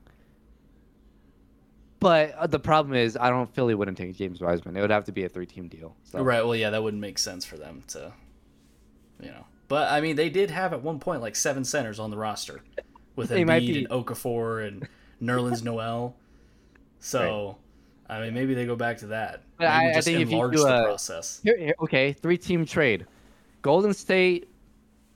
but 2.01 2.33
uh, 2.33 2.47
the 2.47 2.59
problem 2.59 2.95
is 2.95 3.15
I 3.15 3.29
don't 3.29 3.49
Philly 3.55 3.73
wouldn't 3.75 3.97
take 3.97 4.13
James 4.17 4.41
Wiseman. 4.41 4.75
It 4.75 4.81
would 4.81 4.89
have 4.89 5.05
to 5.05 5.13
be 5.13 5.23
a 5.23 5.29
three-team 5.29 5.69
deal. 5.69 5.95
So. 6.03 6.21
Right. 6.21 6.43
Well, 6.43 6.55
yeah, 6.57 6.71
that 6.71 6.83
wouldn't 6.83 6.99
make 6.99 7.17
sense 7.17 7.45
for 7.45 7.55
them 7.55 7.83
to, 7.89 8.11
you 9.21 9.29
know. 9.29 9.45
But 9.69 9.89
I 9.89 10.01
mean, 10.01 10.17
they 10.17 10.29
did 10.29 10.51
have 10.51 10.73
at 10.73 10.81
one 10.81 10.99
point 10.99 11.21
like 11.21 11.37
seven 11.37 11.63
centers 11.63 11.97
on 11.99 12.09
the 12.11 12.17
roster, 12.17 12.61
with 13.15 13.29
They 13.29 13.43
Embiid 13.45 13.59
be- 13.67 13.77
and 13.85 13.89
Okafor 13.89 14.67
and 14.67 14.87
Nerlens 15.21 15.63
Noel. 15.63 16.15
So, 16.99 17.57
I 18.09 18.19
mean, 18.19 18.33
maybe 18.33 18.53
they 18.53 18.65
go 18.65 18.75
back 18.75 18.97
to 18.97 19.07
that. 19.07 19.43
But 19.57 19.63
Maybe 19.65 19.71
I- 19.71 19.89
I 19.89 19.93
just 19.93 20.07
think 20.07 20.19
if 20.19 20.29
you 20.29 20.35
enlarge 20.35 20.55
do 20.57 20.63
the 20.63 20.81
a- 20.81 20.83
process. 20.85 21.39
Here, 21.43 21.57
here- 21.57 21.75
okay, 21.83 22.13
three-team 22.13 22.65
trade: 22.65 23.05
Golden 23.61 23.93
State, 23.93 24.49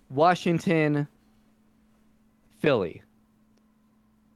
Washington, 0.09 1.07
Philly. 2.59 3.01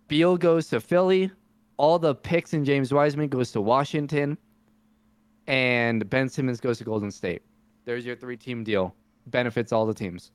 Beal 0.08 0.36
goes 0.38 0.68
to 0.70 0.82
Philly. 0.82 1.32
All 1.80 1.98
the 1.98 2.14
picks 2.14 2.54
in 2.54 2.66
James 2.66 2.94
Wiseman 2.94 3.30
goes 3.30 3.54
to 3.54 3.62
Washington, 3.62 4.38
and 5.48 6.08
Ben 6.10 6.28
Simmons 6.28 6.60
goes 6.60 6.78
to 6.80 6.84
Golden 6.84 7.10
State. 7.10 7.42
There's 7.86 8.06
your 8.06 8.18
three-team 8.18 8.66
deal. 8.66 8.94
Benefits 9.28 9.72
all 9.72 9.86
the 9.86 9.94
teams. 9.94 10.32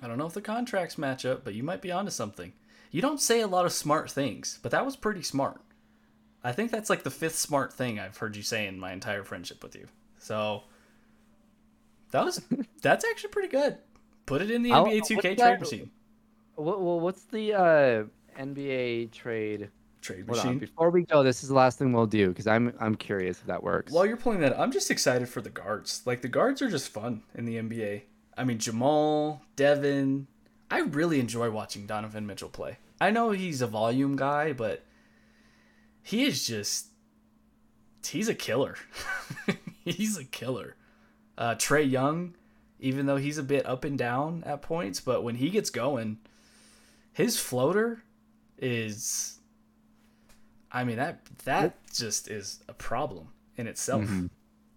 I 0.00 0.06
don't 0.06 0.16
know 0.16 0.26
if 0.26 0.32
the 0.32 0.40
contracts 0.40 0.96
match 0.96 1.26
up, 1.26 1.42
but 1.44 1.54
you 1.54 1.64
might 1.64 1.82
be 1.82 1.90
onto 1.90 2.12
something. 2.12 2.52
You 2.92 3.02
don't 3.02 3.20
say 3.20 3.40
a 3.40 3.48
lot 3.48 3.66
of 3.66 3.72
smart 3.72 4.08
things, 4.08 4.60
but 4.62 4.70
that 4.70 4.86
was 4.86 4.94
pretty 4.94 5.24
smart. 5.24 5.60
I 6.44 6.52
think 6.52 6.70
that's 6.70 6.88
like 6.88 7.02
the 7.02 7.10
fifth 7.10 7.34
smart 7.34 7.72
thing 7.72 7.98
I've 7.98 8.16
heard 8.16 8.36
you 8.36 8.42
say 8.44 8.68
in 8.68 8.78
my 8.78 8.92
entire 8.92 9.24
friendship 9.24 9.60
with 9.60 9.74
you. 9.74 9.88
So 10.20 10.62
that 12.12 12.24
was 12.24 12.40
that's 12.80 13.04
actually 13.04 13.30
pretty 13.30 13.48
good. 13.48 13.78
Put 14.24 14.40
it 14.40 14.52
in 14.52 14.62
the 14.62 14.70
NBA 14.70 15.00
2K 15.00 15.22
that- 15.22 15.36
trade 15.36 15.60
machine. 15.60 15.90
What, 16.54 16.80
well, 16.80 17.00
what's 17.00 17.24
the 17.24 17.54
uh, 17.54 18.04
NBA 18.40 19.10
trade? 19.10 19.70
Trade 20.04 20.26
Hold 20.28 20.38
on. 20.40 20.58
Before 20.58 20.90
we 20.90 21.02
go, 21.02 21.22
this 21.22 21.42
is 21.42 21.48
the 21.48 21.54
last 21.54 21.78
thing 21.78 21.92
we'll 21.92 22.06
do 22.06 22.28
because 22.28 22.46
I'm 22.46 22.74
I'm 22.78 22.94
curious 22.94 23.40
if 23.40 23.46
that 23.46 23.62
works. 23.62 23.90
While 23.90 24.04
you're 24.04 24.18
playing 24.18 24.42
that, 24.42 24.58
I'm 24.58 24.70
just 24.70 24.90
excited 24.90 25.28
for 25.28 25.40
the 25.40 25.48
guards. 25.48 26.02
Like 26.04 26.20
the 26.20 26.28
guards 26.28 26.60
are 26.60 26.70
just 26.70 26.90
fun 26.90 27.22
in 27.34 27.46
the 27.46 27.56
NBA. 27.56 28.02
I 28.36 28.44
mean 28.44 28.58
Jamal, 28.58 29.42
Devin. 29.56 30.26
I 30.70 30.80
really 30.80 31.20
enjoy 31.20 31.50
watching 31.50 31.86
Donovan 31.86 32.26
Mitchell 32.26 32.50
play. 32.50 32.76
I 33.00 33.10
know 33.10 33.30
he's 33.30 33.62
a 33.62 33.66
volume 33.66 34.14
guy, 34.14 34.52
but 34.52 34.84
he 36.02 36.24
is 36.24 36.46
just 36.46 36.88
he's 38.06 38.28
a 38.28 38.34
killer. 38.34 38.76
he's 39.84 40.18
a 40.18 40.24
killer. 40.24 40.76
Uh, 41.38 41.54
Trae 41.54 41.90
Young, 41.90 42.34
even 42.78 43.06
though 43.06 43.16
he's 43.16 43.38
a 43.38 43.42
bit 43.42 43.64
up 43.64 43.84
and 43.84 43.96
down 43.96 44.44
at 44.44 44.60
points, 44.60 45.00
but 45.00 45.24
when 45.24 45.36
he 45.36 45.48
gets 45.48 45.70
going, 45.70 46.18
his 47.12 47.38
floater 47.38 48.04
is 48.58 49.40
I 50.74 50.84
mean 50.84 50.96
that 50.96 51.24
that 51.44 51.76
just 51.92 52.28
is 52.28 52.62
a 52.68 52.74
problem 52.74 53.28
in 53.56 53.66
itself. 53.66 54.02
Mhm. 54.04 54.28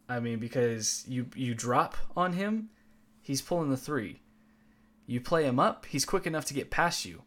I 0.08 0.20
mean 0.22 0.40
because 0.40 1.04
you 1.08 1.26
you 1.36 1.54
drop 1.56 1.98
on 2.16 2.34
him, 2.34 2.70
he's 3.22 3.42
pulling 3.42 3.70
the 3.72 3.78
3. 3.78 4.22
You 5.08 5.20
play 5.22 5.44
him 5.46 5.60
up, 5.60 5.86
he's 5.88 6.06
quick 6.06 6.26
enough 6.28 6.46
to 6.46 6.54
get 6.54 6.70
past 6.70 7.04
you. 7.06 7.24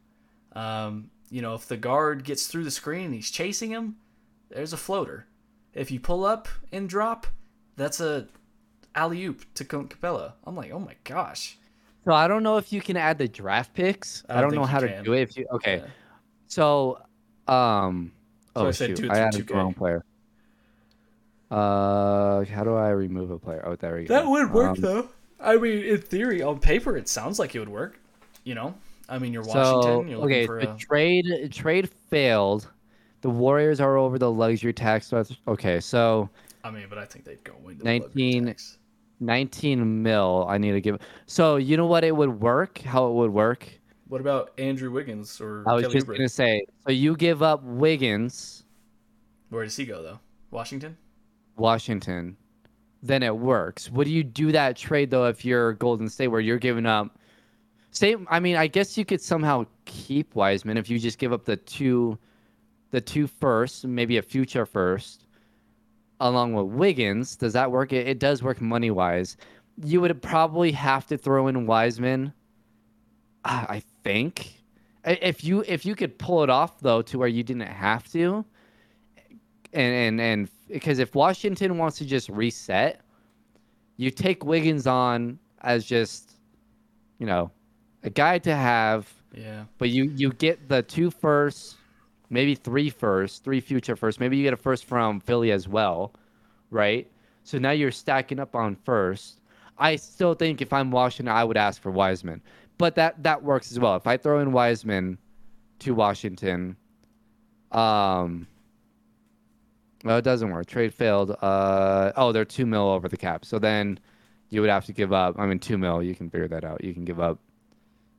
Um, 0.52 1.10
you 1.30 1.42
know, 1.42 1.54
if 1.54 1.66
the 1.66 1.76
guard 1.76 2.24
gets 2.24 2.46
through 2.46 2.64
the 2.64 2.70
screen 2.70 3.06
and 3.06 3.14
he's 3.14 3.30
chasing 3.30 3.70
him, 3.70 3.96
there's 4.50 4.72
a 4.72 4.76
floater. 4.76 5.26
If 5.74 5.90
you 5.90 5.98
pull 6.00 6.24
up 6.24 6.48
and 6.72 6.88
drop, 6.88 7.26
that's 7.76 8.00
a 8.00 8.26
alley 8.94 9.24
oop 9.24 9.44
to 9.54 9.64
Capela. 9.64 10.32
I'm 10.44 10.56
like, 10.56 10.70
oh 10.72 10.78
my 10.80 10.94
gosh. 11.04 11.56
so 12.04 12.12
I 12.12 12.26
don't 12.28 12.42
know 12.42 12.56
if 12.56 12.72
you 12.72 12.80
can 12.80 12.96
add 12.96 13.18
the 13.18 13.28
draft 13.28 13.72
picks. 13.74 14.24
I 14.28 14.38
I 14.38 14.40
don't 14.40 14.50
don't, 14.52 14.60
know 14.60 14.66
how 14.66 14.80
to 14.80 15.02
do 15.02 15.12
it. 15.12 15.22
If 15.22 15.36
you 15.36 15.46
okay, 15.52 15.76
Yeah. 15.78 15.86
so 16.48 17.00
um, 17.46 18.12
So 18.56 18.64
oh 18.64 18.68
I 18.68 18.70
said 18.72 18.96
shoot, 18.96 19.08
I 19.08 19.18
added 19.18 19.46
2K. 19.46 19.46
the 19.46 19.54
wrong 19.54 19.74
player. 19.74 20.04
Uh, 21.50 22.44
how 22.44 22.64
do 22.64 22.74
I 22.74 22.90
remove 22.90 23.30
a 23.30 23.38
player? 23.38 23.62
Oh, 23.66 23.76
there 23.76 23.96
we 23.96 24.06
go. 24.06 24.14
That 24.14 24.26
would 24.26 24.52
work 24.52 24.78
Um, 24.78 24.80
though. 24.80 25.08
I 25.40 25.56
mean, 25.56 25.82
in 25.84 25.98
theory, 26.00 26.42
on 26.42 26.60
paper, 26.60 26.96
it 26.96 27.08
sounds 27.08 27.38
like 27.38 27.54
it 27.54 27.60
would 27.60 27.68
work. 27.68 27.98
You 28.44 28.54
know, 28.54 28.74
I 29.08 29.18
mean, 29.18 29.32
you're 29.32 29.44
So 29.44 29.50
Washington. 29.78 30.08
You're 30.08 30.18
looking 30.18 30.42
okay, 30.42 30.46
for 30.46 30.60
the 30.60 30.70
a 30.72 30.74
trade 30.76 31.26
trade 31.52 31.88
failed. 32.10 32.68
The 33.22 33.30
Warriors 33.30 33.80
are 33.80 33.96
over 33.96 34.18
the 34.18 34.30
luxury 34.30 34.72
tax. 34.72 35.12
Okay, 35.48 35.80
so 35.80 36.30
I 36.64 36.70
mean, 36.70 36.86
but 36.88 36.98
I 36.98 37.04
think 37.04 37.24
they'd 37.24 37.42
go 37.44 37.54
19 37.82 38.44
The 38.44 38.50
tax. 38.50 38.78
19 39.20 40.02
mil. 40.02 40.46
I 40.48 40.58
need 40.58 40.72
to 40.72 40.80
give. 40.80 40.98
So 41.26 41.56
you 41.56 41.76
know 41.76 41.86
what? 41.86 42.04
It 42.04 42.14
would 42.16 42.40
work. 42.40 42.78
How 42.78 43.08
it 43.08 43.12
would 43.14 43.32
work 43.32 43.68
What 44.10 44.20
about 44.20 44.50
Andrew 44.58 44.90
Wiggins 44.90 45.40
or 45.40 45.62
I 45.68 45.74
was 45.74 45.82
Kelly 45.82 45.94
just 45.94 46.06
Oubre? 46.08 46.16
gonna 46.16 46.28
say. 46.28 46.66
So 46.84 46.90
you 46.92 47.14
give 47.16 47.44
up 47.44 47.62
Wiggins, 47.62 48.64
Where 49.50 49.62
does 49.62 49.76
he 49.76 49.84
go 49.86 50.02
though? 50.02 50.18
Washington. 50.50 50.96
Washington, 51.56 52.36
then 53.04 53.22
it 53.22 53.36
works. 53.36 53.88
Would 53.88 54.08
you 54.08 54.24
do 54.24 54.50
that 54.50 54.76
trade 54.76 55.10
though 55.12 55.26
if 55.26 55.44
you're 55.44 55.74
Golden 55.74 56.08
State, 56.08 56.26
where 56.26 56.40
you're 56.40 56.58
giving 56.58 56.86
up? 56.86 57.20
Say, 57.92 58.16
I 58.28 58.40
mean, 58.40 58.56
I 58.56 58.66
guess 58.66 58.98
you 58.98 59.04
could 59.04 59.20
somehow 59.20 59.64
keep 59.84 60.34
Wiseman 60.34 60.76
if 60.76 60.90
you 60.90 60.98
just 60.98 61.18
give 61.18 61.32
up 61.32 61.44
the 61.44 61.56
two, 61.56 62.18
the 62.90 63.00
two 63.00 63.28
first, 63.28 63.84
maybe 63.86 64.16
a 64.16 64.22
future 64.22 64.66
first, 64.66 65.26
along 66.18 66.54
with 66.54 66.66
Wiggins. 66.66 67.36
Does 67.36 67.52
that 67.52 67.70
work? 67.70 67.92
It, 67.92 68.08
it 68.08 68.18
does 68.18 68.42
work 68.42 68.60
money 68.60 68.90
wise. 68.90 69.36
You 69.84 70.00
would 70.00 70.20
probably 70.20 70.72
have 70.72 71.06
to 71.08 71.16
throw 71.16 71.46
in 71.46 71.66
Wiseman. 71.66 72.32
I 73.44 73.50
I 73.68 73.82
think 74.04 74.54
if 75.04 75.42
you 75.44 75.64
if 75.66 75.84
you 75.86 75.94
could 75.94 76.18
pull 76.18 76.42
it 76.42 76.50
off 76.50 76.80
though 76.80 77.02
to 77.02 77.18
where 77.18 77.28
you 77.28 77.42
didn't 77.42 77.66
have 77.68 78.10
to, 78.12 78.44
and 79.72 79.94
and 79.94 80.20
and 80.20 80.48
because 80.68 80.98
if 80.98 81.14
Washington 81.14 81.78
wants 81.78 81.98
to 81.98 82.04
just 82.04 82.28
reset, 82.28 83.00
you 83.96 84.10
take 84.10 84.44
Wiggins 84.44 84.86
on 84.86 85.38
as 85.62 85.84
just, 85.84 86.36
you 87.18 87.26
know, 87.26 87.50
a 88.02 88.10
guy 88.10 88.38
to 88.38 88.54
have, 88.54 89.12
Yeah. 89.36 89.64
but 89.78 89.90
you 89.90 90.04
you 90.16 90.32
get 90.32 90.68
the 90.68 90.82
two 90.82 91.10
firsts, 91.10 91.76
maybe 92.30 92.54
three 92.54 92.88
firsts, 92.90 93.38
three 93.40 93.60
future 93.60 93.96
firsts. 93.96 94.20
Maybe 94.20 94.36
you 94.36 94.42
get 94.42 94.52
a 94.54 94.56
first 94.56 94.84
from 94.84 95.20
Philly 95.20 95.50
as 95.52 95.66
well, 95.68 96.12
right? 96.70 97.10
So 97.42 97.58
now 97.58 97.70
you're 97.72 97.90
stacking 97.90 98.38
up 98.38 98.54
on 98.54 98.76
first. 98.76 99.40
I 99.78 99.96
still 99.96 100.34
think 100.34 100.60
if 100.60 100.72
I'm 100.72 100.90
Washington, 100.90 101.34
I 101.34 101.42
would 101.42 101.56
ask 101.56 101.80
for 101.80 101.90
Wiseman, 101.90 102.42
but 102.80 102.94
that 102.94 103.22
that 103.22 103.42
works 103.42 103.70
as 103.70 103.78
well. 103.78 103.94
If 103.94 104.06
I 104.06 104.16
throw 104.16 104.40
in 104.40 104.52
Wiseman 104.52 105.18
to 105.80 105.94
Washington, 105.94 106.76
um, 107.70 108.46
well, 110.02 110.16
it 110.16 110.22
doesn't 110.22 110.50
work. 110.50 110.66
Trade 110.66 110.94
failed. 110.94 111.36
Uh, 111.42 112.12
oh, 112.16 112.32
they're 112.32 112.46
two 112.46 112.64
mil 112.64 112.88
over 112.88 113.06
the 113.06 113.18
cap. 113.18 113.44
So 113.44 113.58
then 113.58 114.00
you 114.48 114.62
would 114.62 114.70
have 114.70 114.86
to 114.86 114.94
give 114.94 115.12
up. 115.12 115.38
I 115.38 115.46
mean, 115.46 115.58
two 115.58 115.76
mil. 115.76 116.02
You 116.02 116.14
can 116.14 116.30
figure 116.30 116.48
that 116.48 116.64
out. 116.64 116.82
You 116.82 116.94
can 116.94 117.04
give 117.04 117.20
up. 117.20 117.38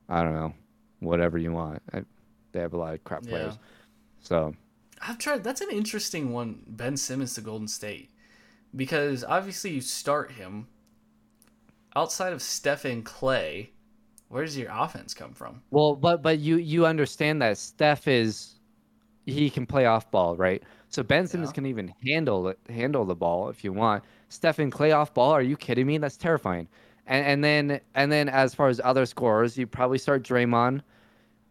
I 0.08 0.22
don't 0.22 0.34
know, 0.34 0.54
whatever 1.00 1.38
you 1.38 1.52
want. 1.52 1.82
I, 1.92 2.04
they 2.52 2.60
have 2.60 2.72
a 2.72 2.76
lot 2.76 2.94
of 2.94 3.02
crap 3.02 3.24
players. 3.24 3.54
Yeah. 3.54 3.68
So 4.20 4.54
I've 5.00 5.18
tried. 5.18 5.42
That's 5.42 5.60
an 5.60 5.70
interesting 5.72 6.32
one. 6.32 6.62
Ben 6.68 6.96
Simmons 6.96 7.34
to 7.34 7.40
Golden 7.40 7.66
State, 7.66 8.10
because 8.76 9.24
obviously 9.24 9.72
you 9.72 9.80
start 9.80 10.32
him. 10.32 10.68
Outside 11.94 12.32
of 12.32 12.40
Stephen 12.40 13.02
Klay, 13.02 13.68
where 14.32 14.44
does 14.44 14.56
your 14.58 14.70
offense 14.72 15.14
come 15.14 15.32
from? 15.32 15.62
well, 15.70 15.94
but 15.94 16.22
but 16.22 16.38
you 16.40 16.56
you 16.56 16.86
understand 16.86 17.40
that 17.42 17.58
Steph 17.58 18.08
is 18.08 18.54
he 19.26 19.48
can 19.50 19.66
play 19.66 19.86
off 19.86 20.10
ball, 20.10 20.36
right? 20.36 20.62
So 20.88 21.02
Ben 21.02 21.26
Simmons 21.26 21.50
Yeah. 21.50 21.54
can 21.54 21.66
even 21.66 21.94
handle 22.04 22.48
it, 22.48 22.58
handle 22.68 23.04
the 23.04 23.14
ball 23.14 23.48
if 23.48 23.62
you 23.64 23.72
want. 23.72 24.02
Stephen 24.28 24.70
Klay 24.70 24.94
off 24.94 25.14
ball? 25.14 25.30
Are 25.30 25.40
you 25.42 25.56
kidding 25.56 25.86
me? 25.86 25.98
That's 25.98 26.16
terrifying. 26.16 26.66
And 27.06 27.24
and 27.26 27.44
then 27.44 27.80
and 27.94 28.10
then 28.10 28.28
as 28.28 28.54
far 28.54 28.68
as 28.68 28.80
other 28.82 29.06
scorers, 29.06 29.56
you 29.56 29.66
probably 29.66 29.98
start 29.98 30.22
Draymond. 30.22 30.80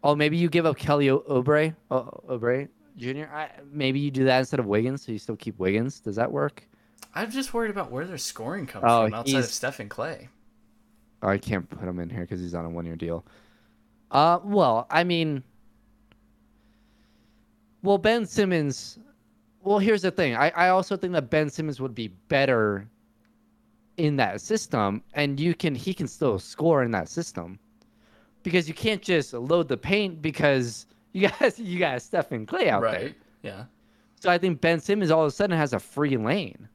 Oh, 0.04 0.14
maybe 0.16 0.36
you 0.36 0.48
give 0.48 0.66
up 0.66 0.76
Kelly 0.76 1.10
O- 1.10 1.20
Oubre, 1.20 1.74
oh, 1.90 2.10
Oubre 2.28 2.68
Jr. 2.96 3.24
I, 3.32 3.48
maybe 3.70 4.00
you 4.00 4.10
do 4.10 4.24
that 4.24 4.40
instead 4.40 4.60
of 4.60 4.66
Wiggins, 4.66 5.02
so 5.06 5.12
you 5.12 5.18
still 5.18 5.36
keep 5.36 5.58
Wiggins. 5.58 6.00
Does 6.00 6.16
that 6.16 6.30
work? 6.30 6.66
I'm 7.14 7.30
just 7.30 7.54
worried 7.54 7.70
about 7.70 7.90
where 7.90 8.04
their 8.06 8.18
scoring 8.18 8.66
comes 8.66 8.84
Oh, 8.86 9.04
from 9.04 9.14
outside 9.14 9.38
of 9.38 9.44
Stephen 9.46 9.88
Klay. 9.88 10.28
I 11.22 11.38
can't 11.38 11.68
put 11.68 11.88
him 11.88 11.98
in 12.00 12.10
here 12.10 12.22
because 12.22 12.40
he's 12.40 12.54
on 12.54 12.64
a 12.64 12.70
one-year 12.70 12.96
deal. 12.96 13.24
Uh, 14.10 14.40
well, 14.42 14.86
I 14.90 15.04
mean, 15.04 15.42
well, 17.82 17.98
Ben 17.98 18.26
Simmons. 18.26 18.98
Well, 19.62 19.78
here's 19.78 20.02
the 20.02 20.10
thing. 20.10 20.34
I, 20.34 20.50
I 20.50 20.68
also 20.70 20.96
think 20.96 21.12
that 21.14 21.30
Ben 21.30 21.48
Simmons 21.48 21.80
would 21.80 21.94
be 21.94 22.08
better 22.08 22.88
in 23.96 24.16
that 24.16 24.40
system, 24.40 25.02
and 25.14 25.38
you 25.38 25.54
can 25.54 25.74
he 25.74 25.94
can 25.94 26.08
still 26.08 26.38
score 26.38 26.82
in 26.82 26.90
that 26.92 27.08
system 27.08 27.58
because 28.42 28.66
you 28.68 28.74
can't 28.74 29.02
just 29.02 29.32
load 29.32 29.68
the 29.68 29.76
paint 29.76 30.20
because 30.20 30.86
you 31.12 31.28
guys 31.28 31.58
you 31.58 31.78
got 31.78 32.02
Stephen 32.02 32.46
Klay 32.46 32.68
out 32.68 32.82
there. 32.82 32.92
Right. 32.92 33.14
Yeah. 33.42 33.64
So 34.20 34.30
I 34.30 34.38
think 34.38 34.60
Ben 34.60 34.80
Simmons 34.80 35.10
all 35.10 35.22
of 35.22 35.28
a 35.28 35.30
sudden 35.30 35.56
has 35.56 35.72
a 35.72 35.78
free 35.80 36.16
lane. 36.16 36.68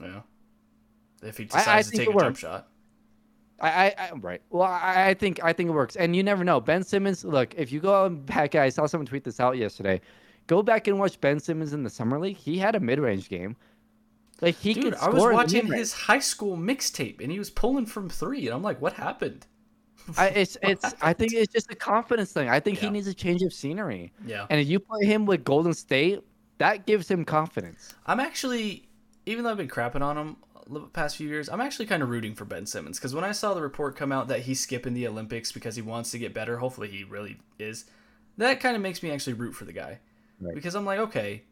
Yeah. 0.00 0.20
If 1.22 1.38
he 1.38 1.44
I- 1.52 1.56
I 1.56 1.58
decides 1.58 1.90
to 1.90 1.96
take 1.98 2.08
a 2.14 2.18
jump 2.18 2.36
shot. 2.36 2.68
I, 3.62 3.68
I, 3.68 3.94
I 3.98 4.12
right. 4.20 4.42
Well, 4.50 4.64
I, 4.64 5.10
I 5.10 5.14
think 5.14 5.42
I 5.42 5.52
think 5.52 5.70
it 5.70 5.72
works, 5.72 5.96
and 5.96 6.14
you 6.14 6.22
never 6.22 6.44
know. 6.44 6.60
Ben 6.60 6.82
Simmons. 6.82 7.24
Look, 7.24 7.54
if 7.56 7.72
you 7.72 7.80
go 7.80 8.08
back, 8.08 8.54
I 8.54 8.68
saw 8.68 8.86
someone 8.86 9.06
tweet 9.06 9.24
this 9.24 9.40
out 9.40 9.56
yesterday. 9.56 10.00
Go 10.48 10.62
back 10.62 10.88
and 10.88 10.98
watch 10.98 11.20
Ben 11.20 11.38
Simmons 11.38 11.72
in 11.72 11.84
the 11.84 11.90
summer 11.90 12.18
league. 12.18 12.36
He 12.36 12.58
had 12.58 12.74
a 12.74 12.80
mid-range 12.80 13.28
game. 13.28 13.56
Like 14.40 14.56
he 14.56 14.74
Dude, 14.74 14.84
could 14.84 14.94
I 14.94 15.08
was 15.08 15.22
watching 15.22 15.72
his 15.72 15.92
high 15.92 16.18
school 16.18 16.56
mixtape 16.56 17.20
and 17.20 17.30
he 17.30 17.38
was 17.38 17.48
pulling 17.48 17.86
from 17.86 18.08
three, 18.10 18.46
and 18.46 18.54
I'm 18.54 18.62
like, 18.62 18.82
what 18.82 18.94
happened? 18.94 19.46
I, 20.18 20.28
it's 20.30 20.58
it's. 20.62 20.84
I 21.00 21.12
think 21.12 21.32
it's 21.32 21.52
just 21.52 21.70
a 21.70 21.76
confidence 21.76 22.32
thing. 22.32 22.48
I 22.48 22.58
think 22.58 22.78
Yeah. 22.78 22.88
he 22.88 22.90
needs 22.90 23.06
a 23.06 23.14
change 23.14 23.42
of 23.42 23.52
scenery. 23.52 24.12
Yeah. 24.26 24.46
And 24.50 24.60
if 24.60 24.66
you 24.66 24.80
play 24.80 25.06
him 25.06 25.26
with 25.26 25.44
Golden 25.44 25.72
State, 25.72 26.20
that 26.58 26.86
gives 26.86 27.08
him 27.08 27.24
confidence. 27.24 27.94
I'm 28.06 28.18
actually, 28.18 28.88
even 29.26 29.44
though 29.44 29.50
I've 29.52 29.56
been 29.56 29.68
crapping 29.68 30.02
on 30.02 30.18
him 30.18 30.36
the 30.68 30.80
past 30.80 31.16
few 31.16 31.28
years, 31.28 31.48
I'm 31.48 31.60
actually 31.60 31.86
kind 31.86 32.02
of 32.02 32.08
rooting 32.08 32.34
for 32.34 32.44
Ben 32.44 32.66
Simmons 32.66 32.98
because 32.98 33.14
when 33.14 33.24
I 33.24 33.32
saw 33.32 33.54
the 33.54 33.62
report 33.62 33.96
come 33.96 34.12
out 34.12 34.28
that 34.28 34.40
he's 34.40 34.60
skipping 34.60 34.94
the 34.94 35.06
Olympics 35.06 35.52
because 35.52 35.76
he 35.76 35.82
wants 35.82 36.10
to 36.12 36.18
get 36.18 36.32
better, 36.34 36.58
hopefully 36.58 36.88
he 36.88 37.04
really 37.04 37.38
is. 37.58 37.84
That 38.38 38.60
kind 38.60 38.76
of 38.76 38.82
makes 38.82 39.02
me 39.02 39.10
actually 39.10 39.34
root 39.34 39.52
for 39.54 39.64
the 39.64 39.72
guy 39.72 39.98
Right. 40.40 40.54
because 40.54 40.74
I'm 40.74 40.84
like, 40.84 40.98
okay, 40.98 41.42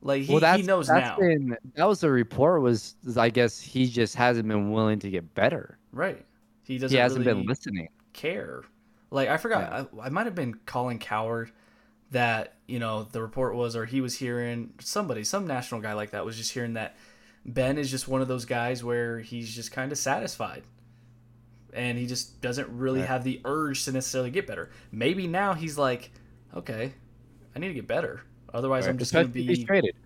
like 0.00 0.22
he, 0.22 0.32
well, 0.34 0.56
he 0.56 0.62
knows 0.62 0.86
that's 0.86 1.04
now, 1.06 1.16
Been, 1.18 1.56
that 1.74 1.84
was 1.84 2.00
the 2.00 2.10
report. 2.10 2.62
Was 2.62 2.94
I 3.16 3.30
guess 3.30 3.60
he 3.60 3.88
just 3.88 4.14
hasn't 4.14 4.46
been 4.48 4.70
willing 4.70 4.98
to 5.00 5.10
get 5.10 5.34
better. 5.34 5.78
right? 5.92 6.24
He 6.62 6.78
doesn't. 6.78 6.94
He 6.94 7.00
hasn't 7.00 7.24
really 7.26 7.40
been 7.40 7.46
listening. 7.48 7.88
care. 8.12 8.62
Like 9.10 9.28
I 9.28 9.36
forgot, 9.38 9.72
I, 9.72 10.06
I 10.06 10.08
might 10.10 10.26
have 10.26 10.34
been 10.34 10.54
Colin 10.66 10.98
Cowherd 10.98 11.50
that 12.10 12.54
you 12.66 12.78
know 12.78 13.04
the 13.04 13.20
report 13.22 13.54
was, 13.54 13.74
or 13.74 13.84
he 13.86 14.00
was 14.00 14.16
hearing 14.16 14.72
somebody, 14.80 15.24
some 15.24 15.46
national 15.46 15.80
guy 15.80 15.94
like 15.94 16.10
that 16.10 16.24
was 16.24 16.36
just 16.36 16.52
hearing 16.52 16.74
that 16.74 16.96
Ben 17.44 17.78
is 17.78 17.90
just 17.90 18.08
one 18.08 18.20
of 18.20 18.28
those 18.28 18.44
guys 18.44 18.84
where 18.84 19.20
he's 19.20 19.54
just 19.54 19.72
kind 19.72 19.90
of 19.92 19.98
satisfied, 19.98 20.62
and 21.72 21.96
he 21.98 22.06
just 22.06 22.40
doesn't 22.40 22.68
really 22.68 23.00
Right. 23.00 23.08
have 23.08 23.24
the 23.24 23.40
urge 23.44 23.84
to 23.84 23.92
necessarily 23.92 24.30
get 24.30 24.46
better. 24.46 24.70
Maybe 24.92 25.26
now 25.26 25.54
he's 25.54 25.78
like, 25.78 26.10
okay, 26.54 26.92
I 27.54 27.58
need 27.58 27.68
to 27.68 27.74
get 27.74 27.86
better. 27.86 28.20
Otherwise, 28.52 28.86
I'm 28.86 28.98
just 28.98 29.12
gonna 29.12 29.24
Especially 29.26 29.42
if 29.42 29.48
he's 29.48 29.58
be 29.60 29.64
traded. 29.64 29.96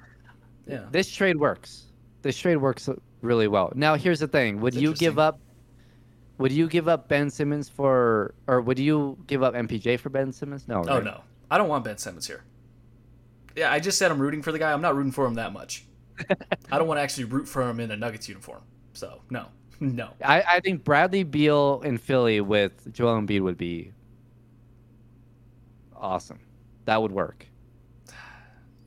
yeah. 0.66 0.84
This 0.90 1.10
trade 1.10 1.36
works. 1.38 1.86
This 2.22 2.36
trade 2.36 2.56
works 2.56 2.88
really 3.20 3.48
well. 3.48 3.72
Now, 3.74 3.94
here's 3.96 4.20
the 4.20 4.28
thing: 4.28 4.60
Would 4.60 4.74
It's 4.74 4.82
you 4.82 4.94
give 4.94 5.18
up? 5.18 5.38
Would 6.38 6.50
you 6.52 6.66
give 6.68 6.88
up 6.88 7.08
Ben 7.08 7.30
Simmons 7.30 7.68
for, 7.68 8.34
or 8.48 8.60
would 8.60 8.78
you 8.78 9.16
give 9.26 9.42
up 9.42 9.54
MPJ 9.54 9.98
for 10.00 10.08
Ben 10.10 10.32
Simmons? 10.32 10.66
No. 10.66 10.82
Oh 10.88 10.94
right? 10.96 11.04
no, 11.04 11.20
I 11.50 11.58
don't 11.58 11.68
want 11.68 11.84
Ben 11.84 11.98
Simmons 11.98 12.26
here. 12.26 12.42
Yeah, 13.56 13.70
I 13.70 13.80
just 13.80 13.98
said 13.98 14.10
I'm 14.10 14.18
rooting 14.20 14.42
for 14.42 14.50
the 14.50 14.58
guy. 14.58 14.72
I'm 14.72 14.80
not 14.80 14.96
rooting 14.96 15.12
for 15.12 15.24
him 15.26 15.34
that 15.34 15.52
much. 15.52 15.84
I 16.70 16.78
don't 16.78 16.86
want 16.86 16.98
to 16.98 17.02
actually 17.02 17.24
root 17.24 17.48
for 17.48 17.68
him 17.68 17.80
in 17.80 17.90
a 17.90 17.96
Nuggets 17.96 18.28
uniform. 18.28 18.62
So 18.92 19.22
no, 19.30 19.46
no. 19.80 20.10
I, 20.24 20.42
I 20.42 20.60
think 20.60 20.84
Bradley 20.84 21.22
Beal 21.24 21.80
in 21.84 21.98
Philly 21.98 22.40
with 22.40 22.92
Joel 22.92 23.20
Embiid 23.20 23.42
would 23.42 23.58
be 23.58 23.92
awesome. 25.96 26.40
That 26.84 27.00
would 27.02 27.12
work. 27.12 27.46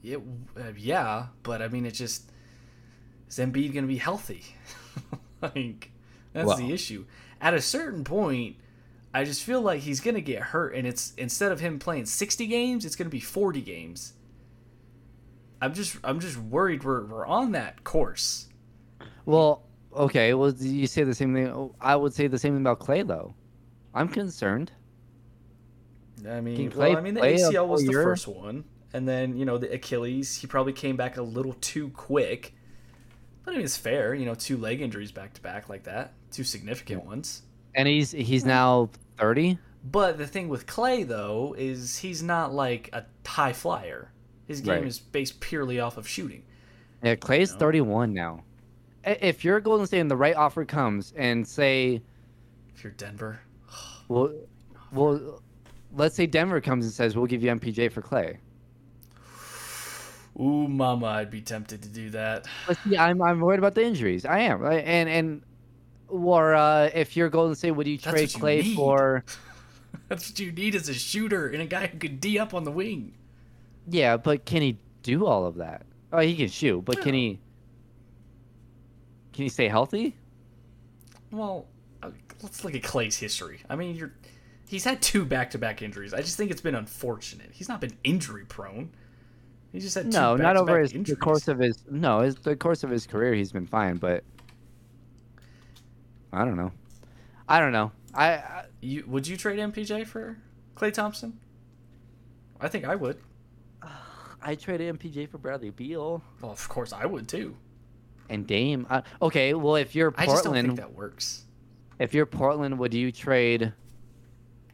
Yeah, 0.01 0.17
uh, 0.55 0.71
yeah, 0.77 1.29
but 1.41 1.63
I 1.63 1.67
mean, 1.67 1.83
it 1.83 1.95
just 1.95 2.29
is 3.27 3.39
Embiid 3.39 3.73
going 3.73 3.85
to 3.85 3.87
be 3.87 3.97
healthy? 3.97 4.43
like 5.41 5.89
that's 6.31 6.45
Well. 6.45 6.57
the 6.57 6.71
issue. 6.71 7.05
At 7.41 7.55
a 7.55 7.61
certain 7.61 8.03
point, 8.03 8.57
I 9.15 9.23
just 9.23 9.43
feel 9.43 9.61
like 9.61 9.81
he's 9.81 10.01
going 10.01 10.13
to 10.15 10.21
get 10.21 10.41
hurt, 10.41 10.75
and 10.75 10.85
it's 10.85 11.13
instead 11.17 11.51
of 11.51 11.59
him 11.59 11.79
playing 11.79 12.05
60 12.05 12.45
games, 12.47 12.85
it's 12.85 12.95
going 12.95 13.07
to 13.07 13.11
be 13.11 13.19
40 13.19 13.61
games. 13.61 14.13
I'm 15.65 15.73
just 15.73 15.97
I'm 16.03 16.19
just 16.19 16.37
worried 16.37 16.83
we're 16.83 17.05
we're 17.05 17.25
on 17.25 17.53
that 17.53 17.83
course. 17.83 18.47
Well, 19.25 19.63
okay. 19.95 20.35
Well, 20.35 20.51
you 20.51 20.85
say 20.85 21.03
the 21.03 21.15
same 21.15 21.33
thing. 21.33 21.71
I 21.81 21.95
would 21.95 22.13
say 22.13 22.27
the 22.27 22.37
same 22.37 22.53
thing 22.53 22.61
about 22.61 22.79
Klay, 22.79 23.05
though. 23.05 23.33
I'm 23.93 24.07
concerned. 24.07 24.71
I 26.29 26.39
mean, 26.41 26.69
Klay 26.69 26.75
well, 26.75 26.97
I 26.97 27.01
mean, 27.01 27.15
the 27.15 27.21
ACL 27.21 27.67
was 27.67 27.83
the 27.83 27.91
year? 27.91 28.03
first 28.03 28.27
one, 28.27 28.63
and 28.93 29.07
then 29.07 29.35
you 29.37 29.45
know 29.45 29.57
the 29.57 29.73
Achilles. 29.73 30.35
He 30.35 30.45
probably 30.45 30.73
came 30.73 30.95
back 30.95 31.17
a 31.17 31.23
little 31.23 31.53
too 31.53 31.89
quick, 31.89 32.53
but 33.43 33.51
I 33.51 33.57
mean, 33.57 33.65
it's 33.65 33.77
fair. 33.77 34.13
You 34.13 34.25
know, 34.25 34.35
two 34.35 34.57
leg 34.57 34.81
injuries 34.81 35.11
back 35.11 35.33
to 35.33 35.41
back 35.41 35.67
like 35.67 35.83
that, 35.85 36.13
two 36.31 36.43
significant 36.43 37.05
ones. 37.05 37.41
And 37.73 37.87
he's 37.87 38.11
he's 38.11 38.43
hmm. 38.43 38.49
now 38.49 38.89
30. 39.17 39.57
But 39.83 40.17
the 40.17 40.27
thing 40.27 40.47
with 40.47 40.67
Klay 40.67 41.07
though 41.07 41.55
is 41.57 41.97
he's 41.97 42.21
not 42.21 42.53
like 42.53 42.89
a 42.93 43.05
high 43.27 43.53
flyer. 43.53 44.11
His 44.47 44.61
game 44.61 44.73
Right. 44.75 44.85
is 44.85 44.99
based 44.99 45.39
purely 45.39 45.79
off 45.79 45.97
of 45.97 46.07
shooting. 46.07 46.43
Yeah, 47.03 47.15
Klay's 47.15 47.51
know? 47.53 47.59
31 47.59 48.13
now. 48.13 48.43
If 49.03 49.43
you're 49.43 49.59
Golden 49.59 49.85
State 49.87 49.99
and 49.99 50.09
the 50.09 50.15
right 50.15 50.35
offer 50.35 50.65
comes 50.65 51.13
and 51.15 51.47
say, 51.47 52.01
If 52.75 52.83
you're 52.83 52.93
Denver, 52.93 53.39
well, 54.07 54.33
well, 54.91 55.41
let's 55.93 56.15
say 56.15 56.25
Denver 56.25 56.61
comes 56.61 56.85
and 56.85 56.93
says 56.93 57.15
we'll 57.15 57.25
give 57.27 57.43
you 57.43 57.51
MPJ 57.51 57.91
for 57.91 58.01
Klay. 58.01 58.37
Ooh, 60.39 60.67
mama, 60.67 61.05
I'd 61.07 61.31
be 61.31 61.41
tempted 61.41 61.81
to 61.83 61.89
do 61.89 62.09
that. 62.11 62.47
Let's 62.67 62.83
see, 62.83 62.97
I'm 62.97 63.21
I'm 63.21 63.39
worried 63.39 63.59
about 63.59 63.73
the 63.75 63.83
injuries. 63.85 64.25
I 64.25 64.39
am, 64.39 64.59
right? 64.59 64.83
and 64.85 65.07
and 65.09 65.41
or 66.07 66.53
uh, 66.53 66.89
if 66.93 67.15
you're 67.15 67.29
Golden 67.29 67.55
State, 67.55 67.71
would 67.71 67.87
you 67.87 67.97
That's 67.97 68.33
trade 68.33 68.43
what 68.43 68.53
you 68.53 68.61
Klay 68.61 68.63
need. 68.65 68.75
for? 68.75 69.23
That's 70.09 70.29
what 70.29 70.39
you 70.39 70.51
need 70.51 70.75
is 70.75 70.89
a 70.89 70.93
shooter 70.93 71.47
and 71.47 71.61
a 71.61 71.65
guy 71.65 71.87
who 71.87 71.97
could 71.97 72.19
D 72.19 72.37
up 72.37 72.53
on 72.53 72.63
the 72.63 72.71
wing. 72.71 73.13
Yeah, 73.87 74.17
but 74.17 74.45
can 74.45 74.61
he 74.61 74.77
do 75.03 75.25
all 75.25 75.45
of 75.45 75.55
that? 75.55 75.85
Oh, 76.11 76.19
he 76.19 76.35
can 76.35 76.47
shoot, 76.47 76.81
but 76.81 77.01
can 77.01 77.13
he? 77.13 77.39
Can 79.33 79.43
he 79.43 79.49
stay 79.49 79.67
healthy? 79.67 80.15
Well, 81.31 81.67
uh, 82.01 82.11
let's 82.41 82.63
look 82.63 82.73
at 82.73 82.81
Klay's 82.81 83.17
history. 83.17 83.59
I 83.69 83.75
mean, 83.75 83.95
you're 83.95 84.13
he's 84.67 84.83
had 84.83 85.01
two 85.01 85.25
back-to-back 85.25 85.81
injuries. 85.81 86.13
I 86.13 86.21
just 86.21 86.37
think 86.37 86.51
it's 86.51 86.61
been 86.61 86.75
unfortunate. 86.75 87.49
He's 87.51 87.69
not 87.69 87.81
been 87.81 87.97
injury 88.03 88.45
prone. 88.45 88.91
He 89.71 89.79
just 89.79 89.95
had 89.95 90.11
two 90.11 90.17
No, 90.17 90.35
not 90.35 90.55
over 90.55 90.79
his, 90.79 90.93
the 90.93 91.15
course 91.15 91.47
of 91.47 91.59
his 91.59 91.83
no, 91.89 92.21
his, 92.21 92.35
the 92.35 92.55
course 92.55 92.83
of 92.83 92.89
his 92.89 93.05
career, 93.05 93.33
he's 93.33 93.51
been 93.51 93.67
fine. 93.67 93.97
But 93.97 94.23
I 96.31 96.45
don't 96.45 96.55
know. 96.55 96.71
I 97.47 97.59
don't 97.59 97.73
know. 97.73 97.91
I, 98.13 98.27
I 98.35 98.65
You 98.79 99.03
would 99.07 99.27
you 99.27 99.35
trade 99.35 99.59
MPJ 99.59 100.07
for 100.07 100.37
Klay 100.75 100.93
Thompson? 100.93 101.39
I 102.61 102.69
think 102.69 102.85
I 102.85 102.95
would. 102.95 103.17
I 104.45 104.53
traded 104.53 104.97
MPJ 104.99 105.27
for 105.27 105.39
Bradley 105.39 105.71
Beal 105.71 106.21
Well, 106.39 106.51
of 106.51 106.69
course 106.69 106.93
I 106.93 107.05
would 107.05 107.27
too. 107.27 107.57
and 108.29 108.45
Dame. 108.45 108.85
Uh, 108.89 109.01
okay, 109.21 109.55
well 109.55 109.75
if 109.75 109.95
you're 109.95 110.11
Portland, 110.11 110.29
I 110.29 110.33
just 110.33 110.43
don't 110.43 110.53
think 110.53 110.77
that 110.77 110.93
works. 110.93 111.45
if 111.99 112.13
you're 112.13 112.27
Portland, 112.27 112.77
would 112.77 112.93
you 112.93 113.11
trade? 113.11 113.73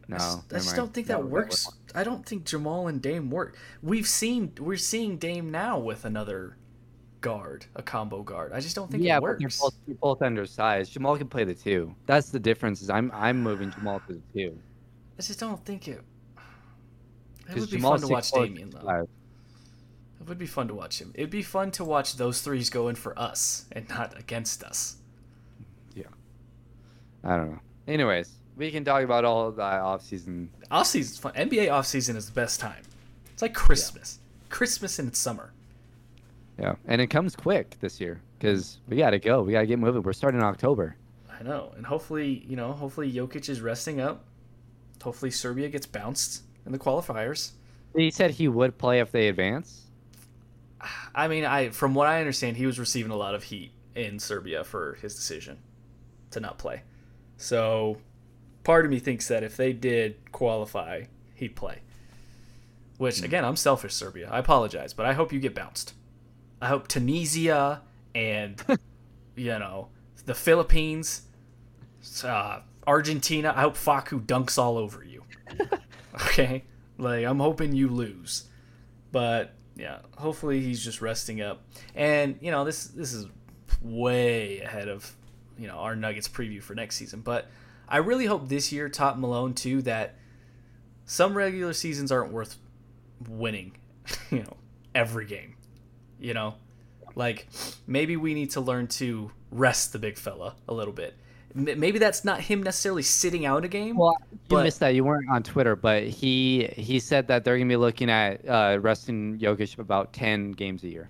No, 0.10 0.18
I 0.18 0.20
just, 0.20 0.54
I 0.54 0.58
just 0.58 0.76
don't 0.76 0.94
think 0.94 1.08
that 1.08 1.24
works. 1.24 1.70
I 1.96 2.04
don't 2.04 2.26
think 2.26 2.44
Jamal 2.44 2.90
and 2.90 3.02
Dame 3.02 3.32
work. 3.32 3.58
We've 3.82 4.08
seen 4.08 4.52
we're 4.60 4.76
seeing 4.76 5.18
Dame 5.18 5.52
now 5.52 5.80
with 5.80 6.04
another 6.04 6.58
guard, 7.22 7.66
a 7.76 7.82
combo 7.82 8.24
guard. 8.24 8.52
I 8.52 8.60
just 8.60 8.76
don't 8.76 8.92
think 8.92 9.04
yeah, 9.04 9.16
it 9.18 9.22
works. 9.22 9.62
both, 9.62 9.74
they're 9.88 9.96
both 9.96 10.22
undersized. 10.22 10.92
Jamal 10.92 11.18
can 11.18 11.30
play 11.30 11.46
the 11.46 11.56
two. 11.56 11.96
That's 12.08 12.30
the 12.30 12.40
difference. 12.40 12.82
Is 12.82 12.90
I'm 12.90 13.10
I'm 13.14 13.42
moving 13.42 13.72
Jamal 13.72 14.02
to 14.08 14.14
the 14.14 14.22
two. 14.34 14.60
I 15.18 15.22
just 15.22 15.40
don't 15.40 15.64
think 15.64 15.88
it. 15.88 16.02
It 17.50 17.56
would 17.56 17.70
be 17.70 17.78
Jamal's 17.78 18.02
fun 18.02 18.10
to 18.10 18.14
watch 18.14 18.32
6'4", 18.32 18.46
Damian 18.46 18.70
though. 18.70 18.80
6'5". 18.80 19.08
It 20.22 20.30
would 20.30 20.38
be 20.38 20.46
fun 20.46 20.68
to 20.68 20.76
watch 20.76 21.02
him. 21.02 21.12
It'd 21.16 21.32
be 21.32 21.42
fun 21.42 21.72
to 21.72 21.84
watch 21.84 22.16
those 22.16 22.42
threes 22.42 22.70
go 22.70 22.90
in 22.90 22.96
for 22.96 23.18
us 23.18 23.66
and 23.72 23.90
not 23.90 24.18
against 24.20 24.64
us. 24.64 24.98
Yeah. 25.96 26.04
I 27.24 27.38
don't 27.38 27.52
know. 27.52 27.60
Anyways, 27.88 28.32
we 28.56 28.70
can 28.70 28.86
talk 28.86 29.04
about 29.04 29.26
all 29.26 29.48
of 29.48 29.56
the 29.56 29.64
off 29.64 30.04
season. 30.04 30.52
Off 30.70 30.86
season's 30.86 31.18
fun. 31.18 31.34
NBA 31.34 31.72
off 31.72 31.88
season 31.88 32.16
is 32.16 32.28
the 32.28 32.34
best 32.34 32.60
time. 32.60 32.84
It's 33.34 33.42
like 33.42 33.56
Christmas. 33.56 34.20
Christmas 34.50 35.00
in 35.00 35.08
its 35.08 35.18
summer. 35.18 35.54
Yeah, 36.60 36.76
and 36.86 37.02
it 37.02 37.08
comes 37.08 37.36
quick 37.36 37.78
this 37.80 38.00
year 38.00 38.22
because 38.38 38.78
we 38.88 38.98
got 38.98 39.12
to 39.12 39.20
go. 39.20 39.42
We 39.42 39.54
got 39.54 39.62
to 39.62 39.68
get 39.68 39.80
moving. 39.80 40.04
We're 40.04 40.14
starting 40.14 40.40
in 40.40 40.46
October. 40.46 40.96
I 41.32 41.42
know, 41.42 41.74
and 41.76 41.84
hopefully, 41.84 42.46
you 42.48 42.56
know, 42.56 42.74
hopefully 42.74 43.12
Jokic 43.12 43.50
is 43.50 43.62
resting 43.62 44.00
up. 44.00 44.24
Hopefully 45.02 45.32
Serbia 45.32 45.70
gets 45.70 45.88
bounced 45.88 46.44
in 46.68 46.72
the 46.72 46.78
qualifiers. 46.78 47.54
He 47.96 48.12
said 48.12 48.32
he 48.32 48.48
would 48.48 48.78
play 48.78 49.00
if 49.00 49.12
they 49.12 49.28
advance. 49.28 49.88
I 51.16 51.28
mean, 51.28 51.46
I 51.46 51.70
from 51.70 51.94
what 51.94 52.08
I 52.08 52.20
understand, 52.20 52.58
he 52.58 52.66
was 52.66 52.80
receiving 52.80 53.12
a 53.12 53.16
lot 53.16 53.36
of 53.36 53.44
heat 53.44 53.72
in 53.96 54.20
Serbia 54.20 54.64
for 54.64 54.98
his 55.02 55.16
decision 55.16 55.60
to 56.32 56.40
not 56.40 56.58
play. 56.58 56.84
So, 57.38 57.98
part 58.64 58.86
of 58.86 58.92
me 58.92 59.00
thinks 59.00 59.28
that 59.28 59.44
if 59.44 59.58
they 59.58 59.74
did 59.74 60.32
qualify, 60.32 61.04
he'd 61.36 61.56
play. 61.56 61.80
Which 62.98 63.24
again, 63.24 63.44
I'm 63.44 63.56
selfish, 63.56 63.94
Serbia. 63.94 64.30
I 64.32 64.40
apologize, 64.40 64.94
but 64.94 65.06
I 65.06 65.14
hope 65.14 65.34
you 65.34 65.40
get 65.40 65.56
bounced. 65.56 65.94
I 66.62 66.68
hope 66.68 66.88
Tunisia 66.88 67.82
and 68.14 68.62
you 69.36 69.58
know 69.58 69.90
the 70.26 70.36
Philippines, 70.36 71.24
uh, 72.24 72.60
Argentina. 72.86 73.54
I 73.56 73.62
hope 73.62 73.76
Facu 73.76 74.24
dunks 74.26 74.58
all 74.58 74.78
over 74.78 75.04
you. 75.04 75.24
okay, 76.16 76.64
like 76.98 77.26
I'm 77.26 77.40
hoping 77.40 77.74
you 77.74 77.88
lose, 77.88 78.46
but 79.12 79.56
yeah, 79.76 80.00
hopefully 80.18 80.62
he's 80.62 80.84
just 80.84 81.02
resting 81.02 81.42
up. 81.42 81.64
And 81.96 82.38
you 82.42 82.52
know 82.52 82.64
this 82.64 82.86
this 82.88 83.14
is 83.14 83.28
way 83.82 84.60
ahead 84.62 84.88
of 84.88 85.12
you 85.58 85.68
know 85.68 85.76
our 85.76 85.96
Nuggets 85.96 86.28
preview 86.28 86.62
for 86.62 86.76
next 86.76 86.96
season, 86.96 87.22
but 87.22 87.48
I 87.88 87.98
really 87.98 88.26
hope 88.26 88.48
this 88.48 88.72
year 88.72 88.90
taught 88.90 89.20
Malone 89.20 89.54
too 89.54 89.82
that 89.84 90.16
some 91.06 91.36
regular 91.36 91.74
seasons 91.74 92.12
aren't 92.12 92.32
worth 92.32 92.58
winning, 93.28 93.74
you 94.32 94.44
know, 94.44 94.58
every 94.96 95.26
game. 95.26 95.56
You 96.20 96.34
know, 96.34 96.56
like 97.16 97.48
maybe 97.88 98.16
we 98.16 98.34
need 98.34 98.52
to 98.52 98.62
learn 98.62 98.88
to 98.88 99.32
rest 99.52 99.92
the 99.92 100.00
big 100.00 100.18
fella 100.18 100.56
a 100.68 100.74
little 100.74 100.94
bit. 100.94 101.16
Maybe 101.54 102.00
that's 102.00 102.24
not 102.24 102.42
him 102.42 102.64
necessarily 102.64 103.04
sitting 103.04 103.46
out 103.46 103.66
a 103.66 103.68
game. 103.68 103.98
Well, 103.98 104.16
you 104.32 104.38
But- 104.48 104.64
missed 104.64 104.80
that. 104.80 104.96
You 104.96 105.04
weren't 105.04 105.30
on 105.30 105.44
Twitter, 105.44 105.76
but 105.76 106.04
he 106.04 106.70
he 106.76 107.00
said 107.00 107.28
that 107.28 107.44
they're 107.44 107.58
gonna 107.58 107.68
be 107.68 107.76
looking 107.76 108.10
at 108.10 108.48
uh, 108.48 108.80
resting 108.82 109.38
Jokic 109.40 109.78
about 109.80 110.14
ten 110.14 110.52
games 110.52 110.84
a 110.84 110.90
year. 110.90 111.10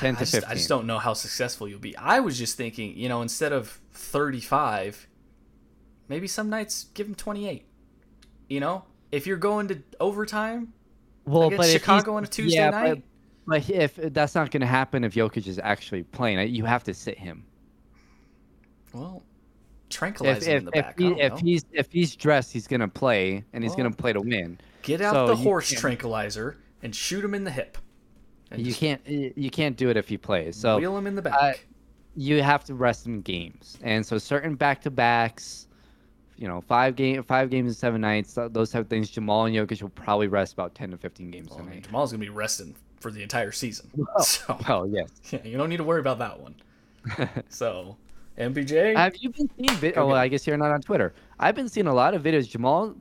Ten 0.00 0.14
I 0.14 0.18
to 0.18 0.20
just, 0.20 0.32
fifteen. 0.32 0.50
I 0.50 0.54
just 0.54 0.68
don't 0.68 0.86
know 0.86 0.98
how 0.98 1.12
successful 1.12 1.68
you'll 1.68 1.78
be. 1.78 1.96
I 1.96 2.20
was 2.20 2.38
just 2.38 2.56
thinking, 2.56 2.96
you 2.96 3.08
know, 3.08 3.22
instead 3.22 3.52
of 3.52 3.80
35, 3.92 5.06
maybe 6.08 6.26
some 6.26 6.48
nights 6.48 6.86
give 6.94 7.06
him 7.06 7.14
28. 7.14 7.66
You 8.48 8.60
know, 8.60 8.84
if 9.10 9.26
you're 9.26 9.36
going 9.36 9.68
to 9.68 9.82
overtime, 10.00 10.72
well, 11.24 11.50
but 11.50 11.66
Chicago 11.66 12.16
on 12.16 12.24
a 12.24 12.26
Tuesday 12.26 12.56
yeah, 12.56 12.70
night? 12.70 13.02
But, 13.46 13.66
but 13.66 13.70
if 13.70 13.96
that's 13.96 14.34
not 14.34 14.50
gonna 14.50 14.66
happen, 14.66 15.04
if 15.04 15.14
Jokic 15.14 15.46
is 15.46 15.58
actually 15.58 16.02
playing, 16.04 16.54
you 16.54 16.64
have 16.64 16.84
to 16.84 16.94
sit 16.94 17.18
him. 17.18 17.44
Well, 18.92 19.22
tranquilize 19.90 20.42
If 20.42 20.48
him 20.48 20.56
if 20.56 20.58
in 20.58 20.64
the 20.66 20.78
if, 20.78 20.84
back. 20.84 20.98
he, 20.98 21.06
if 21.20 21.32
know. 21.32 21.36
he's 21.36 21.64
if 21.72 21.92
he's 21.92 22.16
dressed, 22.16 22.52
he's 22.52 22.66
gonna 22.66 22.88
play, 22.88 23.44
and 23.52 23.62
he's 23.64 23.70
Well, 23.72 23.78
gonna 23.78 23.92
play 23.92 24.12
to 24.12 24.20
win. 24.20 24.58
Get 24.82 25.00
out 25.00 25.14
so 25.14 25.26
the 25.26 25.36
horse 25.36 25.70
tranquilizer 25.70 26.58
and 26.82 26.94
shoot 26.94 27.24
him 27.24 27.34
in 27.34 27.44
the 27.44 27.50
hip. 27.50 27.78
And 28.50 28.66
You 28.66 28.74
can't 28.74 29.06
you 29.06 29.50
can't 29.50 29.76
do 29.76 29.88
it 29.90 29.96
if 29.96 30.08
he 30.08 30.16
plays. 30.18 30.56
So 30.56 30.76
wheel 30.78 30.96
him 30.96 31.06
in 31.06 31.14
the 31.14 31.22
back. 31.22 31.36
uh, 31.40 31.52
you 32.14 32.42
have 32.42 32.64
to 32.64 32.74
rest 32.74 33.06
in 33.06 33.22
games, 33.22 33.78
and 33.82 34.04
so 34.04 34.18
certain 34.18 34.54
back 34.54 34.82
to 34.82 34.90
backs, 34.90 35.68
you 36.36 36.46
know, 36.48 36.60
five 36.60 36.96
game 36.96 37.22
five 37.22 37.48
games 37.50 37.68
in 37.68 37.74
seven 37.74 38.00
nights, 38.02 38.36
those 38.50 38.70
type 38.70 38.82
of 38.82 38.88
things. 38.88 39.08
Jamal 39.08 39.46
and 39.46 39.54
Jokic 39.56 39.80
will 39.80 39.88
probably 39.90 40.26
rest 40.28 40.52
about 40.52 40.74
ten 40.74 40.90
to 40.90 40.98
fifteen 40.98 41.30
games 41.30 41.48
Well, 41.50 41.60
a 41.60 41.62
I 41.62 41.66
mean. 41.66 41.82
Jamal's 41.82 42.12
gonna 42.12 42.20
be 42.20 42.28
resting 42.28 42.76
for 43.00 43.10
the 43.10 43.22
entire 43.22 43.52
season, 43.52 43.90
so 44.20 44.58
Oh 44.68 44.84
yes. 44.84 45.08
yeah, 45.30 45.42
you 45.44 45.56
don't 45.56 45.68
need 45.70 45.78
to 45.78 45.84
worry 45.84 46.00
about 46.00 46.18
that 46.18 46.38
one. 46.40 46.54
So, 47.48 47.96
MPJ, 48.38 48.96
Have 48.96 49.16
you 49.16 49.30
been 49.30 49.48
seeing? 49.56 49.92
Go 49.92 50.02
oh, 50.02 50.06
well. 50.08 50.16
I 50.16 50.28
guess 50.28 50.46
you're 50.46 50.56
not 50.56 50.70
on 50.70 50.80
Twitter. 50.80 51.14
I've 51.38 51.54
been 51.54 51.68
seeing 51.68 51.86
a 51.86 51.94
lot 51.94 52.14
of 52.14 52.22
videos. 52.22 52.48
Jamal, 52.48 52.94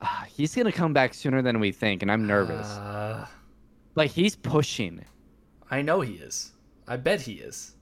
ah, 0.00 0.26
he's 0.28 0.54
gonna 0.54 0.72
come 0.72 0.92
back 0.92 1.14
sooner 1.14 1.42
than 1.42 1.58
we 1.60 1.72
think, 1.72 2.02
and 2.02 2.10
I'm 2.10 2.26
nervous. 2.26 2.66
Uh, 2.68 3.26
like 3.94 4.10
he's 4.10 4.36
pushing. 4.36 5.04
I 5.70 5.82
know 5.82 6.00
he 6.00 6.14
is. 6.14 6.52
I 6.86 6.96
bet 6.96 7.20
he 7.20 7.34
is. 7.34 7.74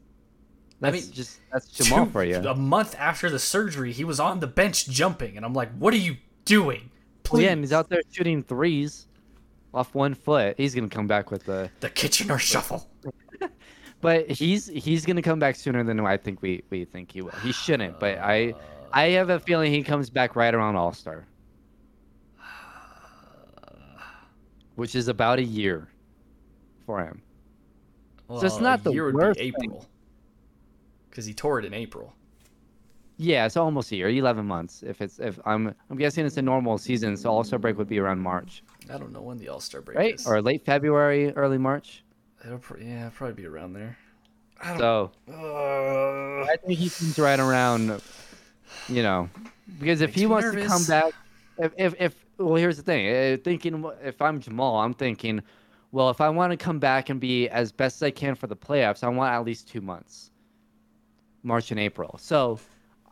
I 0.82 0.90
That's 0.90 1.06
mean, 1.06 1.14
just 1.14 1.40
that's 1.52 1.68
Jamal 1.68 2.06
Two- 2.06 2.12
for 2.12 2.24
you. 2.24 2.36
A 2.36 2.54
month 2.54 2.94
after 2.98 3.30
the 3.30 3.38
surgery, 3.38 3.92
he 3.92 4.04
was 4.04 4.18
on 4.20 4.40
the 4.40 4.46
bench 4.46 4.88
jumping, 4.88 5.36
and 5.36 5.44
I'm 5.44 5.54
like, 5.54 5.70
"What 5.78 5.92
are 5.94 5.98
you 5.98 6.16
doing?" 6.44 6.90
Please, 7.22 7.44
yeah, 7.44 7.52
and 7.52 7.60
he's 7.60 7.72
out 7.72 7.88
there 7.88 8.00
shooting 8.10 8.42
threes 8.42 9.06
off 9.74 9.94
one 9.94 10.14
foot. 10.14 10.54
He's 10.56 10.74
gonna 10.74 10.88
come 10.88 11.06
back 11.06 11.30
with 11.30 11.44
the. 11.44 11.70
the 11.80 11.90
Kitchener 11.90 12.38
shuffle. 12.38 12.88
But 14.00 14.30
he's 14.30 14.66
he's 14.66 15.06
gonna 15.06 15.22
come 15.22 15.38
back 15.38 15.56
sooner 15.56 15.82
than 15.82 15.98
I 16.00 16.16
think 16.16 16.42
we 16.42 16.62
we 16.70 16.84
think 16.84 17.12
he 17.12 17.22
will. 17.22 17.32
He 17.42 17.52
shouldn't, 17.52 17.98
but 17.98 18.18
I 18.18 18.54
I 18.92 19.08
have 19.10 19.30
a 19.30 19.40
feeling 19.40 19.72
he 19.72 19.82
comes 19.82 20.10
back 20.10 20.36
right 20.36 20.54
around 20.54 20.76
All 20.76 20.92
Star, 20.92 21.26
which 24.74 24.94
is 24.94 25.08
about 25.08 25.38
a 25.38 25.44
year 25.44 25.88
for 26.84 27.02
him. 27.02 27.22
Well, 28.28 28.44
it's 28.44 28.60
not 28.60 28.84
the 28.84 28.92
year 28.92 29.06
would 29.06 29.14
worst 29.14 29.38
be. 29.38 29.46
April, 29.46 29.86
because 31.08 31.24
he 31.24 31.32
tore 31.32 31.58
it 31.58 31.64
in 31.64 31.72
April. 31.72 32.12
Yeah, 33.18 33.46
it's 33.46 33.56
almost 33.56 33.92
a 33.92 33.96
year, 33.96 34.10
eleven 34.10 34.44
months. 34.44 34.82
If 34.82 35.00
it's 35.00 35.18
if 35.18 35.38
I'm 35.46 35.74
I'm 35.88 35.96
guessing 35.96 36.26
it's 36.26 36.36
a 36.36 36.42
normal 36.42 36.76
season, 36.76 37.16
so 37.16 37.30
All 37.30 37.44
Star 37.44 37.58
break 37.58 37.78
would 37.78 37.88
be 37.88 37.98
around 37.98 38.20
March, 38.20 38.62
I 38.92 38.98
don't 38.98 39.12
know 39.12 39.22
when 39.22 39.38
the 39.38 39.48
All 39.48 39.60
Star 39.60 39.80
break 39.80 39.96
right? 39.96 40.14
is. 40.16 40.26
Or 40.26 40.42
late 40.42 40.66
February, 40.66 41.32
early 41.32 41.56
March. 41.56 42.02
It'll 42.46 42.58
pr- 42.58 42.78
yeah, 42.78 43.06
it'll 43.06 43.10
probably 43.10 43.34
be 43.34 43.46
around 43.46 43.72
there. 43.72 43.98
I 44.62 44.78
so 44.78 45.10
Uh, 45.28 46.42
I 46.44 46.56
think 46.64 46.78
he 46.78 46.88
seems 46.88 47.18
right 47.18 47.38
around, 47.38 48.00
you 48.88 49.02
know, 49.02 49.28
because 49.80 50.00
if 50.00 50.14
he 50.14 50.22
me 50.22 50.26
wants 50.28 50.50
to 50.52 50.66
come 50.66 50.84
back, 50.84 51.12
if, 51.58 51.72
if, 51.76 51.94
if 52.00 52.14
well, 52.38 52.54
here's 52.56 52.76
the 52.76 52.82
thing. 52.82 53.08
uh, 53.34 53.36
Thinking 53.42 53.84
if 54.02 54.20
I'm 54.22 54.40
Jamal, 54.40 54.76
I'm 54.78 54.94
thinking, 54.94 55.42
well, 55.92 56.10
if 56.10 56.20
I 56.20 56.28
want 56.28 56.52
to 56.52 56.56
come 56.56 56.78
back 56.78 57.10
and 57.10 57.20
be 57.20 57.48
as 57.48 57.72
best 57.72 57.96
as 57.96 58.02
I 58.04 58.10
can 58.10 58.34
for 58.34 58.46
the 58.46 58.56
playoffs, 58.56 59.02
I 59.02 59.08
want 59.08 59.32
at 59.34 59.44
least 59.44 59.68
two 59.68 59.80
months, 59.80 60.30
March 61.42 61.70
and 61.70 61.80
April. 61.80 62.16
So 62.20 62.58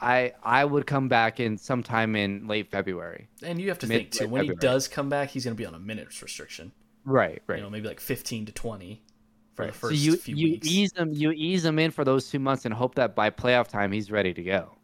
I 0.00 0.32
I 0.42 0.64
would 0.64 0.86
come 0.86 1.08
back 1.08 1.40
in 1.40 1.58
sometime 1.58 2.16
in 2.16 2.46
late 2.46 2.70
February. 2.70 3.28
And 3.42 3.60
you 3.60 3.68
have 3.68 3.78
to 3.80 3.86
Mid- 3.86 3.98
think 3.98 4.10
too. 4.12 4.24
late 4.24 4.30
When 4.30 4.44
he 4.44 4.54
does 4.54 4.88
come 4.88 5.08
back, 5.08 5.30
he's 5.30 5.44
going 5.44 5.56
to 5.56 5.60
be 5.60 5.66
on 5.66 5.74
a 5.74 5.78
minutes 5.78 6.22
restriction. 6.22 6.72
Right, 7.04 7.42
right. 7.46 7.56
You 7.58 7.62
know, 7.64 7.70
maybe 7.70 7.86
like 7.86 8.00
15 8.00 8.46
to 8.46 8.52
20 8.52 9.02
for 9.54 9.66
the 9.66 9.72
first 9.72 9.94
so 9.94 10.00
you 10.00 10.16
few 10.16 10.34
you 10.36 10.50
weeks. 10.52 10.66
ease 10.68 10.92
him 10.96 11.12
you 11.12 11.30
ease 11.32 11.64
him 11.64 11.78
in 11.78 11.90
for 11.90 12.04
those 12.04 12.28
two 12.30 12.38
months 12.38 12.64
and 12.64 12.74
hope 12.74 12.94
that 12.96 13.14
by 13.14 13.30
playoff 13.30 13.68
time 13.68 13.92
he's 13.92 14.10
ready 14.10 14.34
to 14.34 14.42
go. 14.42 14.76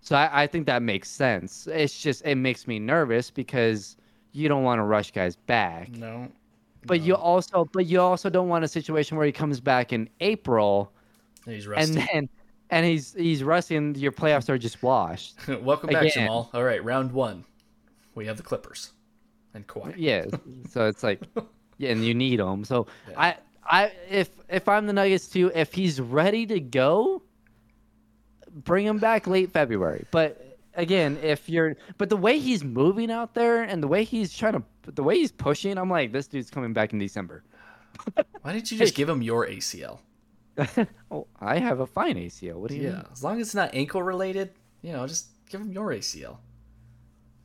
So 0.00 0.16
I, 0.16 0.42
I 0.44 0.46
think 0.46 0.66
that 0.66 0.82
makes 0.82 1.10
sense. 1.10 1.66
It's 1.66 2.00
just 2.00 2.24
it 2.24 2.36
makes 2.36 2.66
me 2.66 2.78
nervous 2.78 3.30
because 3.30 3.96
you 4.32 4.48
don't 4.48 4.62
want 4.62 4.78
to 4.78 4.84
rush 4.84 5.10
guys 5.12 5.36
back. 5.36 5.90
no. 5.90 6.28
But 6.86 7.00
you 7.00 7.14
also 7.16 7.64
but 7.72 7.86
you 7.86 8.00
also 8.00 8.30
don't 8.30 8.48
want 8.48 8.64
a 8.64 8.68
situation 8.68 9.16
where 9.16 9.26
he 9.26 9.32
comes 9.32 9.60
back 9.60 9.92
in 9.92 10.08
April 10.20 10.92
And 11.44 11.54
he's 11.54 11.66
rusty. 11.66 11.98
and 11.98 12.08
then 12.08 12.28
and 12.70 12.86
he's 12.86 13.12
he's 13.14 13.42
rusty 13.42 13.74
and 13.76 13.96
your 13.96 14.12
playoffs 14.12 14.48
are 14.48 14.56
just 14.56 14.82
washed. 14.82 15.36
Welcome 15.62 15.90
back, 15.90 16.12
Jamal. 16.12 16.48
All 16.54 16.64
right, 16.64 16.82
round 16.82 17.10
one. 17.12 17.44
We 18.14 18.26
have 18.26 18.36
the 18.36 18.42
Clippers 18.44 18.92
and 19.54 19.66
Kawhi. 19.66 19.94
Yeah. 19.96 20.26
So 20.70 20.86
it's 20.86 21.02
like 21.02 21.20
yeah, 21.78 21.90
and 21.90 22.04
you 22.04 22.14
need 22.14 22.40
him. 22.40 22.64
So 22.64 22.86
Yeah. 23.08 23.14
I 23.20 23.36
I 23.70 23.92
if 24.10 24.30
if 24.48 24.68
I'm 24.68 24.86
the 24.86 24.92
Nuggets 24.92 25.28
too, 25.28 25.50
if 25.54 25.72
he's 25.72 26.00
ready 26.00 26.46
to 26.46 26.60
go, 26.60 27.22
bring 28.50 28.86
him 28.86 28.98
back 28.98 29.26
late 29.26 29.50
February. 29.52 30.06
But 30.10 30.58
again, 30.74 31.18
if 31.22 31.48
you're 31.48 31.76
but 31.96 32.08
the 32.08 32.16
way 32.16 32.38
he's 32.38 32.64
moving 32.64 33.10
out 33.10 33.34
there 33.34 33.62
and 33.62 33.82
the 33.82 33.88
way 33.88 34.04
he's 34.04 34.34
trying 34.36 34.54
to 34.54 34.62
the 34.92 35.02
way 35.02 35.16
he's 35.16 35.32
pushing, 35.32 35.76
I'm 35.78 35.90
like 35.90 36.12
this 36.12 36.26
dude's 36.26 36.50
coming 36.50 36.72
back 36.72 36.92
in 36.92 36.98
December. 36.98 37.44
Why 38.42 38.52
didn't 38.52 38.70
you 38.70 38.78
just 38.78 38.94
give 39.00 39.08
him 39.08 39.22
your 39.22 39.46
ACL? 39.46 40.00
oh, 41.10 41.26
I 41.40 41.58
have 41.58 41.80
a 41.80 41.86
fine 41.86 42.16
ACL. 42.16 42.54
What 42.54 42.70
do 42.70 42.76
you 42.76 42.84
Yeah, 42.84 42.90
mean? 42.92 43.04
as 43.12 43.22
long 43.22 43.40
as 43.40 43.48
it's 43.48 43.54
not 43.54 43.70
ankle 43.74 44.02
related, 44.02 44.50
you 44.82 44.92
know, 44.92 45.06
just 45.06 45.28
give 45.48 45.60
him 45.60 45.72
your 45.72 45.88
ACL. 45.88 46.38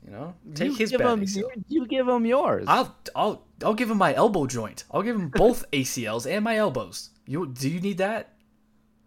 You 0.06 0.12
know, 0.12 0.34
take 0.54 0.72
you 0.72 0.76
his 0.76 0.92
give 0.92 1.00
bad 1.00 1.14
him, 1.14 1.22
ACL. 1.22 1.36
you, 1.38 1.50
you 1.70 1.88
give 1.88 2.08
him 2.08 2.26
yours. 2.26 2.66
I'll 2.68 2.94
I'll 3.16 3.46
I'll 3.64 3.74
give 3.74 3.90
him 3.90 3.98
my 3.98 4.14
elbow 4.14 4.46
joint. 4.46 4.84
I'll 4.92 5.02
give 5.02 5.16
him 5.16 5.30
both 5.30 5.64
ACLs 5.72 6.30
and 6.30 6.44
my 6.44 6.58
elbows. 6.58 7.10
You 7.26 7.48
do 7.48 7.70
you 7.70 7.80
need 7.80 7.98
that? 7.98 8.34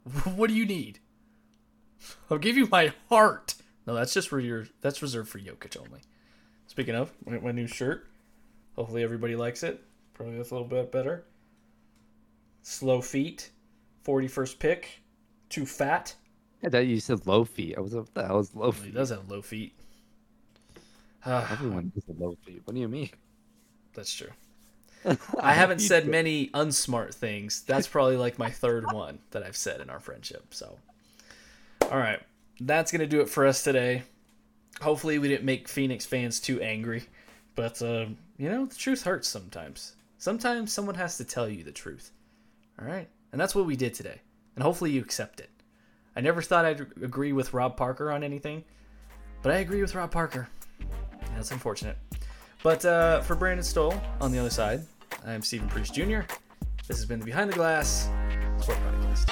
What 0.36 0.48
do 0.48 0.54
you 0.54 0.66
need? 0.66 1.00
I'll 2.30 2.38
give 2.38 2.56
you 2.56 2.68
my 2.70 2.92
heart. 3.08 3.54
No, 3.86 3.94
that's 3.94 4.14
just 4.14 4.28
for 4.28 4.38
your 4.40 4.66
that's 4.80 5.02
reserved 5.02 5.28
for 5.28 5.38
Jokic 5.38 5.76
only. 5.76 6.00
Speaking 6.66 6.94
of, 6.94 7.12
my, 7.24 7.38
my 7.38 7.52
new 7.52 7.66
shirt. 7.66 8.06
Hopefully 8.76 9.02
everybody 9.02 9.36
likes 9.36 9.62
it. 9.62 9.82
Probably 10.14 10.36
that's 10.36 10.50
a 10.50 10.54
little 10.54 10.68
bit 10.68 10.92
better. 10.92 11.24
Slow 12.62 13.00
feet, 13.00 13.50
41st 14.04 14.58
pick, 14.58 15.02
too 15.48 15.64
fat. 15.66 16.14
I 16.64 16.68
thought 16.68 16.86
you 16.86 16.98
said 17.00 17.26
low 17.26 17.44
feet. 17.44 17.76
I 17.76 17.80
was 17.80 17.94
what 17.94 18.12
the 18.14 18.26
hell 18.26 18.40
is 18.40 18.54
low 18.54 18.72
He 18.72 18.80
feet? 18.86 18.94
does 18.94 19.10
have 19.10 19.30
low 19.30 19.40
feet. 19.42 19.72
Ah, 21.24 21.48
Everyone 21.52 21.90
has 21.94 22.04
a 22.08 22.12
low 22.22 22.36
feet. 22.44 22.62
What 22.64 22.74
do 22.74 22.80
you 22.80 22.88
mean? 22.88 23.10
that's 23.94 24.12
true. 24.14 24.28
I 25.40 25.52
haven't 25.52 25.80
said 25.80 26.06
many 26.06 26.48
unsmart 26.48 27.14
things. 27.14 27.62
That's 27.62 27.86
probably 27.86 28.16
like 28.16 28.38
my 28.38 28.50
third 28.50 28.90
one 28.92 29.18
that 29.30 29.42
I've 29.42 29.56
said 29.56 29.80
in 29.80 29.90
our 29.90 30.00
friendship. 30.00 30.52
So, 30.54 30.78
all 31.90 31.98
right, 31.98 32.20
that's 32.60 32.90
gonna 32.90 33.06
do 33.06 33.20
it 33.20 33.28
for 33.28 33.46
us 33.46 33.62
today. 33.62 34.02
Hopefully, 34.80 35.18
we 35.18 35.28
didn't 35.28 35.44
make 35.44 35.68
Phoenix 35.68 36.04
fans 36.04 36.40
too 36.40 36.60
angry, 36.60 37.04
but 37.54 37.80
uh, 37.82 38.06
you 38.36 38.50
know, 38.50 38.66
the 38.66 38.74
truth 38.74 39.04
hurts 39.04 39.28
sometimes. 39.28 39.94
Sometimes 40.18 40.72
someone 40.72 40.96
has 40.96 41.16
to 41.18 41.24
tell 41.24 41.48
you 41.48 41.62
the 41.62 41.72
truth. 41.72 42.10
All 42.80 42.86
right, 42.86 43.08
and 43.32 43.40
that's 43.40 43.54
what 43.54 43.66
we 43.66 43.76
did 43.76 43.94
today, 43.94 44.20
and 44.54 44.62
hopefully 44.62 44.90
you 44.90 45.00
accept 45.00 45.40
it. 45.40 45.50
I 46.16 46.20
never 46.20 46.42
thought 46.42 46.64
I'd 46.64 46.80
agree 47.02 47.32
with 47.32 47.52
Rob 47.52 47.76
Parker 47.76 48.10
on 48.10 48.24
anything, 48.24 48.64
but 49.42 49.52
I 49.52 49.58
agree 49.58 49.82
with 49.82 49.94
Rob 49.94 50.10
Parker. 50.10 50.48
That's 51.34 51.50
unfortunate. 51.50 51.96
But 52.62 52.84
uh, 52.84 53.20
for 53.20 53.36
Brandon 53.36 53.62
Stowell 53.62 54.00
on 54.20 54.32
the 54.32 54.38
other 54.38 54.50
side, 54.50 54.80
I'm 55.28 55.42
Stephen 55.42 55.68
Priest 55.68 55.92
Jr. 55.92 56.20
This 56.86 56.98
has 56.98 57.04
been 57.04 57.18
the 57.18 57.24
Behind 57.24 57.50
the 57.50 57.54
Glass 57.54 58.08
Sport 58.60 58.78
Podcast. 58.78 59.28